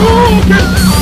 broken 0.00 0.99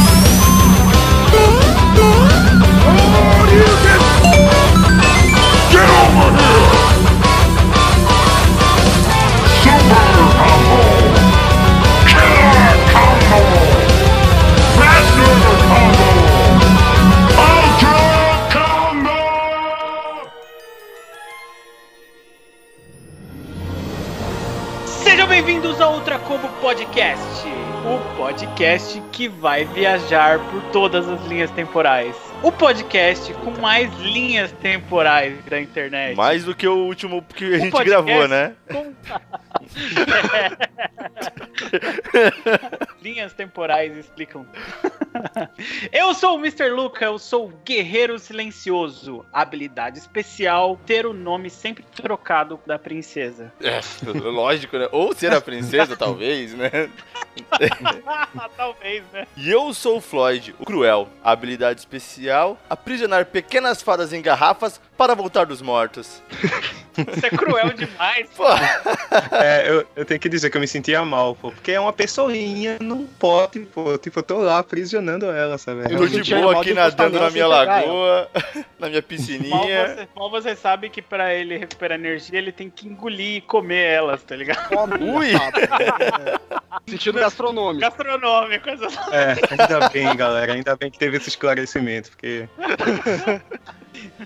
podcast 28.58 29.00
que 29.12 29.28
vai 29.28 29.64
viajar 29.64 30.40
por 30.50 30.60
todas 30.72 31.08
as 31.08 31.24
linhas 31.26 31.48
temporais. 31.52 32.27
O 32.42 32.52
podcast 32.52 33.32
com 33.34 33.50
mais 33.60 33.92
linhas 33.98 34.52
temporais 34.52 35.44
da 35.46 35.60
internet. 35.60 36.16
Mais 36.16 36.44
do 36.44 36.54
que 36.54 36.66
o 36.68 36.76
último 36.86 37.20
que 37.22 37.44
a 37.44 37.56
O 37.56 37.60
gente 37.60 37.70
podcast 37.72 38.04
gravou, 38.06 38.28
né? 38.28 38.54
com- 38.70 38.94
linhas 43.02 43.32
temporais 43.32 43.96
explicam. 43.96 44.46
eu 45.92 46.14
sou 46.14 46.36
o 46.36 46.38
Mr. 46.38 46.68
Luca, 46.70 47.04
eu 47.06 47.18
sou 47.18 47.46
o 47.48 47.52
Guerreiro 47.64 48.16
Silencioso. 48.18 49.24
Habilidade 49.32 49.98
especial, 49.98 50.78
ter 50.86 51.06
o 51.06 51.12
nome 51.12 51.50
sempre 51.50 51.84
trocado 51.94 52.58
da 52.64 52.78
princesa. 52.78 53.52
É, 53.60 53.80
lógico, 54.20 54.78
né? 54.78 54.88
Ou 54.92 55.12
ser 55.14 55.32
a 55.32 55.40
princesa, 55.40 55.94
talvez, 55.98 56.54
né? 56.54 56.88
Talvez, 58.56 59.04
né? 59.12 59.24
E 59.36 59.48
eu 59.48 59.72
sou 59.72 59.98
o 59.98 60.00
Floyd, 60.00 60.56
o 60.58 60.64
Cruel. 60.64 61.08
Habilidade 61.22 61.78
especial: 61.78 62.27
aprisionar 62.68 63.26
pequenas 63.26 63.82
fadas 63.82 64.12
em 64.12 64.22
garrafas 64.22 64.80
para 64.98 65.14
voltar 65.14 65.46
dos 65.46 65.62
mortos. 65.62 66.20
Isso 66.98 67.24
é 67.26 67.30
cruel 67.30 67.72
demais. 67.74 68.28
Pô, 68.36 68.44
É, 69.30 69.70
eu, 69.70 69.86
eu 69.94 70.04
tenho 70.04 70.18
que 70.18 70.28
dizer 70.28 70.50
que 70.50 70.56
eu 70.56 70.60
me 70.60 70.66
sentia 70.66 71.04
mal, 71.04 71.36
pô, 71.36 71.52
porque 71.52 71.70
é 71.70 71.78
uma 71.78 71.92
pessoinha 71.92 72.76
num 72.80 73.06
pote, 73.06 73.60
pô. 73.60 73.96
Tipo, 73.96 74.18
eu 74.18 74.22
tô 74.24 74.38
lá 74.38 74.58
aprisionando 74.58 75.26
ela, 75.26 75.56
sabe? 75.58 75.82
eu 75.94 76.08
de 76.08 76.34
boa 76.34 76.52
mal 76.54 76.60
aqui 76.60 76.74
nadando 76.74 77.20
na 77.20 77.30
minha 77.30 77.46
lagoa, 77.46 78.28
na 78.80 78.88
minha 78.88 79.00
Mal 79.00 79.02
piscininha. 79.02 79.86
você, 79.86 80.08
mal 80.16 80.28
você 80.30 80.56
sabe 80.56 80.90
que 80.90 81.00
pra 81.00 81.32
ele 81.32 81.56
recuperar 81.56 81.96
energia, 81.96 82.36
ele 82.36 82.50
tem 82.50 82.68
que 82.68 82.88
engolir 82.88 83.36
e 83.36 83.40
comer 83.42 83.84
elas, 83.92 84.20
tá 84.24 84.34
ligado? 84.34 84.68
Ui! 85.00 85.28
Sentido 86.88 87.20
gastronômico. 87.20 87.80
Gastronômico, 87.80 88.68
essa- 88.70 89.14
É, 89.14 89.36
ainda 89.52 89.88
bem, 89.90 90.16
galera, 90.16 90.52
ainda 90.54 90.74
bem 90.74 90.90
que 90.90 90.98
teve 90.98 91.16
esse 91.18 91.28
esclarecimento, 91.28 92.10
porque 92.10 92.48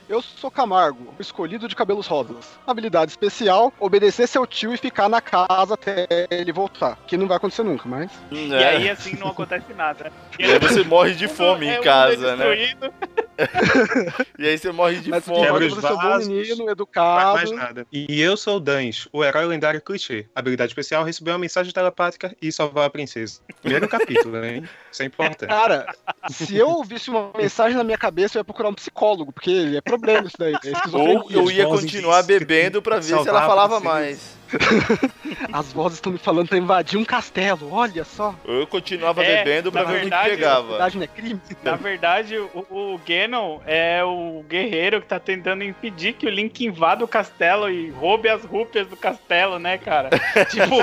Eu 0.09 0.21
sou 0.23 0.51
Camargo, 0.51 1.15
escolhido 1.19 1.69
de 1.69 1.75
cabelos 1.75 2.07
rosas. 2.07 2.59
Habilidade 2.67 3.11
especial, 3.13 3.73
obedecer 3.79 4.27
seu 4.27 4.47
tio 4.47 4.73
e 4.75 4.77
ficar 4.77 5.09
na 5.09 5.21
casa 5.21 5.75
até 5.75 6.07
ele 6.31 6.53
voltar. 6.53 6.99
Que 7.07 7.17
não 7.17 7.27
vai 7.29 7.37
acontecer 7.37 7.63
nunca, 7.63 7.89
mas. 7.89 8.11
E 8.31 8.53
É. 8.53 8.69
aí, 8.69 8.91
assim, 8.91 9.17
não 9.17 9.29
acontece 9.29 9.73
nada. 9.75 10.13
E 10.39 10.45
E 10.45 10.53
aí 10.53 10.59
você 10.59 10.83
morre 10.85 11.15
de 11.15 11.29
fome 11.29 11.67
é, 11.67 11.77
em 11.77 11.81
o 11.81 11.83
casa, 11.83 12.29
é 12.29 12.37
né? 12.37 12.75
E 14.39 14.47
aí 14.47 14.59
você 14.59 14.73
morre 14.73 14.97
de 15.01 15.11
Mas 15.11 15.25
fome. 15.25 15.47
Quebra 15.47 15.67
os 15.67 15.75
você 15.75 15.81
ser 15.87 15.93
um 15.93 15.97
bom 15.97 16.03
vasos. 16.03 16.29
menino, 16.29 16.49
não 16.49 16.57
faz 16.57 16.71
educado. 16.73 17.35
mais 17.35 17.51
nada. 17.51 17.87
E 17.93 18.21
eu 18.21 18.37
sou 18.37 18.57
o 18.57 18.61
Dans, 18.61 19.09
o 19.13 19.25
herói 19.25 19.47
lendário 19.47 19.81
clichê. 19.81 20.27
Habilidade 20.35 20.71
especial, 20.71 21.05
receber 21.05 21.31
uma 21.33 21.39
mensagem 21.39 21.73
telepática 21.73 22.37
e 22.41 22.51
salvar 22.51 22.87
a 22.87 22.91
princesa. 22.91 23.41
Primeiro 23.61 23.89
capítulo, 23.89 24.45
hein? 24.45 24.69
Isso 24.91 25.03
é 25.03 25.07
importante. 25.07 25.49
Cara, 25.49 25.87
se 26.31 26.57
eu 26.57 26.69
ouvisse 26.69 27.11
uma 27.11 27.31
mensagem 27.37 27.77
na 27.77 27.85
minha 27.85 27.99
cabeça, 27.99 28.37
eu 28.37 28.41
ia 28.41 28.45
procurar 28.45 28.69
um 28.69 28.75
psicólogo, 28.75 29.33
porque 29.33 29.75
é 29.77 29.81
problema 29.81 30.27
isso 30.27 30.37
daí. 30.39 30.55
É. 30.55 30.97
Ou 30.97 31.31
eu 31.31 31.51
ia 31.51 31.67
continuar 31.67 32.23
bebendo 32.23 32.83
pra 32.83 32.97
ver 32.97 33.03
se 33.03 33.13
ela 33.13 33.25
salvar 33.25 33.43
a 33.43 33.47
falava 33.47 33.81
princesa. 33.81 33.95
mais. 33.95 34.42
As 35.53 35.73
vozes 35.73 35.99
estão 35.99 36.13
me 36.13 36.19
falando 36.19 36.49
pra 36.49 36.59
invadir 36.59 36.99
um 36.99 37.05
castelo, 37.05 37.73
olha 37.73 38.05
só. 38.05 38.35
Eu 38.45 38.67
continuava 38.67 39.23
É, 39.23 39.39
bebendo 39.45 39.71
pra 39.73 39.83
na 39.83 39.89
ver 39.91 39.93
o 39.93 39.97
que 39.97 40.01
verdade, 40.03 40.31
pegava. 40.31 40.69
Verdade 40.69 40.97
não 40.97 41.05
é 41.05 41.07
crime. 41.07 41.41
Na 41.63 41.77
verdade, 41.77 42.37
o, 42.39 42.67
o 42.71 43.01
Ganon 43.07 43.61
é 43.67 44.03
o 44.05 44.45
guerreiro 44.49 45.01
que 45.01 45.07
tá 45.07 45.19
tentando 45.19 45.65
impedir 45.65 46.15
que 46.15 46.27
o 46.27 46.31
Link 46.31 46.65
invada 46.65 47.05
o 47.05 47.09
castelo 47.09 47.71
e 47.71 47.91
roube 47.91 48.29
as 48.29 48.45
rúpias 48.45 48.87
do 48.87 48.97
castelo, 48.97 49.59
né, 49.59 49.79
cara? 49.79 50.11
tipo, 50.51 50.77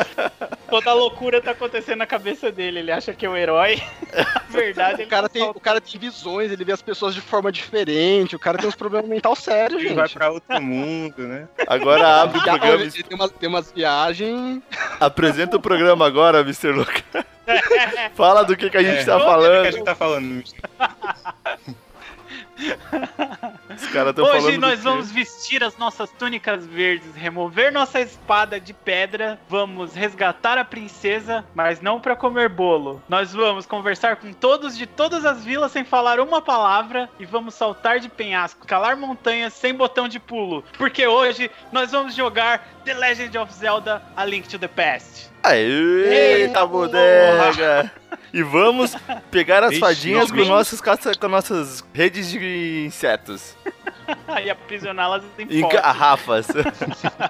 toda 0.70 0.92
a 0.92 0.94
loucura 0.94 1.42
tá 1.42 1.52
acontecendo 1.52 2.00
na 2.00 2.08
cabeça 2.08 2.52
dele. 2.52 2.80
Ele 2.80 2.92
acha 2.92 3.14
que 3.14 3.26
é 3.26 3.30
o 3.30 3.36
herói. 3.38 3.82
Na 4.14 4.42
verdade, 4.50 5.00
O 5.00 5.02
ele 5.04 5.10
cara, 5.10 5.30
tem, 5.30 5.44
só- 5.44 5.52
o 5.52 5.60
cara 5.60 5.82
tem 5.82 6.00
visões, 6.00 6.52
ele 6.52 6.64
vê 6.64 6.72
as 6.72 6.82
pessoas 6.82 7.14
de 7.14 7.22
forma 7.22 7.52
diferente, 7.52 8.36
o 8.36 8.40
cara 8.40 8.58
tem 8.58 8.68
uns 8.68 8.76
problemas 8.76 9.08
mentais 9.10 9.40
sérios, 9.40 9.80
Ele 9.80 9.90
gente. 9.90 9.98
vai 9.98 10.10
pra 10.10 10.32
outro 10.32 10.62
mundo, 10.62 11.28
né? 11.28 11.48
Agora 11.68 12.22
abre 12.24 12.38
o 12.38 12.42
Ele, 12.42 12.50
programa. 12.50 12.84
ele 12.84 12.92
tem, 13.04 13.16
umas, 13.18 13.32
tem 13.32 13.50
umas 13.60 13.72
viagens. 13.72 14.62
Apresenta 15.00 15.58
o 15.58 15.62
programa 15.62 16.06
agora, 16.08 16.40
Mr. 16.42 16.72
Luca. 16.72 17.04
Fala 18.16 18.44
do 18.44 18.56
que, 18.56 18.70
que 18.70 18.78
a 18.78 18.84
gente 18.84 19.02
É. 19.02 19.06
tá 19.06 19.16
O 19.18 19.20
que 19.20 19.26
a 19.26 19.30
falando. 19.30 19.72
gente 19.72 19.84
tá 19.84 19.96
falando? 19.96 20.44
Os 23.76 23.88
caras 23.88 24.16
falando. 24.16 24.46
Hoje 24.46 24.58
nós 24.58 24.82
vamos 24.82 25.12
vestir 25.12 25.64
as 25.64 25.78
nossas 25.78 26.10
túnicas 26.12 26.66
verdes, 26.66 27.16
remover 27.16 27.72
nossa 27.72 28.02
espada 28.02 28.60
de 28.60 28.74
pedra, 28.74 29.40
vamos 29.48 29.94
resgatar 29.94 30.58
a 30.58 30.66
princesa, 30.66 31.46
mas 31.56 31.82
não 31.82 32.00
pra 32.00 32.16
comer 32.16 32.50
bolo. 32.50 33.02
Nós 33.08 33.34
vamos 33.34 33.66
conversar 33.66 34.18
com 34.18 34.34
todos 34.34 34.78
de 34.78 34.86
todas 34.86 35.26
as 35.26 35.44
vilas 35.44 35.72
sem 35.72 35.84
falar 35.84 36.20
uma 36.20 36.42
palavra 36.42 37.10
e 37.20 37.26
vamos 37.26 37.54
saltar 37.56 38.00
de 38.00 38.10
penhasco, 38.10 38.68
calar 38.68 38.98
montanhas 38.98 39.54
sem 39.54 39.74
botão 39.74 40.08
de 40.08 40.20
pulo, 40.20 40.64
porque 40.78 41.08
hoje 41.08 41.50
nós 41.72 41.92
vamos 41.92 42.16
jogar 42.16 42.68
The 42.84 42.94
Legend 42.94 43.38
of 43.38 43.54
Zelda: 43.54 44.02
A 44.16 44.26
Link 44.26 44.48
to 44.50 44.60
the 44.60 44.68
Past. 44.68 45.30
Aê, 45.50 46.44
Eita, 46.44 46.66
bodega! 46.66 47.92
E 48.32 48.44
vamos 48.44 48.96
pegar 49.32 49.64
as 49.64 49.72
Ixi, 49.72 49.80
fadinhas 49.80 50.32
com, 50.32 50.46
nossos 50.46 50.80
caça, 50.80 51.12
com 51.16 51.28
nossas 51.28 51.84
redes 51.94 52.30
de 52.30 52.84
insetos. 52.86 53.58
e 54.46 54.50
aprisioná-las 54.50 55.24
em 55.40 55.60
Em 55.60 55.68
garrafas. 55.68 56.48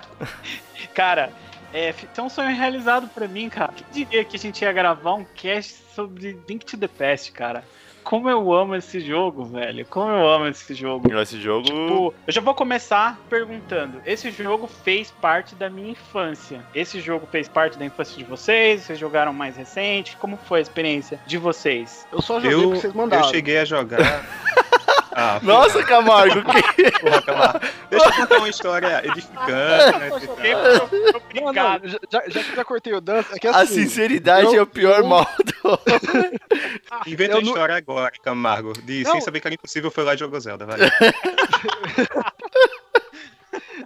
Cara, 0.94 1.32
é, 1.74 1.94
é 2.18 2.22
um 2.22 2.30
sonho 2.30 2.54
realizado 2.54 3.08
pra 3.08 3.28
mim, 3.28 3.48
cara. 3.48 3.72
Quem 3.74 4.04
diria 4.04 4.26
que 4.26 4.36
a 4.36 4.40
gente 4.40 4.62
ia 4.62 4.74
gravar 4.74 5.14
um 5.14 5.24
cast 5.24 5.78
sobre 5.96 6.38
Link 6.48 6.66
to 6.66 6.78
the 6.78 6.88
Past, 6.88 7.32
cara? 7.32 7.64
Como 8.10 8.28
eu 8.28 8.52
amo 8.52 8.76
esse 8.76 9.00
jogo, 9.00 9.46
velho. 9.46 9.86
Como 9.86 10.10
eu 10.10 10.28
amo 10.28 10.48
esse 10.48 10.74
jogo. 10.74 11.14
Esse 11.22 11.40
jogo. 11.40 11.66
Tipo, 11.68 12.12
eu 12.26 12.34
já 12.34 12.42
vou 12.42 12.56
começar 12.56 13.20
perguntando. 13.30 14.02
Esse 14.04 14.32
jogo 14.32 14.66
fez 14.66 15.12
parte 15.12 15.54
da 15.54 15.70
minha 15.70 15.92
infância. 15.92 16.66
Esse 16.74 17.00
jogo 17.00 17.28
fez 17.32 17.48
parte 17.48 17.78
da 17.78 17.86
infância 17.86 18.18
de 18.18 18.24
vocês? 18.24 18.82
Vocês 18.82 18.98
jogaram 18.98 19.32
mais 19.32 19.56
recente? 19.56 20.18
Como 20.18 20.38
foi 20.38 20.58
a 20.58 20.62
experiência 20.64 21.20
de 21.28 21.38
vocês? 21.38 22.08
Eu 22.12 22.20
só 22.20 22.40
joguei 22.40 22.56
Eu, 22.56 22.62
porque 22.64 22.80
vocês 22.80 22.94
mandaram. 22.96 23.28
eu 23.28 23.30
cheguei 23.30 23.60
a 23.60 23.66
jogar. 23.66 24.26
Ah, 25.12 25.40
Nossa, 25.42 25.84
Camargo, 25.84 26.42
que... 26.44 26.92
porra, 27.02 27.22
Camargo. 27.22 27.60
Deixa 27.90 28.06
eu 28.08 28.14
contar 28.14 28.38
uma 28.38 28.50
história 28.50 29.02
edificante, 29.06 30.00
né? 30.00 30.10
Não, 31.36 31.46
não, 31.46 31.54
já, 31.54 31.80
já- 32.10 32.22
que 32.22 32.52
eu 32.52 32.56
já 32.56 32.66
cortei 32.66 32.94
o 32.94 33.02
dança, 33.02 33.36
é 33.36 33.40
que 33.40 33.48
a 33.48 33.58
assim. 33.58 33.74
sinceridade 33.84 34.46
eu- 34.48 34.56
é 34.56 34.62
o 34.62 34.68
pior 34.68 35.00
eu- 35.00 35.08
mal 35.08 35.28
do... 35.46 35.80
Inventa 37.12 37.36
nu- 37.42 37.48
história 37.48 37.76
agora, 37.76 38.12
Camargo. 38.24 38.74
De 38.84 39.04
sem 39.06 39.20
saber 39.22 39.40
que 39.40 39.48
era 39.48 39.56
impossível 39.56 39.90
foi 39.92 40.04
lá 40.04 40.14
e 40.14 40.18
jogou 40.18 40.40
Zelda, 40.40 40.66
vai. 40.66 40.78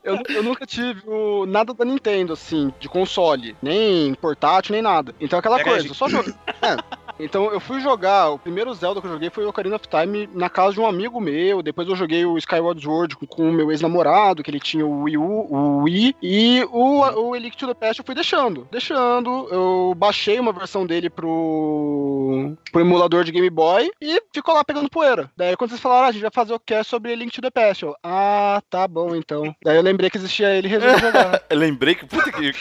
Eu, 0.03 0.19
eu 0.27 0.43
nunca 0.43 0.65
tive 0.65 1.01
o- 1.07 1.45
nada 1.45 1.73
da 1.73 1.85
Nintendo, 1.85 2.33
assim, 2.33 2.73
de 2.77 2.89
console, 2.89 3.55
nem 3.61 4.13
portátil, 4.15 4.73
nem 4.73 4.81
nada. 4.81 5.15
Então 5.21 5.39
aquela 5.39 5.55
Era 5.59 5.63
coisa, 5.69 5.87
eu 5.87 5.93
só 5.93 6.09
joguei. 6.09 6.33
É. 6.61 6.75
Então 7.19 7.51
eu 7.51 7.59
fui 7.59 7.79
jogar, 7.79 8.29
o 8.29 8.39
primeiro 8.39 8.73
Zelda 8.73 8.99
que 8.99 9.07
eu 9.07 9.11
joguei 9.11 9.29
foi 9.29 9.45
o 9.45 9.49
Ocarina 9.49 9.75
of 9.75 9.87
Time 9.87 10.29
na 10.33 10.49
casa 10.49 10.73
de 10.73 10.79
um 10.79 10.87
amigo 10.87 11.19
meu. 11.21 11.61
Depois 11.61 11.87
eu 11.87 11.95
joguei 11.95 12.25
o 12.25 12.37
Skyward 12.37 12.81
Sword 12.81 13.15
com, 13.15 13.25
com 13.25 13.49
o 13.49 13.53
meu 13.53 13.71
ex-namorado, 13.71 14.43
que 14.43 14.49
ele 14.49 14.59
tinha 14.59 14.85
o 14.85 15.03
Wii 15.03 15.17
U, 15.17 15.47
o 15.49 15.83
Wii. 15.83 16.15
E 16.21 16.63
o, 16.71 17.01
o 17.01 17.35
Elite 17.35 17.57
to 17.57 17.67
the 17.67 17.73
Past 17.73 17.99
eu 17.99 18.05
fui 18.05 18.15
deixando. 18.15 18.67
Deixando. 18.71 19.47
Eu 19.51 19.93
baixei 19.95 20.39
uma 20.39 20.51
versão 20.51 20.85
dele 20.85 21.09
pro, 21.09 22.55
pro 22.71 22.81
emulador 22.81 23.23
de 23.23 23.31
Game 23.31 23.49
Boy 23.49 23.91
e 24.01 24.21
ficou 24.33 24.53
lá 24.53 24.63
pegando 24.63 24.89
poeira. 24.89 25.29
Daí 25.37 25.55
quando 25.55 25.69
vocês 25.71 25.81
falaram, 25.81 26.05
ah, 26.05 26.09
a 26.09 26.11
gente 26.11 26.21
vai 26.21 26.31
fazer 26.31 26.53
o 26.53 26.59
cast 26.59 26.89
sobre 26.89 27.15
Link 27.15 27.31
to 27.31 27.41
the 27.41 27.51
Past. 27.51 27.83
Eu, 27.83 27.95
ah, 28.03 28.61
tá 28.69 28.87
bom 28.87 29.15
então. 29.15 29.55
Daí 29.63 29.77
eu 29.77 29.83
lembrei 29.83 30.09
que 30.09 30.17
existia 30.17 30.55
ele 30.55 30.67
e 30.67 30.71
resolvi 30.71 30.99
jogar. 31.01 31.41
Lembrei 31.51 31.95
que... 31.95 32.05
Puta 32.05 32.31
que... 32.31 32.53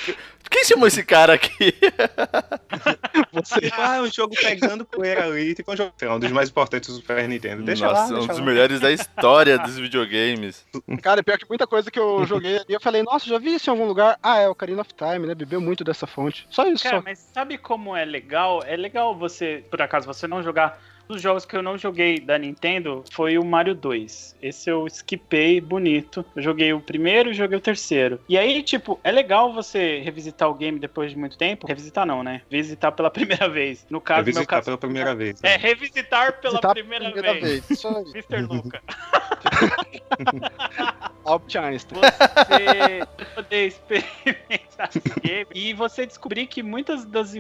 Quem 0.53 0.65
chamou 0.65 0.87
esse 0.87 1.03
cara 1.03 1.33
aqui? 1.35 1.75
Tipo, 3.43 3.81
ah, 3.81 4.01
um 4.03 4.11
jogo 4.11 4.35
pegando 4.39 4.85
poeira 4.85 5.25
ali, 5.25 5.55
tipo 5.55 5.73
um 5.73 5.77
jogo, 5.77 5.93
lá, 6.03 6.15
um 6.17 6.19
dos 6.19 6.31
mais 6.31 6.49
importantes 6.51 6.91
do 6.91 6.97
Super 6.97 7.27
Nintendo. 7.29 7.63
Deixa 7.63 7.87
lá, 7.87 7.93
Nossa, 8.03 8.13
um 8.13 8.19
deixa 8.19 8.29
dos 8.29 8.39
lá. 8.39 8.45
melhores 8.45 8.81
da 8.81 8.93
história 8.93 9.59
dos 9.59 9.79
videogames. 9.79 10.65
Cara, 11.03 11.23
pior 11.23 11.39
que 11.39 11.49
muita 11.49 11.67
coisa 11.67 11.91
que 11.91 11.99
eu 11.99 12.25
joguei 12.27 12.57
ali, 12.57 12.67
eu 12.69 12.81
falei, 12.81 13.03
nossa, 13.03 13.27
já 13.27 13.39
vi 13.39 13.55
isso 13.55 13.69
em 13.69 13.73
algum 13.73 13.87
lugar. 13.87 14.19
Ah, 14.23 14.39
é 14.39 14.49
o 14.49 14.53
Ocarina 14.53 14.83
of 14.83 14.91
Time, 14.95 15.27
né? 15.27 15.35
Bebeu 15.35 15.61
muito 15.61 15.83
dessa 15.83 16.07
fonte. 16.07 16.47
Só 16.51 16.67
isso, 16.67 16.85
Cara, 16.85 16.99
só. 16.99 17.03
mas 17.03 17.19
sabe 17.33 17.59
como 17.59 17.97
é 17.97 18.05
legal? 18.05 18.63
É 18.67 18.77
legal 18.77 19.17
você, 19.17 19.65
por 19.71 19.81
acaso, 19.81 20.07
você 20.07 20.27
não 20.27 20.43
jogar. 20.43 20.79
Os 21.13 21.21
jogos 21.21 21.45
que 21.45 21.55
eu 21.55 21.63
não 21.63 21.77
joguei 21.77 22.19
da 22.19 22.39
Nintendo 22.39 23.05
foi 23.13 23.37
o 23.37 23.45
Mario 23.45 23.75
2. 23.75 24.37
Esse 24.41 24.71
eu 24.71 24.87
skipei 24.87 25.61
bonito. 25.61 26.25
Eu 26.35 26.43
joguei 26.43 26.73
o 26.73 26.81
primeiro 26.81 27.31
e 27.31 27.35
joguei 27.35 27.59
o 27.59 27.61
terceiro. 27.61 28.19
E 28.27 28.39
aí, 28.39 28.63
tipo, 28.63 28.99
é 29.05 29.13
legal 29.13 29.53
você 29.53 30.01
revisitar 30.01 30.49
o 30.49 30.55
game 30.55 30.79
depois 30.79 31.11
de 31.11 31.19
muito 31.19 31.37
tempo. 31.37 31.67
Revisitar 31.67 32.07
não, 32.07 32.23
né? 32.23 32.41
Visitar 32.51 32.93
pela 32.93 33.11
primeira 33.13 33.47
vez. 33.47 33.85
No 33.91 34.01
caso, 34.01 34.23
Vai 34.23 34.33
no 34.33 34.35
meu 34.37 34.41
visitar 34.41 34.57
caso. 34.57 34.65
pela 34.65 34.79
primeira 34.79 35.15
vez. 35.15 35.39
É, 35.45 35.57
revisitar 35.59 36.41
pela 36.41 36.53
Visitar 36.55 36.73
primeira, 36.73 37.11
primeira 37.11 37.39
vez. 37.39 37.69
Isso 37.71 37.89
aí. 37.89 37.95
Mr. 38.15 38.41
Luca. 38.47 38.83
Albert 41.25 41.57
Einstein. 41.57 42.01
você 42.01 43.25
poder 43.35 43.67
experimentar 43.67 44.89
esse 44.89 45.21
game 45.21 45.47
e 45.55 45.73
você 45.73 46.07
descobrir 46.07 46.47
que 46.47 46.63
muitas 46.63 47.05
das, 47.05 47.35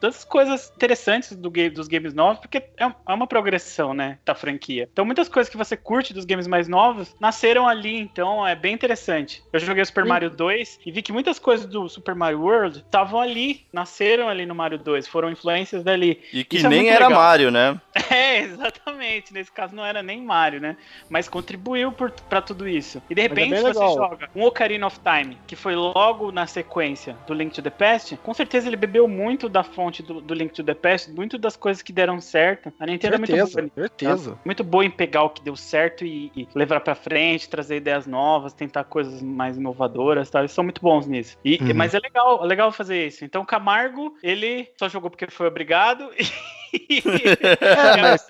das 0.00 0.24
coisas 0.24 0.72
interessantes 0.74 1.36
do 1.36 1.50
game, 1.50 1.70
dos 1.70 1.88
games 1.88 2.14
novos, 2.14 2.40
porque 2.40 2.58
é, 2.58 2.84
é 2.84 3.12
uma 3.12 3.26
progressão, 3.26 3.92
né, 3.92 4.18
da 4.24 4.34
franquia. 4.34 4.88
Então 4.90 5.04
muitas 5.04 5.28
coisas 5.28 5.50
que 5.50 5.56
você 5.56 5.76
curte 5.76 6.14
dos 6.14 6.24
games 6.24 6.46
mais 6.46 6.68
novos 6.68 7.14
nasceram 7.20 7.68
ali, 7.68 7.98
então 7.98 8.46
é 8.46 8.54
bem 8.54 8.74
interessante. 8.74 9.42
Eu 9.52 9.60
joguei 9.60 9.82
o 9.82 9.86
Super 9.86 10.04
Sim. 10.04 10.08
Mario 10.08 10.30
2 10.30 10.80
e 10.86 10.92
vi 10.92 11.02
que 11.02 11.12
muitas 11.12 11.38
coisas 11.38 11.66
do 11.66 11.88
Super 11.88 12.14
Mario 12.14 12.40
World 12.40 12.78
estavam 12.78 13.20
ali, 13.20 13.66
nasceram 13.72 14.28
ali 14.28 14.46
no 14.46 14.54
Mario 14.54 14.78
2, 14.78 15.06
foram 15.08 15.30
influências 15.30 15.84
dali. 15.84 16.22
E 16.32 16.44
que 16.44 16.56
Isso 16.56 16.66
é 16.66 16.70
nem 16.70 16.80
muito 16.80 16.94
era 16.94 17.08
legal. 17.08 17.22
Mario, 17.22 17.50
né? 17.50 17.80
É, 18.08 18.38
exatamente. 18.38 19.32
Nesse 19.32 19.50
caso 19.50 19.74
não 19.74 19.84
era 19.84 20.02
nem 20.02 20.22
Mario, 20.22 20.60
né? 20.60 20.76
Mas 21.08 21.28
contribuiu 21.28 21.65
por, 21.92 22.10
pra 22.10 22.40
tudo 22.40 22.68
isso. 22.68 23.02
E 23.10 23.14
de 23.14 23.20
é 23.20 23.24
repente, 23.24 23.56
se 23.56 23.62
você 23.62 23.94
joga 23.94 24.28
um 24.34 24.44
Ocarina 24.44 24.86
of 24.86 24.98
Time, 25.00 25.36
que 25.46 25.56
foi 25.56 25.74
logo 25.74 26.32
na 26.32 26.46
sequência 26.46 27.16
do 27.26 27.34
Link 27.34 27.54
to 27.54 27.62
the 27.62 27.70
Past, 27.70 28.16
com 28.18 28.32
certeza 28.32 28.68
ele 28.68 28.76
bebeu 28.76 29.06
muito 29.08 29.48
da 29.48 29.62
fonte 29.62 30.02
do, 30.02 30.20
do 30.20 30.34
Link 30.34 30.52
to 30.52 30.64
the 30.64 30.74
Past, 30.74 31.10
muito 31.10 31.38
das 31.38 31.56
coisas 31.56 31.82
que 31.82 31.92
deram 31.92 32.20
certo. 32.20 32.72
A 32.78 32.86
Nintendo 32.86 33.16
é 33.16 33.18
muito 33.18 33.36
Certeza, 33.36 33.60
boa. 33.60 33.70
certeza. 33.74 34.38
Muito 34.44 34.64
boa 34.64 34.84
em 34.84 34.90
pegar 34.90 35.24
o 35.24 35.30
que 35.30 35.42
deu 35.42 35.56
certo 35.56 36.04
e, 36.04 36.30
e 36.36 36.48
levar 36.54 36.80
pra 36.80 36.94
frente, 36.94 37.48
trazer 37.48 37.76
ideias 37.76 38.06
novas, 38.06 38.52
tentar 38.52 38.84
coisas 38.84 39.22
mais 39.22 39.56
inovadoras, 39.56 40.30
tá? 40.30 40.40
Eles 40.40 40.52
são 40.52 40.64
muito 40.64 40.80
bons 40.80 41.06
nisso. 41.06 41.36
E, 41.44 41.56
Uhum. 41.60 41.74
Mas 41.74 41.94
é 41.94 41.98
legal, 41.98 42.42
é 42.42 42.46
legal 42.46 42.72
fazer 42.72 43.06
isso. 43.06 43.24
Então, 43.24 43.44
Camargo, 43.44 44.16
ele 44.22 44.68
só 44.78 44.88
jogou 44.88 45.10
porque 45.10 45.26
foi 45.28 45.46
obrigado. 45.46 46.08
E... 46.65 46.65
É, 47.60 47.96
mas, 48.00 48.26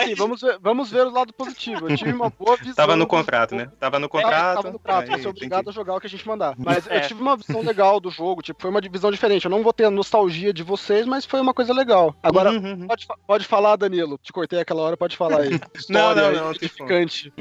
assim, 0.00 0.14
vamos 0.14 0.40
ver, 0.40 0.58
vamos 0.60 0.90
ver 0.90 1.06
o 1.06 1.10
lado 1.10 1.32
positivo. 1.32 1.88
Eu 1.88 1.96
tive 1.96 2.12
uma 2.12 2.30
boa 2.30 2.56
visão. 2.56 2.74
Tava 2.74 2.96
no 2.96 3.06
contrato, 3.06 3.54
né? 3.54 3.70
Tava 3.78 3.98
no 3.98 4.06
É, 4.06 4.08
contrato. 4.08 4.54
tava 4.56 4.70
no 4.70 4.78
contrato, 4.78 5.12
aí 5.14 5.20
você 5.20 5.26
é 5.26 5.30
obrigado 5.30 5.64
que- 5.64 5.70
a 5.70 5.72
jogar 5.72 5.94
o 5.94 6.00
que 6.00 6.06
a 6.06 6.10
gente 6.10 6.26
mandar. 6.26 6.54
Mas 6.58 6.86
É. 6.88 6.96
eu 6.98 7.08
tive 7.08 7.20
uma 7.20 7.36
visão 7.36 7.60
legal 7.62 8.00
do 8.00 8.10
jogo, 8.10 8.42
tipo, 8.42 8.60
foi 8.60 8.70
uma 8.70 8.80
divisão 8.80 9.10
diferente. 9.10 9.44
Eu 9.44 9.50
não 9.50 9.62
vou 9.62 9.72
ter 9.72 9.84
a 9.84 9.90
nostalgia 9.90 10.52
de 10.52 10.62
vocês, 10.62 11.06
mas 11.06 11.24
foi 11.24 11.40
uma 11.40 11.54
coisa 11.54 11.72
legal. 11.72 12.14
Agora, 12.22 12.50
Uhum, 12.50 12.72
uhum. 12.80 12.86
pode, 12.86 13.06
pode 13.26 13.44
falar, 13.46 13.76
Danilo. 13.76 14.18
Te 14.22 14.32
cortei 14.32 14.60
aquela 14.60 14.82
hora, 14.82 14.96
pode 14.96 15.16
falar 15.16 15.40
aí. 15.42 15.50
Não, 15.50 15.58
História 15.74 16.30
não, 16.32 16.44
não, 16.46 16.52
tipo- 16.52 16.64
edificante. 16.64 17.32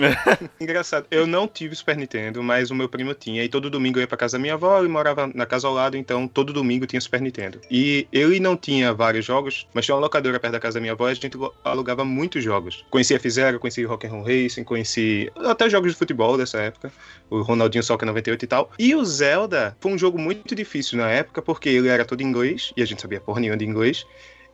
Engraçado. 0.59 1.05
Eu 1.11 1.25
não 1.27 1.47
tive 1.47 1.75
Super 1.75 1.97
Nintendo, 1.97 2.41
mas 2.43 2.71
o 2.71 2.75
meu 2.75 2.89
primo 2.89 3.13
tinha. 3.13 3.43
E 3.43 3.49
todo 3.49 3.69
domingo 3.69 3.97
eu 3.97 4.01
ia 4.01 4.07
pra 4.07 4.17
casa 4.17 4.37
da 4.37 4.41
minha 4.41 4.53
avó 4.53 4.83
e 4.83 4.87
morava 4.87 5.27
na 5.33 5.45
casa 5.45 5.67
ao 5.67 5.73
lado, 5.73 5.97
então 5.97 6.27
todo 6.27 6.53
domingo 6.53 6.85
tinha 6.85 7.01
Super 7.01 7.21
Nintendo. 7.21 7.59
E 7.69 8.07
ele 8.11 8.39
não 8.39 8.55
tinha 8.55 8.93
vários 8.93 9.25
jogos, 9.25 9.67
mas 9.73 9.85
tinha 9.85 9.95
uma 9.95 10.01
locadora 10.01 10.36
perto 10.39 10.53
da 10.53 10.59
casa 10.59 10.75
da 10.75 10.81
minha 10.81 10.93
avó 10.93 11.07
a 11.07 11.13
gente 11.13 11.37
alugava 11.63 12.03
muitos 12.03 12.43
jogos. 12.43 12.85
Conheci 12.89 13.13
F-Zero, 13.15 13.59
conheci 13.59 13.83
Rock'n'Roll 13.83 14.23
Racing, 14.23 14.63
conheci 14.63 15.31
até 15.35 15.69
jogos 15.69 15.91
de 15.91 15.97
futebol 15.97 16.37
dessa 16.37 16.59
época, 16.59 16.91
o 17.29 17.41
Ronaldinho 17.41 17.83
Soccer 17.83 18.05
98 18.05 18.43
e 18.43 18.47
tal. 18.47 18.71
E 18.79 18.95
o 18.95 19.03
Zelda 19.05 19.75
foi 19.79 19.91
um 19.91 19.97
jogo 19.97 20.17
muito 20.17 20.55
difícil 20.55 20.97
na 20.97 21.09
época, 21.09 21.41
porque 21.41 21.69
ele 21.69 21.87
era 21.87 22.05
todo 22.05 22.21
em 22.21 22.25
inglês, 22.25 22.73
e 22.75 22.81
a 22.81 22.85
gente 22.85 23.01
sabia 23.01 23.19
porra 23.19 23.39
nenhuma 23.39 23.57
de 23.57 23.65
inglês. 23.65 24.05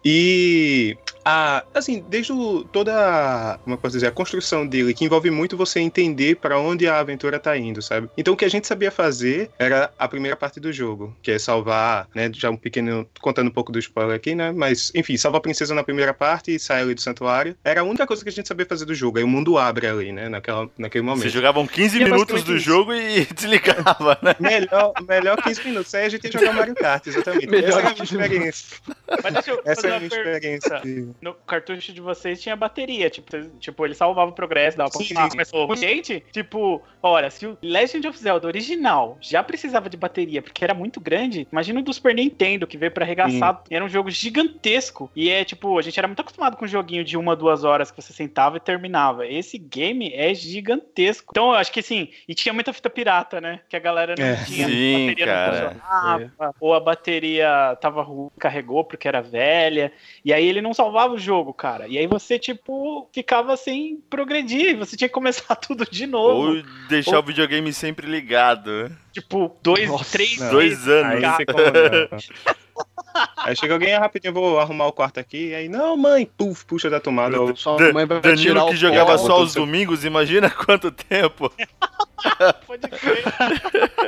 E 0.05 0.97
a, 1.25 1.63
assim, 1.73 2.03
desde 2.09 2.33
o, 2.33 2.63
toda 2.65 2.94
a, 2.94 3.57
como 3.59 3.75
eu 3.75 3.77
posso 3.77 3.94
dizer, 3.95 4.07
a 4.07 4.11
construção 4.11 4.67
dele, 4.67 4.94
que 4.94 5.05
envolve 5.05 5.31
muito 5.31 5.55
você 5.55 5.79
entender 5.79 6.35
pra 6.35 6.59
onde 6.59 6.88
a 6.88 7.00
aventura 7.00 7.39
tá 7.39 7.57
indo, 7.57 7.81
sabe? 7.81 8.09
Então 8.17 8.33
o 8.33 8.38
que 8.38 8.44
a 8.45 8.50
gente 8.50 8.67
sabia 8.67 8.91
fazer 8.91 9.50
era 9.57 9.89
a 9.97 10.07
primeira 10.07 10.35
parte 10.35 10.59
do 10.59 10.71
jogo, 10.73 11.15
que 11.21 11.31
é 11.31 11.39
salvar, 11.39 12.07
né, 12.13 12.29
já 12.33 12.50
um 12.50 12.57
pequeno, 12.57 13.07
contando 13.21 13.47
um 13.47 13.51
pouco 13.51 13.71
do 13.71 13.79
spoiler 13.79 14.15
aqui, 14.15 14.35
né, 14.35 14.51
mas 14.51 14.91
enfim, 14.94 15.15
salvar 15.15 15.39
a 15.39 15.41
princesa 15.41 15.73
na 15.73 15.83
primeira 15.83 16.13
parte 16.13 16.53
e 16.53 16.59
sair 16.59 16.81
ali 16.81 16.94
do 16.94 17.01
santuário. 17.01 17.56
Era 17.63 17.81
a 17.81 17.83
única 17.83 18.06
coisa 18.06 18.21
que 18.21 18.29
a 18.29 18.31
gente 18.33 18.47
sabia 18.47 18.65
fazer 18.65 18.83
do 18.85 18.94
jogo, 18.94 19.17
aí 19.17 19.23
o 19.23 19.27
mundo 19.27 19.57
abre 19.57 19.88
ali, 19.88 20.11
né, 20.11 20.27
naquela, 20.27 20.69
naquele 20.77 21.03
momento. 21.03 21.21
Vocês 21.21 21.33
jogavam 21.33 21.65
15 21.65 22.01
E 22.01 22.03
minutos 22.03 22.44
do 22.44 22.57
isso. 22.57 22.65
jogo 22.65 22.94
e 22.94 23.25
desligava, 23.33 24.17
né? 24.21 24.35
Melhor, 24.39 24.94
melhor 25.07 25.41
15 25.41 25.63
minutos. 25.63 25.95
Aí 25.95 26.06
a 26.06 26.09
gente 26.09 26.25
ia 26.25 26.31
jogar 26.31 26.51
Mario 26.53 26.75
Kart, 26.75 27.07
exatamente. 27.07 27.47
Melhor 27.47 27.69
Essa 27.69 27.79
é 27.79 27.81
a 27.81 27.83
minha 27.83 27.95
15 27.95 28.13
minutos. 28.17 28.31
experiência. 28.33 28.77
Mas 29.23 29.33
deixa 29.33 29.51
eu 29.51 29.61
Essa 29.65 29.81
fazer 29.81 29.93
a 29.98 30.00
pergunta. 30.00 30.81
No 31.22 31.34
cartucho 31.34 31.94
de 31.94 32.01
vocês 32.01 32.42
tinha 32.42 32.56
bateria, 32.56 33.10
tipo, 33.10 33.30
vocês- 33.30 33.50
tipo 33.60 33.86
ele 33.86 33.94
salvava 33.95 34.31
o 34.31 34.34
progresso, 34.34 34.78
dava 34.78 34.90
pra 34.90 35.00
Sim, 35.00 35.13
continuar. 35.16 35.45
sim, 35.45 35.57
o 35.57 35.75
gente, 35.75 36.24
tipo, 36.31 36.81
olha, 37.01 37.30
se 37.30 37.45
o 37.45 37.57
Legend 37.62 38.07
of 38.07 38.18
Zelda 38.18 38.48
original 38.48 39.18
já 39.22 39.44
precisava 39.44 39.90
de 39.90 39.98
bateria 39.98 40.42
porque 40.42 40.63
era 40.63 40.74
muito 40.74 41.00
grande, 41.00 41.48
imagina 41.51 41.80
o 41.80 41.84
do 41.84 41.94
Super 41.94 42.16
Nintendo 42.16 42.66
que 42.68 42.78
veio 42.78 42.92
pra 42.92 43.04
arregaçar. 43.06 43.62
Era 43.69 43.84
um 43.84 43.90
jogo 43.90 44.10
gigantesco. 44.10 45.10
E 45.16 45.30
é 45.30 45.44
tipo, 45.44 45.78
a 45.78 45.81
gente 45.81 45.98
era 45.98 46.07
muito 46.07 46.19
acostumado 46.19 46.57
com 46.57 46.66
um 46.66 46.68
joguinho 46.68 47.04
de 47.04 47.18
uma, 47.18 47.36
duas 47.36 47.63
horas 47.63 47.92
que 47.92 48.01
você 48.01 48.13
sentava 48.13 48.57
e 48.57 48.60
terminava. 48.60 49.28
Esse 49.28 49.57
game 49.57 50.12
é 50.13 50.34
gigantesco. 50.34 51.31
Então 51.31 51.50
eu 51.51 51.56
acho 51.56 51.72
que 51.72 51.80
assim, 51.80 52.10
e 52.28 52.34
tinha 52.34 52.54
muita 52.54 52.72
fita 52.74 52.90
pirata, 52.90 53.40
né? 53.42 53.60
Que 53.69 53.75
a 53.75 53.80
galera 53.80 54.16
não 54.18 54.25
É. 54.25 54.36
tinha. 54.45 54.68
Sim, 54.68 54.95
a 54.95 55.00
bateria 55.10 55.25
cara. 55.25 55.62
não 55.62 55.69
funcionava, 55.72 56.56
ou 56.60 56.74
a 56.74 56.80
bateria 56.80 57.78
tava 57.81 58.01
ruim, 58.01 58.30
carregou 58.40 58.84
porque 58.84 59.07
era 59.07 59.22
velha. 59.22 59.82
E 60.24 60.31
aí 60.31 60.47
ele 60.47 60.62
não 60.62 60.74
salvava 60.74 61.13
o 61.13 61.19
jogo, 61.19 61.53
cara. 61.53 61.88
E 61.88 61.97
aí 61.97 62.07
você, 62.07 62.38
tipo, 62.38 63.09
ficava 63.12 63.57
sem 63.57 63.97
progredir. 64.09 64.77
Você 64.77 64.95
tinha 64.95 65.07
que 65.07 65.13
começar 65.13 65.56
tudo 65.57 65.85
de 65.89 66.06
novo. 66.06 66.57
Ou 66.57 66.63
deixar 66.88 67.19
o 67.19 67.24
videogame 67.24 67.74
sempre 67.74 68.07
ligado. 68.07 68.91
Tipo, 69.12 69.56
dois, 69.62 69.88
Nossa, 69.88 70.12
três 70.12 70.38
não. 70.38 70.51
Dois 70.51 70.88
anos. 70.88 71.24
Aí 71.24 71.35
você 71.35 71.45
comanda. 71.45 72.09
Aí 73.38 73.56
chega 73.56 73.74
alguém, 73.74 73.94
"Ah, 73.94 74.00
rapidinho, 74.00 74.30
eu 74.30 74.33
vou 74.33 74.60
arrumar 74.60 74.88
o 74.88 74.92
quarto 74.92 75.19
aqui. 75.19 75.54
Aí, 75.54 75.68
não, 75.69 75.95
mãe, 75.98 76.25
puf, 76.38 76.65
puxa 76.65 76.89
da 76.89 77.00
tomada. 77.00 77.39
ou- 77.39 77.56
Sua 77.56 77.77
Dan- 77.77 77.94
mãe 77.94 78.06
vai 78.06 78.19
tirar 78.21 78.36
Danilo 78.36 78.65
o 78.65 78.69
que 78.69 78.75
jogava 78.75 79.12
pó. 79.13 79.18
só 79.18 79.42
os 79.42 79.54
domingos, 79.54 80.04
imagina 80.06 80.50
quanto 80.51 80.92
tempo. 80.92 81.51
Pode 82.65 82.88
crer. 82.88 83.24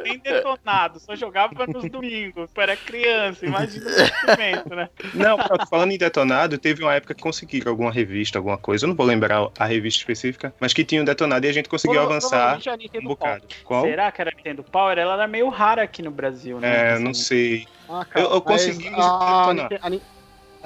Nem 0.03 0.17
detonado. 0.19 0.99
Só 0.99 1.15
jogava 1.15 1.67
nos 1.67 1.89
domingos. 1.89 2.49
Eu 2.55 2.63
era 2.63 2.75
criança. 2.77 3.45
Imagina 3.45 3.85
o 3.85 3.93
sentimento, 3.93 4.69
né? 4.75 4.89
Não, 5.13 5.37
falando 5.69 5.91
em 5.91 5.97
detonado, 5.97 6.57
teve 6.57 6.81
uma 6.83 6.93
época 6.93 7.13
que 7.13 7.21
conseguiram 7.21 7.69
alguma 7.71 7.91
revista, 7.91 8.39
alguma 8.39 8.57
coisa. 8.57 8.85
Eu 8.85 8.89
não 8.89 8.95
vou 8.95 9.05
lembrar 9.05 9.49
a 9.59 9.65
revista 9.65 9.99
específica, 9.99 10.53
mas 10.59 10.73
que 10.73 10.83
tinha 10.85 11.01
um 11.01 11.05
detonado 11.05 11.45
e 11.45 11.49
a 11.49 11.53
gente 11.53 11.67
conseguiu 11.67 12.01
avançar 12.01 12.57
a 12.57 12.99
um 12.99 13.03
bocado. 13.03 13.43
Qual? 13.63 13.83
Será 13.83 14.11
que 14.11 14.21
era 14.21 14.31
Nintendo 14.35 14.63
Power? 14.63 14.97
Ela 14.97 15.13
era 15.15 15.27
meio 15.27 15.49
rara 15.49 15.83
aqui 15.83 16.01
no 16.01 16.11
Brasil, 16.11 16.59
né? 16.59 16.95
É, 16.95 16.99
não 16.99 17.13
sei. 17.13 17.67
Ah, 17.87 18.05
Eu- 18.15 18.31
eu 18.31 18.41
consegui 18.41 18.89
me 18.89 19.01
a, 19.01 19.07
a 19.81 19.89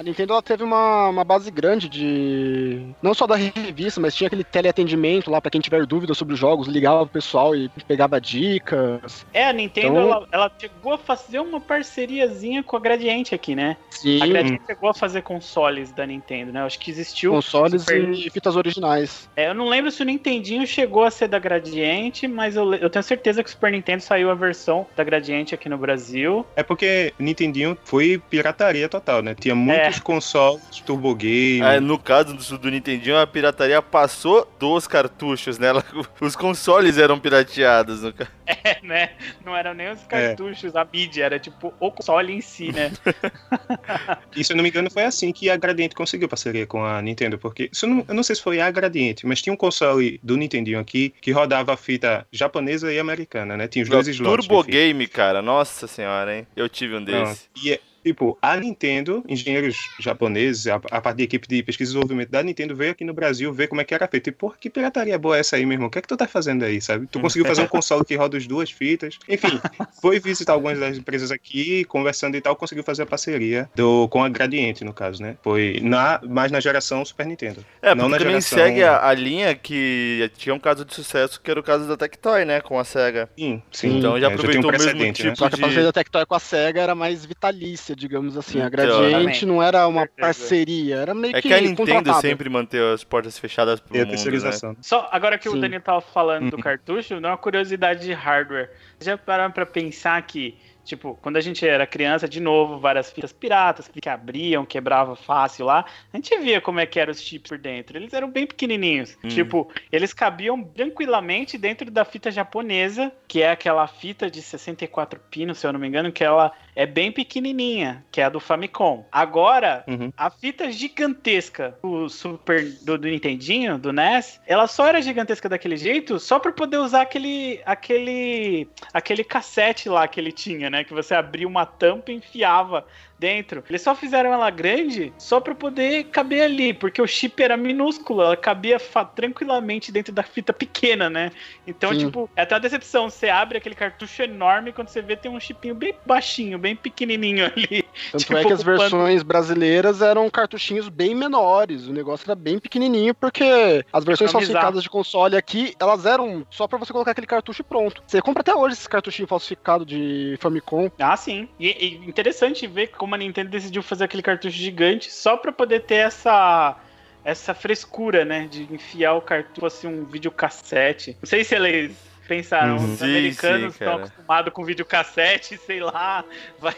a 0.00 0.02
Nintendo 0.02 0.32
ela 0.32 0.42
teve 0.42 0.64
uma, 0.64 1.08
uma 1.08 1.24
base 1.24 1.50
grande 1.50 1.86
de. 1.86 2.86
Não 3.02 3.12
só 3.12 3.26
da 3.26 3.36
revista, 3.36 4.00
mas 4.00 4.14
tinha 4.14 4.28
aquele 4.28 4.42
teleatendimento 4.42 5.30
lá 5.30 5.42
pra 5.42 5.50
quem 5.50 5.60
tiver 5.60 5.84
dúvidas 5.84 6.16
sobre 6.16 6.32
os 6.32 6.40
jogos, 6.40 6.66
ligava 6.66 7.00
pro 7.04 7.12
pessoal 7.12 7.54
e 7.54 7.68
pegava 7.86 8.18
dicas. 8.18 9.26
É, 9.34 9.44
a 9.46 9.52
Nintendo, 9.52 9.88
Então- 9.88 10.00
ela, 10.10 10.28
ela 10.32 10.52
chegou 10.58 10.94
a 10.94 10.98
fazer 10.98 11.38
uma 11.40 11.60
parceriazinha 11.60 12.62
com 12.62 12.76
a 12.76 12.80
Gradiente 12.80 13.34
aqui, 13.34 13.54
né? 13.54 13.76
Sim, 13.90 14.22
A 14.22 14.26
Gradiente 14.26 14.62
chegou 14.66 14.88
a 14.88 14.94
fazer 14.94 15.20
consoles 15.20 15.92
da 15.92 16.06
Nintendo, 16.06 16.50
né? 16.50 16.60
Eu 16.62 16.64
acho 16.64 16.78
que 16.78 16.90
existiu. 16.90 17.32
consoles 17.32 17.82
Super- 17.82 18.10
e 18.10 18.30
fitas 18.30 18.56
originais. 18.56 19.28
É, 19.36 19.48
eu 19.50 19.54
não 19.54 19.68
lembro 19.68 19.90
se 19.90 20.00
o 20.00 20.06
Nintendinho 20.06 20.66
chegou 20.66 21.04
a 21.04 21.10
ser 21.10 21.28
da 21.28 21.38
Gradiente, 21.38 22.26
mas 22.26 22.56
eu, 22.56 22.72
eu 22.74 22.88
tenho 22.88 23.02
certeza 23.02 23.42
que 23.42 23.50
o 23.50 23.52
Super 23.52 23.70
Nintendo 23.72 24.02
saiu 24.02 24.30
a 24.30 24.34
versão 24.34 24.86
da 24.96 25.04
Gradiente 25.04 25.54
aqui 25.54 25.68
no 25.68 25.76
Brasil. 25.76 26.46
É 26.56 26.62
porque 26.62 27.12
Nintendinho 27.18 27.76
foi 27.84 28.16
pirataria 28.30 28.88
total, 28.88 29.20
né? 29.20 29.34
Tinha 29.34 29.54
muitos 29.90 30.00
consoles, 30.02 30.62
Turbo 30.86 31.14
Game. 31.14 31.62
Ah, 31.62 31.80
no 31.80 31.98
caso 31.98 32.34
do, 32.34 32.58
do 32.58 32.70
Nintendinho, 32.70 33.18
a 33.18 33.26
pirataria 33.26 33.80
passou 33.82 34.50
dos 34.58 34.86
cartuchos, 34.86 35.58
né? 35.58 35.68
Ela- 35.68 35.84
os 36.20 36.36
consoles 36.36 36.96
eram 36.98 37.18
pirateados. 37.18 38.02
No, 38.02 38.14
É, 38.64 38.80
né? 38.82 39.10
Não 39.44 39.56
eram 39.56 39.72
nem 39.74 39.92
os 39.92 40.02
cartuchos, 40.02 40.74
a 40.74 40.84
mídia, 40.84 41.24
era 41.24 41.38
tipo 41.38 41.72
o 41.78 41.90
console 41.92 42.32
em 42.32 42.40
si, 42.40 42.72
né? 42.72 42.90
E 44.36 44.44
se 44.44 44.52
eu 44.52 44.56
não 44.56 44.62
me 44.62 44.68
engano, 44.70 44.90
foi 44.90 45.04
assim 45.04 45.32
que 45.32 45.48
a 45.50 45.56
Gradiente 45.56 45.94
conseguiu 45.94 46.28
parceria 46.28 46.66
com 46.66 46.84
a 46.84 47.00
Nintendo, 47.02 47.38
porque 47.38 47.68
se 47.72 47.84
eu, 47.84 47.90
não, 47.90 48.04
eu 48.08 48.14
não 48.14 48.22
sei 48.22 48.36
se 48.36 48.42
foi 48.42 48.60
a 48.60 48.70
Gradiente, 48.70 49.26
mas 49.26 49.40
tinha 49.42 49.52
um 49.52 49.56
console 49.56 50.18
do 50.22 50.36
Nintendinho 50.36 50.78
aqui 50.78 51.12
que 51.20 51.30
rodava 51.32 51.74
a 51.74 51.76
fita 51.76 52.26
japonesa 52.32 52.92
e 52.92 52.98
americana, 52.98 53.56
né? 53.56 53.68
Tinha 53.68 53.82
os 53.82 53.88
dois 53.88 54.08
slots. 54.08 54.46
Turbo. 54.46 54.64
Game, 54.64 55.06
cara. 55.06 55.40
Nossa 55.42 55.86
senhora, 55.86 56.36
hein? 56.36 56.46
Eu 56.56 56.68
tive 56.68 56.96
um 56.96 57.04
desse. 57.04 57.48
E, 57.62 57.72
é- 57.72 57.80
Tipo, 58.04 58.38
a 58.40 58.56
Nintendo, 58.56 59.22
engenheiros 59.28 59.76
japoneses, 59.98 60.66
a, 60.66 60.76
a 60.90 61.00
parte 61.00 61.18
da 61.18 61.22
equipe 61.24 61.46
de 61.46 61.62
pesquisa 61.62 61.90
e 61.90 61.92
desenvolvimento 61.92 62.30
da 62.30 62.42
Nintendo 62.42 62.74
veio 62.74 62.92
aqui 62.92 63.04
no 63.04 63.12
Brasil 63.12 63.52
ver 63.52 63.68
como 63.68 63.80
é 63.80 63.84
que 63.84 63.92
era 63.94 64.06
feito. 64.08 64.28
E, 64.28 64.32
porra, 64.32 64.54
que 64.58 64.70
pirataria 64.70 65.18
boa 65.18 65.36
é 65.36 65.40
essa 65.40 65.56
aí, 65.56 65.66
meu 65.66 65.74
irmão? 65.74 65.88
O 65.88 65.90
que 65.90 65.98
é 65.98 66.02
que 66.02 66.08
tu 66.08 66.16
tá 66.16 66.26
fazendo 66.26 66.64
aí, 66.64 66.80
sabe? 66.80 67.06
Tu 67.06 67.20
conseguiu 67.20 67.46
fazer 67.46 67.62
um 67.62 67.66
console 67.68 68.04
que 68.04 68.14
roda 68.14 68.36
as 68.36 68.46
duas 68.46 68.70
fitas. 68.70 69.18
Enfim, 69.28 69.60
foi 70.00 70.18
visitar 70.20 70.52
algumas 70.52 70.78
das 70.78 70.96
empresas 70.96 71.30
aqui, 71.30 71.84
conversando 71.84 72.36
e 72.36 72.40
tal, 72.40 72.56
conseguiu 72.56 72.84
fazer 72.84 73.02
a 73.02 73.06
parceria 73.06 73.68
do, 73.74 74.08
com 74.08 74.22
a 74.24 74.28
Gradiente, 74.28 74.84
no 74.84 74.92
caso, 74.92 75.22
né? 75.22 75.36
Foi 75.42 75.80
na, 75.82 76.20
mais 76.26 76.50
na 76.50 76.60
geração 76.60 77.04
Super 77.04 77.26
Nintendo. 77.26 77.64
É, 77.82 77.94
Não 77.94 78.08
na 78.08 78.16
também 78.18 78.32
geração- 78.40 78.58
segue 78.58 78.82
a, 78.82 79.06
a 79.06 79.14
linha 79.14 79.54
que 79.54 80.30
tinha 80.36 80.54
um 80.54 80.58
caso 80.58 80.84
de 80.84 80.94
sucesso, 80.94 81.40
que 81.40 81.50
era 81.50 81.60
o 81.60 81.62
caso 81.62 81.86
da 81.86 81.96
Tectoy, 81.96 82.44
né, 82.44 82.60
com 82.60 82.78
a 82.78 82.84
SEGA. 82.84 83.28
Sim, 83.38 83.62
sim. 83.70 83.98
Então 83.98 84.18
já 84.20 84.28
É, 84.30 84.32
aproveitou 84.32 84.64
um 84.64 84.68
o 84.68 84.72
mesmo 84.72 84.84
precedente, 84.92 85.22
né? 85.24 85.30
tipo 85.30 85.38
Só 85.38 85.48
que 85.48 85.54
a 85.54 85.56
de- 85.56 85.60
parceria 85.62 85.84
da 85.86 85.92
Tectoy 85.92 86.26
com 86.26 86.34
a 86.34 86.38
SEGA 86.40 86.80
era 86.80 86.94
mais 86.94 87.24
vitalícia, 87.24 87.89
digamos 87.94 88.36
assim. 88.36 88.58
A 88.60 88.66
Então, 88.66 88.70
Gradiente 88.70 89.06
exatamente. 89.08 89.46
não 89.46 89.62
era 89.62 89.86
uma 89.86 90.06
parceria, 90.06 90.96
era 90.96 91.14
meio 91.14 91.36
É 91.36 91.40
que 91.42 91.48
que 91.48 91.54
a 91.54 91.60
Nintendo 91.60 92.14
sempre 92.14 92.48
manteve 92.48 92.92
as 92.94 93.04
portas 93.04 93.38
fechadas 93.38 93.80
pro 93.80 93.96
E 93.96 94.00
a 94.00 94.06
mundo, 94.06 94.16
né? 94.42 94.76
Só 94.80 95.08
agora 95.12 95.38
que 95.38 95.48
o 95.48 95.52
Sim. 95.52 95.60
Daniel 95.60 95.80
tava 95.80 96.00
falando 96.00 96.50
do 96.50 96.56
Uhum. 96.56 96.62
cartucho, 96.62 97.20
dá 97.20 97.28
uma 97.30 97.36
curiosidade 97.38 98.02
de 98.02 98.12
hardware. 98.12 98.70
Já 99.00 99.16
pararam 99.18 99.52
pra 99.52 99.66
pensar 99.66 100.20
que, 100.22 100.56
tipo, 100.90 101.16
quando 101.22 101.36
a 101.36 101.40
gente 101.40 101.66
era 101.66 101.86
criança, 101.86 102.28
de 102.28 102.40
novo, 102.40 102.78
várias 102.80 103.10
fitas 103.12 103.32
piratas 103.32 103.88
que 103.88 104.08
abriam, 104.08 104.66
quebrava 104.66 105.14
fácil 105.14 105.66
lá, 105.66 105.84
a 106.12 106.16
gente 106.16 106.36
via 106.38 106.60
como 106.60 106.80
é 106.80 106.86
que 106.86 106.98
eram 106.98 107.12
os 107.12 107.22
chips 107.22 107.48
por 107.48 107.58
dentro. 107.58 107.96
Eles 107.96 108.12
eram 108.12 108.28
bem 108.28 108.44
pequenininhos. 108.46 109.16
Hum. 109.22 109.28
Tipo, 109.28 109.70
eles 109.92 110.12
cabiam 110.12 110.62
tranquilamente 110.64 111.56
dentro 111.56 111.88
da 111.90 112.04
fita 112.04 112.30
japonesa, 112.30 113.12
que 113.28 113.40
é 113.40 113.50
aquela 113.52 113.86
fita 113.86 114.28
de 114.28 114.42
64 114.42 115.20
pinos, 115.30 115.58
se 115.58 115.66
eu 115.66 115.72
não 115.72 115.78
me 115.78 115.86
engano, 115.86 116.10
que 116.10 116.24
ela 116.24 116.50
é 116.74 116.86
bem 116.86 117.12
pequenininha, 117.12 118.04
que 118.10 118.20
é 118.20 118.24
a 118.24 118.28
do 118.28 118.40
Famicom. 118.40 119.04
Agora, 119.12 119.84
Uhum. 119.86 120.12
a 120.16 120.30
fita 120.30 120.70
gigantesca 120.72 121.76
do 121.82 122.08
Super 122.08 122.64
do, 122.82 122.98
do 122.98 123.08
Nintendinho, 123.08 123.78
do 123.78 123.92
NES, 123.92 124.40
ela 124.46 124.66
só 124.66 124.86
era 124.86 125.00
gigantesca 125.00 125.48
daquele 125.48 125.76
jeito 125.76 126.18
só 126.18 126.38
pra 126.38 126.52
poder 126.52 126.78
usar 126.78 127.02
aquele 127.02 127.60
aquele 127.64 128.68
aquele 128.92 129.22
cassete 129.24 129.88
lá 129.88 130.06
que 130.08 130.18
ele 130.18 130.32
tinha, 130.32 130.70
né, 130.70 130.79
que 130.84 130.94
você 130.94 131.14
abria 131.14 131.46
uma 131.46 131.66
tampa 131.66 132.10
e 132.10 132.14
enfiava 132.14 132.86
dentro. 133.20 133.62
Eles 133.68 133.82
só 133.82 133.94
fizeram 133.94 134.32
ela 134.32 134.48
grande 134.50 135.12
só 135.18 135.38
pra 135.40 135.54
poder 135.54 136.04
caber 136.04 136.42
ali, 136.42 136.72
porque 136.72 137.00
o 137.02 137.06
chip 137.06 137.40
era 137.42 137.56
minúsculo, 137.56 138.22
ela 138.22 138.36
cabia 138.36 138.78
tranquilamente 139.14 139.92
dentro 139.92 140.12
da 140.12 140.22
fita 140.22 140.52
pequena, 140.52 141.10
né? 141.10 141.30
Então, 141.66 141.92
Sim. 141.92 142.06
tipo, 142.06 142.30
é 142.34 142.42
até 142.42 142.54
uma 142.54 142.60
decepção, 142.60 143.10
você 143.10 143.28
abre 143.28 143.58
aquele 143.58 143.74
cartucho 143.74 144.22
enorme 144.22 144.72
quando 144.72 144.88
você 144.88 145.02
vê 145.02 145.16
tem 145.16 145.30
um 145.30 145.38
chipinho 145.38 145.74
bem 145.74 145.94
baixinho, 146.06 146.58
bem 146.58 146.74
pequenininho 146.74 147.44
ali. 147.46 147.84
Tanto 148.10 148.24
Tipo, 148.24 148.36
é 148.38 148.44
que 148.44 148.52
as 148.52 148.60
ocupando- 148.60 148.78
versões 148.80 149.22
brasileiras 149.22 150.00
eram 150.00 150.28
cartuchinhos 150.30 150.88
bem 150.88 151.14
menores. 151.14 151.86
O 151.86 151.92
negócio 151.92 152.24
era 152.26 152.34
bem 152.34 152.58
pequenininho, 152.58 153.14
porque 153.14 153.84
as 153.92 154.04
versões 154.04 154.32
falsificadas 154.32 154.82
de 154.82 154.88
console 154.88 155.36
aqui, 155.36 155.74
elas 155.78 156.06
eram 156.06 156.46
só 156.50 156.66
pra 156.66 156.78
você 156.78 156.92
colocar 156.92 157.10
aquele 157.10 157.26
cartucho 157.26 157.62
pronto. 157.62 158.02
Você 158.06 158.22
compra 158.22 158.40
até 158.40 158.54
hoje 158.54 158.74
esse 158.74 158.88
cartuchinho 158.88 159.28
falsificado 159.28 159.84
de 159.84 160.36
Famicom. 160.40 160.90
Ah, 160.98 161.16
sim. 161.16 161.48
E, 161.58 161.68
e 161.68 162.08
interessante 162.08 162.66
ver 162.66 162.88
como 162.88 163.09
a 163.14 163.18
Nintendo 163.18 163.50
decidiu 163.50 163.82
fazer 163.82 164.04
aquele 164.04 164.22
cartucho 164.22 164.56
gigante 164.56 165.12
só 165.12 165.36
pra 165.36 165.52
poder 165.52 165.80
ter 165.80 166.06
essa 166.06 166.76
essa 167.22 167.52
frescura, 167.52 168.24
né, 168.24 168.48
de 168.50 168.62
enfiar 168.72 169.12
o 169.12 169.20
cartucho 169.20 169.60
fosse 169.60 169.86
um 169.86 170.04
videocassete. 170.06 171.16
Não 171.20 171.28
sei 171.28 171.44
se 171.44 171.54
eles 171.54 172.09
pensaram, 172.30 172.76
Uhum. 172.76 172.92
os 172.92 172.98
Sim, 173.00 173.06
americanos 173.06 173.74
sim, 173.74 173.82
estão 173.84 173.96
acostumados 173.96 174.52
com 174.52 174.64
videocassete, 174.64 175.58
sei 175.66 175.80
lá, 175.80 176.24
vai, 176.60 176.74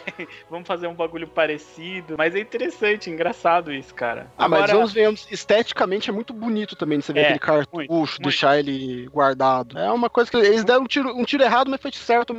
vamos 0.48 0.66
fazer 0.66 0.86
um 0.86 0.94
bagulho 0.94 1.28
parecido. 1.28 2.14
Mas 2.16 2.34
é 2.34 2.40
interessante, 2.40 3.10
engraçado 3.10 3.70
isso, 3.70 3.94
cara. 3.94 4.32
Ah, 4.38 4.48
mas 4.48 4.60
Agora- 4.62 4.72
vamos 4.74 4.92
ver, 4.94 5.12
esteticamente 5.30 6.08
é 6.08 6.12
muito 6.12 6.32
bonito 6.32 6.74
também 6.74 6.98
de 6.98 7.04
você 7.04 7.12
ver 7.12 7.20
É, 7.20 7.22
aquele 7.24 7.38
cartucho, 7.38 7.76
muito, 7.86 8.22
deixar 8.22 8.58
ele 8.58 9.06
guardado. 9.08 9.78
É 9.78 9.92
uma 9.92 10.08
coisa 10.08 10.30
que 10.30 10.36
eles 10.38 10.64
deram 10.64 10.82
um 10.82 10.86
tiro, 10.86 11.14
um 11.14 11.24
tiro 11.24 11.42
errado, 11.42 11.70
mas 11.70 11.80
foi 11.80 11.92
certo. 11.92 12.34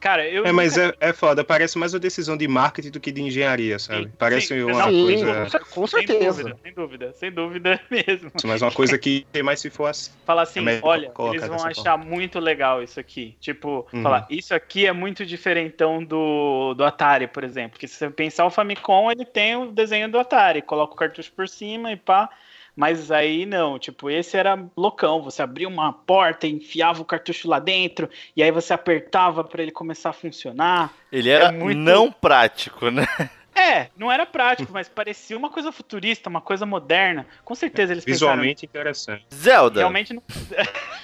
cara, 0.00 0.26
eu 0.26 0.46
É, 0.46 0.52
mas 0.52 0.78
é, 0.78 0.90
é 1.00 1.12
foda, 1.12 1.44
parece 1.44 1.76
mais 1.76 1.92
uma 1.92 2.00
decisão 2.00 2.34
de 2.36 2.48
marketing 2.48 2.90
do 2.90 3.00
que 3.00 3.12
de 3.12 3.20
engenharia, 3.20 3.78
sabe? 3.78 4.04
Sim, 4.04 4.12
parece 4.18 4.46
sim, 4.48 4.62
uma 4.62 4.84
coisa. 4.84 5.60
com 5.70 5.86
sem 5.86 6.06
certeza. 6.06 6.42
dúvida, 6.42 6.58
sem 6.62 6.72
dúvida, 6.74 7.12
sem 7.14 7.30
dúvida 7.32 7.80
mesmo. 7.90 8.30
Mas 8.44 8.62
uma 8.62 8.72
coisa 8.72 8.96
que 8.96 9.26
tem 9.30 9.42
mais 9.42 9.60
se 9.60 9.68
for 9.68 9.86
assim. 9.86 10.10
Fala 10.24 10.42
assim, 10.42 10.66
É 10.68 10.80
olha, 10.82 11.12
eles 11.32 11.46
vão 11.46 11.62
achar 11.64 11.96
muito 11.98 12.38
legal 12.38 12.53
isso 12.82 12.98
aqui. 13.00 13.36
Tipo, 13.40 13.86
Uhum. 13.92 14.02
falar, 14.02 14.26
isso 14.30 14.54
aqui 14.54 14.86
é 14.86 14.92
muito 14.92 15.24
diferentão 15.26 16.02
do, 16.04 16.74
do 16.74 16.84
Atari, 16.84 17.26
por 17.26 17.44
exemplo. 17.44 17.72
Porque 17.72 17.88
se 17.88 17.94
você 17.96 18.10
pensar 18.10 18.44
o 18.46 18.50
Famicom, 18.50 19.10
ele 19.10 19.24
tem 19.24 19.56
o 19.56 19.70
desenho 19.72 20.08
do 20.10 20.18
Atari, 20.18 20.62
coloca 20.62 20.94
o 20.94 20.96
cartucho 20.96 21.32
por 21.32 21.48
cima 21.48 21.92
e 21.92 21.96
pá. 21.96 22.28
Mas 22.76 23.12
aí 23.12 23.46
não, 23.46 23.78
tipo, 23.78 24.10
esse 24.10 24.36
era 24.36 24.58
loucão. 24.76 25.22
Você 25.22 25.40
abria 25.42 25.68
uma 25.68 25.92
porta, 25.92 26.44
enfiava 26.48 27.00
o 27.00 27.04
cartucho 27.04 27.48
lá 27.48 27.60
dentro, 27.60 28.10
e 28.36 28.42
aí 28.42 28.50
você 28.50 28.72
apertava 28.74 29.44
pra 29.44 29.62
ele 29.62 29.70
começar 29.70 30.10
a 30.10 30.12
funcionar. 30.12 30.92
Ele 31.12 31.30
era 31.30 31.46
É 31.46 31.52
muito- 31.52 31.78
não 31.78 32.10
prático, 32.10 32.90
né? 32.90 33.06
É, 33.56 33.86
não 33.96 34.10
era 34.10 34.26
prático, 34.26 34.72
mas 34.72 34.88
parecia 34.88 35.36
uma 35.38 35.48
coisa 35.48 35.70
futurista, 35.70 36.28
uma 36.28 36.40
coisa 36.40 36.66
moderna. 36.66 37.24
Com 37.44 37.54
certeza 37.54 37.92
eles 37.92 38.04
pensaram. 38.04 38.32
Visualmente 38.32 38.66
interessante. 38.66 39.24
Zelda. 39.32 39.78
Realmente 39.78 40.12
não. 40.12 40.20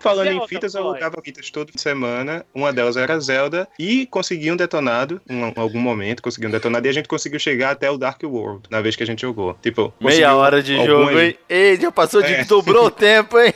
Falando 0.00 0.28
em 0.28 0.32
Zelda, 0.32 0.48
fitas, 0.48 0.74
eu 0.74 0.82
alugava 0.82 1.20
fitas 1.22 1.50
toda 1.50 1.70
semana. 1.76 2.44
Uma 2.54 2.72
delas 2.72 2.96
era 2.96 3.18
Zelda. 3.20 3.68
E 3.78 4.06
consegui 4.06 4.50
um 4.50 4.56
detonado, 4.56 5.20
em 5.28 5.52
algum 5.56 5.78
momento, 5.80 6.22
consegui 6.22 6.46
um 6.46 6.50
detonado. 6.50 6.86
E 6.86 6.90
a 6.90 6.92
gente 6.92 7.08
conseguiu 7.08 7.38
chegar 7.38 7.70
até 7.70 7.90
o 7.90 7.98
Dark 7.98 8.22
World, 8.22 8.62
na 8.70 8.80
vez 8.80 8.96
que 8.96 9.02
a 9.02 9.06
gente 9.06 9.20
jogou. 9.20 9.54
Tipo, 9.62 9.92
Meia 10.00 10.34
hora 10.34 10.62
de 10.62 10.74
jogo, 10.84 11.18
hein? 11.18 11.36
Ei, 11.48 11.78
já 11.78 11.92
passou 11.92 12.22
de. 12.22 12.32
É. 12.32 12.44
dobrou 12.44 12.86
o 12.86 12.90
tempo, 12.90 13.38
hein? 13.38 13.52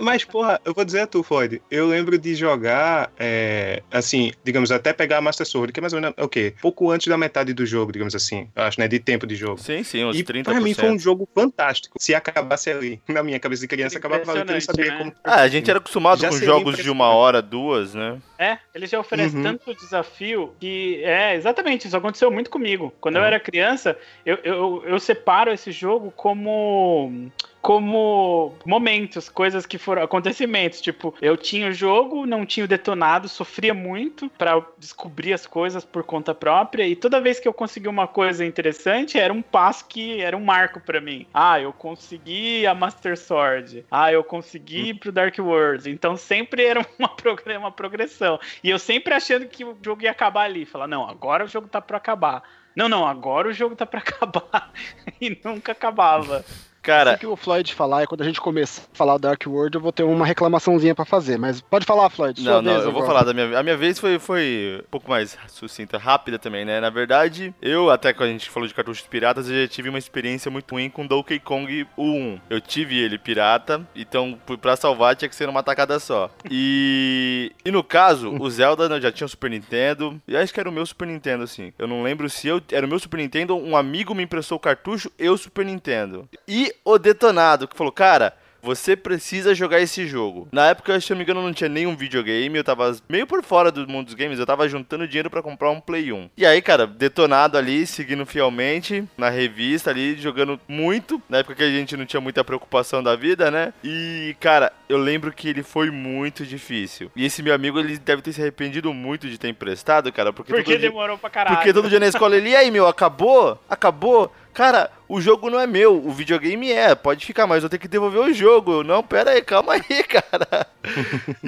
Mas, 0.00 0.24
porra, 0.24 0.60
eu 0.64 0.74
vou 0.74 0.84
dizer 0.84 1.00
a 1.00 1.06
tu, 1.06 1.22
Floyd. 1.22 1.60
Eu 1.70 1.88
lembro 1.88 2.18
de 2.18 2.34
jogar, 2.34 3.10
é, 3.18 3.82
assim, 3.90 4.32
digamos, 4.44 4.70
até 4.70 4.92
pegar 4.92 5.18
a 5.18 5.20
Master 5.20 5.46
Sword, 5.46 5.72
que 5.72 5.80
é 5.80 5.82
mais 5.82 5.92
ou 5.92 6.00
menos, 6.00 6.14
o 6.18 6.28
quê? 6.28 6.54
Pouco 6.60 6.90
antes 6.90 7.06
da 7.08 7.16
metade 7.16 7.52
do 7.52 7.64
jogo, 7.64 7.92
digamos 7.92 8.14
assim. 8.14 8.48
Eu 8.54 8.62
acho, 8.64 8.80
né? 8.80 8.88
De 8.88 8.98
tempo 8.98 9.26
de 9.26 9.34
jogo. 9.34 9.58
Sim, 9.58 9.82
sim, 9.82 10.04
uns 10.04 10.16
E 10.16 10.22
30%. 10.24 10.44
pra 10.44 10.60
mim 10.60 10.74
foi 10.74 10.90
um 10.90 10.98
jogo 10.98 11.28
fantástico. 11.34 11.96
Se 11.98 12.14
acabasse 12.14 12.70
ali, 12.70 13.00
na 13.08 13.22
minha 13.22 13.38
cabeça 13.38 13.62
de 13.62 13.68
criança, 13.68 13.98
acabava 13.98 14.30
ali, 14.32 14.40
eu 14.40 14.74
queria 14.74 14.89
Impressionante, 14.92 15.16
como. 15.22 15.34
Ah, 15.34 15.40
a 15.42 15.48
gente 15.48 15.70
era 15.70 15.78
acostumado 15.78 16.20
Já 16.20 16.28
com 16.28 16.36
jogos 16.36 16.76
de 16.76 16.90
uma 16.90 17.08
hora, 17.08 17.40
duas, 17.42 17.94
né? 17.94 18.18
É, 18.38 18.58
ele 18.74 18.86
já 18.86 18.98
oferece 18.98 19.36
Uhum. 19.36 19.42
tanto 19.42 19.74
desafio 19.74 20.54
que. 20.60 21.02
É, 21.04 21.34
exatamente, 21.34 21.86
isso 21.86 21.96
aconteceu 21.96 22.30
muito 22.30 22.50
comigo. 22.50 22.92
Quando 23.00 23.16
eu 23.16 23.20
Uhum. 23.22 23.26
era 23.26 23.40
criança, 23.40 23.96
eu, 24.24 24.38
eu, 24.42 24.82
eu 24.86 24.98
separo 25.00 25.52
esse 25.52 25.72
jogo 25.72 26.12
como. 26.16 27.30
Como 27.62 28.54
momentos, 28.64 29.28
coisas 29.28 29.66
que 29.66 29.76
foram 29.78 30.02
acontecimentos. 30.02 30.80
Tipo, 30.80 31.14
eu 31.20 31.36
tinha 31.36 31.68
o 31.68 31.72
jogo, 31.72 32.24
não 32.26 32.46
tinha 32.46 32.64
o 32.64 32.68
detonado, 32.68 33.28
sofria 33.28 33.74
muito 33.74 34.28
pra 34.30 34.62
descobrir 34.78 35.32
as 35.34 35.46
coisas 35.46 35.84
por 35.84 36.02
conta 36.02 36.34
própria. 36.34 36.86
E 36.86 36.96
toda 36.96 37.20
vez 37.20 37.38
que 37.38 37.46
eu 37.46 37.52
conseguia 37.52 37.90
uma 37.90 38.08
coisa 38.08 38.44
interessante, 38.44 39.18
era 39.18 39.32
um 39.32 39.42
passo 39.42 39.84
que 39.86 40.20
era 40.20 40.36
um 40.36 40.44
marco 40.44 40.80
pra 40.80 41.00
mim. 41.00 41.26
Ah, 41.34 41.60
eu 41.60 41.72
consegui 41.72 42.66
a 42.66 42.74
Master 42.74 43.16
Sword. 43.18 43.84
Ah, 43.90 44.10
eu 44.10 44.24
consegui 44.24 44.88
ir 44.90 44.94
pro 44.94 45.12
Dark 45.12 45.36
World. 45.38 45.90
Então 45.90 46.16
sempre 46.16 46.64
era 46.64 46.80
uma, 46.98 47.08
progr- 47.10 47.56
uma 47.58 47.70
progressão. 47.70 48.40
E 48.64 48.70
eu 48.70 48.78
sempre 48.78 49.12
achando 49.12 49.46
que 49.46 49.64
o 49.64 49.76
jogo 49.84 50.02
ia 50.02 50.10
acabar 50.10 50.44
ali. 50.44 50.64
Falar, 50.64 50.86
não, 50.88 51.06
agora 51.08 51.44
o 51.44 51.48
jogo 51.48 51.68
tá 51.68 51.80
pra 51.80 51.98
acabar. 51.98 52.42
Não, 52.74 52.88
não, 52.88 53.06
agora 53.06 53.48
o 53.48 53.52
jogo 53.52 53.76
tá 53.76 53.84
pra 53.84 54.00
acabar. 54.06 54.72
e 55.20 55.38
nunca 55.44 55.72
acabava. 55.72 56.44
Cara, 56.82 57.14
O 57.14 57.18
que 57.18 57.26
o 57.26 57.36
Floyd 57.36 57.74
falar 57.74 58.02
é 58.02 58.06
quando 58.06 58.22
a 58.22 58.24
gente 58.24 58.40
começar 58.40 58.82
a 58.82 58.96
falar 58.96 59.18
Dark 59.18 59.42
World, 59.46 59.74
eu 59.76 59.80
vou 59.80 59.92
ter 59.92 60.02
uma 60.02 60.24
reclamaçãozinha 60.24 60.94
pra 60.94 61.04
fazer. 61.04 61.38
Mas 61.38 61.60
pode 61.60 61.84
falar, 61.84 62.08
Floyd. 62.10 62.42
Não, 62.42 62.62
não, 62.62 62.72
eu 62.72 62.92
vou 62.92 63.02
agora. 63.02 63.06
falar 63.06 63.22
da 63.24 63.34
minha 63.34 63.58
A 63.58 63.62
minha 63.62 63.76
vez 63.76 63.98
foi, 63.98 64.18
foi 64.18 64.80
um 64.82 64.90
pouco 64.90 65.10
mais 65.10 65.36
sucinta, 65.48 65.98
rápida 65.98 66.38
também, 66.38 66.64
né? 66.64 66.80
Na 66.80 66.90
verdade, 66.90 67.54
eu, 67.60 67.90
até 67.90 68.12
quando 68.12 68.30
a 68.30 68.32
gente 68.32 68.48
falou 68.48 68.66
de 68.66 68.74
cartuchos 68.74 69.06
piratas, 69.06 69.48
eu 69.48 69.62
já 69.62 69.68
tive 69.68 69.88
uma 69.88 69.98
experiência 69.98 70.50
muito 70.50 70.72
ruim 70.72 70.88
com 70.88 71.06
Donkey 71.06 71.38
Kong 71.38 71.86
1. 71.98 72.40
Eu 72.48 72.60
tive 72.60 72.98
ele 72.98 73.18
pirata, 73.18 73.86
então 73.94 74.38
pra 74.60 74.76
salvar 74.76 75.14
tinha 75.16 75.28
que 75.28 75.36
ser 75.36 75.46
numa 75.46 75.62
tacada 75.62 75.98
só. 75.98 76.30
E. 76.50 77.52
E 77.64 77.70
no 77.70 77.84
caso, 77.84 78.34
o 78.38 78.50
Zelda 78.50 78.88
né, 78.88 79.00
já 79.00 79.12
tinha 79.12 79.26
o 79.26 79.28
Super 79.28 79.50
Nintendo, 79.50 80.20
e 80.26 80.36
acho 80.36 80.52
que 80.52 80.60
era 80.60 80.68
o 80.68 80.72
meu 80.72 80.86
Super 80.86 81.06
Nintendo, 81.06 81.44
assim. 81.44 81.72
Eu 81.78 81.86
não 81.86 82.02
lembro 82.02 82.28
se 82.30 82.48
eu. 82.48 82.60
Era 82.72 82.86
o 82.86 82.88
meu 82.88 82.98
Super 82.98 83.18
Nintendo, 83.18 83.54
um 83.56 83.76
amigo 83.76 84.14
me 84.14 84.22
emprestou 84.22 84.56
o 84.56 84.60
cartucho 84.60 85.10
e 85.18 85.28
o 85.28 85.36
Super 85.36 85.64
Nintendo. 85.64 86.28
E 86.48 86.69
o 86.84 86.98
detonado, 86.98 87.66
que 87.68 87.76
falou, 87.76 87.92
cara. 87.92 88.34
você 88.62 88.94
precisa 88.94 89.54
jogar 89.54 89.80
esse 89.80 90.06
jogo. 90.06 90.46
Na 90.52 90.66
época, 90.68 91.00
se 91.00 91.10
eu 91.10 91.14
não 91.14 91.20
me 91.20 91.24
engano, 91.24 91.40
não 91.42 91.50
tinha 91.54 91.66
nenhum 91.66 91.96
videogame, 91.96 92.58
eu 92.58 92.62
tava 92.62 92.94
meio 93.08 93.26
por 93.26 93.42
fora 93.42 93.72
do 93.72 93.88
mundo 93.88 94.04
dos 94.04 94.14
games, 94.14 94.38
eu 94.38 94.44
tava 94.44 94.68
juntando 94.68 95.08
dinheiro 95.08 95.30
para 95.30 95.40
comprar 95.42 95.70
um 95.70 95.80
Play 95.80 96.12
1. 96.12 96.28
E 96.36 96.44
aí, 96.44 96.60
cara, 96.60 96.86
detonado 96.86 97.56
ali, 97.56 97.86
seguindo 97.86 98.26
fielmente 98.26 99.02
na 99.16 99.30
revista 99.30 99.88
ali, 99.88 100.14
jogando 100.18 100.60
muito, 100.68 101.22
na 101.26 101.38
época 101.38 101.54
que 101.54 101.62
a 101.62 101.70
gente 101.70 101.96
não 101.96 102.04
tinha 102.04 102.20
muita 102.20 102.44
preocupação 102.44 103.02
da 103.02 103.16
vida, 103.16 103.50
né? 103.50 103.72
E, 103.82 104.36
cara, 104.38 104.70
eu 104.90 104.98
lembro 104.98 105.32
que 105.32 105.48
ele 105.48 105.62
foi 105.62 105.90
muito 105.90 106.44
difícil. 106.44 107.10
E 107.16 107.24
esse 107.24 107.42
meu 107.42 107.54
amigo, 107.54 107.80
ele 107.80 107.96
deve 107.96 108.20
ter 108.20 108.34
se 108.34 108.42
arrependido 108.42 108.92
muito 108.92 109.26
de 109.26 109.38
ter 109.38 109.48
emprestado, 109.48 110.12
cara, 110.12 110.34
porque, 110.34 110.52
Porque 110.52 110.64
todo 110.64 110.78
dia- 110.78 110.90
demorou 110.90 111.16
pra 111.16 111.30
caralho. 111.30 111.56
porque 111.56 111.72
todo 111.72 111.88
dia 111.88 111.98
na 111.98 112.08
escola 112.08 112.36
ele, 112.36 112.50
e 112.50 112.56
aí, 112.56 112.70
meu, 112.70 112.86
acabou? 112.86 113.58
Acabou? 113.70 114.30
Cara, 114.52 114.90
o 115.08 115.20
jogo 115.20 115.48
não 115.48 115.60
é 115.60 115.66
meu, 115.66 115.96
o 116.04 116.10
videogame 116.12 116.70
é, 116.72 116.94
pode 116.94 117.24
ficar, 117.24 117.46
mas 117.46 117.62
eu 117.62 117.68
tenho 117.68 117.80
que 117.80 117.86
devolver 117.88 118.20
o 118.20 118.34
jogo. 118.34 118.82
Não, 118.82 119.02
pera 119.02 119.30
aí, 119.30 119.42
calma 119.42 119.74
aí, 119.74 120.02
cara. 120.04 120.66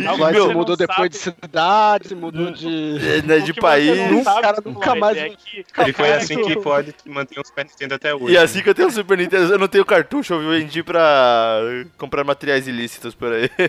Agora 0.09 0.33
que 0.33 0.41
você 0.41 0.55
mudou 0.55 0.69
não 0.71 0.77
depois 0.77 1.11
de 1.11 1.17
cidade, 1.17 2.15
mudou 2.15 2.51
de. 2.53 2.99
é, 3.19 3.23
né, 3.23 3.39
de 3.41 3.53
país. 3.53 4.11
não 4.11 4.23
sabe, 4.23 4.43
cara 4.43 4.63
nunca 4.65 4.95
mais- 4.95 5.17
é 5.17 5.29
que- 5.31 5.65
Ele 5.79 5.93
foi 5.93 6.13
assim 6.13 6.43
que 6.43 6.57
pode 6.61 6.95
manter 7.07 7.41
o 7.41 7.45
Super 7.45 7.65
Nintendo 7.65 7.95
até 7.95 8.15
hoje. 8.15 8.33
E 8.35 8.39
assim 8.39 8.63
que 8.63 8.69
eu 8.71 8.75
tenho 8.75 8.89
o 8.89 8.93
Super 8.93 9.19
Nintendo, 9.19 9.53
eu 9.53 9.59
não 9.59 9.69
tenho 9.69 9.85
cartucho, 9.85 10.35
eu 10.35 10.51
vendi 10.51 10.83
pra 10.83 11.59
comprar 11.99 12.23
materiais 12.25 12.69
ilícitos 12.69 13.15
por 13.15 13.33
aí. 13.33 13.51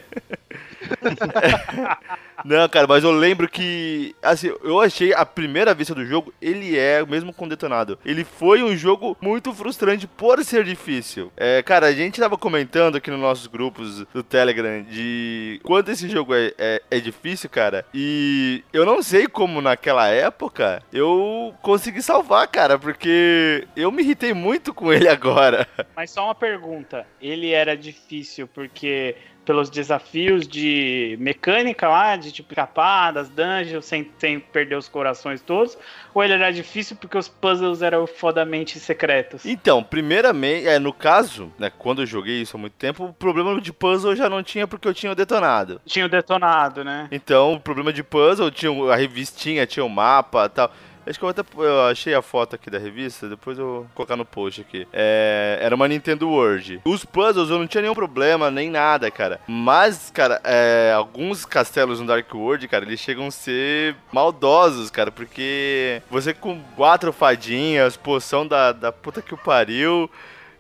Não, 2.44 2.68
cara, 2.68 2.88
mas 2.88 3.04
eu 3.04 3.12
lembro 3.12 3.48
que, 3.48 4.16
assim, 4.22 4.52
eu 4.64 4.80
achei 4.80 5.14
a 5.14 5.26
primeira 5.26 5.74
vista 5.74 5.96
do 5.96 6.06
jogo, 6.06 6.34
ele 6.42 6.78
é, 6.78 7.06
mesmo 7.06 7.34
com 7.34 7.48
detonado, 7.48 7.98
ele 8.06 8.24
foi 8.24 8.62
um 8.62 8.76
jogo 8.76 9.18
muito 9.22 9.54
frustrante 9.54 10.08
por 10.08 10.44
ser 10.44 10.64
difícil. 10.64 11.32
É, 11.38 11.62
cara, 11.64 11.88
a 11.88 11.94
gente 11.94 12.20
tava 12.20 12.38
comentando 12.38 12.98
aqui 12.98 13.10
nos 13.10 13.20
nossos 13.20 13.48
grupos 13.48 14.06
do 14.14 14.24
Telegram 14.24 14.84
de 14.84 15.60
quanto 15.64 15.92
esse 15.92 16.10
jogo 16.10 16.34
é, 16.34 16.54
é, 16.58 16.82
é 16.92 17.00
difícil, 17.00 17.50
cara, 17.50 17.86
e 17.94 18.64
eu 18.74 18.86
não 18.86 19.02
sei 19.02 19.28
como 19.28 19.62
naquela 19.62 20.08
época 20.08 20.82
eu 20.92 21.54
consegui 21.62 22.02
salvar, 22.02 22.48
cara, 22.48 22.78
porque 22.78 23.68
eu 23.76 23.92
me 23.92 24.04
irritei 24.04 24.34
muito 24.34 24.74
com 24.74 24.92
ele 24.92 25.08
agora. 25.08 25.68
Mas 25.96 26.12
só 26.12 26.26
uma 26.26 26.36
pergunta. 26.36 27.06
Ele 27.22 27.52
era 27.52 27.76
difícil 27.78 28.48
porque 28.48 29.16
pelos 29.46 29.70
desafios 29.70 30.48
de 30.48 31.18
mecânica 31.20 31.88
lá, 31.88 32.16
de 32.16 32.32
tipo 32.32 32.54
escapar 32.54 33.12
das 33.12 33.30
dungeons 33.30 33.86
sem, 33.86 34.10
sem 34.18 34.40
perder 34.40 34.78
os 34.78 34.88
corações 34.88 35.42
todos, 35.42 35.78
ou 36.14 36.24
ele 36.24 36.34
era 36.34 36.52
difícil 36.52 36.96
porque 36.96 37.18
os 37.18 37.28
puzzles 37.28 37.82
eram 37.82 38.08
fodamente 38.08 38.80
secretos? 38.80 39.46
Então, 39.46 39.84
primeiramente, 39.84 40.68
é, 40.68 40.80
no 40.80 40.94
caso, 40.94 41.52
né, 41.58 41.72
quando 41.78 42.02
eu 42.02 42.06
joguei 42.06 42.42
isso 42.42 42.56
há 42.56 42.60
muito 42.60 42.74
tempo, 42.74 43.06
o 43.06 43.14
problema 43.14 43.60
de 43.60 43.74
puzzle 43.74 44.12
eu 44.12 44.16
já 44.16 44.30
não 44.30 44.44
tinha 44.44 44.68
porque 44.68 44.88
eu 44.88 44.94
tinha 44.94 45.12
o 45.12 45.16
detonado. 45.16 45.82
Tinha 45.86 46.06
o 46.06 46.10
detonado, 46.10 46.84
né? 46.84 47.08
Então, 47.12 47.54
o 47.54 47.60
problema 47.60 47.92
de 47.92 48.04
puzzle, 48.04 48.52
tinha 48.52 48.72
a 48.92 48.96
revistinha, 48.96 49.68
tinha 49.68 49.86
o 49.86 49.90
mapa 49.90 50.46
e 50.46 50.50
tal. 50.50 50.72
Acho 51.06 51.20
que 51.20 51.26
eu 51.26 51.30
até 51.30 51.44
eu 51.58 51.82
achei 51.84 52.14
a 52.14 52.22
foto 52.22 52.56
aqui 52.56 52.70
da 52.70 52.78
revista, 52.78 53.28
depois 53.28 53.60
eu 53.60 53.66
vou 53.66 53.88
colocar 53.94 54.16
no 54.16 54.26
post 54.26 54.62
aqui. 54.62 54.88
É, 54.94 55.60
era 55.62 55.76
uma 55.76 55.88
Nintendo 55.88 56.30
World. 56.30 56.82
Os 56.86 57.04
puzzles 57.04 57.50
eu 57.50 57.60
não 57.60 57.68
tinha 57.68 57.82
nenhum 57.82 57.94
problema, 57.94 58.50
nem 58.50 58.70
nada, 58.70 59.12
cara. 59.12 59.42
Mas, 59.48 60.10
cara, 60.14 60.40
é, 60.44 60.94
alguns 60.96 61.46
castelos 61.46 62.00
no 62.00 62.08
Dark 62.08 62.34
World, 62.34 62.68
cara, 62.68 62.86
eles 62.86 63.00
chegam 63.00 63.28
a 63.28 63.32
ser 63.32 63.96
maldosos, 64.12 64.90
cara, 64.90 65.12
porque 65.12 66.02
você 66.10 66.34
com 66.34 66.62
quatro 66.76 67.12
fadinhas, 67.12 67.98
poção 67.98 68.48
da, 68.48 68.72
da 68.72 68.92
puta 68.92 69.22
que 69.22 69.34
o 69.34 69.38
pariu. 69.38 70.10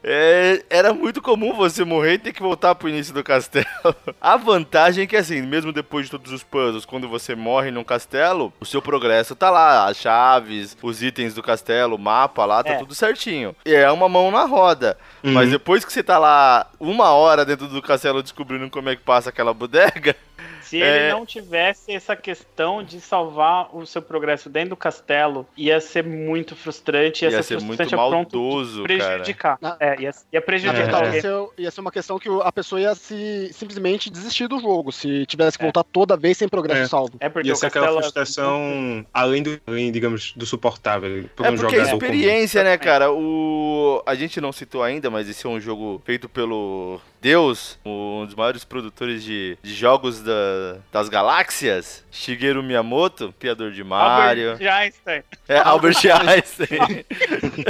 É, 0.03 0.61
era 0.69 0.93
muito 0.93 1.21
comum 1.21 1.53
você 1.53 1.85
morrer 1.85 2.13
e 2.15 2.17
ter 2.19 2.33
que 2.33 2.41
voltar 2.41 2.75
pro 2.75 2.89
início 2.89 3.13
do 3.13 3.23
castelo. 3.23 3.65
A 4.19 4.35
vantagem 4.35 5.03
é 5.05 5.07
que, 5.07 5.15
assim, 5.15 5.41
mesmo 5.41 5.71
depois 5.71 6.05
de 6.05 6.11
todos 6.11 6.31
os 6.31 6.43
puzzles, 6.43 6.83
quando 6.85 7.07
você 7.07 7.35
morre 7.35 7.71
num 7.71 7.83
castelo, 7.85 8.51
o 8.59 8.65
seu 8.65 8.81
progresso 8.81 9.35
tá 9.35 9.49
lá. 9.49 9.87
As 9.87 9.95
chaves, 9.97 10.77
os 10.81 11.01
itens 11.01 11.33
do 11.33 11.41
castelo, 11.41 11.95
o 11.95 11.99
mapa 11.99 12.45
lá, 12.45 12.61
tá 12.63 12.71
É. 12.73 12.77
tudo 12.77 12.93
certinho. 12.93 13.55
E 13.65 13.73
é 13.73 13.89
uma 13.91 14.09
mão 14.09 14.29
na 14.29 14.43
roda. 14.45 14.97
Mas 15.23 15.45
Uhum. 15.45 15.51
depois 15.51 15.85
que 15.85 15.93
você 15.93 16.03
tá 16.03 16.17
lá 16.17 16.67
uma 16.79 17.11
hora 17.11 17.45
dentro 17.45 17.67
do 17.67 17.81
castelo 17.81 18.21
descobrindo 18.21 18.69
como 18.69 18.89
é 18.89 18.95
que 18.97 19.01
passa 19.03 19.29
aquela 19.29 19.53
bodega, 19.53 20.15
Se 20.63 20.81
É. 20.81 21.05
ele 21.05 21.13
não 21.13 21.25
tivesse 21.25 21.91
essa 21.91 22.15
questão 22.15 22.83
de 22.83 22.99
salvar 23.01 23.75
o 23.75 23.85
seu 23.85 24.01
progresso 24.01 24.49
dentro 24.49 24.71
do 24.71 24.75
castelo, 24.77 25.45
ia 25.57 25.79
ser 25.79 26.03
muito 26.03 26.55
frustrante, 26.55 27.25
ia, 27.25 27.31
Ia 27.31 27.43
ser, 27.43 27.59
ser 27.59 27.65
muito 27.65 27.77
frustrante 27.77 27.89
de 27.89 27.95
maldoso, 27.95 28.83
prejudicar. 28.83 29.57
cara. 29.59 29.77
É, 29.79 30.01
ia, 30.01 30.11
ia 30.31 30.41
prejudicar 30.41 31.03
É. 31.05 31.15
Ia 31.15 31.21
ser, 31.21 31.47
ia 31.57 31.71
ser 31.71 31.81
uma 31.81 31.91
questão 31.91 32.17
que 32.17 32.29
a 32.43 32.51
pessoa 32.51 32.79
ia 32.81 32.95
se 32.95 33.51
simplesmente 33.53 34.09
desistir 34.09 34.47
do 34.47 34.59
jogo, 34.59 34.91
se 34.91 35.25
tivesse 35.25 35.57
que 35.57 35.63
É. 35.63 35.67
voltar 35.67 35.83
toda 35.83 36.15
vez 36.17 36.37
sem 36.37 36.47
progresso 36.47 36.81
É. 36.81 36.87
salvo. 36.87 37.13
É 37.19 37.29
porque 37.29 37.47
Ia 37.47 37.53
o 37.53 37.55
ser 37.57 37.67
aquela 37.67 37.85
castelo 37.87 37.99
é- 37.99 38.03
frustração 38.03 39.05
além 39.13 39.43
do, 39.43 39.59
além, 39.67 39.91
digamos, 39.91 40.33
do 40.35 40.45
suportável. 40.45 41.25
Por 41.35 41.45
É 41.45 41.49
um 41.51 41.55
porque 41.55 41.75
a 41.75 41.79
jogador 41.79 41.99
comum. 41.99 42.13
experiência, 42.13 42.63
né, 42.63 42.77
cara? 42.77 43.11
O... 43.11 44.01
A 44.05 44.15
gente 44.15 44.39
não 44.41 44.51
citou 44.51 44.81
ainda, 44.83 45.09
mas 45.09 45.27
esse 45.29 45.45
é 45.45 45.49
um 45.49 45.59
jogo 45.59 46.01
feito 46.05 46.27
pelo 46.29 46.99
Deus, 47.23 47.79
um 47.85 48.25
dos 48.25 48.35
maiores 48.35 48.65
produtores 48.65 49.23
de, 49.23 49.57
de 49.63 49.73
jogos 49.73 50.19
da- 50.21 50.77
das 50.91 51.07
galáxias, 51.07 52.03
Shigeru 52.11 52.61
Miyamoto, 52.61 53.33
criador 53.39 53.71
de 53.71 53.81
Mario. 53.81 54.51
Albert 54.51 54.67
Einstein. 54.69 55.23
É, 55.47 55.57
Albert 55.57 55.97
Einstein. 56.27 57.05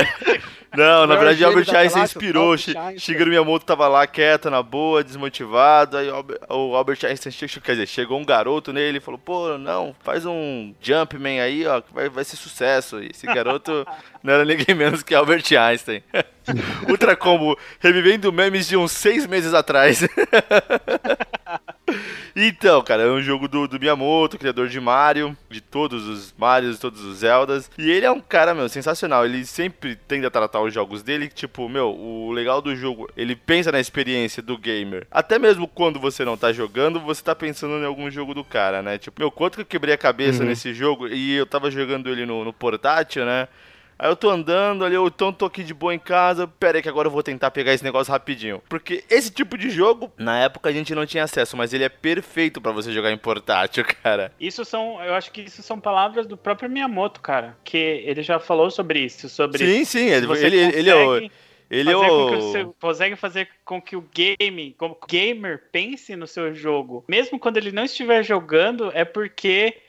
Não, 0.75 1.05
na 1.05 1.15
verdade, 1.15 1.43
Albert 1.43 1.65
da 1.71 1.79
Einstein 1.79 2.03
inspirou. 2.03 2.57
Shigeru 2.97 3.29
Miyamoto 3.29 3.65
tava 3.65 3.87
lá 3.87 4.07
quieto, 4.07 4.49
na 4.49 4.63
boa, 4.63 5.03
desmotivado. 5.03 5.97
Aí 5.97 6.09
o 6.49 6.75
Albert- 6.75 7.03
Einstein, 7.05 7.31
quer 7.61 7.71
dizer, 7.73 7.87
chegou 7.87 8.19
um 8.19 8.25
garoto 8.25 8.73
nele 8.73 8.97
e 8.97 9.01
falou: 9.01 9.19
pô, 9.19 9.57
não, 9.57 9.95
faz 10.01 10.25
um 10.25 10.73
Jumpman 10.81 11.39
aí, 11.41 11.65
ó, 11.67 11.81
que 11.81 11.93
vai, 11.93 12.09
vai 12.09 12.23
ser 12.23 12.35
sucesso. 12.37 12.99
E 13.01 13.07
esse 13.13 13.25
garoto 13.27 13.85
não 14.23 14.33
era 14.33 14.45
ninguém 14.45 14.73
menos 14.75 15.03
que 15.03 15.13
Albert 15.13 15.43
Einstein. 15.57 16.03
Ultra 16.89 17.15
Combo, 17.15 17.57
revivendo 17.79 18.33
memes 18.33 18.67
de 18.67 18.75
uns 18.75 18.91
seis 18.91 19.25
meses 19.27 19.53
atrás. 19.53 20.01
Então, 22.35 22.81
cara, 22.81 23.03
é 23.03 23.09
um 23.11 23.21
jogo 23.21 23.47
do, 23.47 23.67
do 23.67 23.79
Miyamoto, 23.79 24.37
criador 24.39 24.67
de 24.67 24.79
Mario, 24.79 25.37
de 25.49 25.61
todos 25.61 26.07
os 26.07 26.33
Marios, 26.37 26.79
todos 26.79 27.01
os 27.03 27.17
Zeldas. 27.17 27.69
E 27.77 27.89
ele 27.91 28.05
é 28.05 28.11
um 28.11 28.19
cara, 28.19 28.53
meu, 28.55 28.67
sensacional. 28.67 29.25
Ele 29.25 29.45
sempre 29.45 29.95
tende 29.95 30.25
a 30.25 30.31
tratar 30.31 30.61
os 30.61 30.73
jogos 30.73 31.03
dele, 31.03 31.27
tipo, 31.27 31.69
meu, 31.69 31.89
o 31.89 32.31
legal 32.31 32.61
do 32.61 32.75
jogo, 32.75 33.09
ele 33.15 33.35
pensa 33.35 33.71
na 33.71 33.79
experiência 33.79 34.41
do 34.41 34.57
gamer. 34.57 35.05
Até 35.11 35.37
mesmo 35.37 35.67
quando 35.67 35.99
você 35.99 36.25
não 36.25 36.35
tá 36.35 36.51
jogando, 36.51 36.99
você 36.99 37.23
tá 37.23 37.35
pensando 37.35 37.75
em 37.75 37.85
algum 37.85 38.09
jogo 38.09 38.33
do 38.33 38.43
cara, 38.43 38.81
né? 38.81 38.97
Tipo, 38.97 39.21
meu, 39.21 39.29
quanto 39.31 39.55
que 39.55 39.61
eu 39.61 39.65
quebrei 39.65 39.93
a 39.93 39.97
cabeça 39.97 40.41
Uhum. 40.43 40.49
nesse 40.49 40.73
jogo 40.73 41.07
e 41.07 41.35
eu 41.35 41.45
tava 41.45 41.69
jogando 41.69 42.09
ele 42.09 42.25
no, 42.25 42.43
no 42.43 42.51
portátil, 42.53 43.25
né? 43.25 43.47
Aí 43.97 44.09
eu 44.09 44.15
tô 44.15 44.29
andando 44.29 44.83
ali, 44.83 44.95
eu 44.95 45.07
então 45.07 45.31
tô 45.31 45.45
aqui 45.45 45.63
de 45.63 45.73
boa 45.73 45.93
em 45.93 45.99
casa. 45.99 46.47
Pera 46.47 46.77
aí 46.77 46.81
que 46.81 46.89
agora 46.89 47.07
eu 47.07 47.11
vou 47.11 47.23
tentar 47.23 47.51
pegar 47.51 47.73
esse 47.73 47.83
negócio 47.83 48.11
rapidinho. 48.11 48.61
Porque 48.67 49.03
esse 49.09 49.31
tipo 49.31 49.57
de 49.57 49.69
jogo, 49.69 50.11
na 50.17 50.39
época 50.39 50.69
a 50.69 50.73
gente 50.73 50.93
não 50.95 51.05
tinha 51.05 51.23
acesso, 51.23 51.55
mas 51.55 51.73
ele 51.73 51.83
é 51.83 51.89
perfeito 51.89 52.59
pra 52.59 52.71
você 52.71 52.91
jogar 52.91 53.11
em 53.11 53.17
portátil, 53.17 53.83
cara. 54.03 54.33
Isso 54.39 54.65
são, 54.65 55.01
eu 55.03 55.13
acho 55.13 55.31
que 55.31 55.41
isso 55.41 55.61
são 55.63 55.79
palavras 55.79 56.25
do 56.27 56.35
próprio 56.37 56.69
Miyamoto, 56.69 57.21
cara. 57.21 57.57
Que 57.63 57.77
ele 57.77 58.23
já 58.23 58.39
falou 58.39 58.69
sobre 58.71 58.99
isso, 58.99 59.29
sobre 59.29 59.65
Sim, 59.65 59.85
sim, 59.85 60.07
ele, 60.09 60.25
você 60.27 60.45
ele, 60.47 60.57
ele 60.57 60.89
é 60.89 60.95
o. 60.95 61.05
consegue 61.07 61.31
Ele 61.69 61.89
é 61.91 61.93
fazer 61.93 62.07
com 62.09 62.27
que 62.27 62.35
o 62.35 62.37
o. 62.37 62.51
seu- 62.51 62.75
consegue 62.81 63.15
fazer 63.15 63.49
com 63.65 63.81
que 63.81 63.95
o 63.95 64.01
game, 64.13 64.75
como 64.77 64.97
o 65.01 65.05
gamer 65.07 65.63
pense 65.71 66.15
no 66.15 66.27
seu 66.27 66.53
jogo, 66.53 67.03
mesmo 67.07 67.39
quando 67.39 67.57
ele 67.57 67.71
não 67.71 67.83
estiver 67.85 68.23
jogando, 68.23 68.91
é 68.93 69.05
porque 69.05 69.75
o 69.77 69.81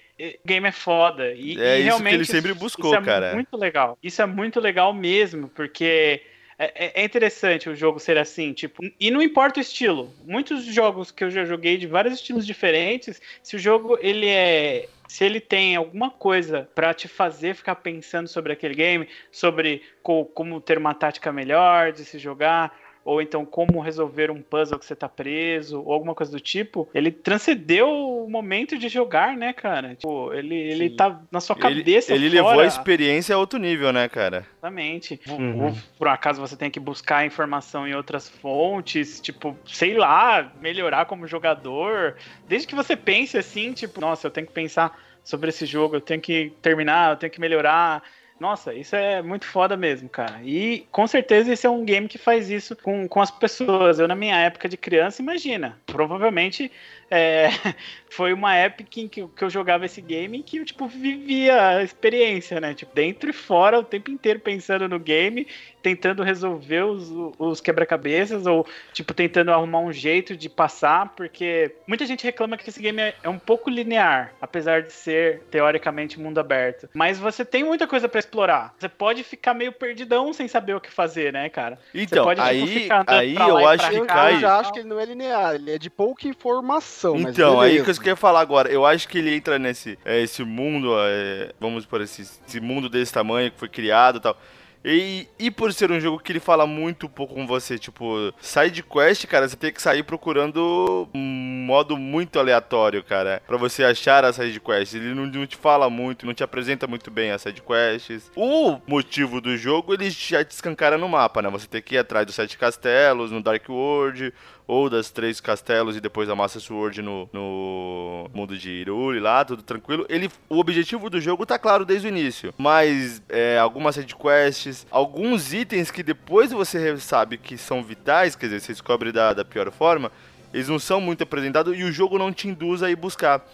game 0.45 0.67
é 0.69 0.73
foda. 0.73 1.33
E, 1.33 1.35
É 1.35 1.35
e 1.35 1.47
isso 1.49 1.59
que 1.59 1.83
realmente 1.83 2.15
ele 2.15 2.25
sempre 2.25 2.55
buscou, 2.55 2.87
isso 2.93 2.95
é 2.95 3.05
cara. 3.05 3.33
muito 3.35 3.57
legal. 3.57 3.99
Isso 4.03 4.23
é 4.23 4.27
muito 4.27 4.61
legal 4.61 4.93
mesmo, 4.93 5.49
porque 5.49 6.23
é, 6.59 6.87
é- 6.87 7.01
é 7.03 7.05
interessante 7.05 7.69
o 7.69 7.75
jogo 7.75 7.99
ser 7.99 8.17
assim, 8.17 8.53
tipo, 8.53 8.83
e 9.01 9.11
não 9.11 9.21
importa 9.21 9.59
o 9.59 9.63
estilo. 9.63 10.15
Muitos 10.25 10.65
jogos 10.65 11.11
que 11.11 11.25
eu 11.25 11.31
já 11.31 11.45
joguei 11.45 11.77
de 11.77 11.87
vários 11.87 12.15
estilos 12.15 12.47
diferentes, 12.47 13.21
se 13.43 13.57
o 13.57 13.59
jogo 13.59 13.99
ele 14.01 14.29
é 14.29 14.89
se 15.07 15.23
ele 15.23 15.39
tem 15.39 15.77
alguma 15.77 16.11
coisa 16.11 16.69
pra 16.75 16.95
te 16.95 17.07
fazer 17.09 17.55
ficar 17.55 17.75
pensando 17.77 18.27
sobre 18.27 18.53
aquele 18.55 18.75
game, 18.75 19.07
sobre 19.31 19.83
co- 20.03 20.25
como 20.25 20.61
ter 20.63 20.79
uma 20.79 20.95
tática 20.95 21.31
melhor 21.31 21.93
de 21.93 22.05
se 22.07 22.19
jogar, 22.19 22.73
ou 23.05 23.21
então 23.21 23.45
como 23.45 23.81
resolver 23.81 24.31
um 24.31 24.41
puzzle 24.41 24.79
que 24.79 24.87
você 24.87 24.97
tá 24.97 25.09
preso, 25.09 25.83
ou 25.83 25.93
alguma 25.93 26.15
coisa 26.15 26.33
do 26.33 26.41
tipo, 26.41 26.89
ele 26.95 27.11
transcendeu 27.11 27.89
o 27.89 28.31
momento 28.31 28.79
de 28.79 28.89
jogar, 28.89 29.37
né, 29.37 29.53
cara? 29.53 29.95
Tipo, 29.95 30.33
ele, 30.33 30.55
ele 30.55 30.91
tá 30.91 31.21
na 31.31 31.41
sua 31.41 31.55
Ele, 31.55 31.83
cabeça 31.83 32.15
ele 32.15 32.31
fora, 32.31 32.43
levou 32.43 32.61
a 32.61 32.67
experiência 32.67 33.35
a 33.35 33.39
outro 33.39 33.59
nível, 33.59 33.93
né, 33.93 34.09
cara? 34.09 34.47
Exatamente. 34.53 35.21
Uhum. 35.29 35.67
Ou 35.67 35.75
por 35.99 36.09
um 36.09 36.11
acaso 36.11 36.41
você 36.41 36.57
tem 36.57 36.71
que 36.71 36.81
buscar 36.81 37.27
informação 37.27 37.87
em 37.87 37.95
outras 37.95 38.29
fontes, 38.29 39.21
tipo, 39.21 39.57
sei 39.67 39.95
lá, 39.95 40.53
melhorar 40.61 41.05
como 41.05 41.27
jogador. 41.27 42.17
Desde 42.49 42.67
que 42.67 42.75
você 42.75 42.97
pense 42.97 43.37
assim, 43.37 43.73
tipo, 43.73 44.01
nossa, 44.01 44.27
eu 44.27 44.31
tenho 44.31 44.47
que 44.47 44.53
pensar 44.53 44.99
sobre 45.23 45.51
esse 45.51 45.67
jogo, 45.67 45.97
eu 45.97 46.01
tenho 46.01 46.21
que 46.21 46.53
terminar, 46.63 47.13
eu 47.13 47.17
tenho 47.17 47.33
que 47.33 47.41
melhorar. 47.41 48.03
Nossa, 48.39 48.75
isso 48.75 48.97
é 48.97 49.23
muito 49.23 49.47
foda 49.47 49.77
mesmo, 49.77 50.09
cara. 50.09 50.41
E 50.43 50.87
com 50.91 51.07
certeza 51.07 51.53
esse 51.53 51.67
é 51.67 51.71
um 51.71 51.85
game 51.85 52.09
que 52.09 52.19
faz 52.19 52.51
isso 52.51 52.75
com, 52.77 53.07
com 53.09 53.21
as 53.21 53.31
pessoas. 53.31 53.99
Eu, 53.99 54.09
na 54.09 54.17
minha 54.17 54.37
época 54.37 54.69
de 54.69 54.77
criança, 54.77 55.23
imagina. 55.23 55.79
Provavelmente 55.87 56.71
é, 57.11 57.49
foi 58.11 58.33
uma 58.33 58.55
época 58.55 58.83
em 59.01 59.09
que, 59.09 59.27
que, 59.27 59.45
eu 59.45 59.51
jogava 59.51 59.87
esse 59.87 60.01
game 60.01 60.43
que 60.43 60.59
eu, 60.59 60.65
tipo, 60.65 60.87
vivia 60.87 61.69
a 61.69 61.83
experiência, 61.83 62.61
né? 62.61 62.75
Tipo, 62.75 62.95
dentro 62.95 63.31
e 63.31 63.33
fora, 63.33 63.79
o 63.79 63.85
tempo 63.85 64.11
inteiro 64.11 64.39
pensando 64.39 64.89
no 64.89 64.99
game, 64.99 65.47
tentando 65.83 66.23
resolver 66.23 66.83
os, 66.83 67.11
os 67.39 67.61
quebra-cabeças, 67.61 68.47
ou, 68.47 68.67
tipo, 68.93 69.13
tentando 69.13 69.51
arrumar 69.51 69.81
um 69.81 69.93
jeito 69.93 70.37
de 70.37 70.49
passar, 70.49 71.13
porque 71.17 71.75
muita 71.87 72.07
gente 72.07 72.25
reclama 72.25 72.57
que 72.57 72.69
esse 72.69 72.81
game 72.81 73.01
é, 73.01 73.15
é 73.23 73.29
um 73.29 73.39
pouco 73.39 73.69
linear, 73.69 74.33
apesar 74.41 74.83
de 74.83 74.93
ser, 74.93 75.43
teoricamente, 75.51 76.19
mundo 76.19 76.39
aberto. 76.39 76.89
Mas 76.95 77.19
você 77.19 77.45
tem 77.45 77.65
muita 77.65 77.87
coisa 77.87 78.09
para 78.09 78.21
explorar. 78.21 78.75
Você 78.79 78.89
pode 78.89 79.23
ficar 79.25 79.55
meio 79.55 79.73
perdidão 79.73 80.33
sem 80.33 80.49
saber 80.49 80.75
o 80.75 80.81
que 80.81 80.91
fazer, 80.91 81.33
né, 81.33 81.49
cara? 81.49 81.79
Então, 81.93 82.25
pode, 82.25 82.41
aí, 82.41 82.83
tipo, 82.83 82.95
aí 83.07 83.35
eu 83.35 83.67
acho 83.69 83.91
que 83.91 84.01
cai... 84.07 84.35
Eu 84.35 84.41
já 84.41 84.59
acho 84.59 84.73
que 84.73 84.79
ele 84.79 84.89
não 84.89 85.01
é 85.01 85.05
linear, 85.05 85.55
ele 85.57 85.73
é 85.73 85.79
de 85.79 85.91
pouca 85.91 86.29
informação 86.29 86.94
Então, 87.31 87.61
aí 87.61 87.83
que 87.83 87.91
eu 87.91 87.95
queria 87.95 88.17
falar 88.17 88.41
agora. 88.41 88.71
Eu 88.71 88.85
acho 88.85 89.09
que 89.09 89.19
ele 89.19 89.35
entra 89.35 89.59
nesse 89.59 89.99
é, 90.05 90.21
esse 90.21 90.45
mundo, 90.45 90.95
é, 90.99 91.53
vamos 91.61 91.87
por 91.87 92.01
esse, 92.01 92.23
esse 92.23 92.61
mundo 92.61 92.89
desse 92.89 93.13
tamanho 93.13 93.51
que 93.51 93.59
foi 93.59 93.69
criado 93.69 94.19
e 94.19 94.21
tal. 94.21 94.37
E, 94.85 95.27
e 95.39 95.51
por 95.51 95.73
ser 95.73 95.91
um 95.91 95.99
jogo 95.99 96.19
que 96.19 96.31
ele 96.31 96.41
fala 96.41 96.67
muito 96.67 97.09
pouco 97.09 97.35
com 97.35 97.47
você, 97.47 97.79
tipo, 97.79 98.33
side 98.39 98.83
quest, 98.83 99.27
cara, 99.27 99.49
você 99.49 99.57
tem 99.57 99.73
que 99.73 99.81
sair 99.81 100.03
procurando 100.03 101.09
um 101.15 101.65
modo 101.65 101.97
muito 101.97 102.39
aleatório, 102.39 103.03
cara, 103.03 103.43
para 103.47 103.57
você 103.57 103.83
achar 103.83 104.27
as 104.27 104.37
side 104.37 104.61
quests. 104.61 104.95
Ele 104.95 105.15
não, 105.15 105.25
não, 105.25 105.47
te 105.47 105.57
fala 105.57 105.89
muito, 105.89 106.27
não 106.27 106.35
te 106.35 106.45
apresenta 106.45 106.87
muito 106.87 107.11
bem 107.11 107.31
as 107.31 107.41
side 107.41 107.63
quests. 107.63 108.31
O 108.37 108.79
motivo 108.87 109.41
do 109.41 109.57
jogo, 109.57 109.95
ele 109.95 110.11
já 110.11 110.45
te 110.45 110.51
escancara 110.51 110.99
no 110.99 111.09
mapa, 111.09 111.41
né? 111.41 111.49
Você 111.49 111.67
tem 111.67 111.81
que 111.81 111.95
ir 111.95 111.99
atrás 111.99 112.27
dos 112.27 112.35
sete 112.35 112.59
castelos, 112.59 113.31
no 113.31 113.43
Dark 113.43 113.67
World, 113.67 114.35
ou 114.67 114.89
das 114.89 115.11
três 115.11 115.41
castelos 115.41 115.97
e 115.97 116.01
depois 116.01 116.29
a 116.29 116.35
Master 116.35 116.61
Sword 116.61 117.03
no, 117.03 117.29
no 117.33 118.31
mundo 118.33 118.57
de 118.57 118.71
Iruli 118.71 119.21
lá, 119.21 119.45
tudo 119.45 119.63
tranquilo. 119.63 120.07
Ele, 120.09 120.31
o 120.49 120.59
objetivo 120.59 121.11
do 121.11 121.21
jogo 121.21 121.45
tá 121.45 121.59
claro 121.59 121.85
desde 121.85 122.07
o 122.07 122.11
início, 122.11 122.55
mas 122.57 123.23
é, 123.29 123.59
algumas 123.59 123.95
sidequests, 123.95 124.87
alguns 124.91 125.53
itens 125.53 125.91
que 125.91 126.03
depois 126.03 126.51
você 126.51 126.97
sabe 126.97 127.37
que 127.37 127.59
são 127.59 127.83
vitais, 127.83 128.35
quer 128.35 128.47
dizer, 128.47 128.61
você 128.61 128.73
descobre 128.73 129.13
da, 129.13 129.33
da 129.33 129.45
pior 129.45 129.71
forma, 129.71 130.11
eles 130.53 130.69
não 130.69 130.79
são 130.79 131.01
muito 131.01 131.23
apresentados 131.23 131.77
e 131.77 131.83
o 131.83 131.93
jogo 131.93 132.17
não 132.17 132.33
te 132.33 132.49
induz 132.49 132.83
a 132.83 132.91
ir 132.91 132.97
buscar. 132.97 133.45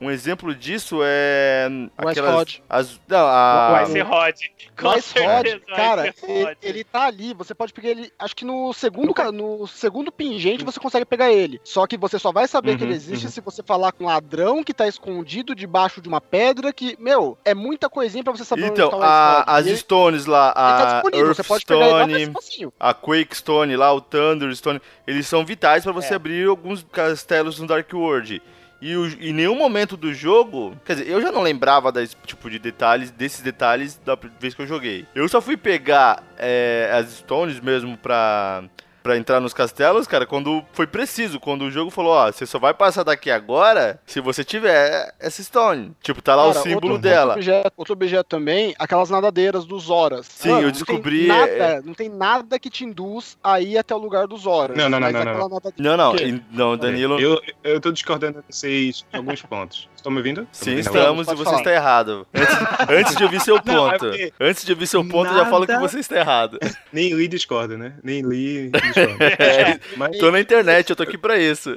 Um 0.00 0.10
exemplo 0.10 0.54
disso 0.54 1.00
é. 1.04 1.68
Aquelas, 1.98 2.34
Rod. 2.34 2.54
As, 2.66 3.00
não, 3.06 3.26
a... 3.26 3.82
O 3.82 3.86
Ice 3.86 4.00
Rod. 4.00 4.40
o 4.82 4.94
Ice 4.96 5.18
Rod, 5.18 5.46
cara, 5.76 6.14
ele, 6.26 6.56
ele, 6.62 6.84
tá 6.84 7.04
ali. 7.04 7.34
Você 7.34 7.54
pode 7.54 7.70
pegar 7.74 7.90
ele. 7.90 8.10
Acho 8.18 8.34
que 8.34 8.44
no 8.44 8.72
segundo, 8.72 9.12
no 9.30 9.66
segundo 9.66 10.10
pingente 10.10 10.64
você 10.64 10.80
consegue 10.80 11.04
pegar 11.04 11.30
ele. 11.30 11.60
Só 11.62 11.86
que 11.86 11.98
você 11.98 12.18
só 12.18 12.32
vai 12.32 12.48
saber 12.48 12.70
uhum, 12.70 12.76
que 12.78 12.84
ele 12.84 12.92
uhum, 12.92 12.96
existe 12.96 13.26
uhum. 13.26 13.30
se 13.30 13.40
você 13.42 13.62
falar 13.62 13.92
com 13.92 14.04
um 14.04 14.06
ladrão 14.06 14.64
que 14.64 14.72
tá 14.72 14.88
escondido 14.88 15.54
debaixo 15.54 16.00
de 16.00 16.08
uma 16.08 16.20
pedra. 16.20 16.72
Que, 16.72 16.96
meu, 16.98 17.36
é 17.44 17.54
muita 17.54 17.90
coisinha 17.90 18.24
pra 18.24 18.32
você 18.32 18.44
saber 18.44 18.68
então, 18.68 18.88
onde 18.88 18.96
tá 18.96 18.96
o 18.96 19.02
a, 19.02 19.42
As 19.42 19.66
ele, 19.66 19.76
Stones 19.76 20.24
lá, 20.24 20.48
a 20.50 20.52
tá 20.52 21.02
Earth 21.12 21.36
você 21.36 21.42
pode 21.44 21.62
Stone, 21.64 22.14
ele 22.14 22.32
a 22.80 22.94
Quake 22.94 23.36
Stone 23.36 23.76
lá, 23.76 23.92
o 23.92 24.00
Thunder 24.00 24.54
Stone, 24.56 24.80
eles 25.06 25.26
são 25.26 25.44
vitais 25.44 25.84
para 25.84 25.92
você 25.92 26.14
é. 26.14 26.16
abrir 26.16 26.48
alguns 26.48 26.82
castelos 26.90 27.60
no 27.60 27.66
Dark 27.66 27.92
World. 27.92 28.40
E 28.80 28.96
o, 28.96 29.06
em 29.20 29.32
nenhum 29.32 29.56
momento 29.56 29.96
do 29.96 30.12
jogo, 30.14 30.74
quer 30.84 30.96
dizer, 30.96 31.10
eu 31.10 31.20
já 31.20 31.30
não 31.30 31.42
lembrava 31.42 31.92
desse 31.92 32.16
tipo 32.24 32.48
de 32.48 32.58
detalhes, 32.58 33.10
desses 33.10 33.40
detalhes 33.40 34.00
da 34.04 34.16
vez 34.40 34.54
que 34.54 34.62
eu 34.62 34.66
joguei. 34.66 35.06
Eu 35.14 35.28
só 35.28 35.40
fui 35.40 35.56
pegar 35.56 36.22
é, 36.38 36.90
as 36.92 37.10
Stones 37.10 37.60
mesmo 37.60 37.96
pra 37.98 38.64
para 39.10 39.18
entrar 39.18 39.40
nos 39.40 39.52
castelos, 39.52 40.06
cara, 40.06 40.24
quando 40.24 40.62
foi 40.72 40.86
preciso, 40.86 41.40
quando 41.40 41.62
o 41.62 41.70
jogo 41.70 41.90
falou, 41.90 42.12
ó, 42.12 42.30
você 42.30 42.46
só 42.46 42.60
vai 42.60 42.72
passar 42.72 43.02
daqui 43.02 43.28
agora 43.28 44.00
se 44.06 44.20
você 44.20 44.44
tiver 44.44 45.12
essa 45.18 45.42
stone. 45.42 45.90
Tipo, 46.00 46.22
tá 46.22 46.36
lá 46.36 46.46
cara, 46.46 46.60
o 46.60 46.62
símbolo 46.62 46.92
outro, 46.92 46.98
dela. 46.98 47.34
Outro 47.34 47.40
objeto, 47.40 47.72
outro 47.76 47.92
objeto, 47.92 48.28
também, 48.28 48.72
aquelas 48.78 49.10
nadadeiras 49.10 49.64
dos 49.64 49.90
horas. 49.90 50.26
Sim, 50.26 50.50
Mano, 50.50 50.68
eu 50.68 50.70
descobri. 50.70 51.26
Não 51.26 51.44
tem, 51.44 51.58
nada, 51.58 51.82
não 51.84 51.94
tem 51.94 52.08
nada 52.08 52.56
que 52.60 52.70
te 52.70 52.84
induz 52.84 53.36
a 53.42 53.60
ir 53.60 53.78
até 53.78 53.92
o 53.92 53.98
lugar 53.98 54.28
dos 54.28 54.46
horas. 54.46 54.76
Não, 54.76 54.88
não, 54.88 55.00
não, 55.00 55.10
não. 55.10 55.24
Não, 55.24 55.96
não, 55.96 55.96
não, 55.96 56.40
não, 56.52 56.76
Danilo. 56.76 57.18
Eu, 57.18 57.40
eu 57.64 57.80
tô 57.80 57.90
discordando 57.90 58.44
de 58.48 58.54
vocês 58.54 59.04
em 59.12 59.16
alguns 59.16 59.42
pontos. 59.42 59.88
Estão 60.00 60.10
me 60.10 60.16
ouvindo? 60.16 60.48
Sim, 60.50 60.76
estamos 60.78 61.28
e 61.28 61.34
você 61.34 61.44
falar. 61.44 61.58
está 61.58 61.74
errado. 61.74 62.26
Antes, 62.32 62.56
antes, 62.88 63.16
de 63.16 63.24
ouvir 63.24 63.40
seu 63.42 63.62
ponto. 63.62 64.06
Não, 64.06 64.14
é. 64.14 64.30
Antes 64.40 64.64
de 64.64 64.72
ouvir 64.72 64.86
seu 64.86 65.04
ponto, 65.04 65.24
Nada... 65.30 65.44
já 65.44 65.50
falo 65.50 65.66
que 65.66 65.76
você 65.76 65.98
está 65.98 66.16
errado. 66.16 66.58
Nem 66.90 67.12
li 67.12 67.28
discorda, 67.28 67.76
né? 67.76 67.92
Nem 68.02 68.22
li 68.22 68.70
discorda. 68.70 69.20
É, 69.40 69.78
mas... 69.96 70.16
Tô 70.16 70.30
na 70.30 70.40
internet, 70.40 70.88
eu 70.88 70.96
tô 70.96 71.02
aqui 71.02 71.18
pra 71.18 71.38
isso. 71.38 71.76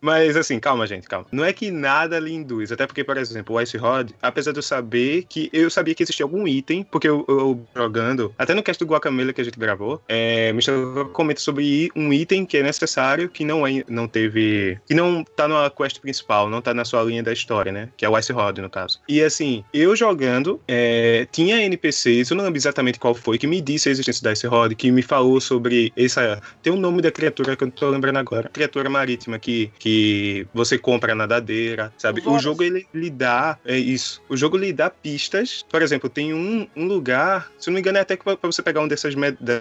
Mas 0.00 0.36
assim, 0.36 0.58
calma, 0.58 0.86
gente, 0.86 1.06
calma. 1.06 1.26
Não 1.30 1.44
é 1.44 1.52
que 1.52 1.70
nada 1.70 2.18
lhe 2.18 2.32
induz. 2.32 2.72
Até 2.72 2.84
porque, 2.86 3.04
por 3.04 3.16
exemplo, 3.16 3.54
o 3.54 3.60
Ice 3.60 3.76
Rod, 3.76 4.10
apesar 4.20 4.50
de 4.50 4.58
eu 4.58 4.62
saber 4.62 5.24
que. 5.28 5.48
Eu 5.52 5.70
sabia 5.70 5.94
que 5.94 6.02
existia 6.02 6.24
algum 6.24 6.48
item, 6.48 6.82
porque 6.82 7.08
eu, 7.08 7.24
eu 7.28 7.64
jogando. 7.74 8.34
Até 8.36 8.54
no 8.54 8.62
cast 8.62 8.84
do 8.84 8.90
Guacamele 8.90 9.32
que 9.32 9.40
a 9.40 9.44
gente 9.44 9.58
gravou, 9.58 10.02
é, 10.08 10.48
Mr. 10.48 10.72
comenta 11.12 11.40
sobre 11.40 11.90
um 11.94 12.12
item 12.12 12.44
que 12.44 12.56
é 12.56 12.62
necessário, 12.62 13.28
que 13.28 13.44
não, 13.44 13.64
é, 13.64 13.84
não 13.88 14.08
teve. 14.08 14.78
que 14.86 14.94
não 14.94 15.22
tá 15.22 15.46
na 15.46 15.70
quest 15.70 16.00
principal, 16.00 16.50
não 16.50 16.60
tá 16.60 16.74
na 16.74 16.84
sua 16.84 17.02
linha 17.04 17.22
da 17.22 17.35
história, 17.36 17.72
né? 17.72 17.88
Que 17.96 18.04
é 18.04 18.08
o 18.08 18.18
Ice 18.18 18.32
Rod, 18.32 18.58
no 18.58 18.70
caso. 18.70 19.00
E 19.08 19.22
assim, 19.22 19.64
eu 19.72 19.94
jogando, 19.94 20.60
é, 20.66 21.26
tinha 21.30 21.62
NPCs, 21.62 22.30
eu 22.30 22.36
não 22.36 22.44
lembro 22.44 22.58
exatamente 22.58 22.98
qual 22.98 23.14
foi, 23.14 23.38
que 23.38 23.46
me 23.46 23.60
disse 23.60 23.88
a 23.88 23.92
existência 23.92 24.22
da 24.22 24.32
Ice 24.32 24.46
Rod, 24.46 24.72
que 24.74 24.90
me 24.90 25.02
falou 25.02 25.40
sobre 25.40 25.92
essa. 25.96 26.40
Tem 26.62 26.72
um 26.72 26.76
nome 26.76 27.02
da 27.02 27.10
criatura 27.10 27.56
que 27.56 27.62
eu 27.62 27.66
não 27.66 27.72
tô 27.72 27.88
lembrando 27.90 28.18
agora. 28.18 28.48
Criatura 28.48 28.88
marítima 28.88 29.38
que, 29.38 29.70
que 29.78 30.46
você 30.52 30.78
compra 30.78 31.14
nadadeira, 31.14 31.92
sabe? 31.96 32.22
O 32.24 32.38
jogo 32.38 32.62
ele 32.62 32.86
lhe 32.92 33.10
dá. 33.10 33.58
É 33.64 33.76
isso. 33.76 34.22
O 34.28 34.36
jogo 34.36 34.56
lhe 34.56 34.72
dá 34.72 34.90
pistas. 34.90 35.64
Por 35.70 35.82
exemplo, 35.82 36.08
tem 36.08 36.32
um, 36.32 36.66
um 36.76 36.86
lugar, 36.86 37.50
se 37.58 37.68
não 37.68 37.74
me 37.74 37.80
engano, 37.80 37.98
é 37.98 38.00
até 38.00 38.16
pra, 38.16 38.36
pra 38.36 38.50
você 38.50 38.62
pegar 38.62 38.80
um 38.80 38.88
dessas 38.88 39.14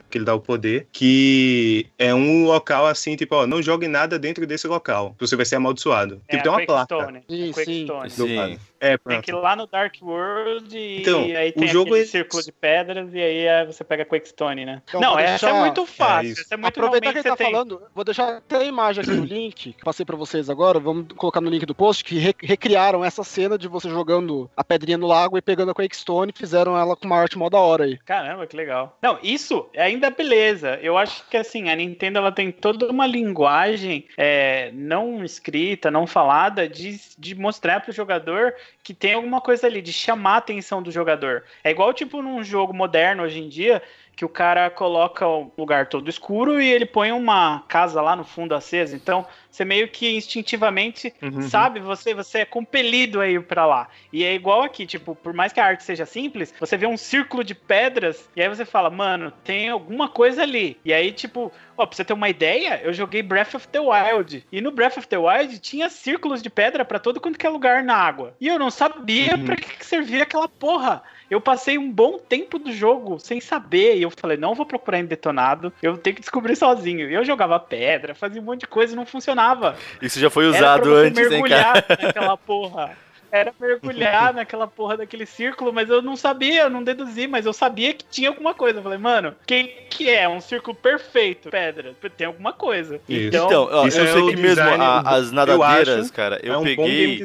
que 0.10 0.18
ele 0.18 0.26
dá 0.26 0.34
o 0.34 0.40
poder, 0.40 0.88
que 0.92 1.88
é 1.98 2.14
um 2.14 2.46
local 2.46 2.88
assim, 2.88 3.16
tipo, 3.16 3.36
ó, 3.36 3.48
não 3.48 3.62
jogue 3.62 3.88
nada 3.88 4.18
dentro 4.18 4.46
desse 4.46 4.68
local. 4.68 5.16
Você 5.20 5.36
vai 5.36 5.46
ser 5.46 5.56
amaldiçoado. 5.56 6.22
É 6.28 6.38
tipo, 6.38 6.44
tem 6.44 6.52
uma 6.52 6.66
placa. 6.66 6.96
Stone. 6.96 7.24
Sim, 7.66 7.88
sim. 8.10 8.28
sim. 8.28 8.60
É, 8.80 8.98
tem 8.98 9.22
que 9.22 9.32
ir 9.32 9.34
lá 9.34 9.56
no 9.56 9.68
Dark 9.68 9.96
World 10.02 10.78
e 10.78 11.02
então, 11.02 11.24
aí 11.24 11.52
tem 11.52 11.66
o 11.66 11.68
jogo 11.68 11.96
é... 11.96 12.04
círculo 12.04 12.44
de 12.44 12.52
pedras 12.52 13.14
e 13.14 13.20
aí 13.20 13.66
você 13.66 13.84
pega 13.84 14.06
Quakestone, 14.06 14.66
né? 14.66 14.82
Então, 14.88 15.00
não, 15.02 15.18
essa 15.18 15.46
deixar... 15.46 15.58
é 15.58 15.60
muito 15.60 15.86
fácil. 15.86 16.30
É 16.30 16.32
essa 16.32 16.54
é 16.54 16.58
muito 16.58 16.80
Aproveitar 16.80 17.12
que 17.12 17.20
ele 17.20 17.30
tá 17.30 17.36
tem... 17.36 17.52
falando, 17.52 17.82
vou 17.94 18.04
deixar 18.04 18.38
até 18.38 18.58
a 18.58 18.64
imagem 18.64 19.04
aqui 19.04 19.12
no 19.12 19.26
link, 19.26 19.74
que 19.74 19.84
passei 19.84 20.06
pra 20.06 20.16
vocês 20.16 20.50
agora, 20.50 20.80
vamos 20.80 21.08
colocar 21.16 21.42
no 21.42 21.50
link 21.50 21.66
do 21.66 21.76
post, 21.76 22.04
que 22.04 22.18
re 22.20 22.36
recriaram 22.42 23.04
essa 23.04 23.24
cena 23.24 23.58
de 23.58 23.68
você 23.68 23.90
jogando 23.90 24.50
a 24.56 24.64
pedrinha 24.64 24.98
no 24.98 25.08
lago 25.08 25.38
e 25.38 25.42
pegando 25.42 25.72
a 25.72 25.76
Quakestone 25.76 26.32
e 26.34 26.38
fizeram 26.38 26.78
ela 26.78 26.96
com 26.96 27.06
uma 27.06 27.18
arte 27.18 27.38
mó 27.38 27.50
da 27.50 27.60
hora 27.60 27.86
aí. 27.86 27.98
Caramba, 28.00 28.46
que 28.46 28.56
legal. 28.56 28.98
Não, 29.02 29.18
isso 29.24 29.70
é 29.74 29.84
ainda 29.84 30.10
beleza. 30.10 30.80
Eu 30.82 30.98
acho 30.98 31.28
que 31.30 31.38
assim, 31.38 31.70
a 31.70 31.76
Nintendo 31.76 32.20
ela 32.20 32.32
tem 32.32 32.52
toda 32.52 32.90
uma 32.90 33.08
linguagem 33.08 34.06
é, 34.18 34.72
não 34.74 35.24
escrita, 35.24 35.90
não 35.90 36.06
falada, 36.06 36.68
de, 36.68 37.00
de 37.18 37.36
mostrar 37.36 37.82
pro 37.82 37.92
jogador 37.92 38.54
que 38.84 38.94
tem 38.94 39.14
alguma 39.14 39.42
coisa 39.42 39.68
ali, 39.68 39.82
de 39.82 39.92
chamar 39.92 40.36
a 40.36 40.38
atenção 40.38 40.82
do 40.82 40.92
jogador. 40.92 41.44
É 41.64 41.72
igual, 41.72 41.94
tipo, 41.94 42.22
num 42.22 42.44
jogo 42.44 42.74
moderno 42.74 43.24
hoje 43.24 43.40
em 43.40 43.50
dia, 43.50 43.82
que 44.16 44.24
o 44.24 44.30
cara 44.30 44.70
coloca 44.70 45.28
o 45.28 45.52
lugar 45.58 45.88
todo 45.88 46.10
escuro 46.10 46.62
e 46.62 46.70
ele 46.70 46.86
põe 46.86 47.12
uma 47.12 47.64
casa 47.68 48.02
lá 48.02 48.16
no 48.16 48.24
fundo 48.24 48.56
acesa. 48.56 48.96
Então, 48.96 49.26
você 49.52 49.66
meio 49.66 49.88
que 49.88 50.16
instintivamente 50.16 51.14
uhum. 51.22 51.42
sabe, 51.42 51.80
você 51.80 52.14
você 52.14 52.40
é 52.40 52.46
compelido 52.46 53.20
a 53.22 53.28
ir 53.28 53.44
para 53.44 53.66
lá. 53.66 53.90
E 54.12 54.24
é 54.24 54.34
igual 54.34 54.64
aqui, 54.64 54.86
tipo, 54.86 55.16
por 55.16 55.34
mais 55.34 55.52
que 55.52 55.60
a 55.60 55.66
arte 55.66 55.84
seja 55.84 56.06
simples, 56.06 56.54
você 56.60 56.78
vê 56.78 56.88
um 56.88 56.98
círculo 56.98 57.44
de 57.44 57.56
pedras 57.56 58.30
e 58.36 58.42
aí 58.42 58.48
você 58.48 58.66
fala, 58.66 58.90
mano, 58.90 59.32
tem 59.44 59.70
alguma 59.70 60.08
coisa 60.08 60.44
ali. 60.44 60.78
E 60.84 60.94
aí, 60.94 61.12
tipo, 61.12 61.52
ó, 61.78 61.86
pra 61.86 61.96
você 61.96 62.06
ter 62.06 62.14
uma 62.14 62.30
ideia, 62.30 62.82
eu 62.84 62.94
joguei 62.94 63.22
Breath 63.22 63.56
of 63.56 63.68
the 63.68 63.80
Wild. 63.80 64.46
E 64.52 64.62
no 64.62 64.72
Breath 64.72 64.98
of 64.98 65.08
the 65.08 65.18
Wild 65.18 65.60
tinha 65.60 65.90
círculos 65.90 66.42
de 66.42 66.50
pedra 66.50 66.86
para 66.86 67.00
todo 67.00 67.20
quanto 67.20 67.38
que 67.38 67.46
é 67.46 67.50
lugar 67.50 67.84
na 67.84 67.96
água. 67.96 68.36
E 68.40 68.48
eu 68.48 68.60
não 68.60 68.72
sabia 68.72 69.36
uhum. 69.36 69.46
para 69.46 69.56
que, 69.56 69.78
que 69.78 69.86
servia 69.86 70.24
aquela 70.24 70.48
porra. 70.48 71.04
Eu 71.30 71.42
passei 71.42 71.78
um 71.78 71.92
bom 71.92 72.18
tempo 72.18 72.60
do 72.60 72.72
jogo 72.72 73.20
sem 73.20 73.40
saber. 73.42 73.98
E 73.98 74.04
eu 74.04 74.12
falei, 74.12 74.38
não 74.38 74.54
vou 74.54 74.66
procurar 74.66 75.00
em 75.00 75.06
detonado, 75.06 75.74
eu 75.82 75.98
tenho 75.98 76.16
que 76.16 76.22
descobrir 76.22 76.56
sozinho. 76.56 77.10
E 77.10 77.14
eu 77.14 77.26
jogava 77.26 77.60
pedra, 77.60 78.14
fazia 78.14 78.42
um 78.42 78.46
monte 78.46 78.62
de 78.62 78.68
coisa 78.68 78.94
e 78.94 78.96
não 78.96 79.06
funcionava. 79.06 79.76
Isso 80.02 80.20
já 80.20 80.30
foi 80.30 80.48
usado 80.48 80.94
antes, 80.94 81.32
hein, 81.32 81.44
cara? 81.44 81.86
naquela 82.02 82.38
porra. 82.38 83.05
Era 83.38 83.54
mergulhar 83.60 84.34
naquela 84.36 84.68
porra 84.68 84.98
daquele 84.98 85.26
círculo, 85.26 85.72
mas 85.74 85.90
eu 85.90 86.02
não 86.02 86.16
sabia, 86.16 86.64
eu 86.64 86.70
não 86.70 86.84
deduzi, 86.84 87.28
mas 87.28 87.46
eu 87.46 87.54
sabia 87.54 87.94
que 87.94 88.06
tinha 88.06 88.30
alguma 88.30 88.54
coisa. 88.54 88.80
Eu 88.80 88.84
falei, 88.84 88.98
mano, 88.98 89.36
quem 89.46 89.68
que 89.90 90.10
é? 90.10 90.28
Um 90.28 90.42
círculo 90.42 90.76
perfeito, 90.76 91.50
pedra. 91.50 91.94
Tem 92.18 92.28
alguma 92.28 92.54
coisa. 92.54 93.00
Isso. 93.08 93.28
Então, 93.28 93.46
Então, 93.46 93.70
ó, 93.72 93.88
Isso 93.88 94.00
eu 94.00 94.06
é 94.06 94.12
sei 94.14 94.22
o 94.22 94.28
que 94.30 94.36
mesmo 94.38 94.64
a- 94.64 95.00
as 95.02 95.32
nadadeiras, 95.32 96.06
acho, 96.06 96.14
cara, 96.14 96.40
eu 96.44 96.54
é 96.54 96.58
um 96.58 96.60
bom 96.62 96.66
game 96.86 97.18
peguei. 97.20 97.24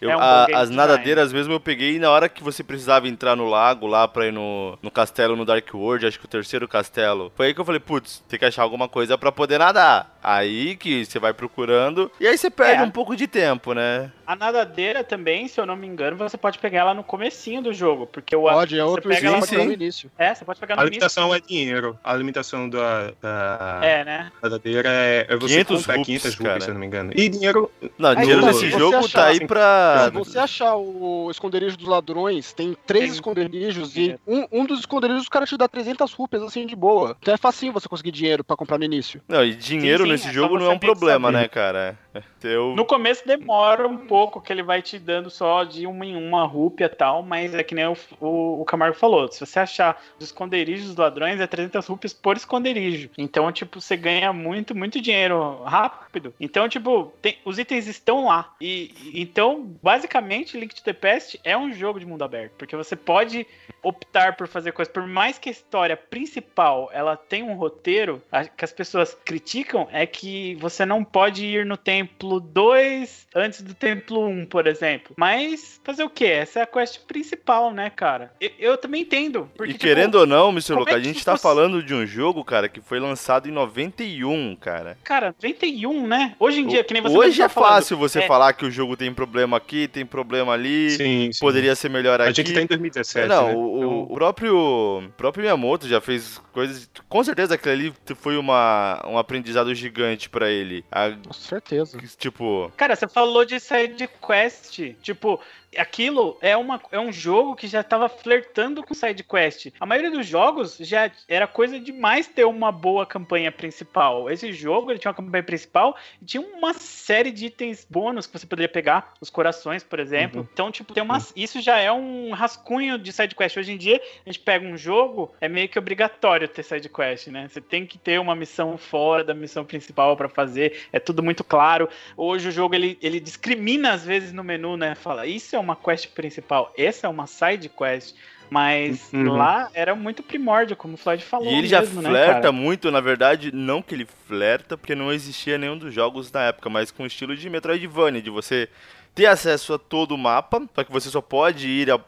eu- 0.00 0.10
É 0.10 0.16
um 0.16 0.20
a- 0.20 0.40
bom 0.40 0.46
game 0.46 0.62
as 0.62 0.70
nadadeiras 0.70 1.32
mesmo 1.32 1.52
eu 1.52 1.60
peguei 1.60 1.98
na 1.98 2.10
hora 2.10 2.28
que 2.28 2.42
você 2.42 2.62
precisava 2.62 3.08
entrar 3.08 3.36
no 3.36 3.48
lago 3.48 3.86
lá 3.86 4.06
pra 4.08 4.26
ir 4.26 4.32
no, 4.32 4.78
no 4.82 4.90
castelo 4.90 5.36
no 5.36 5.44
Dark 5.44 5.66
World, 5.74 6.06
acho 6.06 6.18
que 6.18 6.24
o 6.24 6.28
terceiro 6.28 6.66
castelo. 6.68 7.32
Foi 7.34 7.46
aí 7.48 7.54
que 7.54 7.60
eu 7.60 7.64
falei, 7.64 7.80
putz, 7.80 8.22
tem 8.28 8.38
que 8.38 8.44
achar 8.44 8.62
alguma 8.62 8.88
coisa 8.88 9.16
pra 9.18 9.30
poder 9.32 9.58
nadar. 9.58 10.18
Aí 10.22 10.76
que 10.76 11.04
você 11.04 11.18
vai 11.18 11.32
procurando. 11.34 12.10
E 12.20 12.26
aí 12.26 12.36
você 12.36 12.50
perde 12.50 12.82
É. 12.82 12.84
um 12.84 12.90
pouco 12.90 13.14
de 13.16 13.26
tempo, 13.26 13.72
né? 13.74 14.10
A 14.26 14.34
nadadeira 14.36 15.02
também, 15.04 15.46
se 15.48 15.60
eu 15.60 15.66
não 15.66 15.76
me 15.76 15.86
engano, 15.86 16.16
você 16.16 16.36
pode 16.36 16.58
pegar 16.58 16.80
ela 16.80 16.94
no 16.94 17.04
comecinho 17.04 17.62
do 17.62 17.72
jogo, 17.72 18.06
porque 18.06 18.34
o 18.34 18.42
Pode, 18.42 18.74
é 18.74 18.78
você 18.78 18.82
outro 18.82 19.08
pega 19.08 19.28
ela 19.28 19.42
sim. 19.42 19.56
no 19.56 19.72
início. 19.72 20.10
É, 20.18 20.34
você 20.34 20.44
pode 20.44 20.58
pegar 20.60 20.76
no 20.76 20.80
A 20.82 20.84
início. 20.84 20.98
limitação 21.00 21.34
é 21.34 21.40
dinheiro. 21.40 21.98
A 22.02 22.14
limitação 22.14 22.68
da, 22.68 23.12
da 23.20 23.80
É, 23.82 24.04
né? 24.04 24.32
nadadeira 24.42 24.88
é, 24.88 25.26
é 25.28 25.36
você 25.36 25.54
500 25.64 25.76
comprar 25.78 25.96
rupees, 25.98 26.22
500 26.22 26.34
cara. 26.36 26.48
rupees, 26.50 26.64
se 26.64 26.70
eu 26.70 26.74
não 26.74 26.80
me 26.80 26.86
engano. 26.86 27.12
E 27.14 27.28
dinheiro 27.28 27.70
Não, 27.98 28.10
Aí 28.10 28.16
dinheiro 28.16 28.44
nesse 28.46 28.60
se 28.60 28.70
você 28.70 28.78
jogo 28.78 28.96
achar, 28.96 29.18
tá 29.20 29.26
aí 29.28 29.46
pra. 29.46 30.04
Se 30.04 30.10
você 30.10 30.38
achar 30.38 30.76
o 30.76 31.28
esconderijo 31.30 31.76
dos 31.76 31.86
ladrões, 31.88 32.52
tem 32.52 32.76
três 32.86 33.04
Tem. 33.04 33.12
esconderijos 33.14 33.96
e 33.96 34.16
um, 34.26 34.46
um 34.52 34.64
dos 34.66 34.80
esconderijos 34.80 35.26
o 35.26 35.30
cara 35.30 35.46
te 35.46 35.56
dá 35.56 35.68
300 35.68 36.12
rupias 36.12 36.42
assim 36.42 36.66
de 36.66 36.74
boa. 36.76 37.16
Então 37.20 37.34
é 37.34 37.36
facinho 37.36 37.72
você 37.72 37.88
conseguir 37.88 38.10
dinheiro 38.10 38.42
pra 38.44 38.56
comprar 38.56 38.78
no 38.78 38.84
início. 38.84 39.20
Não, 39.28 39.44
e 39.44 39.54
dinheiro 39.54 39.98
Sim, 39.98 40.04
sim, 40.04 40.12
nesse 40.12 40.28
é 40.28 40.32
jogo 40.32 40.58
não 40.58 40.66
é 40.66 40.74
um 40.74 40.78
problema, 40.78 41.28
saber. 41.28 41.42
né, 41.42 41.48
cara? 41.48 41.98
Eu... 42.42 42.74
No 42.76 42.84
começo 42.84 43.26
demora 43.26 43.86
um 43.88 43.96
pouco, 43.96 44.40
que 44.40 44.52
ele 44.52 44.62
vai 44.62 44.82
te 44.82 44.98
dando 44.98 45.30
só 45.30 45.64
de 45.64 45.86
uma 45.86 46.04
em 46.04 46.16
uma 46.16 46.44
rúpia 46.44 46.88
tal, 46.88 47.22
mas 47.22 47.54
é 47.54 47.62
que 47.62 47.74
nem 47.74 47.86
o, 47.86 47.96
o, 48.20 48.60
o 48.60 48.64
Camargo 48.64 48.96
falou, 48.96 49.30
se 49.30 49.40
você 49.40 49.58
achar 49.58 50.00
os 50.18 50.26
esconderijos 50.26 50.88
dos 50.88 50.96
ladrões, 50.96 51.40
é 51.40 51.46
300 51.46 51.86
rúpias 51.86 52.12
por 52.12 52.36
esconderijo. 52.36 53.10
Então, 53.16 53.50
tipo, 53.50 53.80
você 53.80 53.96
ganha 53.96 54.32
muito, 54.32 54.74
muito 54.76 55.00
dinheiro 55.00 55.62
rápido. 55.64 56.34
Então, 56.38 56.68
tipo, 56.68 57.12
tem- 57.22 57.38
os 57.44 57.58
itens 57.58 57.86
estão 57.86 58.26
lá. 58.26 58.54
E 58.60 58.94
então, 59.14 59.62
basicamente, 59.82 60.58
Link 60.58 60.74
to 60.74 60.82
the 60.84 60.92
Past 60.92 61.40
é 61.44 61.56
um 61.56 61.72
jogo 61.72 61.98
de 61.98 62.06
mundo 62.06 62.22
aberto, 62.24 62.52
porque 62.58 62.76
você 62.76 62.94
pode 62.94 63.46
optar 63.82 64.36
por 64.36 64.46
fazer 64.48 64.72
coisas, 64.72 64.92
por 64.92 65.06
mais 65.06 65.38
que 65.38 65.48
a 65.48 65.52
história 65.52 65.96
principal 65.96 66.88
ela 66.92 67.16
tenha 67.16 67.44
um 67.44 67.54
roteiro, 67.54 68.22
a- 68.30 68.44
que 68.44 68.64
as 68.64 68.72
pessoas 68.72 69.16
criticam 69.24 69.88
é 69.92 70.06
que 70.06 70.54
você 70.56 70.84
não 70.86 71.04
pode 71.04 71.44
ir 71.44 71.66
no 71.66 71.76
templo 72.06 72.40
2 72.40 73.26
antes 73.34 73.62
do 73.62 73.74
templo 73.74 74.26
1, 74.26 74.46
por 74.46 74.66
exemplo. 74.66 75.14
Mas 75.16 75.80
fazer 75.84 76.04
o 76.04 76.10
quê? 76.10 76.26
Essa 76.26 76.60
é 76.60 76.62
a 76.62 76.66
quest 76.66 77.00
principal, 77.06 77.72
né, 77.72 77.90
cara? 77.90 78.32
Eu, 78.40 78.50
eu 78.58 78.76
também 78.78 79.02
entendo. 79.02 79.48
Porque, 79.56 79.70
E 79.72 79.74
tipo, 79.74 79.84
querendo 79.84 80.16
ou 80.16 80.26
não, 80.26 80.50
Mr. 80.50 80.74
Luca, 80.74 80.92
é 80.92 80.94
a 80.96 81.00
gente 81.00 81.24
tá 81.24 81.36
você- 81.36 81.42
falando 81.42 81.82
de 81.82 81.94
um 81.94 82.06
jogo, 82.06 82.44
cara, 82.44 82.68
que 82.68 82.80
foi 82.80 82.98
lançado 83.00 83.48
em 83.48 83.52
91, 83.52 84.56
cara. 84.56 84.96
Cara, 85.04 85.34
91, 85.42 86.06
né? 86.06 86.34
Hoje 86.38 86.60
em 86.60 86.66
dia, 86.66 86.84
que 86.84 86.92
nem 86.92 87.02
você 87.02 87.16
Hoje 87.16 87.40
é 87.40 87.44
tá 87.44 87.48
falando, 87.48 87.70
fácil 87.70 87.96
você 87.96 88.20
é- 88.20 88.26
falar 88.26 88.52
que 88.52 88.64
o 88.64 88.70
jogo 88.70 88.96
tem 88.96 89.12
problema 89.12 89.56
aqui, 89.56 89.88
tem 89.88 90.04
problema 90.06 90.52
ali, 90.52 90.90
sim, 90.90 91.32
sim. 91.32 91.40
poderia 91.40 91.74
ser 91.74 91.88
melhor 91.88 92.20
aqui. 92.20 92.30
A 92.30 92.32
gente 92.32 92.52
tá 92.52 92.60
em 92.60 92.66
2017, 92.66 93.28
Não, 93.28 93.46
né? 93.48 93.54
o, 93.54 93.76
Então, 93.76 94.02
o 94.02 94.14
próprio, 94.14 94.56
o 94.56 95.08
próprio 95.16 95.42
Miyamoto 95.42 95.88
já 95.88 96.00
fez 96.00 96.38
coisas. 96.52 96.88
Com 97.08 97.22
certeza 97.24 97.54
aquilo 97.54 97.72
ali 97.74 97.94
foi 98.16 98.36
uma, 98.36 99.02
um 99.06 99.18
aprendizado 99.18 99.74
gigante 99.74 100.28
pra 100.28 100.50
ele. 100.50 100.84
A- 100.90 101.10
Com 101.26 101.32
certeza. 101.32 101.93
Tipo, 102.16 102.70
Cara, 102.76 102.96
você 102.96 103.08
falou 103.08 103.44
de 103.44 103.58
side 103.60 104.08
quest. 104.26 104.94
Tipo, 105.02 105.40
aquilo 105.78 106.36
é, 106.40 106.56
uma, 106.56 106.80
é 106.90 106.98
um 106.98 107.12
jogo 107.12 107.54
que 107.54 107.66
já 107.66 107.82
tava 107.82 108.08
flertando 108.08 108.82
com 108.82 108.94
side 108.94 109.22
quest. 109.22 109.68
A 109.78 109.86
maioria 109.86 110.10
dos 110.10 110.26
jogos 110.26 110.76
já 110.78 111.10
era 111.28 111.46
coisa 111.46 111.78
demais 111.78 112.26
ter 112.26 112.44
uma 112.44 112.70
boa 112.72 113.06
campanha 113.06 113.50
principal. 113.50 114.30
Esse 114.30 114.52
jogo 114.52 114.90
ele 114.90 114.98
tinha 114.98 115.10
uma 115.10 115.16
campanha 115.16 115.42
principal 115.42 115.96
e 116.20 116.24
tinha 116.24 116.42
uma 116.42 116.74
série 116.74 117.30
de 117.30 117.46
itens 117.46 117.86
bônus 117.88 118.26
que 118.26 118.38
você 118.38 118.46
poderia 118.46 118.68
pegar, 118.68 119.14
os 119.20 119.30
corações, 119.30 119.82
por 119.82 119.98
exemplo. 119.98 120.40
Uhum. 120.40 120.48
Então, 120.52 120.70
tipo, 120.70 120.92
tem 120.92 121.02
uma, 121.02 121.18
isso 121.36 121.60
já 121.60 121.78
é 121.78 121.92
um 121.92 122.32
rascunho 122.32 122.98
de 122.98 123.12
side 123.12 123.34
quest. 123.34 123.56
Hoje 123.56 123.72
em 123.72 123.76
dia, 123.76 124.00
a 124.24 124.28
gente 124.28 124.40
pega 124.40 124.66
um 124.66 124.76
jogo, 124.76 125.32
é 125.40 125.48
meio 125.48 125.68
que 125.68 125.78
obrigatório 125.78 126.48
ter 126.48 126.62
side 126.62 126.88
quest, 126.88 127.28
né? 127.28 127.48
Você 127.48 127.60
tem 127.60 127.86
que 127.86 127.98
ter 127.98 128.20
uma 128.20 128.34
missão 128.34 128.76
fora 128.76 129.24
da 129.24 129.34
missão 129.34 129.64
principal 129.64 130.16
pra 130.16 130.28
fazer. 130.28 130.86
É 130.92 130.98
tudo 130.98 131.22
muito 131.22 131.44
claro. 131.44 131.88
Hoje 132.16 132.48
o 132.48 132.52
jogo 132.52 132.74
ele, 132.74 132.98
ele 133.00 133.20
discrimina 133.20 133.92
às 133.92 134.04
vezes 134.04 134.32
no 134.32 134.44
menu, 134.44 134.76
né? 134.76 134.94
Fala, 134.94 135.26
isso 135.26 135.56
é 135.56 135.58
uma 135.64 135.76
quest 135.76 136.08
principal, 136.10 136.72
essa 136.76 137.06
é 137.06 137.10
uma 137.10 137.26
side 137.26 137.68
quest. 137.68 138.14
Mas 138.50 139.10
Uhum. 139.12 139.36
lá 139.36 139.70
era 139.72 139.94
muito 139.94 140.22
primórdio, 140.22 140.76
como 140.76 140.94
o 140.94 140.96
Floyd 140.98 141.24
falou. 141.24 141.50
e 141.50 141.54
ele 141.56 141.66
já 141.66 141.80
mesmo, 141.80 142.02
né, 142.02 142.10
flerta 142.10 142.32
cara? 142.34 142.52
muito, 142.52 142.90
na 142.90 143.00
verdade, 143.00 143.50
não 143.52 143.80
que 143.82 143.94
ele 143.94 144.06
flerta, 144.28 144.76
porque 144.76 144.94
não 144.94 145.10
existia 145.12 145.56
nenhum 145.56 145.78
dos 145.78 145.92
jogos 145.94 146.30
na 146.30 146.42
época, 146.42 146.68
mas 146.68 146.90
com 146.90 147.02
o 147.02 147.06
estilo 147.06 147.34
de 147.34 147.48
Metroidvania, 147.48 148.20
de 148.20 148.28
você 148.30 148.68
ter 149.14 149.26
acesso 149.26 149.72
a 149.74 149.78
todo 149.78 150.12
o 150.14 150.18
mapa, 150.18 150.62
só 150.74 150.84
que 150.84 150.92
você 150.92 151.08
só 151.08 151.20
pode 151.22 151.66
ir 151.68 151.90
a 151.90 151.98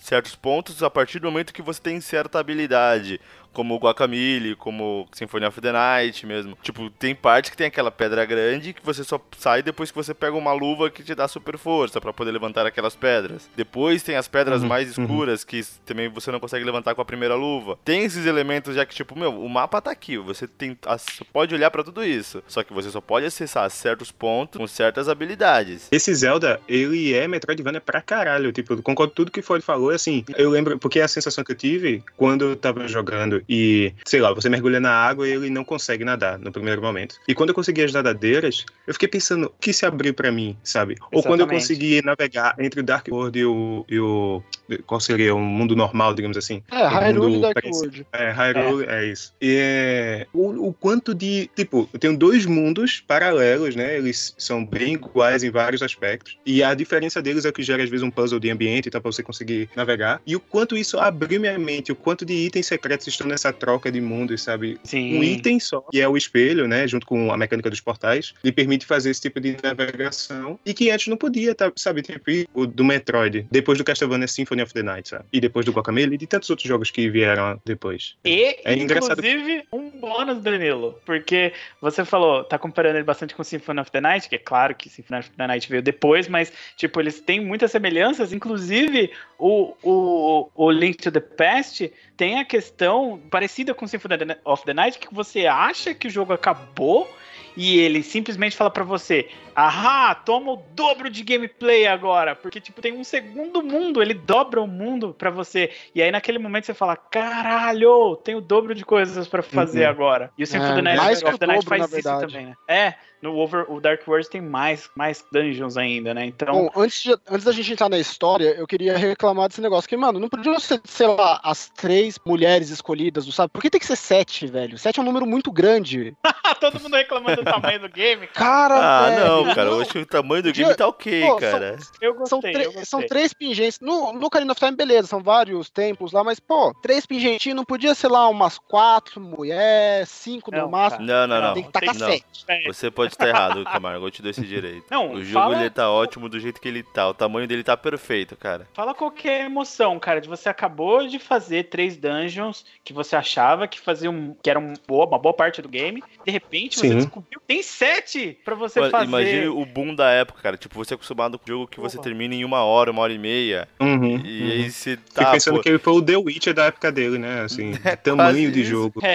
certos 0.00 0.34
pontos 0.34 0.82
a 0.82 0.90
partir 0.90 1.20
do 1.20 1.30
momento 1.30 1.54
que 1.54 1.62
você 1.62 1.80
tem 1.80 2.00
certa 2.00 2.40
habilidade. 2.40 3.20
Como 3.56 3.74
o 3.74 3.78
Guacamole, 3.78 4.54
como 4.54 5.08
Symphony 5.12 5.46
of 5.46 5.58
the 5.62 5.72
Night 5.72 6.26
mesmo. 6.26 6.58
Tipo, 6.62 6.90
tem 6.90 7.14
parte 7.14 7.50
que 7.50 7.56
tem 7.56 7.68
aquela 7.68 7.90
pedra 7.90 8.22
grande 8.26 8.74
que 8.74 8.84
você 8.84 9.02
só 9.02 9.18
sai 9.38 9.62
depois 9.62 9.90
que 9.90 9.96
você 9.96 10.12
pega 10.12 10.36
uma 10.36 10.52
luva 10.52 10.90
que 10.90 11.02
te 11.02 11.14
dá 11.14 11.26
super 11.26 11.56
força 11.56 11.98
pra 11.98 12.12
poder 12.12 12.32
levantar 12.32 12.66
aquelas 12.66 12.94
pedras. 12.94 13.48
Depois 13.56 14.02
tem 14.02 14.16
as 14.16 14.28
pedras 14.28 14.60
Uhum, 14.60 14.68
mais 14.68 14.98
uhum. 14.98 15.04
escuras 15.04 15.42
que 15.42 15.64
também 15.86 16.10
você 16.10 16.30
não 16.30 16.38
consegue 16.38 16.66
levantar 16.66 16.94
com 16.94 17.00
a 17.00 17.04
primeira 17.04 17.34
luva. 17.34 17.78
Tem 17.82 18.04
esses 18.04 18.26
elementos 18.26 18.74
já 18.74 18.84
que, 18.84 18.94
tipo, 18.94 19.18
meu, 19.18 19.32
o 19.32 19.48
mapa 19.48 19.80
tá 19.80 19.90
aqui. 19.90 20.18
Você 20.18 20.46
tem, 20.46 20.76
você 20.82 21.24
pode 21.32 21.54
olhar 21.54 21.70
pra 21.70 21.82
tudo 21.82 22.04
isso. 22.04 22.42
Só 22.46 22.62
que 22.62 22.74
você 22.74 22.90
só 22.90 23.00
pode 23.00 23.24
acessar 23.24 23.70
certos 23.70 24.12
pontos 24.12 24.58
com 24.58 24.66
certas 24.66 25.08
habilidades. 25.08 25.88
Esse 25.90 26.14
Zelda, 26.14 26.60
ele 26.68 27.14
é 27.14 27.26
Metroidvania 27.26 27.80
pra 27.80 28.02
caralho. 28.02 28.52
Tipo, 28.52 28.74
eu 28.74 28.82
concordo 28.82 29.12
com 29.12 29.16
tudo 29.16 29.30
que 29.30 29.40
foi 29.40 29.62
falou. 29.62 29.90
Assim, 29.90 30.24
eu 30.36 30.50
lembro, 30.50 30.78
porque 30.78 31.00
a 31.00 31.08
sensação 31.08 31.42
que 31.42 31.52
eu 31.52 31.56
tive 31.56 32.02
quando 32.16 32.44
eu 32.44 32.56
tava 32.56 32.86
jogando 32.86 33.42
e, 33.48 33.92
sei 34.04 34.20
lá, 34.20 34.32
você 34.32 34.48
mergulha 34.48 34.80
na 34.80 34.90
água 34.90 35.26
e 35.26 35.32
ele 35.32 35.50
não 35.50 35.64
consegue 35.64 36.04
nadar 36.04 36.38
no 36.38 36.52
primeiro 36.52 36.82
momento. 36.82 37.16
E 37.26 37.34
quando 37.34 37.50
eu 37.50 37.54
consegui 37.54 37.82
as 37.82 37.92
nadadeiras, 37.92 38.64
eu 38.86 38.92
fiquei 38.94 39.08
pensando, 39.08 39.46
o 39.46 39.54
que 39.60 39.72
se 39.72 39.86
abriu 39.86 40.14
pra 40.14 40.32
mim, 40.32 40.56
sabe? 40.62 40.96
Ou 41.12 41.22
quando 41.22 41.40
eu 41.40 41.46
Exatamente. 41.46 41.62
consegui 41.62 42.02
navegar 42.02 42.54
entre 42.58 42.80
o 42.80 42.82
Dark 42.82 43.06
World 43.08 43.38
e 43.38 43.44
o, 43.44 43.84
e 43.88 43.98
o. 43.98 44.42
Qual 44.86 45.00
seria? 45.00 45.34
Um 45.34 45.44
mundo 45.44 45.76
normal, 45.76 46.14
digamos 46.14 46.36
assim. 46.36 46.62
É, 46.70 46.86
Hyrule 46.86 47.26
e 47.26 47.36
mundo 47.36 47.40
Dark 47.42 47.64
World. 47.64 48.06
É, 48.12 48.30
Hyrule, 48.30 48.86
é, 48.88 49.06
isso. 49.06 49.32
E 49.40 49.56
é, 49.58 50.26
o, 50.32 50.68
o 50.68 50.72
quanto 50.72 51.14
de. 51.14 51.48
Tipo, 51.54 51.88
eu 51.92 51.98
tenho 51.98 52.16
dois 52.16 52.46
mundos 52.46 53.02
paralelos, 53.06 53.76
né? 53.76 53.96
Eles 53.96 54.34
são 54.36 54.64
bem 54.64 54.94
iguais 54.94 55.44
em 55.44 55.50
vários 55.50 55.82
aspectos. 55.82 56.36
E 56.44 56.62
a 56.62 56.74
diferença 56.74 57.22
deles 57.22 57.44
é 57.44 57.52
que 57.52 57.62
gera, 57.62 57.82
às 57.82 57.90
vezes, 57.90 58.02
um 58.02 58.10
puzzle 58.10 58.40
de 58.40 58.50
ambiente, 58.50 58.90
tá? 58.90 59.00
Pra 59.00 59.10
você 59.10 59.22
conseguir 59.22 59.68
navegar. 59.76 60.20
E 60.26 60.34
o 60.34 60.40
quanto 60.40 60.76
isso 60.76 60.98
abriu 60.98 61.40
minha 61.40 61.58
mente, 61.58 61.92
o 61.92 61.96
quanto 61.96 62.24
de 62.24 62.34
itens 62.34 62.66
secretos 62.66 63.06
estão 63.06 63.26
nessa 63.36 63.52
troca 63.52 63.92
de 63.92 64.00
mundos, 64.00 64.42
sabe? 64.42 64.78
Sim. 64.82 65.18
Um 65.18 65.22
item 65.22 65.60
só, 65.60 65.82
que 65.82 66.00
é 66.00 66.08
o 66.08 66.16
espelho, 66.16 66.66
né? 66.66 66.88
Junto 66.88 67.06
com 67.06 67.30
a 67.30 67.36
mecânica 67.36 67.68
dos 67.68 67.80
portais, 67.80 68.32
lhe 68.42 68.50
permite 68.50 68.86
fazer 68.86 69.10
esse 69.10 69.20
tipo 69.20 69.38
de 69.38 69.56
navegação. 69.62 70.58
E 70.64 70.72
que 70.72 70.90
antes 70.90 71.08
não 71.08 71.16
podia, 71.16 71.54
tá, 71.54 71.70
sabe? 71.76 72.00
Tipo, 72.02 72.30
o 72.54 72.66
do 72.66 72.82
Metroid, 72.84 73.46
depois 73.50 73.76
do 73.76 73.84
Castlevania 73.84 74.26
Symphony 74.26 74.62
of 74.62 74.72
the 74.72 74.82
Night, 74.82 75.10
sabe? 75.10 75.24
E 75.32 75.40
depois 75.40 75.66
do 75.66 75.72
Guacamelee 75.72 76.14
e 76.14 76.18
de 76.18 76.26
tantos 76.26 76.48
outros 76.48 76.66
jogos 76.66 76.90
que 76.90 77.10
vieram 77.10 77.60
depois. 77.64 78.14
E, 78.24 78.56
É 78.64 78.74
engraçado. 78.74 79.18
inclusive, 79.24 79.64
um 79.70 79.85
bônus, 79.98 80.42
Danilo. 80.42 81.00
Porque 81.04 81.52
você 81.80 82.04
falou, 82.04 82.44
tá 82.44 82.58
comparando 82.58 82.96
ele 82.96 83.04
bastante 83.04 83.34
com 83.34 83.42
Symphony 83.42 83.80
of 83.80 83.90
the 83.90 84.00
Night, 84.00 84.28
que 84.28 84.36
é 84.36 84.38
claro 84.38 84.74
que 84.74 84.88
Symphony 84.88 85.20
of 85.20 85.30
the 85.30 85.46
Night 85.46 85.68
veio 85.68 85.82
depois, 85.82 86.28
mas, 86.28 86.52
tipo, 86.76 87.00
eles 87.00 87.20
têm 87.20 87.40
muitas 87.40 87.70
semelhanças. 87.70 88.32
Inclusive, 88.32 89.10
o, 89.38 89.74
o, 89.82 90.50
o 90.54 90.70
Link 90.70 91.02
to 91.02 91.10
the 91.10 91.20
Past 91.20 91.92
tem 92.16 92.38
a 92.38 92.44
questão 92.44 93.20
parecida 93.30 93.74
com 93.74 93.86
Symphony 93.86 94.36
of 94.44 94.64
the 94.64 94.74
Night, 94.74 94.98
que 94.98 95.12
você 95.12 95.46
acha 95.46 95.94
que 95.94 96.08
o 96.08 96.10
jogo 96.10 96.32
acabou 96.32 97.08
e 97.56 97.78
ele 97.78 98.02
simplesmente 98.02 98.56
fala 98.56 98.70
pra 98.70 98.84
você: 98.84 99.28
"Ahá, 99.54 100.14
toma 100.14 100.52
o 100.52 100.56
dobro 100.74 101.08
de 101.08 101.22
gameplay 101.22 101.86
agora", 101.86 102.34
porque 102.36 102.60
tipo 102.60 102.80
tem 102.82 102.92
um 102.92 103.02
segundo 103.04 103.62
mundo, 103.62 104.02
ele 104.02 104.14
dobra 104.14 104.60
o 104.60 104.66
mundo 104.66 105.14
pra 105.18 105.30
você. 105.30 105.70
E 105.94 106.02
aí 106.02 106.10
naquele 106.10 106.38
momento 106.38 106.66
você 106.66 106.74
fala: 106.74 106.96
"Caralho, 106.96 108.16
tem 108.16 108.34
o 108.34 108.40
dobro 108.40 108.74
de 108.74 108.84
coisas 108.84 109.26
pra 109.26 109.42
fazer 109.42 109.84
Uhum. 109.84 109.90
agora". 109.90 110.30
E 110.36 110.42
o 110.42 110.46
Symphony 110.46 110.68
É, 110.68 110.72
of 110.72 110.74
the 110.74 110.82
Night, 110.82 111.24
of 111.24 111.38
the 111.38 111.46
dobro, 111.46 111.62
faz 111.68 111.92
isso 111.92 112.20
também, 112.20 112.46
né? 112.46 112.56
É, 112.68 112.94
no 113.26 113.36
Over, 113.36 113.70
o 113.70 113.80
Dark 113.80 114.06
World 114.06 114.28
tem 114.28 114.40
mais, 114.40 114.88
mais 114.94 115.24
dungeons 115.32 115.76
ainda, 115.76 116.14
né? 116.14 116.24
Então. 116.24 116.52
Bom, 116.54 116.70
antes, 116.76 117.02
de, 117.02 117.12
antes 117.28 117.44
da 117.44 117.52
gente 117.52 117.72
entrar 117.72 117.88
na 117.88 117.98
história, 117.98 118.54
eu 118.56 118.66
queria 118.66 118.96
reclamar 118.96 119.48
desse 119.48 119.60
negócio. 119.60 119.88
Que, 119.88 119.96
mano, 119.96 120.18
não 120.18 120.28
podia 120.28 120.58
ser, 120.60 120.80
sei 120.84 121.06
lá, 121.08 121.40
as 121.42 121.68
três 121.70 122.18
mulheres 122.24 122.70
escolhidas, 122.70 123.26
sabe? 123.34 123.50
Por 123.52 123.60
que 123.62 123.70
tem 123.70 123.80
que 123.80 123.86
ser 123.86 123.96
sete, 123.96 124.46
velho? 124.46 124.78
Sete 124.78 124.98
é 124.98 125.02
um 125.02 125.06
número 125.06 125.26
muito 125.26 125.50
grande. 125.52 126.16
Todo 126.60 126.80
mundo 126.80 126.94
reclamando 126.96 127.36
do 127.42 127.44
tamanho 127.44 127.80
do 127.80 127.88
game. 127.88 128.26
Cara, 128.28 128.74
Ah, 128.76 129.10
velho, 129.10 129.24
não, 129.44 129.54
cara. 129.54 129.70
Hoje 129.74 129.98
o 129.98 130.06
tamanho 130.06 130.42
do 130.42 130.52
game 130.52 130.74
tá 130.74 130.86
ok, 130.88 131.20
Pô, 131.28 131.36
cara. 131.36 131.76
Eu 132.00 132.12
São, 132.26 132.38
gostei, 132.40 132.52
tre- 132.52 132.62
eu 132.62 132.66
gostei. 132.66 132.84
são 132.84 133.02
três 133.06 133.32
pingentes. 133.34 133.78
No, 133.80 134.12
no 134.12 134.26
Ocarina 134.26 134.52
of 134.52 134.58
Time, 134.60 134.76
beleza, 134.76 135.08
são 135.08 135.22
vários 135.22 135.68
templos 135.68 136.12
lá, 136.12 136.22
mas, 136.24 136.38
pô, 136.40 136.72
três 136.82 137.04
pingentinhos 137.04 137.56
não 137.56 137.64
podia 137.64 137.94
ser 137.94 138.08
lá 138.08 138.28
umas 138.28 138.58
quatro 138.58 139.20
mulheres, 139.20 140.08
cinco 140.08 140.50
no 140.50 140.58
Não, 140.58 140.70
máximo. 140.70 141.04
Não, 141.04 141.26
não, 141.26 141.40
não. 141.42 141.54
Tem 141.54 141.64
que 141.64 141.72
tacar 141.72 141.94
sete. 141.94 142.24
É, 142.48 142.62
Você 142.72 142.90
pode 142.90 143.15
estar 143.16 143.28
errado, 143.28 143.64
Camargo. 143.64 144.06
Eu 144.06 144.10
te 144.10 144.22
dou 144.22 144.30
esse 144.30 144.42
direito. 144.44 144.84
Não, 144.90 145.12
O 145.12 145.24
jogo 145.24 145.44
fala, 145.46 145.60
ele 145.60 145.70
tá 145.70 145.90
ótimo 145.90 146.28
do 146.28 146.38
jeito 146.38 146.60
que 146.60 146.68
ele 146.68 146.82
tá. 146.82 147.08
O 147.08 147.14
tamanho 147.14 147.46
dele 147.48 147.62
tá 147.62 147.76
perfeito, 147.76 148.36
cara. 148.36 148.66
fala 148.74 148.94
qualquer 148.94 149.44
emoção, 149.46 149.98
cara. 149.98 150.20
De 150.20 150.28
você 150.28 150.48
acabou 150.48 151.06
de 151.06 151.18
fazer 151.18 151.64
três 151.64 151.96
dungeons 151.96 152.64
que 152.84 152.92
você 152.92 153.16
achava 153.16 153.66
que 153.66 153.80
faziam 153.80 154.36
que 154.42 154.48
eram 154.50 154.74
boa, 154.86 155.06
uma 155.06 155.18
boa 155.18 155.34
parte 155.34 155.60
do 155.62 155.68
game. 155.68 156.02
De 156.24 156.30
repente 156.30 156.78
você 156.78 156.88
Sim. 156.88 156.96
descobriu 156.96 157.40
tem 157.46 157.62
sete 157.62 158.38
pra 158.44 158.54
você 158.54 158.80
Mano, 158.80 158.90
fazer. 158.92 159.06
Imagine 159.06 159.48
o 159.48 159.64
boom 159.64 159.94
da 159.94 160.10
época, 160.10 160.40
cara. 160.42 160.56
Tipo, 160.56 160.74
você 160.76 160.94
é 160.94 160.96
acostumado 160.96 161.38
com 161.38 161.44
um 161.44 161.48
jogo 161.54 161.66
que 161.68 161.78
você 161.80 161.96
Porra. 161.96 162.04
termina 162.08 162.34
em 162.34 162.44
uma 162.44 162.64
hora, 162.64 162.90
uma 162.90 163.02
hora 163.02 163.12
e 163.12 163.18
meia. 163.18 163.68
Uhum, 163.80 164.16
E 164.24 164.42
uhum. 164.42 164.50
aí 164.50 164.70
você 164.70 164.96
Fiquei 164.96 165.24
tá. 165.24 165.30
pensando 165.32 165.56
pô, 165.56 165.62
que 165.62 165.68
ele 165.68 165.78
foi 165.78 165.92
o 165.94 166.02
The 166.02 166.16
Witcher 166.16 166.54
da 166.54 166.64
época 166.66 166.90
dele, 166.92 167.18
né? 167.18 167.42
Assim, 167.42 167.72
de 167.72 167.78
tamanho 168.02 168.50
de 168.52 168.60
isso. 168.62 168.70
jogo. 168.70 169.00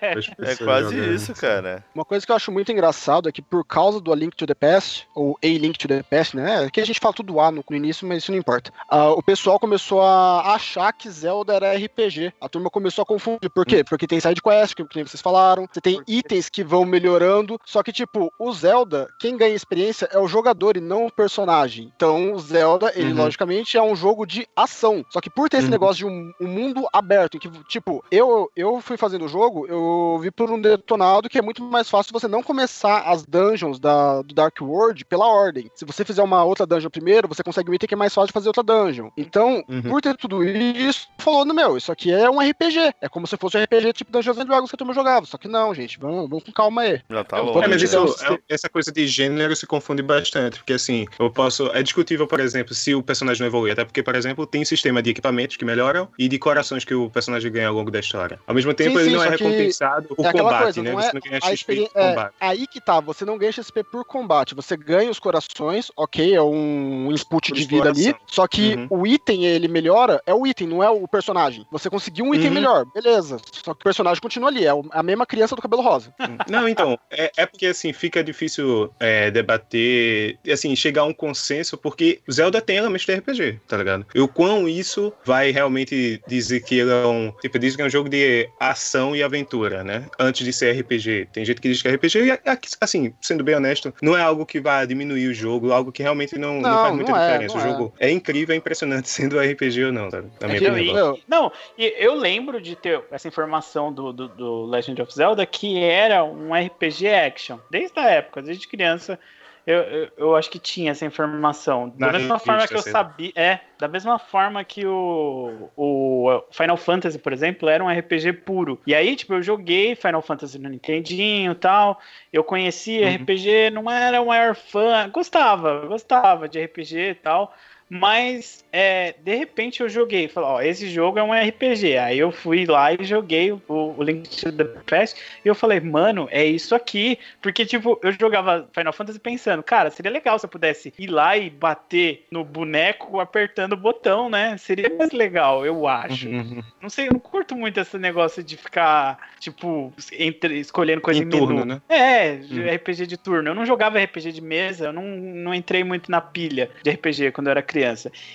É 0.00 0.14
pessoas 0.14 0.58
quase 0.58 0.94
jogando. 0.96 1.14
isso, 1.14 1.34
cara. 1.34 1.84
Uma 1.94 2.04
coisa 2.04 2.24
que 2.24 2.30
eu 2.32 2.36
acho 2.36 2.52
muito 2.52 2.70
engraçado 2.70 3.23
é 3.28 3.32
que 3.32 3.42
por 3.42 3.64
causa 3.64 4.00
do 4.00 4.12
A 4.12 4.16
Link 4.16 4.36
to 4.36 4.46
the 4.46 4.54
Past, 4.54 5.08
ou 5.14 5.38
A 5.42 5.46
Link 5.46 5.78
to 5.78 5.88
the 5.88 6.02
Past, 6.02 6.36
né? 6.36 6.68
Que 6.70 6.80
a 6.80 6.86
gente 6.86 7.00
fala 7.00 7.14
tudo 7.14 7.40
A 7.40 7.50
no, 7.50 7.64
no 7.68 7.76
início, 7.76 8.06
mas 8.06 8.18
isso 8.22 8.32
não 8.32 8.38
importa. 8.38 8.72
Ah, 8.88 9.10
o 9.10 9.22
pessoal 9.22 9.58
começou 9.58 10.00
a 10.02 10.54
achar 10.54 10.92
que 10.92 11.08
Zelda 11.10 11.54
era 11.54 11.74
RPG. 11.74 12.32
A 12.40 12.48
turma 12.48 12.70
começou 12.70 13.02
a 13.02 13.06
confundir. 13.06 13.50
Por 13.50 13.64
quê? 13.66 13.82
Porque 13.84 14.06
tem 14.06 14.20
side 14.20 14.40
quest, 14.42 14.74
que, 14.74 14.84
que 14.84 14.96
nem 14.96 15.06
vocês 15.06 15.20
falaram. 15.20 15.66
Você 15.72 15.80
tem 15.80 16.02
itens 16.06 16.48
que 16.48 16.62
vão 16.64 16.84
melhorando. 16.84 17.58
Só 17.64 17.82
que, 17.82 17.92
tipo, 17.92 18.32
o 18.38 18.52
Zelda, 18.52 19.08
quem 19.18 19.36
ganha 19.36 19.54
experiência 19.54 20.08
é 20.12 20.18
o 20.18 20.26
jogador 20.28 20.76
e 20.76 20.80
não 20.80 21.06
o 21.06 21.12
personagem. 21.12 21.92
Então, 21.96 22.32
o 22.32 22.38
Zelda, 22.38 22.92
ele 22.94 23.12
Uhum. 23.12 23.18
logicamente 23.24 23.76
é 23.76 23.82
um 23.82 23.94
jogo 23.96 24.26
de 24.26 24.46
ação. 24.56 25.04
Só 25.10 25.20
que 25.20 25.30
por 25.30 25.48
ter 25.48 25.58
esse 25.58 25.66
Uhum. 25.66 25.70
negócio 25.72 25.96
de 25.96 26.06
um, 26.06 26.32
um 26.40 26.48
mundo 26.48 26.86
aberto, 26.92 27.36
em 27.36 27.40
que, 27.40 27.48
tipo, 27.64 28.04
eu, 28.10 28.50
eu 28.56 28.80
fui 28.80 28.96
fazendo 28.96 29.24
o 29.24 29.28
jogo, 29.28 29.66
eu 29.66 30.18
vi 30.20 30.30
por 30.30 30.50
um 30.50 30.60
detonado 30.60 31.28
que 31.28 31.38
é 31.38 31.42
muito 31.42 31.62
mais 31.62 31.88
fácil 31.88 32.12
você 32.12 32.28
não 32.28 32.42
começar 32.42 33.00
as 33.14 33.24
dungeons 33.24 33.78
da, 33.78 34.22
do 34.22 34.34
Dark 34.34 34.56
World 34.60 35.04
pela 35.04 35.26
ordem. 35.26 35.70
Se 35.74 35.84
você 35.84 36.04
fizer 36.04 36.22
uma 36.22 36.44
outra 36.44 36.66
dungeon 36.66 36.90
primeiro, 36.90 37.28
você 37.28 37.42
consegue 37.42 37.70
um 37.70 37.74
item 37.74 37.86
que 37.88 37.94
é 37.94 37.96
mais 37.96 38.12
fácil 38.14 38.28
de 38.28 38.32
fazer 38.32 38.48
outra 38.48 38.62
dungeon. 38.62 39.08
Então, 39.16 39.62
Uhum. 39.68 39.82
por 39.82 40.00
ter 40.02 40.16
tudo 40.16 40.42
isso, 40.44 41.08
falou, 41.18 41.44
no 41.44 41.54
meu, 41.54 41.76
isso 41.76 41.90
aqui 41.92 42.12
é 42.12 42.28
um 42.30 42.40
RPG. 42.40 42.92
É 43.00 43.08
como 43.08 43.26
se 43.26 43.36
fosse 43.36 43.56
um 43.56 43.62
RPG 43.62 43.92
tipo 43.92 44.10
Dungeons 44.12 44.38
and 44.38 44.46
Dragons 44.46 44.70
que 44.70 44.76
a 44.76 44.78
turma 44.78 44.92
jogava. 44.94 45.26
Só 45.26 45.38
que 45.38 45.48
não, 45.48 45.74
gente, 45.74 45.98
vamos, 45.98 46.28
vamos 46.28 46.44
com 46.44 46.52
calma 46.52 46.82
aí. 46.82 47.00
Já 47.10 47.24
tá 47.24 47.38
Eu 47.38 47.52
vou- 47.52 47.62
É, 47.62 47.68
mas 47.68 47.82
Então, 47.82 48.04
isso, 48.06 48.18
se- 48.18 48.32
é- 48.32 48.38
essa 48.48 48.68
coisa 48.68 48.90
de 48.92 49.06
gênero 49.06 49.54
se 49.56 49.66
confunde 49.66 50.02
bastante, 50.02 50.58
porque 50.58 50.72
assim, 50.74 51.06
eu 51.18 51.30
posso. 51.30 51.66
É 51.74 51.82
discutível, 51.82 52.26
por 52.26 52.40
exemplo, 52.40 52.74
se 52.74 52.94
o 52.94 53.02
personagem 53.02 53.40
não 53.40 53.46
evolui, 53.46 53.70
até 53.70 53.84
porque, 53.84 54.02
por 54.02 54.14
exemplo, 54.14 54.46
tem 54.46 54.64
sistema 54.64 55.02
de 55.02 55.10
equipamentos 55.10 55.56
que 55.56 55.64
melhoram 55.64 56.08
e 56.18 56.28
de 56.28 56.38
corações 56.38 56.84
que 56.84 56.94
o 56.94 57.08
personagem 57.10 57.50
ganha 57.50 57.68
ao 57.68 57.74
longo 57.74 57.90
da 57.90 58.00
história. 58.00 58.38
Ao 58.46 58.54
mesmo 58.54 58.72
tempo, 58.74 58.90
Sim, 58.98 59.00
ele 59.00 59.10
sim, 59.10 59.16
não 59.16 59.24
é 59.24 59.28
recompensado 59.28 60.08
por 60.14 60.24
é 60.26 60.32
combate, 60.32 60.62
coisa, 60.64 60.82
né? 60.82 60.92
não 60.92 61.00
Você 61.00 61.08
é 61.08 61.12
não 61.14 61.20
ganha 61.20 61.38
a 61.42 61.56
XP 61.56 61.88
combate. 61.92 62.34
É, 62.40 62.46
aí 62.46 62.66
que 62.66 62.80
tá, 62.80 63.00
você 63.04 63.24
não 63.24 63.38
ganha 63.38 63.52
XP 63.52 63.84
por 63.84 64.04
combate, 64.04 64.54
você 64.54 64.76
ganha 64.76 65.10
os 65.10 65.18
corações, 65.18 65.90
ok, 65.96 66.34
é 66.34 66.42
um 66.42 67.10
input 67.12 67.50
Por 67.50 67.54
de 67.56 67.64
vida 67.64 67.88
ali, 67.90 68.14
só 68.26 68.46
que 68.46 68.74
Uhum. 68.74 68.86
o 68.90 69.06
item 69.06 69.44
ele 69.46 69.68
melhora, 69.68 70.20
é 70.26 70.34
o 70.34 70.46
item, 70.46 70.66
não 70.66 70.82
é 70.82 70.88
o 70.90 71.06
personagem. 71.06 71.66
Você 71.70 71.88
conseguiu 71.90 72.24
um 72.24 72.34
item 72.34 72.48
Uhum. 72.48 72.54
melhor, 72.54 72.84
beleza, 72.94 73.38
só 73.52 73.74
que 73.74 73.80
o 73.80 73.84
personagem 73.84 74.20
continua 74.20 74.48
ali, 74.48 74.66
é 74.66 74.70
a 74.90 75.02
mesma 75.02 75.26
criança 75.26 75.54
do 75.54 75.62
cabelo 75.62 75.82
rosa. 75.82 76.12
Não, 76.48 76.68
então, 76.68 76.98
é, 77.10 77.30
é 77.36 77.46
porque 77.46 77.66
assim, 77.66 77.92
fica 77.92 78.22
difícil 78.24 78.90
é, 78.98 79.30
debater, 79.30 80.38
assim, 80.50 80.74
chegar 80.76 81.02
a 81.02 81.06
um 81.06 81.12
consenso, 81.14 81.76
porque 81.76 82.20
Zelda 82.30 82.60
tem 82.60 82.76
elementos 82.76 83.06
de 83.06 83.14
RPG, 83.14 83.60
tá 83.68 83.76
ligado? 83.76 84.06
E 84.14 84.20
o 84.20 84.28
quão 84.28 84.68
isso 84.68 85.12
vai 85.24 85.50
realmente 85.50 86.20
dizer 86.26 86.60
que 86.60 86.78
ele 86.78 86.90
é 86.90 87.06
um. 87.06 87.32
Tipo, 87.40 87.58
diz 87.58 87.76
que 87.76 87.82
é 87.82 87.84
um 87.84 87.90
jogo 87.90 88.08
de 88.08 88.48
ação 88.60 89.14
e 89.14 89.22
aventura, 89.22 89.82
né? 89.84 90.06
Antes 90.18 90.44
de 90.44 90.52
ser 90.52 90.72
RPG. 90.80 91.28
Tem 91.32 91.44
gente 91.44 91.60
que 91.60 91.68
diz 91.68 91.82
que 91.82 91.88
é 91.88 91.92
RPG, 91.92 92.18
e 92.20 92.38
assim, 92.80 92.93
sendo 93.20 93.44
bem 93.44 93.54
honesto, 93.54 93.92
não 94.02 94.16
é 94.16 94.22
algo 94.22 94.44
que 94.46 94.60
vai 94.60 94.86
diminuir 94.86 95.28
o 95.28 95.34
jogo, 95.34 95.72
algo 95.72 95.90
que 95.92 96.02
realmente 96.02 96.38
não, 96.38 96.60
não, 96.60 96.70
Não, 96.70 96.82
faz 96.82 96.94
muita 96.94 97.12
não 97.12 97.18
é, 97.18 97.26
diferença. 97.32 97.56
não 97.56 97.64
o 97.64 97.66
é. 97.66 97.70
jogo 97.70 97.94
é. 97.98 98.10
incrível, 98.10 98.54
é 98.54 98.58
impressionante 98.58 99.08
sendo 99.10 99.38
RPG 99.38 99.84
ou 99.84 99.92
não, 99.92 100.08
tá? 100.08 100.22
Na 100.40 100.48
minha 100.48 100.56
É 100.56 100.60
que, 100.60 100.70
opinião. 100.70 101.18
Não, 101.28 101.52
e 101.78 101.94
eu 101.98 102.14
lembro 102.14 102.60
de 102.60 102.76
ter 102.76 103.02
essa 103.10 103.28
informação 103.28 103.92
do, 103.92 104.12
do, 104.12 104.28
do 104.28 104.64
Legend 104.66 105.00
of 105.02 105.14
Zelda 105.14 105.44
que 105.46 105.78
era 105.78 106.24
um 106.24 106.54
RPG 106.54 107.08
action. 107.08 107.58
Desde 107.70 107.98
a 107.98 108.08
época, 108.10 108.42
desde 108.42 108.66
criança, 108.68 109.18
eu, 109.66 109.78
eu, 109.80 110.08
eu 110.16 110.36
acho 110.36 110.50
que 110.50 110.58
tinha 110.58 110.90
essa 110.90 111.04
informação. 111.06 111.88
Da 111.90 112.06
Na 112.06 112.12
mesma 112.12 112.36
revista, 112.38 112.38
forma 112.38 112.68
que 112.68 112.74
eu 112.76 112.82
sei. 112.82 112.92
sabia. 112.92 113.32
É, 113.34 113.60
da 113.78 113.88
mesma 113.88 114.18
forma 114.18 114.62
que 114.64 114.86
o, 114.86 115.70
o 115.76 116.42
Final 116.50 116.76
Fantasy, 116.76 117.18
por 117.18 117.32
exemplo, 117.32 117.68
era 117.68 117.82
um 117.82 117.88
RPG 117.88 118.32
puro. 118.32 118.80
E 118.86 118.94
aí, 118.94 119.16
tipo, 119.16 119.34
eu 119.34 119.42
joguei 119.42 119.94
Final 119.96 120.22
Fantasy 120.22 120.58
no 120.58 120.68
Nintendinho 120.68 121.52
e 121.52 121.54
tal. 121.54 122.00
Eu 122.32 122.44
conhecia 122.44 123.06
Uhum. 123.06 123.14
RPG, 123.14 123.70
não 123.70 123.90
era 123.90 124.20
o 124.20 124.26
maior 124.26 124.54
fã. 124.54 125.08
Gostava, 125.10 125.86
gostava 125.86 126.48
de 126.48 126.58
RPG 126.60 126.96
e 127.10 127.14
tal. 127.14 127.54
Mas, 127.88 128.64
é, 128.72 129.14
de 129.22 129.34
repente 129.36 129.80
eu 129.80 129.88
joguei, 129.88 130.26
falei, 130.26 130.48
ó, 130.50 130.60
esse 130.62 130.88
jogo 130.88 131.18
é 131.18 131.22
um 131.22 131.32
RPG. 131.32 131.96
Aí 131.98 132.18
eu 132.18 132.32
fui 132.32 132.64
lá 132.66 132.92
e 132.92 133.04
joguei 133.04 133.52
o, 133.52 133.60
o 133.68 134.02
Link 134.02 134.28
to 134.28 134.50
the 134.50 134.64
Past 134.64 135.20
e 135.44 135.48
eu 135.48 135.54
falei, 135.54 135.80
mano, 135.80 136.26
é 136.30 136.44
isso 136.44 136.74
aqui. 136.74 137.18
Porque, 137.42 137.64
tipo, 137.64 137.98
eu 138.02 138.10
jogava 138.12 138.68
Final 138.74 138.92
Fantasy 138.92 139.20
pensando, 139.20 139.62
cara, 139.62 139.90
seria 139.90 140.10
legal 140.10 140.38
se 140.38 140.46
eu 140.46 140.50
pudesse 140.50 140.92
ir 140.98 141.06
lá 141.08 141.36
e 141.36 141.50
bater 141.50 142.24
no 142.30 142.42
boneco 142.42 143.20
apertando 143.20 143.74
o 143.74 143.76
botão, 143.76 144.28
né? 144.28 144.56
Seria 144.56 144.90
mais 144.96 145.12
legal, 145.12 145.64
eu 145.64 145.86
acho. 145.86 146.28
Uhum. 146.28 146.62
Não 146.82 146.88
sei, 146.90 147.08
eu 147.08 147.12
não 147.12 147.20
curto 147.20 147.54
muito 147.54 147.78
esse 147.78 147.96
negócio 147.98 148.42
de 148.42 148.56
ficar, 148.56 149.18
tipo, 149.38 149.92
entre, 150.18 150.58
escolhendo 150.58 151.00
coisa 151.00 151.20
em, 151.22 151.26
Em 151.26 151.28
turno, 151.28 151.60
menu. 151.60 151.66
né? 151.66 151.82
É, 151.88 152.34
Hum. 152.34 152.74
RPG 152.74 153.06
de 153.06 153.16
turno. 153.16 153.50
Eu 153.50 153.54
não 153.54 153.66
jogava 153.66 154.02
RPG 154.02 154.32
de 154.32 154.40
mesa, 154.40 154.86
eu 154.86 154.92
não, 154.92 155.04
não 155.04 155.54
entrei 155.54 155.84
muito 155.84 156.10
na 156.10 156.20
pilha 156.20 156.70
de 156.82 156.90
RPG 156.90 157.30
quando 157.32 157.46
eu 157.48 157.50
era 157.52 157.62
criança. 157.62 157.73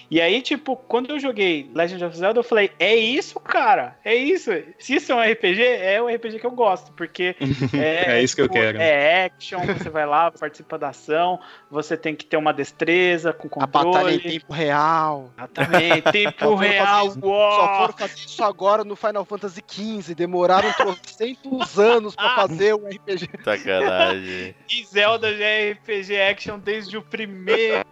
E 0.10 0.20
aí, 0.22 0.42
tipo, 0.42 0.76
quando 0.76 1.12
eu 1.12 1.20
joguei 1.20 1.70
Legend 1.74 2.04
of 2.06 2.18
Zelda, 2.18 2.40
eu 2.40 2.44
falei, 2.44 2.72
é 2.80 2.96
isso, 2.96 3.40
cara, 3.40 3.98
é 4.04 4.16
isso. 4.16 4.52
Se 4.78 4.96
isso 4.96 5.12
é 5.12 5.16
um 5.16 5.32
RPG, 5.32 5.64
é 5.64 6.02
o 6.02 6.08
RPG 6.08 6.40
que 6.40 6.46
eu 6.46 6.52
gosto, 6.52 6.92
porque 6.94 7.36
é, 7.74 8.18
É 8.18 8.22
isso 8.22 8.36
que 8.36 8.42
eu 8.42 8.48
tipo, 8.48 8.60
quero. 8.60 8.80
É 8.80 9.26
action, 9.26 9.60
você 9.66 9.90
vai 9.90 10.06
lá, 10.06 10.32
participa 10.32 10.78
da 10.78 10.90
ação, 10.90 11.40
você 11.70 11.96
tem 11.96 12.16
que 12.16 12.26
ter 12.26 12.38
uma 12.38 12.54
destreza 12.54 13.34
com 13.34 13.48
a 13.62 13.68
batalha 13.68 14.12
em 14.12 14.18
controle. 14.18 14.40
tempo 14.40 14.54
real. 14.54 15.32
Exatamente, 15.38 16.02
tempo 16.12 16.56
real, 16.56 17.12
Só 17.12 17.78
foram 17.78 17.94
fazer 17.94 18.14
isso 18.16 18.44
agora 18.44 18.84
no 18.84 18.96
Final 18.96 19.26
Fantasy 19.26 19.64
XV, 19.68 20.16
demoraram 20.16 20.72
trocentos 20.74 21.80
anos 21.80 22.16
pra 22.16 22.36
fazer 22.36 22.74
um 22.74 22.88
RPG. 22.88 23.30
Sacanagem. 23.44 24.56
E 24.70 24.84
Zelda 24.86 25.36
já 25.36 25.46
é 25.46 25.72
RPG 25.72 26.22
action 26.22 26.60
desde 26.60 26.98
o 26.98 27.02
primeiro. 27.02 27.86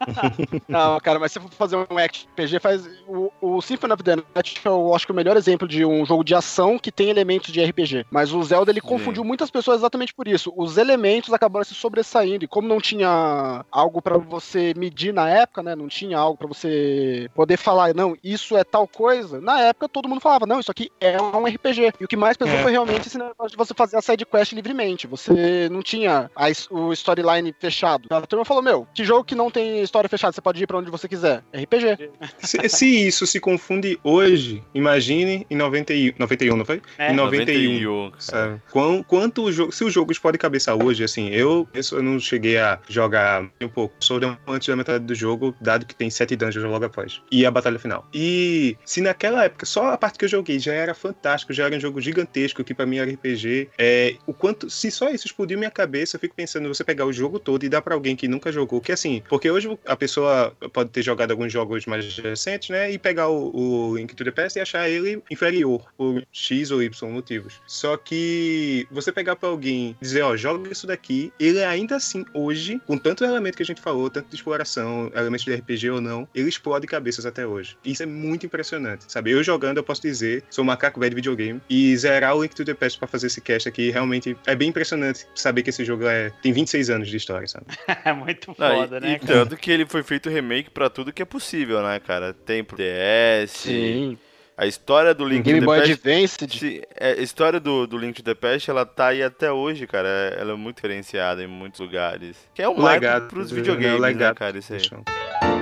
Não, 0.68 0.98
cara, 1.00 1.18
mas 1.18 1.32
se 1.32 1.40
for 1.40 1.50
fazer 1.50 1.76
um 1.76 1.82
RPG, 1.82 2.58
faz. 2.60 2.88
O, 3.06 3.30
o 3.40 3.60
Symphony 3.60 3.92
of 3.92 4.02
the 4.02 4.16
Night 4.16 4.60
eu 4.64 4.94
acho 4.94 5.06
que 5.06 5.12
é 5.12 5.14
o 5.14 5.16
melhor 5.16 5.36
exemplo 5.36 5.66
de 5.66 5.84
um 5.84 6.04
jogo 6.04 6.24
de 6.24 6.34
ação 6.34 6.78
que 6.78 6.92
tem 6.92 7.10
elementos 7.10 7.52
de 7.52 7.62
RPG. 7.62 8.06
Mas 8.10 8.32
o 8.32 8.42
Zelda 8.42 8.70
ele 8.70 8.80
confundiu 8.80 9.24
muitas 9.24 9.50
pessoas 9.50 9.78
exatamente 9.78 10.14
por 10.14 10.26
isso. 10.28 10.52
Os 10.56 10.76
elementos 10.76 11.32
acabaram 11.32 11.64
se 11.64 11.74
sobressaindo. 11.74 12.44
E 12.44 12.48
como 12.48 12.68
não 12.68 12.80
tinha 12.80 13.64
algo 13.70 14.00
pra 14.00 14.18
você 14.18 14.72
medir 14.76 15.12
na 15.12 15.28
época, 15.28 15.62
né? 15.62 15.74
Não 15.74 15.88
tinha 15.88 16.18
algo 16.18 16.36
pra 16.36 16.48
você 16.48 17.28
poder 17.34 17.56
falar, 17.56 17.94
não, 17.94 18.16
isso 18.22 18.56
é 18.56 18.64
tal 18.64 18.86
coisa. 18.86 19.40
Na 19.40 19.60
época 19.60 19.88
todo 19.88 20.08
mundo 20.08 20.20
falava, 20.20 20.46
não, 20.46 20.60
isso 20.60 20.70
aqui 20.70 20.90
é 21.00 21.20
um 21.20 21.44
RPG. 21.44 21.92
E 22.00 22.04
o 22.04 22.08
que 22.08 22.16
mais 22.16 22.36
pesou 22.36 22.54
É. 22.54 22.62
foi 22.62 22.72
realmente 22.72 23.08
esse 23.08 23.18
negócio 23.18 23.50
de 23.50 23.56
você 23.56 23.74
fazer 23.74 23.96
a 23.96 24.02
side 24.02 24.24
quest 24.26 24.52
livremente. 24.52 25.06
Você 25.06 25.68
não 25.70 25.82
tinha 25.82 26.30
a 26.36 26.52
o 26.70 26.92
storyline 26.92 27.54
fechado. 27.58 28.08
A 28.10 28.20
turma 28.22 28.44
falou, 28.44 28.62
meu, 28.62 28.86
que 28.94 29.04
jogo 29.04 29.24
que 29.24 29.34
não 29.34 29.50
tem 29.50 29.81
história 29.82 30.08
fechada, 30.08 30.32
você 30.32 30.40
pode 30.40 30.62
ir 30.62 30.66
pra 30.66 30.78
onde 30.78 30.90
você 30.90 31.08
quiser. 31.08 31.42
RPG. 31.52 32.10
Se, 32.38 32.68
se 32.68 33.06
isso 33.06 33.26
se 33.26 33.40
confunde 33.40 33.98
hoje, 34.02 34.62
imagine 34.74 35.46
em 35.50 35.56
91, 35.56 36.12
91 36.18 36.56
não 36.56 36.64
foi? 36.64 36.80
É. 36.98 37.12
Em 37.12 37.14
91. 37.14 37.72
91, 37.72 38.10
cara. 38.10 38.22
Sabe? 38.22 38.62
Quão- 38.70 39.02
quanto 39.02 39.42
o 39.44 39.52
jogo, 39.52 39.72
se 39.72 39.84
o 39.84 39.90
jogo 39.90 40.12
pode 40.20 40.38
cabeça 40.38 40.74
hoje, 40.74 41.02
assim, 41.04 41.28
eu, 41.30 41.66
eu 41.74 42.02
não 42.02 42.18
cheguei 42.20 42.58
a 42.58 42.78
jogar 42.88 43.42
um 43.60 43.68
pouco, 43.68 43.94
sou 44.00 44.20
de- 44.20 44.36
antes 44.46 44.68
da 44.68 44.76
metade 44.76 45.04
do 45.04 45.14
jogo, 45.14 45.54
dado 45.60 45.86
que 45.86 45.94
tem 45.94 46.10
sete 46.10 46.36
dungeons 46.36 46.64
logo 46.70 46.84
após, 46.84 47.20
e 47.30 47.44
a 47.46 47.50
batalha 47.50 47.78
final. 47.78 48.06
E 48.12 48.76
se 48.84 49.00
naquela 49.00 49.44
época, 49.44 49.64
só 49.66 49.90
a 49.92 49.98
parte 49.98 50.18
que 50.18 50.24
eu 50.24 50.28
joguei 50.28 50.58
já 50.58 50.72
era 50.74 50.94
fantástico, 50.94 51.52
já 51.52 51.64
era 51.66 51.76
um 51.76 51.80
jogo 51.80 52.00
gigantesco, 52.00 52.62
que 52.62 52.74
pra 52.74 52.86
mim 52.86 52.98
era 52.98 53.10
RPG, 53.10 53.68
é, 53.78 54.14
o 54.26 54.32
quanto, 54.34 54.68
se 54.70 54.90
só 54.90 55.08
isso 55.10 55.26
explodiu 55.26 55.58
minha 55.58 55.70
cabeça, 55.70 56.16
eu 56.16 56.20
fico 56.20 56.34
pensando, 56.34 56.68
você 56.68 56.84
pegar 56.84 57.06
o 57.06 57.12
jogo 57.12 57.38
todo 57.38 57.64
e 57.64 57.68
dar 57.68 57.82
pra 57.82 57.94
alguém 57.94 58.14
que 58.14 58.28
nunca 58.28 58.52
jogou, 58.52 58.80
que 58.80 58.92
assim, 58.92 59.22
porque 59.28 59.50
hoje 59.50 59.68
a 59.86 59.96
pessoa 59.96 60.54
pode 60.72 60.90
ter 60.90 61.02
jogado 61.02 61.30
alguns 61.30 61.52
jogos 61.52 61.86
mais 61.86 62.16
recentes, 62.18 62.70
né, 62.70 62.90
e 62.90 62.98
pegar 62.98 63.28
o, 63.28 63.90
o 63.90 63.96
Link 63.96 64.14
to 64.14 64.24
the 64.24 64.30
Past 64.30 64.58
e 64.58 64.62
achar 64.62 64.88
ele 64.88 65.22
inferior 65.30 65.84
por 65.96 66.22
X 66.32 66.70
ou 66.70 66.82
Y 66.82 67.10
motivos. 67.10 67.60
Só 67.66 67.96
que 67.96 68.86
você 68.90 69.12
pegar 69.12 69.36
pra 69.36 69.48
alguém 69.48 69.96
e 70.00 70.04
dizer, 70.04 70.22
ó, 70.22 70.36
joga 70.36 70.70
isso 70.70 70.86
daqui, 70.86 71.32
ele 71.38 71.62
ainda 71.62 71.96
assim, 71.96 72.24
hoje, 72.34 72.80
com 72.86 72.96
tanto 72.96 73.24
elemento 73.24 73.56
que 73.56 73.62
a 73.62 73.66
gente 73.66 73.80
falou, 73.80 74.10
tanto 74.10 74.28
de 74.28 74.36
exploração, 74.36 75.10
elementos 75.14 75.44
de 75.44 75.54
RPG 75.54 75.90
ou 75.90 76.00
não, 76.00 76.28
ele 76.34 76.48
explode 76.48 76.86
cabeças 76.86 77.26
até 77.26 77.46
hoje. 77.46 77.76
Isso 77.84 78.02
é 78.02 78.06
muito 78.06 78.46
impressionante, 78.46 79.04
sabe? 79.08 79.30
Eu 79.30 79.42
jogando, 79.42 79.78
eu 79.78 79.84
posso 79.84 80.02
dizer, 80.02 80.44
sou 80.50 80.64
um 80.64 80.66
macaco 80.66 81.00
velho 81.00 81.10
de 81.10 81.16
videogame, 81.16 81.60
e 81.68 81.96
zerar 81.96 82.36
o 82.36 82.42
Link 82.42 82.54
to 82.54 82.64
the 82.64 82.74
Past 82.74 82.98
pra 82.98 83.08
fazer 83.08 83.26
esse 83.26 83.40
cast 83.40 83.68
aqui, 83.68 83.90
realmente 83.90 84.36
é 84.46 84.54
bem 84.54 84.68
impressionante 84.68 85.26
saber 85.34 85.62
que 85.62 85.70
esse 85.70 85.84
jogo 85.84 86.06
é, 86.06 86.30
tem 86.42 86.52
26 86.52 86.90
anos 86.90 87.08
de 87.08 87.16
história, 87.16 87.46
sabe? 87.46 87.66
É 88.04 88.12
muito 88.12 88.52
foda, 88.54 88.98
e, 88.98 89.00
né, 89.00 89.12
e 89.12 89.18
cara? 89.18 89.40
tanto 89.40 89.56
que 89.62 89.70
ele 89.70 89.86
foi 89.86 90.02
feito 90.02 90.28
remake 90.28 90.68
pra 90.70 90.90
tudo 90.90 91.12
que 91.12 91.22
é 91.22 91.24
possível, 91.24 91.82
né, 91.82 91.98
cara? 92.00 92.34
Tem 92.34 92.62
pro 92.64 92.76
DS. 92.76 93.50
Sim. 93.52 94.18
A 94.54 94.66
história 94.66 95.14
do 95.14 95.24
Link 95.24 95.42
Game 95.44 95.60
to 95.60 95.64
Boy 95.66 95.80
the 95.80 95.86
Past. 95.88 96.00
Advanced. 96.08 96.58
Sim, 96.58 96.80
é, 96.94 97.12
a 97.12 97.16
história 97.22 97.58
do, 97.58 97.86
do 97.86 97.96
Link 97.96 98.14
to 98.16 98.22
the 98.22 98.34
Past, 98.34 98.68
ela 98.70 98.84
tá 98.84 99.06
aí 99.08 99.22
até 99.22 99.50
hoje, 99.50 99.86
cara. 99.86 100.06
É- 100.08 100.40
Ela 100.40 100.52
é 100.52 100.56
muito 100.56 100.76
diferenciada 100.76 101.42
em 101.42 101.46
muitos 101.46 101.80
lugares. 101.80 102.36
Que 102.54 102.60
é 102.62 102.68
um 102.68 102.72
O 102.74 102.82
marco 102.82 103.00
legado, 103.00 103.28
pros 103.28 103.50
né, 103.50 103.56
videogames, 103.56 104.00
né, 104.00 104.06
legado. 104.08 104.34
cara? 104.36 104.58
Isso 104.58 104.74
aí. 104.74 105.61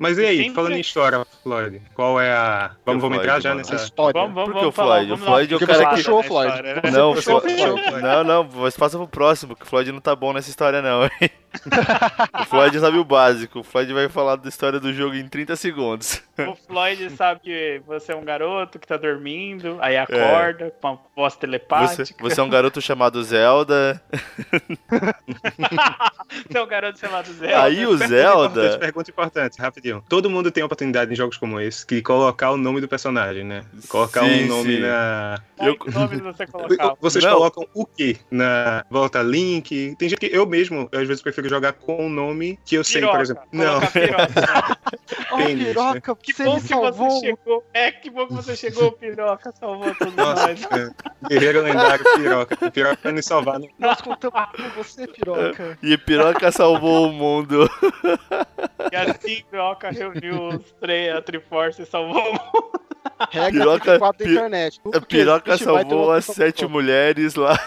Mas 0.00 0.16
e 0.16 0.24
aí, 0.24 0.38
Sempre- 0.38 0.54
falando 0.54 0.72
em 0.76 0.80
história, 0.80 1.26
Floyd, 1.42 1.82
qual 1.94 2.18
é 2.18 2.32
a. 2.32 2.70
Vamos, 2.86 3.02
vamos 3.02 3.18
entrar 3.18 3.38
já 3.38 3.54
nessa. 3.54 3.74
História. 3.74 4.18
Vamos, 4.18 4.34
vamos, 4.34 4.48
Por 4.50 4.54
que 4.54 4.60
vamos 4.60 4.78
o 4.78 4.82
Floyd? 4.82 5.12
O 5.12 5.16
Floyd 5.18 5.52
é 5.52 5.56
o 5.56 5.60
cara 5.60 5.86
que- 5.90 5.96
Puxou 5.96 6.18
o 6.20 6.22
Floyd. 6.24 6.50
história, 6.54 6.74
né? 6.74 6.90
Não, 6.90 7.14
não, 8.00 8.24
não, 8.24 8.48
mas 8.62 8.74
passa 8.78 8.96
pro 8.96 9.06
próximo, 9.06 9.54
que 9.54 9.62
o 9.64 9.66
Floyd 9.66 9.92
não 9.92 10.00
tá 10.00 10.16
bom 10.16 10.32
nessa 10.32 10.48
história, 10.48 10.80
não. 10.80 11.04
hein? 11.04 11.30
O 12.40 12.44
Floyd 12.46 12.78
sabe 12.78 12.98
o 12.98 13.04
básico. 13.04 13.60
O 13.60 13.62
Floyd 13.64 13.92
vai 13.92 14.08
falar 14.08 14.36
da 14.36 14.48
história 14.48 14.78
do 14.80 14.92
jogo 14.92 15.14
em 15.14 15.26
30 15.28 15.56
segundos. 15.56 16.22
O 16.38 16.54
Floyd 16.54 17.10
sabe 17.16 17.40
que 17.40 17.82
você 17.86 18.12
é 18.12 18.16
um 18.16 18.24
garoto 18.24 18.78
que 18.78 18.86
tá 18.86 18.96
dormindo, 18.96 19.76
aí 19.80 19.96
acorda 19.96 20.72
com 20.80 20.88
uma 20.88 21.00
voz 21.14 21.34
Você, 21.34 21.40
telepática. 21.40 22.14
você 22.20 22.40
é 22.40 22.42
um 22.42 22.48
garoto 22.48 22.80
chamado 22.80 23.22
Zelda. 23.22 24.00
Você 26.48 26.58
é 26.58 26.62
um 26.62 26.66
garoto 26.66 26.98
chamado 26.98 27.32
Zelda. 27.32 27.62
Aí 27.62 27.84
o 27.84 27.90
Pergunta 27.98 28.08
Zelda. 28.08 28.46
importante, 28.60 28.78
Pergunta 28.80 29.10
importante, 29.10 29.58
rapidinho. 29.60 30.04
Todo 30.08 30.30
mundo 30.30 30.50
tem 30.50 30.62
a 30.62 30.66
oportunidade 30.66 31.12
em 31.12 31.16
jogos 31.16 31.36
como 31.36 31.60
esse 31.60 31.84
de 31.86 32.00
colocar 32.02 32.52
o 32.52 32.56
nome 32.56 32.80
do 32.80 32.88
personagem, 32.88 33.44
né? 33.44 33.64
Colocar 33.88 34.20
Sim, 34.24 34.44
um 34.44 34.48
nome 34.48 34.76
sim. 34.76 34.80
na. 34.80 35.40
Qual 35.56 35.76
nome 35.92 36.16
você 36.18 36.46
colocar? 36.48 36.94
Vocês 37.00 37.24
Não. 37.24 37.32
colocam 37.34 37.66
o 37.74 37.84
quê? 37.84 38.16
Na 38.30 38.84
volta 38.90 39.22
link? 39.22 39.94
Tem 39.98 40.08
gente 40.08 40.18
que 40.18 40.26
eu 40.34 40.46
mesmo, 40.46 40.88
eu, 40.92 41.00
às 41.00 41.08
vezes, 41.08 41.22
prefiro 41.22 41.39
jogar 41.48 41.72
com 41.74 42.06
um 42.06 42.08
nome 42.08 42.58
que 42.64 42.74
eu 42.76 42.84
sei, 42.84 43.00
Piroca. 43.00 43.16
por 43.16 43.22
exemplo. 43.22 43.42
Não, 43.52 43.80
piroca. 43.80 44.78
Pênis, 45.36 45.66
piroca, 45.68 46.16
Que 46.16 46.32
você 46.32 46.44
bom 46.44 46.60
que 46.60 46.68
salvou. 46.68 47.10
você 47.10 47.26
chegou. 47.26 47.64
É, 47.72 47.90
que 47.92 48.10
bom 48.10 48.26
que 48.26 48.34
você 48.34 48.56
chegou, 48.56 48.92
piroca. 48.92 49.52
Salvou 49.58 49.94
todos 49.94 50.14
nossa, 50.14 50.48
nós. 50.48 50.62
é. 50.72 51.28
guerreiro 51.28 51.62
lendário, 51.62 52.04
piroca. 52.16 52.70
Piroca 52.70 52.98
vai 53.02 53.12
nos 53.12 53.24
salvar. 53.26 53.58
né? 53.60 53.68
Nós 53.78 54.00
contamos 54.00 54.40
com 54.56 54.68
você, 54.82 55.06
piroca. 55.06 55.78
E 55.82 55.96
Piroca 55.96 56.50
salvou 56.52 57.08
o 57.08 57.12
mundo. 57.12 57.68
E 58.92 58.96
assim, 58.96 59.42
piroca 59.50 59.90
reuniu 59.90 60.48
os 60.48 60.72
três, 60.80 61.14
a 61.14 61.22
Triforce 61.22 61.82
e 61.82 61.86
salvou 61.86 62.20
o 62.22 62.32
mundo. 62.32 62.70
Regra 63.30 63.50
Piroca- 63.60 63.80
34 63.98 64.24
da 64.24 64.30
internet. 64.32 64.80
Tudo 64.82 65.06
Piroca 65.06 65.58
salvou 65.58 66.10
as 66.12 66.24
sete 66.24 66.66
mulheres 66.66 67.34
lá. 67.34 67.58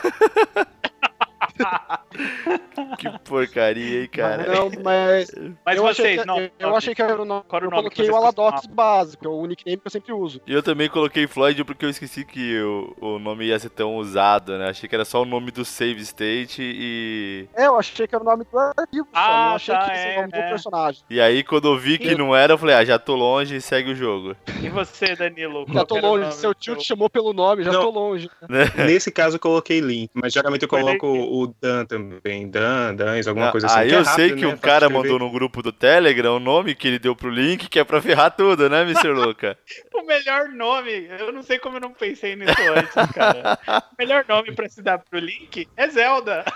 que 2.97 3.09
porcaria, 3.23 4.01
hein, 4.01 4.09
cara. 4.11 4.47
Não, 4.47 4.71
mas 4.83 5.31
Mas 5.65 5.77
eu, 5.77 5.87
achei 5.87 6.05
vocês, 6.05 6.21
que, 6.21 6.27
não. 6.27 6.39
eu, 6.39 6.51
eu 6.59 6.75
achei 6.75 6.95
que 6.95 7.01
era 7.01 7.21
o 7.21 7.25
nome. 7.25 7.43
Qual 7.47 7.57
era 7.59 7.65
o 7.67 7.71
Eu 7.71 7.75
nome 7.75 7.89
que 7.89 7.95
coloquei 7.95 8.13
o 8.13 8.17
Aladox 8.17 8.65
básico, 8.65 9.25
é 9.25 9.29
o 9.29 9.45
nickname 9.45 9.77
que 9.77 9.87
eu 9.87 9.91
sempre 9.91 10.13
uso. 10.13 10.41
E 10.45 10.53
eu 10.53 10.63
também 10.63 10.89
coloquei 10.89 11.27
Floyd 11.27 11.63
porque 11.63 11.85
eu 11.85 11.89
esqueci 11.89 12.25
que 12.25 12.59
o, 12.61 12.95
o 12.99 13.19
nome 13.19 13.45
ia 13.45 13.59
ser 13.59 13.69
tão 13.69 13.97
usado, 13.97 14.57
né? 14.57 14.69
Achei 14.69 14.87
que 14.89 14.95
era 14.95 15.05
só 15.05 15.21
o 15.21 15.25
nome 15.25 15.51
do 15.51 15.63
save 15.63 16.01
state 16.01 16.61
e. 16.61 17.47
É, 17.53 17.67
eu 17.67 17.77
achei 17.77 18.07
que 18.07 18.15
era 18.15 18.23
o 18.23 18.27
nome 18.27 18.45
do 18.51 18.57
arquivo, 18.57 19.07
só, 19.13 19.19
Ah, 19.19 19.47
não 19.49 19.55
achei 19.55 19.75
tá, 19.75 19.81
que 19.85 19.91
ia 19.91 19.97
ser 19.97 20.07
é, 20.07 20.13
o 20.13 20.21
nome 20.21 20.31
do 20.31 20.37
é. 20.37 20.49
personagem. 20.49 21.03
E 21.09 21.21
aí, 21.21 21.43
quando 21.43 21.67
eu 21.67 21.77
vi 21.77 21.97
que 21.97 22.15
não 22.15 22.35
era, 22.35 22.53
eu 22.53 22.57
falei, 22.57 22.75
ah, 22.75 22.85
já 22.85 22.97
tô 22.99 23.15
longe, 23.15 23.61
segue 23.61 23.91
o 23.91 23.95
jogo. 23.95 24.35
E 24.61 24.69
você, 24.69 25.15
Danilo? 25.15 25.65
Já 25.71 25.85
tô 25.85 25.97
era 25.97 26.07
longe, 26.07 26.33
seu 26.33 26.51
do 26.51 26.55
tio 26.55 26.75
te 26.75 26.85
chamou 26.85 27.09
pelo 27.09 27.33
nome, 27.33 27.63
já 27.63 27.71
Não. 27.71 27.81
tô 27.81 27.89
longe. 27.89 28.29
Nesse 28.77 29.11
caso 29.11 29.35
eu 29.35 29.39
coloquei 29.39 29.79
link, 29.79 30.09
mas 30.13 30.33
geralmente 30.33 30.63
eu 30.63 30.69
coloco 30.69 31.07
o 31.07 31.52
Dan 31.61 31.85
também. 31.85 32.49
Dan, 32.49 32.95
Dans, 32.95 33.27
alguma 33.27 33.49
Ah, 33.49 33.51
coisa 33.51 33.67
assim. 33.67 33.79
aí 33.79 33.89
que 33.89 33.95
é 33.95 33.97
eu 33.99 34.05
sei 34.05 34.11
rápido, 34.29 34.35
que 34.37 34.41
né? 34.41 34.47
um 34.47 34.51
Fácil 34.51 34.61
cara 34.63 34.89
mandou 34.89 35.19
no 35.19 35.31
grupo 35.31 35.61
do 35.61 35.71
Telegram 35.71 36.35
o 36.35 36.39
nome 36.39 36.75
que 36.75 36.87
ele 36.87 36.99
deu 36.99 37.15
pro 37.15 37.29
link, 37.29 37.67
que 37.69 37.79
é 37.79 37.83
pra 37.83 38.01
ferrar 38.01 38.31
tudo, 38.35 38.69
né, 38.69 38.81
Mr. 38.83 39.09
Luca? 39.13 39.57
O 39.93 40.03
melhor 40.03 40.49
nome, 40.49 41.07
eu 41.19 41.31
não 41.31 41.41
sei 41.43 41.57
como 41.59 41.77
eu 41.77 41.81
não 41.81 41.91
pensei 41.93 42.35
nisso 42.35 42.53
antes, 42.75 42.93
cara. 43.13 43.57
O 43.67 43.95
melhor 43.97 44.25
nome 44.27 44.51
pra 44.53 44.67
se 44.69 44.81
dar 44.81 44.97
pro 44.99 45.19
Link 45.19 45.67
é 45.77 45.87
Zelda. 45.89 46.43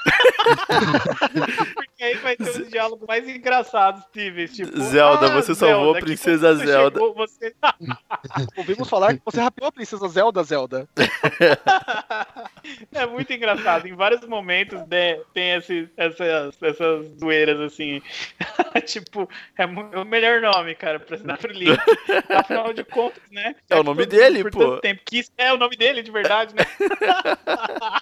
Porque 1.75 2.03
aí 2.03 2.15
vai 2.17 2.35
ter 2.35 2.49
os 2.49 2.69
diálogos 2.69 3.07
mais 3.07 3.27
engraçados 3.27 4.03
possíveis. 4.05 4.55
Tipo, 4.55 4.79
Zelda, 4.81 5.27
ah, 5.27 5.29
você 5.41 5.55
salvou 5.55 5.91
a 5.91 5.95
que 5.95 6.01
princesa 6.05 6.55
Zelda. 6.55 6.99
chegou, 6.99 7.13
você- 7.13 7.53
Ouvimos 8.57 8.89
falar 8.89 9.13
que 9.15 9.21
você 9.25 9.39
rapeou 9.41 9.67
a 9.67 9.71
princesa 9.71 10.07
Zelda, 10.07 10.43
Zelda. 10.43 10.87
É 12.93 13.05
muito 13.05 13.31
engraçado. 13.33 13.87
Em 13.87 13.95
vários 13.95 14.21
momentos 14.27 14.76
né, 14.89 15.19
tem 15.33 15.51
esse, 15.55 15.89
essas, 15.97 16.61
essas 16.61 17.07
zoeiras 17.19 17.59
assim. 17.59 18.01
tipo, 18.85 19.29
é 19.57 19.63
é 19.63 19.99
o 19.99 20.05
melhor 20.05 20.41
nome, 20.41 20.75
cara, 20.75 20.99
pra 20.99 21.17
dar 21.17 21.37
pro 21.37 21.51
Link. 21.51 21.77
Afinal 22.29 22.73
de 22.73 22.83
contas, 22.83 23.23
né? 23.31 23.55
É 23.69 23.75
o 23.75 23.79
que 23.79 23.85
nome 23.85 24.05
dele, 24.05 24.43
por 24.43 24.51
pô. 24.51 24.77
tempo 24.77 25.01
quis- 25.05 25.31
é 25.37 25.53
o 25.53 25.57
nome 25.57 25.75
dele, 25.75 26.01
de 26.01 26.11
verdade, 26.11 26.53
né? 26.55 26.63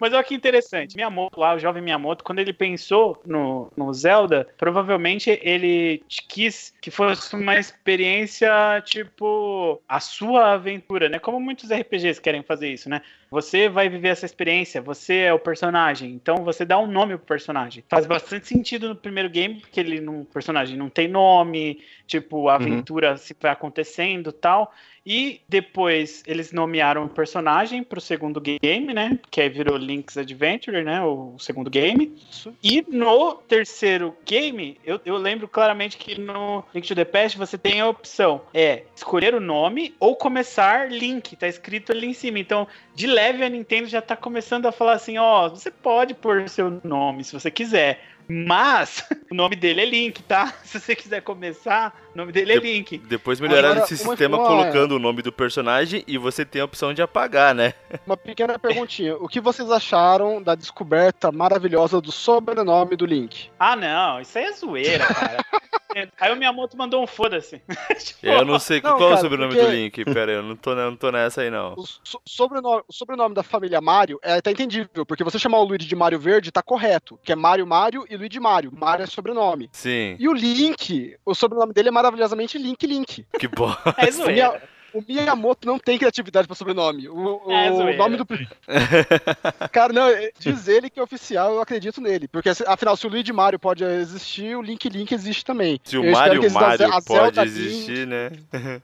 Mas 0.00 0.12
olha 0.12 0.22
que 0.22 0.34
interessante. 0.34 0.94
Miyamoto 0.96 1.40
lá, 1.40 1.54
o 1.54 1.58
jovem 1.58 1.82
Miyamoto, 1.82 2.22
quando 2.22 2.38
ele 2.38 2.52
pensou 2.52 3.20
no, 3.26 3.68
no 3.76 3.92
Zelda, 3.92 4.46
provavelmente 4.56 5.40
ele 5.42 6.02
quis 6.08 6.72
que 6.80 6.88
fosse 6.90 7.34
uma 7.34 7.58
experiência, 7.58 8.48
tipo, 8.84 9.82
a 9.88 9.98
sua 9.98 10.52
aventura, 10.52 11.08
né? 11.08 11.18
Como 11.18 11.40
muitos 11.40 11.70
RPGs 11.72 12.20
querem 12.20 12.44
fazer 12.44 12.72
isso, 12.72 12.88
né? 12.88 13.02
Você 13.30 13.68
vai 13.68 13.88
viver 13.88 14.08
essa 14.08 14.26
experiência, 14.26 14.80
você 14.80 15.18
é 15.20 15.32
o 15.32 15.38
personagem, 15.38 16.12
então 16.12 16.44
você 16.44 16.64
dá 16.64 16.78
um 16.78 16.86
nome 16.86 17.16
pro 17.16 17.26
personagem. 17.26 17.84
Faz 17.88 18.06
bastante 18.06 18.48
sentido 18.48 18.88
no 18.88 18.96
primeiro 18.96 19.28
game, 19.28 19.56
porque 19.56 19.80
ele 19.80 20.00
não, 20.00 20.20
o 20.20 20.24
personagem 20.24 20.76
não 20.76 20.88
tem 20.88 21.08
nome, 21.08 21.80
tipo, 22.06 22.48
a 22.48 22.54
aventura 22.54 23.16
se 23.16 23.36
vai 23.40 23.52
acontecendo 23.52 24.32
tal. 24.32 24.72
E 25.10 25.40
depois 25.48 26.22
eles 26.26 26.52
nomearam 26.52 27.06
o 27.06 27.08
personagem 27.08 27.82
pro 27.82 27.98
segundo 27.98 28.42
game, 28.42 28.92
né? 28.92 29.18
Que 29.30 29.40
aí 29.40 29.48
virou 29.48 29.78
Link's 29.78 30.18
Adventure, 30.18 30.84
né? 30.84 31.02
O 31.02 31.34
segundo 31.38 31.70
game. 31.70 32.14
E 32.62 32.84
no 32.86 33.36
terceiro 33.36 34.14
game, 34.26 34.78
eu, 34.84 35.00
eu 35.06 35.16
lembro 35.16 35.48
claramente 35.48 35.96
que 35.96 36.20
no 36.20 36.62
Link 36.74 36.86
to 36.86 36.94
the 36.94 37.06
Past 37.06 37.38
você 37.38 37.56
tem 37.56 37.80
a 37.80 37.88
opção: 37.88 38.42
é 38.52 38.82
escolher 38.94 39.34
o 39.34 39.40
nome 39.40 39.94
ou 39.98 40.14
começar 40.14 40.92
Link. 40.92 41.36
Tá 41.36 41.48
escrito 41.48 41.90
ali 41.90 42.08
em 42.08 42.12
cima. 42.12 42.38
Então, 42.38 42.68
de 42.94 43.06
leve 43.18 43.44
a 43.44 43.48
Nintendo 43.48 43.86
já 43.88 44.00
tá 44.00 44.14
começando 44.16 44.66
a 44.66 44.72
falar 44.72 44.92
assim: 44.92 45.18
ó, 45.18 45.48
você 45.48 45.70
pode 45.70 46.14
pôr 46.14 46.48
seu 46.48 46.80
nome 46.84 47.24
se 47.24 47.32
você 47.32 47.50
quiser. 47.50 48.00
Mas 48.30 49.02
o 49.32 49.34
nome 49.34 49.56
dele 49.56 49.80
é 49.80 49.84
Link, 49.86 50.22
tá? 50.22 50.52
Se 50.62 50.78
você 50.78 50.94
quiser 50.94 51.22
começar, 51.22 51.98
o 52.14 52.18
nome 52.18 52.30
dele 52.30 52.52
é 52.52 52.60
De- 52.60 52.72
Link. 52.74 52.98
Depois 52.98 53.40
melhoraram 53.40 53.76
Agora, 53.76 53.86
esse 53.86 53.96
sistema 53.96 54.36
uma- 54.36 54.46
colocando 54.46 54.92
o 54.96 54.98
nome 54.98 55.22
do 55.22 55.32
personagem 55.32 56.04
e 56.06 56.18
você 56.18 56.44
tem 56.44 56.60
a 56.60 56.66
opção 56.66 56.92
de 56.92 57.00
apagar, 57.00 57.54
né? 57.54 57.72
Uma 58.06 58.18
pequena 58.18 58.58
perguntinha. 58.58 59.16
O 59.16 59.26
que 59.28 59.40
vocês 59.40 59.70
acharam 59.70 60.42
da 60.42 60.54
descoberta 60.54 61.32
maravilhosa 61.32 62.02
do 62.02 62.12
sobrenome 62.12 62.96
do 62.96 63.06
Link? 63.06 63.48
Ah, 63.58 63.74
não, 63.74 64.20
isso 64.20 64.36
aí 64.36 64.44
é 64.44 64.52
zoeira, 64.52 65.06
cara. 65.06 65.42
Aí 66.20 66.32
o 66.32 66.36
Miyamoto 66.36 66.76
mandou 66.76 67.02
um 67.02 67.06
foda-se. 67.06 67.60
tipo, 68.04 68.18
Eu 68.26 68.44
não 68.44 68.58
sei 68.58 68.80
Não, 68.80 68.96
qual 68.96 69.02
é 69.02 69.04
o 69.06 69.08
cara, 69.16 69.20
sobrenome 69.20 69.54
porque- 69.54 69.66
do 69.66 69.72
Link. 69.72 70.04
Pera 70.04 70.30
aí, 70.32 70.36
eu 70.38 70.42
não 70.42 70.56
tô, 70.56 70.74
não 70.74 70.96
tô 70.96 71.10
nessa 71.10 71.42
aí, 71.42 71.50
não. 71.50 71.74
O, 71.74 71.86
so- 71.86 72.20
sobrenome, 72.26 72.82
o 72.88 72.92
sobrenome 72.92 73.34
da 73.34 73.42
família 73.42 73.80
Mario 73.80 74.18
é 74.22 74.34
até 74.34 74.50
entendível, 74.50 75.04
porque 75.06 75.24
você 75.24 75.38
chamar 75.38 75.58
o 75.58 75.64
Luigi 75.64 75.86
de 75.86 75.96
Mario 75.96 76.18
Verde 76.18 76.52
tá 76.52 76.62
correto, 76.62 77.18
que 77.22 77.32
é 77.32 77.36
Mario 77.36 77.66
Mario 77.66 78.04
e 78.10 78.16
Luigi 78.16 78.38
Mario. 78.40 78.70
Mario 78.74 79.04
é 79.04 79.06
sobrenome. 79.06 79.68
Sim, 79.72 80.16
E 80.18 80.28
o 80.28 80.32
Link, 80.32 81.16
o 81.24 81.34
sobrenome 81.34 81.72
dele 81.72 81.88
é 81.88 81.92
maravilhosamente 81.92 82.58
Link 82.58 82.86
Link. 82.86 83.26
que 83.38 83.48
bom. 83.48 83.74
É 83.96 84.10
zoeira. 84.10 84.62
O 84.98 85.04
Miyamoto 85.06 85.66
não 85.66 85.78
tem 85.78 85.96
criatividade 85.98 86.46
pra 86.46 86.56
sobrenome. 86.56 87.08
O, 87.08 87.42
o 87.46 87.50
É 87.52 87.96
nome 87.96 88.16
do. 88.16 88.26
Cara, 89.72 89.92
não, 89.92 90.08
é- 90.08 90.30
diz 90.38 90.68
ele 90.68 90.90
que 90.90 90.98
é 90.98 91.02
oficial, 91.02 91.54
eu 91.54 91.60
acredito 91.60 92.00
nele. 92.00 92.26
Porque 92.28 92.48
afinal, 92.66 92.96
se 92.96 93.06
o 93.06 93.10
Luigi 93.10 93.32
Mario 93.32 93.58
pode 93.58 93.84
existir, 93.84 94.56
o 94.56 94.62
Link 94.62 94.88
Link 94.88 95.12
existe 95.12 95.44
também. 95.44 95.80
Se 95.84 95.96
o 95.96 96.04
Eu 96.04 96.12
Mario 96.12 96.50
Mario 96.52 96.92
a 96.92 97.00
Zelda 97.00 97.02
pode 97.06 97.40
Link. 97.50 97.58
existir, 97.66 98.06
né? 98.06 98.30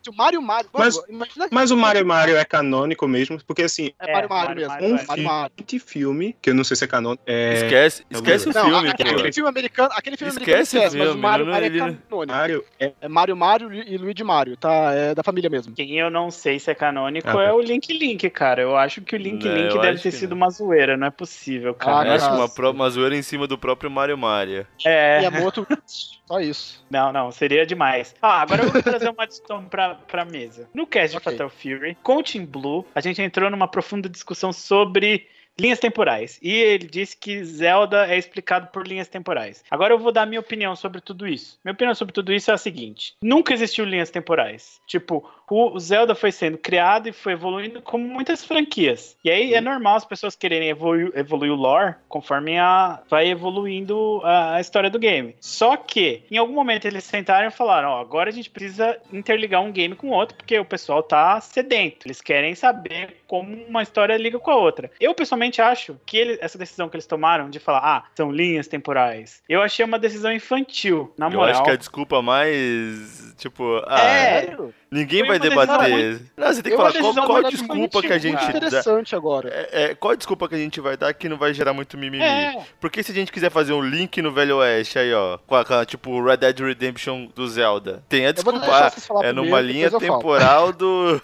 Se 0.03 0.11
o 0.11 0.15
Mario 0.15 0.41
Mario. 0.43 0.69
Mas- 0.73 1.01
imagina 1.09 1.49
Mas 1.51 1.71
o 1.71 1.77
Mario 1.77 2.07
Mario 2.07 2.37
é 2.37 2.45
canônico 2.45 3.07
mesmo, 3.09 3.39
porque 3.47 3.63
assim, 3.63 3.91
É 3.99 4.13
Mario 4.13 4.27
É, 4.27 4.29
Mario 4.29 4.31
Mario 4.31 4.57
mesmo. 4.57 4.69
Mario, 4.73 4.89
um 4.95 4.97
é 4.99 5.05
Mario 5.07 5.25
Mario. 5.25 5.53
filme, 5.67 5.81
filme, 6.05 6.37
que 6.41 6.51
eu 6.51 6.55
não 6.55 6.65
sei 6.65 6.77
se 6.77 6.85
é 6.85 6.87
canônico, 6.87 7.23
é... 7.27 7.55
Esquece, 7.55 8.05
esquece 8.11 8.49
o 8.49 8.53
Não, 8.53 8.65
filme, 8.65 8.89
aquele, 8.91 9.11
aquele 9.11 9.33
filme 9.33 9.49
americano, 9.49 9.91
aquele 9.95 10.17
filme 10.17 10.33
Esquece 10.33 10.77
americano 10.77 10.95
o 10.95 10.99
mas 10.99 11.09
o 11.09 11.13
filme, 11.13 11.23
Mario 11.23 11.47
Mario 11.47 11.67
é 11.67 11.79
canônico. 11.79 12.27
Mario 12.27 12.65
é 12.79 12.93
É 13.01 13.09
Mario 13.09 13.37
Mario 13.37 13.73
e 13.73 13.97
Luigi 13.97 14.23
Mario, 14.25 14.57
tá? 14.57 14.93
É 14.93 15.15
da 15.15 15.23
família 15.23 15.49
mesmo. 15.51 15.75
Quem 15.75 15.99
eu 16.05 16.11
não 16.11 16.31
sei 16.31 16.59
se 16.59 16.71
é 16.71 16.75
canônico 16.75 17.29
Ah, 17.29 17.33
tá. 17.33 17.43
é 17.45 17.53
o 17.53 17.61
Link 17.61 17.93
Link, 17.93 18.29
cara. 18.31 18.63
Eu 18.63 18.77
acho 18.77 19.01
que 19.03 19.15
o 19.15 19.19
Link 19.19 19.45
Não, 19.45 19.55
Link 19.55 19.75
eu 19.75 19.81
deve 19.81 20.01
ter 20.01 20.11
sido 20.11 20.31
não. 20.31 20.37
uma 20.39 20.51
zoeira, 20.51 20.97
não 20.97 21.07
é 21.07 21.11
possível, 21.11 21.73
Ah, 21.73 21.85
cara. 21.85 22.09
Eu 22.09 22.15
acho 22.15 22.31
uma, 22.31 22.49
pro- 22.49 22.71
uma 22.71 22.89
zoeira 22.91 23.17
em 23.17 23.23
cima 23.23 23.47
do 23.47 23.59
próprio 23.59 23.91
Mario 23.91 24.17
Mario. 24.17 24.67
É, 24.85 25.19
Miyamoto, 25.19 25.67
só 26.27 26.41
isso. 26.41 26.85
não, 26.91 27.13
não, 27.13 27.31
seria 27.33 27.67
demais. 27.67 28.15
Ah, 28.23 28.41
agora 28.43 28.63
eu 28.65 28.71
vou 28.71 28.83
trazer 28.83 29.09
uma 29.11 29.27
discussão 29.27 29.65
pra, 29.65 29.95
pra 29.95 30.25
mesa. 30.25 30.69
No 30.75 30.87
cast 30.87 31.11
de 31.13 31.17
Ok. 31.19 31.33
Fatal 31.33 31.49
Fury, 31.51 31.97
com 32.03 32.17
o 32.19 32.23
Team 32.23 32.47
Blue, 32.47 32.87
a 32.95 33.01
gente 33.01 33.21
entrou 33.21 33.51
numa 33.51 33.69
profunda 33.69 34.09
discussão 34.09 34.53
sobre 34.53 35.27
linhas 35.59 35.79
temporais. 35.79 36.39
E 36.43 36.53
ele 36.53 36.87
disse 36.87 37.17
que 37.17 37.45
Zelda 37.45 38.07
é 38.07 38.19
explicado 38.19 38.69
por 38.69 38.87
linhas 38.87 39.09
temporais. 39.09 39.65
Agora 39.71 39.95
eu 39.95 39.99
vou 39.99 40.13
dar 40.13 40.27
minha 40.27 40.41
opinião 40.41 40.75
sobre 40.75 41.01
tudo 41.01 41.27
isso. 41.27 41.59
Minha 41.65 41.73
opinião 41.73 41.95
sobre 41.95 42.13
tudo 42.13 42.33
isso 42.33 42.51
é 42.51 42.55
a 42.55 42.59
seguinte: 42.59 43.15
nunca 43.23 43.53
existiu 43.53 43.85
linhas 43.85 44.11
temporais. 44.11 44.81
Tipo, 44.87 45.29
o 45.51 45.79
Zelda 45.79 46.15
foi 46.15 46.33
sendo 46.33 46.59
criado 46.59 47.09
e 47.09 47.13
foi 47.13 47.35
evoluindo 47.35 47.83
como 47.83 48.07
muitas 48.07 48.45
franquias. 48.45 49.17
E 49.25 49.31
aí 49.31 49.55
é 49.55 49.61
normal 49.61 49.97
as 49.97 50.05
pessoas 50.05 50.35
quererem 50.35 50.69
evoluir, 50.69 51.13
evoluir 51.15 51.53
o 51.53 51.57
lore 51.57 51.95
conforme 52.09 52.59
a, 52.59 53.03
vai 53.09 53.29
evoluindo 53.29 54.21
a, 54.25 54.57
a 54.57 54.61
história 54.61 54.91
do 54.91 54.99
game. 54.99 55.35
Só 55.41 55.77
que, 55.77 56.23
em 56.31 56.37
algum 56.37 56.55
momento, 56.55 56.87
eles 56.87 57.05
sentaram 57.05 57.49
e 57.49 57.51
falaram: 57.51 57.91
Ó, 57.91 58.01
agora 58.01 58.31
a 58.31 58.33
gente 58.33 58.51
precisa 58.51 58.99
interligar 59.13 59.63
um 59.63 59.73
game 59.73 59.95
com 59.95 60.09
o 60.09 60.15
outro, 60.15 60.37
porque 60.37 60.59
o 60.59 60.65
pessoal 60.65 61.03
tá 61.03 61.41
sedento. 61.41 62.07
Eles 62.07 62.21
querem 62.21 62.55
saber 62.55 63.17
como 63.27 63.55
uma 63.67 63.83
história 63.83 64.17
liga 64.17 64.39
com 64.39 64.51
a 64.51 64.57
outra. 64.57 64.91
Eu, 65.01 65.15
pessoalmente, 65.15 65.44
acho 65.61 65.97
que 66.07 66.17
ele- 66.17 66.39
essa 66.41 66.57
decisão 66.59 66.89
que 66.89 66.97
eles 66.97 67.07
tomaram 67.07 67.49
de 67.51 67.59
falar, 67.59 67.81
ah, 67.83 68.05
são 68.15 68.31
linhas 68.31 68.67
temporais, 68.69 69.43
eu 69.49 69.61
achei 69.63 69.85
uma 69.85 69.99
decisão 69.99 70.33
infantil, 70.33 71.13
na 71.19 71.27
Eu 71.27 71.31
moral. 71.33 71.51
acho 71.51 71.63
que 71.65 71.71
a 71.71 71.77
desculpa 71.77 72.21
mais. 72.23 73.35
Tipo, 73.37 73.83
ah, 73.87 74.01
É, 74.01 74.57
ninguém 74.91 75.27
vai 75.27 75.39
debater. 75.39 76.21
Não, 76.37 76.47
você 76.49 76.63
tem 76.63 76.71
que 76.71 76.75
Eu 76.75 76.77
falar 76.79 76.93
qual, 76.93 77.15
qual 77.15 77.39
a 77.39 77.43
muito 77.43 77.51
desculpa 77.57 78.01
que 78.03 78.13
a 78.13 78.19
gente 78.19 78.37
cara. 78.39 78.53
dá. 78.53 78.59
Interessante 78.59 79.17
agora. 79.17 79.49
É, 79.53 79.85
é, 79.91 79.95
qual 79.95 80.13
a 80.13 80.17
desculpa 80.17 80.49
que 80.49 80.55
a 80.55 80.59
gente 80.59 80.81
vai 80.81 80.97
dar 80.97 81.13
que 81.13 81.29
não 81.29 81.37
vai 81.37 81.53
gerar 81.53 81.73
muito 81.73 81.99
mimimi? 81.99 82.23
é. 82.23 82.63
Porque 82.81 83.03
se 83.03 83.11
a 83.13 83.15
gente 83.15 83.33
quiser 83.33 83.51
fazer 83.51 83.73
um 83.73 83.81
link 83.83 84.23
no 84.23 84.33
Velho 84.33 84.59
Oeste 84.59 84.99
aí, 84.99 85.13
ó, 85.13 85.39
com 85.39 85.57
a, 85.57 85.65
com 85.65 85.75
a, 85.75 85.85
tipo 85.85 86.23
Red 86.23 86.37
Dead 86.39 86.59
Redemption 86.61 87.27
do 87.35 87.47
Zelda, 87.49 88.05
tem 88.09 88.25
a 88.27 88.31
Eu 88.31 88.35
vou 88.43 88.53
desculpa. 88.53 88.77
ah, 88.87 88.91
vocês 88.91 89.07
falar 89.07 89.21
É 89.21 89.33
primeiro, 89.33 89.51
numa 89.51 89.61
linha 89.61 89.87
eu 89.87 89.91
falo. 90.01 90.03
temporal 90.03 90.73
do. 90.73 91.21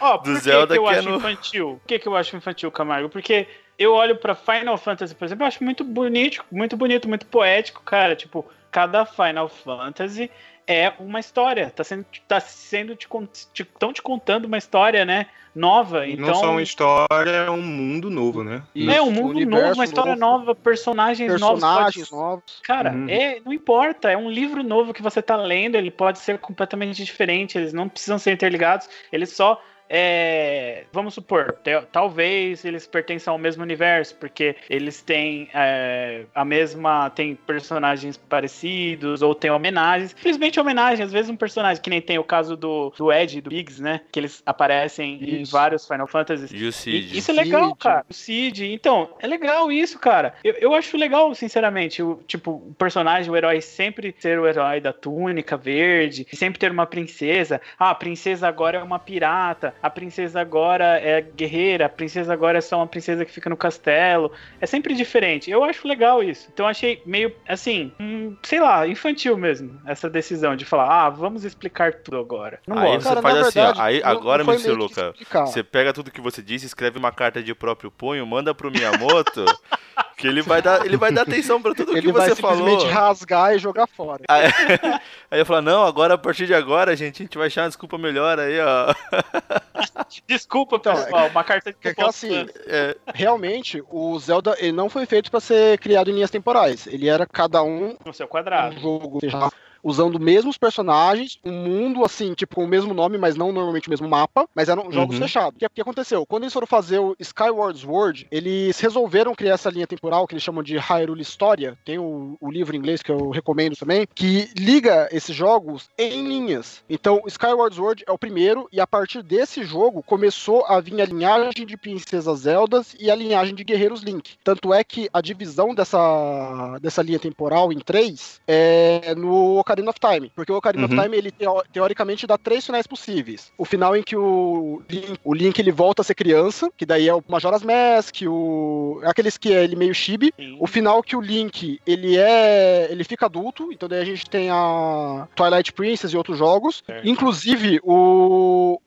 Ó, 0.00 0.16
do 0.18 0.36
Zelda 0.36 0.74
que 0.74 0.80
eu 0.80 0.84
que 0.84 0.90
é 0.94 0.98
acho 0.98 1.08
no- 1.08 1.16
infantil? 1.18 1.78
Por 1.80 1.86
que, 1.86 1.98
que 2.00 2.08
eu 2.08 2.16
acho 2.16 2.36
infantil, 2.36 2.70
Camargo? 2.72 3.08
Porque 3.08 3.37
eu 3.78 3.92
olho 3.92 4.16
pra 4.16 4.34
Final 4.34 4.76
Fantasy, 4.76 5.14
por 5.14 5.24
exemplo, 5.24 5.44
eu 5.44 5.48
acho 5.48 5.62
muito 5.62 5.84
bonito, 5.84 6.44
muito 6.50 6.76
bonito, 6.76 7.08
muito 7.08 7.26
poético, 7.26 7.82
cara. 7.82 8.16
Tipo, 8.16 8.44
cada 8.70 9.06
Final 9.06 9.48
Fantasy 9.48 10.30
é 10.66 10.92
uma 10.98 11.20
história. 11.20 11.70
Tá 11.70 11.84
sendo, 11.84 12.04
tá 12.26 12.40
sendo 12.40 12.96
te, 12.96 13.08
te, 13.52 13.64
tão 13.64 13.92
te 13.92 14.02
contando 14.02 14.46
uma 14.46 14.58
história, 14.58 15.04
né? 15.04 15.26
Nova. 15.54 16.06
Então, 16.06 16.26
não 16.26 16.34
só 16.34 16.50
uma 16.52 16.62
história, 16.62 17.30
é 17.30 17.50
um 17.50 17.62
mundo 17.62 18.10
novo, 18.10 18.44
né? 18.44 18.62
é 18.76 19.02
um 19.02 19.10
mundo 19.10 19.40
novo, 19.44 19.72
uma 19.72 19.84
história 19.84 20.14
novo, 20.14 20.38
nova, 20.38 20.54
personagens, 20.54 21.28
Personagens 21.30 22.10
novos. 22.10 22.10
novos. 22.12 22.42
pode- 22.44 22.62
Cara, 22.62 22.92
Uhum. 22.92 23.08
é, 23.08 23.40
não 23.44 23.52
importa, 23.52 24.10
é 24.10 24.16
um 24.16 24.30
livro 24.30 24.62
novo 24.62 24.92
que 24.94 25.02
você 25.02 25.20
tá 25.22 25.36
lendo, 25.36 25.74
ele 25.74 25.90
pode 25.90 26.18
ser 26.20 26.38
completamente 26.38 27.02
diferente, 27.04 27.58
eles 27.58 27.72
não 27.72 27.88
precisam 27.88 28.18
ser 28.18 28.32
interligados, 28.32 28.88
eles 29.12 29.32
só. 29.32 29.60
É, 29.88 30.84
vamos 30.92 31.14
supor, 31.14 31.56
te- 31.62 31.80
talvez 31.92 32.64
eles 32.64 32.86
pertençam 32.86 33.32
ao 33.32 33.38
mesmo 33.38 33.62
universo, 33.62 34.14
porque 34.16 34.56
eles 34.68 35.02
têm 35.02 35.48
é, 35.54 36.24
a 36.34 36.44
mesma. 36.44 37.10
tem 37.10 37.34
personagens 37.34 38.16
parecidos, 38.16 39.22
ou 39.22 39.34
tem 39.34 39.50
homenagens. 39.50 40.10
Simplesmente 40.10 40.58
homenagem, 40.60 41.04
às 41.04 41.12
vezes 41.12 41.30
um 41.30 41.36
personagem, 41.36 41.82
que 41.82 41.90
nem 41.90 42.00
tem 42.00 42.18
o 42.18 42.24
caso 42.24 42.56
do, 42.56 42.92
do 42.96 43.12
Ed 43.12 43.38
e 43.38 43.40
do 43.40 43.50
Biggs, 43.50 43.82
né? 43.82 44.00
Que 44.12 44.20
eles 44.20 44.42
aparecem 44.44 45.14
em 45.22 45.42
Isso. 45.42 45.52
vários 45.52 45.86
Final 45.86 46.06
Fantasies. 46.06 46.50
E 46.52 46.66
o 46.66 46.72
Cid. 46.72 47.14
E- 47.14 47.18
Isso 47.18 47.30
é 47.30 47.34
legal, 47.34 47.68
Cid. 47.70 47.78
cara. 47.78 48.04
O 48.08 48.14
Cid. 48.14 48.72
Então, 48.72 49.14
é 49.20 49.26
legal 49.26 49.70
isso, 49.72 49.98
cara. 49.98 50.34
Eu, 50.44 50.54
eu 50.54 50.74
acho 50.74 50.96
legal, 50.96 51.34
sinceramente. 51.34 52.02
O, 52.02 52.16
tipo, 52.26 52.50
o 52.50 52.74
personagem, 52.78 53.30
o 53.30 53.36
herói, 53.36 53.60
sempre 53.60 54.14
ser 54.18 54.38
o 54.38 54.46
herói 54.46 54.80
da 54.80 54.92
túnica 54.92 55.56
verde. 55.56 56.26
E 56.32 56.36
sempre 56.36 56.58
ter 56.58 56.70
uma 56.70 56.86
princesa. 56.86 57.60
Ah, 57.78 57.90
a 57.90 57.94
princesa 57.94 58.46
agora 58.48 58.78
é 58.78 58.82
uma 58.82 58.98
pirata. 58.98 59.74
A 59.82 59.88
princesa 59.90 60.40
agora 60.40 60.98
é 61.00 61.20
guerreira. 61.20 61.86
A 61.86 61.88
princesa 61.88 62.32
agora 62.32 62.58
é 62.58 62.60
só 62.60 62.76
uma 62.78 62.86
princesa 62.86 63.24
que 63.24 63.32
fica 63.32 63.48
no 63.48 63.56
castelo. 63.56 64.32
É 64.60 64.66
sempre 64.66 64.94
diferente. 64.94 65.50
Eu 65.50 65.62
acho 65.64 65.86
legal 65.86 66.22
isso. 66.22 66.48
Então, 66.52 66.66
eu 66.66 66.70
achei 66.70 67.02
meio, 67.06 67.34
assim, 67.48 67.92
hum, 68.00 68.36
sei 68.42 68.60
lá, 68.60 68.86
infantil 68.86 69.36
mesmo. 69.36 69.80
Essa 69.86 70.10
decisão 70.10 70.56
de 70.56 70.64
falar, 70.64 71.06
ah, 71.06 71.10
vamos 71.10 71.44
explicar 71.44 71.92
tudo 71.94 72.18
agora. 72.18 72.58
Não 72.66 72.76
Aí 72.78 72.86
gosto. 72.92 73.02
você 73.02 73.08
Cara, 73.08 73.22
faz 73.22 73.36
assim, 73.38 73.58
ó, 73.60 73.64
verdade, 73.66 73.80
aí- 73.82 74.00
não- 74.00 74.08
agora, 74.10 74.38
não 74.38 74.44
foi 74.46 74.54
Mr. 74.54 74.66
meio 74.76 74.88
que 74.88 75.00
Luca. 75.00 75.14
Você 75.46 75.62
pega 75.62 75.92
tudo 75.92 76.10
que 76.10 76.20
você 76.20 76.42
disse, 76.42 76.66
escreve 76.66 76.98
uma 76.98 77.12
carta 77.12 77.42
de 77.42 77.54
próprio 77.54 77.90
punho, 77.90 78.26
manda 78.26 78.54
pro 78.54 78.70
Miyamoto, 78.70 79.44
que 80.16 80.26
ele 80.26 80.42
vai 80.42 80.60
dar, 80.60 80.84
ele 80.84 80.96
vai 80.96 81.12
dar 81.12 81.22
atenção 81.22 81.62
pra 81.62 81.74
tudo 81.74 81.92
Ele 81.96 82.02
que 82.08 82.12
vai 82.12 82.28
você 82.28 82.34
simplesmente 82.36 82.80
falou. 82.80 82.92
rasgar 82.92 83.54
e 83.54 83.58
jogar 83.58 83.86
fora. 83.86 84.22
Aí, 84.28 84.42
aí 85.30 85.38
eu 85.40 85.46
falo, 85.46 85.62
não, 85.62 85.84
agora 85.86 86.14
a 86.14 86.18
partir 86.18 86.46
de 86.46 86.54
agora, 86.54 86.96
gente, 86.96 87.22
a 87.22 87.24
gente 87.24 87.38
vai 87.38 87.46
achar 87.46 87.62
uma 87.62 87.68
desculpa 87.68 87.96
melhor 87.96 88.38
aí, 88.38 88.58
ó. 88.60 88.94
Desculpa, 90.26 90.76
Então, 90.76 90.94
pessoal. 90.94 91.28
Uma 91.28 91.44
carta 91.44 91.70
de 91.72 91.78
que- 91.78 91.88
que 91.90 91.94
propósito. 91.94 92.26
assim, 92.34 92.46
É, 92.66 92.96
Realmente, 93.14 93.82
o 93.90 94.18
Zelda 94.18 94.56
ele 94.58 94.72
não 94.72 94.88
foi 94.88 95.06
feito 95.06 95.30
pra 95.30 95.40
ser 95.40 95.78
criado 95.78 96.10
em 96.10 96.14
linhas 96.14 96.30
temporais. 96.30 96.86
Ele 96.86 97.08
era 97.08 97.26
cada 97.26 97.62
um 97.62 97.96
no 98.04 98.12
seu 98.12 98.26
um 98.26 98.28
quadrado. 98.28 98.78
jogo 98.80 99.20
fechado, 99.20 99.52
usando 99.82 100.16
os 100.16 100.20
mesmos 100.20 100.56
personagens, 100.58 101.38
um 101.44 101.52
mundo 101.52 102.04
assim, 102.04 102.34
tipo, 102.34 102.56
com 102.56 102.64
o 102.64 102.68
mesmo 102.68 102.92
nome, 102.94 103.18
mas 103.18 103.36
não 103.36 103.52
normalmente 103.52 103.88
o 103.88 103.90
mesmo 103.90 104.08
mapa, 104.08 104.48
mas 104.54 104.68
eram 104.68 104.90
jogos 104.90 105.16
Uhum. 105.16 105.22
fechados. 105.22 105.56
O 105.56 105.58
que, 105.58 105.68
que 105.68 105.80
aconteceu? 105.80 106.26
Quando 106.26 106.42
eles 106.44 106.52
foram 106.52 106.66
fazer 106.66 106.98
o 106.98 107.14
Skyward 107.18 107.78
Sword, 107.78 108.26
eles 108.30 108.78
resolveram 108.80 109.34
criar 109.34 109.54
essa 109.54 109.70
linha 109.70 109.86
temporal 109.86 110.26
que 110.26 110.34
eles 110.34 110.42
chamam 110.42 110.62
de 110.62 110.76
Hyrule 110.76 111.22
História. 111.22 111.78
Tem 111.84 111.98
o, 111.98 112.36
o 112.40 112.50
livro 112.50 112.74
em 112.74 112.78
inglês 112.78 113.02
que 113.02 113.10
eu 113.12 113.30
recomendo 113.30 113.76
também, 113.76 114.06
que 114.14 114.48
liga 114.56 115.08
esses 115.12 115.34
jogos 115.34 115.88
em 115.96 116.26
linhas. 116.26 116.82
Então, 116.88 117.20
o 117.24 117.28
Skyward 117.28 117.74
Sword 117.74 118.04
é 118.06 118.12
o 118.12 118.18
primeiro, 118.18 118.68
e 118.72 118.80
a 118.80 118.86
partir 118.86 119.22
desse 119.22 119.62
jogo 119.64 120.02
começou 120.02 120.64
a 120.66 120.80
vir 120.80 121.00
a 121.00 121.04
linhagem 121.04 121.66
de 121.66 121.76
princesas 121.76 122.40
Zeldas 122.40 122.94
e 122.98 123.10
a 123.10 123.14
linhagem 123.14 123.54
de 123.54 123.64
guerreiros 123.64 124.02
Link. 124.02 124.36
Tanto 124.44 124.72
é 124.72 124.82
que 124.84 125.08
a 125.12 125.20
divisão 125.20 125.74
dessa, 125.74 126.78
dessa 126.80 127.02
linha 127.02 127.18
temporal 127.18 127.72
em 127.72 127.78
três 127.78 128.40
é 128.46 129.14
no 129.14 129.62
Ocarina 129.68 129.90
of 129.90 130.00
Time. 130.00 130.32
Porque 130.34 130.52
o 130.52 130.56
Ocarina 130.56 130.84
of 130.86 130.94
Uhum. 130.94 131.02
Time, 131.02 131.16
ele 131.16 131.30
teo- 131.30 131.62
teoricamente 131.72 132.26
dá 132.26 132.38
três 132.38 132.64
finais 132.64 132.86
possíveis. 132.86 133.52
O 133.58 133.64
final 133.64 133.96
em 133.96 134.02
que 134.02 134.16
o 134.16 134.80
Link, 134.88 135.18
o 135.24 135.34
Link 135.34 135.58
ele 135.58 135.72
volta 135.72 136.02
a 136.02 136.04
ser 136.04 136.14
criança, 136.14 136.70
que 136.76 136.86
daí 136.86 137.08
é 137.08 137.14
o 137.14 137.22
Majora's 137.28 137.62
Mask, 137.62 138.22
o 138.26 139.00
aqueles 139.04 139.36
que 139.36 139.52
é 139.52 139.62
ele 139.64 139.76
meio 139.76 139.94
chibi. 139.94 140.32
Sim. 140.36 140.56
O 140.60 140.66
final 140.66 141.02
que 141.02 141.16
o 141.16 141.20
Link, 141.20 141.80
ele 141.86 142.16
é. 142.16 142.88
ele 142.90 143.04
fica 143.04 143.26
adulto, 143.26 143.70
então 143.72 143.88
daí 143.88 144.00
a 144.00 144.04
gente 144.04 144.28
tem 144.28 144.50
a 144.50 145.26
Twilight 145.34 145.72
Princess 145.72 146.12
e 146.12 146.16
outros 146.16 146.38
jogos. 146.38 146.82
Certo. 146.86 147.06
Inclusive, 147.06 147.80
o. 147.84 148.78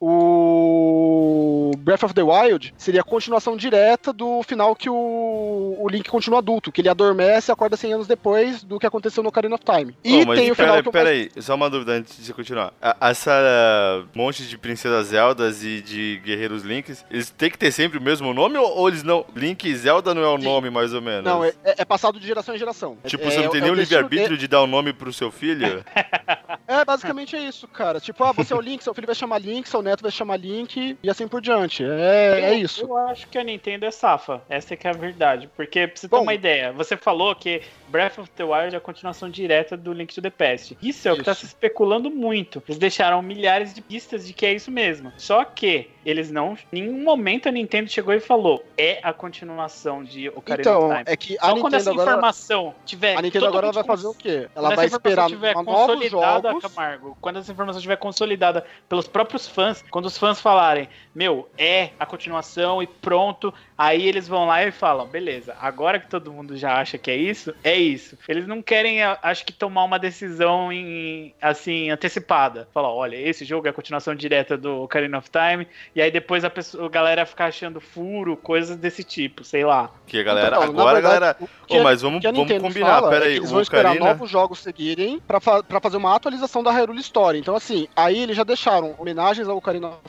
Breath 1.78 2.04
of 2.04 2.14
the 2.14 2.22
Wild 2.22 2.72
seria 2.76 3.00
a 3.00 3.04
continuação 3.04 3.56
direta 3.56 4.12
do 4.12 4.42
final 4.42 4.76
que 4.76 4.88
o, 4.88 5.76
o 5.78 5.88
Link 5.88 6.08
continua 6.08 6.38
adulto, 6.38 6.70
que 6.70 6.80
ele 6.80 6.88
adormece 6.88 7.50
e 7.50 7.52
acorda 7.52 7.76
100 7.76 7.92
anos 7.94 8.06
depois 8.06 8.62
do 8.62 8.78
que 8.78 8.86
aconteceu 8.86 9.22
no 9.22 9.28
Ocarina 9.30 9.54
of 9.56 9.64
Time. 9.64 9.96
E 10.04 10.22
Oh, 10.22 10.34
tem 10.34 10.50
o 10.50 10.56
pera, 10.56 10.68
final 10.68 10.71
que 10.80 10.88
eu 10.88 10.92
pera 10.92 11.10
aí, 11.10 11.30
só 11.38 11.54
uma 11.54 11.68
dúvida 11.68 11.92
antes 11.92 12.16
de 12.16 12.24
você 12.24 12.32
continuar. 12.32 12.72
A- 12.80 13.10
essa 13.10 13.32
uh, 13.32 14.08
monte 14.14 14.44
de 14.46 14.56
princesas 14.56 15.08
Zeldas 15.08 15.64
e 15.64 15.80
de 15.82 16.20
guerreiros 16.24 16.62
Links, 16.62 17.04
eles 17.10 17.28
têm 17.30 17.50
que 17.50 17.58
ter 17.58 17.72
sempre 17.72 17.98
o 17.98 18.00
mesmo 18.02 18.32
nome 18.32 18.56
ou, 18.56 18.88
eles 18.88 19.02
não? 19.02 19.24
Link 19.34 19.64
e 19.68 19.76
Zelda 19.76 20.14
não 20.14 20.22
é 20.22 20.28
o 20.28 20.38
Sim. 20.38 20.44
nome, 20.44 20.70
mais 20.70 20.94
ou 20.94 21.02
menos? 21.02 21.24
Não, 21.24 21.44
é, 21.44 21.52
é 21.64 21.84
passado 21.84 22.18
de 22.18 22.26
geração 22.26 22.54
em 22.54 22.58
geração. 22.58 22.96
Tipo, 23.04 23.24
é, 23.24 23.30
você 23.30 23.40
não 23.42 23.50
tem 23.50 23.60
é 23.60 23.62
nem 23.64 23.70
o 23.70 23.74
o 23.74 23.76
destino 23.76 24.00
livre-arbítrio 24.02 24.38
de 24.38 24.48
dar 24.48 24.62
o 24.62 24.66
nome 24.66 24.92
pro 24.92 25.12
seu 25.12 25.30
filho? 25.30 25.84
É, 26.72 26.84
basicamente 26.84 27.36
é 27.36 27.40
isso, 27.40 27.66
cara. 27.68 28.00
Tipo, 28.00 28.24
ah, 28.24 28.32
você 28.32 28.52
é 28.52 28.56
o 28.56 28.60
Link, 28.60 28.82
seu 28.82 28.94
filho 28.94 29.06
vai 29.06 29.14
chamar 29.14 29.38
Link, 29.38 29.68
seu 29.68 29.82
neto 29.82 30.02
vai 30.02 30.10
chamar 30.10 30.36
Link 30.36 30.96
e 31.02 31.10
assim 31.10 31.28
por 31.28 31.40
diante. 31.40 31.84
É, 31.84 32.40
é 32.40 32.50
Eu- 32.54 32.58
isso. 32.58 32.82
Eu 32.84 32.96
acho 32.96 33.26
que 33.28 33.36
a 33.38 33.44
Nintendo 33.44 33.84
é 33.84 33.90
safa. 33.90 34.42
Essa 34.48 34.74
é 34.74 34.76
que 34.76 34.86
é 34.86 34.90
a 34.90 34.94
verdade. 34.94 35.48
Porque, 35.56 35.86
pra 35.86 35.96
você 35.96 36.08
ter 36.08 36.16
Bom. 36.16 36.22
uma 36.22 36.34
ideia, 36.34 36.72
você 36.72 36.96
falou 36.96 37.34
que 37.34 37.62
Breath 37.88 38.18
of 38.18 38.30
the 38.30 38.44
Wild 38.44 38.74
é 38.74 38.78
a 38.78 38.80
continuação 38.80 39.28
direta 39.28 39.76
do 39.76 39.92
Link 39.92 40.14
to 40.14 40.22
the 40.22 40.30
Past. 40.30 40.76
Isso 40.82 41.06
é 41.08 41.12
o 41.12 41.16
que 41.16 41.24
tá 41.24 41.34
se 41.34 41.44
especulando 41.44 42.10
muito. 42.10 42.62
Eles 42.66 42.78
deixaram 42.78 43.20
milhares 43.22 43.74
de 43.74 43.82
pistas 43.82 44.26
de 44.26 44.32
que 44.32 44.46
é 44.46 44.52
isso 44.54 44.70
mesmo. 44.70 45.12
Só 45.18 45.44
que 45.44 45.90
eles 46.04 46.30
não. 46.30 46.56
Em 46.72 46.82
nenhum 46.82 47.02
momento 47.02 47.48
a 47.48 47.52
Nintendo 47.52 47.90
chegou 47.90 48.12
e 48.14 48.20
falou: 48.20 48.64
é 48.76 48.98
a 49.02 49.12
continuação 49.12 50.02
de 50.02 50.28
Ocarina 50.28 50.60
Então, 50.60 50.86
of 50.86 50.94
Time. 50.96 51.04
é 51.06 51.16
que 51.16 51.36
a 51.38 51.46
Só 51.50 51.60
quando 51.60 51.74
essa 51.74 51.90
Nintendo 51.90 52.02
agora. 52.02 52.10
informação 52.16 52.74
tiver. 52.84 53.16
A 53.18 53.22
Nintendo 53.22 53.46
agora 53.46 53.72
vai 53.72 53.84
fazer 53.84 54.06
o 54.06 54.14
quê? 54.14 54.48
Ela 54.54 54.74
vai 54.74 54.86
esperar 54.86 55.30
informação 55.30 55.36
tiver 55.36 55.54
novos 55.54 55.74
consolidada, 55.74 56.48
jogos. 56.50 56.74
Camargo, 56.74 57.18
quando 57.20 57.38
essa 57.38 57.52
informação 57.52 57.78
estiver 57.78 57.96
consolidada 57.96 58.64
pelos 58.88 59.06
próprios 59.08 59.46
fãs, 59.48 59.82
quando 59.90 60.06
os 60.06 60.18
fãs 60.18 60.40
falarem, 60.40 60.88
meu, 61.14 61.48
é 61.56 61.90
a 61.98 62.06
continuação 62.06 62.82
e 62.82 62.86
pronto, 62.86 63.52
aí 63.76 64.06
eles 64.06 64.26
vão 64.28 64.46
lá 64.46 64.64
e 64.64 64.70
falam, 64.70 65.06
beleza, 65.06 65.56
agora 65.60 65.98
que 65.98 66.08
todo 66.08 66.32
mundo 66.32 66.56
já 66.56 66.74
acha 66.80 66.98
que 66.98 67.10
é 67.10 67.16
isso, 67.16 67.54
é 67.62 67.76
isso. 67.76 68.16
Eles 68.28 68.46
não 68.46 68.62
querem, 68.62 69.02
acho 69.02 69.44
que, 69.44 69.52
tomar 69.52 69.84
uma 69.84 69.98
decisão 69.98 70.72
em, 70.72 71.34
assim, 71.40 71.90
antecipada. 71.90 72.68
Falar, 72.72 72.92
olha, 72.92 73.16
esse 73.16 73.44
jogo 73.44 73.66
é 73.66 73.70
a 73.70 73.72
continuação 73.72 74.14
direta 74.14 74.56
do 74.56 74.82
Ocarina 74.82 75.18
of 75.18 75.28
Time, 75.30 75.66
e 75.94 76.00
aí 76.02 76.10
depois 76.10 76.44
a, 76.44 76.50
pessoa, 76.50 76.86
a 76.86 76.88
galera 76.88 77.24
ficar 77.26 77.46
achando 77.46 77.80
furo, 77.80 78.36
coisas 78.36 78.76
desse 78.76 79.02
tipo, 79.04 79.44
sei 79.44 79.64
lá. 79.64 79.90
Que 80.06 80.18
a 80.18 80.22
galera. 80.22 80.56
Então, 80.56 80.62
agora 80.62 80.90
a 80.90 80.94
verdade, 80.94 81.14
galera. 81.20 81.36
que 81.66 81.76
Ô, 81.76 81.80
a- 81.80 81.82
mas 81.84 82.02
vamos, 82.02 82.20
que 82.20 82.26
a 82.26 82.32
vamos 82.32 82.52
combinar, 82.60 83.00
fala 83.00 83.14
é 83.14 83.18
aí. 83.18 83.22
que 83.32 83.36
eles 83.38 83.48
O 83.50 83.52
vão 83.52 83.62
esperar 83.62 83.90
Ocarina. 83.90 84.06
novos 84.12 84.30
jogos 84.30 84.58
seguirem 84.60 85.20
pra, 85.20 85.40
fa 85.40 85.62
pra 85.62 85.80
fazer 85.80 85.96
uma 85.96 86.14
atualização 86.14 86.62
da 86.62 86.70
Hyrule 86.70 87.00
Story. 87.00 87.38
Então, 87.38 87.54
assim, 87.56 87.86
aí 87.96 88.18
eles 88.18 88.36
já 88.36 88.44
deixaram 88.44 88.94
homenagens 88.98 89.48
ao 89.48 89.56
Ocarina 89.56 89.88
of 89.88 90.00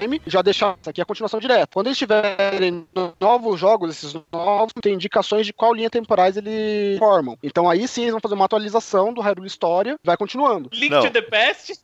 Time, 0.00 0.20
já 0.26 0.42
deixaram. 0.42 0.76
Isso 0.80 0.90
aqui 0.90 1.00
é 1.00 1.02
a 1.02 1.06
continuação 1.06 1.40
direta. 1.40 1.68
Quando 1.72 1.86
eles 1.88 1.98
tiverem 1.98 2.86
no- 2.94 3.14
novos 3.20 3.58
jogos, 3.60 3.90
esses 3.90 4.14
novos, 4.32 4.72
tem 4.80 4.94
indicações 4.94 5.46
de 5.46 5.52
qual 5.52 5.72
linha 5.74 5.90
temporais 5.90 6.36
eles 6.36 6.98
formam. 6.98 7.36
Então, 7.42 7.68
aí 7.68 7.86
sim, 7.88 8.02
eles 8.02 8.12
vão 8.12 8.20
fazer 8.20 8.34
uma 8.34 8.44
atualização 8.44 9.12
do 9.12 9.20
Hyrule 9.20 9.46
Story, 9.48 9.96
vai 10.04 10.16
continuando. 10.16 10.68
Link 10.72 10.90
Não. 10.90 11.02
to 11.02 11.10
the 11.10 11.22
Past? 11.22 11.74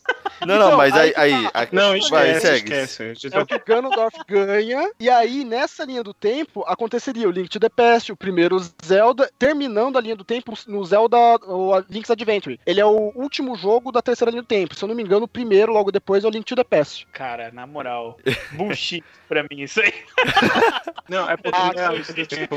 Não, 0.40 0.58
não, 0.58 0.66
Então, 0.66 0.76
mas 0.78 0.94
aí. 0.94 1.12
aí 1.16 1.32
aí 1.34 1.42
tá. 1.50 1.60
a- 1.62 1.68
Não, 1.72 1.88
vai, 1.88 1.98
esquece, 1.98 2.40
segue. 2.40 2.72
esquece. 2.72 2.93
É 3.02 3.38
o 3.40 3.46
que 3.46 3.54
o 3.54 3.62
Ganondorf 3.64 4.16
ganha. 4.28 4.90
E 4.98 5.08
aí, 5.10 5.44
nessa 5.44 5.84
linha 5.84 6.02
do 6.02 6.14
tempo, 6.14 6.64
aconteceria 6.66 7.28
o 7.28 7.30
Link 7.30 7.48
to 7.48 7.60
the 7.60 7.68
Past, 7.68 8.12
o 8.12 8.16
primeiro 8.16 8.58
Zelda, 8.84 9.30
terminando 9.38 9.96
a 9.96 10.00
linha 10.00 10.16
do 10.16 10.24
tempo 10.24 10.52
no 10.66 10.84
Zelda 10.84 11.16
o 11.46 11.78
Link's 11.90 12.10
Adventure. 12.10 12.58
Ele 12.66 12.80
é 12.80 12.84
o 12.86 13.12
último 13.14 13.56
jogo 13.56 13.90
da 13.92 14.02
terceira 14.02 14.30
linha 14.30 14.42
do 14.42 14.48
tempo. 14.48 14.74
Se 14.74 14.84
eu 14.84 14.88
não 14.88 14.94
me 14.94 15.02
engano, 15.02 15.24
o 15.24 15.28
primeiro, 15.28 15.72
logo 15.72 15.90
depois, 15.90 16.24
é 16.24 16.26
o 16.26 16.30
Link 16.30 16.44
to 16.44 16.54
the 16.56 16.64
Past. 16.64 17.06
Cara, 17.12 17.50
na 17.52 17.66
moral, 17.66 18.18
bullshit 18.52 19.04
pra 19.28 19.42
mim 19.42 19.62
isso 19.62 19.80
aí. 19.80 19.92
Não, 21.08 21.28
é 21.28 21.36
porque 21.36 21.58
Ah, 21.58 21.70
na 21.74 21.90
linha 21.92 22.04
do 22.04 22.26
tempo. 22.26 22.56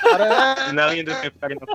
Cara, 0.00 0.72
Na 0.72 0.86
linha 0.88 1.04
do 1.04 1.14
tempo 1.20 1.66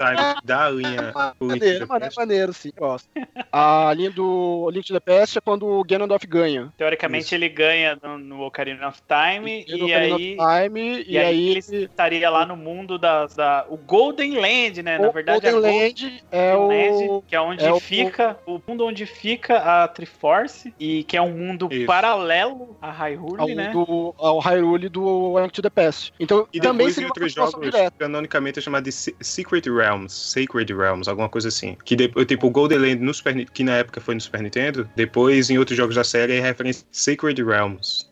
da 0.43 0.69
linha. 0.69 1.13
é 1.39 1.43
maneiro, 1.43 1.79
the 1.79 1.85
maneiro, 1.85 1.87
Past. 1.87 2.19
maneiro, 2.19 2.53
sim, 2.53 2.71
gosto. 2.77 3.09
A 3.51 3.93
linha 3.93 4.11
do 4.11 4.69
Link 4.71 4.87
to 4.87 4.93
the 4.93 4.99
Past 4.99 5.37
é 5.37 5.41
quando 5.41 5.65
o 5.67 5.83
Ganondorf 5.83 6.25
ganha. 6.25 6.71
Teoricamente 6.77 7.25
Isso. 7.25 7.35
ele 7.35 7.49
ganha 7.49 7.86
no, 7.95 8.17
no 8.17 8.41
Ocarina 8.41 8.87
of 8.87 8.99
Time 9.07 9.63
e 9.67 9.83
Ocarina 9.83 10.15
aí, 10.15 10.37
of 10.39 10.63
Time, 10.69 11.05
e 11.07 11.17
aí 11.17 11.49
ele 11.49 11.59
ele... 11.69 11.83
estaria 11.85 12.29
lá 12.29 12.45
no 12.45 12.55
mundo 12.55 12.97
das, 12.97 13.35
da 13.35 13.65
o 13.69 13.77
Golden 13.77 14.37
Land, 14.39 14.81
né? 14.83 14.97
Na 14.97 15.09
o 15.09 15.11
verdade 15.11 15.39
Golden 15.51 15.61
Golden 15.61 15.83
Land 15.87 16.23
é 16.31 16.55
Land, 16.55 17.09
o... 17.09 17.21
que 17.23 17.35
é 17.35 17.41
onde 17.41 17.65
é 17.65 17.71
o- 17.71 17.79
fica 17.79 18.37
o 18.45 18.59
mundo 18.67 18.85
onde 18.85 19.05
fica 19.05 19.57
a 19.83 19.87
Triforce 19.87 20.73
e 20.79 21.03
que 21.03 21.15
é 21.17 21.21
um 21.21 21.31
mundo 21.31 21.67
Isso. 21.71 21.85
paralelo 21.85 22.77
a 22.81 22.91
Hyrule, 22.91 23.41
Ao, 23.41 23.47
né? 23.47 23.69
do, 23.71 24.13
ao 24.17 24.39
Hyrule 24.39 24.89
do 24.89 25.39
Link 25.39 25.51
to 25.53 25.61
the 25.61 25.69
Past. 25.69 26.13
Então, 26.19 26.47
E 26.53 26.59
também 26.59 26.87
depois 26.87 26.91
em 26.91 26.95
seria 26.95 27.07
uma 27.07 27.11
outros 27.11 27.33
jogos, 27.33 27.61
direta. 27.71 27.91
canonicamente 27.97 28.59
é 28.59 28.61
chamado 28.61 28.83
de 28.83 28.91
Se- 28.91 29.15
Secret 29.21 29.63
Realms, 29.67 30.13
Sacred 30.13 30.73
Realms, 30.73 31.09
alguma 31.09 31.29
coisa 31.29 31.47
assim. 31.47 31.77
Que 31.83 31.95
depois, 31.95 32.25
tipo, 32.25 32.47
o 32.47 32.49
Golden 32.49 32.79
Land 32.79 32.95
no 32.97 33.13
Super, 33.13 33.45
que 33.49 33.63
na 33.63 33.77
época 33.77 33.99
foi 34.01 34.15
no 34.15 34.21
Super 34.21 34.41
Nintendo, 34.41 34.89
depois 34.95 35.49
em 35.49 35.57
outros 35.57 35.77
jogos 35.77 35.95
da 35.95 36.03
série 36.03 36.33
é 36.37 36.39
referência 36.39 36.83
a 36.85 36.87
Sacred 36.91 37.41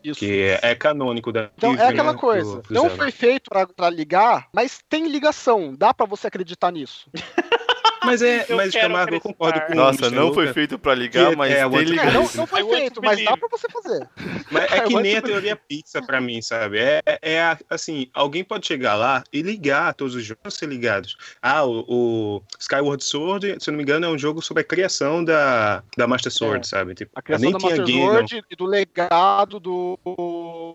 Isso. 0.04 0.20
que 0.20 0.58
é, 0.62 0.76
canônico 0.76 1.32
da 1.32 1.50
Então 1.58 1.74
é 1.74 1.78
vem 1.78 1.86
aquela 1.88 2.14
do- 2.14 2.20
coisa. 2.20 2.62
não 2.70 2.90
foi 2.90 3.12
feito 3.12 3.50
pra 3.76 3.90
ligar, 3.90 4.48
mas 4.54 4.80
tem 4.90 5.08
ligação. 5.08 5.74
Dá 5.78 5.94
pra 5.94 6.06
você 6.06 6.28
acreditar 6.28 6.72
nisso. 6.72 7.10
Mas 8.06 8.22
é, 8.22 8.46
Eu 8.50 8.58
mas 8.58 8.72
quero 8.72 8.88
Camargo, 8.88 9.16
eu 9.16 9.22
concordo 9.22 9.62
com 9.62 9.74
o 9.74 9.76
Nossa, 9.76 10.10
não 10.10 10.24
Luca, 10.26 10.36
foi 10.36 10.54
feito 10.54 10.78
pra 10.80 10.94
ligar, 10.96 11.30
Que 11.32 11.36
mas 11.36 11.52
é, 11.52 11.56
tem 11.56 11.64
o 11.66 11.72
outro- 11.74 12.00
É, 12.00 12.12
não, 12.12 12.30
não 12.36 12.48
foi 12.48 12.64
feito, 12.70 12.94
to 12.96 13.02
mas 13.04 13.24
dá 13.24 13.38
pra 13.38 13.48
você 13.50 13.68
fazer. 13.70 14.08
Mas 14.52 14.72
é 14.72 14.78
Eu 14.80 14.84
que 14.88 14.96
nem 15.02 15.18
a 15.18 15.22
te- 15.22 15.28
teoria 15.28 15.56
pizza 15.56 16.02
pra 16.02 16.22
mim, 16.22 16.42
sabe? 16.42 16.80
É, 16.80 17.02
é 17.22 17.42
a- 17.42 17.58
assim, 17.70 18.08
alguém 18.14 18.44
pode 18.44 18.66
chegar 18.68 18.96
lá 18.96 19.24
e 19.34 19.42
ligar 19.42 19.94
todos 19.94 20.16
os 20.16 20.24
jogos 20.24 20.54
ser 20.56 20.68
ligados. 20.70 21.18
Ah, 21.42 21.66
o, 21.66 21.84
o 21.88 22.42
Skyward 22.60 23.04
Sword, 23.04 23.58
se 23.60 23.70
eu 23.70 23.72
não 23.72 23.78
me 23.78 23.84
engano, 23.84 24.06
é 24.06 24.10
um 24.10 24.18
jogo 24.18 24.42
sobre 24.42 24.62
a 24.62 24.64
criação 24.66 25.24
da, 25.24 25.84
da 25.98 26.08
Master 26.08 26.32
Sword, 26.32 26.66
É. 26.66 26.70
sabe? 26.70 26.94
Tipo, 26.96 27.12
A 27.16 27.22
criação 27.22 27.44
nem 27.44 27.52
da 27.54 27.60
Master. 27.60 27.86
Sword 27.88 28.44
e 28.52 28.56
do 28.56 28.66
legado 28.66 29.60
do, 29.60 30.00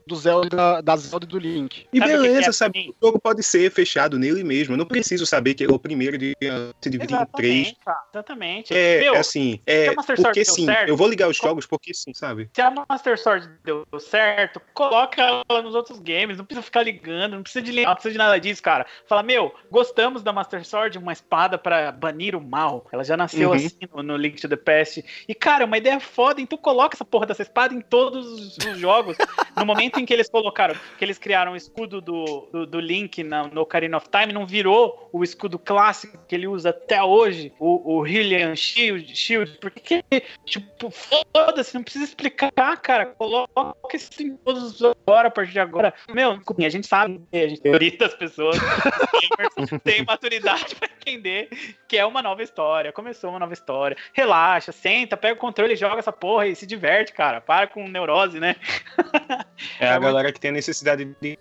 do 0.07 0.17
Zelda, 0.17 0.49
da, 0.57 0.81
da 0.81 0.97
Zelda 0.97 1.25
e 1.25 1.29
do 1.29 1.39
Link. 1.39 1.87
E 1.93 1.99
Sabe 1.99 2.13
o 2.13 2.17
que 2.17 2.23
que 2.23 2.29
beleza, 2.29 2.51
é 2.51 2.53
sabe? 2.53 2.79
assim? 2.79 2.91
O 3.01 3.07
jogo 3.07 3.21
pode 3.21 3.43
ser 3.43 3.71
fechado 3.71 4.19
nele 4.19 4.43
mesmo. 4.45 4.75
Eu 4.75 4.79
não 4.79 4.87
preciso 4.87 5.25
saber 5.27 5.55
que 5.55 5.65
é 5.65 5.69
o 5.69 5.79
primeiro 5.79 6.17
de 6.19 6.37
se 6.81 6.91
dividir 6.91 7.17
em 7.17 7.27
três. 7.37 7.75
Exatamente. 8.13 8.75
É, 8.75 9.01
Meu, 9.01 9.15
assim, 9.17 9.53
se 9.53 9.63
é 9.67 9.89
a 9.89 9.95
Master 9.95 10.17
Sword 10.17 10.23
porque 10.23 10.45
deu 10.45 10.55
sim. 10.55 10.65
certo, 10.67 10.89
eu 10.89 10.97
vou 10.97 11.09
ligar 11.09 11.29
os 11.29 11.37
jogos 11.37 11.67
porque 11.67 11.93
sim, 11.95 12.13
sabe? 12.15 12.51
Se 12.55 12.61
a 12.61 12.71
Master 12.89 13.19
Sword 13.19 13.49
deu 13.65 13.85
certo, 13.99 14.61
coloca 14.75 15.23
ela 15.23 15.63
nos 15.63 15.75
outros 15.75 15.99
games. 16.01 16.37
Não 16.39 16.45
precisa 16.45 16.63
ficar 16.65 16.83
ligando, 16.83 17.35
não 17.37 17.43
precisa 17.43 17.63
de 17.63 17.73
ligar, 17.73 17.89
não 17.89 17.95
precisa 17.95 18.13
de 18.13 18.19
nada 18.19 18.39
disso, 18.39 18.63
cara. 18.63 18.87
Fala, 19.07 19.23
meu, 19.23 19.55
gostamos 19.71 20.23
da 20.23 20.33
Master 20.33 20.65
Sword, 20.65 20.99
uma 20.99 21.13
espada 21.13 21.57
pra 21.59 21.93
banir 21.93 22.35
o 22.35 22.41
mal. 22.41 22.87
Ela 22.93 23.05
já 23.05 23.17
nasceu 23.17 23.51
Uhum. 23.51 23.55
assim 23.57 23.71
no, 23.95 24.03
no 24.03 24.17
Link 24.17 24.41
to 24.41 24.49
the 24.49 24.57
Past. 24.57 25.05
E, 25.29 25.35
cara, 25.35 25.63
é 25.65 25.67
uma 25.67 25.79
ideia 25.79 25.99
foda, 26.01 26.41
então 26.41 26.59
coloca 26.59 26.97
essa 26.97 27.05
porra 27.05 27.27
dessa 27.27 27.43
espada 27.43 27.75
em 27.75 27.81
todos 27.81 28.27
os, 28.27 28.57
os 28.59 28.79
jogos. 28.79 29.17
momento 29.71 29.99
em 30.01 30.07
que 30.07 30.13
eles 30.13 30.29
colocaram, 30.29 30.75
que 30.99 31.05
eles 31.05 31.19
criaram 31.19 31.53
o 31.53 31.57
escudo 31.57 32.01
do, 32.01 32.49
do, 32.53 32.67
do 32.67 32.81
Link 32.81 33.23
na- 33.23 33.49
no 33.49 33.63
Ocarina 33.63 33.97
of 33.97 34.09
Time, 34.09 34.33
não 34.33 34.47
virou 34.47 35.09
o 35.13 35.23
escudo 35.25 35.59
clássico 35.59 36.19
que 36.27 36.35
ele 36.35 36.47
usa 36.47 36.71
até 36.71 37.03
hoje, 37.03 37.53
o, 37.59 37.97
o 37.97 38.03
Hylian 38.03 38.55
Shield, 38.57 39.15
Shield, 39.15 39.59
porque 39.61 40.03
Tipo, 40.45 40.91
foda-se, 40.91 41.75
não 41.75 41.83
precisa 41.83 42.05
explicar, 42.05 42.51
cara. 42.79 43.07
Coloca 43.07 43.77
isso 43.95 44.23
em 44.23 44.37
todos 44.37 44.81
os 44.81 44.83
agora, 44.83 45.29
a 45.29 45.31
partir 45.31 45.53
de 45.53 45.61
agora. 45.61 45.95
Meu, 46.13 46.33
a 46.33 46.69
gente 46.69 46.87
sabe, 46.87 47.21
a 47.33 47.37
gente 47.37 47.61
tem 47.61 47.71
a 47.71 47.79
maioria 47.79 47.99
das 47.99 48.15
pessoas 48.15 48.57
tem 49.85 50.05
maturidade 50.05 50.75
pra 50.75 50.89
entender 50.89 51.49
que 51.89 51.97
é 51.97 52.05
uma 52.05 52.23
nova 52.23 52.43
história. 52.43 52.93
Começou 52.93 53.31
uma 53.31 53.39
nova 53.39 53.53
história. 53.53 53.97
Relaxa, 54.13 54.73
senta, 54.73 55.17
pega 55.17 55.35
o 55.35 55.39
controle, 55.39 55.77
joga 55.77 55.99
essa 55.99 56.13
porra 56.13 56.47
e 56.47 56.57
se 56.57 56.67
diverte, 56.67 57.13
cara. 57.13 57.41
Para 57.41 57.67
com 57.67 57.87
neurose, 57.89 58.41
né? 58.41 58.57
É 59.79 59.89
a 59.89 59.99
galera 59.99 60.33
que 60.33 60.41
tem 60.41 60.51
a 60.51 60.55
necessidade 60.55 61.09
de 61.21 61.39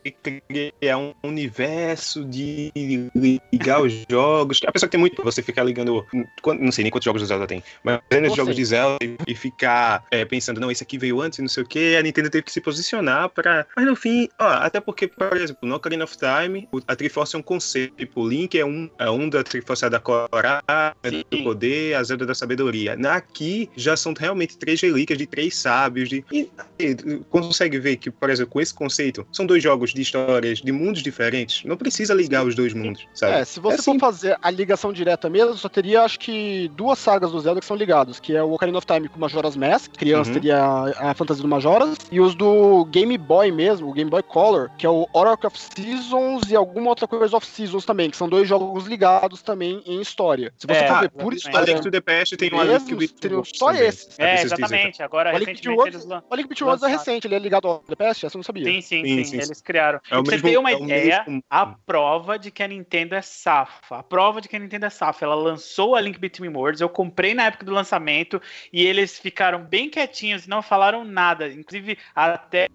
criar 0.48 0.98
um 0.98 1.14
universo, 1.24 2.26
de 2.26 2.72
ligar 3.52 3.82
os 3.82 3.94
jogos. 4.10 4.60
A 4.66 4.72
pessoa 4.72 4.88
que 4.88 4.92
tem 4.92 5.00
muito, 5.00 5.24
você 5.24 5.42
ficar 5.42 5.64
ligando. 5.64 6.06
Não 6.60 6.72
sei 6.72 6.84
nem 6.84 6.92
quantos 6.92 7.06
jogos 7.06 7.22
do 7.22 7.28
Zelda 7.28 7.48
tem, 7.48 7.64
mas 7.84 8.00
os 8.30 8.36
jogos 8.36 8.56
de 8.56 8.66
Zelda 8.66 8.98
e, 9.28 9.36
ficar 9.36 10.06
é, 10.12 10.26
pensando, 10.26 10.60
não, 10.60 10.70
esse 10.70 10.84
aqui 10.84 10.98
veio 10.98 11.22
antes 11.22 11.40
e 11.40 11.42
não 11.42 11.50
sei 11.50 11.64
o 11.64 11.66
que, 11.66 11.96
a 11.96 12.02
Nintendo 12.02 12.30
teve 12.30 12.44
que 12.44 12.52
se 12.52 12.62
posicionar 12.62 13.30
pra. 13.30 13.66
Mas 13.76 13.86
no 13.86 13.96
fim, 13.96 14.28
ó, 14.38 14.48
até 14.48 14.80
porque, 14.80 15.08
por 15.08 15.38
exemplo, 15.38 15.68
no 15.68 15.76
Ocarina 15.76 16.04
of 16.04 16.16
Time, 16.18 16.68
a 16.88 16.96
Triforce 16.96 17.36
é 17.36 17.40
um 17.40 17.42
conceito. 17.42 17.96
Tipo, 17.96 18.22
o 18.22 18.28
Link 18.28 18.58
é 18.58 18.66
um, 18.66 18.90
é 18.98 19.10
um 19.10 19.30
da 19.30 19.44
Triforce 19.44 19.86
é 19.86 19.90
da 19.90 20.00
coragem, 20.00 21.26
do 21.30 21.44
poder, 21.44 21.96
a 21.96 22.04
Zelda 22.04 22.26
da 22.26 22.36
sabedoria. 22.36 22.98
Aqui 23.10 23.70
já 23.76 23.96
são 23.98 24.14
realmente 24.18 24.58
três 24.58 24.82
relíquias 24.82 25.18
de 25.18 25.26
três 25.26 25.56
sábios. 25.56 26.10
De, 26.10 26.24
e, 26.32 26.50
e 26.80 26.96
consegue 27.30 27.80
ver 27.80 27.98
que 27.98 28.09
por 28.12 28.30
exemplo, 28.30 28.52
com 28.54 28.62
esse 28.62 28.74
conceito, 28.74 29.26
são 29.32 29.46
dois 29.46 29.62
jogos 29.64 29.94
de 29.94 30.02
histórias 30.02 30.60
de 30.60 30.72
mundos 30.72 31.02
diferentes, 31.02 31.64
não 31.66 31.78
precisa 31.78 32.14
ligar 32.14 32.46
os 32.46 32.56
dois 32.56 32.74
mundos, 32.74 33.06
sabe? 33.14 33.34
É, 33.34 33.46
se 33.46 33.60
você 33.60 33.76
É 33.80 33.84
for 33.84 33.94
sim. 33.94 34.00
fazer 34.00 34.38
a 34.42 34.50
ligação 34.52 34.92
direta 34.94 35.30
mesmo, 35.30 35.56
só 35.56 35.70
teria 35.70 36.02
acho 36.04 36.20
que 36.20 36.70
duas 36.76 37.00
sagas 37.00 37.32
do 37.32 37.40
Zelda 37.40 37.60
que 37.60 37.66
são 37.66 37.76
ligados, 37.78 38.20
que 38.20 38.36
é 38.36 38.44
o 38.44 38.52
Ocarina 38.54 38.78
of 38.78 38.88
Time 38.88 39.08
com 39.08 39.20
Majora's 39.20 39.56
Mask, 39.56 39.92
criança 39.98 40.30
Uhum. 40.30 40.34
teria 40.34 40.58
a, 40.62 41.12
a 41.12 41.14
fantasia 41.14 41.42
do 41.42 41.48
Majora's, 41.48 41.98
e 42.12 42.20
os 42.20 42.36
do 42.36 42.86
Game 42.86 43.18
Boy 43.18 43.52
mesmo, 43.52 43.90
o 43.90 43.94
Game 43.94 44.10
Boy 44.10 44.24
Color, 44.24 44.70
que 44.78 44.86
é 44.86 44.90
o 44.90 45.08
Oracle 45.14 45.48
of 45.48 45.58
Seasons 45.60 46.50
e 46.50 46.56
alguma 46.56 46.90
outra 46.90 47.08
coisa 47.08 47.36
of 47.36 47.46
Seasons 47.46 47.86
também, 47.86 48.10
que 48.10 48.18
são 48.18 48.28
dois 48.30 48.48
jogos 48.48 48.86
ligados 48.86 49.42
também 49.42 49.82
em 49.86 50.02
história. 50.02 50.54
Se 50.58 50.68
você 50.68 50.80
É, 50.84 50.88
for 50.88 51.00
ver 51.02 51.10
por 51.10 51.34
exatamente. 51.34 51.34
A 51.34 51.50
história 51.50 51.74
Link 51.74 51.84
to 51.84 51.92
the 51.92 52.02
Past 52.02 52.38
tem 52.38 52.50
mesmo, 52.52 53.00
Link 53.00 53.14
to 53.14 53.30
the 53.30 53.36
Past 53.36 53.58
só 53.58 53.72
esses. 53.74 54.20
É 54.20 54.36
É, 54.36 54.42
exatamente. 54.42 55.02
Agora, 55.02 55.34
O 55.34 55.38
Link 55.38 55.48
recentemente, 55.50 55.84
Between 55.84 56.12
eles 56.12 56.24
O 56.30 56.36
Link 56.36 56.48
Between 56.50 56.66
Worlds 56.68 56.84
é 56.84 56.88
lançaram. 56.88 57.06
recente, 57.14 57.28
ele 57.28 57.36
é 57.36 57.40
ligado 57.40 57.68
ao 57.68 57.84
Past? 58.00 58.26
Essa 58.26 58.38
eu 58.38 58.40
não 58.40 58.44
sabia. 58.44 58.64
Sim, 58.64 58.82
sim, 58.82 59.04
Sim, 59.04 59.18
sim, 59.18 59.24
sim, 59.26 59.36
Eles 59.38 59.62
criaram. 59.62 60.00
É 60.10 60.18
o 60.18 60.24
pra 60.24 60.32
você 60.32 60.32
mesmo- 60.38 60.50
ter 60.50 60.58
uma 60.58 60.72
é 60.72 60.74
ideia, 60.82 61.24
mesmo- 61.28 61.44
a 61.50 61.66
prova 61.66 62.40
de 62.40 62.50
que 62.50 62.64
a 62.64 62.68
Nintendo 62.68 63.14
é 63.14 63.22
safa. 63.22 63.98
A 63.98 64.04
prova 64.04 64.40
de 64.40 64.48
que 64.48 64.56
a 64.56 64.60
Nintendo 64.60 64.86
é 64.86 64.90
safa. 64.90 65.26
Ela 65.26 65.36
lançou 65.36 65.96
a 65.96 66.02
Link 66.02 66.18
Between 66.18 66.56
Worlds, 66.56 66.80
eu 66.80 66.88
comprei 66.88 67.34
na 67.34 67.44
época 67.48 67.66
do 67.66 67.74
lançamento 67.74 68.42
e 68.72 68.86
eles 68.86 69.20
ficaram 69.20 69.62
bem 69.62 69.90
quietinhos 69.90 70.46
e 70.46 70.50
não 70.50 70.62
falaram 70.62 71.04
nada. 71.04 71.48
Inclusive, 71.50 71.98
até 72.16 72.70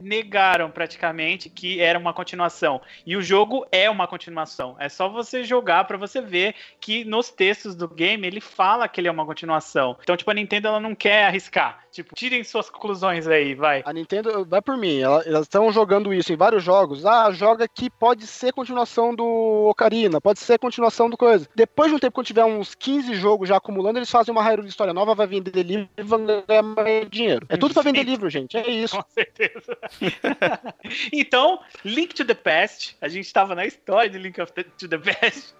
negaram 0.00 0.70
praticamente 0.70 1.48
que 1.50 1.80
era 1.80 1.98
uma 1.98 2.12
continuação. 2.12 2.80
E 3.04 3.16
o 3.16 3.22
jogo 3.22 3.66
é 3.72 3.88
uma 3.90 4.06
continuação. 4.06 4.76
É 4.78 4.88
só 4.88 5.08
você 5.08 5.42
jogar 5.42 5.84
pra 5.84 5.96
você 5.96 6.20
ver 6.20 6.54
que 6.80 7.04
nos 7.04 7.28
textos 7.30 7.74
do 7.74 7.88
game 7.88 8.26
ele 8.26 8.40
fala 8.40 8.88
que 8.88 9.00
ele 9.00 9.08
é 9.08 9.10
uma 9.10 9.26
continuação. 9.26 9.96
Então, 10.02 10.16
tipo, 10.16 10.30
a 10.30 10.34
Nintendo 10.34 10.68
ela 10.68 10.80
não 10.80 10.94
quer 10.94 11.24
arriscar. 11.24 11.84
Tipo, 11.90 12.14
tirem 12.14 12.44
suas 12.44 12.70
conclusões 12.70 13.26
aí, 13.26 13.54
vai. 13.54 13.82
A 13.84 13.92
Nintendo 13.92 14.44
vai 14.46 14.59
por 14.62 14.76
mim, 14.76 15.00
ela- 15.00 15.22
elas 15.26 15.42
estão 15.42 15.70
jogando 15.72 16.12
isso 16.12 16.32
em 16.32 16.36
vários 16.36 16.62
jogos. 16.62 17.04
Ah, 17.04 17.30
joga 17.30 17.66
que 17.68 17.88
pode 17.90 18.26
ser 18.26 18.52
continuação 18.52 19.14
do 19.14 19.68
Ocarina, 19.70 20.20
pode 20.20 20.40
ser 20.40 20.58
continuação 20.58 21.08
do 21.08 21.16
coisa. 21.16 21.48
Depois 21.54 21.90
de 21.90 21.96
um 21.96 21.98
tempo, 21.98 22.14
quando 22.14 22.26
tiver 22.26 22.44
uns 22.44 22.74
15 22.74 23.14
jogos 23.14 23.48
já 23.48 23.56
acumulando, 23.56 23.98
eles 23.98 24.10
fazem 24.10 24.32
uma 24.32 24.42
Hyrule 24.42 24.68
história 24.68 24.92
nova, 24.92 25.14
vai 25.14 25.26
vender 25.26 25.62
livro 25.62 25.88
e 25.96 26.02
vão 26.02 26.24
ganhar 26.24 26.62
mais 26.62 27.08
dinheiro. 27.10 27.46
É 27.48 27.56
tudo 27.56 27.74
pra 27.74 27.82
vender 27.82 28.02
livro, 28.02 28.28
gente. 28.30 28.56
É 28.56 28.68
isso. 28.68 28.96
Com 28.96 29.04
certeza. 29.10 29.78
então, 31.12 31.60
Link 31.84 32.14
to 32.14 32.24
the 32.24 32.34
Past, 32.34 32.96
a 33.00 33.08
gente 33.08 33.26
estava 33.26 33.54
na 33.54 33.66
história 33.66 34.10
de 34.10 34.18
Link 34.18 34.38
to 34.78 34.88
the 34.88 34.98
Past, 34.98 35.54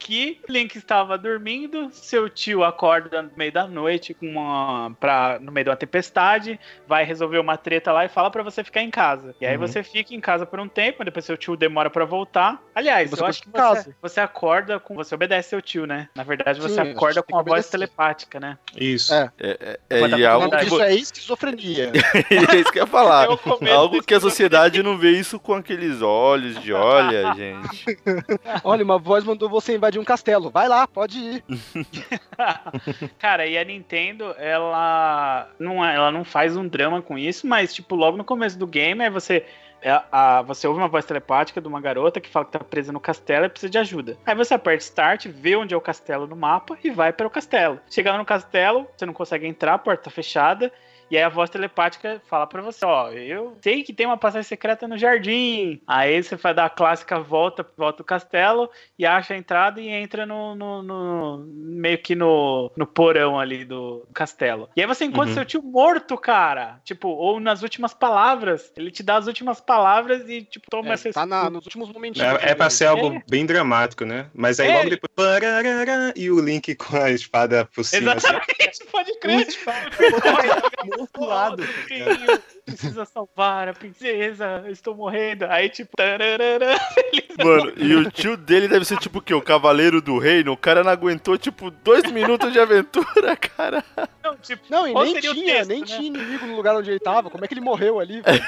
que 0.00 0.40
Link 0.48 0.74
estava 0.76 1.18
dormindo, 1.18 1.90
seu 1.92 2.28
tio 2.28 2.64
acorda 2.64 3.22
no 3.22 3.30
meio 3.36 3.52
da 3.52 3.66
noite 3.66 4.14
com 4.14 4.26
uma 4.26 4.90
pra, 4.98 5.38
no 5.40 5.52
meio 5.52 5.64
de 5.64 5.70
uma 5.70 5.76
tempestade, 5.76 6.58
vai 6.88 7.04
resolver 7.04 7.38
uma 7.38 7.56
treta 7.58 7.92
lá 7.92 8.04
e 8.04 8.08
fala 8.08 8.30
pra 8.30 8.42
você 8.42 8.64
ficar 8.64 8.80
em 8.82 8.90
casa. 8.90 9.34
E 9.40 9.46
aí 9.46 9.56
Uhum. 9.56 9.66
você 9.66 9.82
fica 9.82 10.14
em 10.14 10.20
casa 10.20 10.46
por 10.46 10.58
um 10.58 10.66
tempo, 10.68 11.04
depois 11.04 11.24
seu 11.24 11.36
tio 11.36 11.54
demora 11.54 11.90
pra 11.90 12.04
voltar. 12.06 12.60
Aliás, 12.74 13.10
Você 13.10 13.22
eu 13.22 13.26
acho 13.26 13.42
que 13.42 13.50
você, 13.50 13.94
você 14.00 14.20
acorda 14.20 14.80
com 14.80 14.94
você 14.94 15.14
obedece 15.14 15.50
seu 15.50 15.60
tio, 15.60 15.86
né? 15.86 16.08
Na 16.14 16.22
verdade, 16.22 16.60
você 16.60 16.82
Sim, 16.82 16.92
acorda 16.92 17.22
com 17.22 17.36
a 17.38 17.44
que 17.44 17.50
voz 17.50 17.68
telepática, 17.68 18.40
né? 18.40 18.56
Isso. 18.76 19.12
É. 19.12 19.30
É, 19.38 19.78
é, 19.90 20.08
e 20.08 20.22
é 20.22 20.28
O 20.28 20.32
algo 20.32 20.46
nome 20.46 20.56
que, 20.58 20.64
disso 20.64 20.76
vo- 20.78 20.82
é 20.82 20.94
esquizofrenia. 20.94 21.92
é 22.50 22.56
isso 22.56 22.72
que 22.72 22.78
eu 22.78 22.84
ia 22.84 22.86
falar. 22.86 23.24
É 23.30 23.36
começo 23.36 23.76
Algo 23.76 24.02
que 24.02 24.14
a 24.14 24.20
sociedade 24.20 24.82
não 24.82 24.96
vê 24.96 25.10
isso 25.10 25.38
com 25.38 25.52
aqueles 25.54 26.00
olhos 26.00 26.58
de 26.62 26.72
olha, 26.72 27.34
gente. 27.34 27.98
Olha, 28.64 28.84
uma 28.84 28.98
voz 28.98 29.24
mandou 29.24 29.48
você 29.48 29.74
invadir 29.74 29.89
um 29.98 30.04
castelo. 30.04 30.50
Vai 30.50 30.68
lá, 30.68 30.86
pode 30.86 31.18
ir. 31.18 31.44
Cara, 33.18 33.46
e 33.46 33.56
a 33.58 33.64
Nintendo, 33.64 34.34
ela 34.38 35.48
não, 35.58 35.84
é- 35.84 35.94
ela 35.94 36.10
não 36.10 36.24
faz 36.24 36.56
um 36.56 36.66
drama 36.66 37.02
com 37.02 37.18
isso, 37.18 37.46
mas, 37.46 37.74
tipo, 37.74 37.94
logo 37.94 38.16
no 38.16 38.24
começo 38.24 38.58
do 38.58 38.66
game, 38.66 39.02
aí 39.02 39.10
você. 39.10 39.44
é, 39.82 39.98
a- 40.12 40.42
você 40.42 40.66
ouve 40.68 40.78
uma 40.78 40.88
voz 40.88 41.06
telepática 41.06 41.58
de 41.60 41.66
uma 41.66 41.80
garota 41.80 42.20
que 42.20 42.28
fala 42.28 42.44
que 42.44 42.52
tá 42.52 42.58
presa 42.58 42.92
no 42.92 43.00
castelo 43.00 43.46
e 43.46 43.48
precisa 43.48 43.70
de 43.70 43.78
ajuda. 43.78 44.18
Aí 44.26 44.34
você 44.34 44.52
aperta 44.52 44.84
Start, 44.84 45.26
vê 45.26 45.56
onde 45.56 45.72
é 45.72 45.76
o 45.76 45.80
castelo 45.80 46.26
no 46.26 46.36
mapa 46.36 46.76
e 46.84 46.90
vai 46.90 47.12
para 47.14 47.26
o 47.26 47.30
castelo. 47.30 47.80
Chegando 47.88 48.18
no 48.18 48.24
castelo, 48.26 48.86
você 48.94 49.06
não 49.06 49.14
consegue 49.14 49.46
entrar, 49.46 49.72
a 49.74 49.78
porta 49.78 50.04
tá 50.04 50.10
fechada. 50.10 50.70
E 51.10 51.16
aí 51.16 51.22
a 51.24 51.28
voz 51.28 51.50
telepática 51.50 52.22
fala 52.28 52.46
pra 52.46 52.62
você, 52.62 52.84
ó, 52.84 53.10
eu 53.10 53.56
sei 53.60 53.82
que 53.82 53.92
tem 53.92 54.06
uma 54.06 54.16
passagem 54.16 54.46
secreta 54.48 54.86
no 54.86 54.96
jardim. 54.96 55.80
Aí 55.86 56.22
você 56.22 56.36
vai 56.36 56.54
dar 56.54 56.66
a 56.66 56.70
clássica 56.70 57.18
volta, 57.18 57.66
volta 57.76 58.02
o 58.02 58.04
castelo 58.04 58.70
e 58.98 59.04
acha 59.04 59.34
a 59.34 59.36
entrada 59.36 59.80
e 59.80 59.88
entra 59.88 60.24
no, 60.24 60.54
no- 60.54 60.82
no- 60.82 61.38
meio 61.48 61.98
que 61.98 62.14
no, 62.14 62.70
no 62.76 62.86
porão 62.86 63.38
ali 63.40 63.64
do 63.64 64.06
castelo. 64.14 64.68
E 64.76 64.80
aí 64.80 64.86
você 64.86 65.04
encontra 65.04 65.30
Uhum. 65.30 65.34
seu 65.34 65.44
tio 65.44 65.62
morto, 65.62 66.16
cara. 66.16 66.80
Tipo, 66.84 67.08
ou 67.08 67.40
nas 67.40 67.62
últimas 67.62 67.92
palavras. 67.92 68.72
Ele 68.76 68.90
te 68.90 69.02
dá 69.02 69.16
as 69.16 69.26
últimas 69.26 69.60
palavras 69.60 70.28
e, 70.28 70.42
tipo, 70.42 70.66
toma 70.70 70.90
É, 70.90 70.92
essa 70.92 71.10
tá 71.10 71.26
na- 71.26 71.50
nos 71.50 71.64
últimos 71.66 71.90
momentinhos. 71.92 72.28
É, 72.42 72.50
é 72.50 72.54
pra 72.54 72.70
ser 72.70 72.86
algo 72.86 73.14
É. 73.16 73.22
bem 73.28 73.44
dramático, 73.44 74.04
né? 74.04 74.30
Mas 74.34 74.60
aí 74.60 74.68
É. 74.70 74.76
logo 74.78 74.90
depois. 74.90 75.10
E 76.16 76.30
o 76.30 76.40
Link 76.40 76.74
com 76.76 76.96
a 76.96 77.10
espada 77.10 77.64
por 77.74 77.84
cima. 77.84 78.12
assim. 78.12 78.26
Exatamente, 78.28 78.84
pode 78.92 79.18
crer. 79.18 79.46
Mortuado. 81.16 81.62
Filho, 81.62 82.42
Precisa 82.64 83.04
salvar 83.04 83.68
a 83.68 83.72
princesa, 83.72 84.62
eu 84.64 84.70
estou 84.72 84.94
morrendo. 84.94 85.44
Aí, 85.46 85.68
tipo, 85.68 85.96
tararara, 85.96 86.78
Mano, 87.44 87.72
e 87.76 87.94
o 87.94 88.10
tio 88.10 88.36
dele 88.36 88.68
deve 88.68 88.84
ser 88.84 88.98
tipo 88.98 89.18
o 89.18 89.22
quê? 89.22 89.34
O 89.34 89.42
cavaleiro 89.42 90.00
do 90.00 90.18
reino? 90.18 90.52
O 90.52 90.56
cara 90.56 90.84
não 90.84 90.90
aguentou, 90.90 91.36
tipo, 91.38 91.70
dois 91.70 92.10
minutos 92.12 92.52
de 92.52 92.60
aventura, 92.60 93.36
cara. 93.56 93.82
não, 94.22 94.36
tipo, 94.36 94.62
Não, 94.68 94.86
e 94.86 94.94
nem 94.94 95.20
tinha, 95.20 95.34
texto, 95.56 95.68
nem 95.68 95.80
né? 95.80 95.86
tinha 95.86 96.06
inimigo 96.06 96.46
no 96.46 96.56
lugar 96.56 96.76
onde 96.76 96.90
ele 96.90 97.00
tava. 97.00 97.30
Como 97.30 97.44
é 97.44 97.48
que 97.48 97.54
ele 97.54 97.60
morreu 97.60 97.98
ali? 97.98 98.20
velho? 98.20 98.42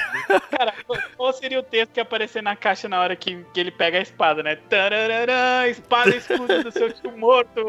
Cara, 0.51 0.75
qual 1.17 1.33
seria 1.33 1.59
o 1.59 1.63
texto 1.63 1.93
que 1.93 2.01
ia 2.01 2.03
aparecer 2.03 2.43
na 2.43 2.55
caixa 2.55 2.89
na 2.89 3.01
hora 3.01 3.17
que, 3.17 3.45
que 3.53 3.61
ele 3.61 3.71
pega 3.71 3.99
a 3.99 4.03
espada, 4.03 4.43
né? 4.43 4.57
Tararara, 4.69 5.69
espada 5.69 6.11
e 6.11 6.19
escudo 6.19 6.63
do 6.63 6.71
seu 6.71 6.93
tio 6.93 7.17
morto. 7.17 7.61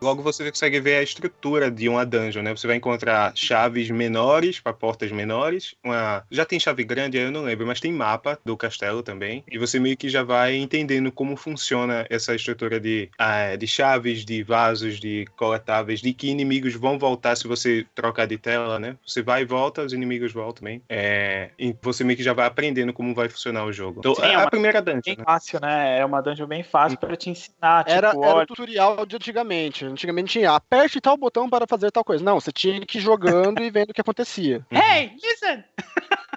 Logo 0.00 0.22
você 0.22 0.48
consegue 0.50 0.80
ver 0.80 0.96
a 0.96 1.02
estrutura 1.02 1.70
de 1.70 1.88
uma 1.88 2.04
dungeon, 2.06 2.42
né? 2.42 2.56
Você 2.56 2.66
vai 2.66 2.76
encontrar 2.76 3.32
chaves 3.34 3.90
menores 3.90 4.58
para 4.60 4.72
portas 4.72 5.10
menores. 5.12 5.74
Uma... 5.84 6.24
Já 6.30 6.44
tem 6.44 6.58
chave 6.58 6.84
grande, 6.84 7.18
aí 7.18 7.24
eu 7.24 7.30
não 7.30 7.42
lembro, 7.42 7.66
mas 7.66 7.80
tem 7.80 7.92
mapa 7.92 8.38
do 8.44 8.56
castelo 8.56 9.02
também. 9.02 9.44
E 9.50 9.58
você 9.58 9.78
meio 9.78 9.96
que 9.96 10.08
já 10.08 10.22
vai 10.22 10.56
entendendo 10.56 11.12
como 11.12 11.36
funciona 11.36 12.06
essa 12.08 12.34
estrutura 12.34 12.80
de, 12.80 13.10
ah, 13.18 13.56
de 13.56 13.66
chaves, 13.66 14.24
de 14.24 14.42
vasos, 14.42 14.98
de 14.98 15.26
coletáveis, 15.36 16.00
de 16.00 16.12
que 16.12 16.28
inimigos 16.30 16.74
vão 16.74 16.98
voltar 16.98 17.36
se 17.36 17.46
você 17.46 17.86
trocar 17.94 18.26
de 18.26 18.38
tela, 18.38 18.78
né? 18.78 18.96
Você 19.06 19.22
vai 19.22 19.42
e 19.42 19.44
volta, 19.44 19.82
os 19.82 19.92
inimigos 19.92 20.32
voltam 20.32 20.60
também. 20.60 20.82
É... 20.88 21.50
E 21.58 21.74
você 21.82 22.02
meio 22.04 22.16
que 22.16 22.22
já 22.22 22.32
vai 22.32 22.46
aprendendo 22.46 22.92
como 22.92 23.14
vai 23.14 23.28
funcionar 23.28 23.64
o 23.64 23.72
jogo. 23.72 24.00
Então, 24.00 24.14
Sim, 24.14 24.22
é 24.22 24.32
é 24.32 24.34
a 24.34 24.38
uma- 24.40 24.50
primeira 24.50 24.80
dungeon. 24.82 25.00
Bem 25.04 25.16
né? 25.16 25.24
fácil, 25.24 25.60
né? 25.60 25.98
É 25.98 26.04
uma 26.04 26.20
dungeon 26.20 26.46
bem 26.46 26.62
fácil 26.62 26.98
pra 26.98 27.16
te 27.16 27.30
ensinar. 27.30 27.84
Tipo, 27.84 27.96
Era, 27.96 28.08
era 28.08 28.38
o 28.42 28.46
tutorial 28.46 29.06
de 29.06 29.16
antigamente. 29.16 29.89
Antigamente 29.90 30.32
tinha 30.32 30.52
aperte 30.52 31.00
tal 31.00 31.16
botão 31.16 31.48
para 31.48 31.66
fazer 31.66 31.90
tal 31.90 32.04
coisa. 32.04 32.24
Não, 32.24 32.40
você 32.40 32.52
tinha 32.52 32.84
que 32.86 32.98
ir 32.98 33.00
jogando 33.00 33.62
e 33.62 33.70
vendo 33.70 33.90
o 33.90 33.94
que 33.94 34.00
acontecia. 34.00 34.64
Hey, 34.72 35.12
listen! 35.22 35.64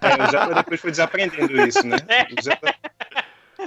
É, 0.00 0.22
o 0.22 0.30
Zelda 0.30 0.54
depois 0.54 0.80
foi 0.80 0.90
desaprendendo 0.90 1.60
isso, 1.66 1.84
né? 1.86 1.96
É. 2.08 2.26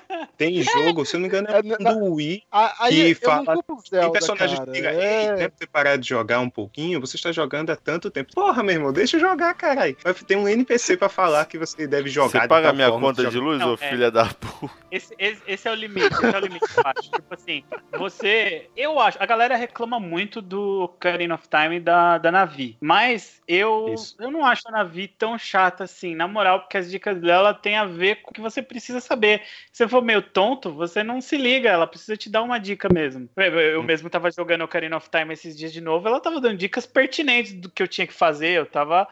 Zelda- 0.10 0.30
Tem 0.38 0.62
jogo, 0.64 1.06
se 1.06 1.16
eu 1.16 1.20
não 1.20 1.28
me 1.28 1.36
engano, 1.36 1.48
É, 1.50 1.60
é 1.60 1.94
do 1.94 2.14
Wii. 2.14 2.44
Que 2.90 3.16
fala- 3.16 3.56
o 3.58 3.64
Tem 3.64 3.90
Zelda, 3.90 4.12
personagens 4.12 4.60
cara. 4.60 4.72
que 4.72 4.78
digam, 4.78 4.92
É- 4.92 5.24
ei, 5.24 5.36
deve 5.36 5.50
ter 5.58 5.68
parado 5.68 6.02
de 6.02 6.10
jogar 6.10 6.40
um 6.40 6.50
pouquinho, 6.50 7.00
você 7.02 7.16
está 7.16 7.32
jogando 7.32 7.70
há 7.72 7.76
tanto 7.76 8.10
tempo. 8.10 8.34
Porra, 8.34 8.62
meu 8.64 8.76
irmão, 8.76 8.94
deixa 8.94 9.18
eu 9.18 9.22
jogar, 9.22 9.54
caralho. 9.54 9.96
Vai 10.04 10.14
ter 10.14 10.36
um 10.36 10.48
NPC 10.48 10.96
pra 10.98 11.10
falar 11.10 11.46
que 11.46 11.58
você 11.58 11.88
deve 11.88 12.10
jogar. 12.10 12.30
Você 12.32 12.40
de 12.42 12.48
paga 12.48 12.74
minha 12.74 12.92
conta 12.92 13.24
de 13.26 13.32
joga. 13.32 13.46
luz, 13.46 13.60
Não, 13.60 13.72
ô 13.72 13.74
é. 13.74 13.78
filha 13.78 14.12
da 14.12 14.26
puta? 14.26 14.74
Esse, 14.92 15.14
esse, 15.20 15.42
esse 15.48 15.68
é 15.68 15.72
o 15.72 15.76
limite, 15.76 16.08
esse 16.14 16.26
é 16.26 16.38
o 16.38 16.40
limite, 16.40 16.66
eu 16.78 16.84
acho. 16.86 17.12
Tipo 17.12 17.34
assim, 17.34 17.64
você. 17.98 18.70
Eu 18.76 19.00
acho. 19.00 19.18
A 19.22 19.26
galera 19.26 19.56
reclama 19.56 20.00
muito 20.00 20.42
do 20.42 20.84
Ocarina 20.84 21.36
of 21.36 21.46
Time 21.50 21.80
da, 21.80 22.18
da 22.18 22.32
Navi. 22.32 22.78
Mas 22.80 23.42
eu, 23.48 23.94
Isso. 23.94 24.16
eu 24.20 24.32
não 24.32 24.46
acho 24.46 24.64
a 24.68 24.72
Navi 24.72 25.08
tão 25.08 25.38
chata 25.38 25.84
assim, 25.84 26.16
na 26.16 26.28
moral, 26.28 26.62
porque 26.62 26.78
as 26.78 26.90
dicas 26.90 27.20
dela 27.20 27.54
têm 27.54 27.76
a 27.78 27.86
ver 27.86 28.18
com 28.22 28.32
o 28.32 28.34
que 28.34 28.42
você 28.42 28.62
precisa 28.62 29.00
saber. 29.00 29.42
Se 29.72 29.84
você 29.84 29.88
for 30.00 30.04
meio 30.06 30.22
tonto, 30.22 30.72
você 30.74 31.04
não 31.04 31.20
se 31.22 31.38
liga, 31.38 31.70
ela 31.70 31.88
precisa 31.88 32.16
te 32.16 32.30
dar 32.30 32.44
uma 32.44 32.60
dica 32.60 32.88
mesmo. 32.94 33.30
Eu, 33.36 33.44
eu- 33.44 33.60
eu 33.74 33.84
mesmo 33.84 34.10
tava 34.10 34.30
jogando 34.32 34.64
Ocarina 34.64 34.98
of 34.98 35.10
Time 35.10 35.34
esses 35.34 35.58
dias 35.58 35.74
de 35.74 35.82
novo, 35.82 36.08
ela 36.08 36.20
tava 36.20 36.40
dando 36.40 36.58
dicas 36.58 36.86
pertinentes 36.86 37.54
do 37.54 37.70
que 37.70 37.82
eu 37.82 37.88
tinha 37.88 38.06
que 38.08 38.14
fazer, 38.14 38.50
eu 38.52 38.66
tava. 38.66 39.08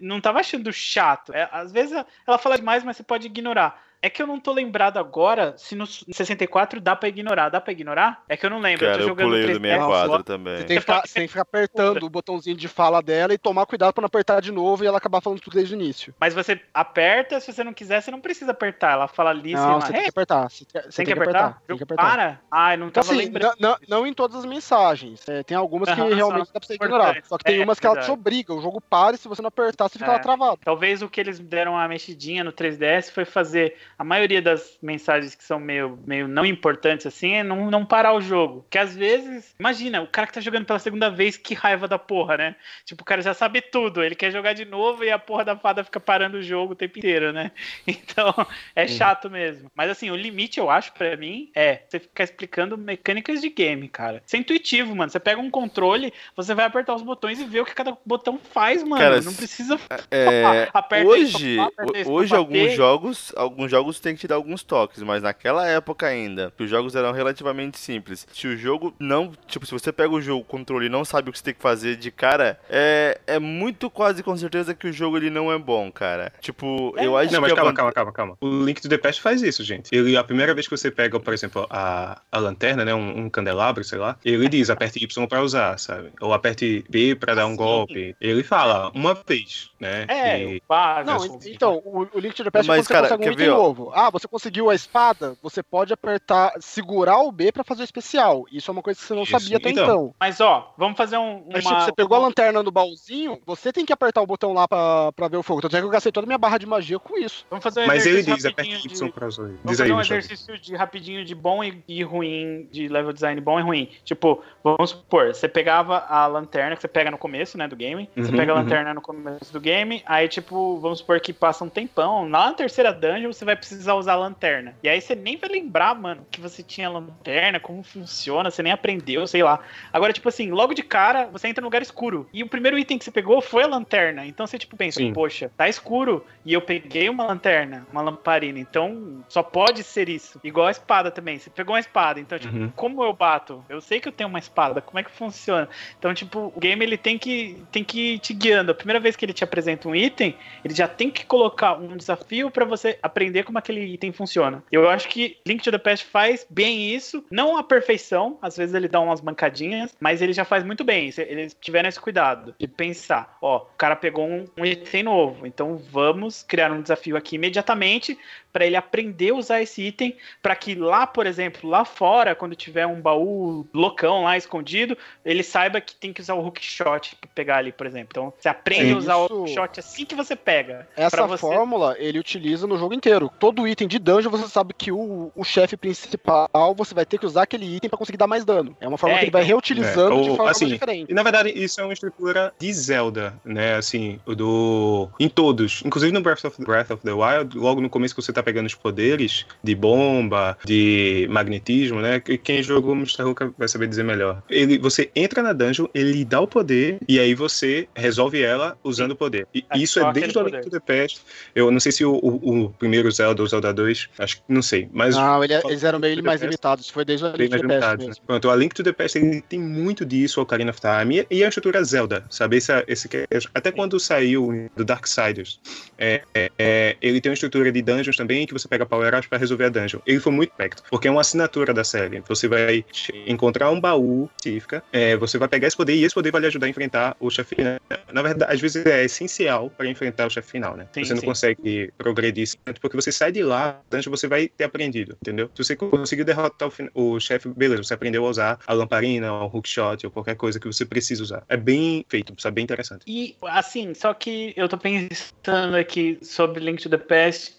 Não 0.00 0.20
tava 0.20 0.38
achando 0.40 0.72
chato. 0.72 1.34
É, 1.34 1.48
às 1.52 1.72
vezes 1.72 1.92
ela 2.26 2.38
fala 2.38 2.56
demais, 2.56 2.84
mas 2.84 2.96
você 2.96 3.02
pode 3.02 3.26
ignorar. 3.26 3.82
É 4.02 4.10
que 4.10 4.20
eu 4.20 4.26
não 4.26 4.40
tô 4.40 4.52
lembrado 4.52 4.98
agora 4.98 5.54
se 5.56 5.76
no 5.76 5.86
64 5.86 6.80
dá 6.80 6.96
pra 6.96 7.08
ignorar. 7.08 7.48
Dá 7.50 7.60
pra 7.60 7.72
ignorar? 7.72 8.22
É 8.28 8.36
que 8.36 8.44
eu 8.44 8.50
não 8.50 8.58
lembro. 8.58 8.80
Cara, 8.80 8.92
eu 8.94 8.96
tô 8.98 9.02
eu 9.04 9.08
jogando 9.10 9.26
pulei 9.28 9.44
o 9.44 9.46
do 9.46 9.52
3DS 9.52 9.62
64 9.62 10.04
agora. 10.04 10.22
também. 10.24 10.56
Você 10.58 10.64
tem 10.64 10.76
que 10.76 10.80
ficar, 10.80 11.00
você 11.06 11.14
tem 11.14 11.22
que 11.22 11.28
ficar 11.28 11.42
apertando 11.42 12.02
o 12.02 12.10
botãozinho 12.10 12.56
de 12.56 12.66
fala 12.66 13.00
dela 13.00 13.32
e 13.32 13.38
tomar 13.38 13.64
cuidado 13.64 13.92
pra 13.92 14.02
não 14.02 14.06
apertar 14.06 14.40
de 14.42 14.50
novo 14.50 14.82
e 14.82 14.86
ela 14.88 14.98
acabar 14.98 15.20
falando 15.20 15.40
tudo 15.40 15.54
desde 15.54 15.74
o 15.74 15.78
início. 15.80 16.12
Mas 16.18 16.34
você 16.34 16.60
aperta, 16.74 17.38
se 17.38 17.52
você 17.52 17.62
não 17.62 17.72
quiser, 17.72 18.00
você 18.02 18.10
não 18.10 18.20
precisa 18.20 18.50
apertar. 18.50 18.92
Ela 18.94 19.06
fala 19.06 19.30
ali, 19.30 19.52
não, 19.54 19.80
você 19.80 19.86
você 19.86 19.92
tem 19.92 20.02
que 20.02 20.08
apertar. 20.08 20.50
Você, 20.50 20.64
tem- 20.64 20.82
você 20.82 20.90
tem 20.96 21.06
que 21.06 21.12
apertar? 21.12 21.62
Tem 21.66 21.76
que 21.76 21.82
Eu- 21.82 21.84
apertar. 21.84 22.02
Para? 22.10 22.40
Ah, 22.50 22.74
eu 22.74 22.78
não 22.78 22.88
Então, 22.88 23.02
tava 23.04 23.14
assim, 23.14 23.24
lembrando. 23.24 23.54
não, 23.60 23.76
não- 23.88 24.06
em 24.06 24.12
todas 24.12 24.36
as 24.38 24.44
mensagens. 24.44 25.28
É, 25.28 25.44
tem 25.44 25.56
algumas 25.56 25.88
que 25.88 25.94
só 25.94 26.08
realmente 26.08 26.46
dá 26.52 26.58
pra 26.58 26.66
você 26.66 26.74
ignorar. 26.74 27.16
Só 27.24 27.38
que 27.38 27.44
tem 27.44 27.60
É, 27.60 27.64
umas 27.64 27.78
que 27.78 27.86
ela 27.86 28.00
te 28.00 28.10
obriga. 28.10 28.52
O 28.52 28.60
jogo 28.60 28.80
para 28.80 29.14
e 29.14 29.18
se 29.18 29.28
você 29.28 29.40
não 29.40 29.48
apertar, 29.48 29.88
você 29.88 29.98
fica 29.98 30.10
É. 30.10 30.14
lá 30.14 30.18
travado. 30.18 30.58
Talvez 30.64 31.02
o 31.02 31.08
que 31.08 31.20
eles 31.20 31.38
deram 31.38 31.72
uma 31.72 31.86
mexidinha 31.86 32.42
no 32.42 32.52
3DS 32.52 33.10
foi 33.12 33.24
fazer 33.24 33.76
a 34.02 34.04
maioria 34.04 34.42
das 34.42 34.76
mensagens 34.82 35.32
que 35.36 35.44
são 35.44 35.60
meio, 35.60 35.96
meio 36.04 36.26
não 36.26 36.44
importantes 36.44 37.06
assim, 37.06 37.34
é 37.34 37.44
não, 37.44 37.70
não 37.70 37.86
parar 37.86 38.14
o 38.14 38.20
jogo. 38.20 38.66
Que 38.68 38.76
às 38.76 38.96
vezes, 38.96 39.54
imagina, 39.60 40.02
o 40.02 40.08
cara 40.08 40.26
que 40.26 40.32
tá 40.32 40.40
jogando 40.40 40.66
pela 40.66 40.80
segunda 40.80 41.08
vez, 41.08 41.36
que 41.36 41.54
raiva 41.54 41.86
da 41.86 42.00
porra, 42.00 42.36
né? 42.36 42.56
Tipo, 42.84 43.02
o 43.02 43.04
cara 43.04 43.22
já 43.22 43.32
sabe 43.32 43.60
tudo, 43.62 44.02
ele 44.02 44.16
quer 44.16 44.32
jogar 44.32 44.54
de 44.54 44.64
novo 44.64 45.04
e 45.04 45.10
a 45.12 45.20
porra 45.20 45.44
da 45.44 45.56
fada 45.56 45.84
fica 45.84 46.00
parando 46.00 46.38
o 46.38 46.42
jogo 46.42 46.72
o 46.72 46.76
tempo 46.76 46.98
inteiro, 46.98 47.32
né? 47.32 47.52
Então, 47.86 48.34
é 48.74 48.86
chato 48.88 49.30
mesmo. 49.30 49.70
Mas 49.74 49.88
assim, 49.90 50.10
o 50.10 50.16
limite, 50.16 50.58
eu 50.58 50.68
acho, 50.68 50.92
pra 50.92 51.16
mim, 51.16 51.50
é 51.54 51.82
você 51.88 52.00
ficar 52.00 52.24
explicando 52.24 52.76
mecânicas 52.76 53.40
de 53.40 53.48
game, 53.50 53.88
cara. 53.88 54.20
Isso 54.26 54.34
é 54.34 54.38
intuitivo, 54.40 54.96
mano. 54.96 55.10
Você 55.10 55.20
pega 55.20 55.40
um 55.40 55.50
controle, 55.50 56.12
você 56.34 56.54
vai 56.54 56.64
apertar 56.64 56.94
os 56.94 57.02
botões 57.02 57.38
e 57.40 57.44
vê 57.44 57.60
o 57.60 57.64
que 57.64 57.74
cada 57.74 57.96
botão 58.04 58.38
faz, 58.52 58.82
mano. 58.82 59.00
Cara, 59.00 59.20
não 59.20 59.32
precisa 59.32 59.78
É, 60.10 60.68
Aperta 60.74 61.06
hoje, 61.08 61.58
aperta 61.58 62.10
hoje 62.10 62.30
bater. 62.30 62.36
alguns 62.36 62.72
jogos, 62.72 63.32
alguns 63.36 63.70
jogos 63.70 63.91
têm 64.00 64.14
que 64.14 64.20
te 64.20 64.28
dar 64.28 64.36
alguns 64.36 64.62
toques, 64.62 65.02
mas 65.02 65.22
naquela 65.22 65.66
época 65.66 66.06
ainda, 66.06 66.52
que 66.56 66.62
os 66.64 66.70
jogos 66.70 66.94
eram 66.94 67.12
relativamente 67.12 67.78
simples. 67.78 68.26
Se 68.32 68.46
o 68.46 68.56
jogo 68.56 68.94
não, 68.98 69.32
tipo, 69.46 69.64
se 69.66 69.72
você 69.72 69.92
pega 69.92 70.12
o 70.14 70.20
jogo, 70.20 70.42
o 70.42 70.44
controle 70.44 70.86
e 70.86 70.88
não 70.88 71.04
sabe 71.04 71.28
o 71.28 71.32
que 71.32 71.38
você 71.38 71.44
tem 71.44 71.54
que 71.54 71.60
fazer 71.62 71.96
de 71.96 72.10
cara, 72.10 72.58
é, 72.68 73.20
é 73.26 73.38
muito 73.38 73.88
quase 73.90 74.22
com 74.22 74.36
certeza 74.36 74.74
que 74.74 74.86
o 74.86 74.92
jogo 74.92 75.16
ele 75.16 75.30
não 75.30 75.50
é 75.52 75.58
bom, 75.58 75.90
cara. 75.90 76.32
Tipo, 76.40 76.94
É. 76.96 77.06
eu 77.06 77.16
acho 77.16 77.32
Não, 77.32 77.40
mas 77.40 77.52
que 77.52 77.52
a 77.52 77.56
calma, 77.56 77.70
van- 77.70 77.74
calma, 77.76 77.92
calma, 77.92 78.12
calma. 78.12 78.36
O 78.40 78.64
Link 78.64 78.80
to 78.80 78.88
the 78.88 78.98
Past 78.98 79.20
faz 79.20 79.42
isso, 79.42 79.62
gente. 79.64 79.88
Ele, 79.94 80.16
a 80.16 80.24
primeira 80.24 80.54
vez 80.54 80.66
que 80.66 80.76
você 80.76 80.90
pega, 80.90 81.18
por 81.20 81.32
exemplo, 81.32 81.66
a, 81.70 82.20
a 82.30 82.38
lanterna, 82.38 82.84
né, 82.84 82.94
um, 82.94 83.24
um 83.24 83.30
candelabro, 83.30 83.82
sei 83.84 83.98
lá, 83.98 84.16
ele 84.24 84.48
diz 84.48 84.70
aperte 84.70 85.02
Y 85.02 85.26
pra 85.26 85.42
usar, 85.42 85.78
sabe? 85.78 86.10
Ou 86.20 86.32
aperte 86.32 86.84
B 86.88 87.14
pra 87.14 87.34
dar 87.34 87.46
um 87.46 87.50
Sim. 87.50 87.56
golpe. 87.56 88.16
Ele 88.20 88.42
fala 88.42 88.90
uma 88.94 89.14
vez, 89.14 89.70
né? 89.80 90.04
É, 90.08 90.42
E- 90.42 90.56
o 90.58 90.62
básico. 90.68 91.10
Não, 91.28 91.40
então, 91.46 91.82
o, 91.84 92.08
o 92.12 92.18
Link 92.18 92.34
to 92.34 92.44
the 92.44 92.50
Past 92.50 92.68
Mas, 92.68 92.86
você 92.86 92.92
cara, 92.92 93.18
quer 93.18 93.34
ver, 93.36 93.50
ó? 93.50 93.71
Novo. 93.72 93.92
Ah, 93.94 94.10
você 94.10 94.28
conseguiu 94.28 94.70
a 94.70 94.74
espada, 94.74 95.36
você 95.42 95.62
pode 95.62 95.92
apertar, 95.92 96.52
segurar 96.60 97.18
o 97.18 97.32
B 97.32 97.50
pra 97.52 97.64
fazer 97.64 97.82
o 97.82 97.84
especial. 97.84 98.44
Isso 98.50 98.70
é 98.70 98.72
uma 98.72 98.82
coisa 98.82 98.98
que 99.00 99.06
você 99.06 99.14
não 99.14 99.22
Isso, 99.22 99.32
sabia 99.32 99.56
até 99.56 99.70
então. 99.70 99.84
então. 99.84 100.14
Mas 100.20 100.40
ó, 100.40 100.72
vamos 100.76 100.96
fazer 100.96 101.16
um. 101.16 101.44
Mas, 101.52 101.64
uma- 101.64 101.72
tipo, 101.72 101.84
você 101.86 101.92
pegou 101.92 102.16
a 102.16 102.20
lanterna 102.20 102.62
no 102.62 102.70
baúzinho, 102.70 103.38
você 103.46 103.72
tem 103.72 103.84
que 103.84 103.92
apertar 103.92 104.22
o 104.22 104.26
botão 104.26 104.52
lá 104.52 104.66
pra, 104.68 105.12
pra 105.12 105.28
ver 105.28 105.36
o 105.36 105.42
fogo. 105.42 105.60
Tanto 105.60 105.76
é 105.76 105.80
que 105.80 105.86
eu 105.86 105.90
gastei 105.90 106.12
toda 106.12 106.26
a 106.26 106.28
minha 106.28 106.38
barra 106.38 106.58
de 106.58 106.66
magia 106.66 106.98
com 106.98 107.18
isso. 107.18 107.46
Vamos 107.50 107.62
fazer 107.62 107.82
um 107.82 107.86
Mas 107.86 108.06
ele 108.06 108.18
exercício 108.20 108.36
diz 108.36 108.44
aperte 108.46 108.70
rapidinho 108.74 108.92
Y 108.94 109.06
de- 109.06 109.12
pra. 109.12 109.28
Vamos 109.28 109.60
Diz 109.64 109.80
aí, 109.80 109.88
fazer 109.88 109.92
um 109.92 110.00
exercício 110.00 110.58
de 110.58 110.76
rapidinho 110.76 111.24
de 111.24 111.34
bom 111.34 111.64
e, 111.64 111.82
e 111.88 112.02
ruim, 112.02 112.68
de 112.70 112.88
level 112.88 113.12
design 113.12 113.40
bom 113.40 113.58
e 113.58 113.62
ruim. 113.62 113.88
Tipo, 114.04 114.42
vamos 114.62 114.90
supor, 114.90 115.34
você 115.34 115.48
pegava 115.48 115.98
a 116.08 116.26
lanterna 116.26 116.76
que 116.76 116.82
você 116.82 116.88
pega 116.88 117.10
no 117.10 117.18
começo, 117.18 117.56
né, 117.56 117.66
do 117.68 117.76
game. 117.76 118.08
Você 118.16 118.30
Uhum, 118.30 118.36
pega 118.36 118.52
a 118.52 118.54
uhum. 118.56 118.62
lanterna 118.62 118.94
no 118.94 119.00
começo 119.00 119.52
do 119.52 119.60
game, 119.60 120.02
aí, 120.06 120.28
tipo, 120.28 120.78
vamos 120.78 120.98
supor 120.98 121.20
que 121.20 121.32
passa 121.32 121.64
um 121.64 121.68
tempão. 121.68 122.28
Lá 122.28 122.46
na 122.46 122.54
terceira 122.54 122.92
dungeon, 122.92 123.32
você 123.32 123.44
vai 123.44 123.56
precisar 123.68 123.94
usar 123.94 124.12
a 124.14 124.16
lanterna. 124.16 124.74
E 124.82 124.88
aí 124.88 125.00
você 125.00 125.14
nem 125.14 125.36
vai 125.36 125.48
lembrar, 125.48 125.94
mano, 125.94 126.26
que 126.30 126.40
você 126.40 126.62
tinha 126.62 126.88
lanterna, 126.90 127.60
como 127.60 127.82
funciona, 127.82 128.50
você 128.50 128.62
nem 128.62 128.72
aprendeu, 128.72 129.26
sei 129.26 129.42
lá. 129.42 129.60
Agora, 129.92 130.12
tipo 130.12 130.28
assim, 130.28 130.50
logo 130.50 130.74
de 130.74 130.82
cara, 130.82 131.26
você 131.26 131.48
entra 131.48 131.60
no 131.62 131.66
lugar 131.68 131.80
escuro. 131.82 132.28
E 132.32 132.42
o 132.42 132.48
primeiro 132.48 132.78
item 132.78 132.98
que 132.98 133.04
você 133.04 133.10
pegou 133.10 133.40
foi 133.40 133.62
a 133.62 133.66
lanterna. 133.66 134.26
Então 134.26 134.46
você, 134.46 134.58
tipo, 134.58 134.76
pensa, 134.76 134.98
Sim. 134.98 135.12
poxa, 135.12 135.50
tá 135.56 135.68
escuro. 135.68 136.24
E 136.44 136.52
eu 136.52 136.60
peguei 136.60 137.08
uma 137.08 137.24
lanterna, 137.24 137.86
uma 137.92 138.02
lamparina. 138.02 138.58
Então 138.58 139.24
só 139.28 139.42
pode 139.42 139.82
ser 139.84 140.08
isso. 140.08 140.40
Igual 140.42 140.66
a 140.66 140.70
espada 140.72 141.10
também. 141.10 141.38
Você 141.38 141.50
pegou 141.50 141.74
uma 141.74 141.80
espada. 141.80 142.18
Então, 142.20 142.38
tipo, 142.38 142.52
Uhum. 142.56 142.70
como 142.74 143.02
eu 143.04 143.12
bato? 143.12 143.64
Eu 143.68 143.80
sei 143.80 144.00
que 144.00 144.08
eu 144.08 144.12
tenho 144.12 144.28
uma 144.28 144.38
espada. 144.38 144.80
Como 144.80 144.98
é 144.98 145.02
que 145.02 145.10
funciona? 145.10 145.68
Então, 145.98 146.12
tipo, 146.12 146.52
o 146.54 146.60
game 146.60 146.84
ele 146.84 146.96
tem 146.96 147.16
que, 147.18 147.62
tem 147.70 147.84
que 147.84 148.14
ir 148.14 148.18
te 148.18 148.34
guiando. 148.34 148.72
A 148.72 148.74
primeira 148.74 148.98
vez 149.00 149.14
que 149.16 149.24
ele 149.24 149.32
te 149.32 149.44
apresenta 149.44 149.88
um 149.88 149.94
item, 149.94 150.36
ele 150.64 150.74
já 150.74 150.88
tem 150.88 151.10
que 151.10 151.24
colocar 151.24 151.74
um 151.78 151.96
desafio 151.96 152.50
pra 152.50 152.64
você 152.64 152.98
aprender 153.02 153.44
como 153.44 153.51
aquele 153.58 153.80
item 153.94 154.12
funciona. 154.12 154.62
Eu 154.70 154.88
acho 154.88 155.08
que 155.08 155.38
Link 155.46 155.62
to 155.62 155.70
the 155.70 155.78
Past 155.78 156.06
faz 156.06 156.46
bem 156.48 156.94
isso. 156.94 157.24
Não 157.30 157.56
a 157.56 157.62
perfeição. 157.62 158.38
Às 158.40 158.56
vezes 158.56 158.74
ele 158.74 158.88
dá 158.88 159.00
umas 159.00 159.20
mancadinhas. 159.20 159.94
Mas 160.00 160.22
ele 160.22 160.32
já 160.32 160.44
faz 160.44 160.64
muito 160.64 160.84
bem. 160.84 161.10
Eles 161.16 161.56
tiveram 161.60 161.88
esse 161.88 162.00
cuidado 162.00 162.54
de 162.58 162.66
pensar: 162.66 163.36
ó, 163.40 163.58
o 163.58 163.76
cara 163.76 163.96
pegou 163.96 164.26
um 164.26 164.64
item 164.64 165.02
novo. 165.04 165.46
Então 165.46 165.76
vamos 165.76 166.42
criar 166.42 166.70
um 166.70 166.82
desafio 166.82 167.16
aqui 167.16 167.36
imediatamente 167.36 168.18
pra 168.52 168.66
ele 168.66 168.76
aprender 168.76 169.30
a 169.30 169.34
usar 169.34 169.62
esse 169.62 169.82
item 169.82 170.16
para 170.42 170.54
que 170.54 170.74
lá, 170.74 171.06
por 171.06 171.26
exemplo, 171.26 171.68
lá 171.70 171.84
fora, 171.84 172.34
quando 172.34 172.54
tiver 172.54 172.86
um 172.86 173.00
baú 173.00 173.66
loucão 173.72 174.24
lá 174.24 174.36
escondido, 174.36 174.96
ele 175.24 175.42
saiba 175.42 175.80
que 175.80 175.94
tem 175.94 176.12
que 176.12 176.20
usar 176.20 176.34
o 176.34 176.44
hookshot 176.44 177.16
pra 177.16 177.30
pegar 177.34 177.56
ali, 177.58 177.72
por 177.72 177.86
exemplo. 177.86 178.08
Então, 178.10 178.32
você 178.38 178.48
aprende 178.48 178.86
Sim, 178.88 178.92
a 178.94 178.98
usar 178.98 179.14
isso- 179.24 179.34
o 179.34 179.40
hookshot 179.42 179.80
assim 179.80 180.04
que 180.04 180.14
você 180.14 180.36
pega. 180.36 180.86
Essa 180.96 181.26
você- 181.26 181.40
fórmula 181.40 181.96
ele 181.98 182.18
utiliza 182.18 182.66
no 182.66 182.76
jogo 182.76 182.94
inteiro. 182.94 183.30
Todo 183.38 183.66
item 183.66 183.88
de 183.88 183.98
dungeon 183.98 184.30
você 184.30 184.48
sabe 184.48 184.74
que 184.74 184.92
o, 184.92 185.32
o 185.34 185.44
chefe 185.44 185.76
principal 185.76 186.48
você 186.76 186.94
vai 186.94 187.06
ter 187.06 187.18
que 187.18 187.26
usar 187.26 187.42
aquele 187.42 187.76
item 187.76 187.88
pra 187.88 187.98
conseguir 187.98 188.18
dar 188.18 188.26
mais 188.26 188.44
dano. 188.44 188.76
É 188.80 188.86
uma 188.88 188.98
forma 188.98 189.16
É, 189.16 189.18
que 189.20 189.24
ele 189.24 189.30
vai 189.30 189.42
então. 189.42 189.56
reutilizando 189.56 190.18
É, 190.18 190.22
de 190.22 190.30
ou, 190.30 190.36
forma 190.36 190.50
assim, 190.50 190.66
diferente. 190.66 191.10
E 191.10 191.14
na 191.14 191.22
verdade, 191.22 191.50
isso 191.50 191.80
é 191.80 191.84
uma 191.84 191.92
estrutura 191.92 192.52
de 192.58 192.72
Zelda, 192.72 193.34
né? 193.44 193.74
Assim, 193.76 194.20
do. 194.26 195.08
Em 195.18 195.28
todos. 195.28 195.82
Inclusive 195.84 196.12
no 196.12 196.20
Breath 196.20 196.44
of, 196.44 196.62
Breath 196.62 196.90
of 196.90 197.02
the 197.02 197.12
Wild, 197.12 197.56
logo 197.56 197.80
no 197.80 197.88
começo 197.88 198.14
que 198.14 198.22
você 198.22 198.32
tá 198.32 198.41
pegando 198.42 198.66
os 198.66 198.74
poderes 198.74 199.46
de 199.62 199.74
bomba, 199.74 200.56
de 200.64 201.26
magnetismo, 201.30 202.00
né? 202.00 202.20
que 202.20 202.36
Quem 202.38 202.62
jogou 202.62 202.94
Mr. 202.94 203.22
Hulk 203.22 203.50
vai 203.58 203.68
saber 203.68 203.86
dizer 203.88 204.02
melhor. 204.04 204.42
Ele, 204.50 204.78
você 204.78 205.10
entra 205.14 205.42
na 205.42 205.52
dungeon, 205.52 205.86
ele 205.94 206.12
lhe 206.12 206.24
dá 206.24 206.40
o 206.40 206.46
poder, 206.46 206.98
e 207.08 207.18
aí 207.18 207.34
você 207.34 207.88
resolve 207.94 208.42
ela 208.42 208.76
usando 208.82 209.12
o 209.12 209.16
poder. 209.16 209.46
E 209.54 209.64
É 209.70 209.78
isso 209.78 210.00
é 210.00 210.12
desde 210.12 210.38
o 210.38 210.42
Link 210.42 210.60
to 210.62 210.70
the 210.70 210.80
Past. 210.80 211.20
Eu 211.54 211.70
não 211.70 211.80
sei 211.80 211.92
se 211.92 212.04
o, 212.04 212.12
o, 212.14 212.64
o 212.64 212.70
primeiro 212.70 213.10
Zelda 213.10 213.40
ou 213.42 213.46
o 213.46 213.48
Zelda 213.48 213.72
2, 213.72 214.08
acho 214.18 214.36
que 214.36 214.42
não 214.48 214.62
sei. 214.62 214.88
Mas 214.92 215.14
Não, 215.16 215.42
ele- 215.42 215.54
é, 215.54 215.62
eles 215.66 215.84
eram 215.84 215.98
meio 215.98 216.22
mais 216.22 216.40
limitados. 216.40 216.88
Foi 216.90 217.04
desde 217.04 217.24
o 217.26 217.32
Link 217.36 217.50
to 217.56 217.66
the 217.68 217.78
Past 217.80 218.06
né? 218.08 218.14
Pronto, 218.26 218.50
a 218.50 218.56
Link 218.56 218.74
to 218.74 218.82
the 218.82 218.92
Past 218.92 219.18
ele 219.18 219.40
tem 219.42 219.58
muito 219.60 220.04
disso, 220.04 220.40
o 220.40 220.42
Ocarina 220.42 220.70
of 220.70 220.80
Time, 220.80 221.26
e, 221.30 221.38
e 221.38 221.44
a 221.44 221.48
estrutura 221.48 221.82
Zelda, 221.84 222.24
sabe? 222.30 222.56
Esse, 222.56 222.72
esse, 222.86 223.08
que- 223.08 223.26
até 223.54 223.70
quando 223.70 223.98
saiu 224.00 224.70
do 224.76 224.84
Darksiders, 224.84 225.60
é, 225.98 226.22
é, 226.34 226.50
é, 226.58 226.96
ele 227.00 227.20
tem 227.20 227.30
uma 227.30 227.34
estrutura 227.34 227.70
de 227.70 227.82
dungeons 227.82 228.16
também, 228.16 228.31
que 228.46 228.52
você 228.52 228.68
pega 228.68 228.86
power-ups 228.86 229.28
pra 229.28 229.38
resolver 229.38 229.64
a 229.64 229.68
dungeon. 229.68 230.00
Ele 230.06 230.20
foi 230.20 230.32
muito 230.32 230.52
perto, 230.54 230.82
porque 230.90 231.08
é 231.08 231.10
uma 231.10 231.20
assinatura 231.20 231.72
da 231.72 231.84
série. 231.84 232.22
Você 232.28 232.48
vai 232.48 232.84
encontrar 233.26 233.70
um 233.70 233.80
baú 233.80 234.28
específica, 234.36 234.82
é, 234.92 235.16
você 235.16 235.38
vai 235.38 235.48
pegar 235.48 235.68
esse 235.68 235.76
poder, 235.76 235.94
e 235.94 236.04
esse 236.04 236.14
poder 236.14 236.30
vai 236.30 236.40
lhe 236.40 236.46
ajudar 236.46 236.66
a 236.66 236.70
enfrentar 236.70 237.16
o 237.20 237.30
chefe 237.30 237.56
final. 237.56 237.78
Na 238.12 238.22
verdade, 238.22 238.52
às 238.52 238.60
vezes 238.60 238.84
é 238.84 239.04
essencial 239.04 239.70
para 239.70 239.86
enfrentar 239.86 240.26
o 240.26 240.30
chefe 240.30 240.50
final, 240.50 240.76
né? 240.76 240.86
Sim, 240.92 241.04
você 241.04 241.14
não 241.14 241.20
sim. 241.20 241.26
consegue 241.26 241.92
progredir 241.96 242.48
tanto 242.64 242.80
porque 242.80 242.96
você 242.96 243.12
sai 243.12 243.32
de 243.32 243.42
lá, 243.42 243.80
dungeon 243.90 244.10
você 244.10 244.26
vai 244.26 244.48
ter 244.48 244.64
aprendido, 244.64 245.16
entendeu? 245.20 245.50
Se 245.54 245.64
você 245.64 245.76
conseguiu 245.76 246.24
derrotar 246.24 246.68
o, 246.94 247.14
o 247.14 247.20
chefe, 247.20 247.48
beleza, 247.48 247.82
você 247.82 247.94
aprendeu 247.94 248.26
a 248.26 248.30
usar 248.30 248.58
a 248.66 248.72
lamparina, 248.72 249.32
o 249.32 249.46
hookshot, 249.46 250.04
ou 250.04 250.12
qualquer 250.12 250.34
coisa 250.34 250.58
que 250.58 250.66
você 250.66 250.84
precisa 250.84 251.22
usar. 251.22 251.44
É 251.48 251.56
bem 251.56 252.04
feito, 252.08 252.34
sabe? 252.38 252.56
Bem 252.56 252.64
interessante. 252.64 253.04
E, 253.06 253.36
assim, 253.42 253.94
só 253.94 254.12
que 254.12 254.52
eu 254.56 254.68
tô 254.68 254.76
pensando 254.76 255.76
aqui 255.78 256.18
sobre 256.22 256.60
Link 256.60 256.82
to 256.82 256.90
the 256.90 256.98
Past, 256.98 257.54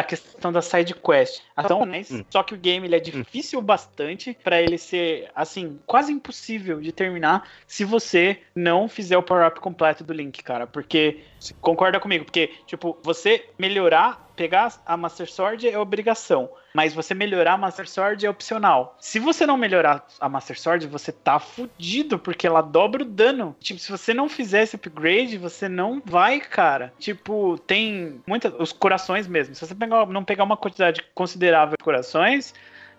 a 0.00 0.04
questão 0.04 0.52
da 0.52 0.62
side 0.62 0.94
quest. 0.94 1.42
Ação, 1.56 1.84
né? 1.84 2.02
Hum. 2.10 2.24
Só 2.30 2.42
que 2.42 2.54
o 2.54 2.58
game 2.58 2.86
ele 2.86 2.96
é 2.96 3.00
difícil 3.00 3.60
bastante 3.60 4.36
pra 4.42 4.60
ele 4.60 4.78
ser, 4.78 5.30
assim, 5.34 5.78
quase 5.86 6.12
impossível 6.12 6.80
de 6.80 6.92
terminar 6.92 7.48
se 7.66 7.84
você 7.84 8.38
não 8.54 8.88
fizer 8.88 9.16
o 9.16 9.22
power-up 9.22 9.60
completo 9.60 10.04
do 10.04 10.12
Link, 10.12 10.42
cara. 10.42 10.66
Porque, 10.66 11.20
concorda 11.60 12.00
comigo? 12.00 12.24
Porque, 12.24 12.50
tipo, 12.66 12.98
você 13.02 13.46
melhorar, 13.58 14.31
pegar 14.42 14.72
a 14.84 14.96
Master 14.96 15.30
Sword 15.30 15.68
é 15.68 15.78
obrigação. 15.78 16.50
Mas 16.74 16.92
você 16.92 17.14
melhorar 17.14 17.52
a 17.52 17.56
Master 17.56 17.88
Sword 17.88 18.26
é 18.26 18.28
opcional. 18.28 18.96
Se 18.98 19.20
você 19.20 19.46
não 19.46 19.56
melhorar 19.56 20.04
a 20.18 20.28
Master 20.28 20.58
Sword, 20.58 20.88
você 20.88 21.12
tá 21.12 21.38
fudido, 21.38 22.18
porque 22.18 22.44
ela 22.44 22.60
dobra 22.60 23.02
o 23.02 23.06
dano. 23.06 23.54
Tipo, 23.60 23.78
se 23.78 23.88
você 23.88 24.12
não 24.12 24.28
fizer 24.28 24.64
esse 24.64 24.74
upgrade, 24.74 25.38
você 25.38 25.68
não 25.68 26.02
vai, 26.04 26.40
cara. 26.40 26.92
Tipo, 26.98 27.56
tem 27.56 28.20
muitas. 28.26 28.52
Os 28.58 28.72
corações 28.72 29.28
mesmo. 29.28 29.54
Se 29.54 29.64
você 29.64 29.76
pegar, 29.76 30.06
não 30.06 30.24
pegar 30.24 30.42
uma 30.42 30.56
quantidade 30.56 31.04
considerável 31.14 31.76
de 31.78 31.84
corações. 31.84 32.52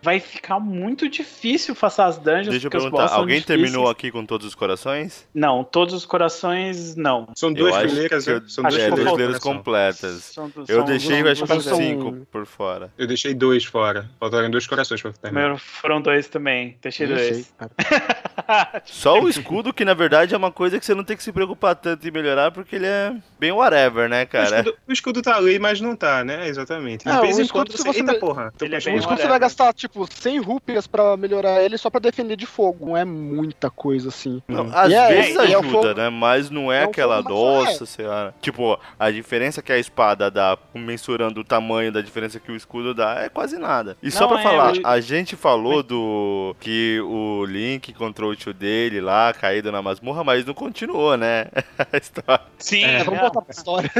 Vai 0.03 0.19
ficar 0.19 0.59
muito 0.59 1.07
difícil 1.09 1.73
passar 1.75 2.05
as 2.07 2.17
dungeons. 2.17 2.49
Deixa 2.49 2.67
eu 2.67 2.69
porque 2.71 2.77
os 2.77 2.83
perguntar, 2.83 3.07
são 3.07 3.19
alguém 3.19 3.41
terminou 3.41 3.89
aqui 3.89 4.11
com 4.11 4.25
todos 4.25 4.45
os 4.45 4.53
corações? 4.53 5.27
Não, 5.33 5.63
todos 5.63 5.93
os 5.93 6.05
corações 6.05 6.95
não. 6.95 7.27
São 7.35 7.49
Eu 7.49 7.55
duas 7.55 7.75
fileiras, 7.77 8.27
eu- 8.27 8.39
né? 8.41 8.45
São 8.49 8.65
acho 8.65 8.79
é, 8.79 8.89
duas 8.91 9.09
fileiras 9.09 9.39
completas. 9.39 10.23
São 10.25 10.49
do- 10.49 10.61
Eu 10.67 10.75
são- 10.77 10.85
deixei, 10.85 11.21
são 11.21 11.31
acho 11.31 11.41
que 11.41 11.47
duas 11.47 11.57
uns 11.59 11.63
são- 11.69 11.77
cinco 11.77 12.27
por 12.31 12.45
fora. 12.45 12.91
Eu 12.97 13.07
deixei 13.07 13.33
dois 13.33 13.63
fora. 13.63 14.09
Faltaram 14.19 14.49
dois 14.51 14.67
corações 14.67 15.01
pra 15.01 15.11
terminar. 15.13 15.39
Primeiro 15.41 15.57
foram 15.57 16.01
dois 16.01 16.27
também. 16.27 16.77
Deixei 16.81 17.07
Nem 17.07 17.15
dois. 17.15 17.53
Só 18.85 19.19
o 19.21 19.29
escudo, 19.29 19.73
que 19.73 19.85
na 19.85 19.93
verdade 19.93 20.33
é 20.33 20.37
uma 20.37 20.51
coisa 20.51 20.79
que 20.79 20.85
você 20.85 20.93
não 20.93 21.03
tem 21.03 21.15
que 21.15 21.23
se 21.23 21.31
preocupar 21.31 21.75
tanto 21.75 22.05
em 22.07 22.11
melhorar, 22.11 22.51
porque 22.51 22.75
ele 22.75 22.85
é 22.85 23.15
bem 23.39 23.51
whatever, 23.51 24.09
né, 24.09 24.23
O 24.23 24.27
cara? 24.27 24.57
escudo, 24.59 24.77
o 24.87 24.91
escudo 24.93 25.21
tá 25.21 25.35
ali, 25.37 25.59
mas 25.59 25.79
não 25.79 25.95
tá, 25.95 26.23
né? 26.23 26.47
Exatamente. 26.47 27.05
De 27.05 27.11
É, 27.11 27.21
vez 27.21 27.37
o 27.37 27.41
em 27.41 27.47
quando 27.47 27.71
você. 27.71 27.83
você 27.83 27.99
Eita 27.99 28.15
porra. 28.19 28.53
Ele 28.61 28.73
é 28.73 28.77
O 28.77 28.79
escudo 28.79 28.97
você 29.01 29.05
whatever. 29.07 29.29
vai 29.29 29.39
gastar, 29.39 29.73
tipo, 29.73 29.92
100 30.09 30.39
rupias 30.39 30.87
pra 30.87 31.15
melhorar 31.17 31.61
ele 31.63 31.77
só 31.77 31.89
pra 31.89 31.99
defender 31.99 32.35
de 32.35 32.45
fogo. 32.45 32.85
Não 32.87 32.97
é 32.97 33.05
muita 33.05 33.69
coisa 33.69 34.09
assim. 34.09 34.41
Não, 34.47 34.69
às 34.73 34.91
é- 34.91 35.07
vezes 35.09 35.35
é 35.35 35.39
o 35.39 35.59
ajuda, 35.59 35.69
fogo- 35.69 35.93
né? 35.93 36.09
Mas 36.09 36.49
não 36.49 36.71
é, 36.71 36.81
é 36.81 36.83
aquela 36.83 37.21
nossa 37.21 37.85
senhora. 37.85 38.33
Tipo, 38.41 38.79
a 38.99 39.11
diferença 39.11 39.61
que 39.61 39.71
a 39.71 39.77
espada 39.77 40.29
dá, 40.31 40.57
mensurando 40.73 41.41
o 41.41 41.43
tamanho 41.43 41.91
da 41.91 42.01
diferença 42.01 42.39
que 42.39 42.51
o 42.51 42.55
escudo 42.55 42.93
dá, 42.93 43.21
é 43.23 43.29
quase 43.29 43.57
nada. 43.57 43.95
E 44.01 44.09
só 44.11 44.21
Não, 44.21 44.29
pra 44.29 44.39
é, 44.39 44.43
falar, 44.43 44.75
eu- 44.75 44.87
a 44.87 44.99
gente 44.99 45.35
falou 45.35 45.83
do 45.83 46.55
que 46.59 46.99
o 47.01 47.45
Link 47.45 47.89
encontrou 47.89 48.31
o 48.31 48.35
tio 48.35 48.53
dele 48.53 48.99
lá, 49.01 49.33
caído 49.33 49.71
na 49.71 49.81
masmorra, 49.81 50.23
mas 50.23 50.45
não 50.45 50.53
continuou, 50.53 51.15
né? 51.17 51.47
A 51.93 51.97
história. 51.97 52.41
Sim, 52.57 52.83
É, 52.83 52.99
É, 52.99 53.03
vamos 53.03 53.19
voltar 53.19 53.41
pra 53.41 53.51
história. 53.53 53.91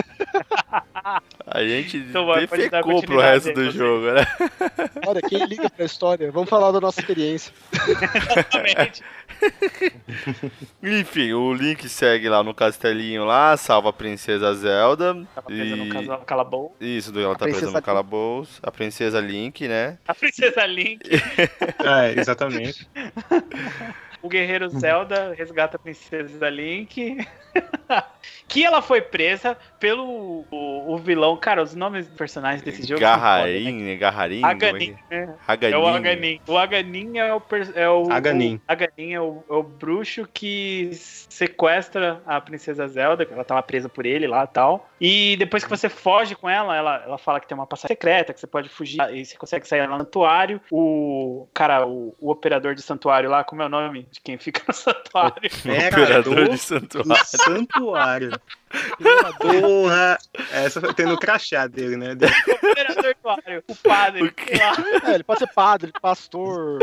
A 1.46 1.62
gente 1.64 1.98
Então 1.98 2.26
defecou 2.36 3.02
pro 3.04 3.20
resto 3.20 3.54
do 3.54 3.70
jogo, 3.72 4.12
né? 4.12 4.26
Olha, 5.06 5.22
quem 5.22 5.46
liga 5.46 5.70
pra 5.70 5.83
história? 5.86 6.32
Vamos 6.32 6.50
falar 6.50 6.72
da 6.72 6.80
nossa 6.82 7.00
experiência. 7.00 7.54
Exatamente. 8.32 9.02
Enfim, 10.82 11.34
o 11.34 11.54
Link 11.54 11.88
segue 11.90 12.30
lá 12.30 12.44
no 12.44 12.54
castelinho 12.54 13.26
lá, 13.26 13.56
salva 13.58 13.90
a 13.90 13.94
princesa 13.94 14.54
Zelda. 14.54 15.16
Tava 15.36 15.48
presa 15.48 15.76
no 15.76 15.86
E- 15.86 15.90
casal 15.90 16.20
calabouço. 16.26 16.76
Isso, 16.80 17.20
ela 17.20 17.36
tá 17.36 17.46
presa 17.46 17.72
no 17.72 17.82
calabouço. 17.82 18.60
A 18.64 18.72
princesa 18.72 19.20
Link, 19.20 19.68
né? 19.68 19.98
A 20.08 20.14
princesa 20.14 20.66
Link, 20.66 21.02
É, 21.84 22.20
exatamente. 22.20 22.88
o 24.24 24.30
guerreiro 24.30 24.70
Zelda 24.70 25.34
resgata 25.38 25.76
a 25.76 25.80
princesa 25.80 26.50
Link. 26.50 27.18
que 28.48 28.64
ela 28.64 28.82
foi 28.82 29.02
presa 29.02 29.58
pelo 29.80 30.46
o, 30.50 30.94
o 30.94 30.98
vilão. 30.98 31.36
Cara, 31.38 31.62
os 31.62 31.76
nomes 31.76 32.08
dos 32.08 32.16
personagens 32.16 32.62
desse 32.62 32.88
jogo. 32.88 33.02
são 33.02 33.14
foda, 33.14 33.20
né? 33.20 33.54
Garrarim, 33.54 33.84
né? 33.84 33.96
Garrarim? 33.96 34.44
Aganin, 34.44 34.96
né? 35.10 35.36
Haganin. 35.48 35.74
É 35.74 35.78
o 35.78 35.88
Aganin. 35.88 36.42
O 36.48 36.58
Aganin 36.58 37.18
é 37.18 37.34
o. 37.34 37.42
É 37.76 37.90
o 37.90 38.12
Aganin. 38.12 38.56
o 38.56 38.72
Aganin 38.72 39.14
é 39.14 39.22
o, 39.22 39.44
é 39.50 39.54
o 39.54 39.64
bruxo 39.64 40.28
que 40.32 40.92
sequestra 40.94 42.22
a 42.26 42.40
princesa 42.40 42.88
Zelda, 42.88 43.26
que 43.26 43.34
ela 43.34 43.44
tava 43.44 43.62
presa 43.64 43.90
por 43.90 44.06
ele 44.06 44.28
lá 44.28 44.44
e 44.44 44.48
tal. 44.48 44.90
E 45.00 45.36
depois 45.38 45.64
que 45.64 45.70
você 45.70 45.90
foge 45.90 46.36
com 46.36 46.50
ela, 46.50 46.76
ela, 46.76 47.04
ela 47.04 47.18
fala 47.18 47.40
que 47.40 47.48
tem 47.48 47.56
uma 47.56 47.68
passagem 47.68 47.90
secreta, 47.96 48.34
que 48.34 48.40
você 48.40 48.48
pode 48.48 48.70
fugir 48.70 49.02
e 49.14 49.26
você 49.26 49.36
consegue 49.36 49.68
sair 49.68 49.82
lá 49.82 49.98
no 49.98 50.04
santuário. 50.04 50.62
O. 50.72 51.48
Cara, 51.54 51.86
o, 51.86 52.16
o 52.20 52.32
operador 52.32 52.76
de 52.76 52.82
santuário 52.82 53.30
lá, 53.30 53.44
como 53.44 53.62
é 53.62 53.66
o 53.66 53.70
nome 53.70 54.08
de 54.14 54.22
quem 54.22 54.38
fica 54.38 54.62
no 54.68 54.74
santuário? 54.74 55.50
Operador 55.90 56.50
de 56.50 56.58
santuário. 56.58 57.10
do 57.10 57.44
santuário. 57.44 58.32
Porra! 59.40 60.18
Essa 60.52 60.80
foi 60.80 60.94
tendo 60.94 61.14
o 61.14 61.20
crachá 61.20 61.68
dele, 61.68 61.98
né? 61.98 62.16
santuário, 62.94 63.64
o 63.68 63.76
padre. 63.76 64.24
O. 64.24 64.26
É, 65.08 65.14
ele 65.16 65.24
pode 65.24 65.40
ser 65.40 65.48
padre, 65.54 65.92
pastor. 66.02 66.80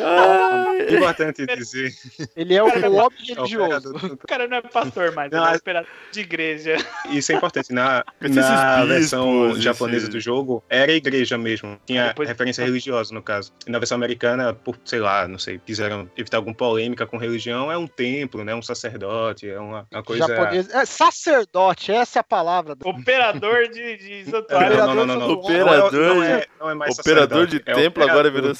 É 0.00 0.94
importante 0.94 1.46
dizer. 1.46 1.92
Ele 2.36 2.54
é 2.54 2.62
o 2.62 2.66
homem 2.66 2.82
É 2.84 2.88
o 2.88 3.08
religioso. 3.08 3.54
operador 3.64 3.92
do 3.92 3.98
santuário. 4.00 4.18
O 4.22 4.26
cara 4.26 4.48
não 4.48 4.56
é 4.56 4.62
pastor 4.62 5.12
mais, 5.12 5.30
Não, 5.30 5.44
ele 5.46 5.54
é 5.54 5.56
operador 5.56 5.90
de 6.10 6.20
igreja. 6.20 6.76
Isso 7.10 7.32
é 7.32 7.34
importante. 7.36 7.72
Na, 7.72 8.04
na 8.20 8.28
bispos, 8.28 8.88
versão 8.88 9.60
japonesa 9.60 10.08
do 10.08 10.20
jogo, 10.20 10.62
era 10.68 10.90
a 10.92 10.94
igreja 10.94 11.36
mesmo. 11.38 11.78
Tinha 11.86 12.08
Depois- 12.08 12.28
referência 12.28 12.64
religiosa, 12.64 13.14
no 13.14 13.22
caso. 13.22 13.52
E 13.66 13.70
na 13.70 13.78
versão 13.78 13.96
americana, 13.96 14.52
por, 14.54 14.76
sei 14.84 15.00
lá, 15.00 15.26
não 15.28 15.38
sei, 15.38 15.58
quiseram 15.58 16.10
evitar 16.16 16.38
alguma 16.38 16.54
polêmica 16.54 17.06
com 17.06 17.16
religião, 17.16 17.70
é 17.70 17.76
um 17.76 17.86
templo, 17.86 18.44
né? 18.44 18.54
Um 18.54 18.62
sacerdote, 18.62 19.48
é 19.48 19.58
uma, 19.58 19.86
uma 19.90 20.02
coisa... 20.02 20.26
Japonês. 20.26 20.68
É, 20.70 20.84
sacerdote, 20.84 21.92
essa 21.92 22.18
é 22.18 22.20
a 22.20 22.24
palavra. 22.24 22.76
Operador 22.84 23.68
de, 23.68 23.96
de 23.96 24.24
Não, 24.24 24.40
santuário. 24.40 24.76
não, 24.76 24.94
não, 24.94 25.06
não, 25.06 25.18
não. 25.18 25.41
Operador 25.42 25.92
não, 25.92 26.00
é, 26.00 26.14
não, 26.14 26.20
de- 26.38 26.42
é, 26.42 26.46
não 26.60 26.70
é 26.70 26.74
mais 26.74 26.98
operador 26.98 27.46
de 27.46 27.52
sacerdote, 27.58 27.70
é 27.70 27.82
templo, 27.82 28.02
agora 28.04 28.30
virou-. 28.30 28.52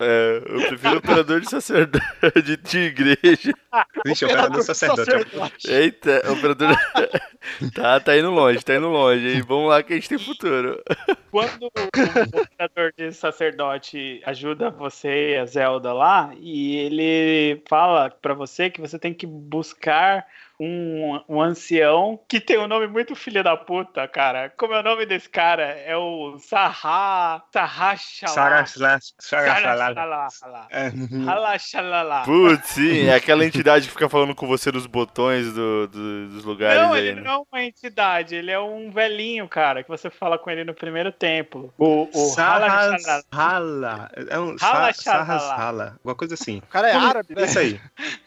É, 0.00 0.42
eu 0.46 0.68
prefiro 0.68 0.96
operador 0.98 1.40
de 1.40 1.50
sacerdote 1.50 2.42
de, 2.42 2.56
de 2.62 2.78
igreja. 2.78 3.54
Vixe, 4.04 4.24
operador 4.24 4.58
de 4.60 4.64
sacerdote. 4.64 5.70
Eita, 5.70 6.22
operador. 6.30 6.76
tá, 7.74 8.00
tá 8.00 8.16
indo 8.16 8.30
longe, 8.30 8.64
tá 8.64 8.74
indo 8.76 8.88
longe. 8.88 9.34
hein? 9.36 9.42
Vamos 9.46 9.68
lá 9.68 9.82
que 9.82 9.92
a 9.92 9.96
gente 9.96 10.08
tem 10.08 10.18
futuro. 10.18 10.82
Quando 11.30 11.64
o 11.64 11.70
operador 12.40 12.92
de 12.96 13.12
sacerdote 13.12 14.20
ajuda 14.24 14.70
você 14.70 15.32
e 15.32 15.38
a 15.38 15.46
Zelda 15.46 15.92
lá, 15.92 16.32
e 16.38 16.76
ele 16.76 17.62
fala 17.68 18.10
pra 18.10 18.34
você 18.34 18.70
que 18.70 18.80
você 18.80 18.98
tem 18.98 19.12
que 19.14 19.26
buscar 19.26 20.24
um, 20.64 21.20
um 21.36 21.40
ancião 21.42 22.18
que 22.28 22.40
tem 22.40 22.58
um 22.58 22.66
nome 22.66 22.86
muito 22.86 23.14
filho 23.14 23.42
da 23.42 23.56
puta, 23.56 24.06
cara. 24.08 24.52
Como 24.56 24.74
é 24.74 24.80
o 24.80 24.82
nome 24.82 25.06
desse 25.06 25.28
cara? 25.28 25.62
É 25.64 25.96
o 25.96 26.38
Sarra. 26.38 27.42
Sarra 27.52 27.96
Sarah, 27.96 28.64
Shalá. 28.66 30.28
É. 30.70 30.90
Halashalala. 31.26 32.22
Putz, 32.24 32.68
sim, 32.70 33.06
é 33.06 33.14
aquela 33.14 33.44
entidade 33.44 33.86
que 33.86 33.92
fica 33.92 34.08
falando 34.08 34.34
com 34.34 34.46
você 34.46 34.70
dos 34.70 34.86
botões 34.86 35.52
do- 35.52 35.88
do- 35.88 36.28
dos 36.28 36.44
lugares 36.44 36.82
Não, 36.82 36.92
aí. 36.92 37.06
ele 37.08 37.14
né? 37.16 37.22
não 37.22 37.32
é 37.32 37.44
uma 37.52 37.62
entidade, 37.64 38.34
ele 38.34 38.50
é 38.50 38.58
um 38.60 38.90
velhinho, 38.90 39.48
cara, 39.48 39.82
que 39.82 39.88
você 39.88 40.10
fala 40.10 40.38
com 40.38 40.50
ele 40.50 40.64
no 40.64 40.74
primeiro 40.74 41.12
templo. 41.12 41.72
O, 41.78 42.08
o. 42.12 42.26
Sarras 42.30 43.02
Hala. 43.32 44.10
É 44.28 44.38
um 44.38 44.56
Hala 44.60 44.92
Sa- 44.92 45.02
Sarras 45.02 45.42
Shalala. 45.42 45.62
Hala. 45.64 45.84
Alguma 45.98 46.14
coisa 46.14 46.34
assim. 46.34 46.58
O 46.58 46.66
cara 46.66 46.88
é 46.88 46.92
árabe, 46.94 47.34
né? 47.34 47.44
Isso 47.44 47.58
aí. 47.58 47.80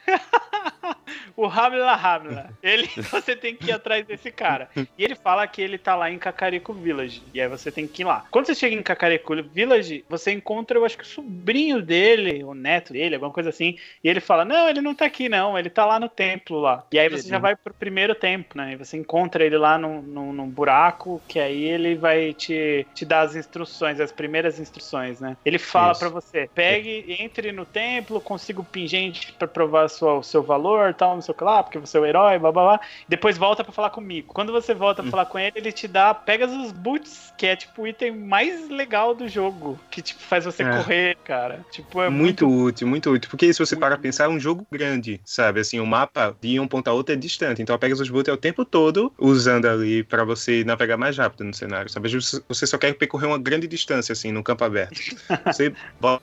O 1.37 1.45
Hamla 1.45 1.93
Hamla. 1.93 2.49
Ele, 2.63 2.89
você 3.11 3.35
tem 3.35 3.55
que 3.55 3.67
ir 3.67 3.71
atrás 3.71 4.03
desse 4.05 4.31
cara. 4.31 4.69
E 4.75 5.03
ele 5.03 5.13
fala 5.13 5.47
que 5.47 5.61
ele 5.61 5.77
tá 5.77 5.95
lá 5.95 6.09
em 6.09 6.17
Kakariko 6.17 6.73
Village. 6.73 7.21
E 7.31 7.39
aí 7.39 7.47
você 7.47 7.71
tem 7.71 7.87
que 7.87 8.01
ir 8.01 8.05
lá. 8.05 8.25
Quando 8.31 8.47
você 8.47 8.55
chega 8.55 8.75
em 8.75 8.81
Kakariko 8.81 9.35
Village, 9.43 10.03
você 10.09 10.31
encontra, 10.31 10.79
eu 10.79 10.83
acho 10.83 10.97
que 10.97 11.03
o 11.03 11.07
sobrinho 11.07 11.79
dele, 11.79 12.43
o 12.43 12.55
neto 12.55 12.91
dele, 12.91 13.15
alguma 13.15 13.31
coisa 13.31 13.49
assim. 13.49 13.77
E 14.03 14.09
ele 14.09 14.19
fala: 14.19 14.43
Não, 14.43 14.67
ele 14.67 14.81
não 14.81 14.95
tá 14.95 15.05
aqui, 15.05 15.29
não. 15.29 15.57
Ele 15.57 15.69
tá 15.69 15.85
lá 15.85 15.99
no 15.99 16.09
templo 16.09 16.59
lá. 16.59 16.83
E 16.91 16.97
aí 16.97 17.07
você 17.07 17.29
já 17.29 17.37
vai 17.37 17.55
pro 17.55 17.71
primeiro 17.71 18.15
templo, 18.15 18.59
né? 18.59 18.73
E 18.73 18.75
você 18.75 18.97
encontra 18.97 19.45
ele 19.45 19.59
lá 19.59 19.77
num, 19.77 20.01
num, 20.01 20.33
num 20.33 20.49
buraco, 20.49 21.21
que 21.27 21.39
aí 21.39 21.65
ele 21.65 21.95
vai 21.95 22.33
te, 22.33 22.87
te 22.95 23.05
dar 23.05 23.21
as 23.21 23.35
instruções, 23.35 23.99
as 23.99 24.11
primeiras 24.11 24.59
instruções, 24.59 25.19
né? 25.19 25.37
Ele 25.45 25.59
fala 25.59 25.93
pra 25.93 26.09
você: 26.09 26.49
pegue, 26.55 27.15
entre 27.19 27.51
no 27.51 27.63
templo, 27.63 28.19
consiga 28.19 28.59
o 28.59 28.65
pingente 28.65 29.33
pra 29.33 29.47
provar 29.47 29.87
sua, 29.97 30.13
o 30.19 30.23
seu 30.23 30.43
valor, 30.43 30.93
tal, 30.93 31.15
não 31.15 31.21
sei 31.21 31.33
o 31.33 31.37
que 31.37 31.43
lá, 31.43 31.63
porque 31.63 31.79
você 31.79 31.97
é 31.97 32.01
o 32.01 32.05
herói, 32.05 32.37
blá 32.39 32.51
blá 32.51 32.63
blá. 32.63 32.79
Depois 33.07 33.37
volta 33.37 33.63
pra 33.63 33.73
falar 33.73 33.89
comigo. 33.89 34.33
Quando 34.33 34.51
você 34.51 34.73
volta 34.73 35.01
pra 35.01 35.11
falar 35.11 35.25
com 35.25 35.39
ele, 35.39 35.53
ele 35.55 35.71
te 35.71 35.87
dá 35.87 36.13
Pegasus 36.13 36.71
Boots, 36.71 37.33
que 37.37 37.45
é 37.47 37.55
tipo 37.55 37.81
o 37.83 37.87
item 37.87 38.15
mais 38.17 38.69
legal 38.69 39.13
do 39.15 39.27
jogo, 39.27 39.79
que 39.89 40.01
tipo 40.01 40.21
faz 40.21 40.45
você 40.45 40.63
É. 40.63 40.69
correr, 40.77 41.17
cara. 41.23 41.65
Tipo, 41.71 42.01
é 42.01 42.09
muito, 42.09 42.47
muito. 42.47 42.65
útil, 42.65 42.87
muito 42.87 43.09
útil. 43.11 43.29
Porque 43.29 43.51
se 43.53 43.59
você 43.59 43.75
Muito 43.75 43.81
para 43.81 43.97
pensar, 43.97 44.25
é 44.25 44.27
um 44.27 44.39
jogo 44.39 44.65
grande, 44.71 45.21
sabe? 45.25 45.59
Assim, 45.59 45.79
o 45.79 45.85
mapa 45.85 46.35
de 46.41 46.59
um 46.59 46.67
ponto 46.67 46.87
a 46.87 46.93
outro 46.93 47.13
é 47.13 47.17
distante. 47.17 47.61
Então 47.61 47.75
a 47.75 47.79
Pegasus 47.79 48.09
Boot 48.09 48.29
é 48.29 48.33
o 48.33 48.37
tempo 48.37 48.65
todo 48.65 49.13
usando 49.19 49.65
ali 49.67 50.03
pra 50.03 50.23
você 50.23 50.63
navegar 50.63 50.97
mais 50.97 51.17
rápido 51.17 51.43
no 51.43 51.53
cenário, 51.53 51.89
sabe? 51.89 52.09
Você 52.09 52.67
só 52.67 52.77
quer 52.77 52.93
percorrer 52.93 53.27
uma 53.27 53.37
grande 53.37 53.67
distância, 53.67 54.13
assim, 54.13 54.31
num 54.31 54.43
campo 54.43 54.63
aberto. 54.63 54.99
Você 55.45 55.73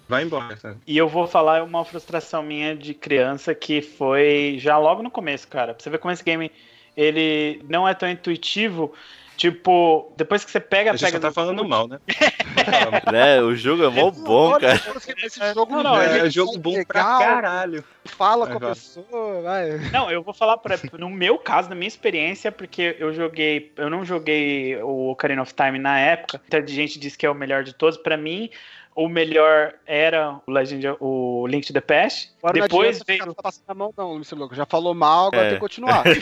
vai 0.08 0.22
embora, 0.24 0.56
sabe? 0.56 0.78
E 0.86 0.96
eu 0.96 1.08
vou 1.08 1.26
falar 1.26 1.62
uma 1.62 1.84
frustração 1.84 2.42
minha 2.42 2.76
de 2.76 2.92
criança 2.94 3.54
que 3.54 3.63
foi 3.82 4.56
já 4.58 4.78
logo 4.78 5.02
no 5.02 5.10
começo, 5.10 5.48
cara. 5.48 5.74
Pra 5.74 5.82
você 5.82 5.90
ver 5.90 5.98
como 5.98 6.12
esse 6.12 6.24
game 6.24 6.50
ele 6.96 7.60
não 7.68 7.86
é 7.86 7.94
tão 7.94 8.08
intuitivo. 8.08 8.92
Tipo, 9.36 10.12
depois 10.16 10.44
que 10.44 10.50
você 10.50 10.60
pega, 10.60 10.92
A 10.92 10.96
gente 10.96 11.06
pega 11.06 11.16
só 11.16 11.28
tá 11.28 11.32
falando 11.32 11.66
mal, 11.66 11.88
né? 11.88 11.98
Né, 13.12 13.42
o 13.42 13.54
jogo 13.54 13.84
é 13.84 13.88
mó 13.88 14.10
bom, 14.10 14.52
Olha, 14.52 14.78
cara. 14.78 14.98
Esse 15.22 15.40
jogo 15.52 15.72
Não, 15.72 15.82
não, 15.82 16.00
é, 16.00 16.20
ele 16.20 16.30
jogo 16.30 16.56
bom 16.56 16.82
pra 16.84 17.02
legal, 17.02 17.18
caralho. 17.18 17.84
Fala 18.04 18.46
com 18.46 18.56
a 18.56 18.70
pessoa, 18.70 19.42
vai. 19.42 19.70
Não, 19.90 20.10
eu 20.10 20.22
vou 20.22 20.32
falar 20.32 20.56
pra, 20.58 20.78
no 20.96 21.10
meu 21.10 21.36
caso, 21.36 21.68
na 21.68 21.74
minha 21.74 21.88
experiência, 21.88 22.52
porque 22.52 22.96
eu 22.98 23.12
joguei, 23.12 23.72
eu 23.76 23.90
não 23.90 24.04
joguei 24.04 24.80
o 24.82 25.10
Ocarina 25.10 25.42
of 25.42 25.52
Time 25.52 25.78
na 25.78 25.98
época. 25.98 26.40
Muita 26.40 26.66
gente 26.66 26.98
diz 26.98 27.16
que 27.16 27.26
é 27.26 27.30
o 27.30 27.34
melhor 27.34 27.64
de 27.64 27.74
todos. 27.74 27.98
Pra 27.98 28.16
mim, 28.16 28.48
o 28.94 29.08
melhor 29.08 29.74
era 29.86 30.40
o 30.46 30.50
Legend, 30.50 30.96
o 31.00 31.46
Link 31.46 31.66
to 31.66 31.72
the 31.72 31.80
Past. 31.80 32.30
Agora 32.42 32.58
não 32.58 32.66
Depois 32.66 32.98
ficar 32.98 33.24
veio 33.24 33.34
passando 33.34 33.64
a 33.68 33.74
mão, 33.74 33.94
não, 33.96 34.12
Luiz 34.12 34.30
Louco. 34.30 34.54
Já 34.54 34.66
falou 34.66 34.94
mal, 34.94 35.28
agora 35.28 35.46
É. 35.46 35.48
tem 35.50 35.54
que 35.54 35.60
continuar. 35.60 36.04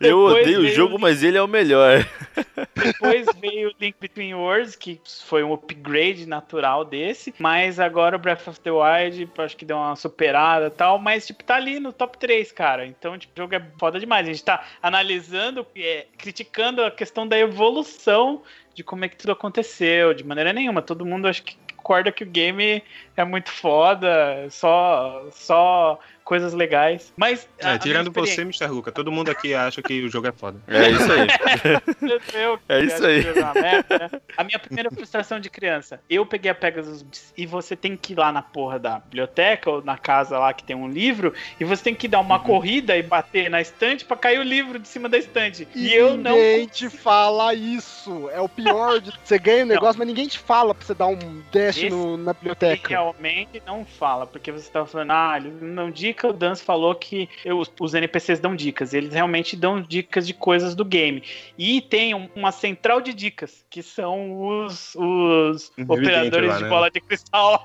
Eu 0.00 0.18
odeio 0.18 0.62
o 0.62 0.68
jogo, 0.68 0.98
mas 0.98 1.22
ele 1.22 1.38
é 1.38 1.42
o 1.42 1.46
melhor. 1.46 2.04
Depois 2.74 3.24
veio 3.40 3.68
o 3.68 3.72
Link 3.80 3.94
Between 4.00 4.34
Worlds, 4.34 4.74
que 4.74 5.00
foi 5.24 5.44
um 5.44 5.52
um 5.52 5.54
upgrade 5.54 6.26
natural 6.26 6.84
desse, 6.84 7.34
mas 7.38 7.78
agora 7.78 8.16
o 8.16 8.18
Breath 8.18 8.48
of 8.48 8.60
the 8.60 8.70
Wild 8.70 9.30
acho 9.38 9.56
que 9.56 9.64
deu 9.64 9.76
uma 9.76 9.94
superada 9.94 10.66
e 10.66 10.70
tal, 10.70 10.98
mas 10.98 11.26
tipo, 11.26 11.44
tá 11.44 11.56
ali 11.56 11.78
no 11.78 11.92
top 11.92 12.18
3, 12.18 12.50
cara. 12.52 12.86
Então, 12.86 13.18
tipo, 13.18 13.32
o 13.36 13.42
jogo 13.42 13.54
é 13.54 13.62
foda 13.78 14.00
demais. 14.00 14.26
A 14.26 14.32
gente 14.32 14.44
tá 14.44 14.64
analisando, 14.82 15.66
é, 15.76 16.06
criticando 16.16 16.82
a 16.82 16.90
questão 16.90 17.26
da 17.26 17.38
evolução 17.38 18.42
de 18.74 18.82
como 18.82 19.04
é 19.04 19.08
que 19.08 19.16
tudo 19.16 19.32
aconteceu, 19.32 20.14
de 20.14 20.24
maneira 20.24 20.52
nenhuma. 20.52 20.80
Todo 20.80 21.04
mundo 21.04 21.28
acho 21.28 21.42
que 21.42 21.56
concorda 21.82 22.12
que 22.12 22.22
o 22.22 22.30
game 22.30 22.82
é 23.16 23.24
muito 23.24 23.50
foda, 23.50 24.48
só 24.50 25.26
só 25.32 25.98
coisas 26.24 26.52
legais. 26.52 27.12
Mas. 27.16 27.48
É, 27.58 27.78
tirando 27.78 28.10
você, 28.10 28.42
Mr. 28.42 28.66
Luca, 28.66 28.92
todo 28.92 29.10
mundo 29.12 29.30
aqui 29.30 29.54
acha 29.54 29.82
que 29.82 30.02
o 30.02 30.08
jogo 30.08 30.28
é 30.28 30.32
foda. 30.32 30.58
É 30.66 30.90
isso 30.90 31.12
aí. 31.12 32.42
eu, 32.42 32.58
é 32.68 32.80
isso 32.80 33.04
aí. 33.04 33.24
Merda, 33.54 33.98
né? 33.98 34.20
A 34.36 34.44
minha 34.44 34.58
primeira 34.58 34.90
frustração 34.90 35.38
de 35.38 35.50
criança, 35.50 36.00
eu 36.08 36.24
peguei 36.24 36.50
a 36.50 36.54
Pegasus 36.54 37.04
e 37.36 37.46
você 37.46 37.76
tem 37.76 37.96
que 37.96 38.12
ir 38.12 38.18
lá 38.18 38.32
na 38.32 38.42
porra 38.42 38.78
da 38.78 38.98
biblioteca 38.98 39.70
ou 39.70 39.82
na 39.82 39.96
casa 39.96 40.38
lá 40.38 40.52
que 40.52 40.64
tem 40.64 40.76
um 40.76 40.88
livro 40.88 41.34
e 41.58 41.64
você 41.64 41.84
tem 41.84 41.94
que 41.94 42.08
dar 42.08 42.20
uma 42.20 42.38
uhum. 42.38 42.44
corrida 42.44 42.96
e 42.96 43.02
bater 43.02 43.50
na 43.50 43.60
estante 43.60 44.04
para 44.04 44.16
cair 44.16 44.38
o 44.38 44.42
livro 44.42 44.78
de 44.78 44.88
cima 44.88 45.08
da 45.08 45.18
estante. 45.18 45.66
E, 45.74 45.88
e 45.88 45.94
eu 45.94 46.16
não. 46.16 46.32
Ninguém 46.32 46.66
te 46.66 46.88
fala 46.88 47.54
isso. 47.54 48.30
É 48.30 48.40
o 48.40 48.48
pior 48.48 49.00
de 49.00 49.12
você 49.22 49.38
ganha 49.38 49.62
o 49.62 49.66
um 49.66 49.68
negócio, 49.68 49.94
não. 49.94 49.98
mas 49.98 50.08
ninguém 50.08 50.26
te 50.26 50.38
fala 50.38 50.74
pra 50.74 50.84
você 50.84 50.94
dar 50.94 51.06
um 51.06 51.42
dash 51.52 51.82
no, 51.84 52.16
na 52.16 52.32
biblioteca. 52.32 52.88
Realmente 52.88 53.62
não 53.66 53.84
fala, 53.84 54.26
porque 54.26 54.50
você 54.50 54.70
tava 54.70 54.86
falando, 54.86 55.10
ah, 55.10 55.34
ele 55.36 55.50
não 55.60 55.90
dica 56.12 56.28
o 56.28 56.32
Dan 56.32 56.54
falou 56.54 56.94
que 56.94 57.28
eu, 57.44 57.62
os 57.80 57.94
NPCs 57.94 58.38
dão 58.38 58.54
dicas. 58.54 58.92
Eles 58.94 59.12
realmente 59.12 59.56
dão 59.56 59.80
dicas 59.80 60.26
de 60.26 60.34
coisas 60.34 60.74
do 60.74 60.84
game. 60.84 61.22
E 61.58 61.80
tem 61.80 62.14
uma 62.36 62.52
central 62.52 63.00
de 63.00 63.12
dicas, 63.12 63.64
que 63.68 63.82
são 63.82 64.64
os, 64.64 64.94
os 64.94 65.72
operadores 65.88 66.50
lá, 66.50 66.56
de 66.58 66.62
né? 66.64 66.68
bola 66.68 66.90
de 66.90 67.00
cristal. 67.00 67.64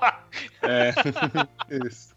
É, 0.62 0.92
isso 1.86 2.14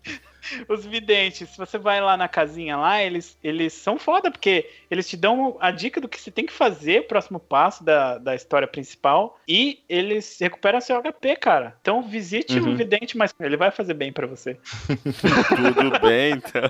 os 0.68 0.86
videntes, 0.86 1.50
se 1.50 1.58
você 1.58 1.78
vai 1.78 2.02
lá 2.02 2.18
na 2.18 2.28
casinha 2.28 2.78
lá, 2.78 3.02
eles, 3.02 3.38
eles 3.44 3.74
são 3.74 3.98
foda, 3.98 4.32
porque 4.32 4.70
eles 4.90 5.08
te 5.08 5.16
dão 5.16 5.58
a 5.60 5.72
dica 5.72 6.02
do 6.02 6.08
que 6.08 6.20
você 6.20 6.32
tem 6.32 6.46
que 6.46 6.54
fazer, 6.54 7.08
próximo 7.08 7.40
passo 7.40 7.84
da, 7.84 8.18
da 8.18 8.36
história 8.36 8.68
principal, 8.68 9.40
e 9.48 9.80
eles 9.88 10.38
recuperam 10.40 10.82
seu 10.82 11.02
HP, 11.02 11.36
cara. 11.36 11.76
Então 11.82 12.02
visite 12.02 12.60
uhum. 12.60 12.74
o 12.74 12.76
vidente, 12.76 13.18
mas 13.18 13.34
ele 13.40 13.58
vai 13.58 13.72
fazer 13.72 13.94
bem 13.94 14.12
para 14.12 14.28
você. 14.28 14.58
Tudo 15.56 16.00
bem, 16.00 16.34
então. 16.34 16.70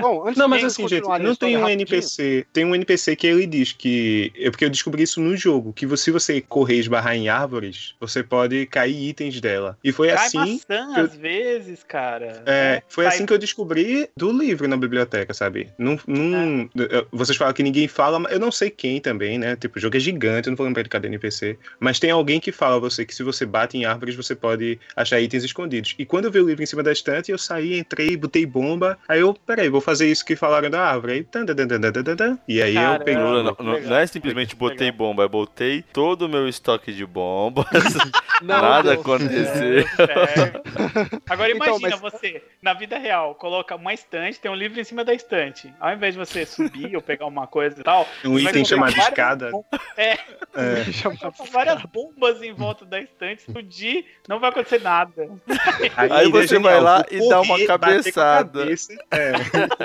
Bom, 0.00 0.26
antes 0.26 0.38
não, 0.38 0.48
mas 0.48 0.64
assim, 0.64 0.86
gente, 0.88 1.06
não 1.06 1.34
tem 1.34 1.56
um 1.56 1.60
rapidinho. 1.60 1.82
NPC, 1.82 2.46
tem 2.52 2.64
um 2.64 2.74
NPC 2.74 3.16
que 3.16 3.26
ele 3.26 3.46
diz 3.46 3.72
que, 3.72 4.32
é 4.36 4.50
porque 4.50 4.64
eu 4.64 4.70
descobri 4.70 5.02
isso 5.02 5.20
no 5.20 5.36
jogo, 5.36 5.72
que 5.72 5.84
se 5.96 6.10
você 6.10 6.40
correr 6.40 6.76
e 6.76 6.80
esbarrar 6.80 7.16
em 7.16 7.28
árvores, 7.28 7.94
você 7.98 8.22
pode 8.22 8.66
cair 8.66 9.08
itens 9.08 9.40
dela. 9.40 9.78
E 9.82 9.92
foi 9.92 10.08
Cai 10.08 10.26
assim. 10.26 10.60
Maçã, 10.68 10.96
eu... 10.96 11.04
às 11.04 11.16
vezes 11.16 11.63
vezes, 11.64 11.84
cara. 11.84 12.42
É, 12.46 12.82
foi 12.88 13.06
assim 13.06 13.26
que 13.26 13.32
eu 13.32 13.38
descobri 13.38 14.08
do 14.16 14.32
livro 14.32 14.68
na 14.68 14.76
biblioteca, 14.76 15.32
sabe? 15.34 15.70
Num, 15.78 15.98
num, 16.06 16.68
é. 16.78 17.04
Vocês 17.10 17.36
falam 17.36 17.52
que 17.52 17.62
ninguém 17.62 17.88
fala, 17.88 18.18
mas 18.18 18.32
eu 18.32 18.38
não 18.38 18.52
sei 18.52 18.70
quem 18.70 19.00
também, 19.00 19.38
né? 19.38 19.56
Tipo, 19.56 19.78
o 19.78 19.80
jogo 19.80 19.96
é 19.96 20.00
gigante, 20.00 20.48
eu 20.48 20.52
não 20.52 20.56
vou 20.56 20.66
lembrar 20.66 20.82
de 20.82 20.88
cada 20.88 21.06
NPC. 21.06 21.58
Mas 21.80 21.98
tem 21.98 22.10
alguém 22.10 22.38
que 22.40 22.52
fala 22.52 22.76
a 22.76 22.78
você 22.78 23.04
que 23.04 23.14
se 23.14 23.22
você 23.22 23.44
bate 23.44 23.76
em 23.76 23.84
árvores, 23.84 24.14
você 24.14 24.34
pode 24.34 24.78
achar 24.94 25.20
itens 25.20 25.44
escondidos. 25.44 25.94
E 25.98 26.04
quando 26.04 26.26
eu 26.26 26.30
vi 26.30 26.40
o 26.40 26.46
livro 26.46 26.62
em 26.62 26.66
cima 26.66 26.82
da 26.82 26.92
estante, 26.92 27.30
eu 27.30 27.38
saí, 27.38 27.78
entrei, 27.78 28.16
botei 28.16 28.46
bomba. 28.46 28.98
Aí 29.08 29.20
eu, 29.20 29.34
peraí, 29.34 29.68
vou 29.68 29.80
fazer 29.80 30.10
isso 30.10 30.24
que 30.24 30.36
falaram 30.36 30.70
da 30.70 30.84
árvore. 30.84 31.12
Aí, 31.14 31.24
tan, 31.24 31.46
tan, 31.46 31.54
tan, 31.54 32.16
tan, 32.16 32.38
e 32.46 32.62
aí 32.62 32.74
Caramba, 32.74 32.96
eu 32.96 33.04
peguei. 33.04 33.22
Não, 33.22 33.42
não, 33.42 33.56
não, 33.58 33.80
não 33.80 33.96
é 33.96 34.06
simplesmente 34.06 34.56
botei 34.56 34.90
bomba, 34.90 35.24
eu 35.24 35.28
botei 35.28 35.82
todo 35.92 36.22
o 36.22 36.28
meu 36.28 36.48
estoque 36.48 36.92
de 36.92 37.06
bombas. 37.06 37.66
Nada 38.42 38.94
aconteceu. 38.94 39.84
Agora 41.28 41.50
então, 41.50 41.53
imagina 41.56 41.88
então, 41.88 42.00
mas... 42.02 42.12
você 42.12 42.42
na 42.62 42.72
vida 42.74 42.98
real, 42.98 43.34
coloca 43.34 43.76
uma 43.76 43.92
estante, 43.92 44.40
tem 44.40 44.50
um 44.50 44.54
livro 44.54 44.80
em 44.80 44.84
cima 44.84 45.04
da 45.04 45.14
estante. 45.14 45.72
Ao 45.80 45.92
invés 45.92 46.14
de 46.14 46.18
você 46.18 46.46
subir 46.46 46.94
ou 46.96 47.02
pegar 47.02 47.26
uma 47.26 47.46
coisa 47.46 47.80
e 47.80 47.84
tal. 47.84 48.06
Um 48.24 48.38
item 48.38 48.64
chamado 48.64 48.96
escada. 48.96 49.50
É. 49.96 50.12
é. 50.12 50.18
várias 51.52 51.82
bombas 51.82 52.42
em 52.42 52.52
volta 52.52 52.84
da 52.84 53.00
estante, 53.00 53.40
explodir, 53.40 54.04
não 54.28 54.40
vai 54.40 54.50
acontecer 54.50 54.80
nada. 54.80 55.28
Aí, 55.96 56.10
Aí 56.10 56.30
você 56.30 56.58
vai 56.58 56.80
lá 56.80 57.04
e 57.10 57.28
dá 57.28 57.40
uma 57.40 57.64
cabeçada. 57.66 58.64
É, 59.10 59.32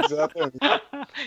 exatamente. 0.06 0.58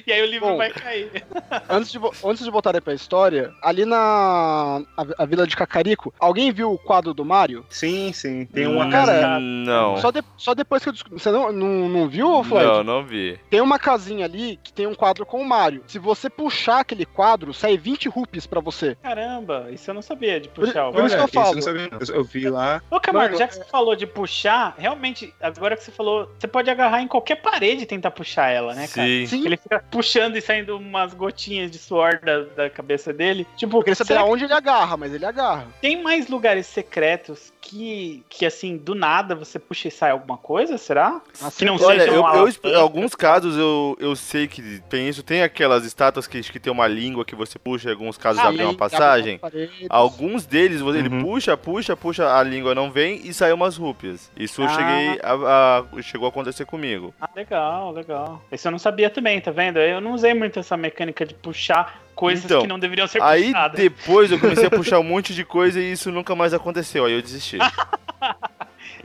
e 0.06 0.12
aí 0.12 0.22
o 0.22 0.26
livro 0.26 0.48
Bom, 0.48 0.56
vai 0.56 0.70
cair. 0.70 1.24
Antes 1.68 1.92
de, 1.92 1.98
antes 2.24 2.44
de 2.44 2.50
voltar 2.50 2.80
pra 2.80 2.94
história, 2.94 3.52
ali 3.62 3.84
na 3.84 4.82
a, 4.96 5.04
a, 5.18 5.26
vila 5.26 5.46
de 5.46 5.56
Cacarico, 5.56 6.12
alguém 6.18 6.52
viu 6.52 6.72
o 6.72 6.78
quadro 6.78 7.12
do 7.12 7.24
Mario? 7.24 7.64
Sim, 7.68 8.12
sim. 8.12 8.46
Tem 8.46 8.66
uma 8.66 8.90
cara. 8.90 9.38
Não. 9.38 9.96
Só, 9.98 10.10
de, 10.10 10.22
só 10.42 10.54
depois 10.54 10.82
que 10.82 10.88
eu 10.88 10.92
descobri. 10.92 11.18
Você 11.18 11.30
não 11.30 11.42
não, 11.42 11.52
não, 11.52 11.88
não 11.88 12.08
viu, 12.08 12.42
Floyd? 12.44 12.66
Não, 12.66 12.84
não 12.84 13.04
vi. 13.04 13.38
Tem 13.50 13.60
uma 13.60 13.78
casinha 13.78 14.24
ali 14.24 14.58
que 14.62 14.72
tem 14.72 14.86
um 14.86 14.94
quadro 14.94 15.24
com 15.24 15.40
o 15.40 15.44
Mario. 15.44 15.82
Se 15.86 15.98
você 15.98 16.28
puxar 16.28 16.80
aquele 16.80 17.06
quadro, 17.06 17.54
sai 17.54 17.76
20 17.76 18.08
rupees 18.08 18.46
pra 18.46 18.60
você. 18.60 18.96
Caramba, 19.02 19.68
isso 19.70 19.90
eu 19.90 19.94
não 19.94 20.02
sabia 20.02 20.40
de 20.40 20.48
puxar. 20.48 20.86
Por, 20.86 20.94
por 20.94 21.04
isso 21.04 21.16
que 21.16 21.22
eu 21.22 21.28
falo. 21.28 21.58
Eu, 21.58 21.62
sabia, 21.62 21.90
eu, 22.14 22.24
vi 22.24 22.48
lá. 22.48 22.82
Ô, 22.90 23.00
Camargo, 23.00 23.36
já 23.36 23.46
que 23.46 23.54
você 23.54 23.64
falou 23.64 23.96
de 23.96 24.06
puxar, 24.06 24.74
realmente, 24.76 25.32
agora 25.40 25.76
que 25.76 25.84
você 25.84 25.90
falou, 25.90 26.30
você 26.38 26.46
pode 26.46 26.70
agarrar 26.70 27.02
em 27.02 27.08
qualquer 27.08 27.36
parede 27.36 27.82
e 27.82 27.86
tentar 27.86 28.10
puxar 28.10 28.50
ela, 28.50 28.74
né, 28.74 28.88
cara? 28.88 29.06
Sim. 29.06 29.26
Sim. 29.26 29.46
Ele 29.46 29.56
fica 29.56 29.84
puxando 29.90 30.36
e 30.36 30.40
saindo 30.40 30.76
umas 30.76 31.14
gotinhas 31.14 31.70
de 31.70 31.78
suor 31.78 32.20
da, 32.20 32.42
da 32.42 32.70
cabeça 32.70 33.12
dele. 33.12 33.46
Tipo, 33.56 33.78
eu 33.78 33.82
queria 33.82 33.94
saber 33.94 34.16
aonde 34.16 34.44
ele 34.44 34.52
agarra, 34.52 34.96
mas 34.96 35.12
ele 35.12 35.24
agarra. 35.24 35.66
Tem 35.80 36.02
mais 36.02 36.28
lugares 36.28 36.66
secretos 36.66 37.51
que, 37.62 38.24
que 38.28 38.44
assim, 38.44 38.76
do 38.76 38.94
nada 38.94 39.36
você 39.36 39.58
puxa 39.58 39.86
e 39.86 39.90
sai 39.90 40.10
alguma 40.10 40.36
coisa, 40.36 40.76
será? 40.76 41.22
Assim, 41.40 41.58
que 41.58 41.64
não 41.64 41.76
olha, 41.80 42.02
eu, 42.02 42.24
eu, 42.26 42.70
em 42.70 42.74
alguns 42.74 43.14
casos 43.14 43.56
eu, 43.56 43.96
eu 44.00 44.16
sei 44.16 44.48
que 44.48 44.82
tem 44.90 45.08
isso. 45.08 45.22
Tem 45.22 45.42
aquelas 45.42 45.84
estátuas 45.84 46.26
que, 46.26 46.40
que 46.42 46.58
tem 46.58 46.72
uma 46.72 46.88
língua 46.88 47.24
que 47.24 47.36
você 47.36 47.58
puxa, 47.58 47.88
em 47.88 47.92
alguns 47.92 48.18
casos 48.18 48.42
ah, 48.42 48.48
abre 48.48 48.64
uma 48.64 48.74
passagem. 48.74 49.40
Alguns 49.88 50.44
deles, 50.44 50.80
ele 50.80 51.08
uhum. 51.08 51.22
puxa, 51.22 51.56
puxa, 51.56 51.96
puxa, 51.96 52.36
a 52.36 52.42
língua 52.42 52.74
não 52.74 52.90
vem 52.90 53.20
e 53.24 53.32
sai 53.32 53.52
umas 53.52 53.76
rúpias. 53.76 54.30
Isso 54.36 54.62
ah. 54.64 54.68
cheguei 54.68 55.20
a, 55.22 55.84
a, 55.96 56.02
chegou 56.02 56.26
a 56.26 56.30
acontecer 56.30 56.66
comigo. 56.66 57.14
Ah, 57.20 57.30
legal, 57.34 57.92
legal. 57.92 58.42
Isso 58.50 58.66
eu 58.66 58.72
não 58.72 58.78
sabia 58.78 59.08
também, 59.08 59.40
tá 59.40 59.52
vendo? 59.52 59.78
Eu 59.78 60.00
não 60.00 60.12
usei 60.12 60.34
muito 60.34 60.58
essa 60.58 60.76
mecânica 60.76 61.24
de 61.24 61.34
puxar 61.34 62.02
coisas 62.22 62.44
então, 62.44 62.62
que 62.62 62.68
não 62.68 62.78
deveriam 62.78 63.08
ser 63.08 63.20
aí 63.20 63.46
puxadas. 63.46 63.80
Aí 63.80 63.88
depois 63.88 64.30
eu 64.30 64.38
comecei 64.38 64.66
a 64.66 64.70
puxar 64.70 65.00
um 65.00 65.02
monte 65.02 65.34
de 65.34 65.44
coisa 65.44 65.80
e 65.80 65.90
isso 65.90 66.12
nunca 66.12 66.36
mais 66.36 66.54
aconteceu. 66.54 67.04
Aí 67.04 67.14
eu 67.14 67.22
desisti. 67.22 67.58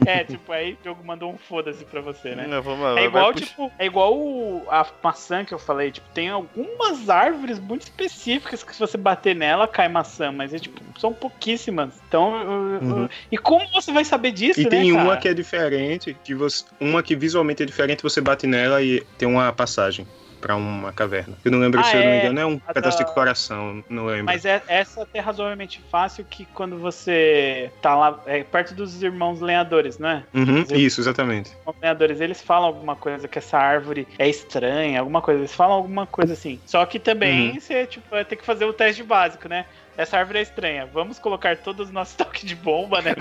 É, 0.06 0.22
tipo, 0.22 0.52
aí 0.52 0.74
o 0.74 0.84
jogo 0.84 1.04
mandou 1.04 1.32
um 1.32 1.36
foda-se 1.36 1.84
pra 1.84 2.00
você, 2.00 2.32
né? 2.32 2.46
Não, 2.46 2.62
vamos, 2.62 2.96
é 2.96 3.04
igual, 3.04 3.34
tipo, 3.34 3.72
é 3.76 3.86
igual 3.86 4.16
o, 4.16 4.64
a 4.70 4.86
maçã 5.02 5.44
que 5.44 5.52
eu 5.52 5.58
falei, 5.58 5.90
tipo, 5.90 6.06
tem 6.14 6.28
algumas 6.28 7.10
árvores 7.10 7.58
muito 7.58 7.82
específicas 7.82 8.62
que 8.62 8.72
se 8.72 8.78
você 8.78 8.96
bater 8.96 9.34
nela, 9.34 9.66
cai 9.66 9.88
maçã, 9.88 10.30
mas 10.30 10.54
é 10.54 10.58
tipo, 10.58 10.80
são 11.00 11.12
pouquíssimas. 11.12 11.94
Então, 12.06 12.32
uhum. 12.32 13.08
e 13.30 13.36
como 13.36 13.68
você 13.72 13.90
vai 13.90 14.04
saber 14.04 14.30
disso, 14.30 14.60
e 14.60 14.64
né, 14.64 14.70
tem 14.70 14.92
uma 14.92 15.16
que 15.16 15.26
é 15.26 15.34
diferente, 15.34 16.16
que 16.22 16.32
você, 16.32 16.64
uma 16.78 17.02
que 17.02 17.16
visualmente 17.16 17.64
é 17.64 17.66
diferente, 17.66 18.00
você 18.00 18.20
bate 18.20 18.46
nela 18.46 18.80
e 18.80 19.00
tem 19.16 19.26
uma 19.26 19.52
passagem 19.52 20.06
para 20.40 20.56
uma 20.56 20.92
caverna. 20.92 21.36
Eu 21.44 21.52
não 21.52 21.58
lembro 21.58 21.80
ah, 21.80 21.84
se 21.84 21.96
eu 21.96 22.00
não 22.00 22.08
me 22.08 22.16
é, 22.16 22.20
engano, 22.20 22.40
é 22.40 22.46
um 22.46 22.58
pedaço 22.58 22.98
da... 22.98 23.04
de 23.04 23.14
coração, 23.14 23.84
não 23.88 24.06
lembro. 24.06 24.24
Mas 24.24 24.44
é, 24.44 24.62
essa 24.66 25.06
é 25.12 25.20
razoavelmente 25.20 25.82
fácil 25.90 26.24
que 26.28 26.44
quando 26.46 26.78
você 26.78 27.70
tá 27.82 27.94
lá 27.94 28.20
é, 28.26 28.42
perto 28.42 28.74
dos 28.74 29.02
irmãos 29.02 29.40
lenhadores, 29.40 29.98
não 29.98 30.08
é? 30.08 30.22
Uhum, 30.34 30.64
isso, 30.72 31.00
exatamente. 31.00 31.50
Os 31.66 31.74
lenhadores, 31.80 32.20
eles 32.20 32.40
falam 32.40 32.66
alguma 32.66 32.96
coisa 32.96 33.26
que 33.28 33.38
essa 33.38 33.58
árvore 33.58 34.06
é 34.18 34.28
estranha, 34.28 35.00
alguma 35.00 35.20
coisa, 35.20 35.40
eles 35.40 35.54
falam 35.54 35.76
alguma 35.76 36.06
coisa 36.06 36.32
assim. 36.32 36.60
Só 36.66 36.84
que 36.86 36.98
também 36.98 37.50
uhum. 37.50 37.60
você 37.60 37.86
tipo, 37.86 38.08
vai 38.10 38.24
ter 38.24 38.36
que 38.36 38.44
fazer 38.44 38.64
o 38.64 38.72
teste 38.72 39.02
básico, 39.02 39.48
né? 39.48 39.64
Essa 39.98 40.16
árvore 40.16 40.38
é 40.38 40.42
estranha. 40.42 40.86
Vamos 40.86 41.18
colocar 41.18 41.56
todos 41.56 41.88
os 41.88 41.92
nossos 41.92 42.14
toques 42.16 42.44
de 42.44 42.54
bomba, 42.54 43.02
né? 43.02 43.16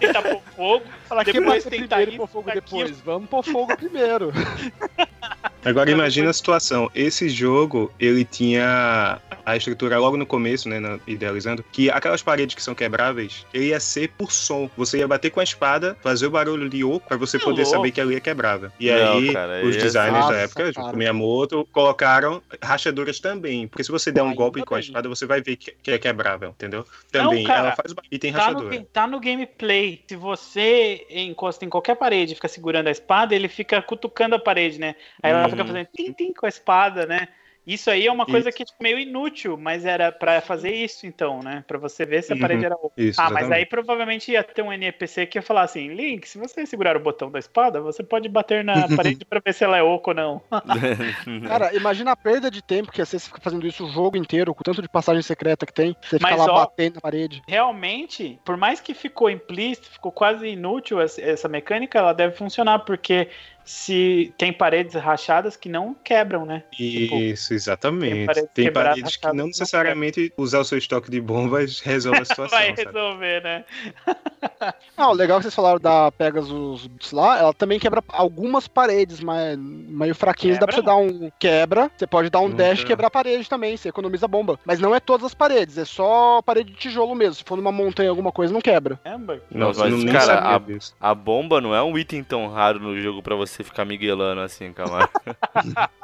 tentar 0.00 0.22
pôr 0.22 0.42
fogo. 0.56 0.84
Fala, 1.08 1.24
depois 1.24 1.64
tentar 1.64 2.02
ir 2.02 2.16
pôr 2.16 2.26
fogo 2.26 2.50
depois. 2.52 3.00
Vamos 3.00 3.30
pôr 3.30 3.44
fogo 3.44 3.76
primeiro. 3.76 4.32
Agora 5.64 5.90
imagina 5.90 6.30
a 6.30 6.32
situação. 6.32 6.90
Esse 6.94 7.28
jogo, 7.28 7.92
ele 7.98 8.24
tinha 8.24 9.20
a 9.44 9.56
estrutura 9.56 9.98
logo 9.98 10.16
no 10.16 10.26
começo, 10.26 10.68
né, 10.68 10.78
idealizando, 11.06 11.64
que 11.72 11.90
aquelas 11.90 12.22
paredes 12.22 12.54
que 12.54 12.62
são 12.62 12.74
quebráveis, 12.74 13.46
ele 13.52 13.66
ia 13.66 13.80
ser 13.80 14.08
por 14.10 14.30
som. 14.32 14.70
Você 14.76 14.98
ia 14.98 15.08
bater 15.08 15.30
com 15.30 15.40
a 15.40 15.44
espada, 15.44 15.96
fazer 16.02 16.26
o 16.26 16.30
barulho 16.30 16.68
de 16.68 16.84
oco 16.84 17.06
para 17.06 17.16
você 17.16 17.36
é 17.36 17.40
poder 17.40 17.62
louco. 17.62 17.76
saber 17.76 17.90
que 17.90 18.00
ali 18.00 18.16
é 18.16 18.20
quebrável. 18.20 18.70
E 18.78 18.90
Não, 18.90 19.12
aí, 19.12 19.32
cara, 19.32 19.64
os 19.64 19.76
designers 19.76 20.24
Nossa, 20.24 20.32
da 20.32 20.40
época, 20.40 20.66
junto 20.66 20.90
com 20.90 20.96
Miyamoto, 20.96 21.68
colocaram 21.72 22.42
rachaduras 22.62 23.18
também. 23.20 23.66
Porque 23.66 23.84
se 23.84 23.90
você 23.90 24.12
der 24.12 24.22
um 24.22 24.34
golpe 24.34 24.62
com 24.64 24.74
a 24.74 24.80
espada, 24.80 25.08
você 25.08 25.26
vai 25.26 25.40
ver 25.40 25.56
que 25.56 25.90
é 25.90 25.98
quebrável, 25.98 26.50
entendeu? 26.50 26.84
Também 27.10 27.42
Não, 27.42 27.48
cara, 27.48 27.60
ela 27.60 27.76
faz 27.76 27.94
e 28.10 28.18
tem 28.18 28.32
tá 28.32 28.38
rachadura. 28.40 28.78
No, 28.78 28.84
tá 28.84 29.06
no 29.06 29.20
gameplay. 29.20 30.02
Se 30.06 30.16
você 30.16 31.06
encosta 31.10 31.64
em 31.64 31.68
qualquer 31.68 31.96
parede 31.96 32.32
e 32.32 32.34
fica 32.34 32.48
segurando 32.48 32.88
a 32.88 32.90
espada, 32.90 33.34
ele 33.34 33.48
fica 33.48 33.80
cutucando 33.80 34.34
a 34.34 34.38
parede, 34.38 34.78
né? 34.78 34.94
Aí 35.22 35.30
ela 35.30 35.53
fica 35.54 35.62
uhum. 35.62 35.68
fazendo 35.68 35.88
tim-tim 35.94 36.32
com 36.32 36.46
a 36.46 36.48
espada, 36.48 37.06
né? 37.06 37.28
Isso 37.66 37.90
aí 37.90 38.06
é 38.06 38.12
uma 38.12 38.26
coisa 38.26 38.52
que 38.52 38.62
é 38.62 38.66
tipo, 38.66 38.82
meio 38.82 38.98
inútil, 38.98 39.56
mas 39.56 39.86
era 39.86 40.12
pra 40.12 40.40
fazer 40.42 40.70
isso 40.70 41.06
então, 41.06 41.42
né? 41.42 41.64
Pra 41.66 41.78
você 41.78 42.04
ver 42.04 42.22
se 42.22 42.30
a 42.30 42.36
Uhum. 42.36 42.42
parede 42.42 42.64
era 42.66 42.74
oca. 42.74 42.92
Isso, 42.98 43.18
Ah, 43.18 43.24
mas 43.24 43.44
exatamente. 43.44 43.58
aí 43.58 43.66
provavelmente 43.66 44.32
ia 44.32 44.44
ter 44.44 44.60
um 44.60 44.72
NPC 44.72 45.26
que 45.26 45.38
ia 45.38 45.42
falar 45.42 45.62
assim: 45.62 45.88
Link, 45.88 46.28
se 46.28 46.36
você 46.36 46.66
segurar 46.66 46.94
o 46.94 47.00
botão 47.00 47.30
da 47.30 47.38
espada, 47.38 47.80
você 47.80 48.02
pode 48.02 48.28
bater 48.28 48.62
na 48.62 48.74
parede 48.94 49.24
pra 49.24 49.40
ver 49.42 49.54
se 49.54 49.64
ela 49.64 49.78
é 49.78 49.82
oca 49.82 50.10
ou 50.10 50.14
não. 50.14 50.42
Cara, 51.48 51.74
imagina 51.74 52.12
a 52.12 52.16
perda 52.16 52.50
de 52.50 52.60
tempo 52.60 52.92
que 52.92 53.00
ia 53.00 53.06
ser 53.06 53.18
você 53.18 53.26
ficar 53.26 53.40
fazendo 53.40 53.66
isso 53.66 53.86
o 53.86 53.90
jogo 53.90 54.18
inteiro, 54.18 54.54
com 54.54 54.60
o 54.60 54.64
tanto 54.64 54.82
de 54.82 54.88
passagem 54.88 55.22
secreta 55.22 55.64
que 55.64 55.72
tem. 55.72 55.96
Você 56.02 56.18
fica 56.18 56.36
Mas, 56.36 56.46
lá 56.46 56.52
ó, 56.52 56.66
batendo 56.66 56.96
na 56.96 57.00
parede. 57.00 57.42
Realmente, 57.48 58.38
por 58.44 58.58
mais 58.58 58.78
que 58.80 58.92
ficou 58.92 59.30
implícito, 59.30 59.90
ficou 59.90 60.12
quase 60.12 60.48
inútil 60.48 61.00
essa 61.00 61.48
mecânica, 61.48 61.98
ela 61.98 62.12
deve 62.12 62.36
funcionar, 62.36 62.80
porque 62.80 63.28
se 63.64 64.32
tem 64.36 64.52
paredes 64.52 64.94
rachadas 64.94 65.56
que 65.56 65.68
não 65.68 65.94
quebram, 65.94 66.44
né? 66.44 66.64
Tipo, 66.70 67.16
Isso, 67.16 67.48
tem 67.48 67.56
exatamente. 67.56 68.26
paredes 68.26 68.50
Tem 68.54 68.72
paredes 68.72 69.16
que 69.16 69.26
rachadas, 69.26 69.36
não 69.36 69.44
não 69.44 69.48
necessariamente 69.48 70.32
usar 70.36 70.60
o 70.60 70.64
seu 70.64 70.78
estoque 70.78 71.10
de 71.10 71.20
bombas 71.20 71.80
resolve 71.84 72.20
a 72.20 72.24
situação. 72.24 72.58
Vai 72.58 72.74
sabe? 72.74 72.84
resolver, 72.84 73.42
né? 73.42 73.64
Ah, 74.96 75.10
o 75.10 75.12
legal 75.12 75.38
que 75.38 75.44
vocês 75.44 75.54
falaram 75.54 75.80
da 75.80 76.10
Pegasus 76.12 76.88
lá, 77.12 77.38
ela 77.38 77.52
também 77.52 77.78
quebra 77.78 78.02
algumas 78.08 78.68
paredes, 78.68 79.20
mas 79.20 79.58
meio 79.58 80.14
fraquinhas. 80.14 80.58
Dá 80.58 80.66
pra 80.66 80.76
você 80.76 80.82
dar 80.82 80.96
um 80.96 81.30
quebra, 81.38 81.90
você 81.96 82.06
pode 82.06 82.30
dar 82.30 82.40
um 82.40 82.48
Nunca. 82.48 82.62
dash 82.62 82.80
e 82.80 82.86
quebrar 82.86 83.08
a 83.08 83.10
parede 83.10 83.48
também, 83.48 83.76
você 83.76 83.88
economiza 83.88 84.28
bomba. 84.28 84.58
Mas 84.64 84.78
não 84.78 84.94
é 84.94 85.00
todas 85.00 85.26
as 85.26 85.34
paredes, 85.34 85.76
é 85.76 85.84
só 85.84 86.40
parede 86.42 86.70
de 86.72 86.78
tijolo 86.78 87.14
mesmo. 87.14 87.34
Se 87.34 87.44
for 87.44 87.56
numa 87.56 87.72
montanha 87.72 88.08
alguma 88.10 88.30
coisa, 88.30 88.52
não 88.52 88.60
quebra. 88.60 88.98
Caramba. 89.02 89.40
Nossa, 89.50 89.80
Mas, 89.84 90.04
não 90.04 90.12
cara, 90.12 90.38
a-. 90.38 90.60
A 91.00 91.14
bomba 91.14 91.60
não 91.60 91.74
é 91.74 91.82
um 91.82 91.98
item 91.98 92.22
tão 92.22 92.48
raro 92.48 92.78
no 92.78 93.00
jogo 93.00 93.22
pra 93.22 93.34
você 93.34 93.53
ficar 93.62 93.84
miguelando 93.84 94.40
assim, 94.40 94.72
Camargo. 94.72 95.10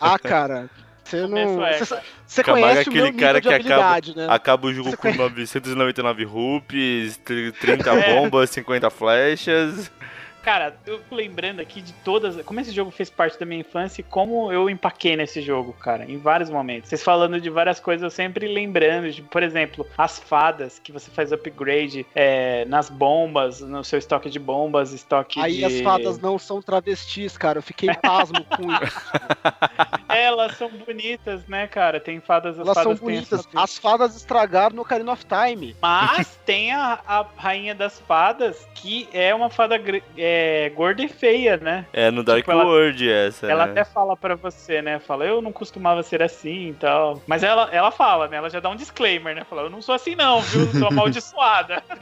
Ah, 0.00 0.18
cara. 0.18 0.68
Você 1.04 1.26
não. 1.26 1.64
é, 1.66 1.78
Você, 1.78 1.98
você 2.26 2.40
é 2.40 2.44
conhece 2.44 2.76
o 2.78 2.80
aquele 2.82 2.96
meu 2.96 3.04
nível 3.06 3.20
cara 3.20 3.40
de 3.40 3.48
que 3.48 3.54
acaba- 3.54 4.00
né? 4.16 4.26
Acaba 4.30 4.66
o 4.66 4.72
jogo 4.72 4.90
Você 4.90 4.96
com 4.96 5.02
conhece- 5.02 5.18
999 5.18 6.24
rupees, 6.24 7.16
tri- 7.18 7.52
30 7.52 7.90
É. 7.92 8.14
bombas, 8.14 8.50
50 8.50 8.88
flechas. 8.90 9.90
Cara, 10.42 10.76
eu 10.84 11.00
tô 11.08 11.14
lembrando 11.14 11.60
aqui 11.60 11.80
de 11.80 11.92
todas. 12.04 12.42
Como 12.44 12.58
esse 12.58 12.72
jogo 12.72 12.90
fez 12.90 13.08
parte 13.08 13.38
da 13.38 13.46
minha 13.46 13.60
infância 13.60 14.00
e 14.00 14.04
como 14.04 14.52
eu 14.52 14.68
empaquei 14.68 15.16
nesse 15.16 15.40
jogo, 15.40 15.72
cara, 15.72 16.04
em 16.04 16.18
vários 16.18 16.50
momentos. 16.50 16.88
Vocês 16.88 17.02
falando 17.02 17.40
de 17.40 17.48
várias 17.48 17.78
coisas, 17.78 18.02
eu 18.02 18.10
sempre 18.10 18.48
lembrando, 18.48 19.10
de, 19.10 19.22
por 19.22 19.42
exemplo, 19.42 19.86
as 19.96 20.18
fadas 20.18 20.80
que 20.80 20.90
você 20.90 21.10
faz 21.12 21.32
upgrade 21.32 22.04
é, 22.14 22.64
nas 22.64 22.90
bombas, 22.90 23.60
no 23.60 23.84
seu 23.84 24.00
estoque 24.00 24.28
de 24.28 24.40
bombas, 24.40 24.92
estoque 24.92 25.40
Aí 25.40 25.58
de. 25.58 25.64
as 25.64 25.80
fadas 25.80 26.18
não 26.18 26.36
são 26.38 26.60
travestis, 26.60 27.38
cara. 27.38 27.58
Eu 27.58 27.62
fiquei 27.62 27.94
pasmo 27.94 28.44
com 28.44 28.72
isso. 28.72 29.12
Elas 30.16 30.56
são 30.56 30.68
bonitas, 30.68 31.46
né, 31.46 31.66
cara? 31.66 31.98
Tem 32.00 32.20
fadas. 32.20 32.58
As 32.58 32.66
Elas 32.66 32.74
são 32.74 32.84
fadas 32.84 33.00
têm 33.00 33.08
bonitas. 33.08 33.40
essa- 33.40 33.48
As 33.54 33.78
fadas 33.78 34.16
estragaram 34.16 34.76
no 34.76 34.82
Ocarina 34.82 35.12
of 35.12 35.24
Time. 35.24 35.76
Mas 35.80 36.38
tem 36.44 36.72
a, 36.72 36.98
a 37.06 37.26
rainha 37.36 37.74
das 37.74 38.00
fadas, 38.00 38.66
que 38.74 39.08
é 39.12 39.34
uma 39.34 39.50
fada 39.50 39.80
é, 40.16 40.70
gorda 40.74 41.02
e 41.02 41.08
feia, 41.08 41.56
né? 41.56 41.86
É 41.92 42.10
no 42.10 42.22
Dark 42.22 42.40
Tipo, 42.40 42.52
ela- 42.52 42.64
World 42.64 43.10
essa, 43.10 43.46
Ela 43.50 43.66
né? 43.66 43.72
até 43.72 43.84
fala 43.84 44.16
pra 44.16 44.34
você, 44.34 44.80
né? 44.82 44.98
Fala, 44.98 45.24
eu 45.24 45.40
não 45.42 45.52
costumava 45.52 46.02
ser 46.02 46.22
assim 46.22 46.68
e 46.70 46.74
tal. 46.74 47.22
Mas 47.26 47.42
ela, 47.42 47.68
ela 47.72 47.90
fala, 47.90 48.28
né? 48.28 48.36
Ela 48.36 48.50
já 48.50 48.60
dá 48.60 48.68
um 48.68 48.76
disclaimer, 48.76 49.34
né? 49.34 49.44
Fala, 49.48 49.62
eu 49.62 49.70
não 49.70 49.82
sou 49.82 49.94
assim 49.94 50.14
não, 50.14 50.40
viu? 50.40 50.66
Sou 50.72 50.88
amaldiçoada. 50.88 51.82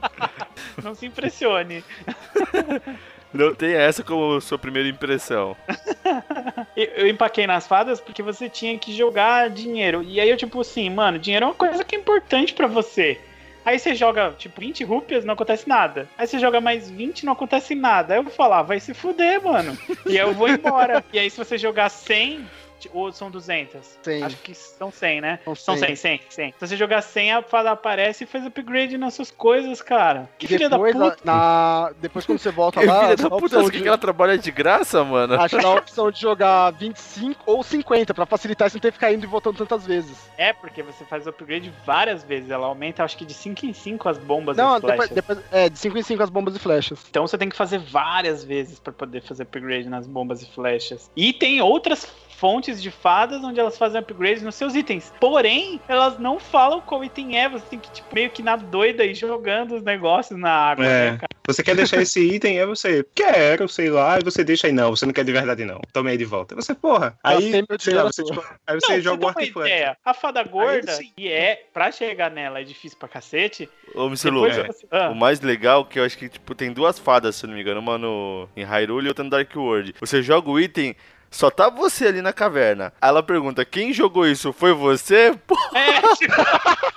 não 0.82 0.94
se 0.94 1.06
impressione. 1.06 1.84
Não 3.32 3.54
tem 3.54 3.74
essa 3.74 4.02
como 4.02 4.40
sua 4.40 4.58
primeira 4.58 4.88
impressão. 4.88 5.56
Eu, 6.76 7.06
empaquei 7.06 7.46
nas 7.46 7.66
fadas 7.66 8.00
porque 8.00 8.22
você 8.22 8.48
tinha 8.48 8.78
que 8.78 8.92
jogar 8.96 9.50
dinheiro. 9.50 10.02
E 10.02 10.20
aí 10.20 10.30
eu, 10.30 10.36
tipo 10.36 10.60
assim, 10.60 10.88
mano, 10.88 11.18
dinheiro 11.18 11.44
é 11.44 11.48
uma 11.48 11.54
coisa 11.54 11.84
que 11.84 11.94
é 11.94 11.98
importante 11.98 12.54
pra 12.54 12.66
você. 12.66 13.20
Aí 13.64 13.78
você 13.78 13.94
joga, 13.94 14.32
tipo, 14.38 14.58
20 14.60 14.82
rúpias, 14.84 15.24
não 15.24 15.34
acontece 15.34 15.68
nada. 15.68 16.08
Aí 16.16 16.26
você 16.26 16.38
joga 16.38 16.60
mais 16.60 16.90
20, 16.90 17.26
não 17.26 17.34
acontece 17.34 17.74
nada. 17.74 18.14
Aí 18.14 18.18
eu 18.18 18.24
vou 18.24 18.32
falar, 18.32 18.62
vai 18.62 18.80
se 18.80 18.94
fuder, 18.94 19.42
mano. 19.44 19.76
E 20.06 20.18
aí 20.18 20.26
eu 20.26 20.32
vou 20.32 20.48
embora. 20.48 21.04
e 21.12 21.18
aí 21.18 21.28
se 21.28 21.36
você 21.36 21.58
jogar 21.58 21.90
100, 21.90 22.40
ti- 22.40 22.46
ou 22.92 23.12
são 23.12 23.30
200? 23.30 23.98
100. 24.02 24.22
Acho 24.22 24.36
que 24.36 24.54
são 24.54 24.90
100, 24.90 25.20
né? 25.20 25.38
São 25.44 25.54
São 25.54 25.76
100, 25.76 25.96
100, 25.96 26.20
100. 26.28 26.54
Se 26.58 26.66
você 26.68 26.76
jogar 26.76 27.02
100, 27.02 27.32
a 27.32 27.42
fada 27.42 27.70
aparece 27.72 28.24
e 28.24 28.26
faz 28.26 28.46
upgrade 28.46 28.96
nas 28.96 29.14
suas 29.14 29.30
coisas, 29.30 29.82
cara. 29.82 30.28
Que 30.38 30.46
E 30.46 30.48
filha 30.48 30.68
da 30.68 30.76
depois, 30.76 30.94
puta. 30.96 31.18
na... 31.24 31.92
depois 32.00 32.24
quando 32.26 32.38
você 32.38 32.50
volta 32.50 32.80
Que 32.80 32.86
lá, 32.86 33.00
filha 33.02 33.16
da 33.16 33.30
puta, 33.30 33.62
de... 33.64 33.70
que 33.82 33.88
ela 33.88 33.98
trabalha 33.98 34.38
de 34.38 34.50
graça, 34.50 35.04
mano? 35.04 35.34
Acho 35.34 35.56
que 35.56 35.62
dá 35.62 35.68
a 35.68 35.74
opção 35.74 36.10
de 36.10 36.20
jogar 36.20 36.70
25 36.72 37.42
ou 37.46 37.62
50 37.62 38.14
pra 38.14 38.26
facilitar 38.26 38.70
você 38.70 38.76
não 38.76 38.80
ter 38.80 38.88
que 38.88 38.94
ficar 38.94 39.12
indo 39.12 39.24
e 39.24 39.26
voltando 39.28 39.56
tantas 39.58 39.86
vezes. 39.86 40.16
É, 40.38 40.52
porque 40.52 40.82
você 40.82 41.04
faz 41.04 41.26
upgrade 41.26 41.72
várias 41.84 42.22
vezes. 42.24 42.50
Ela 42.50 42.66
aumenta, 42.66 43.04
acho 43.04 43.16
que 43.16 43.24
de 43.24 43.34
5 43.34 43.66
em 43.66 43.72
5 43.72 44.08
as 44.08 44.18
bombas 44.18 44.56
e 44.56 44.60
Não, 44.60 44.74
depois, 44.80 44.94
flechas. 44.96 45.14
depois- 45.14 45.38
é, 45.50 45.68
de 45.68 45.78
5 45.78 45.98
em 45.98 46.02
5 46.02 46.22
as 46.22 46.30
bombas 46.30 46.56
e 46.56 46.58
flechas. 46.58 47.04
Então 47.10 47.26
você 47.26 47.36
tem 47.38 47.48
que 47.48 47.56
fazer 47.56 47.78
várias 47.78 48.44
vezes 48.44 48.78
pra 48.78 48.92
poder 48.92 49.22
fazer 49.22 49.42
upgrade 49.44 49.88
nas 49.88 50.06
bombas 50.06 50.42
e 50.42 50.46
flechas. 50.50 51.10
E 51.16 51.32
tem 51.32 51.60
outras 51.60 52.06
fontes 52.40 52.82
de 52.82 52.90
fadas 52.90 53.44
onde 53.44 53.60
elas 53.60 53.76
fazem 53.76 54.00
upgrades 54.00 54.42
nos 54.42 54.54
seus 54.54 54.74
itens. 54.74 55.12
Porém, 55.20 55.78
elas 55.86 56.18
não 56.18 56.40
falam 56.40 56.80
qual 56.80 57.04
item 57.04 57.38
é. 57.38 57.46
Você 57.50 57.64
tem 57.68 57.78
que, 57.78 57.90
tipo, 57.92 58.08
meio 58.14 58.30
que 58.30 58.42
na 58.42 58.56
doida 58.56 59.04
ir 59.04 59.14
jogando 59.14 59.74
os 59.76 59.82
negócios 59.82 60.38
na 60.40 60.50
água, 60.50 60.86
É. 60.86 61.10
né, 61.12 61.16
cara? 61.18 61.28
Você 61.46 61.62
quer 61.62 61.76
deixar 61.76 62.00
esse 62.00 62.20
item, 62.34 62.58
aí 62.58 62.64
você 62.66 63.04
quero, 63.14 63.68
sei 63.68 63.90
lá, 63.90 64.18
e 64.18 64.24
você 64.24 64.42
deixa 64.42 64.66
aí, 64.68 64.72
não, 64.72 64.90
você 64.90 65.04
não 65.04 65.12
quer 65.12 65.24
de 65.24 65.32
verdade, 65.32 65.64
não. 65.66 65.80
Tome 65.92 66.10
aí 66.10 66.16
de 66.16 66.24
volta. 66.24 66.54
Você, 66.54 66.74
porra, 66.74 67.18
aí, 67.22 67.50
meu 67.50 67.66
sei 67.78 67.92
lá, 67.94 68.04
você, 68.04 68.24
tipo, 68.24 68.42
aí 68.66 68.80
você 68.80 68.94
não, 68.94 69.00
joga 69.02 69.26
o 69.26 69.30
e 69.30 69.32
flecha. 69.50 69.68
ideia. 69.68 69.96
A 70.02 70.14
fada 70.14 70.42
gorda, 70.42 70.98
que 71.16 71.30
é, 71.30 71.64
pra 71.74 71.92
chegar 71.92 72.30
nela 72.30 72.60
é 72.60 72.64
difícil 72.64 72.96
pra 72.98 73.08
cacete. 73.08 73.68
Ô, 73.94 74.06
Mr. 74.06 74.30
Depois 74.30 74.56
Luca, 74.56 74.72
você- 74.72 74.86
ah, 74.90 75.10
o 75.10 75.14
mais 75.14 75.40
legal 75.40 75.82
é 75.82 75.92
que 75.92 75.98
eu 75.98 76.04
acho 76.04 76.16
que, 76.16 76.28
tipo, 76.30 76.54
tem 76.54 76.72
duas 76.72 76.98
fadas, 76.98 77.36
se 77.36 77.46
não 77.46 77.52
me 77.54 77.60
engano, 77.60 77.80
uma 77.80 77.98
no, 77.98 78.48
em 78.56 78.64
Hyrule 78.64 79.06
e 79.06 79.08
outra 79.08 79.24
no 79.24 79.28
Dark 79.30 79.54
World. 79.54 79.94
Você 80.00 80.22
joga 80.22 80.48
o 80.48 80.58
item, 80.58 80.94
só 81.30 81.50
tá 81.50 81.68
você 81.70 82.08
ali 82.08 82.20
na 82.20 82.32
caverna. 82.32 82.92
Aí 83.00 83.08
ela 83.08 83.22
pergunta, 83.22 83.64
quem 83.64 83.92
jogou 83.92 84.26
isso? 84.26 84.52
Foi 84.52 84.72
você? 84.72 85.38
É, 85.74 86.00
tipo, 86.16 86.34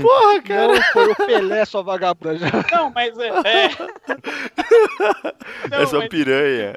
Porra, 0.00 0.42
cara. 0.42 0.72
Não, 0.74 0.82
foi 0.92 1.12
o 1.12 1.16
Pelé, 1.16 1.64
sua 1.64 1.82
vagabunda. 1.82 2.38
não, 2.72 2.90
mas 2.90 3.16
é. 3.18 3.28
é. 3.28 3.70
Não, 5.70 5.82
Essa 5.82 5.98
mas- 5.98 6.08
piranha. 6.08 6.74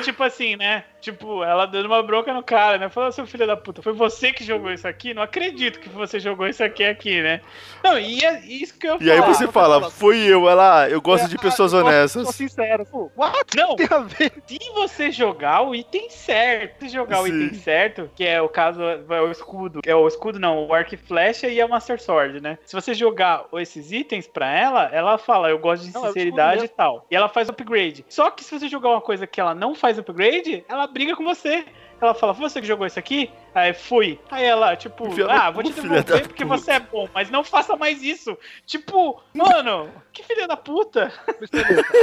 Tipo 0.00 0.22
assim, 0.22 0.56
né? 0.56 0.84
Tipo, 1.00 1.44
ela 1.44 1.64
dando 1.66 1.86
uma 1.86 2.02
bronca 2.02 2.32
no 2.34 2.42
cara, 2.42 2.76
né? 2.78 2.88
Falou, 2.88 3.12
seu 3.12 3.26
filho 3.26 3.46
da 3.46 3.56
puta, 3.56 3.80
foi 3.82 3.92
você 3.92 4.32
que 4.32 4.42
jogou 4.42 4.72
isso 4.72 4.86
aqui? 4.88 5.14
Não 5.14 5.22
acredito 5.22 5.78
que 5.78 5.88
você 5.88 6.18
jogou 6.18 6.46
isso 6.48 6.62
aqui 6.64 6.82
aqui, 6.84 7.22
né? 7.22 7.40
Não, 7.84 7.98
e 7.98 8.24
é 8.24 8.40
isso 8.44 8.76
que 8.76 8.86
eu 8.88 8.98
E 9.00 9.10
aí 9.10 9.18
falar. 9.18 9.32
você 9.34 9.48
fala, 9.48 9.90
foi 9.90 10.18
eu, 10.18 10.48
ela, 10.48 10.88
eu 10.90 11.00
gosto 11.00 11.28
de 11.28 11.36
É, 11.36 11.38
pessoas 11.38 11.72
eu 11.72 11.82
de 11.82 11.88
honestas. 11.88 12.28
sinceras. 12.34 12.88
Pô, 12.88 13.10
what? 13.16 13.56
Não, 13.56 13.76
Tem 13.76 13.86
a 13.90 13.98
ver? 14.00 14.32
se 14.46 14.58
você 14.74 15.12
jogar 15.12 15.62
o 15.62 15.72
item 15.74 16.10
certo, 16.10 16.80
se 16.80 16.88
jogar 16.88 17.20
o 17.20 17.26
Sim. 17.26 17.44
item 17.44 17.54
certo, 17.60 18.10
que 18.16 18.24
é 18.26 18.42
o 18.42 18.48
caso, 18.48 18.82
é 18.82 19.20
o 19.22 19.30
escudo, 19.30 19.80
é 19.86 19.94
o 19.94 20.06
escudo 20.08 20.38
não, 20.40 20.66
o 20.66 20.74
arco 20.74 20.94
e 20.94 20.98
flecha 20.98 21.46
e 21.48 21.60
a 21.60 21.68
Master 21.68 22.02
Sword, 22.02 22.40
né? 22.42 22.58
Se 22.64 22.74
você 22.74 22.92
jogar 22.92 23.44
esses 23.54 23.92
itens 23.92 24.26
pra 24.26 24.50
ela, 24.52 24.84
ela 24.92 25.16
fala, 25.16 25.48
eu 25.48 25.58
gosto 25.60 25.86
de 25.86 25.94
Não, 25.94 26.00
é 26.02 26.04
o 26.04 26.12
sinceridade 26.12 26.64
e 26.64 26.68
tal. 26.68 27.06
E 27.08 27.14
ela 27.14 27.28
faz 27.28 27.48
upgrade. 27.48 28.04
Só 28.08 28.30
que 28.30 28.42
se 28.42 28.58
você 28.58 28.68
jogar 28.68 28.90
uma 28.90 29.00
coisa 29.00 29.26
que 29.26 29.40
ela 29.40 29.54
não 29.54 29.74
faz 29.76 29.87
upgrade, 29.96 30.64
ela 30.68 30.86
briga 30.86 31.14
com 31.14 31.24
você. 31.24 31.64
Ela 32.00 32.14
fala, 32.14 32.32
você 32.32 32.60
que 32.60 32.66
jogou 32.66 32.86
isso 32.86 32.98
aqui? 32.98 33.30
Aí 33.58 33.72
fui. 33.74 34.18
Aí 34.30 34.44
ela, 34.44 34.76
tipo, 34.76 35.08
ah, 35.28 35.50
vou 35.50 35.62
te 35.62 35.72
devolver 35.72 36.04
porque 36.28 36.44
puta. 36.44 36.56
você 36.58 36.72
é 36.72 36.80
bom, 36.80 37.08
mas 37.14 37.30
não 37.30 37.42
faça 37.44 37.76
mais 37.76 38.02
isso. 38.02 38.36
Tipo, 38.66 39.20
mano, 39.34 39.88
que 40.12 40.22
filha 40.22 40.46
da 40.46 40.56
puta. 40.56 41.12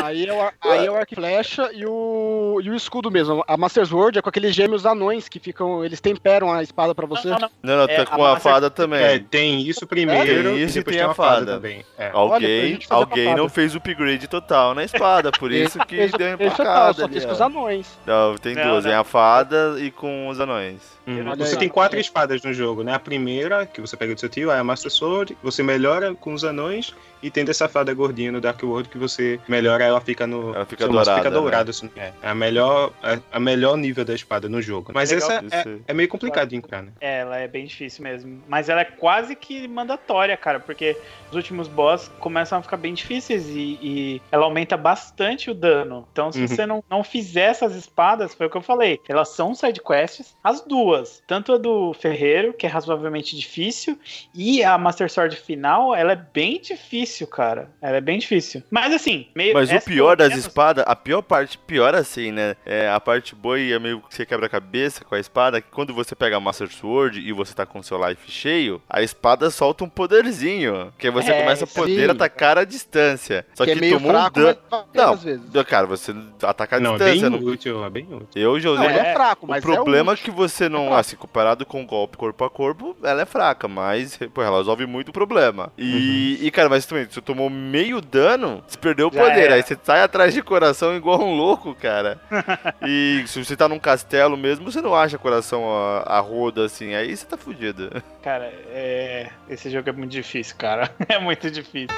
Aí 0.03 0.25
é 0.27 0.33
o, 0.33 0.51
aí 0.61 0.85
é 0.85 0.91
o 0.91 0.95
arco 0.95 1.13
e 1.13 1.15
flecha 1.15 1.69
e 1.73 1.85
o, 1.85 2.59
e 2.63 2.69
o 2.69 2.75
escudo 2.75 3.09
mesmo. 3.11 3.43
A 3.47 3.57
Master 3.57 3.85
Sword 3.85 4.17
é 4.19 4.21
com 4.21 4.29
aqueles 4.29 4.53
gêmeos 4.55 4.85
anões 4.85 5.27
que 5.29 5.39
ficam. 5.39 5.83
Eles 5.83 5.99
temperam 6.01 6.51
a 6.51 6.61
espada 6.63 6.93
pra 6.95 7.05
você. 7.05 7.27
Não, 7.29 7.37
não, 7.39 7.49
não. 7.63 7.75
Não, 7.75 7.77
não, 7.87 7.93
É, 7.93 7.95
tá 7.97 8.03
a 8.03 8.05
com 8.15 8.23
a 8.25 8.33
Master- 8.33 8.51
fada 8.53 8.69
também. 8.69 9.03
É, 9.03 9.19
tem 9.19 9.61
isso 9.61 9.85
primeiro 9.87 10.25
Tem 10.25 10.63
isso 10.63 10.77
e 10.77 10.81
depois 10.81 10.95
tem 10.95 11.05
a 11.05 11.13
fada 11.13 11.35
fada. 11.39 11.53
também. 11.55 11.85
É. 11.97 12.11
Olha, 12.13 12.33
Alguém, 12.35 12.81
fazer 12.81 12.93
alguém 12.93 13.35
não 13.35 13.49
fez 13.49 13.73
o 13.75 13.77
upgrade 13.77 14.27
total 14.27 14.73
na 14.73 14.83
espada, 14.83 15.31
por 15.31 15.51
isso 15.51 15.79
que 15.85 16.07
deu 16.17 16.27
é 16.27 16.31
empacada 16.33 16.93
só 16.93 17.03
ali, 17.05 17.13
fiz 17.13 17.25
com 17.25 17.31
os 17.31 17.41
anões. 17.41 17.97
Não, 18.05 18.35
tem 18.37 18.55
Não, 18.55 18.63
duas, 18.71 18.83
tem 18.83 18.93
a 18.93 19.03
fada 19.03 19.75
e 19.79 19.91
com 19.91 20.27
os 20.27 20.39
anões. 20.39 20.95
Olha 21.07 21.44
Você 21.45 21.57
tem 21.57 21.69
quatro 21.69 21.99
espadas 21.99 22.43
no 22.43 22.53
jogo, 22.53 22.83
né? 22.83 22.93
A 22.93 22.99
primeira, 22.99 23.65
que 23.65 23.81
você 23.81 23.95
pega 23.95 24.13
do 24.13 24.19
seu 24.19 24.29
tio, 24.29 24.51
é 24.51 24.59
a 24.59 24.63
Master 24.63 24.91
Sword, 24.91 25.37
você 25.43 25.63
melhora 25.63 26.13
com 26.13 26.33
os 26.33 26.43
anões, 26.43 26.93
e 27.21 27.29
tem 27.31 27.43
dessa 27.43 27.67
fada 27.67 27.93
gordinha 27.93 28.31
no 28.31 28.39
Dark 28.39 28.61
World 28.61 28.89
que 28.89 28.97
você 28.97 29.39
melhora, 29.47 29.83
ela 29.83 29.99
fica 30.01 30.27
no. 30.27 30.53
Ela 30.53 30.65
fica 30.65 30.87
dourada, 30.87 31.23
Fica 31.23 31.31
né? 31.31 31.69
assim. 31.69 31.89
É, 31.95 32.11
é 32.21 32.29
a 32.29 32.35
melhor, 32.35 32.91
é 33.03 33.19
a 33.31 33.39
melhor 33.39 33.77
nível 33.77 34.05
da 34.05 34.13
espada 34.13 34.47
no 34.47 34.61
jogo. 34.61 34.91
Mas 34.93 35.11
Legal. 35.11 35.31
essa 35.31 35.69
é, 35.69 35.77
é 35.87 35.93
meio 35.93 36.07
complicado 36.07 36.49
de 36.49 36.55
encontrar, 36.55 36.83
né? 36.83 36.91
É, 37.01 37.19
ela 37.19 37.37
é 37.37 37.47
bem 37.47 37.65
difícil 37.65 38.03
mesmo. 38.03 38.43
Mas 38.47 38.69
ela 38.69 38.81
é 38.81 38.85
quase 38.85 39.35
que 39.35 39.67
mandatória, 39.67 40.37
cara, 40.37 40.59
porque 40.59 40.95
os 41.29 41.35
últimos 41.35 41.67
boss 41.67 42.11
começam 42.19 42.59
a 42.59 42.61
ficar 42.61 42.77
bem 42.77 42.93
difíceis 42.93 43.47
e, 43.47 43.79
e 43.81 44.21
ela 44.31 44.45
aumenta 44.45 44.77
bastante 44.77 45.49
o 45.49 45.53
dano. 45.53 46.07
Então, 46.11 46.31
se 46.31 46.41
Uhum. 46.41 46.47
você 46.47 46.65
não, 46.65 46.83
não 46.89 47.03
fizer 47.03 47.45
essas 47.49 47.75
espadas, 47.75 48.33
foi 48.33 48.47
o 48.47 48.49
que 48.49 48.57
eu 48.57 48.61
falei. 48.61 48.99
Elas 49.07 49.29
são 49.29 49.55
side 49.55 49.81
quests, 49.81 50.35
as 50.43 50.61
duas. 50.61 51.23
Tanto 51.27 51.53
a 51.53 51.57
do 51.57 51.91
Ferreiro, 51.93 52.53
que 52.53 52.65
é 52.67 52.69
razoavelmente 52.69 53.35
difícil, 53.35 53.97
e 54.33 54.63
a 54.63 54.77
Master 54.77 55.09
Sword 55.11 55.35
final, 55.37 55.95
ela 55.95 56.11
é 56.11 56.15
bem 56.15 56.61
difícil, 56.61 57.25
cara. 57.25 57.69
Ela 57.81 57.97
é 57.97 58.01
bem 58.01 58.19
difícil. 58.19 58.61
Mas 58.69 58.93
assim, 58.93 59.27
meio. 59.35 59.53
Mas 59.55 59.71
o 59.71 59.81
pior 59.81 60.15
das 60.15 60.29
menos- 60.29 60.45
espadas, 60.45 60.83
a 60.87 60.95
pior 60.95 61.21
parte, 61.23 61.57
pior 61.57 61.95
assim, 61.95 62.31
né? 62.31 62.55
É 62.65 62.87
a 62.89 62.99
parte 62.99 63.33
boa 63.33 63.59
e 63.59 63.73
é 63.73 63.79
meio 63.79 64.01
que 64.01 64.13
você 64.15 64.25
quebra 64.25 64.45
a 64.45 64.49
cabeça 64.49 65.03
com 65.03 65.15
a 65.15 65.19
espada, 65.19 65.59
que 65.59 65.69
quando 65.71 65.93
você 65.95 66.15
pega 66.15 66.37
a 66.37 66.39
Master 66.39 66.71
Sword 66.71 67.19
e 67.19 67.31
você 67.33 67.53
tá 67.55 67.65
com 67.65 67.81
seu 67.81 67.97
life 68.07 68.29
cheio, 68.31 68.79
a 68.87 69.01
espada 69.01 69.49
solta 69.49 69.83
um 69.83 69.89
poderzinho, 69.89 70.93
que 70.97 71.07
aí 71.07 71.13
você 71.13 71.31
É, 71.31 71.41
começa 71.41 71.63
a 71.63 71.67
poder 71.67 72.05
sim. 72.05 72.11
atacar 72.11 72.57
a 72.57 72.63
distância. 72.63 73.45
Só 73.55 73.65
que 73.65 73.71
que, 73.71 73.77
é 73.77 73.81
meio 73.81 73.93
tomou 73.95 74.11
fraco, 74.11 74.39
um 74.39 74.43
dano. 74.43 74.57
mas 74.71 74.85
Não, 74.93 75.13
às 75.13 75.23
vezes. 75.23 75.45
Cara, 75.67 75.87
você 75.87 76.13
ataca 76.43 76.77
a 76.77 76.79
Não, 76.79 76.95
é 76.95 76.99
bem 76.99 77.13
distância. 77.13 77.29
não- 77.29 77.47
útil, 77.47 77.83
é 77.85 77.89
bem 77.89 78.03
útil. 78.03 78.27
Eu 78.35 78.59
já 78.59 78.69
Não, 78.69 78.75
usei. 78.75 78.87
ele 78.89 78.99
é 78.99 79.05
É, 79.09 79.13
fraco, 79.13 79.45
O 79.45 79.49
mas 79.49 79.63
problema 79.63 80.11
é 80.11 80.13
é 80.13 80.17
que 80.17 80.29
você 80.31 80.69
não, 80.69 80.85
fraco. 80.87 81.14
Assim, 81.15 81.17
comparado 81.17 81.65
com 81.65 81.81
o 81.81 81.85
golpe 81.85 82.17
corpo 82.17 82.43
a 82.43 82.49
corpo, 82.49 82.95
ela 83.01 83.21
é 83.21 83.25
fraca, 83.25 83.67
mas, 83.67 84.19
pô, 84.33 84.43
ela 84.43 84.57
resolve 84.57 84.85
muito 84.85 85.09
o 85.09 85.13
problema. 85.13 85.71
E, 85.77 86.39
e, 86.41 86.51
cara, 86.51 86.69
mas 86.69 86.85
também, 86.85 87.05
você 87.05 87.21
tomou 87.21 87.49
meio 87.49 88.01
dano, 88.01 88.63
você 88.67 88.77
perdeu 88.77 89.07
o 89.07 89.13
Já 89.13 89.21
poder. 89.21 89.39
era. 89.39 89.55
Aí 89.55 89.63
você 89.63 89.77
sai 89.81 90.01
atrás 90.01 90.33
de 90.33 90.41
coração 90.41 90.95
igual 90.95 91.21
um 91.21 91.35
louco, 91.35 91.73
cara. 91.73 92.19
e 92.85 93.23
se 93.25 93.43
você 93.43 93.55
tá 93.55 93.67
num 93.67 93.79
castelo 93.79 94.37
mesmo, 94.37 94.69
você 94.69 94.81
não 94.81 94.93
acha 94.93 95.17
coração 95.17 95.65
a, 95.69 96.17
a 96.17 96.19
roda, 96.19 96.65
assim, 96.65 96.93
aí 96.93 97.15
você 97.15 97.25
tá 97.25 97.37
fudido. 97.37 97.89
Cara, 98.21 98.45
é... 98.67 99.29
esse 99.49 99.69
jogo 99.69 99.89
é 99.89 99.93
muito 99.93 100.11
difícil, 100.11 100.55
cara. 100.57 100.93
É 101.07 101.19
muito 101.19 101.51
difícil. 101.51 101.95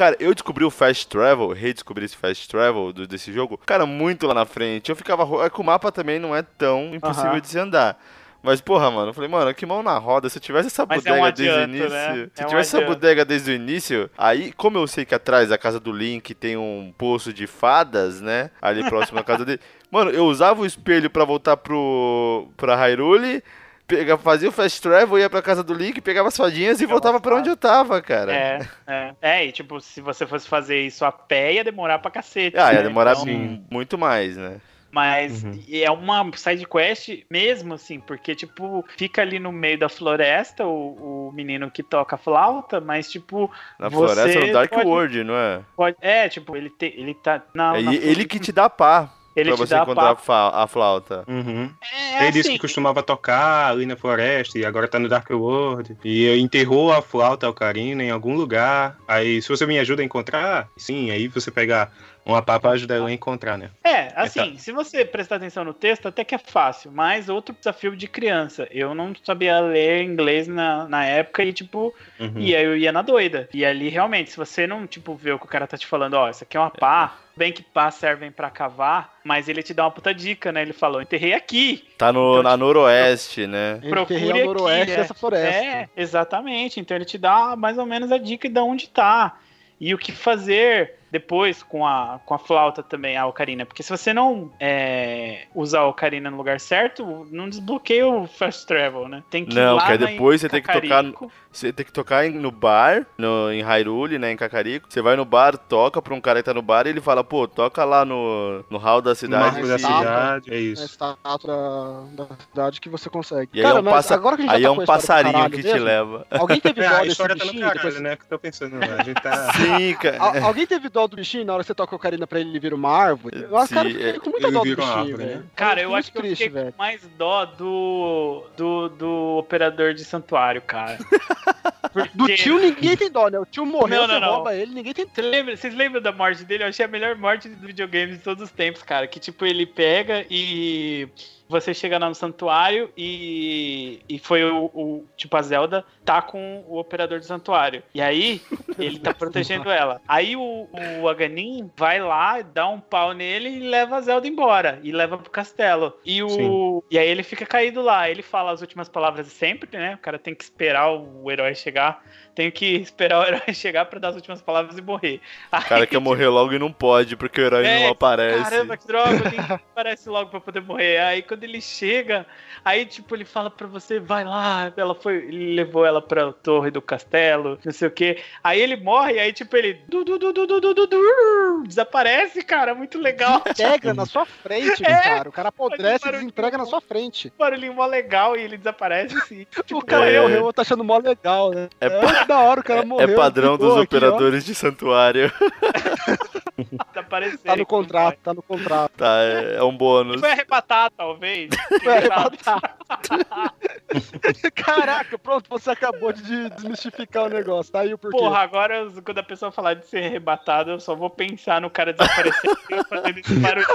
Cara, 0.00 0.16
eu 0.18 0.32
descobri 0.32 0.64
o 0.64 0.70
Fast 0.70 1.06
Travel, 1.08 1.48
redescobri 1.52 2.06
esse 2.06 2.16
Fast 2.16 2.48
Travel 2.48 2.90
do- 2.90 3.06
desse 3.06 3.30
jogo, 3.34 3.58
cara, 3.66 3.84
muito 3.84 4.26
lá 4.26 4.32
na 4.32 4.46
frente. 4.46 4.88
Eu 4.88 4.96
ficava. 4.96 5.44
É 5.44 5.50
que 5.50 5.60
o 5.60 5.62
mapa 5.64 5.92
também 5.92 6.18
não 6.18 6.34
é 6.34 6.40
tão 6.40 6.94
impossível 6.94 7.32
Aham. 7.32 7.40
de 7.40 7.46
se 7.48 7.58
andar. 7.58 8.02
Mas, 8.42 8.62
porra, 8.62 8.90
mano, 8.90 9.10
eu 9.10 9.12
falei, 9.12 9.28
mano, 9.28 9.52
que 9.52 9.66
mão 9.66 9.82
na 9.82 9.98
roda. 9.98 10.30
Se 10.30 10.38
eu 10.38 10.40
tivesse 10.40 10.68
essa 10.68 10.86
Mas 10.88 11.04
é 11.04 11.10
bodega 11.10 11.20
um 11.20 11.24
desde 11.30 11.42
o 11.42 11.52
adianto, 11.52 11.68
início. 11.76 11.90
né? 11.90 12.28
Se 12.34 12.42
É 12.42 12.46
um 12.46 12.48
tivesse 12.48 12.68
essa 12.70 12.76
adianto. 12.78 12.94
bodega 12.94 13.24
desde 13.26 13.50
o 13.50 13.54
início, 13.54 14.10
aí, 14.16 14.52
como 14.52 14.78
eu 14.78 14.86
sei 14.86 15.04
que 15.04 15.14
atrás 15.14 15.50
da 15.50 15.58
casa 15.58 15.78
do 15.78 15.92
Link 15.92 16.32
tem 16.32 16.56
um 16.56 16.94
poço 16.96 17.30
de 17.34 17.46
fadas, 17.46 18.22
né? 18.22 18.50
Ali 18.62 18.82
próximo 18.88 19.18
da 19.18 19.22
casa 19.24 19.44
dele. 19.44 19.60
Mano, 19.90 20.10
eu 20.10 20.24
usava 20.24 20.62
o 20.62 20.66
espelho 20.66 21.10
pra 21.10 21.26
voltar 21.26 21.58
pro. 21.58 22.48
pra 22.56 22.74
Hyrule. 22.74 23.44
Pega, 23.90 24.16
fazia 24.16 24.48
o 24.48 24.52
fast 24.52 24.80
travel, 24.80 25.18
ia 25.18 25.28
pra 25.28 25.42
casa 25.42 25.62
do 25.64 25.74
Link, 25.74 26.00
pegava 26.00 26.28
as 26.28 26.36
fadinhas 26.36 26.80
e 26.80 26.86
voltava 26.86 27.20
pra 27.20 27.34
onde 27.36 27.48
eu 27.50 27.56
tava, 27.56 28.00
cara. 28.00 28.32
É, 28.32 28.58
é. 28.86 29.14
É, 29.20 29.46
e 29.46 29.52
tipo, 29.52 29.80
se 29.80 30.00
você 30.00 30.26
fosse 30.26 30.48
fazer 30.48 30.80
isso 30.80 31.04
a 31.04 31.10
pé, 31.12 31.54
ia 31.54 31.64
demorar 31.64 31.98
pra 31.98 32.10
cacete. 32.10 32.56
Ah, 32.56 32.72
ia 32.72 32.78
né? 32.78 32.82
demorar 32.84 33.12
Então, 33.12 33.64
muito 33.70 33.98
mais, 33.98 34.36
né? 34.36 34.60
Mas 34.92 35.44
Uhum. 35.44 35.62
é 35.72 35.88
uma 35.90 36.28
side 36.36 36.66
quest 36.66 37.22
mesmo, 37.30 37.74
assim, 37.74 38.00
porque, 38.00 38.34
tipo, 38.34 38.84
fica 38.96 39.22
ali 39.22 39.38
no 39.38 39.52
meio 39.52 39.78
da 39.78 39.88
floresta 39.88 40.66
o, 40.66 41.28
o 41.28 41.32
menino 41.32 41.70
que 41.70 41.80
toca 41.80 42.16
flauta, 42.16 42.80
mas, 42.80 43.08
tipo, 43.08 43.48
Na 43.78 43.88
Você 43.88 44.14
floresta 44.14 44.46
no 44.46 44.52
Dark 44.52 44.70
pode- 44.70 44.86
World, 44.88 45.22
não 45.24 45.34
é? 45.36 45.60
pode. 45.76 45.96
É, 46.00 46.28
tipo, 46.28 46.56
ele, 46.56 46.70
te, 46.70 46.86
ele 46.86 47.14
tá. 47.14 47.40
Na, 47.54 47.78
É 47.78 47.82
na 47.82 47.94
ele, 47.94 48.04
ele 48.08 48.24
que 48.24 48.40
te 48.40 48.50
dá 48.50 48.68
pá 48.68 49.08
ele 49.34 49.50
pra 49.50 49.56
te 49.56 49.60
você 49.60 49.74
dá 49.74 49.82
encontrar 49.82 50.16
a, 50.28 50.64
a 50.64 50.66
flauta. 50.66 51.24
Uhum. 51.28 51.70
É, 51.92 52.22
Ele 52.22 52.32
disse 52.32 52.48
assim, 52.48 52.52
que 52.52 52.58
costumava 52.58 53.02
tocar 53.02 53.70
ali 53.70 53.86
na 53.86 53.96
floresta 53.96 54.58
e 54.58 54.64
agora 54.64 54.88
tá 54.88 54.98
no 54.98 55.08
Dark 55.08 55.30
World. 55.30 55.96
E 56.04 56.28
enterrou 56.38 56.92
a 56.92 57.00
flauta 57.00 57.48
Ocarina 57.48 58.02
em 58.02 58.10
algum 58.10 58.34
lugar. 58.34 58.96
Aí, 59.06 59.40
se 59.40 59.48
você 59.48 59.66
me 59.66 59.78
ajuda 59.78 60.02
a 60.02 60.04
encontrar, 60.04 60.68
sim, 60.76 61.10
aí 61.10 61.28
você 61.28 61.50
pega 61.50 61.90
uma 62.24 62.42
pá 62.42 62.58
pra 62.60 62.70
ajudar 62.70 62.96
ela 62.96 63.08
a 63.08 63.12
encontrar, 63.12 63.56
né? 63.56 63.70
É, 63.82 64.12
assim, 64.14 64.56
se 64.58 64.72
você 64.72 65.04
prestar 65.04 65.36
atenção 65.36 65.64
no 65.64 65.72
texto, 65.74 66.06
até 66.08 66.24
que 66.24 66.34
é 66.34 66.38
fácil, 66.38 66.90
mas 66.92 67.28
outro 67.28 67.54
desafio 67.54 67.96
de 67.96 68.06
criança. 68.06 68.68
Eu 68.70 68.94
não 68.94 69.12
sabia 69.24 69.60
ler 69.60 70.02
inglês 70.02 70.46
na, 70.46 70.86
na 70.88 71.04
época 71.04 71.42
e, 71.42 71.52
tipo, 71.52 71.94
Uhum. 72.18 72.34
e 72.36 72.54
aí 72.54 72.64
eu 72.64 72.76
ia 72.76 72.92
na 72.92 73.02
doida. 73.02 73.48
E 73.52 73.64
ali, 73.64 73.88
realmente, 73.88 74.30
se 74.30 74.36
você 74.36 74.66
não, 74.66 74.86
tipo, 74.86 75.14
vê 75.14 75.32
o 75.32 75.38
que 75.38 75.46
o 75.46 75.48
cara 75.48 75.66
tá 75.66 75.76
te 75.76 75.86
falando, 75.86 76.14
ó, 76.14 76.28
isso 76.28 76.44
aqui 76.44 76.56
é 76.56 76.60
uma 76.60 76.70
pá, 76.70 77.16
bem 77.36 77.52
que 77.52 77.62
pá 77.62 77.90
servem 77.90 78.30
pra 78.30 78.50
cavar, 78.50 79.18
mas 79.24 79.48
ele 79.48 79.62
te 79.62 79.72
dá 79.72 79.84
uma 79.84 79.90
puta 79.90 80.12
dica, 80.12 80.52
né? 80.52 80.60
Ele 80.62 80.72
falou, 80.74 81.00
enterrei 81.00 81.32
aqui. 81.32 81.84
Tá 81.96 82.12
no, 82.12 82.32
Então, 82.32 82.42
na 82.42 82.50
tipo, 82.50 82.64
noroeste, 82.64 83.46
né? 83.46 83.80
Procure 83.88 84.30
aqui, 84.30 84.44
noroeste 84.44 84.92
é. 84.92 84.96
dessa 84.96 85.14
floresta. 85.14 85.64
É, 85.64 85.88
exatamente. 85.96 86.78
Então 86.80 86.96
ele 86.96 87.06
te 87.06 87.16
dá 87.16 87.56
mais 87.56 87.78
ou 87.78 87.86
menos 87.86 88.12
a 88.12 88.18
dica 88.18 88.48
de 88.48 88.60
onde 88.60 88.88
tá. 88.88 89.38
E 89.80 89.94
o 89.94 89.98
que 89.98 90.12
fazer 90.12 90.99
depois 91.10 91.62
com 91.62 91.86
a, 91.86 92.20
com 92.24 92.34
a 92.34 92.38
flauta 92.38 92.82
também, 92.82 93.16
a 93.16 93.26
ocarina. 93.26 93.66
Porque 93.66 93.82
se 93.82 93.90
você 93.90 94.12
não 94.14 94.50
é, 94.60 95.46
usar 95.54 95.80
a 95.80 95.86
ocarina 95.88 96.30
no 96.30 96.36
lugar 96.36 96.60
certo, 96.60 97.26
não 97.30 97.48
desbloqueia 97.48 98.06
o 98.06 98.26
fast 98.26 98.66
travel, 98.66 99.08
né? 99.08 99.22
Tem 99.30 99.44
que 99.44 99.52
ir 99.52 99.54
Não, 99.54 99.76
lá 99.76 99.86
que 99.86 99.92
aí 99.92 99.98
na- 99.98 100.06
depois 100.06 100.40
você 100.40 100.48
tem 100.48 100.62
que 100.62 100.72
tocar. 100.72 101.04
Você 101.52 101.72
tem 101.72 101.84
que 101.84 101.92
tocar 101.92 102.30
no 102.30 102.52
bar, 102.52 103.04
no, 103.18 103.50
em 103.52 103.60
Hyrule, 103.60 104.18
né, 104.20 104.30
em 104.30 104.36
Cacarico. 104.36 104.86
Você 104.88 105.02
vai 105.02 105.16
no 105.16 105.24
bar, 105.24 105.58
toca 105.58 106.00
pra 106.00 106.14
um 106.14 106.20
cara 106.20 106.38
que 106.38 106.44
tá 106.44 106.54
no 106.54 106.62
bar 106.62 106.86
e 106.86 106.90
ele 106.90 107.00
fala, 107.00 107.24
pô, 107.24 107.48
toca 107.48 107.84
lá 107.84 108.04
no, 108.04 108.64
no 108.70 108.78
hall 108.78 109.02
da 109.02 109.10
No 109.10 109.16
cidade. 109.16 109.42
marco 109.56 109.66
da 109.66 109.74
que- 109.76 109.82
cidade. 109.82 110.50
é 110.52 110.54
a 110.54 110.60
isso. 110.60 110.84
estátua 110.84 112.06
da, 112.14 112.24
da 112.24 112.36
cidade 112.36 112.80
que 112.80 112.88
você 112.88 113.10
consegue. 113.10 113.50
E 113.52 113.64
aí 113.64 113.66
é 113.70 113.74
um, 113.74 113.82
passa- 113.82 114.14
agora 114.14 114.36
que 114.36 114.42
a 114.42 114.44
gente 114.46 114.54
aí 114.54 114.62
já 114.62 114.68
é 114.68 114.72
tá 114.74 114.78
um 114.78 114.82
a 114.82 114.86
passarinho 114.86 115.50
que 115.50 115.56
te 115.62 115.64
mesmo, 115.64 115.84
leva. 115.84 116.26
Alguém 116.30 116.60
teve 116.60 116.80
É, 116.84 116.88
dó 116.88 116.94
a 116.94 116.98
desse 116.98 117.10
história 117.10 117.36
tá 117.36 117.44
no 117.44 117.52
caralho, 117.54 117.74
depois... 117.74 118.00
né? 118.00 118.16
Que 118.16 118.22
eu 118.22 118.28
tô 118.28 118.38
pensando, 118.38 118.76
né? 118.76 118.96
A 118.98 119.02
gente 119.02 119.20
tá. 119.20 119.52
Sim, 119.54 119.94
cara. 119.94 120.18
Al- 120.20 120.44
alguém 120.46 120.66
teve 120.68 120.88
dó 120.88 120.99
do 121.06 121.16
bichinho 121.16 121.44
na 121.44 121.52
hora 121.54 121.62
que 121.62 121.66
você 121.68 121.74
toca 121.74 121.94
a 121.94 121.96
ocarina 121.96 122.26
pra 122.26 122.40
ele 122.40 122.58
vir 122.58 122.72
uma 122.74 122.90
árvore? 122.90 123.42
Eu, 123.50 123.66
Sim, 123.66 123.74
cara, 123.74 123.88
eu 123.88 123.94
fiquei 123.94 124.18
com 124.20 124.30
muita 124.30 124.46
ele 124.46 124.52
dó 124.52 124.58
do 124.60 124.64
vira 124.64 124.76
bichinho, 124.76 124.96
árvore, 124.98 125.16
velho. 125.16 125.38
né? 125.40 125.44
Cara, 125.56 125.80
eu 125.82 125.94
acho 125.94 126.12
que 126.12 126.18
eu 126.18 126.22
triste, 126.22 126.44
fiquei 126.44 126.60
velho. 126.62 126.72
com 126.72 126.78
mais 126.78 127.02
dó 127.18 127.44
do, 127.46 128.44
do, 128.56 128.88
do 128.90 129.10
operador 129.38 129.94
de 129.94 130.04
santuário, 130.04 130.62
cara. 130.62 130.98
Porque... 131.92 132.10
Do 132.14 132.26
tio 132.36 132.58
ninguém 132.60 132.96
tem 132.96 133.10
dó, 133.10 133.28
né? 133.28 133.38
O 133.38 133.44
tio 133.44 133.66
morreu, 133.66 134.02
Não, 134.02 134.06
não, 134.06 134.14
você 134.14 134.20
não. 134.20 134.34
rouba 134.34 134.54
ele, 134.54 134.72
ninguém 134.72 134.94
tem 134.94 135.06
lembra- 135.24 135.56
vocês 135.56 135.74
lembram 135.74 136.00
da 136.00 136.12
morte 136.12 136.44
dele? 136.44 136.62
Eu 136.62 136.68
achei 136.68 136.84
a 136.84 136.88
melhor 136.88 137.16
morte 137.16 137.48
do 137.48 137.66
videogame 137.66 138.12
de 138.12 138.18
todos 138.18 138.44
os 138.44 138.50
tempos, 138.50 138.82
cara. 138.82 139.06
Que 139.08 139.18
tipo, 139.18 139.44
ele 139.44 139.66
pega 139.66 140.24
e 140.30 141.08
você 141.50 141.74
chega 141.74 141.98
lá 141.98 142.08
no 142.08 142.14
santuário 142.14 142.90
e, 142.96 144.00
e 144.08 144.18
foi 144.18 144.44
o, 144.44 144.66
o- 144.74 145.04
Tipo, 145.16 145.36
a 145.36 145.42
Zelda 145.42 145.84
tá 146.04 146.22
com 146.22 146.64
o 146.66 146.78
operador 146.78 147.18
do 147.18 147.24
santuário. 147.26 147.82
E 147.94 148.00
aí, 148.00 148.40
ele 148.78 148.98
tá 148.98 149.12
protegendo 149.12 149.68
ela. 149.70 150.00
Aí 150.08 150.36
o, 150.36 150.68
o 151.02 151.08
Aganin 151.08 151.70
vai 151.76 152.00
lá, 152.00 152.40
dá 152.40 152.68
um 152.68 152.80
pau 152.80 153.12
nele 153.12 153.48
e 153.50 153.60
leva 153.68 153.96
a 153.96 154.00
Zelda 154.00 154.26
embora. 154.26 154.78
E 154.82 154.92
leva 154.92 155.18
pro 155.18 155.30
castelo. 155.30 155.92
E 156.04 156.22
o. 156.22 156.28
Sim. 156.30 156.82
E 156.90 156.98
aí 156.98 157.08
ele 157.08 157.22
fica 157.22 157.44
caído 157.44 157.82
lá. 157.82 158.08
Ele 158.08 158.22
fala 158.22 158.52
as 158.52 158.60
últimas 158.60 158.88
palavras 158.88 159.26
sempre, 159.28 159.76
né? 159.76 159.94
O 159.96 159.98
cara 159.98 160.18
tem 160.18 160.34
que 160.34 160.42
esperar 160.44 160.90
o 160.90 161.30
herói 161.30 161.54
chegar. 161.54 162.02
Tem 162.34 162.50
que 162.50 162.76
esperar 162.76 163.20
o 163.20 163.26
herói 163.26 163.40
chegar 163.54 163.84
pra 163.86 163.98
dar 163.98 164.08
as 164.08 164.14
últimas 164.16 164.40
palavras 164.40 164.78
e 164.78 164.82
morrer. 164.82 165.20
O 165.52 165.68
cara 165.68 165.86
quer 165.86 165.98
morrer 165.98 166.28
logo 166.28 166.52
e 166.52 166.58
não 166.58 166.72
pode, 166.72 167.16
porque 167.16 167.40
o 167.40 167.44
herói 167.44 167.66
É, 167.66 167.80
não 167.84 167.90
aparece. 167.90 168.42
Caramba, 168.42 168.76
que 168.76 168.86
droga, 168.86 169.10
o 169.26 169.28
Link 169.28 169.52
aparece 169.52 170.08
logo 170.08 170.30
pra 170.30 170.40
poder 170.40 170.60
morrer. 170.62 170.98
Aí 170.98 171.22
quando 171.22 171.44
ele 171.44 171.60
chega, 171.60 172.24
aí 172.64 172.86
tipo, 172.86 173.14
ele 173.14 173.24
fala 173.24 173.50
pra 173.50 173.66
você, 173.66 173.98
vai 173.98 174.24
lá, 174.24 174.72
ela 174.76 174.94
foi, 174.94 175.16
ele 175.16 175.54
levou 175.54 175.84
ela 175.84 176.00
pra 176.00 176.32
torre 176.32 176.70
do 176.70 176.80
castelo, 176.80 177.58
não 177.64 177.72
sei 177.72 177.88
o 177.88 177.90
que. 177.90 178.18
Aí 178.42 178.60
ele 178.60 178.76
morre, 178.76 179.18
aí 179.18 179.32
tipo, 179.32 179.56
ele 179.56 179.74
du, 179.88 180.04
du, 180.04 180.18
du, 180.18 180.32
du, 180.32 180.46
du, 180.46 180.60
du, 180.60 180.74
du, 180.74 180.86
du, 180.86 181.64
desaparece, 181.66 182.42
cara, 182.42 182.74
muito 182.74 182.98
legal. 182.98 183.42
Pega 183.56 183.92
na 183.92 184.06
sua 184.06 184.24
frente, 184.24 184.82
É. 184.84 185.00
cara. 185.02 185.28
O 185.28 185.32
cara 185.32 185.48
apodrece 185.48 186.08
e 186.08 186.12
desentrega 186.12 186.56
na 186.58 186.64
sua 186.66 186.80
frente. 186.80 187.32
Barulhinho 187.38 187.74
mó 187.74 187.86
legal 187.86 188.36
e 188.36 188.42
ele 188.42 188.56
desaparece 188.56 189.16
assim. 189.16 189.46
o 189.72 189.82
cara 189.82 190.10
é. 190.10 190.20
morreu, 190.20 190.52
tá 190.52 190.62
achando 190.62 190.84
mó 190.84 190.98
legal, 190.98 191.50
né? 191.50 191.68
É 191.80 191.86
É, 191.86 192.19
da 192.26 192.38
hora, 192.40 192.60
o 192.60 192.64
cara 192.64 192.80
É 192.80 192.84
morreu. 192.84 193.16
padrão 193.16 193.52
ficou 193.54 193.68
dos 193.68 193.76
aqui, 193.76 193.80
ó. 193.80 193.84
operadores 193.98 194.44
de 194.44 194.54
santuário. 194.54 195.30
Desapareceu. 196.92 197.38
Tá 197.44 197.56
no 197.56 197.66
contrato, 197.66 198.18
tá 198.22 198.34
no 198.34 198.42
contrato. 198.42 198.92
Tá, 198.96 199.18
é, 199.20 199.56
é 199.56 199.62
um 199.62 199.76
bônus. 199.76 200.20
Foi 200.20 200.30
arrebatar, 200.30 200.90
talvez. 200.96 201.50
Foi 201.82 201.96
arrebatar. 201.96 202.76
Caraca, 204.54 205.18
pronto, 205.18 205.48
você 205.48 205.70
acabou 205.70 206.12
de 206.12 206.50
desmistificar 206.50 207.24
o 207.24 207.28
negócio, 207.28 207.72
tá 207.72 207.80
aí 207.80 207.92
o 207.92 207.98
porquê. 207.98 208.16
Porra, 208.18 208.38
agora 208.38 208.90
quando 209.04 209.18
a 209.18 209.22
pessoa 209.22 209.50
falar 209.50 209.74
de 209.74 209.86
ser 209.86 210.04
arrebatado, 210.04 210.70
eu 210.70 210.80
só 210.80 210.94
vou 210.94 211.10
pensar 211.10 211.60
no 211.60 211.70
cara 211.70 211.92
desaparecendo 211.92 212.58
e 212.70 212.84
fazendo 212.84 213.18
esse 213.18 213.34
barulho. 213.34 213.66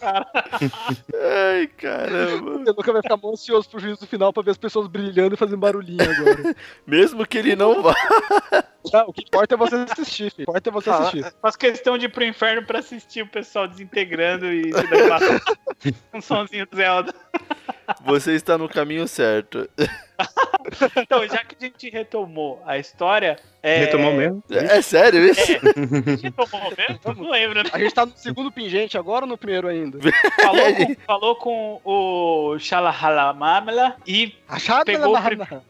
Cara, 0.00 0.26
Ai, 1.14 1.66
caramba. 1.68 2.50
O 2.50 2.58
Luca 2.76 2.92
vai 2.92 3.02
ficar 3.02 3.18
ansioso 3.24 3.68
pro 3.68 3.80
juízo 3.80 4.06
final 4.06 4.32
pra 4.32 4.42
ver 4.42 4.50
as 4.52 4.58
pessoas 4.58 4.86
brilhando 4.86 5.34
e 5.34 5.38
fazendo 5.38 5.58
barulhinho 5.58 6.02
agora. 6.02 6.54
Mesmo 6.86 7.26
que 7.26 7.38
ele 7.38 7.56
não 7.56 7.82
vá. 7.82 7.94
Não, 8.92 9.08
o 9.08 9.12
que 9.12 9.22
importa 9.22 9.54
é 9.54 9.58
você 9.58 9.76
assistir, 9.76 10.30
filho. 10.30 10.46
O 10.48 10.52
que 10.52 10.58
importa 10.68 10.68
é 10.68 10.72
você 10.72 10.90
Ah, 10.90 10.98
assistir. 10.98 11.34
Faço 11.40 11.58
questão 11.84 11.98
de 11.98 12.06
ir 12.06 12.08
pro 12.08 12.24
inferno 12.24 12.66
pra 12.66 12.78
assistir 12.78 13.20
o 13.20 13.26
pessoal 13.26 13.68
desintegrando 13.68 14.46
e 14.46 14.70
um 16.14 16.20
sonzinho 16.22 16.66
do 16.66 16.74
Zelda. 16.74 17.14
Você 18.06 18.32
está 18.32 18.56
no 18.56 18.66
caminho 18.66 19.06
certo. 19.06 19.68
Então, 20.96 21.26
já 21.26 21.38
que 21.44 21.56
a 21.60 21.64
gente 21.64 21.90
retomou 21.90 22.62
a 22.66 22.78
história. 22.78 23.36
É... 23.62 23.78
Retomou 23.78 24.12
mesmo? 24.12 24.42
É 24.50 24.82
sério 24.82 25.24
isso? 25.26 25.40
É, 25.52 25.56
a 25.56 26.10
gente 26.10 26.22
retomou 26.24 26.72
mesmo? 26.76 27.00
Não 27.24 27.30
lembro, 27.30 27.62
né? 27.62 27.70
A 27.72 27.78
gente 27.78 27.94
tá 27.94 28.04
no 28.04 28.12
segundo 28.16 28.52
pingente 28.52 28.98
agora 28.98 29.24
ou 29.24 29.28
no 29.28 29.38
primeiro 29.38 29.68
ainda? 29.68 29.98
Falou 30.42 30.74
com, 30.74 30.94
falou 31.06 31.36
com 31.36 31.80
o 31.84 32.58
Shalahalamamela 32.58 33.96
e 34.06 34.34
Achado 34.48 34.84
Pegou 34.84 35.16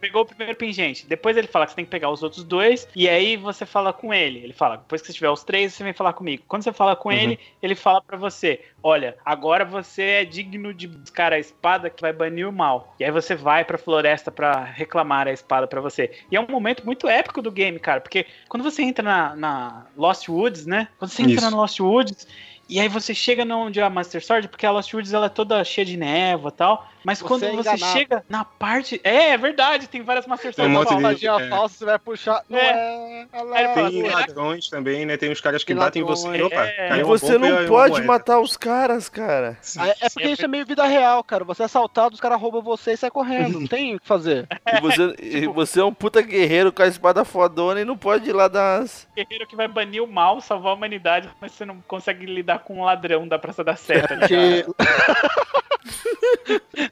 pegou 0.00 0.22
o 0.22 0.26
primeiro 0.26 0.56
pingente. 0.56 1.06
Depois 1.06 1.36
ele 1.36 1.46
fala 1.46 1.66
que 1.66 1.72
você 1.72 1.76
tem 1.76 1.84
que 1.84 1.90
pegar 1.90 2.10
os 2.10 2.22
outros 2.22 2.42
dois. 2.42 2.88
E 2.96 3.08
aí 3.08 3.36
você 3.36 3.64
fala 3.64 3.92
com 3.92 4.12
ele. 4.12 4.40
Ele 4.40 4.52
fala: 4.52 4.76
depois 4.76 5.00
que 5.00 5.06
você 5.08 5.12
tiver 5.14 5.30
os 5.30 5.44
três, 5.44 5.72
você 5.72 5.84
vem 5.84 5.92
falar 5.92 6.12
comigo. 6.12 6.42
Quando 6.48 6.62
você 6.62 6.72
fala 6.72 6.96
com 6.96 7.10
Uhum. 7.10 7.14
ele, 7.14 7.38
ele 7.62 7.74
fala 7.74 8.02
pra 8.02 8.16
você: 8.16 8.60
Olha, 8.82 9.16
agora 9.24 9.64
você 9.64 10.02
é 10.02 10.24
digno 10.24 10.74
de 10.74 10.88
buscar 10.88 11.32
a 11.32 11.38
espada 11.38 11.88
que 11.88 12.02
vai 12.02 12.12
banir 12.12 12.48
o 12.48 12.52
mal. 12.52 12.94
E 12.98 13.04
aí 13.04 13.10
você 13.10 13.34
vai 13.34 13.64
pra 13.64 13.78
floresta 13.78 14.30
pra 14.30 14.64
reclamar 14.84 15.26
a 15.26 15.32
espada 15.32 15.66
pra 15.66 15.80
você. 15.80 16.10
E 16.30 16.36
é 16.36 16.40
um 16.40 16.46
momento 16.46 16.84
muito 16.84 17.08
épico 17.08 17.42
do 17.42 17.50
game, 17.50 17.78
cara. 17.78 18.00
Porque 18.00 18.26
quando 18.48 18.62
você 18.62 18.82
entra 18.82 19.02
na, 19.02 19.34
na 19.34 19.86
Lost 19.96 20.28
Woods, 20.28 20.66
né? 20.66 20.88
Quando 20.98 21.10
você 21.10 21.22
entra 21.22 21.34
Isso. 21.34 21.50
na 21.50 21.56
Lost 21.56 21.80
Woods. 21.80 22.26
E 22.68 22.80
aí 22.80 22.88
você 22.88 23.14
chega 23.14 23.44
no 23.44 23.58
onde 23.58 23.78
é 23.80 23.82
a 23.82 23.90
Master 23.90 24.24
Sword, 24.24 24.48
porque 24.48 24.64
a 24.66 24.70
Lost 24.70 24.92
Woods 24.94 25.12
ela 25.12 25.26
é 25.26 25.28
toda 25.28 25.62
cheia 25.64 25.84
de 25.84 25.96
névoa 25.96 26.48
e 26.48 26.52
tal. 26.52 26.88
Mas 27.04 27.18
Você 27.18 27.24
quando 27.28 27.44
é 27.44 27.50
você 27.52 27.76
chega 27.76 28.24
na 28.30 28.46
parte. 28.46 28.98
É, 29.04 29.32
é 29.32 29.36
verdade, 29.36 29.86
tem 29.86 30.02
várias 30.02 30.26
Master 30.26 30.54
Tem 30.54 30.64
um 30.66 30.72
Swords. 30.72 30.92
monte 30.94 31.02
falsas. 31.02 31.20
de- 31.20 31.26
é. 31.26 31.48
falsa, 31.50 31.74
você 31.76 31.84
vai 31.84 31.98
puxar. 31.98 32.42
Não 32.48 32.58
É. 32.58 33.26
é. 33.30 33.74
Fala, 33.74 33.90
Tem 33.90 34.02
ladrões 34.10 34.68
também, 34.70 35.04
né? 35.04 35.18
Tem 35.18 35.30
uns 35.30 35.40
caras 35.42 35.62
que 35.62 35.74
Tem 35.74 35.76
batem 35.82 36.00
em 36.00 36.04
você. 36.06 36.42
Opa, 36.42 36.64
É. 36.64 36.88
E 36.96 37.02
uma 37.02 37.04
você 37.04 37.34
e 37.34 37.38
não 37.38 37.48
uma 37.58 37.68
pode 37.68 38.00
matar 38.02 38.40
os 38.40 38.56
caras, 38.56 39.10
cara. 39.10 39.58
É 40.00 40.06
é 40.06 40.08
porque 40.08 40.28
isso 40.30 40.44
é 40.46 40.48
meio 40.48 40.64
vida 40.64 40.86
real, 40.86 41.22
cara. 41.22 41.44
Você 41.44 41.60
é 41.62 41.66
assaltado, 41.66 42.14
os 42.14 42.20
caras 42.22 42.40
roubam 42.40 42.62
você 42.62 42.92
e 42.92 42.96
sai 42.96 43.10
correndo. 43.10 43.60
Não 43.60 43.66
tem 43.66 43.94
o 43.96 44.00
que 44.00 44.06
fazer. 44.08 44.48
E 44.74 44.80
você, 44.80 45.14
e 45.20 45.46
você 45.46 45.80
é 45.80 45.84
um 45.84 45.92
puta 45.94 46.20
guerreiro 46.22 46.72
com 46.72 46.82
a 46.82 46.86
espada 46.86 47.22
fodona 47.24 47.80
e 47.80 47.84
não 47.84 47.96
pode 47.98 48.28
ir 48.28 48.32
lá 48.32 48.48
dar 48.48 48.80
umas... 48.80 49.06
guerreiro 49.14 49.46
que 49.46 49.54
vai 49.54 49.68
banir 49.68 50.02
o 50.02 50.06
mal, 50.06 50.40
salvar 50.40 50.72
a 50.72 50.74
humanidade, 50.74 51.28
mas 51.40 51.52
você 51.52 51.64
não 51.66 51.80
consegue 51.86 52.24
lidar 52.26 52.53
com 52.58 52.78
um 52.80 52.84
ladrão 52.84 53.26
da 53.28 53.38
Praça 53.38 53.62
da 53.64 53.76
Sé, 53.76 54.00
tá 54.00 54.14
ligado? 54.14 54.74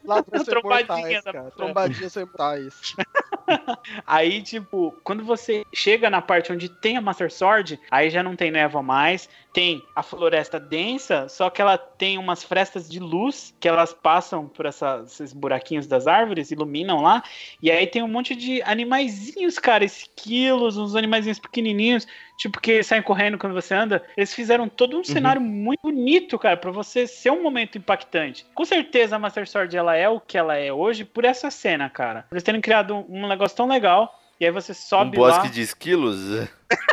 Ladrões 0.05 0.44
Trombadinha 0.44 1.22
da- 1.22 1.32
são 2.10 2.22
imortais. 2.22 2.94
Aí, 4.06 4.43
tipo, 4.43 4.94
quando 5.02 5.24
você 5.24 5.64
chega 5.72 6.09
na 6.10 6.20
parte 6.22 6.52
onde 6.52 6.68
tem 6.68 6.97
a 6.97 7.01
Master 7.01 7.30
Sword, 7.32 7.78
aí 7.90 8.09
já 8.10 8.22
não 8.22 8.36
tem 8.36 8.51
névoa 8.51 8.82
mais, 8.82 9.28
tem 9.52 9.82
a 9.94 10.02
floresta 10.02 10.59
densa, 10.60 11.28
só 11.28 11.51
que 11.51 11.60
ela 11.60 11.76
tem 11.76 12.18
umas 12.18 12.43
frestas 12.43 12.89
de 12.89 12.98
luz 13.01 13.55
que 13.60 13.68
elas 13.68 13.93
passam 13.93 14.47
por 14.48 14.66
essa- 14.66 15.02
esses 15.06 15.32
buraquinhos 15.32 15.86
das 15.86 16.06
árvores, 16.06 16.51
iluminam 16.51 17.01
lá, 17.02 17.22
e 17.60 17.70
aí 17.70 17.86
tem 17.86 18.02
um 18.02 18.09
monte 18.09 18.34
de 18.34 18.62
animaizinhos, 18.62 19.59
cara, 19.59 19.84
esquilos, 19.84 20.76
uns 20.76 20.94
animaizinhos 20.94 21.39
pequenininhos, 21.39 22.06
tipo 22.43 22.60
que 22.60 22.82
saem 22.82 23.02
correndo 23.02 23.39
quando 23.39 23.52
você 23.55 23.74
anda. 23.74 24.02
Eles 24.16 24.35
fizeram 24.35 24.69
todo 24.69 24.98
um 24.98 25.05
cenário 25.05 25.40
muito 25.40 25.81
bonito, 25.82 26.39
cara, 26.39 26.56
pra 26.56 26.70
você 26.70 27.06
ser 27.06 27.31
um 27.31 27.43
momento 27.43 27.78
impactante. 27.78 28.44
Com 28.55 28.64
certeza 28.64 29.16
a 29.16 29.19
Master 29.19 29.48
Sword 29.48 29.77
ela 29.77 29.97
é 29.97 30.09
o 30.09 30.20
que 30.20 30.36
ela 30.36 30.56
é 30.56 30.73
hoje 30.73 31.05
por 31.05 31.24
essa 31.24 31.51
cena, 31.51 31.89
cara. 31.89 32.27
Eles 32.31 32.43
terem 32.43 32.60
criado 32.60 32.94
um, 32.94 33.24
um 33.24 33.28
negócio 33.28 33.56
tão 33.56 33.66
legal. 33.69 34.19
E 34.40 34.44
aí 34.44 34.51
você 34.51 34.73
Um 34.73 34.74
sobe 34.74 35.16
bosque 35.16 35.47
lá. 35.47 35.52
de 35.52 35.60
esquilos? 35.60 36.19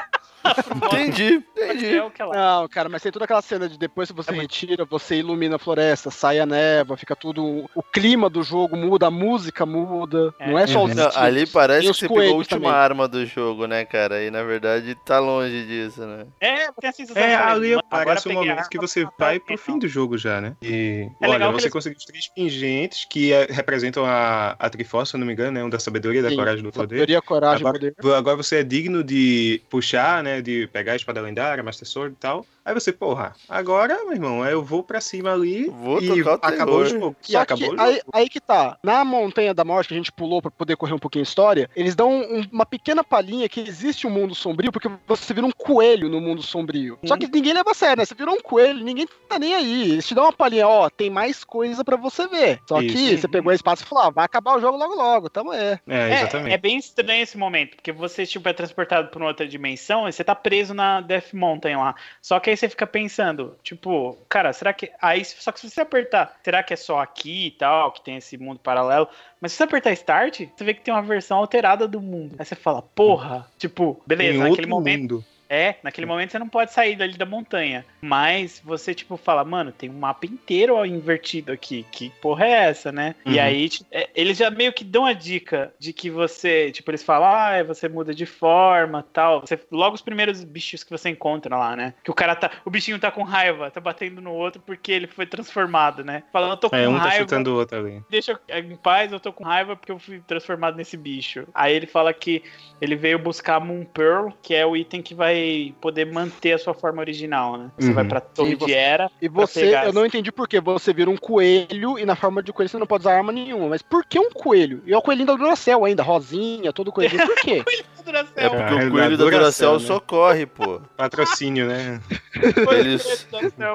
entendi, 0.75 1.43
entendi. 1.57 1.95
é 1.95 2.03
o 2.03 2.09
que 2.11 2.21
ela 2.21 2.35
é. 2.35 2.37
Não, 2.39 2.67
cara, 2.67 2.89
mas 2.89 3.01
tem 3.01 3.11
toda 3.11 3.25
aquela 3.25 3.41
cena 3.41 3.67
de 3.67 3.77
depois 3.77 4.09
que 4.09 4.15
você 4.15 4.31
retira, 4.31 4.85
você 4.85 5.17
ilumina 5.17 5.55
a 5.55 5.59
floresta, 5.59 6.09
sai 6.11 6.39
a 6.39 6.45
névoa, 6.45 6.97
fica 6.97 7.15
tudo. 7.15 7.69
O 7.75 7.83
clima 7.83 8.29
do 8.29 8.41
jogo 8.43 8.75
muda, 8.75 9.07
a 9.07 9.11
música 9.11 9.65
muda. 9.65 10.33
É. 10.39 10.49
Não 10.49 10.57
é 10.57 10.67
só 10.67 10.83
os 10.83 10.95
Não, 10.95 11.09
ali 11.15 11.45
parece 11.47 11.87
que 11.87 11.93
você 11.93 12.07
pegou 12.07 12.23
a 12.23 12.35
última 12.35 12.59
também. 12.59 12.71
arma 12.71 13.07
do 13.07 13.25
jogo, 13.25 13.65
né, 13.65 13.85
cara? 13.85 14.23
E 14.23 14.31
na 14.31 14.43
verdade 14.43 14.95
tá 15.05 15.19
longe 15.19 15.65
disso, 15.65 16.01
né? 16.05 16.25
É, 16.39 16.71
tem 16.79 16.89
a 16.89 16.93
sensação 16.93 17.21
É, 17.21 17.35
ali 17.35 17.69
"Mano, 17.71 17.81
agora 17.89 18.05
parece 18.05 18.27
o 18.27 18.33
momento 18.33 18.69
que 18.69 18.77
você 18.77 19.03
vai 19.17 19.39
pro 19.39 19.53
alguém", 19.53 19.57
fim 19.57 19.79
do 19.79 19.87
jogo 19.87 20.17
já, 20.17 20.39
né? 20.41 20.55
E 20.61 21.09
É 21.21 21.27
olha, 21.27 21.47
você 21.51 21.63
eles- 21.65 21.73
conseguiu 21.73 21.97
os 21.97 22.05
três 22.05 22.27
pingentes 22.33 23.05
que 23.09 23.33
é- 23.33 23.47
representam 23.49 24.05
a, 24.05 24.55
a 24.57 24.69
Triforce, 24.69 25.11
se 25.11 25.15
eu 25.15 25.19
não 25.19 25.27
me 25.27 25.33
engano, 25.33 25.51
né? 25.51 25.63
Um 25.63 25.69
da 25.69 25.79
sabedoria, 25.79 26.21
da 26.21 26.29
Sim, 26.29 26.35
coragem 26.35 26.63
do 26.63 26.71
poder. 26.71 26.87
Sabedoria, 26.95 27.21
coragem, 27.21 27.59
Agora, 27.67 27.79
poder. 27.79 28.15
agora 28.15 28.35
você 28.37 28.57
é 28.57 28.63
digno 28.63 29.03
de 29.03 29.61
puxar, 29.69 30.23
né? 30.23 30.28
De 30.43 30.67
pegar 30.67 30.93
a 30.93 30.95
espada 30.95 31.21
lendária, 31.21 31.63
Master 31.63 31.87
Sword 31.87 32.13
e 32.13 32.17
tal. 32.17 32.45
Aí 32.69 32.73
você, 32.75 32.93
porra, 32.93 33.33
agora, 33.49 34.03
meu 34.03 34.13
irmão, 34.13 34.45
eu 34.45 34.61
vou 34.63 34.83
pra 34.83 35.01
cima 35.01 35.33
ali 35.33 35.65
Vou 35.69 35.99
e 35.99 36.21
acabou 36.41 36.81
o 36.81 36.85
jogo. 36.85 37.15
E 37.27 37.31
Só 37.31 37.39
acabou 37.39 37.69
que 37.69 37.73
o 37.73 37.77
jogo. 37.77 37.89
aí, 37.89 38.01
aí 38.13 38.29
que 38.29 38.39
tá. 38.39 38.77
Na 38.83 39.03
Montanha 39.03 39.55
da 39.55 39.65
Morte, 39.65 39.87
que 39.87 39.93
a 39.95 39.97
gente 39.97 40.11
pulou 40.11 40.39
pra 40.39 40.51
poder 40.51 40.75
correr 40.75 40.93
um 40.93 40.99
pouquinho 40.99 41.23
a 41.23 41.27
história, 41.27 41.67
eles 41.75 41.95
dão 41.95 42.11
um- 42.11 42.47
uma 42.51 42.67
pequena 42.67 43.03
palhinha 43.03 43.49
que 43.49 43.59
existe 43.59 44.05
um 44.05 44.11
mundo 44.11 44.35
sombrio, 44.35 44.71
porque 44.71 44.87
você 45.07 45.33
vira 45.33 45.47
um 45.47 45.51
coelho 45.51 46.09
no 46.09 46.21
mundo 46.21 46.43
sombrio. 46.43 46.99
Só 47.05 47.17
que 47.17 47.27
ninguém 47.27 47.53
leva 47.53 47.71
a 47.71 47.73
sério, 47.73 47.97
né? 47.97 48.05
Você 48.05 48.13
virou 48.13 48.35
um 48.35 48.39
coelho, 48.41 48.83
ninguém 48.83 49.07
tá 49.27 49.39
nem 49.39 49.55
aí. 49.55 49.93
Eles 49.93 50.05
te 50.07 50.13
dão 50.13 50.25
uma 50.25 50.33
palhinha, 50.33 50.67
ó, 50.67 50.89
tem 50.91 51.09
mais 51.09 51.43
coisa 51.43 51.83
pra 51.83 51.95
você 51.97 52.27
ver. 52.27 52.59
Só 52.67 52.79
que 52.81 52.85
Isso. 52.85 53.21
você 53.21 53.27
pegou 53.27 53.49
a 53.51 53.55
espada 53.55 53.81
e 53.81 53.83
falou, 53.85 54.03
ah, 54.03 54.09
vai 54.11 54.25
acabar 54.25 54.55
o 54.55 54.61
jogo 54.61 54.77
logo 54.77 54.93
logo, 54.93 55.27
tamo 55.27 55.51
é. 55.53 55.79
É, 55.87 55.97
É, 56.09 56.13
exatamente. 56.21 56.53
é 56.53 56.57
bem 56.59 56.77
estranho 56.77 57.23
esse 57.23 57.35
momento, 57.35 57.77
porque 57.77 57.91
você 57.91 58.27
tipo, 58.27 58.47
é 58.47 58.53
transportado 58.53 59.07
pra 59.09 59.19
uma 59.19 59.27
outra 59.29 59.47
dimensão 59.47 60.07
e 60.07 60.11
você 60.13 60.23
tá 60.23 60.35
preso 60.35 60.75
na 60.75 61.01
Death 61.01 61.33
Mountain 61.33 61.77
lá. 61.77 61.95
Só 62.21 62.39
que 62.39 62.51
aí 62.51 62.58
você 62.59 62.69
fica 62.69 62.85
pensando, 62.85 63.55
tipo, 63.63 64.17
cara, 64.27 64.51
será 64.53 64.73
que. 64.73 64.91
Aí, 65.01 65.23
só 65.25 65.51
que 65.51 65.59
se 65.59 65.69
você 65.69 65.81
apertar, 65.81 66.37
será 66.43 66.61
que 66.61 66.73
é 66.73 66.77
só 66.77 66.99
aqui 66.99 67.47
e 67.47 67.51
tal, 67.51 67.91
que 67.91 68.01
tem 68.03 68.17
esse 68.17 68.37
mundo 68.37 68.59
paralelo? 68.59 69.07
Mas 69.39 69.51
se 69.51 69.57
você 69.57 69.63
apertar 69.63 69.91
Start, 69.93 70.41
você 70.55 70.63
vê 70.63 70.73
que 70.73 70.81
tem 70.81 70.93
uma 70.93 71.01
versão 71.01 71.37
alterada 71.37 71.87
do 71.87 72.01
mundo. 72.01 72.35
Aí 72.37 72.45
você 72.45 72.55
fala, 72.55 72.81
porra, 72.81 73.47
tipo, 73.57 74.01
beleza, 74.05 74.33
Em 74.45 74.49
naquele 74.49 74.67
momento. 74.67 75.15
mundo. 75.15 75.25
É, 75.49 75.75
naquele 75.83 76.05
momento 76.05 76.31
você 76.31 76.39
não 76.39 76.47
pode 76.47 76.71
sair 76.71 76.95
dali 76.95 77.17
da 77.17 77.25
montanha. 77.25 77.85
Mas 78.01 78.61
você, 78.63 78.93
tipo, 78.93 79.17
fala, 79.17 79.43
mano, 79.43 79.71
tem 79.71 79.89
um 79.89 79.97
mapa 79.97 80.25
inteiro 80.25 80.75
ó, 80.75 80.85
invertido 80.85 81.51
aqui. 81.51 81.85
Que 81.91 82.11
porra 82.21 82.45
é 82.45 82.51
essa, 82.51 82.91
né? 82.91 83.15
E 83.25 83.35
Uhum. 83.37 83.41
aí, 83.43 83.69
tipo, 83.69 83.85
é, 83.91 84.09
eles 84.15 84.37
já 84.37 84.49
meio 84.51 84.71
que 84.71 84.83
dão 84.83 85.05
a 85.05 85.13
dica 85.13 85.73
de 85.79 85.91
que 85.91 86.09
você, 86.09 86.71
tipo, 86.71 86.89
eles 86.91 87.03
falam, 87.03 87.27
ah, 87.29 87.63
você 87.63 87.89
muda 87.89 88.13
de 88.13 88.25
forma 88.25 89.03
tal. 89.11 89.41
Você, 89.41 89.59
logo 89.71 89.95
os 89.95 90.01
primeiros 90.01 90.43
bichos 90.43 90.83
que 90.83 90.91
você 90.91 91.09
encontra 91.09 91.57
lá, 91.57 91.75
né? 91.75 91.93
Que 92.03 92.11
o 92.11 92.13
cara 92.13 92.35
tá. 92.35 92.51
O 92.63 92.69
bichinho 92.69 92.99
tá 92.99 93.09
com 93.11 93.23
raiva, 93.23 93.71
tá 93.71 93.79
batendo 93.81 94.21
no 94.21 94.31
outro 94.33 94.61
porque 94.65 94.91
ele 94.91 95.07
foi 95.07 95.25
transformado, 95.25 96.03
né? 96.03 96.23
Falando, 96.31 96.51
eu 96.51 96.57
tô 96.57 96.69
com 96.69 96.75
É, 96.75 96.87
um 96.87 96.93
tá 96.97 96.99
raiva 97.05 97.17
chutando 97.23 97.51
o 97.53 97.55
outro 97.57 97.79
ali. 97.79 98.03
deixa 98.09 98.39
eu 98.47 98.59
em 98.59 98.75
paz, 98.75 99.11
eu 99.11 99.19
tô 99.19 99.33
com 99.33 99.43
raiva 99.43 99.75
porque 99.75 99.91
eu 99.91 99.97
fui 99.99 100.19
transformado 100.27 100.75
nesse 100.75 100.95
bicho. 100.95 101.47
Aí 101.53 101.73
ele 101.73 101.87
fala 101.87 102.13
que 102.13 102.43
ele 102.79 102.95
veio 102.95 103.17
buscar 103.17 103.55
a 103.55 103.59
Moon 103.59 103.83
Pearl, 103.85 104.29
que 104.43 104.53
é 104.53 104.65
o 104.65 104.75
item 104.77 105.01
que 105.01 105.15
vai 105.15 105.38
poder 105.81 106.05
manter 106.11 106.53
a 106.53 106.57
sua 106.57 106.73
forma 106.73 107.01
original, 107.01 107.57
né? 107.57 107.71
Você 107.77 107.89
Uhum. 107.89 107.93
vai 107.93 108.05
pra 108.05 108.19
Torre 108.21 108.55
de 108.55 108.73
Era. 108.73 109.09
E 109.21 109.27
você, 109.27 109.61
pegar 109.61 109.85
eu 109.85 109.93
não 109.93 110.05
entendi 110.05 110.31
por 110.31 110.47
quê. 110.47 110.59
Você 110.59 110.93
vira 110.93 111.09
um 111.09 111.17
coelho 111.17 111.97
e 111.99 112.05
na 112.05 112.15
forma 112.15 112.41
de 112.43 112.51
coelho 112.53 112.69
você 112.69 112.77
não 112.77 112.87
pode 112.87 113.01
usar 113.03 113.15
arma 113.17 113.31
nenhuma. 113.31 113.69
Mas 113.69 113.81
por 113.81 114.05
que 114.05 114.19
um 114.19 114.29
coelho? 114.31 114.81
E 114.85 114.93
é 114.93 114.97
o 114.97 115.01
coelhinho 115.01 115.27
da 115.27 115.35
Duracell 115.35 115.83
ainda, 115.85 116.03
rosinha, 116.03 116.71
todo 116.73 116.91
coelhinho. 116.91 117.25
Por 117.25 117.35
quê? 117.37 117.63
É 118.35 118.45
É 118.45 118.49
porque 118.49 118.73
o 118.73 118.91
coelho 118.91 119.15
da 119.17 119.23
Duracell 119.23 119.73
né? 119.73 119.79
só 119.79 119.99
corre, 119.99 120.47
pô. 120.47 120.81
Patrocínio, 120.97 121.67
né? 121.67 122.01
Ele, 122.35 122.97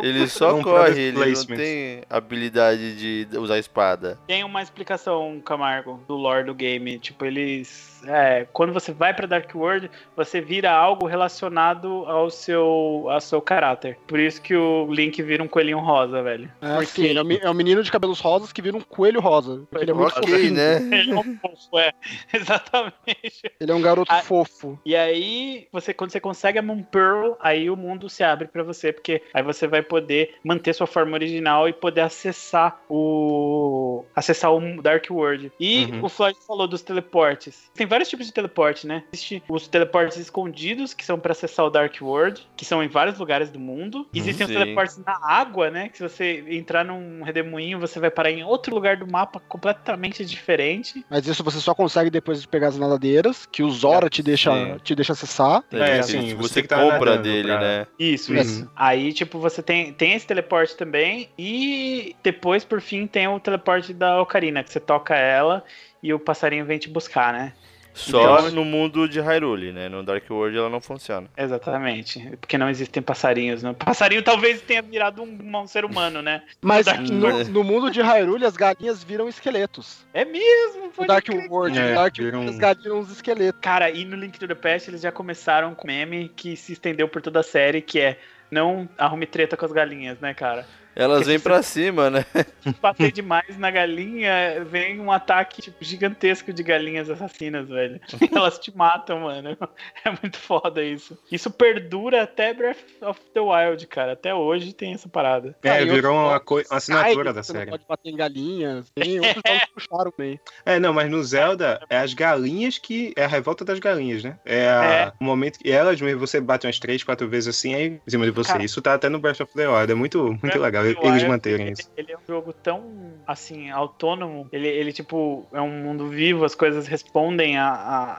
ele 0.02 0.28
só 0.28 0.60
corre, 0.60 1.00
ele 1.00 1.32
não 1.34 1.44
tem 1.56 2.02
habilidade 2.10 2.96
de 3.26 3.38
usar 3.38 3.58
espada. 3.58 4.18
Tem 4.26 4.42
uma 4.42 4.60
explicação, 4.60 5.40
Camargo, 5.44 6.02
do 6.08 6.16
lore 6.16 6.44
do 6.46 6.54
game. 6.54 6.98
Tipo, 6.98 7.24
eles. 7.24 8.02
É, 8.06 8.46
quando 8.52 8.72
você 8.72 8.92
vai 8.92 9.14
pra 9.14 9.26
Dark 9.26 9.54
World, 9.54 9.88
você 10.16 10.40
vira 10.40 10.70
algo 10.72 11.06
relacionado 11.06 11.53
ao 11.62 12.30
seu, 12.30 13.06
ao 13.08 13.20
seu 13.20 13.40
caráter. 13.40 13.98
Por 14.06 14.18
isso 14.18 14.40
que 14.40 14.54
o 14.56 14.86
Link 14.92 15.20
vira 15.22 15.42
um 15.42 15.48
coelhinho 15.48 15.78
rosa, 15.78 16.22
velho. 16.22 16.50
É, 16.60 16.74
Porque- 16.74 16.86
sim, 16.86 17.04
ele 17.04 17.18
é 17.18 17.22
um 17.22 17.32
é 17.32 17.50
um 17.50 17.54
menino 17.54 17.82
de 17.82 17.90
cabelos 17.90 18.20
rosas 18.20 18.52
que 18.52 18.62
vira 18.62 18.76
um 18.76 18.80
coelho 18.80 19.20
rosa. 19.20 19.62
Ele 19.78 19.90
é 19.90 19.94
muito 19.94 20.16
Ok, 20.18 20.28
fofinho. 20.32 20.54
né? 20.54 20.76
Ele 21.04 21.10
é 21.12 21.16
um 21.16 21.38
fofo, 21.38 21.78
é. 21.78 21.92
Exatamente. 22.32 23.52
Ele 23.60 23.70
é 23.72 23.74
um 23.74 23.80
garoto 23.82 24.10
Ah, 24.12 24.22
fofo. 24.22 24.78
E 24.84 24.94
aí, 24.96 25.66
você, 25.72 25.92
quando 25.94 26.10
você 26.10 26.20
consegue 26.20 26.58
a 26.58 26.62
Moon 26.62 26.82
Pearl, 26.82 27.32
aí 27.40 27.68
o 27.70 27.76
mundo 27.76 28.08
se 28.08 28.22
abre 28.22 28.48
pra 28.48 28.62
você, 28.62 28.92
porque 28.92 29.22
aí 29.32 29.42
você 29.42 29.66
vai 29.66 29.82
poder 29.82 30.34
manter 30.44 30.72
sua 30.74 30.86
forma 30.86 31.12
original 31.14 31.68
e 31.68 31.72
poder 31.72 32.02
acessar 32.02 32.80
o, 32.88 34.04
acessar 34.14 34.52
o 34.52 34.82
Dark 34.82 35.04
World. 35.10 35.52
E 35.58 35.84
Uhum. 35.86 36.04
o 36.04 36.08
Floyd 36.08 36.38
falou 36.46 36.66
dos 36.66 36.82
teleportes. 36.82 37.70
Tem 37.74 37.86
vários 37.86 38.08
tipos 38.08 38.26
de 38.26 38.32
teleporte, 38.32 38.86
né? 38.86 39.04
Existem 39.12 39.42
os 39.48 39.68
teleportes 39.68 40.16
escondidos, 40.18 40.94
que 40.94 41.04
são 41.04 41.18
pra 41.18 41.34
acessar 41.44 41.66
o 41.66 41.70
Dark 41.70 41.94
World, 42.00 42.46
que 42.56 42.64
são 42.64 42.82
em 42.82 42.88
vários 42.88 43.18
lugares 43.18 43.50
do 43.50 43.58
mundo. 43.60 44.06
Existem 44.14 44.46
os 44.46 44.52
Sim. 44.52 44.58
teleportes 44.58 44.98
na 44.98 45.18
água, 45.22 45.70
né? 45.70 45.88
Que 45.88 45.96
se 45.98 46.02
você 46.02 46.44
entrar 46.48 46.84
num 46.84 47.22
redemoinho, 47.22 47.78
você 47.78 48.00
vai 48.00 48.10
parar 48.10 48.30
em 48.30 48.42
outro 48.44 48.74
lugar 48.74 48.96
do 48.96 49.06
mapa 49.10 49.38
completamente 49.40 50.24
diferente. 50.24 51.04
Mas 51.08 51.26
isso 51.26 51.42
você 51.44 51.58
só 51.60 51.74
consegue 51.74 52.10
depois 52.10 52.40
de 52.40 52.48
pegar 52.48 52.68
as 52.68 52.78
nadadeiras, 52.78 53.46
que 53.46 53.62
o 53.62 53.70
Zora 53.70 54.08
te 54.08 54.22
deixa, 54.22 54.50
Sim. 54.52 54.76
te 54.82 54.94
deixa 54.94 55.12
acessar. 55.12 55.62
É, 55.72 55.96
É, 55.96 55.98
assim, 56.00 56.34
você 56.34 56.54
você 56.54 56.62
tá 56.62 56.76
compra 56.76 57.10
nadando 57.12 57.22
dele, 57.22 57.48
pra- 57.48 57.60
né? 57.60 57.86
Isso, 57.98 58.32
Uhum. 58.32 58.40
isso. 58.40 58.70
Aí, 58.74 59.12
tipo, 59.12 59.38
você 59.38 59.62
tem, 59.62 59.92
tem 59.92 60.14
esse 60.14 60.26
teleporte 60.26 60.76
também. 60.76 61.28
E 61.38 62.14
depois, 62.22 62.64
por 62.64 62.80
fim, 62.80 63.06
tem 63.06 63.28
o 63.28 63.38
teleporte 63.38 63.92
da 63.92 64.20
Ocarina, 64.20 64.62
que 64.64 64.72
você 64.72 64.80
toca 64.80 65.14
ela 65.14 65.64
e 66.02 66.12
o 66.12 66.18
passarinho 66.18 66.64
vem 66.64 66.78
te 66.78 66.88
buscar, 66.88 67.32
né? 67.32 67.52
Só 67.94 68.40
Então- 68.40 68.50
no 68.50 68.64
mundo 68.64 69.08
de 69.08 69.20
Hyrule, 69.20 69.70
né? 69.72 69.88
No 69.88 70.02
Dark 70.02 70.28
World 70.28 70.58
ela 70.58 70.68
não 70.68 70.80
funciona. 70.80 71.28
Exatamente. 71.36 72.36
Porque 72.40 72.58
não 72.58 72.68
existem 72.68 73.00
passarinhos. 73.02 73.62
Né? 73.62 73.72
Passarinho 73.78 74.20
talvez 74.22 74.60
tenha 74.60 74.82
virado 74.82 75.22
um, 75.22 75.38
um 75.62 75.66
ser 75.68 75.84
humano, 75.84 76.20
né? 76.20 76.42
Mas 76.60 76.86
no, 77.08 77.44
no 77.44 77.62
mundo 77.64 77.90
de 77.90 78.02
Hyrule, 78.02 78.44
as 78.44 78.56
galinhas 78.56 79.04
viram 79.04 79.28
esqueletos. 79.28 80.04
É 80.12 80.24
mesmo, 80.24 80.86
No 80.86 80.90
pode 80.90 81.06
Dark 81.08 81.24
crer. 81.24 81.48
World, 81.48 81.78
É, 81.78 81.88
no 81.90 81.94
Dark 81.94 82.16
viram- 82.16 82.38
World, 82.40 82.50
as 82.52 82.58
galinhas 82.58 82.82
viram 82.84 82.98
uns 82.98 83.10
esqueletos. 83.12 83.60
Cara, 83.60 83.88
e 83.90 84.04
no 84.04 84.16
Link 84.16 84.38
to 84.38 84.48
the 84.48 84.54
Past 84.56 84.90
eles 84.90 85.00
já 85.00 85.12
começaram 85.12 85.72
com 85.74 85.86
meme 85.86 86.28
que 86.34 86.56
se 86.56 86.72
estendeu 86.72 87.08
por 87.08 87.22
toda 87.22 87.40
a 87.40 87.44
série, 87.44 87.80
que 87.80 88.00
é 88.00 88.18
não 88.50 88.88
arrume 88.98 89.26
treta 89.26 89.56
com 89.56 89.64
as 89.64 89.72
galinhas, 89.72 90.18
né, 90.20 90.34
cara? 90.34 90.66
Elas 90.96 91.26
vêm 91.26 91.38
pra 91.40 91.62
cima, 91.62 92.08
né? 92.10 92.24
Bater 92.80 93.10
demais 93.12 93.56
na 93.58 93.70
galinha, 93.70 94.64
vem 94.64 95.00
um 95.00 95.10
ataque 95.10 95.62
tipo, 95.62 95.76
gigantesco 95.80 96.52
de 96.52 96.62
galinhas 96.62 97.10
assassinas, 97.10 97.68
velho. 97.68 98.00
Elas 98.34 98.58
te 98.58 98.74
matam, 98.76 99.20
mano. 99.20 99.56
É 100.04 100.10
muito 100.10 100.38
foda 100.38 100.82
isso. 100.82 101.18
Isso 101.30 101.50
perdura 101.50 102.22
até 102.22 102.52
Breath 102.54 102.78
of 103.02 103.20
the 103.32 103.40
Wild, 103.40 103.86
cara. 103.86 104.12
Até 104.12 104.34
hoje 104.34 104.72
tem 104.72 104.92
essa 104.94 105.08
parada. 105.08 105.56
É, 105.62 105.70
Ah, 105.70 105.84
virou 105.84 106.14
uma, 106.14 106.40
uma 106.40 106.62
assinatura 106.70 107.32
da 107.32 107.42
você 107.42 107.52
não 107.52 107.60
série. 107.60 107.70
pode 107.70 107.84
bater 107.88 108.10
em 108.10 108.16
galinhas. 108.16 108.90
Tem 108.94 109.18
outros 109.18 109.42
que 109.42 109.72
puxaram 109.74 110.10
também. 110.10 110.40
É, 110.64 110.78
não, 110.78 110.92
mas 110.92 111.10
no 111.10 111.22
Zelda 111.22 111.80
é 111.90 111.98
as 111.98 112.14
galinhas 112.14 112.78
que. 112.78 113.12
É 113.16 113.24
a 113.24 113.28
revolta 113.28 113.64
das 113.64 113.78
galinhas, 113.78 114.22
né? 114.22 114.38
É, 114.44 114.68
a- 114.68 114.84
É. 114.84 115.12
o 115.20 115.24
momento 115.24 115.58
que 115.58 115.70
elas 115.70 116.00
mesmo 116.00 116.20
você 116.20 116.40
bate 116.40 116.66
umas 116.66 116.78
três, 116.78 117.02
quatro 117.02 117.28
vezes 117.28 117.48
assim 117.56 117.74
aí 117.74 118.00
em 118.06 118.10
cima 118.10 118.24
de 118.24 118.30
você. 118.30 118.52
Cara, 118.52 118.64
Isso 118.64 118.80
tá 118.80 118.94
até 118.94 119.08
no 119.08 119.18
Breath 119.18 119.40
of 119.40 119.52
the 119.54 119.66
Wild. 119.68 119.90
É 119.90 119.94
muito, 119.94 120.22
muito 120.24 120.40
Breath 120.40 120.56
legal 120.60 120.83
eles 120.90 121.02
Wild, 121.02 121.28
manterem 121.28 121.66
ele, 121.66 121.72
isso. 121.72 121.90
ele 121.96 122.12
é 122.12 122.16
um 122.16 122.20
jogo 122.26 122.52
tão, 122.52 123.14
assim, 123.26 123.70
autônomo. 123.70 124.48
Ele, 124.52 124.68
ele 124.68 124.92
tipo, 124.92 125.46
é 125.52 125.60
um 125.60 125.70
mundo 125.82 126.08
vivo, 126.08 126.44
as 126.44 126.54
coisas 126.54 126.86
respondem 126.86 127.56
a, 127.56 127.68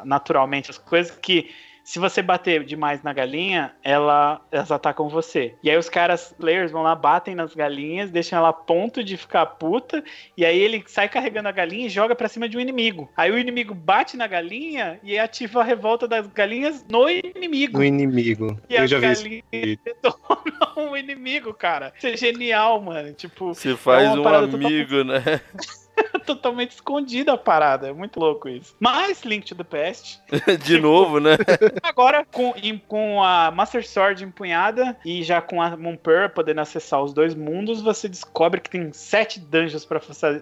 a- 0.01 0.05
naturalmente. 0.05 0.71
As 0.71 0.77
coisas 0.77 1.15
que, 1.17 1.49
se 1.86 1.99
você 1.99 2.20
bater 2.24 2.64
demais 2.64 3.03
na 3.03 3.14
galinha, 3.14 3.76
ela, 3.84 4.41
elas 4.52 4.72
atacam 4.72 5.07
você. 5.07 5.53
E 5.62 5.70
aí 5.70 5.78
os 5.78 5.88
caras, 5.88 6.34
players, 6.40 6.72
vão 6.72 6.82
lá, 6.82 6.95
batem 6.95 7.36
nas 7.36 7.53
galinhas, 7.53 8.10
deixam 8.10 8.40
ela 8.40 8.49
a 8.49 8.53
ponto 8.53 9.03
de 9.03 9.16
ficar 9.16 9.45
puta, 9.45 10.03
e 10.36 10.44
aí 10.44 10.57
ele 10.60 10.84
sai 10.88 11.07
carregando 11.07 11.48
a 11.48 11.52
galinha 11.52 11.86
e 11.86 11.90
joga 11.90 12.16
pra 12.16 12.28
cima 12.28 12.49
de 12.49 12.57
um 12.57 12.60
inimigo. 12.60 13.07
Aí 13.16 13.30
o 13.30 13.38
inimigo 13.38 13.76
bate 13.76 14.18
na 14.18 14.26
galinha 14.26 14.99
e 15.03 15.20
ativa 15.20 15.62
a 15.62 15.64
revolta 15.64 16.07
das 16.07 16.26
galinhas 16.28 16.84
no 16.90 17.07
inimigo. 17.07 17.78
No 17.78 17.84
inimigo. 17.86 18.60
E 18.68 18.74
Eu 18.76 18.84
as 18.86 18.90
já 18.90 18.98
vi 18.98 19.12
isso. 19.12 19.24
galinhas 19.52 19.78
detonam 19.86 20.91
o 20.91 20.98
inimigo, 20.98 21.53
cara. 21.53 21.94
Isso 21.95 22.07
é 22.07 22.18
genial, 22.18 22.82
mano. 22.82 23.14
Tipo, 23.14 23.53
Você 23.53 23.76
faz 23.78 24.10
uma 24.10 24.20
um 24.22 24.24
parada 24.24 24.48
totalmente- 24.48 24.74
amigo, 24.74 25.03
né? 25.03 25.22
totalmente 26.26 26.72
escondida 26.72 27.34
a 27.34 27.38
parada. 27.38 27.88
É 27.88 27.93
muito 27.93 28.19
louco 28.19 28.49
isso. 28.49 28.76
Mas 28.80 29.23
Link 29.23 29.45
to 29.45 29.55
the 29.55 29.63
Past, 29.63 30.22
De 30.63 30.80
novo, 30.80 31.19
né? 31.19 31.38
agora 31.84 32.26
com, 32.31 32.53
com 32.88 33.23
a 33.23 33.51
Master 33.51 33.88
Sword 33.88 34.23
empunhada 34.23 34.97
e 35.05 35.23
já 35.23 35.41
com 35.41 35.61
a 35.61 35.76
Moonper 35.76 36.34
podendo 36.34 36.61
acessar 36.61 37.01
os 37.03 37.13
dois 37.13 37.35
mundos, 37.35 37.81
você 37.81 38.07
descobre 38.07 38.61
que 38.61 38.69
tem 38.69 38.91
sete 38.91 39.39
dungeons 39.39 39.85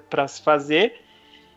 pra 0.09 0.27
se 0.27 0.41
fazer. 0.41 1.01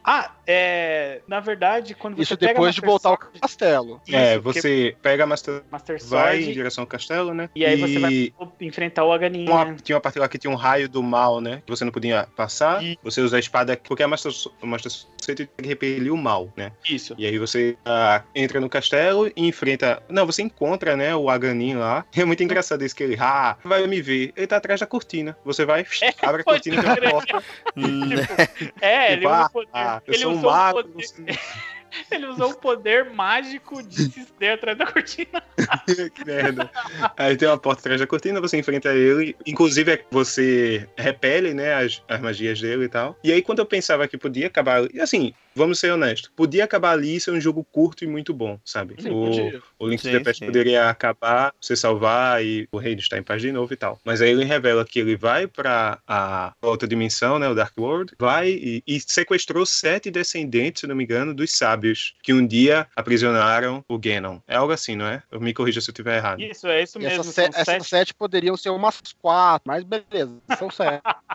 Ah, 0.08 0.30
é. 0.46 1.20
Na 1.26 1.40
verdade, 1.40 1.92
quando 1.94 2.14
você 2.16 2.22
Isso 2.22 2.36
depois 2.36 2.74
de 2.76 2.80
voltar 2.80 3.08
ao 3.08 3.16
Sword- 3.18 3.40
castelo. 3.40 4.00
É, 4.08 4.34
Isso, 4.34 4.42
porque 4.42 4.60
você 4.60 4.96
pega 5.02 5.24
a 5.24 5.26
Master 5.26 5.62
Master 5.68 5.98
vai 6.04 6.36
em 6.36 6.40
Sword. 6.42 6.54
direção 6.54 6.82
ao 6.82 6.86
castelo, 6.86 7.34
né? 7.34 7.50
E 7.56 7.66
aí 7.66 7.76
você 7.80 7.98
vai 7.98 8.32
enfrentar 8.60 9.04
o 9.04 9.12
Aganinha. 9.12 9.50
Uma- 9.50 9.74
tinha 9.74 9.96
uma 9.96 10.00
parte 10.00 10.18
lá 10.20 10.28
que 10.28 10.38
tinha 10.38 10.50
um 10.50 10.54
raio 10.54 10.88
do 10.88 11.02
mal, 11.02 11.40
né? 11.40 11.60
Que 11.66 11.70
você 11.72 11.84
não 11.84 11.90
podia 11.90 12.28
passar. 12.36 12.82
E- 12.84 12.96
Você 13.02 13.20
usa 13.20 13.36
a 13.36 13.40
espada, 13.40 13.76
porque 13.76 14.02
a 14.02 14.06
Master, 14.08 14.30
a 14.62 14.66
Master 14.66 14.92
você 15.20 15.34
tem 15.34 15.48
que 15.58 15.66
repelir 15.66 16.12
o 16.12 16.16
mal, 16.16 16.52
né? 16.56 16.70
Isso. 16.88 17.14
E 17.18 17.26
aí 17.26 17.36
você 17.38 17.76
ah, 17.84 18.22
entra 18.32 18.60
no 18.60 18.68
castelo 18.68 19.26
e 19.34 19.48
enfrenta. 19.48 20.00
Não, 20.08 20.24
você 20.24 20.40
encontra, 20.42 20.96
né, 20.96 21.16
o 21.16 21.28
Aganin 21.28 21.74
lá. 21.74 22.04
É 22.16 22.24
muito 22.24 22.44
engraçado 22.44 22.84
isso 22.84 22.94
que 22.94 23.02
ele. 23.02 23.16
Ah, 23.18 23.56
vai 23.64 23.84
me 23.88 24.00
ver. 24.00 24.32
Ele 24.36 24.46
tá 24.46 24.58
atrás 24.58 24.78
da 24.78 24.86
cortina. 24.86 25.36
Você 25.44 25.64
vai, 25.64 25.84
abre 26.22 26.42
a 26.42 26.44
cortina 26.44 26.76
e 26.76 26.80
tem 26.80 26.88
uma 26.90 27.10
porta. 27.10 27.42
É, 28.80 29.12
ele 29.12 29.22
Tipo, 29.22 29.28
usa 29.32 29.40
ah, 29.44 29.48
poder. 29.50 29.68
ah, 29.72 29.95
eu 30.06 30.14
ele 30.14 30.22
sou 30.22 30.32
um 30.32 30.40
mago. 30.40 30.82
poder- 30.84 31.38
Ele 32.10 32.26
usou 32.26 32.50
o 32.50 32.54
poder 32.58 33.10
mágico 33.14 33.82
de 33.82 34.10
se 34.10 34.20
esconder 34.20 34.50
atrás 34.50 34.76
da 34.76 34.86
cortina. 34.86 35.42
que 36.14 36.24
merda. 36.26 36.70
Aí 37.16 37.36
tem 37.36 37.48
uma 37.48 37.56
porta 37.56 37.80
atrás 37.80 38.00
da 38.00 38.06
cortina, 38.06 38.40
você 38.40 38.58
enfrenta 38.58 38.92
ele. 38.92 39.34
Inclusive, 39.46 39.92
é 39.92 40.04
você 40.10 40.86
repele, 40.98 41.54
né, 41.54 41.72
as, 41.74 42.02
as 42.08 42.20
magias 42.20 42.60
dele 42.60 42.84
e 42.84 42.88
tal. 42.88 43.16
E 43.24 43.32
aí, 43.32 43.40
quando 43.40 43.60
eu 43.60 43.66
pensava 43.66 44.06
que 44.06 44.18
podia 44.18 44.48
acabar. 44.48 44.78
ali- 44.82 45.00
Assim, 45.00 45.32
vamos 45.56 45.78
ser 45.78 45.90
honestos. 45.92 46.30
Podia 46.36 46.64
acabar 46.64 46.92
ali 46.92 47.16
e 47.16 47.20
ser 47.20 47.30
um 47.32 47.40
jogo 47.40 47.64
curto 47.64 48.04
e 48.04 48.06
muito 48.06 48.32
bom, 48.34 48.60
sabe? 48.64 48.94
Sim, 48.98 49.10
o, 49.10 49.60
o 49.78 49.88
Link 49.88 50.00
to 50.02 50.08
Sim, 50.08 50.18
the 50.18 50.20
Past 50.20 50.38
sim. 50.38 50.46
poderia 50.46 50.88
acabar, 50.88 51.52
você 51.60 51.74
salvar 51.74 52.44
e 52.44 52.68
o 52.70 52.78
reino 52.78 53.00
está 53.00 53.16
em 53.18 53.22
paz 53.22 53.40
de 53.42 53.50
novo 53.50 53.72
e 53.72 53.76
tal. 53.76 53.98
Mas 54.04 54.20
aí 54.20 54.30
ele 54.30 54.44
revela 54.44 54.84
que 54.84 54.98
ele 55.00 55.16
vai 55.16 55.46
pra 55.46 55.98
a 56.06 56.52
outra 56.62 56.86
dimensão, 56.86 57.38
né, 57.38 57.48
o 57.48 57.54
Dark 57.54 57.72
World, 57.78 58.12
vai 58.18 58.50
e, 58.50 58.82
e 58.86 59.00
sequestrou 59.00 59.64
sete 59.64 60.10
descendentes, 60.10 60.80
se 60.80 60.86
não 60.86 60.94
me 60.94 61.04
engano, 61.04 61.34
dos 61.34 61.50
sábios, 61.52 62.14
que 62.22 62.32
um 62.32 62.46
dia 62.46 62.86
aprisionaram 62.94 63.84
o 63.88 63.98
Ganon. 63.98 64.38
É 64.46 64.56
algo 64.56 64.72
assim, 64.72 64.94
não 64.94 65.06
é? 65.06 65.22
Eu 65.30 65.40
me 65.40 65.54
corrija 65.54 65.80
se 65.80 65.88
eu 65.88 65.92
estiver 65.92 66.18
errado. 66.18 66.40
Isso, 66.42 66.66
é 66.66 66.82
isso 66.82 66.98
mesmo. 66.98 67.20
essas, 67.20 67.34
se- 67.34 67.40
essas 67.42 67.64
sete- 67.64 67.88
sete 67.88 68.14
poderiam 68.14 68.56
ser 68.56 68.70
umas 68.70 69.00
quatro, 69.20 69.62
mas 69.66 69.82
beleza, 69.84 70.36
são 70.58 70.70
sete. 70.70 71.02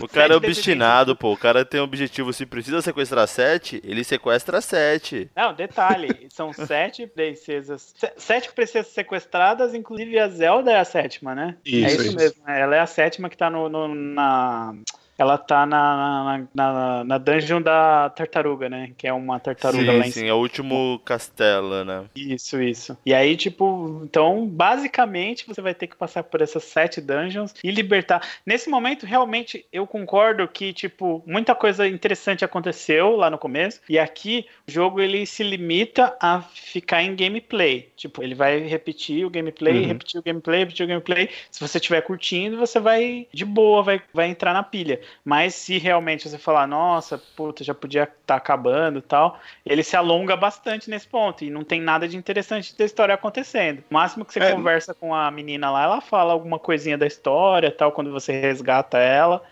O 0.00 0.06
cara 0.06 0.32
é 0.34 0.36
obstinado, 0.36 1.16
pô. 1.16 1.32
O 1.32 1.36
cara 1.36 1.64
tem 1.64 1.80
um 1.80 1.84
objetivo. 1.84 2.32
Se 2.32 2.46
precisa 2.46 2.80
sequestrar 2.80 3.26
sete, 3.26 3.65
ele 3.84 4.04
sequestra 4.04 4.60
sete. 4.60 5.30
Não, 5.34 5.52
detalhe, 5.54 6.26
são 6.30 6.52
sete 6.52 7.06
princesas. 7.06 7.92
se- 7.96 8.12
Sete 8.16 8.52
princesas 8.52 8.92
sequestradas, 8.92 9.74
inclusive 9.74 10.18
a 10.18 10.28
Zelda 10.28 10.70
é 10.72 10.78
a 10.78 10.84
sétima, 10.84 11.34
né? 11.34 11.56
é 11.66 11.68
Isso, 11.70 11.86
isso, 11.94 12.02
isso. 12.08 12.16
mesmo. 12.16 12.44
né? 12.44 12.60
Ela 12.60 12.76
é 12.76 12.80
a 12.80 12.86
sétima 12.86 13.28
que 13.28 13.36
tá 13.36 13.50
no, 13.50 13.68
no- 13.68 13.94
na. 13.94 14.74
Ela 15.18 15.38
tá 15.38 15.64
na, 15.64 16.46
na, 16.54 17.04
na, 17.04 17.18
dungeon 17.18 17.62
da 17.62 18.10
tartaruga, 18.10 18.68
né? 18.68 18.92
Que 18.96 19.06
é 19.06 19.12
uma 19.12 19.40
tartaruga 19.40 19.92
lá 19.92 20.02
Sim, 20.04 20.08
em 20.08 20.12
sim, 20.12 20.28
é 20.28 20.32
o 20.34 20.36
último 20.36 21.00
castelo, 21.04 21.84
né? 21.84 22.04
Isso, 22.14 22.60
isso. 22.60 22.96
E 23.04 23.14
aí, 23.14 23.36
tipo, 23.36 24.02
então, 24.04 24.46
basicamente, 24.46 25.46
você 25.46 25.60
vai 25.62 25.74
ter 25.74 25.86
que 25.86 25.96
passar 25.96 26.22
por 26.22 26.40
essas 26.42 26.64
sete 26.64 27.00
dungeons 27.00 27.54
e 27.64 27.70
libertar. 27.70 28.20
Nesse 28.44 28.68
momento, 28.68 29.06
realmente, 29.06 29.64
eu 29.72 29.86
concordo 29.86 30.46
que, 30.48 30.72
tipo, 30.72 31.22
muita 31.26 31.54
coisa 31.54 31.86
interessante 31.88 32.44
aconteceu 32.44 33.16
lá 33.16 33.30
no 33.30 33.38
começo. 33.38 33.80
E 33.88 33.98
aqui, 33.98 34.46
o 34.68 34.70
jogo, 34.70 35.00
ele 35.00 35.24
se 35.26 35.42
limita 35.42 36.16
a 36.20 36.42
ficar 36.42 37.02
em 37.02 37.14
gameplay. 37.16 37.90
Tipo, 37.96 38.22
ele 38.22 38.34
vai 38.34 38.58
repetir 38.60 39.24
o 39.24 39.30
gameplay, 39.30 39.82
Uhum. 39.82 39.86
repetir 39.86 40.20
o 40.20 40.22
gameplay, 40.22 40.60
repetir 40.60 40.84
o 40.84 40.88
gameplay. 40.88 41.30
Se 41.50 41.60
você 41.60 41.78
estiver 41.78 42.00
curtindo, 42.02 42.56
você 42.58 42.78
vai 42.78 43.26
de 43.32 43.44
boa, 43.44 43.82
vai, 43.82 44.02
vai 44.12 44.28
entrar 44.28 44.52
na 44.52 44.62
pilha. 44.62 45.00
Mas 45.24 45.54
se 45.54 45.78
realmente 45.78 46.28
você 46.28 46.38
falar, 46.38 46.66
nossa, 46.66 47.18
puta, 47.36 47.62
já 47.64 47.74
podia 47.74 48.04
estar 48.04 48.36
acabando 48.36 48.98
e 48.98 49.02
tal, 49.02 49.38
ele 49.64 49.82
se 49.82 49.96
alonga 49.96 50.36
bastante 50.36 50.88
nesse 50.90 51.06
ponto 51.06 51.44
e 51.44 51.50
não 51.50 51.64
tem 51.64 51.80
nada 51.80 52.06
de 52.08 52.16
interessante 52.16 52.76
da 52.76 52.84
história 52.84 53.14
acontecendo. 53.14 53.82
O 53.90 53.94
máximo 53.94 54.24
que 54.24 54.32
você 54.32 54.40
É. 54.40 54.52
conversa 54.52 54.94
com 54.94 55.14
a 55.14 55.30
menina 55.30 55.70
lá, 55.70 55.84
ela 55.84 56.00
fala 56.00 56.32
alguma 56.32 56.58
coisinha 56.58 56.96
da 56.98 57.06
história 57.06 57.70
tal, 57.70 57.92
quando 57.92 58.10
você 58.12 58.38
resgata 58.40 58.98
ela, 58.98 59.42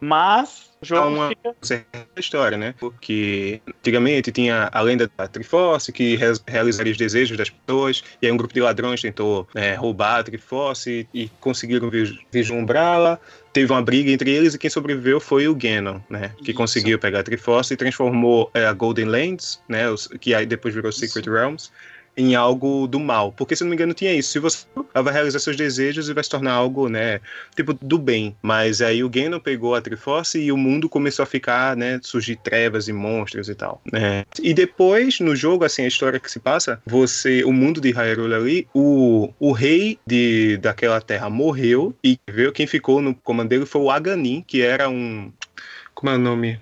mas 0.00 0.70
o 0.82 0.84
jogo 0.86 1.02
Há 1.02 1.06
uma- 1.06 1.28
fica. 1.28 1.54
História, 2.16 2.58
né? 2.58 2.74
Porque 2.78 3.60
antigamente 3.68 4.32
tinha 4.32 4.68
a 4.72 4.80
lenda 4.80 5.10
da 5.16 5.26
Triforce, 5.28 5.92
que 5.92 6.16
re 6.16 6.26
realizaria 6.46 6.90
os 6.92 6.98
desejos 6.98 7.36
das 7.38 7.48
pessoas, 7.50 8.02
e 8.20 8.26
aí 8.26 8.32
um 8.32 8.36
grupo 8.36 8.52
de 8.52 8.60
ladrões 8.60 9.00
tentou 9.00 9.46
né, 9.54 9.74
roubar 9.74 10.18
a 10.18 10.22
Triforce 10.24 11.08
e, 11.14 11.22
e 11.24 11.28
conseguiram 11.40 11.88
vis- 11.88 12.18
vislumbrá-la. 12.30 13.18
Teve 13.52 13.70
uma 13.72 13.82
briga 13.82 14.10
entre 14.10 14.30
eles 14.30 14.54
e 14.54 14.58
quem 14.58 14.70
sobreviveu 14.70 15.20
foi 15.20 15.46
o 15.46 15.54
Ganon, 15.54 16.00
né? 16.08 16.32
Que 16.38 16.52
Isso. 16.52 16.54
conseguiu 16.54 16.98
pegar 16.98 17.20
a 17.20 17.22
Triforce 17.22 17.74
e 17.74 17.76
transformou 17.76 18.50
é, 18.54 18.64
a 18.64 18.72
Golden 18.72 19.04
Lands, 19.04 19.60
né? 19.68 19.90
os- 19.90 20.06
que 20.20 20.34
aí 20.34 20.46
depois 20.46 20.74
virou 20.74 20.88
Isso. 20.90 21.00
Secret 21.00 21.28
Realms. 21.30 21.70
Em 22.16 22.34
algo 22.34 22.86
do 22.86 23.00
mal. 23.00 23.32
Porque, 23.32 23.56
se 23.56 23.62
não 23.62 23.70
me 23.70 23.76
engano, 23.76 23.94
tinha 23.94 24.12
isso. 24.12 24.32
Se 24.32 24.38
você 24.38 24.66
vai 24.94 25.12
realizar 25.12 25.38
seus 25.38 25.56
desejos 25.56 26.08
e 26.08 26.14
vai 26.14 26.22
se 26.22 26.30
tornar 26.30 26.52
algo, 26.52 26.88
né, 26.88 27.20
tipo, 27.56 27.72
do 27.72 27.98
bem. 27.98 28.36
Mas 28.42 28.82
aí 28.82 29.02
o 29.02 29.08
Ganon 29.08 29.40
pegou 29.40 29.74
a 29.74 29.80
Triforce 29.80 30.38
e 30.38 30.52
o 30.52 30.56
mundo 30.56 30.88
começou 30.88 31.22
a 31.22 31.26
ficar, 31.26 31.76
né, 31.76 32.00
surgir 32.02 32.36
trevas 32.36 32.88
e 32.88 32.92
monstros 32.92 33.48
e 33.48 33.54
tal. 33.54 33.80
Né? 33.90 34.24
E 34.40 34.52
depois, 34.52 35.20
no 35.20 35.34
jogo, 35.34 35.64
assim, 35.64 35.82
a 35.82 35.88
história 35.88 36.20
que 36.20 36.30
se 36.30 36.38
passa, 36.38 36.80
você, 36.86 37.44
o 37.44 37.52
mundo 37.52 37.80
de 37.80 37.90
Hyrule 37.90 38.34
ali, 38.34 38.68
o, 38.74 39.32
o 39.38 39.52
rei 39.52 39.98
de, 40.06 40.58
daquela 40.58 41.00
terra 41.00 41.30
morreu 41.30 41.94
e 42.04 42.18
viu 42.28 42.52
quem 42.52 42.66
ficou 42.66 43.00
no 43.00 43.14
comando 43.14 43.48
dele 43.48 43.66
foi 43.66 43.80
o 43.82 43.90
Aganin, 43.90 44.44
que 44.46 44.62
era 44.62 44.88
um... 44.88 45.32
Como 45.94 46.10
é 46.10 46.16
o 46.16 46.18
nome? 46.18 46.58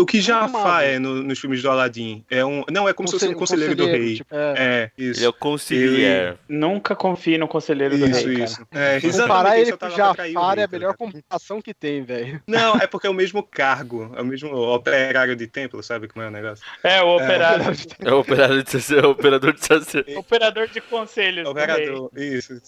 O 0.00 0.06
que 0.06 0.20
Jafar 0.20 0.84
é 0.84 0.98
no, 0.98 1.22
nos 1.22 1.38
filmes 1.38 1.62
do 1.62 1.70
Aladdin. 1.70 2.24
É 2.30 2.44
um, 2.44 2.64
não, 2.70 2.88
é 2.88 2.92
como 2.92 3.08
se 3.08 3.12
fosse 3.12 3.28
um 3.28 3.34
conselheiro, 3.34 3.74
do 3.74 3.86
rei. 3.86 4.16
Tipo, 4.16 4.34
é. 4.34 4.54
é. 4.56 4.90
isso. 4.96 5.20
Ele 5.20 5.26
é 5.26 5.28
o 5.28 5.32
conselheiro. 5.32 6.38
Nunca 6.48 6.96
confie 6.96 7.36
no 7.36 7.46
conselheiro 7.46 7.98
do 7.98 8.06
isso, 8.06 8.26
rei. 8.26 8.44
Isso, 8.44 8.66
é, 8.72 9.00
Comparar 9.00 9.58
ele 9.58 9.76
com 9.76 9.90
Jafar 9.90 10.58
é 10.58 10.64
a 10.64 10.68
melhor 10.68 10.96
comparação 10.96 11.60
que 11.60 11.74
tem, 11.74 12.02
velho. 12.02 12.40
Não, 12.46 12.76
é 12.76 12.86
porque 12.86 13.06
é 13.06 13.10
o 13.10 13.14
mesmo 13.14 13.42
cargo. 13.42 14.12
É 14.16 14.22
o 14.22 14.24
mesmo 14.24 14.56
operário 14.56 15.36
de 15.36 15.46
templo, 15.46 15.82
sabe 15.82 16.08
como 16.08 16.24
é 16.24 16.28
o 16.28 16.30
negócio? 16.30 16.64
É, 16.82 17.02
o 17.02 17.16
operário. 17.16 17.60
É, 18.00 18.08
é 18.08 18.12
o 18.12 18.20
operário 18.20 18.62
de 18.62 18.80
ser, 18.80 19.04
operador 19.04 19.52
de 19.52 19.84
ser. 19.84 20.04
Operador 20.16 20.68
de 20.68 20.80
conselhos. 20.80 21.46
Operador, 21.46 22.10
isso. 22.16 22.60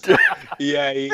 e 0.59 0.77
aí 0.77 1.09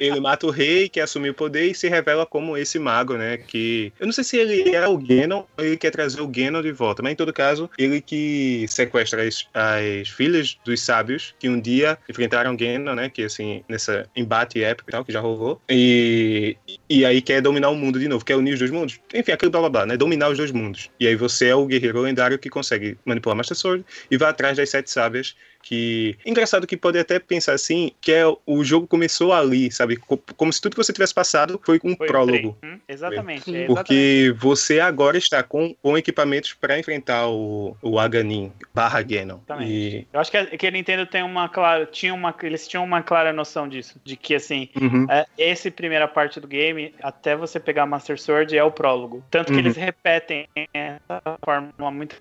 ele 0.00 0.20
mata 0.20 0.46
o 0.46 0.50
rei, 0.50 0.88
que 0.88 1.00
assumiu 1.00 1.32
o 1.32 1.34
poder 1.34 1.70
e 1.70 1.74
se 1.74 1.88
revela 1.88 2.24
como 2.24 2.56
esse 2.56 2.78
mago, 2.78 3.14
né? 3.14 3.36
Que. 3.36 3.92
Eu 3.98 4.06
não 4.06 4.12
sei 4.12 4.24
se 4.24 4.36
ele 4.36 4.74
é 4.74 4.88
o 4.88 5.00
Genon 5.00 5.44
ele 5.58 5.76
quer 5.76 5.90
trazer 5.90 6.20
o 6.20 6.30
Geno 6.32 6.62
de 6.62 6.72
volta. 6.72 7.02
Mas 7.02 7.12
em 7.12 7.16
todo 7.16 7.32
caso, 7.32 7.70
ele 7.78 8.00
que 8.00 8.66
sequestra 8.68 9.26
as, 9.26 9.46
as 9.52 10.08
filhas 10.08 10.58
dos 10.64 10.80
sábios 10.80 11.34
que 11.38 11.48
um 11.48 11.60
dia 11.60 11.98
enfrentaram 12.08 12.56
Geno, 12.58 12.94
né? 12.94 13.08
Que 13.08 13.24
assim, 13.24 13.62
nesse 13.68 14.04
embate 14.14 14.62
épico 14.62 14.90
e 14.90 14.92
tal, 14.92 15.04
que 15.04 15.12
já 15.12 15.20
rolou. 15.20 15.60
E, 15.68 16.56
e 16.88 17.04
aí 17.04 17.20
quer 17.20 17.40
dominar 17.40 17.70
o 17.70 17.74
mundo 17.74 17.98
de 17.98 18.08
novo, 18.08 18.24
quer 18.24 18.36
unir 18.36 18.54
os 18.54 18.58
dois 18.58 18.70
mundos. 18.70 19.00
Enfim, 19.12 19.32
aquele 19.32 19.50
blá 19.50 19.60
blá 19.60 19.70
blá, 19.70 19.86
né? 19.86 19.96
Dominar 19.96 20.30
os 20.30 20.38
dois 20.38 20.52
mundos. 20.52 20.90
E 20.98 21.06
aí 21.06 21.16
você 21.16 21.48
é 21.48 21.54
o 21.54 21.66
guerreiro 21.66 22.00
lendário 22.00 22.38
que 22.38 22.48
consegue 22.48 22.96
manipular 23.04 23.36
Master 23.36 23.56
Sword 23.56 23.84
e 24.10 24.16
vai 24.16 24.30
atrás 24.30 24.56
das 24.56 24.70
sete 24.70 24.90
sábias 24.90 25.34
que 25.62 26.16
engraçado 26.24 26.66
que 26.66 26.76
pode 26.76 26.98
até 26.98 27.18
pensar 27.18 27.52
assim 27.52 27.92
que 28.00 28.12
é 28.12 28.24
o 28.46 28.64
jogo 28.64 28.86
começou 28.86 29.32
ali 29.32 29.70
sabe? 29.70 29.96
Como 30.36 30.52
se 30.52 30.60
tudo 30.60 30.72
que 30.72 30.82
você 30.82 30.92
tivesse 30.92 31.14
passado 31.14 31.60
foi 31.64 31.80
um 31.84 31.96
foi 31.96 32.06
prólogo. 32.06 32.56
hum, 32.62 32.78
exatamente, 32.88 33.54
é, 33.54 33.66
porque 33.66 34.34
você 34.38 34.80
agora 34.80 35.18
está 35.18 35.42
com, 35.42 35.74
com 35.82 35.96
equipamentos 35.96 36.54
para 36.54 36.78
enfrentar 36.78 37.28
o, 37.28 37.76
o 37.82 37.98
Aganin 37.98 38.52
barra 38.74 39.02
Genon 39.06 39.38
e... 39.60 40.06
eu 40.12 40.20
acho 40.20 40.30
que 40.30 40.36
a, 40.36 40.46
que 40.46 40.66
a 40.66 40.70
Nintendo 40.70 41.06
tem 41.06 41.22
uma 41.22 41.48
clara 41.48 41.86
tinha 41.86 42.14
uma 42.14 42.34
eles 42.42 42.66
tinham 42.66 42.84
uma 42.84 43.02
clara 43.02 43.32
noção 43.32 43.68
disso 43.68 44.00
de 44.04 44.16
que 44.16 44.34
assim 44.34 44.68
uhum. 44.80 45.06
é, 45.10 45.26
essa 45.38 45.70
primeira 45.70 46.06
parte 46.06 46.40
do 46.40 46.46
game 46.46 46.94
até 47.02 47.36
você 47.36 47.60
pegar 47.60 47.86
Master 47.86 48.20
Sword 48.20 48.56
é 48.56 48.62
o 48.62 48.70
prólogo. 48.70 49.24
Tanto 49.30 49.46
que 49.46 49.52
uhum. 49.52 49.58
eles 49.58 49.76
repetem 49.76 50.48
essa 50.72 51.38
forma 51.42 51.72
muito 51.90 52.16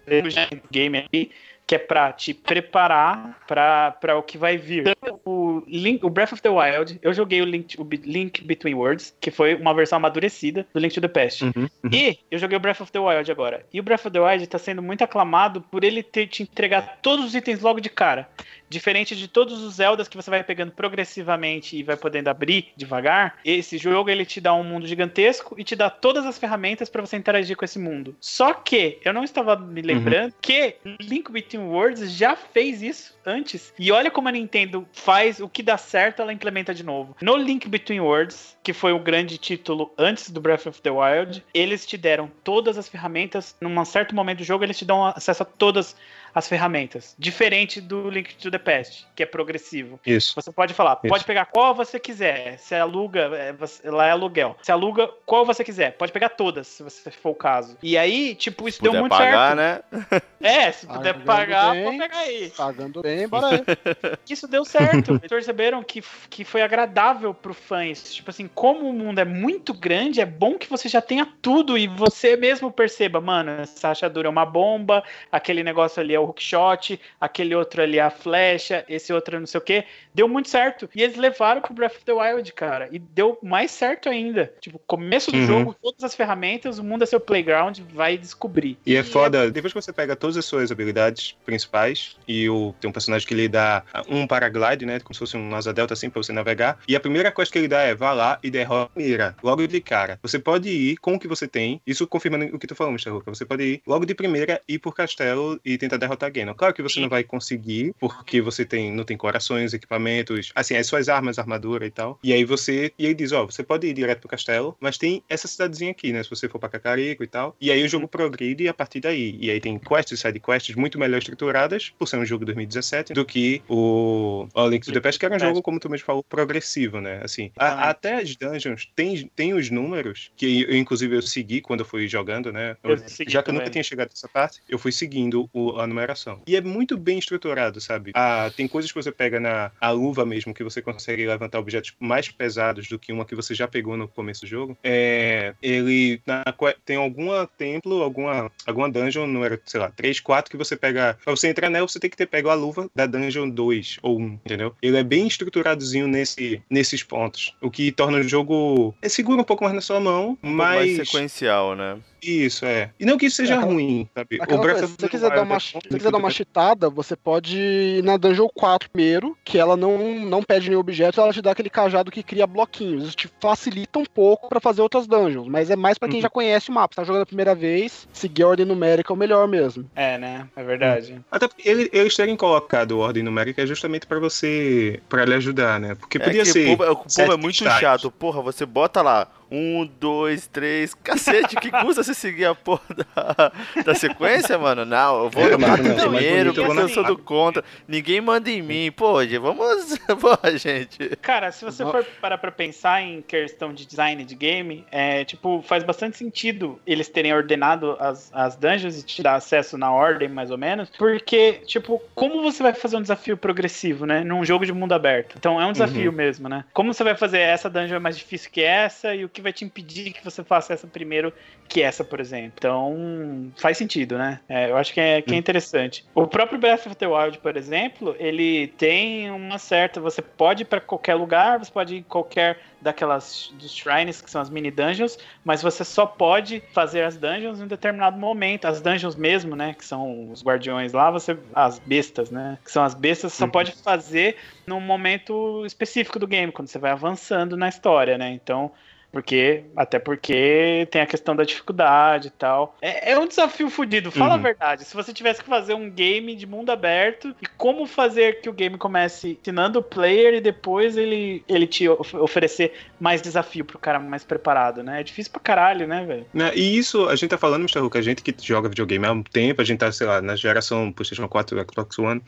game 0.72 0.98
aqui 0.98 1.32
que 1.68 1.76
é 1.76 1.78
pra 1.78 2.14
te 2.14 2.34
preparar 2.34 3.38
para 3.46 4.18
o 4.18 4.24
que 4.24 4.38
vai 4.38 4.58
vir. 4.58 4.96
O, 5.26 5.62
Link, 5.68 6.04
o 6.06 6.10
Breath 6.10 6.32
of 6.32 6.42
the 6.42 6.50
Wild, 6.50 6.98
eu 7.02 7.14
joguei 7.14 7.42
o 7.42 7.46
Link, 7.46 7.80
o 7.80 7.86
Link 8.06 8.42
Between 8.46 8.74
Worlds, 8.74 9.14
que 9.20 9.30
foi 9.30 9.54
uma 9.56 9.74
versão 9.74 9.98
amadurecida 9.98 10.66
do 10.74 10.80
Link 10.80 10.94
to 10.94 11.02
the 11.02 11.10
Past. 11.10 11.44
Uhum, 11.44 11.52
uhum. 11.58 11.90
E 11.92 12.18
eu 12.32 12.40
joguei 12.40 12.58
o 12.58 12.60
Breath 12.60 12.80
of 12.80 12.92
the 12.92 13.00
Wild 13.00 13.30
agora. 13.30 13.66
E 13.74 13.82
o 13.82 13.84
Breath 13.84 14.06
of 14.06 14.12
the 14.12 14.20
Wild 14.20 14.48
tá 14.48 14.58
sendo 14.58 14.82
muito 14.82 15.04
aclamado 15.04 15.60
por 15.62 15.84
ele 15.84 16.02
ter 16.02 16.28
te 16.28 16.44
entregar 16.44 17.00
todos 17.02 17.26
os 17.26 17.36
itens 17.36 17.60
logo 17.60 17.82
de 17.82 17.90
cara. 17.90 18.30
Diferente 18.70 19.16
de 19.16 19.28
todos 19.28 19.62
os 19.62 19.76
Zeldas 19.76 20.08
que 20.08 20.18
você 20.18 20.30
vai 20.30 20.44
pegando 20.44 20.72
progressivamente 20.72 21.78
e 21.78 21.84
vai 21.84 21.96
podendo 21.96 22.30
abrir 22.30 22.70
devagar, 22.76 23.38
esse 23.44 23.78
jogo 23.78 24.10
ele 24.10 24.26
te 24.26 24.42
dá 24.42 24.54
um 24.54 24.64
mundo 24.64 24.88
gigantesco 24.88 25.56
e 25.58 25.64
te 25.64 25.76
dá 25.76 25.90
todas 25.90 26.26
as 26.26 26.38
ferramentas 26.38 26.90
para 26.90 27.02
você 27.02 27.16
interagir 27.16 27.56
com 27.56 27.66
esse 27.66 27.80
mundo. 27.80 28.16
Só 28.20 28.54
que 28.54 29.00
eu 29.04 29.14
não 29.14 29.24
estava 29.24 29.56
me 29.56 29.82
lembrando 29.82 30.32
uhum. 30.32 30.40
que 30.42 30.76
Link 31.00 31.32
Between 31.32 31.64
Worlds 31.64 32.12
já 32.12 32.36
fez 32.36 32.82
isso 32.82 33.18
antes. 33.26 33.74
E 33.78 33.92
olha 33.92 34.10
como 34.10 34.30
a 34.30 34.32
Nintendo 34.32 34.88
faz 34.92 35.40
o 35.40 35.50
que 35.50 35.62
dá 35.62 35.78
certo, 35.78 36.22
ela 36.22 36.34
implementa 36.34 36.74
de 36.74 36.84
novo. 36.84 37.16
No 37.22 37.36
Link 37.36 37.68
Between 37.68 38.00
Worlds, 38.00 38.58
que 38.64 38.74
foi 38.74 38.94
o 38.94 39.00
grande 39.00 39.38
título 39.38 39.94
antes 39.98 40.30
do 40.30 40.42
Breath 40.42 40.66
of 40.66 40.82
the 40.82 40.90
Wild, 40.90 41.44
eles 41.54 41.86
te 41.86 41.98
deram 41.98 42.32
todas 42.44 42.78
as 42.78 42.88
ferramentas. 42.88 43.56
Num 43.62 43.84
certo 43.86 44.16
momento 44.16 44.40
do 44.40 44.44
jogo, 44.44 44.64
eles 44.64 44.78
te 44.78 44.86
dão 44.86 45.06
acesso 45.06 45.44
a 45.44 45.46
todas 45.46 45.96
as 46.38 46.48
ferramentas. 46.48 47.16
Diferente 47.18 47.82
do 47.82 48.12
Link 48.12 48.36
to 48.36 48.52
the 48.52 48.60
Past, 48.60 49.08
que 49.16 49.24
é 49.24 49.26
progressivo. 49.26 50.00
Isso. 50.06 50.34
Você 50.36 50.52
pode 50.52 50.72
falar, 50.72 51.00
Isso. 51.04 51.12
pode 51.12 51.26
pegar 51.26 51.46
qual 51.46 51.74
você 51.74 52.00
quiser. 52.00 52.60
Se 52.60 52.76
aluga, 52.76 53.32
é, 53.36 53.56
lá 53.86 54.06
é 54.06 54.12
aluguel. 54.12 54.56
Se 54.62 54.72
aluga 54.72 55.10
qual 55.26 55.44
você 55.44 55.64
quiser. 55.64 55.94
Pode 55.94 56.12
pegar 56.12 56.30
todas, 56.30 56.68
se 56.68 56.84
você 56.84 57.10
for 57.10 57.32
o 57.32 57.36
caso. 57.36 57.76
E 57.82 57.98
aí, 57.98 58.36
tipo, 58.36 58.68
isso 58.68 58.78
se 58.78 58.84
deu 58.84 58.94
muito 58.94 59.10
pagar, 59.10 59.58
certo. 59.58 59.96
né? 60.12 60.22
É, 60.40 60.72
se 60.72 60.86
puder 60.86 61.16
Pagando 61.16 61.26
pagar, 61.26 61.74
bem, 61.74 61.84
pode 61.84 61.98
pegar 61.98 62.18
aí. 62.20 62.54
Pagando 62.56 63.02
bem, 63.02 63.28
bora 63.28 63.48
aí. 63.48 63.64
Isso 64.30 64.48
deu 64.48 64.64
certo. 64.64 65.20
perceberam 65.20 65.82
que, 65.82 66.04
que 66.30 66.44
foi 66.44 66.62
agradável 66.62 67.34
pro 67.34 67.56
fãs. 67.56 68.14
Tipo 68.14 68.30
assim, 68.30 68.48
como 68.48 68.88
o 68.88 68.94
mundo 68.94 69.18
é 69.20 69.26
muito 69.26 69.74
grande, 69.74 70.22
é 70.22 70.26
bom 70.28 70.56
que 70.56 70.70
você 70.70 70.88
já 70.88 71.02
tenha 71.02 71.28
tudo 71.42 71.76
e 71.76 71.88
você 71.88 72.38
mesmo 72.38 72.72
perceba, 72.72 73.20
mano, 73.20 73.50
essa 73.62 73.88
rachadura 73.88 74.28
é 74.28 74.30
uma 74.30 74.46
bomba, 74.46 75.04
aquele 75.32 75.64
negócio 75.64 76.00
ali 76.02 76.14
é 76.14 76.20
o 76.20 76.27
hookshot, 76.28 77.00
aquele 77.20 77.56
outro 77.56 77.82
ali 77.82 77.98
é 77.98 78.02
a 78.02 78.10
flecha, 78.10 78.86
esse 78.88 79.12
outro 79.12 79.40
não 79.40 79.48
sei 79.48 79.58
o 79.58 79.64
que. 79.64 79.84
Deu 80.14 80.28
muito 80.28 80.50
certo. 80.50 80.90
E 80.96 81.02
eles 81.02 81.16
levaram 81.16 81.62
pro 81.62 81.74
Breath 81.74 81.96
of 81.98 82.06
the 82.06 82.14
Wild, 82.14 82.54
cara. 82.54 82.90
E 82.92 83.00
deu 83.00 83.38
mais 83.42 83.72
certo 83.72 84.10
ainda. 84.10 84.52
Tipo, 84.60 84.80
começo 84.80 85.32
do 85.32 85.38
uhum. 85.38 85.46
jogo, 85.46 85.76
todas 85.82 86.04
as 86.04 86.16
ferramentas, 86.16 86.80
o 86.80 86.84
mundo 86.84 87.04
é 87.04 87.06
seu 87.06 87.20
playground, 87.20 87.80
vai 87.94 88.18
descobrir. 88.18 88.78
E, 88.86 88.94
é 88.94 88.96
e 88.96 89.00
é 89.00 89.04
foda, 89.04 89.46
é... 89.46 89.52
depois 89.52 89.74
que 89.74 89.82
você 89.82 89.94
pega 89.94 90.16
todas 90.16 90.38
as 90.38 90.46
suas 90.46 90.72
habilidades 90.72 91.38
principais, 91.46 92.18
e 92.28 92.50
o, 92.50 92.74
tem 92.80 92.90
um 92.90 92.94
personagem 92.94 93.28
que 93.28 93.36
lhe 93.36 93.48
dá 93.48 93.84
um 94.10 94.26
paraglide, 94.26 94.86
né? 94.86 95.00
Como 95.00 95.14
se 95.14 95.20
fosse 95.20 95.38
um 95.38 95.56
asa 95.56 95.74
delta 95.74 95.94
assim 95.94 96.10
pra 96.10 96.22
você 96.22 96.34
navegar. 96.34 96.80
E 96.88 96.96
a 96.96 97.00
primeira 97.00 97.32
coisa 97.32 97.52
que 97.52 97.58
ele 97.58 97.68
dá 97.68 97.82
é 97.82 97.94
vá 97.94 98.14
lá 98.14 98.40
e 98.44 98.50
derrota 98.50 98.92
a 98.96 99.00
mira. 99.00 99.36
Logo 99.44 99.68
de 99.68 99.82
cara. 99.82 100.20
Você 100.22 100.40
pode 100.40 100.70
ir 100.70 100.98
com 100.98 101.16
o 101.16 101.20
que 101.20 101.28
você 101.28 101.48
tem. 101.48 101.82
Isso 101.86 102.08
confirmando 102.08 102.46
o 102.46 102.60
que 102.60 102.68
tu 102.68 102.76
falou, 102.76 102.92
Mr. 102.92 103.10
Ruka. 103.10 103.34
Você 103.34 103.46
pode 103.46 103.64
ir 103.64 103.82
logo 103.86 104.06
de 104.06 104.14
primeira, 104.14 104.62
ir 104.68 104.80
por 104.80 104.96
castelo 104.96 105.60
e 105.64 105.78
tentar 105.78 105.98
derrotar 105.98 106.17
Ganon. 106.18 106.54
Claro 106.54 106.74
que 106.74 106.82
você 106.82 107.00
não 107.00 107.10
vai 107.10 107.24
conseguir, 107.24 107.94
porque 108.00 108.42
você 108.42 108.66
tem, 108.66 108.92
não 108.92 109.04
tem 109.04 109.18
corações, 109.18 109.74
equipamentos, 109.74 110.52
assim, 110.56 110.76
as 110.76 110.88
suas 110.88 111.10
armas, 111.10 111.40
armadura 111.40 111.86
e 111.86 111.92
tal. 111.92 112.20
E 112.24 112.34
aí 112.34 112.44
você. 112.44 112.92
E 112.98 113.06
aí 113.06 113.14
diz, 113.14 113.32
ó, 113.32 113.46
você 113.46 113.64
pode 113.64 113.88
ir 113.88 113.94
direto 113.94 114.20
pro 114.20 114.30
castelo, 114.30 114.76
mas 114.80 114.98
tem 114.98 115.24
essa 115.30 115.48
cidadezinha 115.48 115.92
aqui, 115.92 116.12
né? 116.12 116.24
Se 116.24 116.30
você 116.30 116.50
for 116.50 116.60
pra 116.60 116.70
Cacarico 116.70 117.24
e 117.24 117.28
tal. 117.28 117.56
E 117.60 117.72
aí 117.72 117.84
o 117.84 117.90
jogo 117.90 118.08
progride 118.08 118.68
a 118.68 118.74
partir 118.74 119.00
daí. 119.00 119.38
E 119.40 119.50
aí 119.50 119.60
tem 119.60 119.78
quests 119.78 120.20
side 120.20 120.40
quests 120.40 120.76
muito 120.76 121.00
melhor 121.00 121.20
estruturadas, 121.20 121.92
por 121.98 122.08
ser 122.08 122.18
um 122.18 122.26
jogo 122.26 122.46
de 122.46 122.54
2017, 122.54 123.14
do 123.14 123.26
que 123.26 123.62
o, 123.68 124.48
o 124.54 124.68
Link 124.68 124.86
to 124.86 124.92
the 124.92 125.00
Past, 125.00 125.20
que 125.20 125.26
era 125.26 125.36
um 125.36 125.40
jogo, 125.40 125.62
como 125.62 125.80
tu 125.80 125.90
mesmo 125.90 126.06
falou, 126.06 126.24
progressivo, 126.24 127.02
né? 127.02 127.22
Assim, 127.24 127.52
a, 127.58 127.90
até 127.90 128.16
as 128.16 128.36
dungeons 128.36 128.88
tem, 128.96 129.30
tem 129.36 129.54
os 129.54 129.70
números, 129.70 130.32
que 130.36 130.64
eu, 130.64 130.76
inclusive 130.76 131.16
eu 131.16 131.22
segui 131.22 131.62
quando 131.62 131.82
eu 131.82 131.86
fui 131.86 132.08
jogando, 132.08 132.52
né? 132.52 132.78
Eu, 132.84 132.98
já 133.28 133.44
que 133.44 133.50
eu 133.50 133.54
nunca 133.54 133.70
tinha 133.70 133.84
chegado 133.84 134.10
nessa 134.10 134.28
parte, 134.28 134.62
eu 134.68 134.80
fui 134.80 134.92
seguindo 134.92 135.50
o, 135.54 135.80
a 135.80 135.88
numeração 135.98 136.42
e 136.48 136.56
é 136.56 136.62
muito 136.62 136.98
bem 136.98 137.18
estruturado, 137.18 137.82
sabe? 137.82 138.12
Ah, 138.14 138.52
tem 138.56 138.68
coisas 138.68 138.92
que 138.92 139.02
você 139.02 139.12
pega 139.12 139.40
na 139.40 139.72
a 139.82 139.90
luva 139.90 140.26
mesmo, 140.26 140.54
que 140.54 140.64
você 140.64 140.82
consegue 140.82 141.26
levantar 141.26 141.60
objetos 141.60 141.94
mais 142.00 142.30
pesados 142.30 142.88
do 142.88 143.00
que 143.00 143.12
uma 143.12 143.26
que 143.26 143.36
você 143.36 143.56
já 143.56 143.68
pegou 143.68 143.98
no 143.98 144.08
começo 144.08 144.42
do 144.42 144.48
jogo. 144.48 144.78
É, 144.84 145.54
ele 145.62 146.22
na, 146.26 146.44
tem 146.86 146.98
alguma 146.98 147.48
templo, 147.58 148.02
alguma, 148.04 148.52
alguma 148.66 148.90
dungeon, 148.90 149.28
número, 149.28 149.60
sei 149.66 149.80
lá, 149.80 149.92
3, 149.92 150.20
4, 150.20 150.52
que 150.52 150.58
você 150.58 150.76
pega. 150.76 151.18
Pra 151.24 151.36
você 151.36 151.48
entrar 151.48 151.70
nela, 151.70 151.88
você 151.88 152.00
tem 152.00 152.10
que 152.10 152.18
ter 152.18 152.28
pego 152.28 152.50
a 152.50 152.54
luva 152.54 152.90
da 152.96 153.06
dungeon 153.06 153.50
2 153.50 154.00
ou 154.02 154.20
1, 154.20 154.40
entendeu? 154.46 154.76
Ele 154.82 154.98
é 154.98 155.04
bem 155.04 155.28
estruturadozinho 155.28 156.08
nesse, 156.08 156.62
nesses 156.70 157.04
pontos. 157.04 157.56
O 157.62 157.72
que 157.72 157.92
torna 157.92 158.20
o 158.20 158.24
jogo. 158.24 158.96
É 159.02 159.10
seguro 159.10 159.42
um 159.42 159.46
pouco 159.46 159.64
mais 159.64 159.76
na 159.76 159.82
sua 159.82 160.00
mão, 160.00 160.38
um 160.44 160.52
mas. 160.52 160.98
mais 160.98 161.10
sequencial, 161.10 161.76
né? 161.76 161.98
Isso, 162.22 162.66
é. 162.66 162.92
E 163.00 163.06
não 163.06 163.18
que 163.18 163.28
isso 163.28 163.38
seja 163.38 163.56
é, 163.56 163.58
ruim, 163.58 164.08
sabe? 164.14 164.40
O 164.42 164.58
Breath 164.58 164.80
coisa, 164.80 164.88
se 164.88 164.96
você 165.00 165.10
quiser 165.10 165.30
dar 165.30 165.44
uma, 165.44 165.60
se 165.60 165.80
quiser 165.80 166.12
dar 166.12 166.18
uma 166.18 166.30
chitada, 166.30 166.90
você 166.90 167.16
pode 167.16 167.58
ir 167.58 168.04
na 168.04 168.18
Dungeon 168.18 168.48
4 168.54 168.90
primeiro, 168.90 169.38
que 169.44 169.58
ela 169.58 169.78
não, 169.78 170.20
não 170.26 170.44
pede 170.44 170.70
nenhum 170.70 170.80
objeto, 170.80 171.22
ela 171.22 171.34
te 171.34 171.42
dá 171.42 171.52
aquele 171.52 171.70
cajado 171.70 172.12
que 172.12 172.24
cria 172.24 172.48
bloquinhos. 172.48 173.06
Isso 173.06 173.16
te 173.16 173.30
facilita 173.40 174.00
um 174.00 174.06
pouco 174.06 174.50
para 174.50 174.60
fazer 174.60 174.82
outras 174.82 175.08
dungeons, 175.08 175.48
mas 175.48 175.70
é 175.70 175.76
mais 175.76 175.98
para 175.98 176.08
quem 176.08 176.18
uhum. 176.18 176.24
já 176.24 176.30
conhece 176.30 176.70
o 176.70 176.74
mapa. 176.74 176.94
Você 176.94 177.02
tá 177.02 177.06
jogando 177.06 177.24
a 177.24 177.28
primeira 177.28 177.54
vez, 177.54 178.08
seguir 178.12 178.44
a 178.44 178.48
ordem 178.48 178.66
numérica 178.66 179.12
é 179.12 179.16
o 179.16 179.18
melhor 179.18 179.48
mesmo. 179.48 179.90
É, 179.96 180.18
né? 180.18 180.48
É 180.56 180.64
verdade. 180.64 181.14
Uhum. 181.14 181.24
Até 181.32 181.48
porque 181.48 181.70
eles 181.70 182.16
terem 182.16 182.36
colocado 182.36 183.00
ordem 183.00 183.24
numérica 183.24 183.62
é 183.62 183.66
justamente 183.66 184.06
para 184.06 184.20
você, 184.20 185.00
para 185.08 185.26
lhe 185.26 185.34
ajudar, 185.36 185.80
né? 185.80 185.96
Porque 185.96 186.18
é 186.18 186.22
podia 186.22 186.46
ser. 186.46 186.74
O 186.74 186.78
povo, 186.78 186.92
o 186.92 186.96
povo 186.96 187.34
é 187.34 187.38
muito 187.38 187.64
chato. 187.64 188.12
Porra, 188.12 188.42
você 188.42 188.66
bota 188.66 189.02
lá 189.02 189.28
um, 189.52 189.90
dois, 190.00 190.48
três. 190.48 190.94
Cacete, 190.94 191.56
que 191.56 191.72
custa 191.72 192.04
você 192.04 192.14
seguir 192.14 192.46
a 192.46 192.56
porra 192.56 192.82
da, 192.96 193.52
da 193.84 193.96
sequência, 193.96 194.58
mano? 194.58 194.86
Não, 194.86 195.24
eu 195.24 195.30
vou 195.30 195.44
É, 195.44 195.52
no 195.52 195.60
mano, 195.60 195.84
mato 195.84 195.84
não, 195.84 196.12
primeiro, 196.12 196.54
porque 196.54 196.80
eu 196.80 196.90
sou 196.90 197.04
do 197.04 197.18
contra. 197.18 197.64
Ninguém 197.88 198.22
manda 198.22 198.50
em 198.50 198.62
mim. 198.62 198.92
Pô, 198.92 199.14
vamos. 199.40 199.98
Pô, 200.20 200.58
gente. 200.58 201.16
Cara, 201.22 201.52
se 201.52 201.64
você 201.64 201.84
for 201.84 202.04
parar 202.22 202.38
pra 202.38 202.52
pensar 202.52 203.02
em 203.02 203.22
questão 203.22 203.74
de 203.74 203.86
design 203.86 204.24
de 204.24 204.36
game, 204.36 204.86
é, 204.92 205.24
tipo, 205.26 205.62
faz 205.62 205.84
bastante 205.84 206.18
sentido 206.18 206.80
eles 206.86 207.10
terem 207.10 207.34
ordenado 207.34 207.96
as, 208.00 208.32
as 208.34 208.56
dungeons 208.56 209.00
e 209.00 209.04
te 209.04 209.22
dar 209.22 209.36
acesso 209.36 209.78
na 209.78 209.92
ordem, 209.92 210.28
mais 210.28 210.52
ou 210.52 210.58
menos, 210.58 210.90
porque, 210.98 211.54
tipo, 211.66 212.02
como 212.14 212.42
você 212.42 212.62
vai 212.64 212.74
fazer 212.74 212.98
um 212.98 213.02
desafio 213.02 213.38
progressivo, 213.38 214.06
né, 214.06 214.24
num 214.24 214.44
jogo 214.44 214.66
de 214.66 214.74
mundo 214.74 214.94
aberto? 214.94 215.36
Então 215.38 215.62
é 215.62 215.66
um 215.66 215.72
desafio 215.72 216.12
mesmo, 216.12 216.50
né? 216.50 216.66
Como 216.74 216.94
você 216.94 217.04
vai 217.04 217.16
fazer 217.16 217.40
essa 217.40 217.70
dungeon 217.70 217.98
é 217.98 218.00
mais 218.00 218.18
difícil 218.18 218.52
que 218.52 218.62
essa 218.62 219.14
e 219.16 219.24
o 219.24 219.30
que 219.38 219.42
vai 219.42 219.54
te 219.54 219.64
impedir 219.64 220.14
que 220.14 220.24
você 220.24 220.44
faça 220.44 220.74
essa 220.74 220.88
primeiro 220.88 221.32
que 221.70 221.84
essa, 221.84 222.04
por 222.04 222.20
exemplo? 222.20 222.54
Então, 222.58 223.52
faz 223.56 223.78
sentido, 223.78 224.18
né? 224.18 224.40
É, 224.50 224.72
eu 224.72 224.78
acho 224.78 224.92
que 224.92 225.00
é, 225.00 225.22
que 225.22 225.34
é 225.34 225.38
interessante. 225.38 226.04
O 226.16 226.26
próprio 226.26 226.58
Breath 226.58 226.88
of 226.88 226.96
the 226.96 227.08
Wild, 227.08 227.38
por 227.38 227.56
exemplo, 227.56 228.16
ele 228.18 228.68
tem 228.80 229.30
uma 229.30 229.60
certa. 229.60 230.02
Você 230.02 230.24
pode 230.24 230.64
ir 230.64 230.66
pra 230.66 230.82
qualquer 230.82 231.14
lugar, 231.14 231.60
você 231.60 231.72
pode 231.72 231.96
ir 231.96 232.00
em 232.00 232.04
qualquer 232.04 232.60
daquelas 232.82 233.54
dos 233.60 233.72
shrines, 233.72 234.22
que 234.22 234.30
são 234.30 234.42
as 234.42 234.50
mini 234.50 234.72
dungeons, 234.72 235.18
mas 235.44 235.62
você 235.62 235.84
só 235.84 236.06
pode 236.06 236.64
fazer 236.74 237.04
as 237.04 237.16
dungeons 237.16 237.60
em 237.60 237.64
um 237.64 237.68
determinado 237.68 238.18
momento. 238.18 238.66
As 238.66 238.82
dungeons 238.82 239.16
mesmo, 239.16 239.56
né? 239.56 239.76
Que 239.78 239.86
são 239.86 240.32
os 240.32 240.44
guardiões 240.44 240.94
lá, 240.94 241.12
você. 241.12 241.38
As 241.54 241.78
bestas, 241.78 242.32
né? 242.32 242.58
Que 242.66 242.72
são 242.72 242.84
as 242.84 242.96
bestas, 242.96 243.34
você 243.34 243.44
só 243.44 243.48
pode 243.48 243.72
fazer 243.84 244.38
num 244.66 244.80
momento 244.80 245.64
específico 245.64 246.18
do 246.18 246.26
game, 246.26 246.52
quando 246.52 246.70
você 246.70 246.80
vai 246.80 246.90
avançando 246.90 247.56
na 247.56 247.70
história, 247.70 248.18
né? 248.18 248.32
Então. 248.32 248.72
Porque, 249.12 249.64
até 249.76 249.98
porque 250.00 250.88
tem 250.92 251.02
a 251.02 251.06
questão 251.06 251.36
da 251.36 251.44
dificuldade 251.44 252.28
e 252.28 252.32
tal. 252.32 252.76
É, 252.82 253.14
é 253.14 253.20
um 253.20 253.28
desafio 253.28 253.70
fodido, 253.70 254.12
fala 254.12 254.34
a 254.34 254.38
Uhum. 254.38 254.44
verdade. 254.44 254.84
Se 254.86 254.96
você 254.96 255.14
tivesse 255.14 255.42
que 255.42 255.50
fazer 255.50 255.74
um 255.74 255.90
game 255.90 256.36
de 256.36 256.46
mundo 256.46 256.70
aberto 256.72 257.34
e 257.42 257.46
como 257.58 257.86
fazer 257.88 258.42
que 258.42 258.50
o 258.50 258.54
game 258.54 258.78
comece 258.78 259.38
ensinando 259.42 259.80
o 259.80 259.84
player 259.84 260.36
e 260.36 260.42
depois 260.42 260.98
ele, 260.98 261.44
ele 261.48 261.66
te 261.66 261.88
of- 261.88 262.16
oferecer 262.18 262.74
mais 263.00 263.22
desafio 263.22 263.64
pro 263.66 263.80
cara 263.80 264.00
mais 264.00 264.24
preparado, 264.24 264.84
né? 264.84 265.00
É 265.00 265.04
difícil 265.04 265.32
pra 265.32 265.42
caralho, 265.42 265.88
né, 265.88 266.06
velho? 266.06 266.26
Né, 266.34 266.52
E 266.56 266.78
isso, 266.78 267.08
a 267.08 267.16
gente 267.16 267.30
tá 267.30 267.38
falando, 267.38 267.62
Mr. 267.62 267.80
Hulk, 267.80 267.98
a 267.98 268.02
gente 268.02 268.22
que 268.22 268.36
joga 268.46 268.70
videogame 268.70 269.06
há 269.06 269.12
um 269.12 269.24
tempo, 269.24 269.62
a 269.62 269.66
gente 269.66 269.80
tá, 269.80 269.92
sei 269.92 270.06
lá, 270.06 270.22
na 270.22 270.36
geração 270.36 270.92
PlayStation 270.92 271.28
4, 271.28 271.58
Xbox 271.72 271.98
One, 271.98 272.22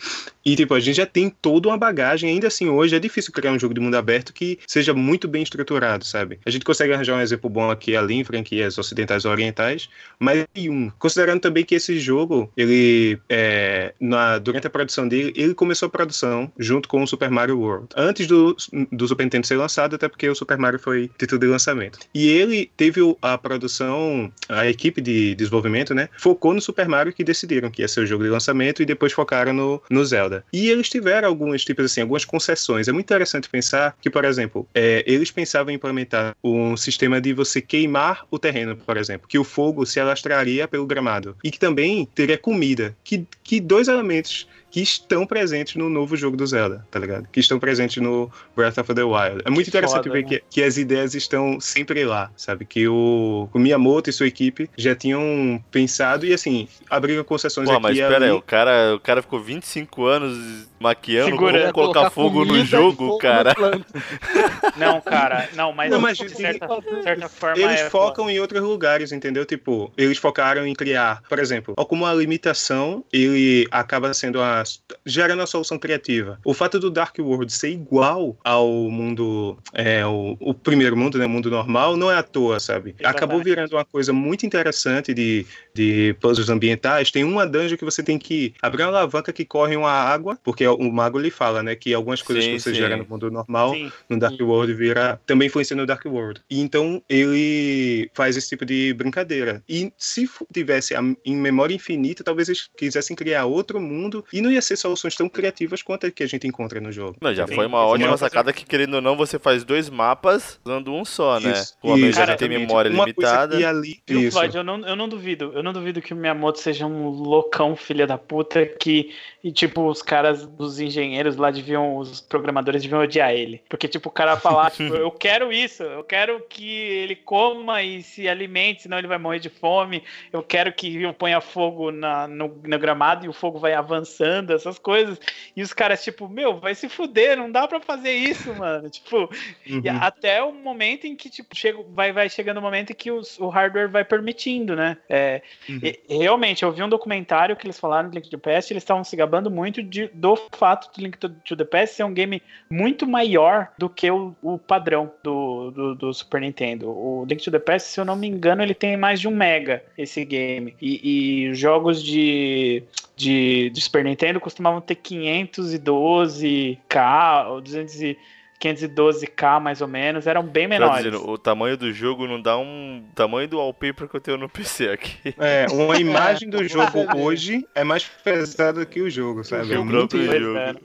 e 0.46 0.56
tipo, 0.56 0.74
a 0.74 0.80
gente 0.80 0.96
já 0.96 1.06
tem 1.06 1.30
toda 1.30 1.68
uma 1.68 1.78
bagagem, 1.78 2.30
ainda 2.30 2.48
assim 2.48 2.70
hoje 2.70 2.96
é 2.96 3.00
difícil 3.00 3.34
criar 3.34 3.52
um 3.52 3.60
jogo 3.60 3.74
de 3.74 3.82
mundo 3.82 3.96
aberto 3.96 4.34
que 4.34 4.60
seja 4.66 4.94
muito 4.94 5.28
bem 5.28 5.44
estruturado, 5.44 6.06
sabe? 6.06 6.40
A 6.46 6.50
gente 6.50 6.64
consegue 6.70 6.94
arranjar 6.94 7.16
um 7.16 7.22
exemplo 7.22 7.50
bom 7.50 7.72
aqui 7.72 7.96
ali 7.96 8.14
em 8.14 8.24
franquias 8.24 8.78
ocidentais 8.78 9.24
e 9.24 9.28
orientais, 9.28 9.90
mas 10.20 10.46
um, 10.56 10.92
considerando 11.00 11.40
também 11.42 11.66
que 11.66 11.74
esse 11.74 12.00
jogo, 12.00 12.52
ele, 12.56 13.18
é, 13.28 13.92
na, 14.00 14.38
durante 14.38 14.68
a 14.68 14.70
produção 14.70 15.08
dele, 15.08 15.34
ele 15.36 15.56
começou 15.56 15.88
a 15.88 15.90
produção 15.90 16.52
junto 16.60 16.88
com 16.88 17.02
o 17.02 17.08
Super 17.08 17.32
Mario 17.32 17.58
World, 17.60 17.88
antes 17.98 18.28
do, 18.28 18.56
do 18.92 19.08
Super 19.08 19.24
Nintendo 19.24 19.48
ser 19.48 19.56
lançado, 19.56 19.96
até 19.96 20.08
porque 20.08 20.30
o 20.30 20.36
Super 20.36 20.60
Mario 20.60 20.78
foi 20.78 21.10
título 21.18 21.42
de 21.42 21.48
lançamento. 21.48 21.98
E 22.14 22.30
ele 22.30 22.70
teve 22.78 23.02
o- 23.02 23.18
a 23.20 23.36
produção, 23.36 24.32
a 24.48 24.68
equipe 24.68 25.02
de 25.02 25.34
desenvolvimento, 25.34 25.96
né, 25.96 26.08
focou 26.20 26.54
no 26.54 26.62
Super 26.62 26.88
Mario 26.88 27.12
que 27.12 27.24
decidiram 27.24 27.72
que 27.72 27.82
ia 27.82 27.88
ser 27.88 28.02
o 28.02 28.06
jogo 28.06 28.24
de 28.24 28.30
lançamento 28.30 28.84
e 28.84 28.86
depois 28.86 29.12
focaram 29.12 29.54
no, 29.54 29.82
no 29.90 30.06
Zelda. 30.06 30.46
E 30.54 30.70
eles 30.70 30.88
tiveram 30.88 31.28
alguns 31.28 31.66
tipos 31.66 31.86
assim, 31.86 32.02
algumas 32.02 32.26
concessões. 32.26 32.88
É 32.88 32.92
muito 32.92 33.08
interessante 33.08 33.50
pensar 33.50 33.96
que, 34.00 34.10
por 34.10 34.24
exemplo, 34.24 34.68
é, 34.76 35.04
eles 35.08 35.32
pensavam 35.32 35.72
em 35.72 35.76
implementar 35.76 36.36
um 36.60 36.78
sistema 36.78 37.20
de 37.20 37.34
você 37.34 37.62
queimar 37.62 38.26
o 38.30 38.38
terreno, 38.38 38.76
por 38.76 38.98
exemplo, 38.98 39.28
que 39.28 39.40
o 39.40 39.44
fogo 39.44 39.86
se 39.86 40.00
alastraria 40.00 40.68
pelo 40.68 40.86
gramado 40.86 41.36
e 41.44 41.52
que 41.52 41.60
também 41.60 42.06
teria 42.14 42.38
comida, 42.38 42.96
que, 43.04 43.26
que 43.44 43.60
dois 43.60 43.88
elementos 43.88 44.48
que 44.72 44.82
estão 44.82 45.26
presentes 45.26 45.76
no 45.76 45.90
novo 45.90 46.16
jogo 46.16 46.38
do 46.38 46.46
Zelda, 46.46 46.86
tá 46.92 47.00
ligado? 47.00 47.28
Que 47.32 47.40
estão 47.40 47.60
presentes 47.60 48.02
no 48.02 48.32
Breath 48.56 48.78
of 48.78 48.94
the 48.94 49.04
Wild. 49.04 49.42
É 49.46 49.50
muito 49.50 49.66
Que 49.66 49.70
interessante 49.70 50.04
foda, 50.04 50.12
ver 50.12 50.24
né? 50.24 50.30
que, 50.30 50.44
que 50.50 50.64
as 50.64 50.78
ideias 50.78 51.16
estão 51.16 51.60
sempre 51.60 52.06
lá, 52.06 52.32
sabe? 52.38 52.66
Que 52.66 52.88
o, 52.88 53.50
o 53.52 53.60
Miyamoto 53.60 54.10
e 54.10 54.14
sua 54.14 54.28
equipe 54.28 54.70
já 54.78 54.96
tinham 54.96 55.64
pensado 55.72 56.26
e, 56.26 56.34
assim, 56.34 56.68
abriram 56.90 57.24
concessões 57.24 57.68
Pô, 57.68 57.74
aqui 57.74 57.82
mas 57.82 57.98
e 57.98 58.02
pera 58.02 58.26
aí, 58.26 58.32
o 58.32 58.42
cara, 58.42 58.96
o 58.96 59.00
cara 59.00 59.22
ficou 59.22 59.40
25 59.42 60.06
anos 60.06 60.69
maquiando 60.80 61.32
Segura. 61.32 61.60
como 61.60 61.74
colocar 61.74 62.10
fogo 62.10 62.46
no 62.46 62.64
jogo, 62.66 63.08
fogo 63.08 63.18
cara. 63.18 63.54
planta. 63.54 63.86
Não, 64.78 65.02
cara, 65.02 65.50
não, 65.56 65.74
mas, 65.74 65.92
Não, 65.92 66.00
mas 66.00 66.18
de 66.18 66.28
de 66.28 66.36
certa, 66.36 66.68
certa 67.04 67.28
forma 67.28 67.62
Eles 67.62 67.82
é 67.82 67.90
focam 67.90 68.30
em 68.30 68.40
outros 68.40 68.62
lugares, 68.62 69.12
entendeu? 69.12 69.46
Tipo, 69.46 69.92
eles 69.98 70.18
focaram 70.18 70.66
em 70.66 70.74
criar, 70.74 71.22
por 71.28 71.40
exemplo, 71.40 71.74
ó, 71.78 71.84
como 71.84 72.06
a 72.06 72.14
limitação, 72.14 73.04
ele 73.12 73.68
acaba 73.72 74.14
sendo 74.14 74.42
a. 74.42 74.64
gerando 75.06 75.42
a 75.42 75.48
solução 75.48 75.78
criativa. 75.78 76.40
O 76.46 76.54
fato 76.54 76.80
do 76.80 76.90
Dark 76.90 77.18
World 77.20 77.52
ser 77.52 77.72
igual 77.72 78.38
ao 78.44 78.70
mundo. 78.90 79.58
É, 79.74 80.06
o, 80.06 80.38
o 80.40 80.54
primeiro 80.54 80.96
mundo, 80.96 81.18
né? 81.18 81.26
O 81.26 81.30
mundo 81.30 81.50
normal, 81.50 81.98
não 81.98 82.12
é 82.12 82.18
à 82.18 82.24
toa, 82.24 82.60
sabe? 82.60 82.92
Exatamente. 82.92 83.18
Acabou 83.18 83.44
virando 83.44 83.74
uma 83.74 83.86
coisa 83.86 84.14
muito 84.14 84.46
interessante 84.46 85.14
de, 85.14 85.46
de 85.74 86.16
puzzles 86.22 86.50
ambientais. 86.50 87.12
Tem 87.12 87.24
uma 87.24 87.46
dungeon 87.46 87.78
que 87.78 87.86
você 87.86 88.04
tem 88.04 88.18
que 88.18 88.54
abrir 88.62 88.84
uma 88.84 88.90
alavanca 88.90 89.34
que 89.34 89.46
corre 89.46 89.76
uma 89.76 89.92
água, 89.92 90.38
porque 90.44 90.66
o 90.74 90.92
mago 90.92 91.18
lhe 91.20 91.32
fala, 91.32 91.62
né? 91.64 91.76
Que 91.76 91.94
algumas 91.94 92.22
coisas 92.22 92.44
Sim, 92.44 92.52
que 92.52 92.60
você 92.60 92.72
sim. 92.74 92.78
gera 92.80 92.98
no 92.98 93.06
mundo 93.06 93.30
normal 93.32 93.74
Sim. 93.74 93.92
no 94.10 94.18
Dark 94.20 94.40
World 94.40 94.74
vira 94.74 95.20
também 95.26 95.48
influencia 95.48 95.76
no 95.76 95.86
Dark 95.86 96.06
World. 96.06 96.42
E 96.50 96.60
então 96.60 97.02
ele 97.10 98.10
faz 98.14 98.38
esse 98.38 98.50
tipo 98.50 98.66
de 98.66 98.94
brincadeira. 98.94 99.64
E 99.68 99.92
se 99.98 100.30
tivesse 100.54 100.96
a- 100.96 101.02
em 101.26 101.36
memória 101.36 101.74
infinita, 101.74 102.24
talvez 102.24 102.50
eles 102.50 102.70
quisessem 102.78 103.16
criar 103.16 103.46
outro 103.46 103.80
mundo 103.80 104.24
e 104.32 104.42
não 104.42 104.52
ia 104.52 104.62
ser 104.62 104.76
soluções 104.76 105.16
tão 105.16 105.28
criativas 105.30 105.82
quanto 105.82 106.06
a 106.08 106.12
que 106.12 106.24
a 106.24 106.28
gente 106.28 106.48
encontra 106.48 106.80
no 106.80 106.92
jogo. 106.92 107.18
Não, 107.22 107.34
já 107.34 107.48
Sim, 107.48 107.56
foi 107.56 107.66
uma 107.66 107.86
ótima 107.86 108.18
sacada 108.18 108.52
que, 108.54 108.66
querendo 108.66 108.96
ou 108.96 109.02
não, 109.02 109.16
você 109.16 109.38
faz 109.40 109.64
dois 109.64 109.90
mapas 109.90 110.60
usando 110.66 110.94
um 110.94 111.04
só, 111.06 111.40
né? 111.40 111.52
Isso, 111.52 111.76
a 111.84 111.98
gente 111.98 112.14
já 112.14 112.36
tem 112.36 112.50
memória 112.50 112.92
Uma 112.92 113.06
limitada. 113.06 113.54
Coisa 113.54 113.58
que 113.58 113.66
ali, 113.66 114.00
Viu, 114.08 114.22
isso. 114.22 114.32
Floyd, 114.38 114.56
eu 114.58 114.64
não, 114.64 114.86
eu 114.88 114.96
não 114.96 115.08
duvido. 115.08 115.52
Eu 115.54 115.62
não 115.64 115.74
duvido 115.74 116.02
que 116.02 116.14
o 116.14 116.18
Miyamoto 116.18 116.60
seja 116.60 116.86
um 116.86 117.10
loucão, 117.10 117.76
filha 117.76 118.08
da 118.08 118.18
puta, 118.18 118.66
que, 118.66 119.12
e, 119.44 119.52
tipo, 119.52 119.88
os 119.90 120.02
caras 120.02 120.46
dos 120.60 120.78
engenheiros 120.80 121.38
lá 121.38 121.50
deviam, 121.50 121.96
os 121.96 122.20
programadores 122.20 122.82
deviam 122.82 123.00
odiar 123.02 123.32
ele. 123.32 123.62
Porque, 123.70 123.88
tipo, 123.88 124.10
o 124.10 124.12
cara 124.12 124.36
falar, 124.36 124.70
tipo, 124.72 124.94
eu 124.94 125.10
quero 125.10 125.54
isso, 125.54 125.84
eu 125.84 126.04
quero 126.04 126.42
que 126.50 126.70
ele 126.70 127.16
coma 127.16 127.82
e 127.82 128.04
se 128.04 128.28
alimente, 128.28 128.82
senão 128.84 128.98
ele 128.98 129.08
vai 129.08 129.18
morrer 129.18 129.40
de 129.40 129.50
fome. 129.50 130.04
Eu 130.34 130.44
quero 130.44 130.74
que 130.74 131.02
eu 131.02 131.14
ponha 131.14 131.40
fogo 131.40 131.92
na, 131.92 132.28
no, 132.28 132.50
no 132.62 132.78
gramado 132.80 133.26
e 133.26 133.30
o 133.30 133.34
fogo 133.34 133.58
vai 133.58 133.74
avançando, 133.74 134.52
essas 134.54 134.78
coisas. 134.78 135.18
E 135.56 135.62
os 135.62 135.72
caras, 135.72 136.04
tipo, 136.04 136.28
meu, 136.28 136.60
vai 136.60 136.76
se 136.76 136.90
fuder, 136.90 137.38
não 137.38 137.50
dá 137.50 137.66
pra 137.66 137.80
fazer 137.80 138.12
isso, 138.12 138.54
mano. 138.54 138.90
Tipo, 139.00 139.30
Uhum. 139.70 139.82
e 139.84 139.88
até 139.90 140.44
o 140.44 140.52
momento 140.52 141.06
em 141.08 141.16
que, 141.16 141.30
tipo, 141.30 141.56
chega, 141.56 141.80
vai, 141.90 142.12
vai 142.12 142.30
chegando 142.30 142.58
o 142.58 142.62
momento 142.62 142.92
em 142.92 142.96
que 142.96 143.12
os- 143.12 143.40
o 143.40 143.48
hardware 143.48 143.90
vai 143.90 144.04
permitindo, 144.04 144.76
né? 144.76 144.98
É, 145.08 145.42
Uhum. 145.70 145.80
e- 145.84 146.18
realmente, 146.18 146.64
eu 146.64 146.72
vi 146.72 146.84
um 146.84 146.90
documentário 146.90 147.56
que 147.56 147.66
eles 147.66 147.80
falaram 147.80 148.10
do 148.10 148.16
Link 148.16 148.36
Past, 148.38 148.74
eles 148.74 148.84
estavam 148.84 149.04
se 149.04 149.16
gabando 149.16 149.50
muito 149.50 149.82
de- 149.82 150.08
do 150.14 150.36
fato 150.52 150.90
do 150.96 151.04
Link 151.04 151.18
to, 151.18 151.30
the 151.56 151.64
Past 151.64 151.96
ser 151.96 152.04
um 152.04 152.14
game 152.14 152.42
muito 152.70 153.08
maior 153.08 153.70
do 153.78 153.90
que 153.90 154.12
o, 154.12 154.36
o 154.42 154.58
padrão 154.58 155.12
do, 155.24 155.72
do, 155.72 155.96
do 155.96 156.14
Super 156.14 156.42
Nintendo. 156.42 156.90
O 156.90 157.26
Link 157.28 157.44
to 157.44 157.52
the 157.52 157.60
Past, 157.60 157.90
se 157.90 158.00
eu 158.00 158.06
não 158.06 158.16
me 158.16 158.28
engano, 158.28 158.62
ele 158.62 158.74
tem 158.74 158.96
mais 158.98 159.20
de 159.20 159.28
um 159.28 159.36
mega, 159.36 159.84
esse 159.98 160.24
game. 160.26 160.76
E, 160.82 161.44
e 161.44 161.50
os 161.50 161.58
jogos 161.58 162.04
de, 162.04 162.84
de, 163.16 163.70
de 163.70 163.82
Super 163.82 164.04
Nintendo 164.04 164.40
costumavam 164.40 164.82
ter 164.82 164.96
512K, 164.96 167.48
ou 167.48 167.62
200 167.62 168.02
e- 168.02 168.18
512K 168.60 169.60
mais 169.60 169.82
ou 169.82 169.88
menos, 169.88 170.28
eram 170.28 170.44
bem 170.44 170.68
menores. 170.68 171.14
O 171.16 171.38
tamanho 171.38 171.78
do 171.78 171.92
jogo 171.94 172.28
não 172.28 172.42
dá 172.42 172.58
um 172.58 173.04
tamanho 173.16 173.48
do 173.48 173.58
wallpaper 173.58 174.08
que 174.08 174.16
eu 174.16 174.22
tenho 174.22 174.38
no 174.38 174.50
PC 174.50 174.90
aqui. 174.90 175.34
É, 175.38 175.66
uma 175.72 175.98
imagem 176.00 176.50
do 176.50 176.68
jogo 176.68 177.06
vê. 177.06 177.18
hoje 177.18 177.68
é 177.74 177.84
mais 177.84 178.04
pesada 178.04 178.86
que 178.86 179.02
o 179.02 179.10
jogo, 179.10 179.44
sabe? 179.44 179.74
É 179.74 179.80
o 179.80 179.86
muito 179.86 180.18
próprio 180.18 180.40
jogo. 180.40 180.58
é, 180.58 180.74
né? 180.74 180.80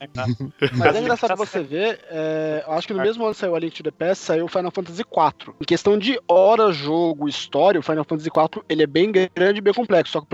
Mas 0.76 0.94
é 0.96 1.01
engraçado 1.01 1.36
você 1.36 1.62
ver, 1.62 2.01
é, 2.10 2.62
eu 2.66 2.72
acho 2.72 2.86
que 2.86 2.94
no 2.94 3.02
mesmo 3.02 3.24
ano 3.24 3.34
que 3.34 3.40
saiu 3.40 3.56
a 3.56 3.59
Link 3.59 3.74
to 3.74 3.82
the 3.82 3.90
Past, 3.90 4.24
saiu 4.24 4.44
o 4.44 4.48
Final 4.48 4.70
Fantasy 4.70 5.02
IV. 5.02 5.55
Em 5.60 5.64
questão 5.64 5.98
de 5.98 6.18
hora, 6.28 6.72
jogo, 6.72 7.28
história, 7.28 7.80
o 7.80 7.82
Final 7.82 8.05
Fantasy 8.05 8.28
IV 8.28 8.62
ele 8.68 8.82
é 8.84 8.86
bem 8.86 9.10
grande 9.10 9.59
e 9.59 9.60
bem 9.60 9.74
complexo. 9.74 10.12
Só 10.12 10.20
que 10.20 10.26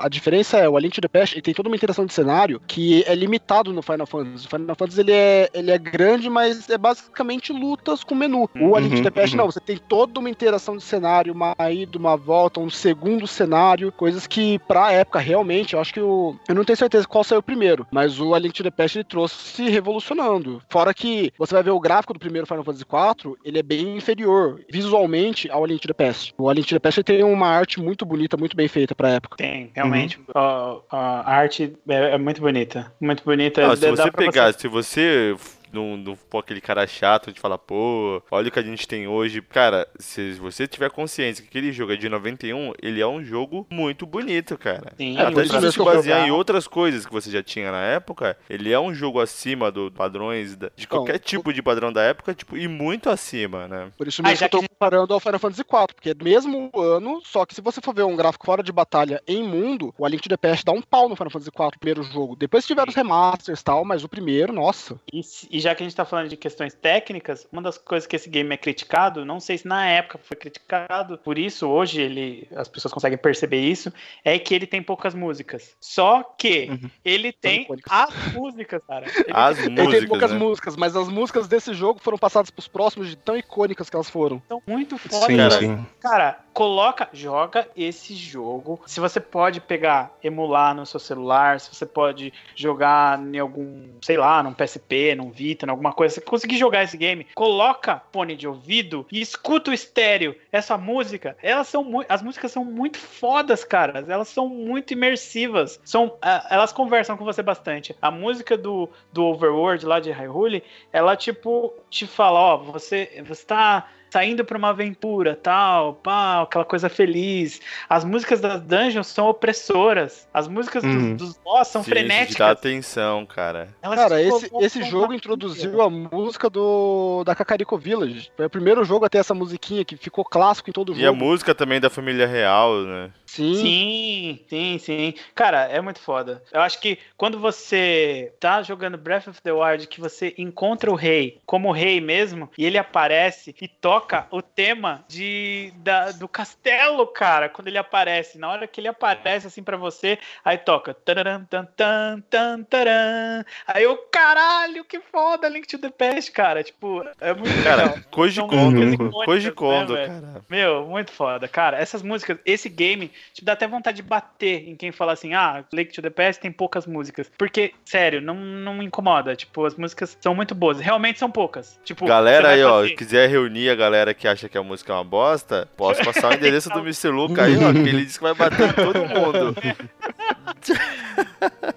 a 0.00 0.08
diferença 0.08 0.58
é, 0.58 0.68
o 0.68 0.76
A 0.76 0.80
Link 0.80 0.94
to 0.94 1.00
the 1.00 1.08
Past 1.08 1.34
ele 1.34 1.42
tem 1.42 1.54
toda 1.54 1.68
uma 1.68 1.76
interação 1.76 2.04
de 2.04 2.12
cenário 2.12 2.60
que 2.66 3.04
é 3.06 3.14
limitado 3.14 3.72
no 3.72 3.82
Final 3.82 4.06
Fantasy. 4.06 4.46
O 4.46 4.50
Final 4.50 4.76
Fantasy 4.76 5.00
ele 5.00 5.12
é, 5.12 5.50
ele 5.54 5.70
é 5.70 5.78
grande, 5.78 6.28
mas 6.28 6.55
mas 6.56 6.70
é 6.70 6.78
basicamente 6.78 7.52
lutas 7.52 8.02
com 8.02 8.14
menu. 8.14 8.48
O 8.60 8.74
A 8.74 8.80
Link 8.80 8.96
to 8.96 9.02
the 9.02 9.10
Past 9.10 9.36
uhum. 9.36 9.42
não, 9.42 9.50
você 9.50 9.60
tem 9.60 9.76
toda 9.76 10.18
uma 10.18 10.30
interação 10.30 10.76
de 10.76 10.82
cenário, 10.82 11.32
uma 11.32 11.54
ida, 11.70 11.98
uma 11.98 12.16
volta, 12.16 12.60
um 12.60 12.70
segundo 12.70 13.26
cenário, 13.26 13.92
coisas 13.92 14.26
que 14.26 14.58
pra 14.60 14.92
época 14.92 15.18
realmente, 15.18 15.74
eu 15.74 15.80
acho 15.80 15.92
que 15.92 16.00
o 16.00 16.34
eu 16.48 16.54
não 16.54 16.64
tenho 16.64 16.76
certeza 16.76 17.06
qual 17.06 17.24
saiu 17.24 17.42
primeiro, 17.42 17.86
mas 17.90 18.20
o 18.20 18.34
A 18.34 18.38
Link 18.38 18.54
to 18.54 18.62
the 18.62 18.70
Past 18.70 18.98
ele 18.98 19.04
trouxe 19.04 19.36
se 19.36 19.68
revolucionando. 19.68 20.62
Fora 20.68 20.94
que 20.94 21.32
você 21.38 21.54
vai 21.54 21.62
ver 21.62 21.70
o 21.70 21.80
gráfico 21.80 22.12
do 22.12 22.18
primeiro 22.18 22.46
Final 22.46 22.64
Fantasy 22.64 22.84
IV, 22.84 23.36
ele 23.44 23.58
é 23.58 23.62
bem 23.62 23.96
inferior 23.96 24.60
visualmente 24.70 25.50
ao 25.50 25.64
A 25.64 25.66
Link 25.66 25.80
to 25.80 25.88
the 25.88 25.94
Past. 25.94 26.34
O 26.38 26.48
A 26.48 26.54
Link 26.54 26.66
to 26.66 26.74
the 26.74 26.78
Past 26.78 27.00
ele 27.00 27.04
tem 27.04 27.22
uma 27.22 27.48
arte 27.48 27.80
muito 27.80 28.06
bonita, 28.06 28.36
muito 28.36 28.56
bem 28.56 28.68
feita 28.68 28.94
pra 28.94 29.10
época. 29.10 29.36
Tem, 29.36 29.70
realmente. 29.74 30.18
Ó, 30.34 30.80
ó, 30.90 30.96
a 30.96 31.34
arte 31.34 31.72
é, 31.88 32.14
é 32.14 32.18
muito 32.18 32.40
bonita. 32.40 32.92
Muito 33.00 33.22
bonita. 33.24 33.66
Não, 33.66 33.76
se 33.76 33.90
você 33.90 34.10
pegar, 34.10 34.52
se 34.52 34.68
você 34.68 35.36
não, 35.76 35.96
não 35.96 36.16
for 36.16 36.38
aquele 36.38 36.60
cara 36.60 36.86
chato 36.86 37.32
de 37.32 37.38
falar, 37.40 37.58
pô, 37.58 38.22
olha 38.30 38.48
o 38.48 38.50
que 38.50 38.58
a 38.58 38.62
gente 38.62 38.88
tem 38.88 39.06
hoje. 39.06 39.40
Cara, 39.42 39.86
se 39.98 40.32
você 40.34 40.66
tiver 40.66 40.90
consciência 40.90 41.42
que 41.42 41.48
aquele 41.48 41.72
jogo 41.72 41.92
é 41.92 41.96
de 41.96 42.08
91, 42.08 42.72
ele 42.82 43.00
é 43.00 43.06
um 43.06 43.22
jogo 43.24 43.66
muito 43.70 44.06
bonito, 44.06 44.56
cara. 44.58 44.92
Sim, 44.96 45.18
Até 45.18 45.30
se 45.30 45.52
mesmo 45.52 45.60
você 45.60 45.72
que 45.72 45.80
eu 45.80 45.84
basear 45.84 46.26
em 46.26 46.30
outras 46.30 46.66
coisas 46.66 47.04
que 47.06 47.12
você 47.12 47.30
já 47.30 47.42
tinha 47.42 47.70
na 47.70 47.82
época, 47.82 48.36
ele 48.48 48.72
é 48.72 48.80
um 48.80 48.92
jogo 48.94 49.20
acima 49.20 49.70
do 49.70 49.90
padrões 49.92 50.56
da- 50.56 50.70
de 50.74 50.86
qualquer 50.88 51.18
tipo 51.18 51.52
de 51.52 51.62
padrão 51.62 51.92
da 51.92 52.02
época, 52.02 52.34
tipo, 52.34 52.56
e 52.56 52.66
muito 52.68 53.10
acima, 53.10 53.68
né? 53.68 53.90
Por 53.96 54.08
isso 54.08 54.22
Ah, 54.22 54.28
mesmo 54.28 54.36
já 54.40 54.48
que 54.48 54.56
eu 54.56 54.60
que 54.60 54.66
tô 54.68 54.72
comparando 54.74 55.12
ao 55.14 55.20
Final 55.20 55.38
Fantasy 55.38 55.60
IV, 55.62 55.94
porque 55.94 56.10
é 56.10 56.14
do 56.14 56.24
mesmo 56.24 56.70
ano, 56.74 57.20
só 57.24 57.44
que 57.44 57.54
se 57.54 57.60
você 57.60 57.80
for 57.80 57.94
ver 57.94 58.04
um 58.04 58.16
gráfico 58.16 58.46
fora 58.46 58.62
de 58.62 58.72
batalha 58.72 59.20
em 59.26 59.42
mundo, 59.42 59.94
o 59.98 60.04
A 60.04 60.08
Link 60.08 60.22
to 60.22 60.28
the 60.28 60.36
Past 60.36 60.64
dá 60.64 60.72
um 60.72 60.80
pau 60.82 61.08
no 61.08 61.16
Final 61.16 61.30
Fantasy 61.30 61.50
IV, 61.54 61.78
primeiro 61.78 62.02
jogo. 62.02 62.36
Depois 62.36 62.66
tiveram 62.66 62.88
os 62.88 62.94
remasters 62.94 63.60
e 63.60 63.64
tal, 63.64 63.84
mas 63.84 64.04
o 64.04 64.08
primeiro, 64.08 64.52
nossa. 64.52 64.98
E, 65.12 65.22
se- 65.22 65.46
e 65.50 65.60
já 65.66 65.74
que 65.74 65.82
a 65.82 65.86
gente 65.86 65.96
tá 65.96 66.04
falando 66.04 66.28
de 66.28 66.36
questões 66.36 66.74
técnicas, 66.74 67.46
uma 67.52 67.60
das 67.60 67.76
coisas 67.76 68.06
que 68.06 68.14
esse 68.14 68.30
game 68.30 68.52
é 68.54 68.56
criticado, 68.56 69.24
não 69.24 69.40
sei 69.40 69.58
se 69.58 69.66
na 69.66 69.84
época 69.88 70.18
foi 70.22 70.36
criticado, 70.36 71.18
por 71.18 71.36
isso 71.38 71.66
hoje 71.66 72.00
ele, 72.00 72.48
as 72.54 72.68
pessoas 72.68 72.94
conseguem 72.94 73.18
perceber 73.18 73.58
isso, 73.60 73.92
é 74.24 74.38
que 74.38 74.54
ele 74.54 74.66
tem 74.66 74.80
poucas 74.82 75.14
músicas. 75.14 75.74
Só 75.80 76.22
que 76.22 76.68
Uhum. 76.70 76.90
ele 77.04 77.32
tem 77.32 77.66
as 77.90 78.14
músicas, 78.32 78.80
cara. 78.86 79.06
Ele 79.06 79.32
As 79.32 79.56
tem- 79.56 79.66
Ele 79.66 79.74
tem 79.76 79.84
músicas, 79.86 80.08
poucas 80.08 80.32
né? 80.32 80.38
músicas, 80.38 80.76
mas 80.76 80.96
as 80.96 81.08
músicas 81.08 81.48
desse 81.48 81.74
jogo 81.74 81.98
foram 82.00 82.18
passadas 82.18 82.50
pros 82.50 82.68
próximos 82.68 83.08
de 83.08 83.16
tão 83.16 83.36
icônicas 83.36 83.90
que 83.90 83.96
elas 83.96 84.08
foram. 84.10 84.40
são 84.48 84.62
muito 84.68 84.96
foda, 84.98 85.26
Sim, 85.26 85.36
cara. 85.36 85.58
sim. 85.58 85.86
Cara, 86.00 86.38
coloca, 86.52 87.08
joga 87.12 87.68
esse 87.76 88.14
jogo. 88.14 88.80
Se 88.86 89.00
você 89.00 89.18
pode 89.20 89.60
pegar, 89.60 90.12
emular 90.22 90.74
no 90.74 90.86
seu 90.86 91.00
celular, 91.00 91.58
se 91.60 91.74
você 91.74 91.84
pode 91.86 92.32
jogar 92.54 93.18
em 93.20 93.38
algum, 93.38 93.88
sei 94.02 94.16
lá, 94.16 94.42
num 94.42 94.52
PSP, 94.52 95.14
num 95.14 95.30
Vita, 95.30 95.55
em 95.64 95.70
alguma 95.70 95.92
coisa, 95.92 96.14
você 96.14 96.20
conseguir 96.20 96.58
jogar 96.58 96.82
esse 96.82 96.96
game, 96.96 97.26
coloca 97.34 98.02
fone 98.12 98.36
de 98.36 98.46
ouvido 98.46 99.06
e 99.10 99.20
escuta 99.20 99.70
o 99.70 99.74
estéreo. 99.74 100.34
Essa 100.52 100.76
música, 100.76 101.36
elas 101.42 101.68
são 101.68 101.84
muito, 101.84 102.10
as 102.10 102.22
músicas 102.22 102.52
são 102.52 102.64
muito 102.64 102.98
fodas, 102.98 103.64
cara. 103.64 104.04
Elas 104.08 104.28
são 104.28 104.48
muito 104.48 104.92
imersivas. 104.92 105.80
São, 105.84 106.16
elas 106.50 106.72
conversam 106.72 107.16
com 107.16 107.24
você 107.24 107.42
bastante. 107.42 107.96
A 108.02 108.10
música 108.10 108.56
do, 108.56 108.90
do 109.12 109.24
Overworld 109.24 109.86
lá 109.86 110.00
de 110.00 110.10
Hyrule, 110.10 110.62
ela 110.92 111.16
tipo 111.16 111.72
te 111.88 112.06
fala, 112.06 112.38
ó, 112.38 112.56
você 112.56 113.22
você 113.26 113.44
tá 113.44 113.88
saindo 114.16 114.46
pra 114.46 114.56
uma 114.56 114.70
aventura, 114.70 115.38
tal, 115.42 115.92
pá, 115.96 116.40
aquela 116.42 116.64
coisa 116.64 116.88
feliz. 116.88 117.60
As 117.86 118.02
músicas 118.02 118.40
das 118.40 118.62
dungeons 118.62 119.08
são 119.08 119.28
opressoras. 119.28 120.26
As 120.32 120.48
músicas 120.48 120.82
dos- 120.82 120.94
Uhum. 120.94 121.16
dos, 121.16 121.36
boss 121.44 121.68
são 121.68 121.82
Sim, 121.82 121.90
isso 121.90 122.00
te 122.00 122.04
dá 122.04 122.08
frenéticas. 122.08 122.50
atenção, 122.50 123.26
cara. 123.26 123.68
Elas 123.82 123.98
Cara, 123.98 124.22
esse, 124.22 124.50
esse 124.60 124.82
jogo 124.84 125.12
introduziu 125.12 125.82
a 125.82 125.90
música 125.90 126.48
do 126.48 127.22
da 127.24 127.34
Kakariko 127.34 127.76
Village. 127.76 128.30
Foi 128.34 128.46
o 128.46 128.50
primeiro 128.50 128.84
jogo 128.84 129.04
a 129.04 129.08
ter 129.10 129.18
essa 129.18 129.34
musiquinha 129.34 129.84
que 129.84 129.96
ficou 129.98 130.24
clássico 130.24 130.70
em 130.70 130.72
todo 130.72 130.92
o 130.92 130.96
E 130.96 131.02
a 131.02 131.08
jogo. 131.08 131.18
música 131.18 131.54
também 131.54 131.78
da 131.78 131.90
família 131.90 132.26
real, 132.26 132.72
né? 132.84 133.10
Sim. 133.26 133.54
Sim, 133.56 134.40
sim, 134.48 134.78
sim. 134.78 135.14
Cara, 135.34 135.64
é 135.64 135.80
muito 135.80 135.98
foda. 136.00 136.42
Eu 136.52 136.60
acho 136.62 136.80
que 136.80 136.98
quando 137.16 137.38
você 137.38 138.32
tá 138.40 138.62
jogando 138.62 138.96
Breath 138.96 139.28
of 139.28 139.42
the 139.42 139.52
Wild, 139.52 139.86
que 139.88 140.00
você 140.00 140.34
encontra 140.38 140.90
o 140.90 140.94
rei 140.94 141.40
como 141.44 141.72
rei 141.72 142.00
mesmo, 142.00 142.50
e 142.56 142.64
ele 142.64 142.78
aparece 142.78 143.54
e 143.60 143.68
toca 143.68 144.26
o 144.30 144.40
tema 144.40 145.04
de, 145.08 145.72
da- 145.76 146.12
do 146.12 146.28
castelo, 146.28 147.06
cara, 147.06 147.48
quando 147.48 147.68
ele 147.68 147.78
aparece. 147.78 148.38
Na 148.38 148.48
hora 148.50 148.66
que 148.66 148.80
ele 148.80 148.88
aparece 148.88 149.46
assim 149.46 149.62
pra 149.62 149.76
você, 149.76 150.18
aí 150.44 150.56
toca. 150.58 150.94
tararam, 150.94 151.44
tan, 151.44 151.64
tan, 151.76 152.20
tan, 152.30 152.62
taran. 152.62 153.44
Aí 153.66 153.82
eu, 153.82 153.96
caralho, 154.10 154.84
que 154.84 155.00
foda, 155.00 155.48
Link 155.48 155.66
to 155.66 155.78
the 155.78 155.90
Past, 155.90 156.30
cara. 156.32 156.62
Tipo, 156.62 157.02
é 157.20 157.34
muito 157.34 157.56
legal. 157.56 157.76
Cara, 157.76 158.02
Koji 158.10 158.36
São 158.36 158.48
Kondo, 158.48 158.82
icônicas, 158.82 159.24
Koji 159.24 159.46
né, 159.48 159.52
Kondo, 159.52 159.94
cara. 159.94 160.44
Meu, 160.48 160.86
muito 160.86 161.10
foda, 161.12 161.48
cara. 161.48 161.78
Essas 161.78 162.02
músicas, 162.02 162.38
esse 162.44 162.68
game, 162.68 163.10
te 163.32 163.44
dá 163.44 163.52
até 163.52 163.66
vontade 163.66 163.96
de 163.96 164.02
bater 164.02 164.68
em 164.68 164.76
quem 164.76 164.92
fala 164.92 165.12
assim, 165.12 165.34
ah, 165.34 165.64
Lake 165.72 165.92
to 165.92 166.02
the 166.02 166.10
Past 166.10 166.40
tem 166.40 166.50
poucas 166.52 166.86
músicas. 166.86 167.30
Porque, 167.36 167.72
sério, 167.84 168.20
não, 168.20 168.34
não 168.34 168.74
me 168.74 168.84
incomoda. 168.84 169.34
Tipo, 169.36 169.64
as 169.64 169.74
músicas 169.74 170.16
são 170.20 170.34
muito 170.34 170.54
boas. 170.54 170.80
Realmente 170.80 171.18
são 171.18 171.30
poucas. 171.30 171.78
Tipo, 171.84 172.06
Galera 172.06 172.50
aí, 172.50 172.62
vai 172.62 172.70
ó, 172.70 172.80
fazer- 172.82 172.94
quiser 172.94 173.28
reunir 173.28 173.70
a 173.70 173.74
galera 173.74 174.14
que 174.14 174.26
acha 174.28 174.48
que 174.48 174.56
a 174.58 174.62
música 174.62 174.92
é 174.92 174.96
uma 174.96 175.04
bosta, 175.04 175.68
posso 175.76 176.02
passar 176.04 176.30
o 176.30 176.34
endereço 176.34 176.68
do 176.70 176.80
Mr. 176.86 177.08
Luca 177.08 177.44
aí, 177.44 177.56
ó, 177.56 177.72
que 177.72 177.78
ele 177.78 178.04
disse 178.04 178.18
que 178.18 178.24
vai 178.24 178.34
bater 178.34 178.68
em 178.68 178.72
todo 178.72 178.98
mundo. 179.06 179.54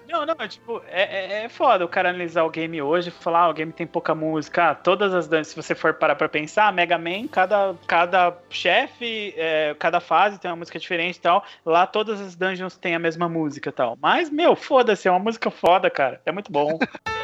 Não, 0.08 0.26
não, 0.26 0.48
tipo, 0.48 0.82
é, 0.90 1.02
é, 1.02 1.44
é 1.44 1.48
foda 1.48 1.84
o 1.84 1.88
cara 1.88 2.10
analisar 2.10 2.42
o 2.44 2.50
game 2.50 2.80
hoje 2.82 3.08
e 3.08 3.12
falar, 3.12 3.40
ah, 3.42 3.48
o 3.50 3.54
game 3.54 3.72
tem 3.72 3.86
pouca 3.86 4.14
música. 4.14 4.70
Ah, 4.70 4.74
todas 4.74 5.14
as 5.14 5.26
dungeons, 5.28 5.48
se 5.48 5.56
você 5.56 5.74
for 5.74 5.94
parar 5.94 6.14
pra 6.16 6.28
pensar, 6.28 6.72
Mega 6.72 6.98
Man, 6.98 7.26
cada, 7.28 7.74
cada 7.86 8.36
chefe, 8.50 9.32
é, 9.36 9.74
cada 9.78 10.00
fase 10.00 10.38
tem 10.38 10.50
uma 10.50 10.56
música 10.56 10.78
diferente 10.78 11.16
e 11.16 11.20
tal. 11.30 11.44
Lá 11.64 11.86
todas 11.86 12.20
as 12.20 12.34
dungeons 12.34 12.76
têm 12.76 12.94
a 12.94 12.98
mesma 12.98 13.28
música 13.28 13.70
tal. 13.70 13.96
Mas, 14.00 14.28
meu, 14.28 14.56
foda-se, 14.56 15.06
é 15.06 15.10
uma 15.10 15.20
música 15.20 15.50
foda, 15.50 15.88
cara. 15.88 16.20
É 16.26 16.32
muito 16.32 16.50
bom. 16.50 16.78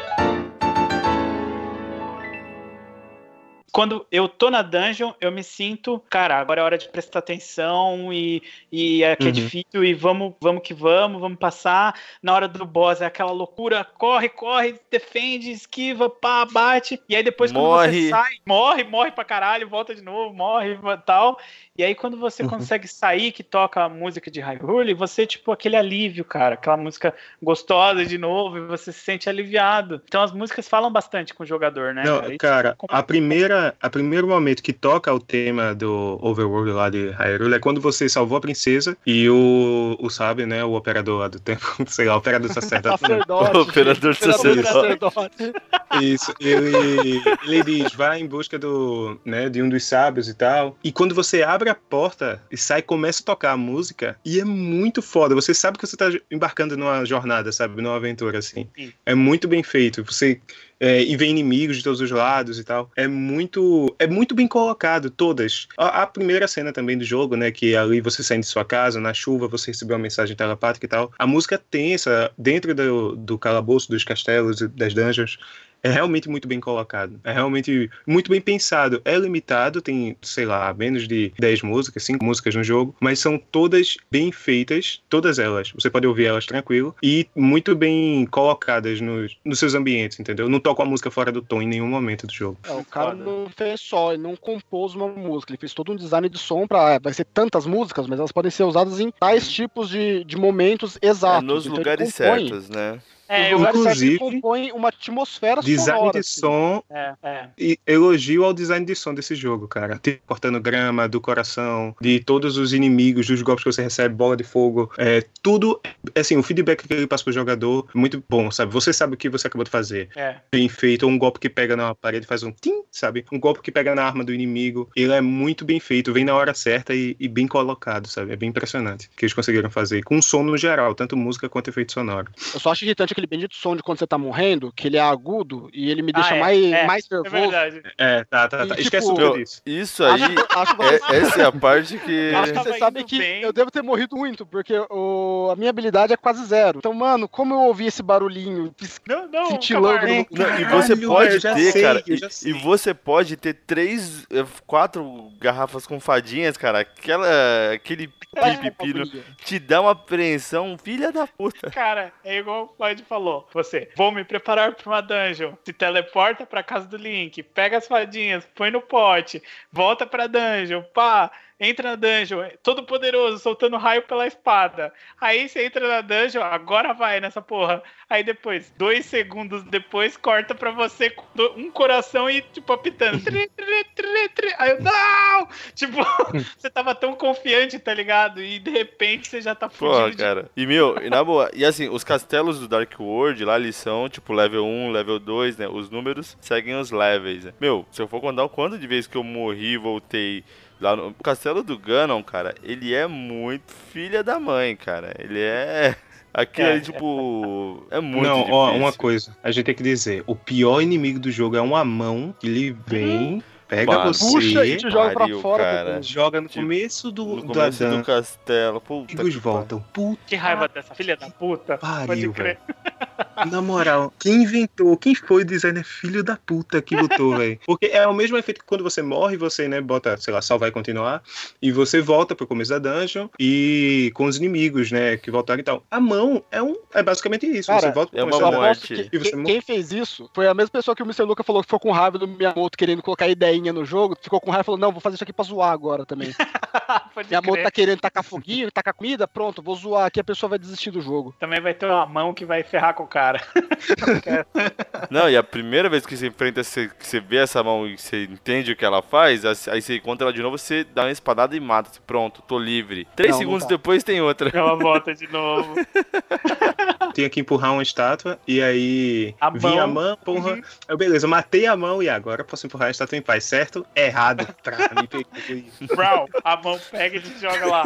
Quando 3.71 4.07
eu 4.11 4.27
tô 4.27 4.49
na 4.49 4.61
dungeon, 4.61 5.13
eu 5.21 5.31
me 5.31 5.43
sinto, 5.43 5.99
cara, 6.09 6.37
agora 6.39 6.61
é 6.61 6.63
hora 6.63 6.77
de 6.77 6.87
prestar 6.89 7.19
atenção 7.19 8.11
e, 8.11 8.41
e 8.71 9.03
aqui 9.05 9.27
é 9.27 9.31
Uhum. 9.31 9.33
difícil 9.33 9.83
e 9.83 9.93
vamos, 9.93 10.33
vamos 10.41 10.63
que 10.63 10.73
vamos, 10.73 11.21
vamos 11.21 11.37
passar. 11.37 11.93
Na 12.23 12.33
hora 12.33 12.47
do 12.47 12.65
boss 12.65 13.01
é 13.01 13.05
aquela 13.05 13.31
loucura, 13.31 13.83
corre, 13.83 14.29
corre, 14.29 14.79
defende, 14.89 15.51
esquiva, 15.51 16.09
pá, 16.09 16.45
bate. 16.45 16.99
E 17.07 17.15
aí 17.15 17.21
depois 17.21 17.51
quando 17.51 17.65
Morre. 17.67 18.03
você 18.03 18.09
sai, 18.09 18.31
morre, 18.47 18.83
morre 18.83 19.11
pra 19.11 19.23
caralho, 19.25 19.69
volta 19.69 19.93
de 19.93 20.01
novo, 20.01 20.33
morre, 20.33 20.77
tal. 21.05 21.37
E 21.77 21.83
aí 21.83 21.93
quando 21.93 22.17
você 22.17 22.43
Uhum. 22.43 22.49
consegue 22.49 22.87
sair, 22.87 23.31
que 23.31 23.43
toca 23.43 23.83
a 23.83 23.89
música 23.89 24.31
de 24.31 24.39
Hyrule, 24.41 24.93
você, 24.93 25.27
tipo, 25.27 25.51
aquele 25.51 25.75
alívio, 25.75 26.25
cara, 26.25 26.55
aquela 26.55 26.77
música 26.77 27.13
gostosa 27.41 28.05
de 28.05 28.17
novo, 28.17 28.57
e 28.57 28.61
você 28.61 28.91
se 28.91 28.99
sente 29.01 29.29
aliviado. 29.29 30.01
Então 30.07 30.21
as 30.23 30.31
músicas 30.31 30.67
falam 30.67 30.91
bastante 30.91 31.33
com 31.33 31.43
o 31.43 31.45
jogador, 31.45 31.93
né? 31.93 32.03
Não, 32.05 32.21
cara? 32.37 32.37
Cara, 32.37 32.69
é 32.69 32.75
a 32.87 33.03
primeira, 33.03 33.56
a 33.81 33.89
primeiro 33.89 34.27
momento 34.27 34.63
que 34.63 34.73
toca 34.73 35.13
o 35.13 35.19
tema 35.19 35.73
do 35.73 36.17
Overworld 36.21 36.71
lá 36.71 36.89
de 36.89 37.09
Hyrule 37.09 37.55
é 37.55 37.59
quando 37.59 37.81
você 37.81 38.07
salvou 38.09 38.37
a 38.37 38.41
princesa 38.41 38.97
e 39.05 39.29
o, 39.29 39.95
o 39.99 40.09
sabe, 40.09 40.45
né, 40.45 40.63
o 40.63 40.73
operador 40.73 41.19
lá 41.19 41.27
do 41.27 41.39
tempo, 41.39 41.65
sei 41.87 42.05
lá, 42.05 42.15
o 42.15 42.17
operador 42.17 42.51
sacerdote. 42.53 43.03
né? 43.03 43.09
Sacerdote. 43.09 43.57
O 43.57 43.61
operador 43.61 44.15
sacerdote. 44.15 44.67
sacerdote. 44.67 45.53
Isso, 46.01 46.33
ele, 46.39 47.21
ele 47.43 47.63
diz, 47.63 47.93
vai 47.93 48.19
em 48.19 48.27
busca 48.27 48.59
do, 48.59 49.19
né, 49.25 49.49
de 49.49 49.61
um 49.61 49.69
dos 49.69 49.83
sábios 49.83 50.27
e 50.27 50.33
tal. 50.33 50.77
E 50.83 50.91
quando 50.91 51.15
você 51.15 51.43
abre 51.43 51.69
a 51.69 51.75
porta 51.75 52.41
e 52.51 52.57
sai, 52.57 52.81
começa 52.81 53.21
a 53.21 53.25
tocar 53.25 53.51
a 53.51 53.57
música, 53.57 54.17
e 54.23 54.39
é 54.39 54.45
muito 54.45 55.01
foda. 55.01 55.33
Você 55.35 55.53
sabe 55.53 55.77
que 55.77 55.85
você 55.85 55.97
tá 55.97 56.09
embarcando 56.31 56.77
numa 56.77 57.05
jornada, 57.05 57.51
sabe, 57.51 57.81
numa 57.81 57.95
aventura 57.95 58.39
assim. 58.39 58.67
Sim. 58.75 58.93
É 59.05 59.15
muito 59.15 59.47
bem 59.47 59.63
feito. 59.63 60.03
Você 60.03 60.39
é, 60.79 61.01
e 61.01 61.15
vem 61.15 61.31
inimigos 61.31 61.77
de 61.77 61.83
todos 61.83 62.01
os 62.01 62.11
lados 62.11 62.59
e 62.59 62.63
tal. 62.63 62.91
É 62.95 63.07
muito, 63.07 63.95
é 63.99 64.07
muito 64.07 64.35
bem 64.35 64.47
colocado, 64.47 65.09
todas. 65.09 65.67
A, 65.77 66.03
a 66.03 66.07
primeira 66.07 66.47
cena 66.47 66.71
também 66.71 66.97
do 66.97 67.03
jogo, 67.03 67.35
né, 67.35 67.51
que 67.51 67.75
ali 67.75 68.01
você 68.01 68.23
sai 68.23 68.39
de 68.39 68.45
sua 68.45 68.65
casa, 68.65 68.99
na 68.99 69.13
chuva, 69.13 69.47
você 69.47 69.71
recebeu 69.71 69.95
uma 69.95 70.03
mensagem 70.03 70.35
telepática 70.35 70.85
e 70.85 70.89
tal. 70.89 71.11
A 71.17 71.27
música 71.27 71.57
tensa, 71.57 72.31
dentro 72.37 72.73
do, 72.73 73.15
do 73.15 73.37
calabouço, 73.37 73.89
dos 73.89 74.03
castelos 74.03 74.61
das 74.61 74.93
dungeons, 74.93 75.37
é 75.83 75.89
realmente 75.89 76.29
muito 76.29 76.47
bem 76.47 76.59
colocado. 76.59 77.19
É 77.23 77.31
realmente 77.31 77.89
muito 78.05 78.29
bem 78.31 78.41
pensado. 78.41 79.01
É 79.05 79.17
limitado, 79.17 79.81
tem, 79.81 80.15
sei 80.21 80.45
lá, 80.45 80.73
menos 80.73 81.07
de 81.07 81.31
10 81.39 81.61
músicas, 81.61 82.03
5 82.03 82.23
músicas 82.23 82.55
no 82.55 82.63
jogo, 82.63 82.95
mas 82.99 83.19
são 83.19 83.37
todas 83.37 83.97
bem 84.11 84.31
feitas, 84.31 85.01
todas 85.09 85.39
elas. 85.39 85.71
Você 85.73 85.89
pode 85.89 86.05
ouvir 86.07 86.25
elas 86.25 86.45
tranquilo 86.45 86.95
e 87.01 87.27
muito 87.35 87.75
bem 87.75 88.25
colocadas 88.25 88.99
nos, 89.01 89.37
nos 89.45 89.59
seus 89.59 89.73
ambientes, 89.75 90.19
entendeu? 90.19 90.49
Não 90.49 90.59
toca 90.59 90.83
a 90.83 90.85
música 90.85 91.09
fora 91.11 91.31
do 91.31 91.41
tom 91.41 91.61
em 91.61 91.67
nenhum 91.67 91.87
momento 91.87 92.27
do 92.27 92.33
jogo. 92.33 92.57
É, 92.67 92.71
o 92.71 92.83
cara 92.85 93.11
Foda. 93.11 93.23
não 93.23 93.49
fez 93.49 93.79
só, 93.81 94.13
ele 94.13 94.23
não 94.23 94.35
compôs 94.35 94.95
uma 94.95 95.07
música, 95.07 95.51
ele 95.51 95.57
fez 95.59 95.73
todo 95.73 95.91
um 95.91 95.95
design 95.95 96.27
de 96.29 96.37
som 96.37 96.67
pra. 96.67 96.93
é, 96.95 96.99
Vai 96.99 97.13
ser 97.13 97.25
tantas 97.25 97.65
músicas, 97.65 98.07
mas 98.07 98.19
elas 98.19 98.31
podem 98.31 98.51
ser 98.51 98.63
usadas 98.63 98.99
em 98.99 99.11
tais 99.11 99.49
tipos 99.51 99.89
de, 99.89 100.23
de 100.23 100.35
momentos 100.37 100.97
É, 101.01 101.07
exatos. 101.07 101.43
nos 101.47 101.65
Então 101.65 101.77
lugares 101.77 102.11
compõe. 102.11 102.49
certos, 102.49 102.69
né? 102.69 102.99
É, 103.27 103.49
certos 103.49 103.79
inclusive, 103.79 104.17
compõem 104.17 104.71
uma 104.71 104.89
atmosfera 104.89 105.61
Design 105.61 105.99
sonora. 105.99 106.11
de 106.13 106.19
assim. 106.19 106.39
som 106.39 106.83
É, 106.89 107.13
é. 107.23 107.49
e 107.57 107.79
elogio 107.85 108.43
ao 108.43 108.53
design 108.53 108.85
de 108.85 108.95
som 108.95 109.13
desse 109.13 109.35
jogo, 109.35 109.67
cara. 109.67 109.97
Tipo, 109.97 110.21
cortando 110.25 110.59
grama 110.59 111.07
do 111.07 111.19
coração, 111.19 111.95
de 111.99 112.19
todos 112.19 112.57
os 112.57 112.73
inimigos, 112.73 113.27
dos 113.27 113.41
golpes 113.41 113.63
que 113.63 113.71
você 113.71 113.83
recebe, 113.83 114.15
bola 114.15 114.37
de 114.37 114.43
fogo, 114.43 114.91
é, 114.97 115.23
tudo, 115.41 115.79
assim, 116.15 116.37
o 116.37 116.43
feedback 116.43 116.87
que 116.87 116.93
ele 116.93 117.07
passa 117.07 117.23
pro 117.23 117.33
jogador 117.33 117.87
é 117.93 117.97
muito 117.97 118.23
bom, 118.29 118.49
sabe? 118.51 118.71
Você 118.73 118.93
sabe 118.93 119.15
o 119.15 119.17
que 119.17 119.29
você 119.29 119.47
acabou 119.47 119.63
de 119.63 119.71
fazer. 119.71 120.09
É. 120.15 120.35
Bem 120.51 120.69
feito, 120.69 121.03
ou 121.03 121.11
um 121.11 121.17
golpe 121.17 121.39
que 121.39 121.49
pega 121.49 121.75
na 121.75 121.93
parede 121.93 122.25
faz 122.25 122.43
um 122.43 122.51
tim, 122.51 122.83
sabe? 122.91 123.25
Um 123.31 123.39
golpe 123.39 123.61
que 123.61 123.71
pega 123.71 123.93
na 123.93 124.03
arma 124.03 124.23
do 124.23 124.33
inimigo. 124.33 124.89
Ele 124.95 125.13
é 125.13 125.21
muito 125.21 125.65
bem 125.65 125.79
feito, 125.79 126.13
vem 126.13 126.23
na 126.25 126.33
hora 126.33 126.53
certa 126.53 126.93
e, 126.93 127.15
e 127.19 127.27
bem 127.27 127.47
colocado, 127.47 128.07
sabe? 128.07 128.33
É 128.33 128.35
bem 128.35 128.49
impressionante 128.49 129.07
o 129.07 129.17
que 129.17 129.25
eles 129.25 129.33
conseguiram 129.33 129.69
fazer. 129.69 130.03
Com 130.03 130.21
som 130.21 130.43
no 130.43 130.57
geral, 130.57 130.95
tanto 130.95 131.17
música 131.17 131.49
quanto 131.49 131.69
efeito 131.69 131.91
sonoro. 131.93 132.31
Eu 132.53 132.59
só 132.59 132.71
acho 132.71 132.85
irritante 132.85 133.13
aquele 133.17 133.27
bendito 133.27 133.55
som 133.55 133.75
de 133.75 133.81
quando 133.81 133.97
você 133.97 134.05
tá 134.05 134.17
morrendo, 134.17 134.71
que 134.71 134.87
ele 134.87 134.97
é 134.97 135.01
agudo 135.01 135.69
e 135.73 135.89
ele 135.89 136.01
me 136.03 136.11
Ah, 136.13 136.19
deixa 136.21 136.35
é, 136.35 136.39
mais, 136.39 136.71
é, 136.71 136.85
mais 136.85 137.05
É 137.11 137.15
nervoso. 137.15 137.35
verdade. 137.41 137.81
É, 137.97 138.23
tá, 138.25 138.47
tá, 138.47 138.67
tá. 138.67 138.75
E, 138.77 138.81
Esquece 138.81 139.07
tipo, 139.07 139.19
tudo 139.19 139.37
disso. 139.37 139.61
Isso 139.65 140.03
aí, 140.03 140.21
Acho, 140.21 140.59
acho 140.59 140.75
que 140.77 140.83
é- 140.83 141.17
essa 141.17 141.41
é 141.41 141.45
a 141.45 141.51
parte 141.51 141.97
que. 141.97 142.29
Acho 142.35 142.41
Acho 142.43 142.53
que 142.53 142.59
você 142.71 142.79
sabe 142.79 143.03
que 143.03 143.17
bem. 143.17 143.41
eu 143.41 143.51
devo 143.51 143.71
ter 143.71 143.81
morrido 143.81 144.15
muito, 144.15 144.45
porque 144.45 144.73
o, 144.89 145.49
a 145.51 145.55
minha 145.55 145.69
habilidade 145.71 146.13
é 146.13 146.17
quase 146.17 146.45
zero. 146.45 146.77
Então, 146.79 146.93
mano, 146.93 147.27
como 147.27 147.53
eu 147.55 147.59
ouvi 147.61 147.87
esse 147.87 148.03
barulhinho 148.03 148.73
Não, 149.07 149.27
não, 149.27 149.45
Cintilando 149.47 150.05
no- 150.05 150.13
Não, 150.31 150.59
e 150.59 150.65
você 150.65 150.89
Caralho, 150.95 151.07
pode 151.07 151.33
eu 151.33 151.39
já 151.39 151.53
ter, 151.55 151.71
sei, 151.71 151.81
cara. 151.81 152.03
eu 152.07 152.15
E, 152.15 152.17
já 152.17 152.27
e 152.27 152.31
sei. 152.31 152.53
você 152.53 152.93
pode 152.93 153.35
ter 153.35 153.53
três, 153.53 154.23
eh, 154.31 154.45
quatro 154.65 155.31
garrafas 155.39 155.87
com 155.87 155.99
fadinhas, 155.99 156.55
cara. 156.57 156.79
Aquela, 156.79 157.27
aquele 157.73 158.09
É, 158.35 158.55
pepino 158.57 159.01
agonia. 159.03 159.23
te 159.43 159.57
dá 159.59 159.81
uma 159.81 159.91
apreensão, 159.91 160.77
filha 160.77 161.11
da 161.11 161.25
puta. 161.25 161.69
Cara, 161.71 162.11
é 162.23 162.37
igual 162.39 162.65
o 162.65 162.75
Floyd 162.77 163.03
falou. 163.07 163.47
Você, 163.53 163.89
vou 163.95 164.11
me 164.11 164.23
preparar 164.23 164.75
pra 164.75 164.89
uma 164.89 165.01
dungeon. 165.01 165.53
Se 165.63 165.73
teleporta 165.73 166.45
pra 166.45 166.61
casa 166.61 166.87
do 166.87 166.97
Link, 166.97 167.41
pega 167.41 167.77
as 167.77 167.87
fadinhas, 167.87 168.47
põe 168.53 168.69
no 168.69 168.81
pote, 168.81 169.41
volta 169.71 170.05
pra 170.05 170.27
dungeon, 170.27 170.83
pá, 170.93 171.31
entra 171.59 171.91
na 171.91 171.95
dungeon, 171.95 172.49
todo 172.61 172.83
poderoso, 172.83 173.39
soltando 173.39 173.77
raio 173.77 174.03
pela 174.03 174.27
espada. 174.27 174.93
Aí 175.19 175.47
você 175.47 175.65
entra 175.65 175.87
na 175.87 176.01
dungeon, 176.01 176.43
agora 176.43 176.93
vai 176.93 177.19
nessa 177.19 177.41
porra. 177.41 177.81
Aí 178.09 178.23
depois, 178.23 178.73
dois 178.77 179.05
segundos 179.05 179.63
depois, 179.63 180.15
corta 180.15 180.55
pra 180.55 180.71
você 180.71 181.13
um 181.55 181.69
coração 181.71 182.29
e, 182.29 182.41
tipo, 182.41 182.71
apitando. 182.71 183.23
Tri, 183.23 183.49
tri, 183.49 183.85
tri, 183.95 184.29
tri. 184.29 184.53
Aí 184.57 184.71
eu, 184.71 184.81
não! 184.81 185.47
Tipo, 185.73 185.97
você 186.57 186.69
tava 186.69 186.93
tão 186.95 187.13
confiante, 187.15 187.79
tá 187.79 187.93
ligado? 187.93 188.41
E 188.41 188.59
de 188.59 188.71
repente 188.71 189.27
você 189.27 189.41
já 189.41 189.55
tá 189.55 189.69
fudido 189.69 190.11
de 190.11 190.17
cara. 190.17 190.49
E, 190.55 190.65
meu, 190.65 190.97
e 191.01 191.09
na 191.09 191.23
boa. 191.23 191.49
E 191.53 191.65
assim, 191.65 191.89
os 191.89 192.03
castelos 192.03 192.59
do 192.59 192.67
Dark 192.67 192.91
World 192.99 193.43
lá, 193.43 193.57
eles 193.57 193.75
são, 193.75 194.09
tipo, 194.09 194.33
level 194.33 194.65
1, 194.65 194.91
level 194.91 195.19
2, 195.19 195.57
né? 195.57 195.67
Os 195.67 195.89
números 195.89 196.37
seguem 196.39 196.75
os 196.75 196.91
levels. 196.91 197.45
Né? 197.45 197.53
Meu, 197.59 197.85
se 197.91 198.01
eu 198.01 198.07
for 198.07 198.21
contar 198.21 198.43
o 198.43 198.49
quanto 198.49 198.77
de 198.77 198.87
vezes 198.87 199.07
que 199.07 199.17
eu 199.17 199.23
morri 199.23 199.73
e 199.73 199.77
voltei 199.77 200.43
lá 200.79 200.95
no 200.95 201.07
o 201.09 201.23
castelo 201.23 201.63
do 201.63 201.77
Ganon, 201.77 202.21
cara, 202.23 202.55
ele 202.63 202.93
é 202.93 203.07
muito 203.07 203.71
filha 203.91 204.23
da 204.23 204.39
mãe, 204.39 204.75
cara. 204.75 205.13
Ele 205.19 205.39
é. 205.39 205.95
Aquilo 206.33 206.67
É, 206.67 206.71
ali, 206.73 206.81
tipo. 206.81 207.87
É 207.89 207.99
muito 207.99 208.23
Não, 208.27 208.35
difícil. 208.37 208.53
ó, 208.55 208.71
uma 208.75 208.93
coisa. 208.93 209.35
A 209.41 209.49
gente 209.49 209.65
tem 209.65 209.73
que 209.75 209.81
dizer: 209.81 210.23
o 210.27 210.35
pior 210.35 210.81
inimigo 210.81 211.19
do 211.19 211.31
jogo 211.31 211.55
é 211.55 211.61
uma 211.61 211.83
mão 211.83 212.35
que 212.39 212.45
ele 212.45 212.77
vem, 212.85 213.41
pega 213.67 213.91
Mano. 213.91 214.13
você, 214.13 214.25
Puxa 214.25 214.65
e 214.65 214.77
te 214.77 214.89
joga 214.89 215.09
pra 215.11 215.19
pariu, 215.21 215.41
fora. 215.41 215.63
cara. 215.63 216.01
joga 216.03 216.39
no 216.41 216.47
Tipo, 216.47 216.61
começo 216.61 217.11
do, 217.11 217.25
No 217.25 217.35
do 217.41 217.53
começo 217.53 217.83
Adão. 217.83 217.97
do 217.97 218.03
castelo. 218.05 218.79
Puta 218.81 219.15
que 219.23 219.29
voltam. 219.31 219.83
Puta 219.91 220.21
Que 220.27 220.35
raiva 220.35 220.67
dessa 220.67 220.93
filha 220.93 221.17
da 221.17 221.27
puta. 221.31 221.77
Pode 221.79 222.05
pariu, 222.07 222.31
crer. 222.33 222.59
velho. 222.65 223.26
Na 223.45 223.61
moral, 223.61 224.11
quem 224.19 224.43
inventou, 224.43 224.97
quem 224.97 225.13
foi 225.13 225.43
o 225.43 225.45
designer 225.45 225.83
filho 225.83 226.23
da 226.23 226.35
puta 226.37 226.81
que 226.81 226.95
botou, 226.95 227.37
velho? 227.37 227.59
Porque 227.65 227.87
é 227.87 228.07
o 228.07 228.13
mesmo 228.13 228.37
efeito 228.37 228.61
que 228.61 228.65
quando 228.65 228.83
você 228.83 229.01
morre, 229.01 229.37
você, 229.37 229.67
né, 229.67 229.79
bota, 229.79 230.17
sei 230.17 230.33
lá, 230.33 230.41
salvar 230.41 230.69
e 230.69 230.71
continuar, 230.71 231.21
e 231.61 231.71
você 231.71 232.01
volta 232.01 232.35
pro 232.35 232.47
começo 232.47 232.71
da 232.71 232.79
dungeon 232.79 233.27
e 233.39 234.11
com 234.15 234.25
os 234.25 234.37
inimigos, 234.37 234.91
né, 234.91 235.17
que 235.17 235.29
voltaram 235.29 235.59
e 235.59 235.63
tal. 235.63 235.83
A 235.91 235.99
mão 235.99 236.43
é 236.51 236.61
um, 236.61 236.75
é 236.93 237.03
basicamente 237.03 237.45
isso. 237.45 237.67
Cara, 237.67 237.81
você 237.81 237.91
volta 237.91 238.11
pro 238.11 238.19
é 238.19 238.21
começo 238.21 238.39
uma 238.39 238.51
da 238.51 238.57
dungeon. 238.57 239.09
que 239.09 239.09
E 239.13 239.17
você 239.19 239.43
quem, 239.43 239.61
fez 239.61 239.91
isso 239.91 240.29
foi 240.33 240.47
a 240.47 240.53
mesma 240.53 240.71
pessoa 240.71 240.95
que 240.95 241.03
o 241.03 241.05
Mr. 241.05 241.23
Luca 241.23 241.43
falou 241.43 241.61
que 241.61 241.67
ficou 241.67 241.79
com 241.79 241.91
raiva 241.91 242.17
do 242.17 242.27
Miyamoto 242.27 242.77
querendo 242.77 243.03
colocar 243.03 243.27
ideinha 243.27 243.71
no 243.71 243.85
jogo, 243.85 244.17
ficou 244.21 244.41
com 244.41 244.49
raiva 244.49 244.63
e 244.63 244.65
falou, 244.65 244.79
não, 244.79 244.91
vou 244.91 245.01
fazer 245.01 245.15
isso 245.15 245.23
aqui 245.23 245.33
pra 245.33 245.45
zoar 245.45 245.71
agora 245.71 246.05
também. 246.05 246.33
Miyamoto 247.29 247.63
tá 247.63 247.71
querendo 247.71 247.99
tacar 247.99 248.23
foguinho, 248.23 248.71
tacar 248.71 248.93
comida, 248.93 249.27
pronto, 249.27 249.61
vou 249.61 249.75
zoar 249.75 250.05
aqui, 250.05 250.19
a 250.19 250.23
pessoa 250.23 250.49
vai 250.49 250.59
desistir 250.59 250.91
do 250.91 251.01
jogo. 251.01 251.35
Também 251.39 251.61
vai 251.61 251.73
ter 251.73 251.85
uma 251.85 252.05
mão 252.05 252.33
que 252.33 252.45
vai 252.45 252.63
ferrar 252.63 252.93
com 252.93 253.03
o 253.03 253.07
cara. 253.07 253.26
Não, 255.09 255.29
e 255.29 255.35
a 255.37 255.43
primeira 255.43 255.89
vez 255.89 256.05
que 256.05 256.15
você 256.15 256.27
enfrenta, 256.27 256.63
você, 256.63 256.87
que 256.87 257.05
você 257.05 257.19
vê 257.19 257.37
essa 257.37 257.63
mão 257.63 257.87
e 257.87 257.97
você 257.97 258.23
entende 258.23 258.71
o 258.71 258.75
que 258.75 258.85
ela 258.85 259.01
faz, 259.01 259.43
aí 259.67 259.81
você 259.81 259.95
encontra 259.97 260.25
ela 260.25 260.33
de 260.33 260.41
novo, 260.41 260.57
você 260.57 260.83
dá 260.83 261.03
uma 261.03 261.11
espadada 261.11 261.55
e 261.55 261.59
mata. 261.59 261.89
Pronto, 262.05 262.41
tô 262.41 262.57
livre. 262.57 263.07
Três 263.15 263.31
Não, 263.31 263.37
não 263.37 263.39
segundos 263.39 263.63
tá. 263.63 263.69
depois 263.69 264.03
tem 264.03 264.21
outra. 264.21 264.49
Ela 264.53 264.75
volta 264.75 265.13
de 265.13 265.27
novo. 265.31 265.75
Tinha 267.17 267.31
que 267.31 267.39
empurrar 267.39 267.73
uma 267.73 267.81
estátua 267.81 268.37
e 268.47 268.61
aí 268.61 269.33
A 269.41 269.49
vinha 269.49 269.81
a 269.81 269.87
mão. 269.87 270.03
mão, 270.09 270.17
porra. 270.17 270.51
Uhum. 270.51 270.61
Eu, 270.87 270.97
beleza, 270.99 271.25
eu 271.25 271.29
matei 271.31 271.65
a 271.65 271.75
mão 271.75 272.03
e 272.03 272.07
agora 272.07 272.41
eu 272.41 272.45
posso 272.45 272.67
empurrar 272.67 272.89
a 272.89 272.91
estátua 272.91 273.17
em 273.17 273.23
paz, 273.23 273.43
certo? 273.43 273.83
Errado. 273.95 274.47
Trá, 274.61 274.77
me 274.95 275.07
peguei. 275.07 275.65
Brown, 275.95 276.27
a 276.43 276.55
mão 276.57 276.79
pega 276.91 277.17
e 277.17 277.19
te 277.19 277.39
joga 277.39 277.65
lá. 277.65 277.83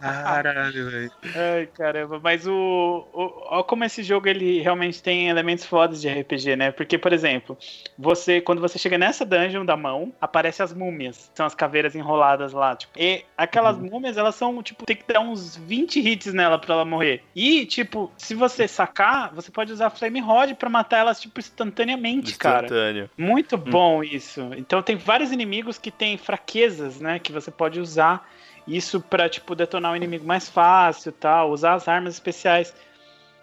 Caralho, 0.00 0.90
velho. 0.90 1.10
Ai, 1.36 1.66
caramba. 1.66 2.18
Mas 2.22 2.46
o, 2.46 3.06
o. 3.12 3.32
Ó, 3.58 3.62
como 3.62 3.84
esse 3.84 4.02
jogo 4.02 4.26
ele 4.26 4.60
realmente 4.62 5.02
tem 5.02 5.28
elementos 5.28 5.66
fodas 5.66 6.00
de 6.00 6.08
RPG, 6.08 6.56
né? 6.56 6.70
Porque, 6.70 6.96
por 6.96 7.12
exemplo, 7.12 7.58
você, 7.98 8.40
quando 8.40 8.60
você 8.62 8.78
chega 8.78 8.96
nessa 8.96 9.24
dungeon 9.26 9.66
da 9.66 9.76
mão, 9.76 10.14
aparece 10.18 10.62
as 10.62 10.72
múmias. 10.72 11.30
São 11.34 11.44
as 11.44 11.54
caveiras 11.54 11.94
enroladas 11.94 12.54
lá. 12.54 12.74
Tipo, 12.74 12.98
e 12.98 13.22
aquelas 13.36 13.78
múmias, 13.78 14.16
elas 14.16 14.34
são, 14.34 14.62
tipo, 14.62 14.84
tem 14.86 14.96
que 14.96 15.04
dar 15.12 15.20
uns 15.20 15.56
20 15.56 16.00
hits 16.00 16.32
nela 16.32 16.58
pra 16.58 16.74
ela 16.74 16.84
morrer. 16.86 17.22
E, 17.34 17.66
tipo, 17.66 18.10
se 18.16 18.34
você 18.34 18.66
sacar, 18.68 19.34
você 19.34 19.50
pode 19.50 19.72
usar 19.72 19.90
Flame 19.90 20.20
Rod 20.20 20.52
pra 20.52 20.68
matar 20.68 20.98
elas, 20.98 21.20
tipo, 21.20 21.40
instantaneamente, 21.40 22.36
cara. 22.36 22.66
Instantâneo. 22.66 23.10
Muito 23.16 23.56
bom 23.56 24.02
isso. 24.02 24.50
Então 24.56 24.82
tem 24.82 24.96
vários 24.96 25.32
inimigos 25.32 25.78
que 25.78 25.90
têm 25.90 26.16
fraquezas, 26.16 27.00
né? 27.00 27.18
Que 27.18 27.32
você 27.32 27.50
pode 27.50 27.80
usar 27.80 28.28
isso 28.66 29.00
pra, 29.00 29.28
tipo, 29.28 29.54
detonar 29.54 29.92
o 29.92 29.96
inimigo 29.96 30.26
mais 30.26 30.48
fácil 30.48 31.12
tal. 31.12 31.50
Usar 31.50 31.74
as 31.74 31.88
armas 31.88 32.14
especiais. 32.14 32.74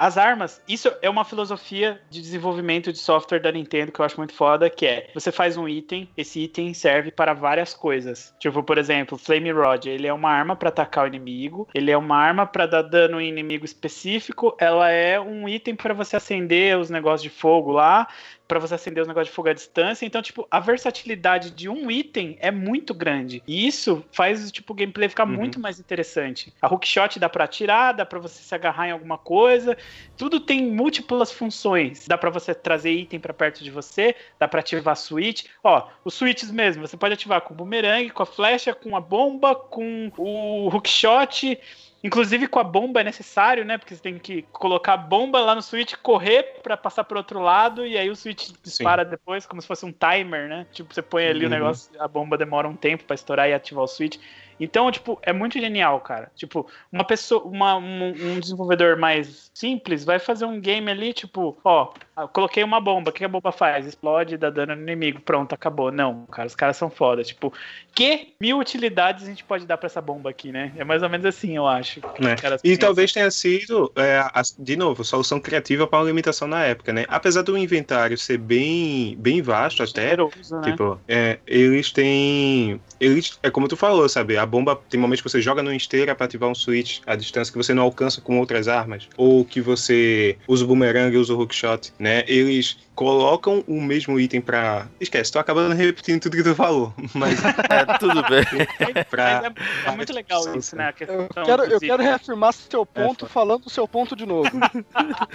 As 0.02 0.18
armas, 0.18 0.60
isso 0.68 0.92
é 1.00 1.08
uma 1.08 1.24
filosofia 1.24 2.02
de 2.10 2.20
desenvolvimento 2.24 2.92
de 2.92 2.98
software 2.98 3.38
da 3.38 3.52
Nintendo 3.52 3.92
que 3.92 4.02
eu 4.02 4.06
acho 4.06 4.18
muito 4.18 4.34
foda, 4.34 4.68
que 4.68 4.84
é, 4.84 5.12
você 5.14 5.32
faz 5.32 5.58
um 5.58 5.70
item, 5.70 6.10
esse 6.18 6.40
item 6.40 6.74
serve 6.74 7.12
para 7.12 7.36
várias 7.36 7.76
coisas. 7.76 8.34
Tipo, 8.40 8.64
por 8.64 8.80
exemplo, 8.80 9.16
Flame 9.16 9.52
Rod, 9.52 9.86
ele 9.86 10.08
é 10.08 10.14
uma 10.14 10.32
arma 10.32 10.56
para 10.56 10.70
atacar 10.70 11.04
o 11.04 11.08
inimigo, 11.08 11.68
ele 11.72 11.92
é 11.92 11.98
uma 11.98 12.18
arma 12.18 12.48
para 12.48 12.66
dar 12.66 12.82
dano 12.82 13.22
em 13.22 13.30
inimigo 13.30 13.64
específico, 13.64 14.58
ela 14.58 14.90
é 14.90 15.20
um 15.20 15.48
item 15.48 15.76
para 15.76 15.94
você 15.94 16.16
acender 16.16 16.76
os 16.80 16.90
negócios 16.90 17.22
de 17.22 17.30
fogo 17.30 17.72
lá, 17.72 18.08
para 18.52 18.60
você 18.60 18.76
acender 18.76 19.02
os 19.02 19.08
negócios 19.08 19.30
de 19.30 19.34
fogo 19.34 19.48
à 19.48 19.54
distância. 19.54 20.06
Então, 20.06 20.22
tipo, 20.22 20.46
a 20.52 20.60
versatilidade 20.60 21.52
de 21.52 21.70
um 21.70 21.90
item 21.90 22.36
é 22.42 22.52
muito 22.52 22.94
grande. 22.94 23.42
E 23.48 23.66
isso 23.66 24.04
faz, 24.12 24.52
tipo, 24.52 24.74
o 24.74 24.76
gameplay 24.76 25.08
ficar 25.08 25.24
Uhum. 25.26 25.36
muito 25.36 25.58
mais 25.58 25.80
interessante. 25.80 26.54
A 26.62 26.68
hookshot 26.68 27.18
dá 27.18 27.30
pra 27.30 27.46
atirar, 27.46 27.94
dá 27.94 28.06
pra 28.06 28.20
você 28.20 28.44
se 28.44 28.54
agarrar 28.54 28.90
em 28.90 28.92
alguma 28.92 29.18
coisa. 29.18 29.78
Tudo 30.18 30.38
tem 30.42 30.70
múltiplas 30.70 31.32
funções. 31.32 32.06
Dá 32.06 32.18
pra 32.18 32.30
você 32.30 32.54
trazer 32.54 32.92
item 32.92 33.22
pra 33.22 33.34
perto 33.34 33.64
de 33.64 33.72
você, 33.72 34.14
dá 34.38 34.50
pra 34.50 34.60
ativar 34.60 34.98
switch. 34.98 35.46
Ó, 35.64 35.88
os 36.04 36.14
switches 36.14 36.52
mesmo, 36.52 36.86
você 36.86 36.98
pode 36.98 37.14
ativar 37.14 37.40
com 37.40 37.54
o 37.54 37.58
boomerang, 37.58 38.10
com 38.10 38.22
a 38.22 38.26
flecha, 38.26 38.74
com 38.74 38.98
a 38.98 39.00
bomba, 39.00 39.56
com 39.56 40.12
o 40.18 40.68
hookshot. 40.68 41.58
Inclusive 42.04 42.48
com 42.48 42.60
a 42.60 42.64
bomba 42.64 43.02
é 43.02 43.04
necessário, 43.04 43.64
né? 43.64 43.78
Porque 43.78 43.96
você 43.96 44.02
tem 44.02 44.18
que 44.18 44.42
colocar 44.52 44.94
a 44.94 44.98
bomba 44.98 45.40
lá 45.40 45.54
no 45.54 45.62
switch, 45.62 45.94
correr 46.02 46.60
pra 46.64 46.76
passar 46.76 47.04
pro 47.04 47.18
outro 47.18 47.40
lado 47.40 47.86
e 47.86 47.98
aí 47.98 48.10
o 48.10 48.16
switch 48.16 48.50
dispara 48.64 49.06
depois, 49.06 49.46
como 49.46 49.62
se 49.62 49.68
fosse 49.68 49.86
um 49.86 49.92
timer, 49.92 50.48
né? 50.50 50.66
Tipo, 50.72 50.94
você 50.94 51.02
põe 51.02 51.28
ali 51.28 51.42
o 51.42 51.44
Uhum. 51.44 51.50
negócio, 51.50 51.92
a 52.02 52.08
bomba 52.08 52.38
demora 52.38 52.68
um 52.68 52.76
tempo 52.76 53.04
pra 53.04 53.14
estourar 53.14 53.48
e 53.50 53.54
ativar 53.54 53.84
o 53.84 53.88
switch. 53.88 54.18
Então, 54.60 54.92
tipo, 54.92 55.20
é 55.24 55.34
muito 55.34 55.60
genial, 55.60 56.00
cara. 56.02 56.32
Tipo, 56.36 56.68
uma 56.92 57.04
pessoa, 57.04 57.44
uma, 57.44 57.76
um, 57.78 58.10
um 58.10 58.40
desenvolvedor 58.40 58.96
mais 58.98 59.50
simples 59.54 60.04
vai 60.06 60.20
fazer 60.20 60.46
um 60.46 60.60
game 60.60 60.90
ali, 60.90 61.14
tipo, 61.14 61.58
ó, 61.64 61.92
ah, 62.22 62.28
coloquei 62.28 62.64
uma 62.64 62.80
bomba, 62.80 63.10
o 63.10 63.14
que 63.14 63.26
a 63.26 63.28
bomba 63.28 63.52
faz? 63.52 63.88
Explode, 63.88 64.38
dá 64.38 64.50
dano 64.50 64.76
no 64.76 64.82
inimigo, 64.82 65.20
pronto, 65.22 65.54
acabou. 65.54 65.92
Não, 65.92 66.26
cara, 66.28 66.48
os 66.48 66.56
caras 66.56 66.78
são 66.78 66.90
foda. 66.90 67.24
Tipo, 67.24 67.52
que 67.94 68.34
mil 68.40 68.60
utilidades 68.60 69.24
a 69.24 69.28
gente 69.28 69.44
pode 69.44 69.66
dar 69.66 69.78
pra 69.78 69.88
essa 69.88 70.02
bomba 70.02 70.30
aqui, 70.30 70.52
né? 70.52 70.72
É 70.78 70.84
mais 70.84 71.02
ou 71.02 71.10
menos 71.10 71.26
assim, 71.26 71.56
eu 71.56 71.68
acho. 71.68 72.00
Né? 72.20 72.36
E 72.64 72.78
talvez 72.78 73.12
tenha 73.12 73.32
sido, 73.32 73.92
é, 73.96 74.20
a, 74.20 74.42
de 74.58 74.76
novo, 74.76 75.04
solução 75.04 75.40
criativa 75.40 75.88
para 75.88 76.00
uma 76.00 76.06
limitação 76.06 76.48
na 76.48 76.64
época, 76.64 76.94
né? 76.94 77.06
Apesar 77.08 77.42
do 77.42 77.58
inventário 77.58 78.18
ser 78.18 78.38
bem, 78.38 79.16
bem 79.18 79.42
vasto 79.42 79.84
até, 79.84 80.12
Generoso, 80.12 80.56
né? 80.58 80.72
tipo, 80.72 81.00
é, 81.08 81.40
eles 81.48 81.92
têm... 81.92 82.80
Eles, 83.00 83.40
é 83.42 83.50
como 83.50 83.68
tu 83.68 83.76
falou, 83.76 84.08
sabe? 84.08 84.38
A 84.38 84.46
bomba, 84.46 84.80
tem 84.90 85.00
momentos 85.00 85.22
que 85.22 85.30
você 85.30 85.42
joga 85.42 85.64
no 85.64 85.74
esteira 85.74 86.14
para 86.14 86.26
ativar 86.26 86.50
um 86.50 86.56
switch 86.56 87.00
à 87.08 87.16
distância 87.16 87.52
que 87.52 87.58
você 87.58 87.74
não 87.74 87.84
alcança 87.84 88.22
com 88.22 88.38
outras 88.40 88.68
armas, 88.68 89.10
ou 89.18 89.44
que 89.44 89.60
você 89.60 90.38
usa 90.48 90.64
o 90.64 90.68
boomerang 90.68 91.14
e 91.16 91.18
usa 91.18 91.34
o 91.34 91.40
hookshot, 91.40 91.92
né? 91.98 92.11
Eles 92.28 92.78
colocam 92.96 93.64
o 93.68 93.82
mesmo 93.82 94.20
item 94.20 94.42
pra... 94.42 94.88
Esquece, 95.00 95.32
tô 95.32 95.40
acabando 95.40 95.74
repetindo 95.74 96.22
tudo 96.22 96.38
que 96.38 96.44
tu 96.44 96.54
falou, 96.56 96.94
mas... 97.14 97.40
É, 97.72 97.98
tudo 97.98 98.22
bem. 98.28 98.44
pra... 99.10 99.44
É, 99.86 99.90
é 99.90 99.92
muito 99.96 100.14
legal 100.14 100.56
isso, 100.58 100.76
né? 100.76 100.90
A 100.90 100.94
questão 100.94 101.28
Eu 101.36 101.44
quero, 101.44 101.64
eu 101.66 101.80
quero 101.80 102.04
reafirmar 102.04 102.54
seu 102.54 102.86
ponto 102.86 103.26
É, 103.26 103.30
falando 103.30 103.66
o 103.66 103.70
seu 103.70 103.88
ponto 103.88 104.16
de 104.16 104.26
novo. 104.26 104.50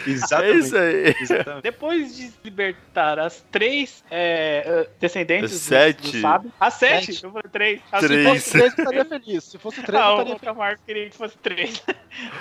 É 0.06 0.10
Exatamente. 0.10 0.58
isso 0.58 0.76
aí. 0.76 1.14
Exatamente. 1.20 1.62
Depois 1.62 2.16
de 2.16 2.32
libertar 2.44 3.18
as 3.18 3.44
três 3.50 4.04
é, 4.10 4.62
eh, 4.66 4.88
descendentes 5.00 5.50
do- 5.52 5.58
Sete. 5.58 6.12
do 6.12 6.20
sábio. 6.20 6.52
As 6.60 6.74
sete? 6.74 7.06
Sete. 7.14 7.24
Eu 7.24 7.30
falei 7.32 7.50
três. 7.50 7.80
As 7.90 8.04
Três. 8.04 8.42
Se 8.44 8.50
fosse 8.50 8.50
três, 8.50 8.64
eu 8.78 8.84
estaria 8.84 9.04
feliz. 9.04 9.44
Se 9.44 9.58
fosse 9.58 9.82
três, 9.82 10.02
Ah, 10.02 10.06
eu 10.06 10.10
o 10.10 10.12
estaria 10.12 10.38
feliz. 10.38 10.42
Camargo 10.56 10.80
queria 10.86 11.10
que 11.10 11.16
fosse 11.16 11.36
três. 11.38 11.82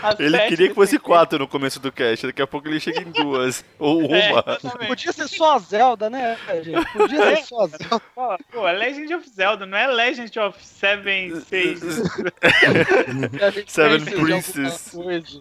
As 0.04 0.20
Ele 0.20 0.30
sete 0.38 0.50
queria 0.50 0.68
que 0.70 0.76
fosse 0.76 1.00
quatro 1.00 1.40
no 1.40 1.48
começo 1.48 1.80
do 1.80 1.92
cast, 1.92 2.26
daqui 2.28 2.42
a 2.42 2.48
pouco 2.48 2.68
ele 2.68 2.80
chega 2.80 3.02
em 3.02 3.12
duas. 3.12 3.64
Ou 3.80 4.02
É, 4.14 4.32
uma. 4.32 4.40
exatamente. 4.48 4.88
Podia 5.06 5.28
ser 5.28 5.28
só 5.28 5.56
a 5.56 5.60
Zelda, 5.60 6.10
né, 6.10 6.38
gente? 6.64 6.92
Podia 6.94 7.36
ser 7.36 7.44
só 7.44 7.62
a 7.62 7.68
Zelda. 7.68 8.02
Pô, 8.52 8.68
é 8.68 8.72
Legend 8.72 9.14
of 9.14 9.30
Zelda, 9.30 9.66
não 9.66 9.78
é 9.78 9.88
Legend 9.88 10.40
of 10.40 10.66
Seven 10.66 11.40
Sages. 11.42 12.02
Seven 13.68 14.06
Princes. 14.06 14.96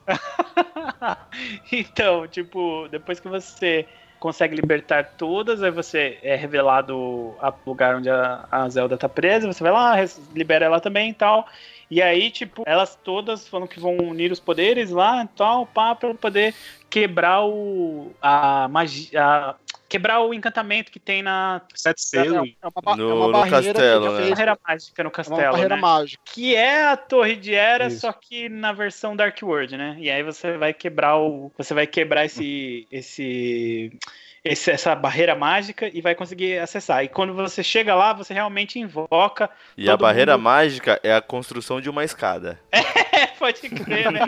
então, 1.73 2.29
tipo, 2.29 2.89
depois 2.91 3.19
que 3.19 3.29
você 3.29 3.87
consegue 4.21 4.55
libertar 4.55 5.15
todas, 5.17 5.63
aí 5.63 5.71
você 5.71 6.19
é 6.23 6.35
revelado 6.37 6.97
o 6.97 7.37
lugar 7.67 7.97
onde 7.97 8.11
a, 8.11 8.47
a 8.51 8.69
Zelda 8.69 8.99
tá 8.99 9.09
presa, 9.09 9.51
você 9.51 9.63
vai 9.63 9.73
lá, 9.73 9.95
libera 10.35 10.67
ela 10.67 10.81
também 10.81 11.11
e 11.11 11.15
tal. 11.15 11.49
E 11.91 12.01
aí, 12.03 12.31
tipo, 12.31 12.63
elas 12.67 12.95
todas 13.03 13.47
falam 13.49 13.67
que 13.67 13.79
vão 13.79 13.97
unir 13.99 14.33
os 14.33 14.41
poderes 14.41 14.91
lá 14.91 15.25
e 15.25 15.29
tal, 15.37 15.67
pá, 15.67 15.95
pra 15.95 16.15
poder 16.15 16.55
quebrar 16.91 17.45
o. 17.45 18.13
a 18.23 18.69
magia. 18.69 19.21
a- 19.23 19.55
quebrar 19.87 20.21
o 20.23 20.35
encantamento 20.35 20.91
que 20.91 20.99
tem 20.99 21.23
na 21.23 21.61
Sete 21.73 22.03
selos. 22.03 22.51
É 22.61 22.67
uma, 22.67 22.83
ba- 22.83 22.97
No- 22.97 23.11
é 23.11 23.15
uma 23.15 23.27
no 23.27 23.33
barreira 23.33 23.73
castelo, 23.73 24.13
né? 24.13 24.29
barreira 24.31 24.59
mágica 24.67 25.03
no 25.05 25.07
é 25.07 25.09
uma 25.09 25.15
castelo. 25.15 25.53
barreira 25.53 25.77
né? 25.77 25.81
mágica. 25.83 26.23
Que 26.27 26.57
é 26.57 26.87
a 26.87 26.97
Torre 26.97 27.37
de 27.37 27.55
Era, 27.55 27.87
Isso. 27.87 28.01
só 28.01 28.13
que 28.13 28.49
na 28.49 28.73
versão 28.73 29.15
Dark 29.15 29.39
World, 29.41 29.77
né? 29.77 29.97
E 30.01 30.11
aí 30.11 30.23
você 30.25 30.57
vai 30.57 30.73
quebrar 30.75 31.19
o. 31.19 31.53
Você 31.57 31.75
vai 31.75 31.87
quebrar 31.87 32.25
esse. 32.25 32.89
esse. 32.91 33.93
Esse- 34.45 34.71
essa 34.71 34.95
barreira 34.95 35.35
mágica 35.35 35.91
e 35.93 36.01
vai 36.01 36.15
conseguir 36.15 36.59
acessar. 36.59 37.03
E 37.03 37.09
quando 37.09 37.33
você 37.33 37.63
chega 37.63 37.95
lá, 37.95 38.13
você 38.13 38.35
realmente 38.35 38.79
invoca. 38.79 39.49
E 39.77 39.89
a 39.89 39.97
barreira 39.97 40.33
mundo- 40.37 40.45
mágica 40.45 41.01
é 41.03 41.15
a 41.15 41.21
construção 41.23 41.81
de 41.81 41.89
uma 41.89 42.05
escada. 42.05 42.61
É, 42.71 42.79
pode 43.45 43.69
crer, 43.69 44.11
né? 44.11 44.21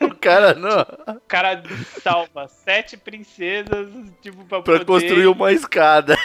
O 0.00 0.14
cara 0.16 0.54
não. 0.54 0.80
O 1.16 1.20
cara 1.28 1.62
salva 2.02 2.48
sete 2.48 2.96
princesas, 2.96 3.88
tipo, 4.20 4.44
pra, 4.44 4.60
Pra 4.62 4.80
poder, 4.80 4.84
construir 4.84 5.26
uma 5.26 5.52
escada. 5.52 6.16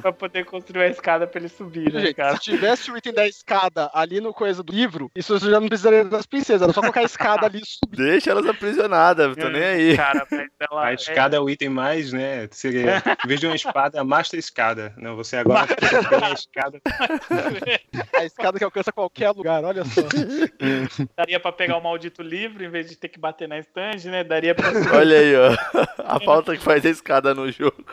pra 0.00 0.12
poder 0.12 0.44
construir 0.44 0.82
a 0.82 0.88
escada 0.88 1.26
pra 1.26 1.40
ele 1.40 1.48
subir, 1.48 1.92
né, 1.92 2.00
Gente, 2.00 2.14
cara? 2.14 2.36
se 2.36 2.42
tivesse 2.42 2.90
o 2.90 2.96
item 2.96 3.12
da 3.14 3.26
escada 3.26 3.90
ali 3.94 4.20
no 4.20 4.32
coisa 4.34 4.62
do 4.62 4.72
livro, 4.72 5.10
isso 5.14 5.38
você 5.38 5.50
já 5.50 5.60
não 5.60 5.68
precisaria 5.68 6.04
das 6.04 6.26
princesas, 6.26 6.62
era 6.62 6.72
só 6.72 6.80
colocar 6.80 7.00
a 7.00 7.04
escada 7.04 7.46
ali 7.46 7.60
e 7.60 7.66
subir. 7.66 7.96
Deixa 7.96 8.30
elas 8.30 8.46
aprisionadas, 8.46 9.36
tô 9.36 9.48
nem 9.48 9.62
aí. 9.62 9.96
Cara, 10.02 10.26
mas 10.30 10.48
ela. 10.60 10.86
A 10.86 10.92
escada 10.92 11.36
é 11.36 11.40
o 11.40 11.48
item 11.48 11.68
mais, 11.68 12.12
né? 12.12 12.48
Seria, 12.50 13.02
em 13.24 13.28
vez 13.28 13.40
de 13.40 13.46
uma 13.46 13.56
espada, 13.56 14.00
a 14.00 14.04
Master 14.04 14.38
Escada. 14.38 14.92
Não, 14.96 15.14
você 15.16 15.36
agora 15.36 15.66
tem 15.66 16.24
a 16.24 16.32
escada. 16.32 16.80
A 18.14 18.24
escada 18.24 18.58
que 18.58 18.64
alcança 18.64 18.92
qualquer 18.92 19.30
lugar, 19.30 19.64
olha 19.64 19.84
só. 19.84 20.02
Daria 21.16 21.40
pra 21.40 21.52
pegar 21.52 21.76
o 21.76 21.82
maldito 21.82 22.22
livro 22.22 22.64
em 22.64 22.70
vez 22.70 22.88
de 22.88 22.96
ter 22.96 23.08
que 23.08 23.18
bater 23.18 23.48
na 23.48 23.58
estande, 23.58 24.08
né? 24.08 24.24
Daria 24.24 24.54
pra. 24.54 24.70
Olha 24.96 25.18
aí, 25.18 25.34
ó. 25.36 25.56
A 26.04 26.20
falta 26.20 26.56
que 26.56 26.62
faz 26.62 26.84
a 26.84 26.90
escada 26.90 27.34
no 27.34 27.50
jogo. 27.50 27.84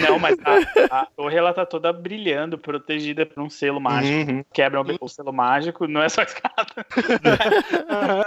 Não, 0.00 0.18
mas 0.18 0.36
a, 0.44 1.00
a 1.02 1.06
torre 1.06 1.36
ela 1.36 1.52
tá 1.52 1.64
toda 1.66 1.92
brilhando, 1.92 2.58
protegida 2.58 3.24
por 3.26 3.42
um 3.42 3.50
selo 3.50 3.80
mágico. 3.80 4.30
Uhum. 4.30 4.44
Quebra 4.52 4.80
o, 4.82 4.84
o 5.00 5.08
selo 5.08 5.32
mágico, 5.32 5.86
não 5.86 6.02
é 6.02 6.08
só 6.08 6.22
escada. 6.22 6.66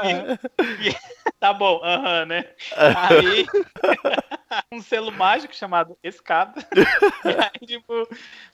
E- 0.04 0.90
e- 0.90 0.96
tá 1.40 1.54
bom, 1.54 1.80
aham, 1.84 2.26
né? 2.26 2.46
Aí. 2.76 3.46
um 4.72 4.82
selo 4.82 5.12
mágico 5.12 5.56
chamado 5.56 5.98
escada. 6.04 6.64
e 6.76 7.30
aí, 7.30 7.66
tipo, 7.68 8.08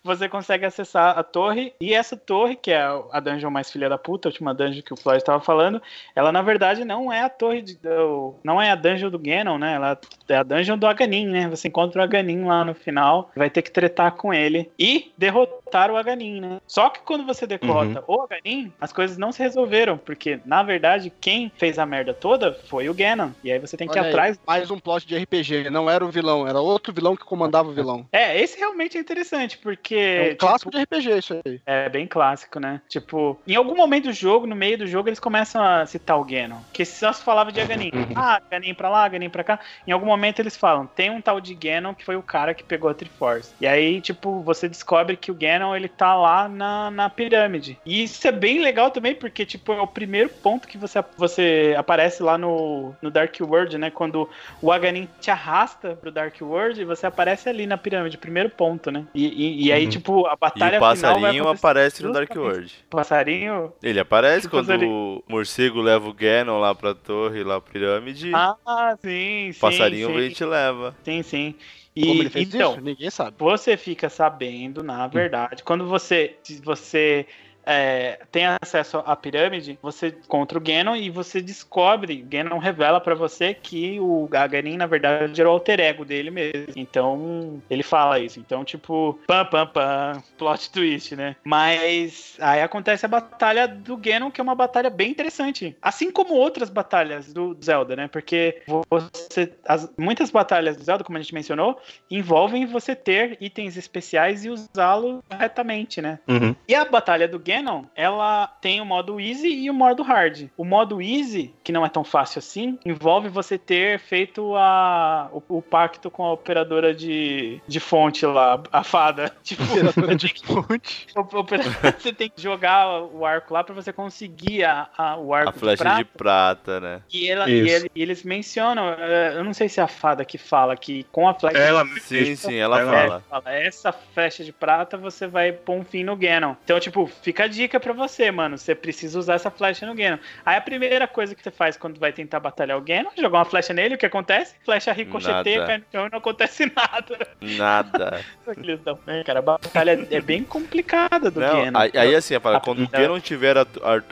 você 0.04 0.30
consegue 0.30 0.66
acessar 0.66 1.18
a 1.18 1.24
torre. 1.24 1.74
E 1.82 1.94
essa 1.94 2.16
torre, 2.16 2.56
que 2.56 2.72
é 2.72 2.82
a 3.12 3.20
dungeon 3.20 3.50
mais 3.52 3.70
filha 3.72 3.90
da 3.90 3.98
puta, 3.98 4.28
a 4.28 4.32
última 4.32 4.54
dungeon 4.54 4.82
que 4.82 4.94
o 4.94 4.98
Floyd 4.98 5.24
tava 5.24 5.42
falando, 5.42 5.82
ela 6.16 6.32
na 6.32 6.42
verdade 6.42 6.86
não 6.86 7.12
é 7.12 7.22
a 7.22 7.30
torre 7.30 7.62
de, 7.62 7.76
do- 7.78 8.36
não 8.44 8.62
é 8.62 8.72
a 8.72 8.76
dungeon 8.76 9.10
do 9.10 9.20
Ganon, 9.20 9.58
né? 9.58 9.74
Ela 9.74 10.00
é 10.30 10.36
a 10.38 10.44
dungeon 10.44 10.78
do 10.78 10.88
Aganin, 10.88 11.28
né? 11.28 11.50
Você 11.50 11.68
encontra 11.68 12.00
o 12.02 12.04
Aganin 12.04 12.46
lá 12.46 12.59
no 12.66 12.74
final, 12.74 13.32
vai 13.36 13.50
ter 13.50 13.62
que 13.62 13.72
tretar 13.72 14.14
com 14.14 14.34
ele 14.34 14.70
e 14.78 15.12
derrotar 15.18 15.92
o 15.92 15.98
Aganin, 15.98 16.42
né? 16.42 16.62
Só 16.68 16.90
que 16.90 17.00
quando 17.02 17.26
você 17.26 17.46
derrota 17.46 18.04
o 18.08 18.22
Aganin, 18.22 18.72
as 18.80 18.92
coisas 18.94 19.18
não 19.18 19.32
se 19.32 19.42
resolveram, 19.42 19.98
porque 19.98 20.40
na 20.46 20.64
verdade 20.64 21.12
quem 21.22 21.52
fez 21.58 21.78
a 21.80 21.86
merda 21.86 22.14
toda 22.14 22.54
foi 22.54 22.90
o 22.90 22.94
Ganon. 22.94 23.30
E 23.44 23.52
aí 23.52 23.60
você 23.60 23.78
tem 23.78 23.88
que 23.88 23.98
ir 23.98 24.00
Olha 24.00 24.08
aí, 24.08 24.14
atrás 24.14 24.40
mais 24.46 24.72
um 24.72 24.80
plot 24.80 25.06
de 25.06 25.18
RPG, 25.18 25.70
não 25.70 25.90
era 25.90 26.04
o 26.04 26.10
vilão, 26.10 26.48
era 26.48 26.60
outro 26.60 26.94
vilão 26.94 27.16
que 27.16 27.24
comandava 27.24 27.70
o 27.70 27.74
vilão. 27.74 28.08
É, 28.12 28.40
esse 28.40 28.58
realmente 28.58 28.98
é 28.98 29.02
interessante, 29.02 29.58
porque. 29.58 29.96
É 29.96 30.34
um 30.34 30.36
clássico 30.36 30.72
tipo, 30.72 30.96
de 30.96 31.04
RPG 31.04 31.18
isso 31.20 31.42
aí. 31.46 31.62
É 31.66 31.90
bem 31.90 32.08
clássico, 32.08 32.60
né? 32.60 32.82
Tipo, 32.88 33.40
em 33.48 33.56
algum 33.56 33.76
momento 33.76 34.06
do 34.06 34.14
jogo, 34.14 34.48
no 34.48 34.56
meio 34.56 34.78
do 34.78 34.88
jogo, 34.88 35.10
eles 35.10 35.20
começam 35.20 35.64
a 35.64 35.86
citar 35.86 36.20
o 36.20 36.24
Ganon. 36.24 36.60
Que 36.74 36.86
só 36.86 37.12
se 37.14 37.24
falava 37.24 37.52
de 37.52 37.62
Aganin. 37.62 37.92
Ah, 38.16 38.42
Ganin 38.50 38.74
pra 38.74 38.90
lá, 38.90 39.08
Ganin 39.08 39.30
pra 39.30 39.44
cá. 39.44 39.60
Em 39.88 39.92
algum 39.92 40.06
momento 40.06 40.40
eles 40.40 40.58
falam, 40.58 40.86
tem 40.86 41.10
um 41.10 41.22
tal 41.22 41.40
de 41.40 41.54
Ganon 41.54 41.94
que 41.94 42.06
foi 42.06 42.16
o 42.16 42.24
cara 42.24 42.49
que 42.54 42.64
pegou 42.64 42.90
a 42.90 42.94
Triforce. 42.94 43.54
E 43.60 43.68
aí, 43.68 44.02
tipo, 44.02 44.42
você 44.42 44.68
descobre 44.70 45.16
que 45.18 45.32
o 45.32 45.36
Ganon, 45.36 45.76
ele 45.76 45.88
tá 45.88 46.16
lá 46.16 46.48
na, 46.48 46.92
na 46.92 47.10
pirâmide. 47.10 47.78
E 47.86 48.04
isso 48.04 48.28
é 48.28 48.32
bem 48.32 48.62
legal 48.62 48.92
também, 48.92 49.16
porque, 49.16 49.46
tipo, 49.46 49.72
é 49.74 49.82
o 49.82 49.88
primeiro 49.88 50.30
ponto 50.30 50.68
que 50.68 50.78
você, 50.78 51.04
você 51.18 51.76
aparece 51.78 52.22
lá 52.24 52.38
no, 52.38 52.94
no 53.02 53.10
Dark 53.12 53.36
World, 53.42 53.78
né? 53.78 53.90
Quando 53.92 54.30
o 54.62 54.72
Aganin 54.72 55.08
te 55.20 55.32
arrasta 55.32 55.96
pro 55.96 56.12
Dark 56.12 56.36
World 56.42 56.82
e 56.82 56.86
você 56.86 57.06
aparece 57.08 57.50
ali 57.50 57.66
na 57.66 57.78
pirâmide, 57.78 58.18
primeiro 58.18 58.50
ponto, 58.50 58.92
né? 58.92 59.06
E, 59.14 59.28
e, 59.28 59.66
e 59.68 59.72
aí, 59.72 59.84
Uhum. 59.86 59.90
tipo, 59.90 60.26
a 60.28 60.34
E 60.34 60.38
batalha 60.40 60.78
o 60.78 60.82
passarinho 60.82 61.48
aparece 61.48 62.04
no 62.04 62.12
Dark 62.14 62.36
World. 62.36 62.74
Passarinho? 62.90 63.74
Ele 63.82 64.00
aparece 64.00 64.48
Que 64.48 64.52
quando 64.52 64.68
passarinho? 64.68 64.92
o 64.92 65.24
morcego 65.28 65.82
leva 65.82 66.08
o 66.08 66.14
Ganon 66.14 66.60
lá 66.60 66.74
pra 66.76 66.94
torre, 66.94 67.44
lá 67.44 67.60
pra 67.60 67.72
pirâmide. 67.72 68.32
Ah, 68.34 68.56
sim, 69.02 69.52
sim. 69.52 69.58
o 69.58 69.60
passarinho 69.60 70.08
sim, 70.08 70.16
vem 70.16 70.28
e 70.28 70.34
te 70.34 70.46
leva. 70.46 70.96
Sim, 71.04 71.22
sim. 71.24 71.56
E, 72.00 72.06
Como 72.06 72.22
ele 72.22 72.30
fez 72.30 72.54
então, 72.56 72.72
isso? 72.72 72.82
Ninguém 72.82 73.10
sabe. 73.10 73.36
você 73.38 73.76
fica 73.76 74.08
sabendo, 74.10 74.82
na 74.82 75.06
verdade, 75.06 75.64
quando 75.64 75.86
você, 75.86 76.38
você 76.64 77.28
é, 77.70 78.20
tem 78.32 78.46
acesso 78.62 78.98
à 79.06 79.16
pirâmide, 79.16 79.78
você 79.82 80.08
encontra 80.08 80.58
o 80.58 80.62
Ganon 80.62 80.96
e 80.96 81.10
você 81.10 81.40
descobre, 81.40 82.24
o 82.24 82.26
Ganon 82.30 82.58
revela 82.58 83.00
pra 83.00 83.14
você 83.14 83.54
que 83.54 84.00
o 84.00 84.28
Gagarin, 84.28 84.76
na 84.76 84.88
verdade, 84.88 85.40
era 85.40 85.48
o 85.48 85.54
alter 85.54 85.80
ego 85.80 86.04
dele 86.04 86.32
mesmo. 86.32 86.74
Então, 86.76 87.62
ele 87.70 87.84
fala 87.84 88.20
isso. 88.20 88.40
Então, 88.40 88.64
tipo, 88.66 89.20
pam, 89.28 89.46
pam, 89.46 89.68
pam, 89.68 90.24
plot 90.38 90.72
twist, 90.72 91.16
né? 91.16 91.36
Mas 91.44 92.36
aí 92.40 92.62
acontece 92.62 93.06
a 93.06 93.10
batalha 93.10 93.68
do 93.68 93.96
Ganon, 93.96 94.32
que 94.32 94.42
é 94.42 94.44
uma 94.44 94.56
batalha 94.56 94.90
bem 94.90 95.12
interessante. 95.12 95.76
Assim 95.82 96.12
como 96.12 96.34
outras 96.34 96.70
batalhas 96.70 97.32
do 97.32 97.56
Zelda, 97.64 97.96
né? 97.96 98.08
Porque 98.08 98.62
você. 98.90 99.54
as- 99.68 99.92
muitas 99.98 100.32
batalhas 100.32 100.76
do 100.76 100.84
Zelda, 100.84 101.04
como 101.04 101.18
a 101.18 101.22
gente 101.22 101.34
mencionou, 101.34 101.80
envolvem 102.10 102.66
você 102.66 102.96
ter 102.96 103.38
itens 103.40 103.78
especiais 103.78 104.44
e 104.44 104.50
usá-los 104.50 105.22
corretamente, 105.30 106.02
né? 106.02 106.20
Uhum. 106.28 106.56
E 106.68 106.74
a 106.74 106.86
batalha 106.86 107.28
do 107.28 107.38
Ganon 107.38 107.59
Ganon, 107.60 107.84
ela 107.96 108.48
tem 108.62 108.80
o 108.82 108.86
modo 108.86 109.20
easy 109.20 109.48
e 109.48 109.70
o 109.70 109.74
modo 109.74 110.02
hard. 110.04 110.48
O 110.58 110.64
modo 110.64 111.02
easy, 111.02 111.54
que 111.64 111.72
não 111.72 111.86
é 111.86 111.90
tão 111.90 112.04
fácil 112.04 112.40
assim, 112.40 112.80
envolve 112.86 113.30
você 113.30 113.58
ter 113.58 114.00
feito 114.00 114.56
a, 114.56 115.30
o, 115.32 115.58
o 115.58 115.62
pacto 115.62 116.10
com 116.10 116.24
a 116.24 116.32
operadora 116.34 116.94
de, 116.94 117.62
de 117.68 117.80
fonte 117.80 118.26
lá, 118.26 118.62
a 118.72 118.84
fada. 118.84 119.32
Tipo, 119.44 119.64
Operadora 119.64 120.16
de 120.16 120.34
fonte. 120.44 121.08
você 122.00 122.14
tem 122.14 122.30
que 122.30 122.42
jogar 122.42 123.02
o 123.04 123.26
arco 123.26 123.54
lá 123.54 123.64
pra 123.64 123.74
você 123.74 123.92
conseguir 123.92 124.64
a, 124.64 124.88
a- 124.98 125.18
o 125.18 125.34
arco 125.34 125.50
A 125.50 125.54
flecha 125.54 125.84
de 125.84 125.98
de 126.00 126.06
prata. 126.06 126.16
prata, 126.18 126.80
né? 126.80 127.02
E, 127.12 127.30
ela, 127.30 127.50
e, 127.50 127.70
ele- 127.70 127.92
e 127.96 128.02
eles 128.02 128.24
mencionam, 128.24 128.94
eh, 128.98 129.34
eu 129.36 129.44
não 129.44 129.54
sei 129.54 129.68
se 129.68 129.80
é 129.80 129.84
a 129.84 129.88
fada 129.88 130.24
que 130.24 130.38
fala 130.38 130.76
que 130.78 131.04
com 131.12 131.28
a 131.28 131.34
flecha 131.34 131.58
Ela 131.58 131.86
Sim, 132.02 132.36
sim, 132.36 132.56
ela 132.56 132.80
Ela- 132.80 132.92
fala. 132.92 133.24
fala, 133.30 133.54
essa 133.56 133.92
flecha 133.92 134.44
de 134.44 134.52
prata 134.54 134.98
você 134.98 135.28
vai 135.28 135.52
pôr 135.52 135.76
um 135.76 135.84
fim 135.84 136.04
no 136.04 136.16
Ganon. 136.16 136.56
Então, 136.64 136.80
tipo, 136.80 137.08
fica 137.08 137.39
a 137.44 137.48
dica 137.48 137.80
pra 137.80 137.94
você, 137.94 138.32
mano. 138.32 138.58
Você 138.58 138.74
precisa 138.76 139.18
usar 139.20 139.36
essa 139.36 139.50
flecha 139.52 139.86
no 139.86 139.96
Ganon. 139.96 140.18
Aí 140.46 140.58
a 140.58 140.62
primeira 140.62 141.08
coisa 141.08 141.36
que 141.36 141.44
você 141.44 141.52
faz 141.52 141.78
quando 141.78 142.00
vai 142.00 142.12
tentar 142.12 142.40
batalhar 142.40 142.78
o 142.78 142.82
Ganon, 142.82 143.10
é 143.18 143.22
jogar 143.22 143.40
uma 143.40 143.46
flecha 143.46 143.74
nele, 143.74 143.96
o 143.96 143.98
que 143.98 144.06
acontece? 144.06 144.56
Flecha 144.64 144.92
ricocheteia, 144.92 145.66
cai 145.66 145.78
no 145.78 145.84
chão 145.92 146.08
e 146.08 146.12
não 146.12 146.18
acontece 146.20 146.66
nada. 146.76 147.28
Nada. 147.42 148.26
Eles 148.58 148.80
dão, 148.82 148.98
né, 149.06 149.24
cara, 149.24 149.40
a 149.40 149.42
batalha 149.42 150.08
é 150.10 150.22
bem 150.22 150.44
complicada 150.44 151.30
do 151.32 151.40
Não, 151.40 151.66
Ganon. 151.66 151.80
aí, 151.80 151.92
aí 151.94 152.16
assim, 152.16 152.34
quando 152.40 152.80
o 152.80 152.82
Rapidão. 152.84 153.02
Ganon 153.02 153.20
tiver. 153.20 153.58
A, 153.58 153.66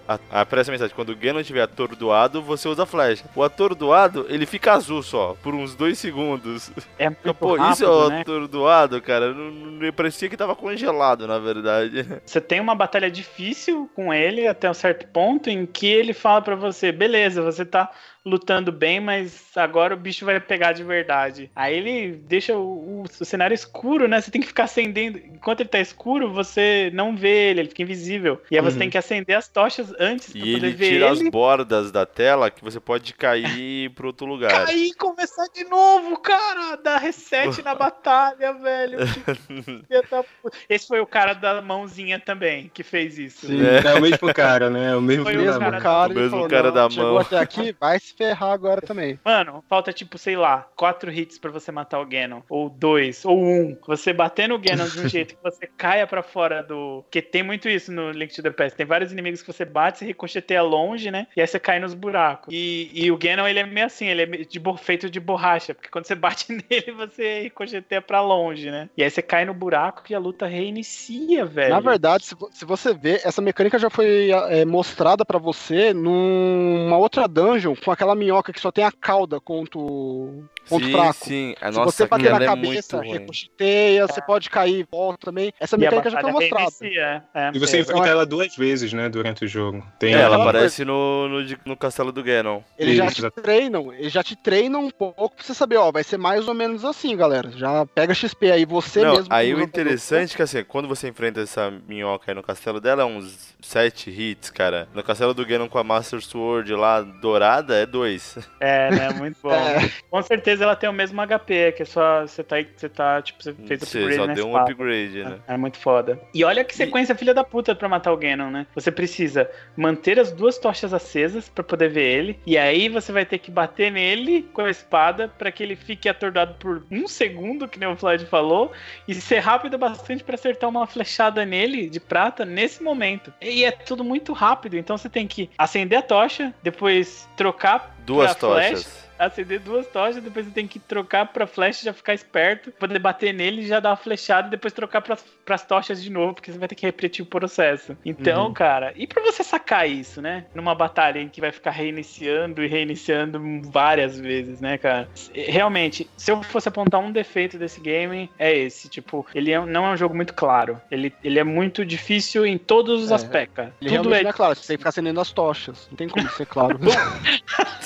a, 0.08 0.42
a, 0.42 0.46
mensagem, 0.72 0.96
quando 0.96 1.10
o 1.10 1.16
Ganon 1.16 1.44
tiver 1.44 1.62
atordoado, 1.62 2.42
você 2.42 2.68
usa 2.68 2.84
a 2.84 2.86
flecha. 2.86 3.26
O 3.36 3.44
atordoado, 3.44 4.26
ele 4.30 4.46
fica 4.46 4.74
azul 4.74 5.02
só, 5.04 5.36
por 5.42 5.54
uns 5.54 5.76
dois 5.76 5.98
segundos. 5.98 6.72
é 6.98 7.10
muito 7.10 7.34
Pô, 7.34 7.56
rápido, 7.56 7.74
isso 7.74 7.86
é 7.86 7.90
o 7.90 8.10
né? 8.10 8.22
atordoado, 8.22 9.02
cara. 9.02 9.34
Não, 9.34 9.52
não- 9.52 9.94
parecia 9.94 10.30
que 10.30 10.38
tava 10.38 10.56
congelado, 10.56 11.28
na 11.28 11.40
verdade. 11.40 12.06
Você 12.26 12.40
tem 12.40 12.60
uma 12.60 12.76
batalha 12.76 13.10
difícil 13.18 13.90
com 13.96 14.14
ele 14.14 14.48
até 14.48 14.70
um 14.70 14.74
certo 14.74 15.08
ponto 15.08 15.50
em 15.50 15.66
que 15.66 15.88
ele 15.88 16.14
fala 16.14 16.42
pra 16.42 16.56
você, 16.56 16.92
beleza, 16.92 17.42
você 17.42 17.66
tá 17.66 17.92
lutando 18.28 18.72
bem, 18.72 19.00
mas 19.00 19.46
agora 19.56 19.94
o 19.94 19.98
bicho 19.98 20.26
vai 20.26 20.40
pegar 20.40 20.74
de 20.74 20.84
verdade. 20.84 21.50
Aí 21.56 21.76
ele 21.78 22.12
deixa 22.28 22.56
o, 22.56 23.02
o- 23.02 23.04
o 23.04 23.26
cenário 23.26 23.54
escuro, 23.56 24.08
né? 24.08 24.20
Você 24.22 24.30
tem 24.32 24.42
que 24.42 24.48
ficar 24.48 24.66
acendendo. 24.66 25.18
Enquanto 25.18 25.62
ele 25.62 25.70
tá 25.70 25.80
escuro, 25.80 26.32
você 26.32 26.92
não 26.94 27.16
vê 27.16 27.50
ele, 27.52 27.62
ele 27.62 27.70
fica 27.70 27.82
invisível. 27.84 28.42
E 28.52 28.56
aí 28.58 28.62
você 28.62 28.74
Uhum. 28.76 28.80
tem 28.80 28.90
que 28.90 28.98
acender 28.98 29.36
as 29.38 29.48
tochas 29.48 29.94
antes 30.00 30.32
pra 30.34 30.40
E 30.40 30.54
poder 30.54 30.68
ele 30.68 30.76
ver 30.76 30.90
tira 30.90 31.12
as 31.12 31.20
ele. 31.20 31.32
bordas 31.32 31.92
da 31.92 32.06
tela 32.06 32.52
que 32.52 32.64
você 32.64 32.80
pode 32.80 33.14
cair 33.14 33.90
pro 33.96 34.08
outro 34.08 34.26
lugar. 34.28 34.66
Cair 34.66 34.88
e 34.88 34.94
começar 34.94 35.48
de 35.54 35.64
novo, 35.64 36.18
cara! 36.20 36.76
Dar 36.78 36.98
reset 36.98 37.62
na 37.64 37.74
batalha, 37.76 38.54
velho. 38.54 38.98
Esse 40.70 40.88
foi 40.88 41.00
o 41.00 41.08
cara 41.08 41.34
da 41.34 41.62
mãozinha 41.62 42.20
também 42.20 42.70
que 42.74 42.84
fez 42.84 43.18
isso. 43.18 43.48
Sim. 43.48 43.60
É, 43.64 43.94
o 43.94 44.02
mesmo 44.02 44.34
cara, 44.34 44.70
né? 44.70 44.96
O 44.96 45.02
mesmo 45.02 45.24
Foi 45.24 45.36
o 45.36 45.38
da 45.40 45.44
mesmo 45.60 45.72
mãe. 45.72 45.80
cara, 45.82 46.10
O 46.10 46.12
ele 46.12 46.20
mesmo 46.20 46.32
falou, 46.32 46.48
cara 46.50 46.68
"Não, 46.68 46.74
da 46.74 46.90
Chegou 46.90 47.12
mão." 47.14 47.18
até 47.22 47.40
aqui, 47.40 47.76
vai 47.80 48.00
se 48.00 48.14
ferrar 48.18 48.52
agora 48.52 48.82
também. 48.82 49.20
Mano, 49.24 49.64
falta 49.70 49.94
tipo, 49.94 50.18
sei 50.18 50.36
lá, 50.36 50.68
quatro 50.76 51.12
hits 51.12 51.38
pra 51.38 51.52
você 51.52 51.72
matar 51.72 52.00
o 52.00 52.06
Ganon. 52.06 52.42
Ou 52.50 52.70
dois, 52.70 53.24
ou 53.24 53.38
um. 53.38 53.78
Você 53.88 54.12
bater 54.12 54.50
no 54.50 54.58
Ganon 54.58 54.88
de 54.88 55.00
um 55.00 55.08
jeito 55.10 55.36
que 55.36 55.44
você 55.44 55.68
caia 55.68 56.08
pra 56.08 56.24
fora 56.24 56.64
do. 56.64 57.04
Porque 57.04 57.22
tem 57.22 57.44
muito 57.44 57.70
isso 57.70 57.92
no 57.92 58.12
Link 58.12 58.34
to 58.34 58.42
the 58.42 58.50
Past. 58.50 58.76
Tem 58.76 58.86
vários 58.86 59.12
inimigos 59.12 59.42
que 59.42 59.54
você 59.54 59.64
bate, 59.64 60.00
você 60.00 60.06
ricocheteia 60.06 60.62
longe, 60.62 61.12
né? 61.12 61.28
E 61.36 61.42
aí 61.42 61.48
você 61.48 61.60
cai 61.60 61.80
nos 61.80 61.94
buracos. 61.94 62.54
E, 62.54 62.90
e 62.94 63.12
o 63.12 63.18
Ganon, 63.18 63.48
ele 63.48 63.60
é 63.60 63.66
meio 63.66 63.86
assim, 63.86 64.08
ele 64.08 64.22
é 64.24 64.26
de 64.26 64.62
feito 64.78 65.10
de 65.10 65.20
borracha. 65.20 65.74
Porque 65.76 65.90
quando 65.90 66.06
você 66.06 66.16
bate 66.16 66.48
nele, 66.70 66.92
você 66.92 67.42
ricocheteia 67.44 68.02
pra 68.02 68.22
longe, 68.22 68.72
né? 68.72 68.90
E 68.98 69.04
aí 69.04 69.10
você 69.10 69.22
cai 69.22 69.46
no 69.46 69.54
buraco 69.54 70.04
e 70.10 70.16
a 70.16 70.20
luta 70.20 70.48
reinicia, 70.48 71.46
velho. 71.46 71.74
Na 71.74 71.80
verdade, 71.80 72.26
se, 72.26 72.36
se 72.52 72.66
você 72.66 72.94
ver, 72.94 73.22
essa 73.24 73.42
mecânica 73.42 73.78
já 73.78 73.90
foi 73.90 74.32
é, 74.50 74.66
mostrada 74.66 75.26
pra 75.26 75.38
você 75.38 75.94
numa 75.94 76.98
outra 76.98 77.28
dungeon 77.28 77.76
com 77.76 77.92
aquela 77.92 78.07
minhoca 78.16 78.54
que 78.54 78.60
só 78.60 78.72
tem 78.72 78.84
a 78.84 78.92
cauda 78.92 79.40
contra 79.40 79.80
o 79.80 80.44
ponto 80.70 80.86
sim, 80.86 80.92
fraco. 80.92 81.26
sim. 81.26 81.56
A 81.62 81.72
Se 81.72 81.78
nossa, 81.78 81.92
você 81.92 82.06
bater 82.08 82.32
na 82.32 82.44
é 82.44 82.46
cabeça, 82.46 82.98
ruim. 82.98 83.12
ricocheteia, 83.14 84.08
você 84.08 84.22
pode 84.22 84.50
cair 84.50 84.80
e 84.82 84.88
volta 84.90 85.26
também. 85.28 85.54
Essa 85.60 85.78
mecânica 85.78 86.10
já 86.10 86.22
foi 86.22 86.32
batalha 86.32 86.52
mostrada. 86.52 86.72
reinicia, 86.82 87.24
é. 87.34 87.52
E 87.54 87.60
você 87.60 87.78
É, 87.78 87.80
enfrenta 87.82 88.08
ela 88.08 88.26
duas 88.26 88.56
vezes, 88.56 88.94
né, 88.94 89.10
durante 89.10 89.46
o 89.46 89.48
jogo. 89.48 89.84
Tem 90.00 90.14
É, 90.14 90.18
ela 90.20 90.36
aquela 90.36 90.44
aparece 90.50 90.84
no, 90.86 91.28
no, 91.28 91.58
no 91.66 91.78
castelo 91.78 92.12
do 92.12 92.24
Ganon. 92.24 92.62
Eles 92.78 92.96
já 92.98 93.10
te 93.12 93.42
treinam, 93.42 93.94
eles 93.94 94.12
já 94.12 94.24
te 94.24 94.36
treinam 94.36 94.86
um 94.86 94.90
pouco 94.90 95.36
pra 95.36 95.44
você 95.46 95.54
saber, 95.54 95.78
ó, 95.78 95.92
vai 95.92 96.04
ser 96.04 96.18
mais 96.18 96.48
ou 96.48 96.54
menos 96.54 96.84
assim, 96.86 97.16
galera. 97.16 97.52
Já 97.52 97.86
pega 97.86 98.14
XP 98.14 98.52
aí, 98.52 98.66
você 98.66 99.04
Não, 99.04 99.16
mesmo. 99.16 99.28
aí 99.34 99.54
o 99.54 99.62
interessante 99.62 100.34
é 100.34 100.36
que 100.36 100.42
assim, 100.42 100.64
quando 100.64 100.88
você 100.88 101.08
enfrenta 101.08 101.42
essa 101.42 101.72
minhoca 101.88 102.32
aí 102.32 102.36
no 102.36 102.44
castelo 102.44 102.80
dela, 102.80 103.04
é 103.04 103.06
uns 103.06 103.56
7 103.62 104.10
hits, 104.10 104.50
cara. 104.50 104.88
No 104.94 105.04
castelo 105.04 105.34
do 105.34 105.46
Ganon 105.46 105.68
com 105.70 105.78
a 105.78 105.84
Master 105.84 106.22
Sword 106.22 106.74
lá 106.74 107.02
dourada, 107.02 107.76
é 107.76 107.86
2. 107.86 108.38
É, 108.60 108.90
né? 108.92 109.10
Muito 109.12 109.38
bom. 109.42 109.52
É, 109.68 109.90
Com 110.10 110.22
certeza 110.24 110.57
ela 110.62 110.76
tem 110.76 110.90
o 110.90 110.94
mesmo 110.94 111.22
HP, 111.22 111.74
que 111.74 111.84
é 111.84 111.86
só 111.86 112.22
você 112.22 112.44
tá, 112.44 112.56
você 112.76 112.90
tá 112.90 113.22
tipo, 113.22 113.42
você 113.42 113.54
fez 113.54 113.82
Você 113.82 114.00
upgrade 114.00 114.16
só 114.16 114.28
na 114.28 114.34
deu 114.34 114.48
um 114.48 114.58
upgrade, 114.58 115.24
né? 115.24 115.40
É 115.48 115.58
muito 115.58 115.78
foda. 115.78 116.20
E 116.34 116.44
olha 116.44 116.64
que 116.64 116.76
sequência 116.76 117.16
filha 117.16 117.34
da 117.34 117.44
puta 117.44 117.76
pra 117.76 117.90
matar 117.90 118.12
o 118.12 118.18
Ganon, 118.18 118.50
né? 118.50 118.68
Você 118.76 118.92
precisa 118.92 119.50
manter 119.76 120.20
as 120.20 120.32
duas 120.32 120.58
tochas 120.58 120.94
acesas 120.94 121.50
pra 121.50 121.64
poder 121.64 121.90
ver 121.90 122.04
ele. 122.04 122.40
E 122.46 122.58
aí 122.58 122.90
você 122.90 123.12
vai 123.12 123.26
ter 123.26 123.38
que 123.38 123.52
bater 123.52 123.92
nele 123.92 124.44
com 124.54 124.62
a 124.62 124.70
espada 124.70 125.28
pra 125.28 125.52
que 125.52 125.64
ele 125.64 125.76
fique 125.76 126.08
atordoado 126.08 126.56
por 126.56 126.86
um 126.92 127.08
segundo, 127.08 127.68
que 127.68 127.80
nem 127.80 127.90
o 127.90 127.96
Floyd 127.96 128.26
falou. 128.26 128.72
E 129.08 129.14
ser 129.16 129.40
rápido 129.40 129.78
bastante 129.78 130.24
pra 130.24 130.36
acertar 130.36 130.70
uma 130.70 130.88
flechada 130.88 131.46
nele 131.46 131.90
de 131.90 132.00
prata 132.00 132.46
nesse 132.46 132.84
momento. 132.84 133.34
E 133.42 133.64
é 133.64 133.72
tudo 133.72 134.04
muito 134.04 134.34
rápido. 134.34 134.78
Então 134.78 134.98
você 134.98 135.10
tem 135.10 135.28
que 135.28 135.50
acender 135.58 136.00
a 136.00 136.02
tocha, 136.02 136.54
depois 136.64 137.28
trocar 137.36 137.97
Duas 138.08 138.34
tochas. 138.36 139.06
acender 139.20 139.60
duas 139.60 139.88
tochas, 139.88 140.22
depois 140.24 140.46
você 140.46 140.52
tem 140.52 140.68
que 140.68 140.78
trocar 140.78 141.26
pra 141.26 141.48
flecha, 141.48 141.84
já 141.84 141.92
ficar 141.92 142.14
esperto, 142.14 142.72
poder 142.74 143.00
bater 143.00 143.34
nele 143.34 143.64
e 143.64 143.68
já 143.68 143.80
dar 143.80 143.90
uma 143.90 143.96
flechada 143.98 144.48
e 144.48 144.52
depois 144.52 144.72
trocar 144.72 145.02
pras, 145.02 145.26
pras 145.44 145.66
tochas 145.66 146.04
de 146.04 146.12
novo, 146.12 146.36
porque 146.36 146.52
você 146.52 146.60
vai 146.60 146.68
ter 146.68 146.76
que 146.76 146.86
repetir 146.86 147.24
o 147.24 147.26
processo. 147.26 147.98
Então, 148.06 148.46
Uhum. 148.46 148.54
cara, 148.54 148.94
e 148.96 149.08
pra 149.08 149.20
você 149.24 149.44
sacar 149.44 149.90
isso, 149.90 150.22
né? 150.22 150.46
Numa 150.54 150.76
batalha 150.76 151.18
em 151.20 151.28
que 151.30 151.42
vai 151.42 151.52
ficar 151.52 151.72
reiniciando 151.72 152.64
e 152.64 152.68
reiniciando 152.68 153.42
várias 153.72 154.20
vezes, 154.20 154.62
né, 154.62 154.78
cara? 154.78 155.10
Realmente, 155.34 156.08
se 156.16 156.32
eu 156.32 156.44
fosse 156.44 156.70
apontar 156.70 157.00
um 157.02 157.12
defeito 157.12 157.58
desse 157.58 157.82
game, 157.82 158.30
é 158.38 158.56
esse. 158.56 158.88
Tipo, 158.88 159.26
ele 159.34 159.52
é- 159.52 159.66
não 159.66 159.84
é 159.88 159.90
um 159.94 159.98
jogo 159.98 160.16
muito 160.16 160.36
claro. 160.36 160.80
Ele, 160.92 161.12
ele 161.24 161.40
é 161.40 161.44
muito 161.44 161.84
difícil 161.84 162.46
em 162.46 162.58
todos 162.60 163.04
os 163.06 163.10
É. 163.12 163.16
aspectos. 163.16 163.56
cara. 163.56 163.74
ele 163.82 163.98
Tudo 163.98 164.14
é 164.14 164.22
não 164.22 164.30
é 164.30 164.34
claro, 164.34 164.54
você 164.56 164.68
tem 164.68 164.78
que 164.78 164.82
ficar 164.82 164.90
acendendo 164.90 165.20
as 165.20 165.32
tochas. 165.32 165.88
Não 165.90 165.98
tem 165.98 166.08
como 166.08 166.30
ser 166.30 166.46
claro. 166.46 166.78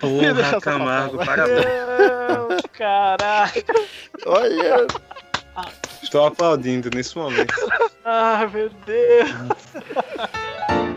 Porra, 0.00 0.60
Camargo, 0.60 1.18
parabéns. 1.24 1.64
Não, 1.64 2.48
caralho. 2.72 3.64
Olha! 4.26 4.86
Estou 6.02 6.26
aplaudindo 6.26 6.90
nesse 6.94 7.16
momento. 7.16 7.54
Ah, 8.04 8.48
meu 8.52 8.70
Deus. 8.86 9.30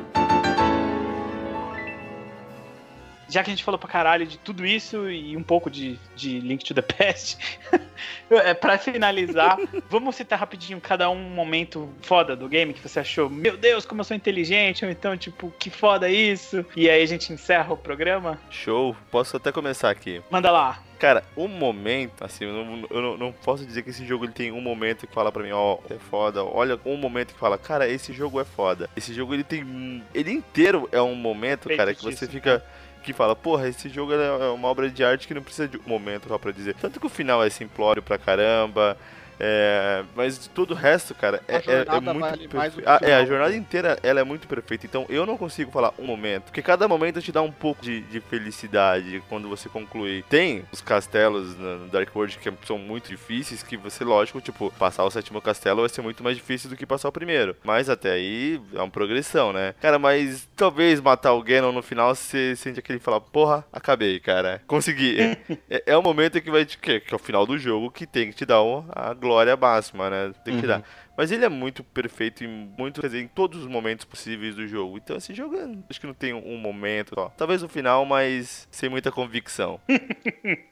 Já 3.29 3.43
que 3.43 3.49
a 3.49 3.53
gente 3.53 3.63
falou 3.63 3.77
pra 3.77 3.89
caralho 3.89 4.25
de 4.25 4.37
tudo 4.37 4.65
isso 4.65 5.09
e 5.09 5.37
um 5.37 5.43
pouco 5.43 5.69
de, 5.69 5.99
de 6.15 6.39
Link 6.39 6.65
to 6.65 6.73
the 6.73 6.81
Past, 6.81 7.37
é, 8.29 8.53
pra 8.53 8.77
finalizar, 8.77 9.57
vamos 9.89 10.15
citar 10.15 10.39
rapidinho 10.39 10.81
cada 10.81 11.09
um 11.09 11.29
momento 11.29 11.89
foda 12.01 12.35
do 12.35 12.49
game 12.49 12.73
que 12.73 12.81
você 12.81 12.99
achou, 12.99 13.29
meu 13.29 13.55
Deus, 13.55 13.85
como 13.85 14.01
eu 14.01 14.05
sou 14.05 14.17
inteligente, 14.17 14.83
ou 14.83 14.91
então, 14.91 15.15
tipo, 15.15 15.53
que 15.59 15.69
foda 15.69 16.09
isso. 16.09 16.65
E 16.75 16.89
aí 16.89 17.01
a 17.01 17.05
gente 17.05 17.31
encerra 17.31 17.73
o 17.73 17.77
programa. 17.77 18.39
Show. 18.49 18.95
Posso 19.11 19.37
até 19.37 19.51
começar 19.51 19.89
aqui. 19.89 20.21
Manda 20.29 20.51
lá. 20.51 20.81
Cara, 20.99 21.23
um 21.37 21.47
momento, 21.47 22.25
assim, 22.25 22.43
eu 22.43 22.51
não, 22.51 22.87
eu 22.89 23.01
não, 23.01 23.17
não 23.17 23.31
posso 23.31 23.65
dizer 23.65 23.83
que 23.83 23.89
esse 23.89 24.05
jogo 24.05 24.25
ele 24.25 24.33
tem 24.33 24.51
um 24.51 24.59
momento 24.59 25.07
que 25.07 25.13
fala 25.13 25.31
pra 25.31 25.41
mim, 25.41 25.51
ó, 25.51 25.77
é 25.89 25.97
foda. 25.97 26.43
Olha, 26.43 26.77
um 26.85 26.97
momento 26.97 27.33
que 27.33 27.39
fala, 27.39 27.57
cara, 27.57 27.87
esse 27.87 28.11
jogo 28.11 28.39
é 28.39 28.43
foda. 28.43 28.89
Esse 28.97 29.13
jogo 29.13 29.33
ele 29.33 29.45
tem. 29.45 30.03
Ele 30.13 30.31
inteiro 30.31 30.89
é 30.91 31.01
um 31.01 31.15
momento, 31.15 31.69
Feito 31.69 31.77
cara, 31.77 31.93
que 31.93 32.01
disso, 32.01 32.17
você 32.17 32.27
fica. 32.27 32.65
Que 33.03 33.13
fala, 33.13 33.35
porra, 33.35 33.67
esse 33.67 33.89
jogo 33.89 34.13
é 34.13 34.25
é 34.25 34.49
uma 34.49 34.67
obra 34.67 34.89
de 34.89 35.03
arte 35.03 35.27
que 35.27 35.33
não 35.33 35.41
precisa 35.41 35.67
de 35.67 35.77
um 35.77 35.81
momento 35.85 36.27
só 36.27 36.37
pra 36.37 36.51
dizer. 36.51 36.75
Tanto 36.75 36.99
que 36.99 37.05
o 37.05 37.09
final 37.09 37.43
é 37.43 37.49
simplório 37.49 38.03
pra 38.03 38.17
caramba. 38.17 38.97
É, 39.39 40.03
mas 40.15 40.47
todo 40.53 40.71
o 40.71 40.75
resto, 40.75 41.15
cara, 41.15 41.41
A 41.47 41.53
é, 41.53 41.55
é- 41.57 41.85
é 41.97 41.99
muito 41.99 42.19
vale 42.19 42.47
o 42.47 42.83
Ah, 42.85 42.99
é, 43.01 43.13
a 43.15 43.25
jornada 43.25 43.55
inteira 43.55 43.97
ela 44.03 44.19
é 44.19 44.23
muito 44.23 44.47
perfeita. 44.47 44.85
Então 44.85 45.05
eu 45.09 45.25
não 45.25 45.37
consigo 45.37 45.71
falar 45.71 45.93
um 45.97 46.05
momento. 46.05 46.43
Porque 46.45 46.61
cada 46.61 46.87
momento 46.87 47.21
te 47.21 47.31
dá 47.31 47.41
um 47.41 47.51
pouco 47.51 47.81
de, 47.81 48.01
de 48.01 48.19
felicidade 48.19 49.23
quando 49.29 49.47
você 49.47 49.69
conclui. 49.69 50.23
Tem 50.29 50.63
os 50.71 50.81
castelos 50.81 51.55
no 51.57 51.87
Dark 51.87 52.13
World 52.15 52.37
que 52.37 52.51
são 52.65 52.77
muito 52.77 53.09
difíceis. 53.09 53.63
Que 53.63 53.77
você, 53.77 54.03
lógico, 54.03 54.41
tipo, 54.41 54.71
passar 54.77 55.03
o 55.05 55.11
sétimo 55.11 55.41
castelo 55.41 55.81
vai 55.81 55.89
ser 55.89 56.01
muito 56.01 56.23
mais 56.23 56.35
difícil 56.35 56.69
do 56.69 56.75
que 56.75 56.85
passar 56.85 57.07
o 57.09 57.11
primeiro. 57.11 57.55
Mas 57.63 57.89
até 57.89 58.11
aí 58.11 58.59
é 58.73 58.77
uma 58.79 58.89
progressão, 58.89 59.53
né? 59.53 59.73
Cara, 59.81 59.97
mas 59.97 60.47
talvez 60.55 60.99
matar 60.99 61.33
o 61.33 61.41
Ganon 61.43 61.71
no 61.71 61.81
final 61.81 62.13
você 62.13 62.55
sente 62.55 62.79
aquele 62.79 62.99
falar, 62.99 63.21
porra, 63.21 63.65
acabei, 63.71 64.19
cara. 64.19 64.61
Consegui. 64.67 65.17
é, 65.69 65.83
é 65.87 65.97
o 65.97 66.03
momento 66.03 66.41
que 66.41 66.51
vai 66.51 66.65
te. 66.65 66.77
Que, 66.77 66.99
que 66.99 67.13
é 67.13 67.15
o 67.15 67.19
final 67.19 67.45
do 67.45 67.57
jogo 67.57 67.89
que 67.91 68.05
tem 68.05 68.29
que 68.29 68.35
te 68.35 68.45
dar 68.45 68.61
o- 68.61 68.85
a 68.91 69.13
glória 69.13 69.28
glória 69.29 69.55
máxima, 69.55 70.09
né? 70.09 70.31
Tem 70.43 70.55
que 70.55 70.61
Uhum. 70.63 70.67
dar. 70.67 70.83
Mas 71.17 71.31
ele 71.33 71.43
é 71.43 71.49
muito 71.49 71.83
perfeito 71.83 72.43
em 72.45 72.47
muito, 72.47 73.01
quer 73.01 73.07
dizer, 73.07 73.21
em 73.21 73.27
todos 73.27 73.59
os 73.61 73.67
momentos 73.67 74.05
possíveis 74.05 74.55
do 74.55 74.65
jogo. 74.65 74.97
Então, 74.97 75.17
esse 75.17 75.33
jogo, 75.33 75.55
é- 75.57 75.67
acho 75.89 75.99
que 75.99 76.07
não 76.07 76.13
tem 76.13 76.33
um 76.33 76.57
momento 76.57 77.13
só. 77.13 77.29
Talvez 77.37 77.61
o 77.61 77.67
final, 77.67 78.05
mas 78.05 78.67
sem 78.71 78.89
muita 78.89 79.11
convicção. 79.11 79.79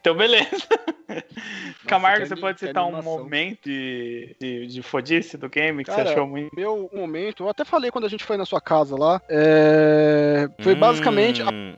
Então, 0.00 0.14
beleza. 0.16 0.48
Camargo, 1.86 2.22
que 2.22 2.28
você 2.28 2.36
pode 2.36 2.58
citar 2.60 2.86
um 2.86 3.02
momento 3.02 3.58
de, 3.64 4.34
de, 4.40 4.66
de 4.66 4.82
fodice 4.82 5.36
do 5.36 5.48
game 5.48 5.84
que 5.84 5.90
Cara, 5.90 6.04
você 6.06 6.12
achou 6.12 6.26
muito. 6.26 6.54
Meu 6.54 6.88
momento, 6.94 7.42
eu 7.44 7.48
até 7.48 7.64
falei 7.64 7.90
quando 7.90 8.04
a 8.06 8.08
gente 8.08 8.24
foi 8.24 8.36
na 8.36 8.44
sua 8.46 8.60
casa 8.60 8.96
lá, 8.96 9.20
é, 9.28 10.48
foi 10.60 10.74
basicamente... 10.74 11.42
a- 11.42 11.50
Hum, 11.50 11.74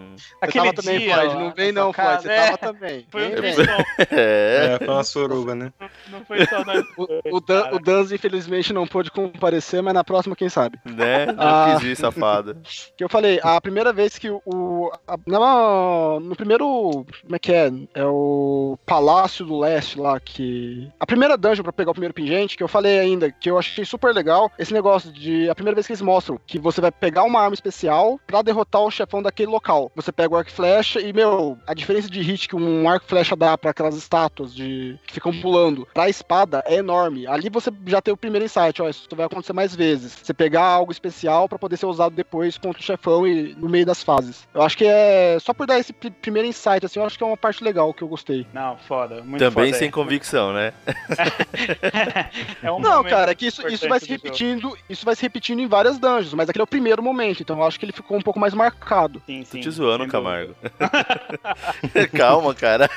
hum. 0.00 0.14
Você 0.16 0.34
Aquele 0.40 0.64
tava 0.64 0.74
também, 0.82 0.98
dia 1.00 1.14
Floyd, 1.14 1.34
não 1.34 1.52
vem 1.54 1.72
não, 1.72 1.92
Floyd, 1.92 2.22
você 2.22 2.28
é. 2.30 2.44
tava 2.46 2.58
também. 2.58 3.06
Foi 3.10 3.26
um 3.26 3.30
É. 4.10 4.74
É, 4.74 4.78
foi 4.78 4.88
uma 4.88 5.04
suruba, 5.04 5.54
né? 5.54 5.72
não 6.10 6.24
foi 6.24 6.46
só 6.46 6.64
nós. 6.64 6.84
O, 6.96 7.36
o, 7.36 7.40
Dan, 7.40 7.70
o 7.72 7.78
Danz, 7.78 8.12
infelizmente, 8.12 8.72
não 8.72 8.86
pôde 8.86 9.10
comparecer, 9.10 9.82
mas 9.82 9.94
na 9.94 10.04
próxima, 10.04 10.34
quem 10.36 10.48
sabe? 10.48 10.78
Né? 10.84 11.26
Não 11.26 11.34
Ah. 11.50 11.76
quis 11.78 11.88
ir, 11.88 11.96
safada. 11.96 12.56
Que 12.96 13.02
eu 13.04 13.08
falei, 13.08 13.40
a 13.42 13.60
primeira 13.60 13.92
vez 13.92 14.18
que 14.18 14.30
o. 14.30 14.90
a- 15.06 15.16
na- 15.26 16.20
no 16.20 16.36
primeiro. 16.36 17.04
Como 17.22 17.36
é 17.36 17.38
que 17.38 17.52
é? 17.52 17.70
É 17.94 18.04
o 18.04 18.78
Palácio 18.86 19.44
do 19.44 19.58
Leste 19.58 19.98
lá, 19.98 20.18
que. 20.20 20.88
A 20.98 21.06
primeira 21.06 21.36
dungeon 21.36 21.62
pra 21.62 21.72
pegar 21.72 21.90
o 21.90 21.94
primeiro 21.94 22.14
pingente, 22.14 22.56
que 22.56 22.62
eu 22.62 22.68
falei 22.68 22.98
ainda, 22.98 23.30
que 23.30 23.50
eu 23.50 23.58
achei 23.58 23.84
super 23.84 24.14
legal. 24.14 24.50
Esse 24.58 24.72
negócio 24.72 25.12
de. 25.12 25.48
A 25.48 25.54
primeira 25.54 25.74
vez 25.74 25.86
que 25.86 25.92
eles 25.92 26.02
mostram 26.02 26.38
que 26.46 26.58
você 26.58 26.80
vai 26.80 26.90
pegar 26.92 27.24
uma 27.24 27.40
arma 27.40 27.54
especial 27.54 28.18
pra 28.26 28.42
derrotar 28.42 28.82
o 28.82 28.90
chefão 28.90 29.22
daquele 29.22 29.50
local. 29.50 29.89
Você 29.94 30.12
pega 30.12 30.32
o 30.32 30.36
arco 30.36 30.50
e 30.50 30.52
flecha 30.52 31.00
e, 31.00 31.12
meu, 31.12 31.58
a 31.66 31.74
diferença 31.74 32.08
de 32.08 32.20
hit 32.22 32.48
que 32.48 32.54
um 32.56 32.88
arco 32.88 33.04
e 33.06 33.08
flecha 33.08 33.34
dá 33.34 33.58
pra 33.58 33.70
aquelas 33.72 33.96
estátuas 33.96 34.54
de 34.54 34.98
que 35.06 35.14
ficam 35.14 35.32
pulando 35.40 35.86
pra 35.92 36.08
espada 36.08 36.62
é 36.66 36.76
enorme. 36.76 37.26
Ali 37.26 37.50
você 37.50 37.70
já 37.86 38.00
tem 38.00 38.14
o 38.14 38.16
primeiro 38.16 38.44
insight, 38.44 38.80
ó, 38.80 38.88
isso 38.88 39.06
vai 39.14 39.26
acontecer 39.26 39.52
mais 39.52 39.74
vezes. 39.74 40.16
Você 40.22 40.32
pegar 40.32 40.62
algo 40.64 40.92
especial 40.92 41.48
pra 41.48 41.58
poder 41.58 41.76
ser 41.76 41.86
usado 41.86 42.14
depois 42.14 42.56
contra 42.56 42.80
o 42.80 42.84
chefão 42.84 43.26
e 43.26 43.54
no 43.56 43.68
meio 43.68 43.84
das 43.84 44.02
fases. 44.02 44.46
Eu 44.54 44.62
acho 44.62 44.76
que 44.78 44.84
é 44.86 45.36
só 45.40 45.52
por 45.52 45.66
dar 45.66 45.78
esse 45.78 45.92
pri- 45.92 46.10
primeiro 46.10 46.46
insight 46.48 46.86
assim, 46.86 47.00
eu 47.00 47.04
acho 47.06 47.18
que 47.18 47.24
é 47.24 47.26
uma 47.26 47.36
parte 47.36 47.62
legal 47.64 47.92
que 47.92 48.02
eu 48.02 48.08
gostei. 48.08 48.46
Não, 48.52 48.76
foda. 48.78 49.22
Muito 49.22 49.40
Também 49.40 49.66
foda, 49.66 49.78
sem 49.78 49.88
é. 49.88 49.90
convicção, 49.90 50.52
né? 50.52 50.72
É 52.62 52.70
um 52.70 52.80
Não, 52.80 53.02
cara, 53.04 53.32
é 53.32 53.34
que 53.34 53.46
isso, 53.46 53.66
isso 53.68 53.88
vai 53.88 53.98
se 54.00 54.06
do 54.06 54.12
jogo. 54.12 54.22
repetindo, 54.24 54.78
isso 54.88 55.04
vai 55.04 55.14
se 55.16 55.22
repetindo 55.22 55.60
em 55.60 55.66
várias 55.66 55.98
dungeons, 55.98 56.34
mas 56.34 56.48
aquele 56.48 56.62
é 56.62 56.64
o 56.64 56.66
primeiro 56.66 57.02
momento, 57.02 57.42
então 57.42 57.56
eu 57.58 57.64
acho 57.64 57.78
que 57.78 57.84
ele 57.84 57.92
ficou 57.92 58.16
um 58.16 58.22
pouco 58.22 58.38
mais 58.38 58.54
marcado. 58.54 59.22
Sim, 59.26 59.40
Tô 59.40 59.46
sim, 59.46 59.60
te 59.60 59.70
zoando, 59.80 60.06
Camargo. 60.06 60.54
Calma, 62.16 62.54
cara. 62.54 62.88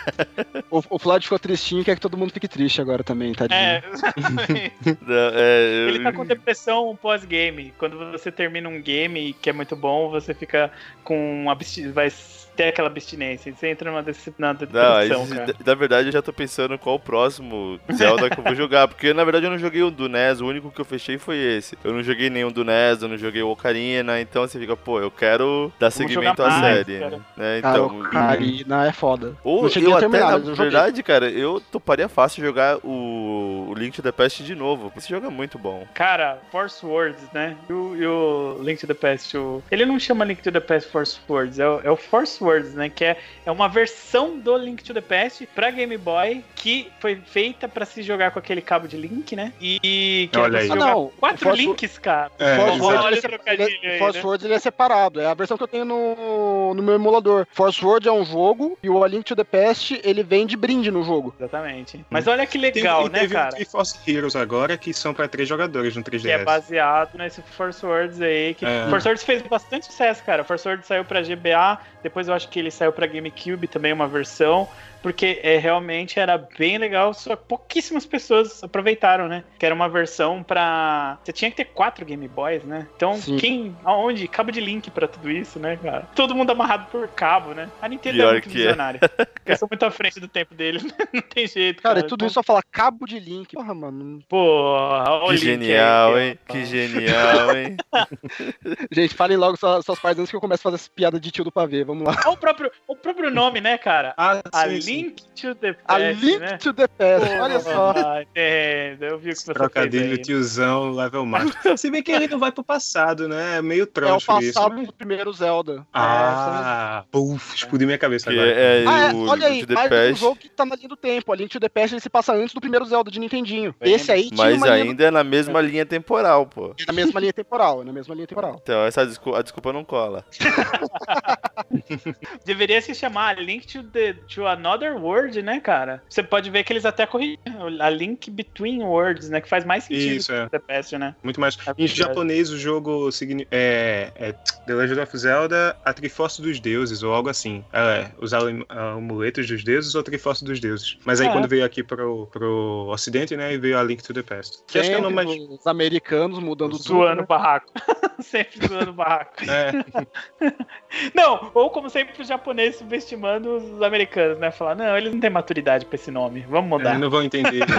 O, 0.69 0.81
o 0.89 0.99
ficou 1.25 1.39
tristinho 1.39 1.81
e 1.81 1.85
quer 1.85 1.95
que 1.95 2.01
todo 2.01 2.17
mundo 2.17 2.31
fique 2.33 2.47
triste 2.47 2.81
agora 2.81 3.03
também, 3.03 3.33
tadinho. 3.33 3.59
É, 3.59 3.81
Não, 5.01 5.29
é, 5.33 5.61
eu- 5.63 5.89
ele 5.89 6.03
tá 6.03 6.11
com 6.13 6.25
depressão 6.25 6.97
pós-game. 7.01 7.73
Quando 7.77 7.97
você 8.11 8.31
termina 8.31 8.67
um 8.69 8.81
game 8.81 9.33
que 9.41 9.49
é 9.49 9.53
muito 9.53 9.75
bom, 9.75 10.09
você 10.09 10.33
fica 10.33 10.71
com 11.03 11.49
absti 11.49 11.87
vai 11.89 12.09
ter 12.55 12.65
aquela 12.69 12.87
abstinência. 12.87 13.53
Você 13.53 13.67
entra 13.67 13.89
numa 13.89 14.01
dece- 14.03 14.33
na 14.37 14.47
Não, 14.47 14.53
depressão, 14.55 15.23
isso- 15.23 15.35
cara. 15.35 15.55
na- 15.65 15.73
verdade 15.75 16.07
eu 16.07 16.11
já 16.13 16.21
tô 16.21 16.31
pensando 16.31 16.77
qual 16.77 16.95
o 16.95 16.99
próximo 16.99 17.79
Zelda 17.93 18.29
que 18.29 18.39
eu 18.39 18.43
vou 18.43 18.55
jogar. 18.55 18.87
Porque 18.87 19.13
na 19.13 19.23
verdade 19.23 19.45
eu 19.45 19.51
não 19.51 19.57
joguei 19.57 19.81
o 19.83 19.91
do 19.91 20.07
NES, 20.07 20.41
o 20.41 20.45
único 20.47 20.71
que 20.71 20.79
eu 20.81 20.85
fechei 20.85 21.17
foi 21.17 21.37
esse. 21.37 21.77
Eu 21.83 21.93
não 21.93 22.03
joguei 22.03 22.29
nenhum 22.29 22.51
do 22.51 22.63
NES, 22.63 23.01
eu 23.01 23.07
não 23.09 23.17
joguei 23.17 23.41
o 23.41 23.49
Ocarina, 23.49 24.19
então 24.21 24.47
você 24.47 24.59
fica, 24.59 24.75
pô, 24.75 24.99
eu 24.99 25.11
quero 25.11 25.71
dar 25.79 25.89
Vamos 25.89 25.95
seguimento 25.95 26.43
à 26.43 26.47
mais, 26.49 26.61
série. 26.77 26.99
cara. 26.99 27.19
Né? 27.35 27.61
Cara, 27.61 27.77
Então, 27.77 27.99
o 27.99 28.03
Karina 28.09 28.87
é 28.87 28.91
foda. 28.91 29.35
ou 29.43 29.63
não 29.63 29.69
cheguei 29.69 29.89
eu 29.89 29.95
a 29.95 29.97
até, 29.97 30.07
na 30.07 30.37
verdade, 30.37 31.03
cara, 31.03 31.29
eu 31.29 31.61
toparia 31.71 32.07
fácil 32.07 32.43
jogar 32.43 32.77
o, 32.83 33.67
o 33.69 33.73
Link 33.75 33.95
to 33.95 34.01
the 34.01 34.11
Past 34.11 34.43
de 34.43 34.55
novo. 34.55 34.91
Esse 34.95 35.09
jogo 35.09 35.27
é 35.27 35.29
muito 35.29 35.57
bom. 35.57 35.85
Cara, 35.93 36.39
Force 36.51 36.85
Words, 36.85 37.21
né? 37.33 37.55
E 37.69 37.73
o, 37.73 37.95
e 37.95 38.05
o 38.05 38.57
Link 38.61 38.79
to 38.79 38.87
the 38.87 38.93
Past, 38.93 39.35
o- 39.37 39.61
ele 39.71 39.85
não 39.85 39.99
chama 39.99 40.23
Link 40.25 40.41
to 40.41 40.51
the 40.51 40.59
Past 40.59 40.89
Force 40.91 41.19
Words, 41.27 41.59
é 41.59 41.67
o, 41.67 41.81
é 41.83 41.89
o 41.91 41.95
Force 41.97 42.42
Words, 42.43 42.73
né? 42.73 42.89
Que 42.89 43.05
é, 43.05 43.17
é 43.45 43.51
uma 43.51 43.67
versão 43.67 44.37
do 44.37 44.55
Link 44.57 44.83
to 44.83 44.93
the 44.93 45.01
Past 45.01 45.45
pra 45.55 45.71
Game 45.71 45.97
Boy 45.97 46.43
que 46.55 46.91
foi 46.99 47.15
feita 47.15 47.67
pra 47.67 47.85
se 47.85 48.03
jogar 48.03 48.31
com 48.31 48.39
aquele 48.39 48.61
cabo 48.61 48.87
de 48.87 48.97
Link, 48.97 49.35
né? 49.35 49.53
E 49.61 50.29
que 50.31 50.37
Olha 50.39 50.57
é 50.57 50.61
aí. 50.61 50.71
Ah, 50.71 50.75
não, 50.75 51.11
quatro 51.19 51.39
Force- 51.45 51.61
links, 51.61 51.97
cara. 51.97 52.31
É, 52.39 52.55
Force 52.55 52.71
o 52.81 52.91
é, 52.91 53.97
Force 53.99 54.17
né? 54.19 54.23
Words 54.25 54.45
ele 54.45 54.53
é 54.53 54.59
separado. 54.59 55.19
É 55.19 55.25
a 55.27 55.33
versão 55.33 55.57
que 55.57 55.63
eu 55.63 55.67
tenho 55.67 55.85
no, 55.85 56.73
no 56.73 56.83
meu 56.83 56.95
emulador. 56.95 57.45
Force 57.51 57.83
Words 57.83 58.07
é 58.07 58.11
um 58.11 58.25
jogo 58.25 58.77
e 58.83 58.89
o 58.89 59.03
A 59.03 59.07
Link 59.07 59.23
to 59.25 59.35
the 59.35 59.43
Past 59.43 59.99
ele 60.03 60.23
vem 60.23 60.45
de 60.45 60.55
brinde 60.57 60.91
no 60.91 61.03
jogo. 61.03 61.33
Exatamente. 61.39 62.03
Mas 62.09 62.27
olha 62.27 62.45
que 62.45 62.53
Tem- 62.59 62.61
legal, 62.61 63.07
e 63.07 63.09
né, 63.09 63.19
teve 63.19 63.33
cara? 63.33 63.49
o 63.49 63.55
Triforce 63.55 63.97
Heroes 64.07 64.35
agora, 64.35 64.77
que 64.77 64.93
são 64.93 65.13
pra 65.13 65.27
três 65.27 65.47
jogadores 65.47 65.95
no 65.95 66.03
3DS. 66.03 66.21
Que 66.21 66.31
é 66.31 66.43
baseado 66.43 67.17
nesse 67.17 67.41
Force 67.41 67.85
Words 67.85 68.21
aí. 68.21 68.53
Que 68.53 68.65
É. 68.65 68.87
Force 68.89 69.07
Words 69.07 69.23
fez 69.23 69.41
bastante 69.43 69.85
sucesso, 69.85 70.23
cara. 70.23 70.43
Force 70.43 70.67
Words 70.67 70.85
saiu 70.87 71.05
pra 71.05 71.21
GBA, 71.21 71.79
depois 72.01 72.27
eu 72.33 72.37
acho 72.37 72.49
que 72.49 72.59
ele 72.59 72.71
saiu 72.71 72.91
pra 72.91 73.07
GameCube 73.07 73.67
também, 73.67 73.93
uma 73.93 74.07
versão. 74.07 74.67
Porque 75.03 75.41
é, 75.43 75.57
realmente 75.57 76.17
era 76.19 76.37
bem 76.37 76.77
legal, 76.77 77.13
só 77.13 77.35
pouquíssimas 77.35 78.05
pessoas 78.05 78.63
aproveitaram, 78.63 79.27
né? 79.27 79.43
Que 79.59 79.65
era 79.65 79.75
uma 79.75 79.89
versão 79.89 80.41
pra. 80.41 81.19
Você 81.23 81.33
tinha 81.33 81.51
que 81.51 81.57
ter 81.57 81.65
quatro 81.65 82.05
Game 82.05 82.25
Boys, 82.27 82.63
né? 82.63 82.87
Então, 82.95 83.15
Sim. 83.15 83.35
quem. 83.37 83.77
Aonde? 83.83 84.27
Cabo 84.29 84.49
de 84.51 84.61
link 84.61 84.89
pra 84.89 85.07
tudo 85.07 85.29
isso, 85.29 85.59
né, 85.59 85.77
cara? 85.77 86.07
Todo 86.15 86.33
mundo 86.33 86.51
amarrado 86.51 86.87
por 86.89 87.05
cabo, 87.09 87.53
né? 87.53 87.69
A 87.81 87.87
Nintendo 87.89 88.15
Pior 88.17 88.29
é 88.29 88.31
muito 88.31 88.49
que 88.49 88.55
é. 88.55 88.57
visionária. 88.59 88.99
Eu 89.45 89.57
sou 89.57 89.67
muito 89.69 89.83
à 89.85 89.91
frente 89.91 90.21
do 90.21 90.27
tempo 90.29 90.55
deles, 90.55 90.83
não 91.13 91.21
tem 91.21 91.45
jeito. 91.45 91.83
Cara, 91.83 91.95
Cara, 91.95 92.05
e 92.05 92.09
tudo 92.09 92.19
Então, 92.21 92.27
isso 92.27 92.35
só 92.35 92.43
falar 92.43 92.63
cabo 92.71 93.05
de 93.05 93.19
link. 93.19 93.53
Porra, 93.53 93.73
mano. 93.73 94.19
Pô, 94.29 94.77
Que 95.25 95.31
aí, 95.31 95.37
genial, 95.37 96.13
ó. 96.13 96.17
hein? 96.17 96.39
Que 96.47 96.65
genial, 96.65 97.57
hein? 97.57 97.75
Gente, 98.91 99.13
falem 99.13 99.35
logo 99.37 99.57
suas, 99.57 99.83
suas 99.85 99.99
partes 99.99 100.19
antes 100.19 100.29
que 100.31 100.35
eu 100.35 100.41
começo 100.41 100.61
a 100.61 100.63
fazer 100.71 100.75
essa 100.75 100.89
piada 100.89 101.19
de 101.19 101.29
tio 101.29 101.43
do 101.43 101.51
pavê. 101.51 101.83
Vamos 101.83 102.05
lá. 102.07 102.15
Olha 102.25 102.33
o 102.33 102.37
próprio, 102.37 102.71
o 102.87 102.95
próprio 102.95 103.29
nome, 103.29 103.59
né, 103.59 103.77
cara? 103.77 104.13
Ah, 104.17 104.41
A 104.51 104.69
sim, 104.69 104.81
sim. 104.81 104.92
Link 104.95 105.23
to 105.35 105.55
the 105.55 105.69
A 105.85 105.97
Past, 105.97 106.25
Link 106.25 106.39
né? 106.39 106.57
to 106.57 106.73
the 106.73 106.87
Past. 106.87 107.29
Olha 107.41 107.59
só. 107.59 107.93
Ah, 107.95 108.21
entendo. 108.23 109.03
Eu 109.03 109.19
vi 109.19 109.31
o 109.31 109.33
que 109.33 109.39
você 109.39 109.53
Trocadilho 109.53 110.03
fez 110.05 110.17
aí. 110.19 110.23
tiozão, 110.23 110.91
level 110.91 111.25
max. 111.25 111.51
Se 111.79 111.89
bem 111.91 112.01
que 112.03 112.11
ele 112.11 112.27
não 112.27 112.39
vai 112.39 112.51
pro 112.51 112.63
passado, 112.63 113.27
né? 113.27 113.57
É 113.57 113.61
meio 113.61 113.81
É 113.81 113.83
o 113.83 113.87
troncho 113.87 114.39
isso. 114.41 114.53
passado 114.53 114.83
do 114.85 114.93
primeiro 114.93 115.31
Zelda. 115.33 115.85
Ah, 115.93 117.03
puf, 117.11 117.55
explodiu 117.55 117.87
minha 117.87 117.97
cabeça 117.97 118.29
Que 118.29 118.35
agora. 118.37 118.51
é, 118.51 118.85
Ah, 118.87 118.99
é, 119.09 119.13
o 119.13 119.27
olha 119.27 119.47
aí, 119.47 119.61
to 119.61 119.67
the 119.67 119.73
mais 119.73 119.87
um 119.87 119.89
Past, 119.89 120.15
jogo 120.19 120.35
que 120.37 120.49
tá 120.49 120.65
na 120.65 120.75
linha 120.75 120.89
do 120.89 120.95
tempo. 120.97 121.31
A 121.31 121.35
Link 121.35 121.49
to 121.51 121.59
the 121.59 121.69
Past 121.69 121.93
ele 121.95 122.01
se 122.01 122.09
passa 122.09 122.33
antes 122.33 122.53
do 122.53 122.61
primeiro 122.61 122.85
Zelda 122.85 123.09
de 123.11 123.19
Nintendinho. 123.19 123.73
Bem, 123.79 123.93
Esse 123.93 124.11
aí 124.11 124.29
tinha 124.29 124.37
mas 124.37 124.57
uma 124.57 124.67
linha 124.69 124.83
ainda 124.91 125.03
é 125.05 125.11
na 125.11 125.23
mesma 125.23 125.61
linha 125.61 125.85
temporal, 125.85 126.45
pô. 126.45 126.69
do- 126.69 126.75
na 126.87 126.93
mesma 126.93 127.19
linha 127.19 127.33
temporal, 127.33 127.81
é 127.81 127.85
na 127.85 127.93
mesma 127.93 128.13
linha 128.15 128.27
temporal. 128.27 128.59
Então, 128.61 128.85
essa 128.85 129.05
desculpa, 129.05 129.39
a 129.39 129.41
desculpa 129.41 129.73
não 129.73 129.83
cola. 129.83 130.25
Deveria 132.45 132.81
se 132.81 132.93
chamar 132.93 133.37
Link 133.39 133.65
to, 133.67 133.83
the, 133.83 134.13
to 134.27 134.45
Another 134.47 134.82
World, 134.91 135.41
né, 135.41 135.59
cara? 135.59 136.01
Você 136.09 136.23
pode 136.23 136.49
ver 136.49 136.63
que 136.63 136.73
eles 136.73 136.85
até 136.85 137.05
corrigiram 137.05 137.67
a 137.79 137.89
Link 137.89 138.29
Between 138.29 138.83
Worlds, 138.83 139.29
né? 139.29 139.41
Que 139.41 139.49
faz 139.49 139.65
mais 139.65 139.85
sentido 139.85 140.15
Isso, 140.15 140.33
é. 140.33 140.47
Past, 140.59 140.97
né? 140.97 141.15
Muito 141.23 141.39
mais. 141.39 141.55
É 141.55 141.71
Em 141.71 141.73
verdade. 141.73 141.95
japonês, 141.95 142.49
o 142.49 142.57
jogo 142.57 143.09
é, 143.51 144.11
é 144.15 144.31
The 144.65 144.73
Legend 144.73 145.01
of 145.01 145.17
Zelda, 145.17 145.77
a 145.83 145.93
Triforce 145.93 146.41
dos 146.41 146.59
Deuses, 146.59 147.03
ou 147.03 147.13
algo 147.13 147.29
assim. 147.29 147.63
É, 147.73 148.09
os 148.19 148.33
amuletos 148.33 149.47
dos 149.47 149.63
deuses 149.63 149.95
ou 149.95 150.03
Triforce 150.03 150.43
dos 150.43 150.59
Deuses. 150.59 150.97
Mas 151.05 151.21
aí 151.21 151.27
é. 151.27 151.31
quando 151.31 151.47
veio 151.47 151.65
aqui 151.65 151.83
pro, 151.83 152.27
pro 152.27 152.87
ocidente, 152.89 153.35
né, 153.35 153.53
e 153.53 153.57
veio 153.57 153.77
a 153.77 153.83
Link 153.83 154.03
to 154.03 154.13
the 154.13 154.23
Past. 154.23 154.59
Que 154.67 154.79
acho 154.79 154.89
que 154.89 154.95
é 154.95 154.99
o 154.99 155.01
nome 155.01 155.15
mais... 155.15 155.29
Os 155.29 155.67
americanos 155.67 156.39
mudando 156.39 156.71
tudo. 156.71 156.83
Zoando 156.83 157.19
o 157.19 157.21
né? 157.21 157.25
barraco. 157.27 157.71
sempre 158.27 158.67
zoando 158.67 158.91
o 158.91 158.93
barraco. 158.93 159.35
É, 159.43 159.71
Não, 161.13 161.51
ou 161.53 161.69
como 161.69 161.89
sempre 161.89 162.21
os 162.21 162.27
japoneses 162.27 162.77
subestimando 162.77 163.57
os 163.57 163.81
americanos, 163.81 164.39
né? 164.39 164.51
Falar, 164.51 164.75
não, 164.75 164.97
eles 164.97 165.13
não 165.13 165.19
têm 165.19 165.29
maturidade 165.29 165.85
pra 165.85 165.95
esse 165.95 166.11
nome. 166.11 166.41
Vamos 166.49 166.69
mudar. 166.69 166.91
eles 166.91 167.01
não 167.01 167.09
vão 167.09 167.23
entender 167.23 167.55
isso. 167.55 167.73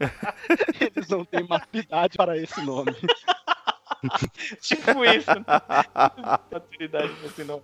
Eles 0.80 1.08
não 1.08 1.24
têm 1.24 1.46
maturidade 1.46 2.16
para 2.16 2.36
esse 2.36 2.60
nome. 2.64 2.96
tipo 4.60 5.04
isso. 5.04 5.30
né? 5.30 6.38
maturidade 6.52 7.10
esse 7.24 7.44
nome. 7.44 7.62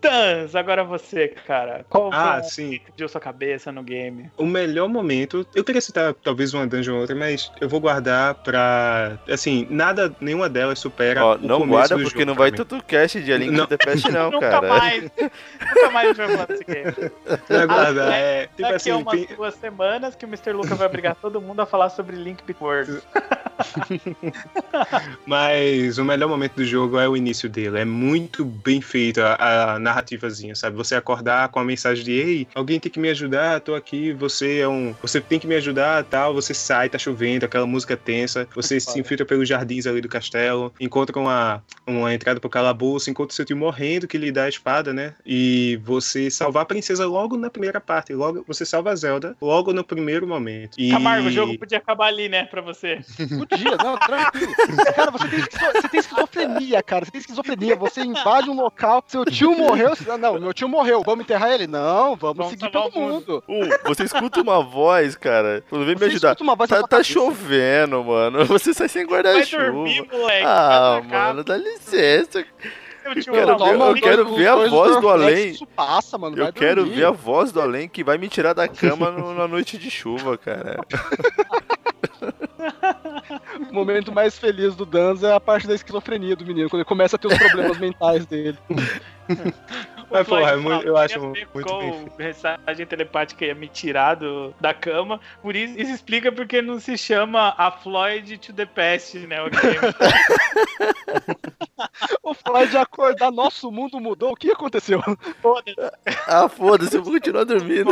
Tans, 0.00 0.54
agora 0.54 0.84
você, 0.84 1.28
cara. 1.28 1.84
Qual 1.88 2.10
Ah, 2.12 2.40
foi 2.40 2.50
sim. 2.50 2.68
que 2.70 2.74
explodiu 2.76 3.08
sua 3.08 3.20
cabeça 3.20 3.70
no 3.72 3.82
game? 3.82 4.30
O 4.36 4.46
melhor 4.46 4.88
momento, 4.88 5.46
eu 5.54 5.64
queria 5.64 5.80
citar 5.80 6.14
talvez 6.14 6.54
uma 6.54 6.66
dungeon 6.66 6.94
ou 6.94 7.00
outra, 7.00 7.14
mas 7.16 7.50
eu 7.60 7.68
vou 7.68 7.80
guardar 7.80 8.34
pra. 8.36 9.18
Assim, 9.28 9.66
nada, 9.70 10.14
nenhuma 10.20 10.48
delas 10.48 10.78
supera. 10.78 11.24
Ó, 11.24 11.34
o 11.34 11.38
não 11.38 11.58
começo 11.60 11.66
guarda 11.70 11.96
do 11.96 12.02
porque 12.02 12.18
jogo 12.20 12.26
não 12.30 12.34
vai 12.34 12.50
tudo 12.52 12.82
cast 12.82 13.20
de 13.20 13.32
A 13.32 13.36
Link 13.38 13.50
Não. 13.52 13.66
to 13.66 13.76
the 13.76 13.84
Past, 13.84 14.10
não, 14.10 14.30
nunca 14.32 14.50
cara. 14.50 14.68
mais. 14.68 15.02
nunca 15.04 15.90
mais 15.92 16.04
a 16.04 16.08
gente 16.08 16.16
vai 16.16 16.28
falar 16.28 16.46
desse 16.46 16.64
game. 16.64 16.84
Não 17.48 17.60
é 17.60 17.66
guardar, 17.66 18.12
é. 18.12 18.46
Tipo 18.46 18.62
Daqui 18.62 18.74
assim, 18.74 18.90
a 18.90 18.96
umas 18.96 19.14
tem- 19.26 19.36
duas 19.36 19.54
semanas 19.54 20.14
que 20.14 20.24
o 20.24 20.28
Mr. 20.28 20.52
Luca 20.52 20.74
vai 20.74 20.86
obrigar 20.86 21.14
todo 21.16 21.40
mundo 21.40 21.60
a 21.60 21.66
falar 21.66 21.88
sobre 21.90 22.16
Link 22.16 22.42
Between 22.44 22.64
Worlds. 22.68 23.02
Mas 25.74 25.98
o 25.98 26.04
melhor 26.04 26.28
momento 26.28 26.54
do 26.54 26.64
jogo 26.64 26.98
é 26.98 27.08
o 27.08 27.16
início 27.16 27.48
dele. 27.48 27.78
É 27.78 27.84
muito 27.84 28.44
bem 28.44 28.80
feito 28.80 29.20
a, 29.20 29.74
a 29.74 29.78
narrativazinha, 29.78 30.54
sabe? 30.54 30.76
Você 30.76 30.94
acordar 30.94 31.48
com 31.48 31.58
a 31.58 31.64
mensagem 31.64 32.04
de 32.04 32.12
ei, 32.12 32.48
alguém 32.54 32.78
tem 32.78 32.90
que 32.90 33.00
me 33.00 33.10
ajudar, 33.10 33.60
tô 33.60 33.74
aqui, 33.74 34.12
você 34.12 34.60
é 34.60 34.68
um. 34.68 34.94
Você 35.02 35.20
tem 35.20 35.38
que 35.38 35.46
me 35.46 35.54
ajudar, 35.56 36.04
tal. 36.04 36.32
Você 36.34 36.54
sai, 36.54 36.88
tá 36.88 36.98
chovendo, 36.98 37.44
aquela 37.44 37.66
música 37.66 37.96
tensa, 37.96 38.46
você 38.54 38.78
se 38.78 38.98
infiltra 38.98 39.26
pelos 39.26 39.48
jardins 39.48 39.86
ali 39.86 40.00
do 40.00 40.08
castelo, 40.08 40.72
encontra 40.78 41.18
uma, 41.18 41.62
uma 41.86 42.14
entrada 42.14 42.38
pro 42.38 42.48
calabouço, 42.48 43.10
encontra 43.10 43.34
seu 43.34 43.44
tio 43.44 43.56
morrendo, 43.56 44.06
que 44.06 44.16
lhe 44.16 44.30
dá 44.30 44.44
a 44.44 44.48
espada, 44.48 44.92
né? 44.92 45.14
E 45.26 45.80
você 45.84 46.30
salvar 46.30 46.62
a 46.62 46.66
princesa 46.66 47.06
logo 47.06 47.36
na 47.36 47.50
primeira 47.50 47.80
parte. 47.80 48.14
Logo, 48.14 48.44
você 48.46 48.64
salva 48.64 48.92
a 48.92 48.96
Zelda 48.96 49.36
logo 49.40 49.72
no 49.72 49.82
primeiro 49.82 50.26
momento. 50.26 50.78
E... 50.78 50.90
Camargo, 50.90 51.28
o 51.28 51.32
jogo 51.32 51.58
podia 51.58 51.78
acabar 51.78 52.06
ali, 52.06 52.28
né, 52.28 52.44
pra 52.44 52.60
você. 52.60 53.00
Podia, 53.34 53.76
não, 53.82 53.98
tranquilo. 53.98 54.52
Cara, 54.94 55.10
você 55.10 55.28
tem, 55.28 55.40
você 55.72 55.88
tem 55.88 56.00
esquizofrenia, 56.00 56.82
cara. 56.82 57.04
Você 57.04 57.10
tem 57.10 57.20
esquizofrenia. 57.20 57.76
Você 57.76 58.00
invade 58.02 58.50
um 58.50 58.54
local, 58.54 59.02
seu 59.06 59.24
tio 59.24 59.52
morreu. 59.56 59.90
Você... 59.90 60.16
Não, 60.16 60.38
meu 60.38 60.52
tio 60.52 60.68
morreu. 60.68 61.02
Vamos 61.04 61.24
enterrar 61.24 61.52
ele? 61.52 61.66
Não, 61.66 62.16
vamos, 62.16 62.36
vamos 62.36 62.50
seguir 62.50 62.70
todo 62.70 62.92
mundo. 62.98 63.42
Uh, 63.48 63.88
você 63.88 64.04
escuta 64.04 64.40
uma 64.40 64.62
voz, 64.62 65.16
cara. 65.16 65.64
Quando 65.68 65.84
vem 65.84 65.96
me 65.96 66.04
ajudar. 66.06 66.36
Tá, 66.68 66.82
tá 66.86 67.02
chovendo, 67.02 68.02
mano. 68.04 68.44
Você 68.54 68.72
sai 68.72 68.88
sem 68.88 69.06
guarda-chuva. 69.06 69.72
moleque. 69.72 70.44
Ah, 70.44 71.02
mano, 71.04 71.44
dá 71.44 71.56
licença. 71.56 72.44
Eu 73.04 73.14
quero, 73.14 73.58
ver, 73.58 73.74
eu 73.74 73.94
quero 73.94 74.34
ver 74.34 74.48
a 74.48 74.66
voz 74.66 75.00
do 75.00 75.08
além. 75.08 75.56
Passa, 75.76 76.16
mano, 76.16 76.38
eu 76.38 76.52
quero 76.52 76.82
dormir. 76.82 76.96
ver 76.96 77.04
a 77.04 77.10
voz 77.10 77.52
do 77.52 77.60
além 77.60 77.88
que 77.88 78.02
vai 78.02 78.16
me 78.16 78.28
tirar 78.28 78.54
da 78.54 78.66
cama 78.66 79.10
no, 79.10 79.34
na 79.34 79.46
noite 79.46 79.76
de 79.76 79.90
chuva, 79.90 80.38
cara. 80.38 80.80
o 83.70 83.74
momento 83.74 84.12
mais 84.12 84.38
feliz 84.38 84.74
do 84.74 84.86
Danza 84.86 85.28
é 85.28 85.34
a 85.34 85.40
parte 85.40 85.66
da 85.66 85.74
esquizofrenia 85.74 86.36
do 86.36 86.46
menino, 86.46 86.70
quando 86.70 86.80
ele 86.80 86.88
começa 86.88 87.16
a 87.16 87.18
ter 87.18 87.28
os 87.28 87.36
problemas 87.36 87.78
mentais 87.78 88.24
dele. 88.26 88.58
Mas, 90.10 90.28
porra, 90.28 90.50
é 90.50 90.56
muito, 90.56 90.86
eu 90.86 90.96
acho 90.96 91.18
muito 91.20 91.78
bem 91.78 92.06
mensagem 92.16 92.86
telepática 92.86 93.44
ia 93.44 93.54
me 93.54 93.66
tirar 93.66 94.14
do, 94.14 94.54
da 94.60 94.72
cama. 94.72 95.18
Por 95.42 95.56
isso, 95.56 95.78
isso 95.78 95.90
explica 95.90 96.30
porque 96.30 96.62
não 96.62 96.78
se 96.78 96.96
chama 96.96 97.54
a 97.56 97.70
Floyd 97.70 98.38
to 98.38 98.52
the 98.52 98.66
Past, 98.66 99.18
né? 99.18 99.42
O, 99.42 99.50
o 102.22 102.34
Floyd 102.34 102.76
acordar, 102.76 103.30
nosso 103.30 103.70
mundo 103.70 104.00
mudou. 104.00 104.32
O 104.32 104.36
que 104.36 104.50
aconteceu? 104.50 105.00
Foda-se. 105.40 105.76
Ah, 106.26 106.48
foda-se, 106.48 106.96
eu 106.96 107.02
vou 107.02 107.12
continuar 107.12 107.44
dormindo. 107.44 107.90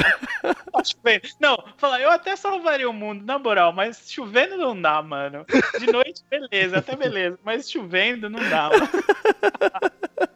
Não, 1.40 1.62
fala, 1.76 2.00
eu 2.00 2.10
até 2.10 2.34
salvaria 2.34 2.88
o 2.88 2.92
mundo, 2.92 3.24
na 3.24 3.38
moral, 3.38 3.72
mas 3.72 4.10
chovendo 4.10 4.56
não 4.56 4.80
dá, 4.80 5.02
mano. 5.02 5.44
De 5.78 5.90
noite, 5.90 6.22
beleza, 6.28 6.78
até 6.78 6.96
beleza. 6.96 7.38
Mas 7.44 7.70
chovendo 7.70 8.28
não 8.28 8.40
dá, 8.48 8.70
mano. 8.70 8.88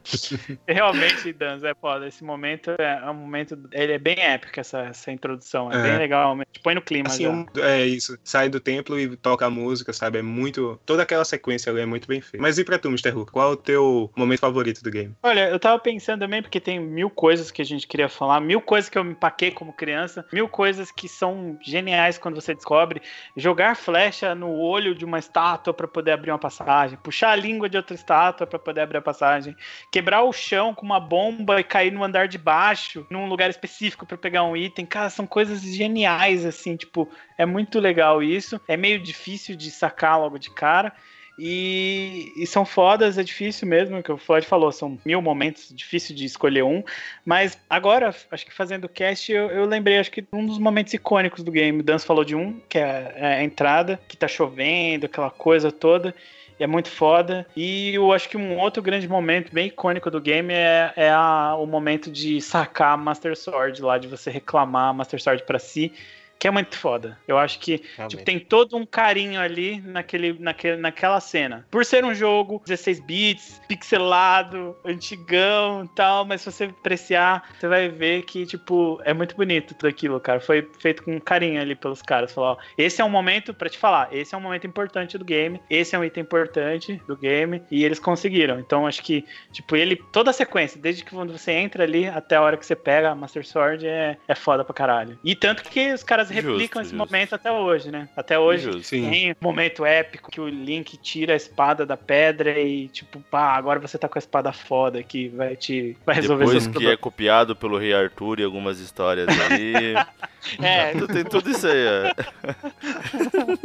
Realmente, 0.67 1.33
Danza, 1.33 1.69
é 1.69 1.75
foda. 1.75 2.07
Esse 2.07 2.23
momento 2.25 2.71
é, 2.79 3.01
é 3.03 3.11
um 3.11 3.15
momento. 3.15 3.59
Ele 3.73 3.93
é 3.93 3.99
bem 3.99 4.19
épico, 4.21 4.59
essa, 4.59 4.81
essa 4.81 5.11
introdução. 5.11 5.73
É, 5.73 5.77
é. 5.77 5.83
bem 5.83 5.99
legal. 5.99 6.37
Põe 6.63 6.75
no 6.75 6.83
clima. 6.83 7.09
Assim, 7.09 7.27
um, 7.27 7.47
é 7.57 7.85
isso. 7.85 8.19
Sai 8.23 8.49
do 8.49 8.61
templo 8.61 8.99
e 8.99 9.17
toca 9.17 9.47
a 9.47 9.51
música, 9.51 9.93
sabe? 9.93 10.19
É 10.19 10.23
muito. 10.23 10.81
Toda 10.87 11.03
aquela 11.03 11.25
sequência 11.25 11.71
ali 11.71 11.81
é 11.81 11.87
muito 11.87 12.07
bem 12.07 12.21
feita. 12.21 12.36
Mas 12.39 12.59
e 12.59 12.65
pra 12.65 12.79
tu, 12.79 12.89
Mr. 12.89 13.11
Hulk? 13.11 13.33
Qual 13.33 13.51
é 13.51 13.53
o 13.53 13.57
teu 13.57 14.11
momento 14.17 14.41
favorito 14.41 14.83
do 14.83 14.91
game? 14.91 15.15
Olha, 15.23 15.49
eu 15.49 15.59
tava 15.59 15.79
pensando 15.79 16.21
também, 16.21 16.43
porque 16.43 16.61
tem 16.61 16.81
mil 16.81 17.11
coisas 17.11 17.51
que 17.51 17.63
a 17.63 17.65
gente 17.65 17.87
queria 17.87 18.09
falar, 18.09 18.41
mil 18.41 18.61
coisas 18.61 18.89
que 18.89 18.99
eu 18.99 19.05
me 19.05 19.13
empaquei 19.13 19.51
como 19.51 19.73
criança, 19.73 20.25
mil 20.33 20.49
coisas 20.49 20.91
que 20.91 21.09
são 21.09 21.59
geniais 21.63 22.19
quando 22.19 22.35
você 22.35 22.55
descobre. 22.55 23.01
Jogar 23.37 23.77
flecha 23.77 24.35
no 24.35 24.59
olho 24.59 24.95
de 24.95 25.05
uma 25.05 25.19
estátua 25.19 25.73
para 25.73 25.89
poder 25.89 26.13
abrir 26.13 26.31
uma 26.31 26.39
passagem, 26.39 26.99
puxar 26.99 27.31
a 27.31 27.37
língua 27.37 27.69
de 27.69 27.77
outra 27.77 27.95
estátua 27.95 28.47
para 28.47 28.59
poder 28.59 28.81
abrir 28.81 28.99
a 28.99 29.03
passagem, 29.03 29.57
quebrar 29.91 30.23
o 30.23 30.33
chão 30.33 30.75
com 30.75 30.85
uma 30.85 31.01
bomba 31.01 31.61
e 31.61 31.65
cair 31.65 31.93
no 31.93 32.05
andar 32.05 32.29
de 32.29 32.39
baixo, 32.39 33.07
num 33.11 33.29
lugar 33.29 33.51
específico 33.51 34.07
para 34.07 34.17
pegar 34.17 34.45
um 34.45 34.57
item. 34.57 34.87
Cara, 34.87 35.11
são 35.11 35.27
coisas 35.27 35.63
geniais, 35.63 36.45
assim, 36.45 36.77
tipo, 36.77 37.09
é 37.39 37.47
muito 37.47 37.79
legal 37.79 38.23
isso. 38.23 38.61
É 38.69 38.77
meio 38.77 39.01
difícil 39.01 39.57
de 39.57 39.71
sacar 39.71 40.19
logo 40.19 40.39
de 40.39 40.51
cara. 40.51 40.93
E, 41.39 42.33
e, 42.37 42.47
são 42.47 42.65
fodas, 42.65 43.19
é 43.19 43.23
difícil 43.23 43.69
mesmo, 43.69 44.03
que 44.03 44.11
o 44.11 44.17
Floyd 44.17 44.47
falou, 44.47 44.73
são 44.73 44.99
mil 45.05 45.21
momentos, 45.21 45.71
difícil 45.75 46.15
de 46.15 46.25
escolher 46.25 46.63
um. 46.63 46.83
Mas 47.25 47.59
agora, 47.69 48.15
acho 48.31 48.47
que 48.47 48.55
fazendo 48.55 48.87
o 48.87 48.89
cast, 48.89 49.31
eu, 49.31 49.51
eu, 49.51 49.67
lembrei, 49.67 49.99
acho 49.99 50.11
que 50.11 50.27
um 50.33 50.47
dos 50.47 50.59
momentos 50.59 50.95
icônicos 50.95 51.43
do 51.43 51.51
game. 51.51 51.81
O 51.81 51.83
Dan 51.83 51.99
falou 51.99 52.25
de 52.25 52.35
um, 52.35 52.59
que 52.69 52.79
é, 52.79 53.15
é 53.17 53.27
a 53.39 53.45
entrada, 53.45 54.01
que 54.09 54.17
tá 54.17 54.27
chovendo, 54.27 55.07
aquela 55.07 55.31
coisa 55.31 55.71
toda 55.71 56.15
é 56.59 56.67
muito 56.67 56.89
foda. 56.89 57.47
E 57.55 57.95
eu 57.95 58.13
acho 58.13 58.29
que 58.29 58.37
um 58.37 58.59
outro 58.59 58.83
grande 58.83 59.09
momento 59.09 59.53
bem 59.53 59.67
icônico 59.67 60.11
do 60.11 60.21
game 60.21 60.53
é, 60.53 60.93
é 60.97 61.11
a, 61.11 61.55
o 61.57 61.67
momento 61.67 62.11
de 62.11 62.41
sacar 62.41 62.95
a 62.95 62.97
Master 62.97 63.37
Sword 63.37 63.83
lá, 63.83 63.99
de 63.99 64.09
você 64.09 64.31
reclamar 64.31 64.91
a 64.91 64.93
Master 64.93 65.21
Sword 65.21 65.43
para 65.45 65.59
si 65.59 65.93
que 66.39 66.49
é 66.49 66.51
muito 66.51 66.77
foda. 66.77 67.19
Eu 67.27 67.39
acho 67.39 67.59
que 67.59 67.83
tipo, 68.09 68.23
tem 68.25 68.39
todo 68.39 68.77
um 68.77 68.85
carinho 68.85 69.41
ali 69.41 69.81
naquele, 69.81 70.39
naquele, 70.39 70.77
naquela 70.77 71.21
cena. 71.21 71.67
Por 71.71 71.85
ser 71.85 72.05
um 72.05 72.15
jogo 72.15 72.63
16 72.67 73.01
bits, 73.01 73.61
pixelado, 73.69 74.77
antigão 74.85 75.85
e 75.85 75.89
tal, 75.89 76.25
mas 76.25 76.43
se 76.43 76.51
você 76.51 76.65
apreciar, 76.65 77.49
você 77.59 77.69
vai 77.69 77.89
ver 77.89 78.23
que, 78.23 78.47
tipo, 78.47 79.01
é 79.05 79.13
muito 79.13 79.35
bonito 79.37 79.75
tudo 79.75 79.89
aquilo, 79.89 80.21
cara. 80.21 80.41
Foi 80.41 80.69
feito 80.79 81.03
com 81.03 81.21
carinho 81.21 81.61
ali 81.61 81.75
pelos 81.75 82.03
caras. 82.03 82.33
Falar, 82.33 82.53
ó, 82.53 82.57
esse 82.77 83.01
é 83.01 83.05
um 83.05 83.11
momento, 83.11 83.55
para 83.55 83.69
te 83.69 83.79
falar, 83.79 84.09
esse 84.13 84.35
é 84.35 84.39
um 84.39 84.41
momento 84.41 84.67
importante 84.67 85.17
do 85.17 85.25
game, 85.25 85.61
esse 85.71 85.95
é 85.95 85.99
um 85.99 86.05
item 86.05 86.23
importante 86.23 87.01
do 87.07 87.17
game, 87.17 87.63
e 87.71 87.85
eles 87.85 87.99
conseguiram. 87.99 88.59
Então, 88.59 88.87
acho 88.87 89.03
que, 89.03 89.25
tipo, 89.53 89.77
ele, 89.77 89.97
toda 90.13 90.31
a 90.31 90.35
sequência, 90.35 90.81
desde 90.81 91.05
que 91.05 91.15
você 91.15 91.53
entra 91.53 91.85
ali 91.85 92.07
até 92.07 92.37
a 92.37 92.43
hora 92.43 92.57
que 92.57 92.67
você 92.67 92.77
pega 92.77 93.11
a 93.11 93.15
Master 93.15 93.47
Sword, 93.47 93.87
é, 93.87 94.17
é 94.29 94.35
foda 94.35 94.65
pra 94.65 94.75
caralho. 94.75 95.19
E 95.25 95.35
tanto 95.35 95.65
que 95.65 95.93
os 95.93 96.03
caras 96.03 96.26
caras 96.29 96.45
replicam 96.45 96.59
justo, 96.59 96.81
esse 96.81 96.91
justo. 96.91 96.97
momento 96.97 97.35
até 97.35 97.53
hoje, 97.53 97.91
né? 97.91 98.09
Até 98.17 98.39
hoje 98.39 98.73
justo, 98.73 98.91
tem 98.91 99.33
um 99.33 99.35
momento 99.41 99.85
épico 99.85 100.31
que 100.31 100.41
o 100.41 100.49
Link 100.49 100.97
tira 100.97 101.33
a 101.33 101.37
espada 101.37 101.87
da 101.87 101.97
pedra 101.97 102.59
e, 102.59 102.89
tipo, 102.89 103.21
pá, 103.31 103.55
agora 103.55 103.81
você 103.81 103.99
tá 103.99 104.09
com 104.09 104.19
a 104.19 104.21
espada 104.21 104.53
foda 104.53 105.03
que 105.03 105.29
vai 105.29 105.57
te 105.57 105.97
vai 106.05 106.17
resolver 106.17 106.45
Depois 106.45 106.67
que 106.67 106.87
é 106.87 106.97
copiado 106.97 107.55
pelo 107.57 107.79
Rei 107.79 107.95
Arthur 107.95 108.41
e 108.41 108.45
algumas 108.45 108.81
histórias 108.81 109.29
ali. 109.29 109.95
é. 110.63 110.93
Tem 110.93 111.25
tudo 111.25 111.51
isso 111.51 111.67
aí, 111.67 111.87
é. 111.87 112.15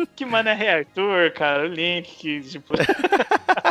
que 0.16 0.26
mano 0.26 0.50
é 0.50 0.54
Rei 0.54 0.70
Arthur, 0.70 1.32
cara, 1.32 1.64
o 1.64 1.68
Link, 1.68 2.10
que, 2.16 2.42
tipo. 2.42 2.74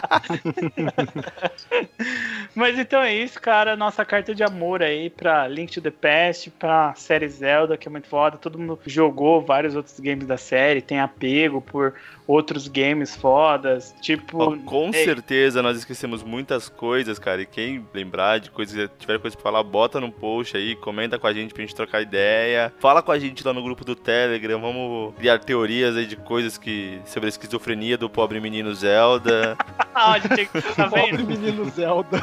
Mas 2.54 2.78
então 2.78 3.00
é 3.02 3.14
isso, 3.14 3.40
cara. 3.40 3.76
Nossa 3.76 4.04
carta 4.04 4.34
de 4.34 4.42
amor 4.42 4.82
aí 4.82 5.08
pra 5.10 5.46
Link 5.46 5.72
to 5.72 5.80
the 5.80 5.90
Past, 5.90 6.50
pra 6.50 6.94
série 6.94 7.28
Zelda, 7.28 7.76
que 7.76 7.88
é 7.88 7.90
muito 7.90 8.08
foda. 8.08 8.36
Todo 8.36 8.58
mundo 8.58 8.78
jogou 8.86 9.40
vários 9.42 9.76
outros 9.76 9.98
games 10.00 10.26
da 10.26 10.36
série, 10.36 10.82
tem 10.82 11.00
apego 11.00 11.60
por 11.60 11.94
outros 12.30 12.68
games 12.68 13.16
fodas, 13.16 13.92
tipo... 14.00 14.40
Oh, 14.40 14.56
com 14.58 14.90
é... 14.90 14.92
certeza 14.92 15.60
nós 15.60 15.76
esquecemos 15.76 16.22
muitas 16.22 16.68
coisas, 16.68 17.18
cara, 17.18 17.42
e 17.42 17.46
quem 17.46 17.84
lembrar 17.92 18.38
de 18.38 18.52
coisas, 18.52 18.88
tiver 19.00 19.18
coisa 19.18 19.36
pra 19.36 19.42
falar, 19.42 19.64
bota 19.64 20.00
no 20.00 20.12
post 20.12 20.56
aí, 20.56 20.76
comenta 20.76 21.18
com 21.18 21.26
a 21.26 21.32
gente 21.32 21.52
pra 21.52 21.62
gente 21.62 21.74
trocar 21.74 22.00
ideia, 22.00 22.72
fala 22.78 23.02
com 23.02 23.10
a 23.10 23.18
gente 23.18 23.44
lá 23.44 23.52
no 23.52 23.60
grupo 23.60 23.84
do 23.84 23.96
Telegram, 23.96 24.60
vamos 24.60 25.12
criar 25.16 25.40
teorias 25.40 25.96
aí 25.96 26.06
de 26.06 26.14
coisas 26.14 26.56
que... 26.56 27.00
sobre 27.04 27.26
a 27.26 27.30
esquizofrenia 27.30 27.98
do 27.98 28.08
pobre 28.08 28.38
menino 28.38 28.72
Zelda. 28.74 29.58
ah, 30.00 30.18
gente 30.18 30.46
tá 30.74 30.86
vendo? 30.86 30.90
Pobre 30.90 31.22
menino 31.22 31.70
Zelda. 31.70 32.22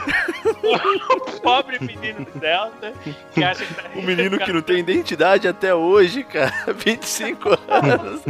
pobre 1.42 1.80
menino 1.80 2.28
Zelda, 2.40 2.94
que 3.34 3.44
acha 3.44 3.66
que 3.66 3.74
tá... 3.74 3.84
O 3.96 4.02
menino 4.02 4.38
que 4.40 4.54
não 4.54 4.62
tem 4.62 4.80
identidade 4.80 5.48
até 5.48 5.74
hoje, 5.74 6.24
cara, 6.24 6.54
25 6.74 7.50
anos. 7.68 8.22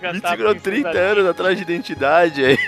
25 0.00 0.54
30 0.62 0.88
anos 0.90 1.26
atrás 1.26 1.56
de 1.56 1.62
identidade 1.62 2.44
aí. 2.44 2.58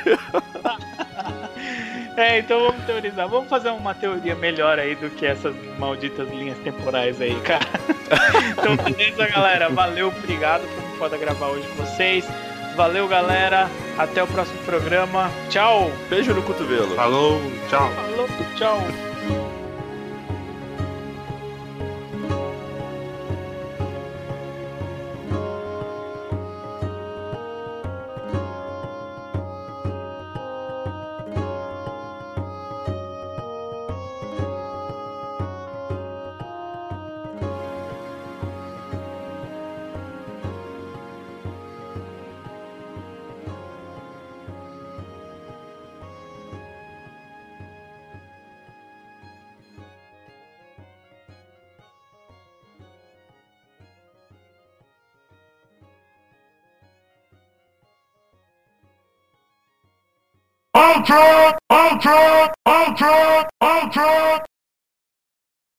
É, 2.16 2.38
então 2.38 2.60
vamos 2.60 2.84
teorizar. 2.84 3.28
Vamos 3.28 3.48
fazer 3.48 3.70
uma 3.70 3.94
teoria 3.94 4.34
melhor 4.34 4.78
aí 4.78 4.94
do 4.94 5.08
que 5.08 5.24
essas 5.24 5.54
malditas 5.78 6.28
linhas 6.28 6.58
temporais 6.58 7.20
aí, 7.20 7.34
cara. 7.40 7.64
Então, 8.50 8.76
beleza, 8.76 9.26
galera. 9.28 9.68
Valeu, 9.70 10.08
obrigado. 10.08 10.62
Foi 10.62 10.82
muito 10.82 10.98
foda 10.98 11.16
gravar 11.16 11.46
hoje 11.46 11.66
com 11.68 11.84
vocês. 11.84 12.26
Valeu, 12.80 13.06
galera. 13.06 13.70
Até 13.98 14.22
o 14.22 14.26
próximo 14.26 14.58
programa. 14.64 15.30
Tchau. 15.50 15.92
Beijo 16.08 16.32
no 16.32 16.42
cotovelo. 16.42 16.94
Falou, 16.94 17.38
tchau. 17.68 17.90
Falou, 17.90 18.26
tchau. 18.56 19.09
Ultra! 60.80 61.58
Ultra! 61.68 62.52
Ultra! 62.64 63.48
Ultra! 63.60 64.44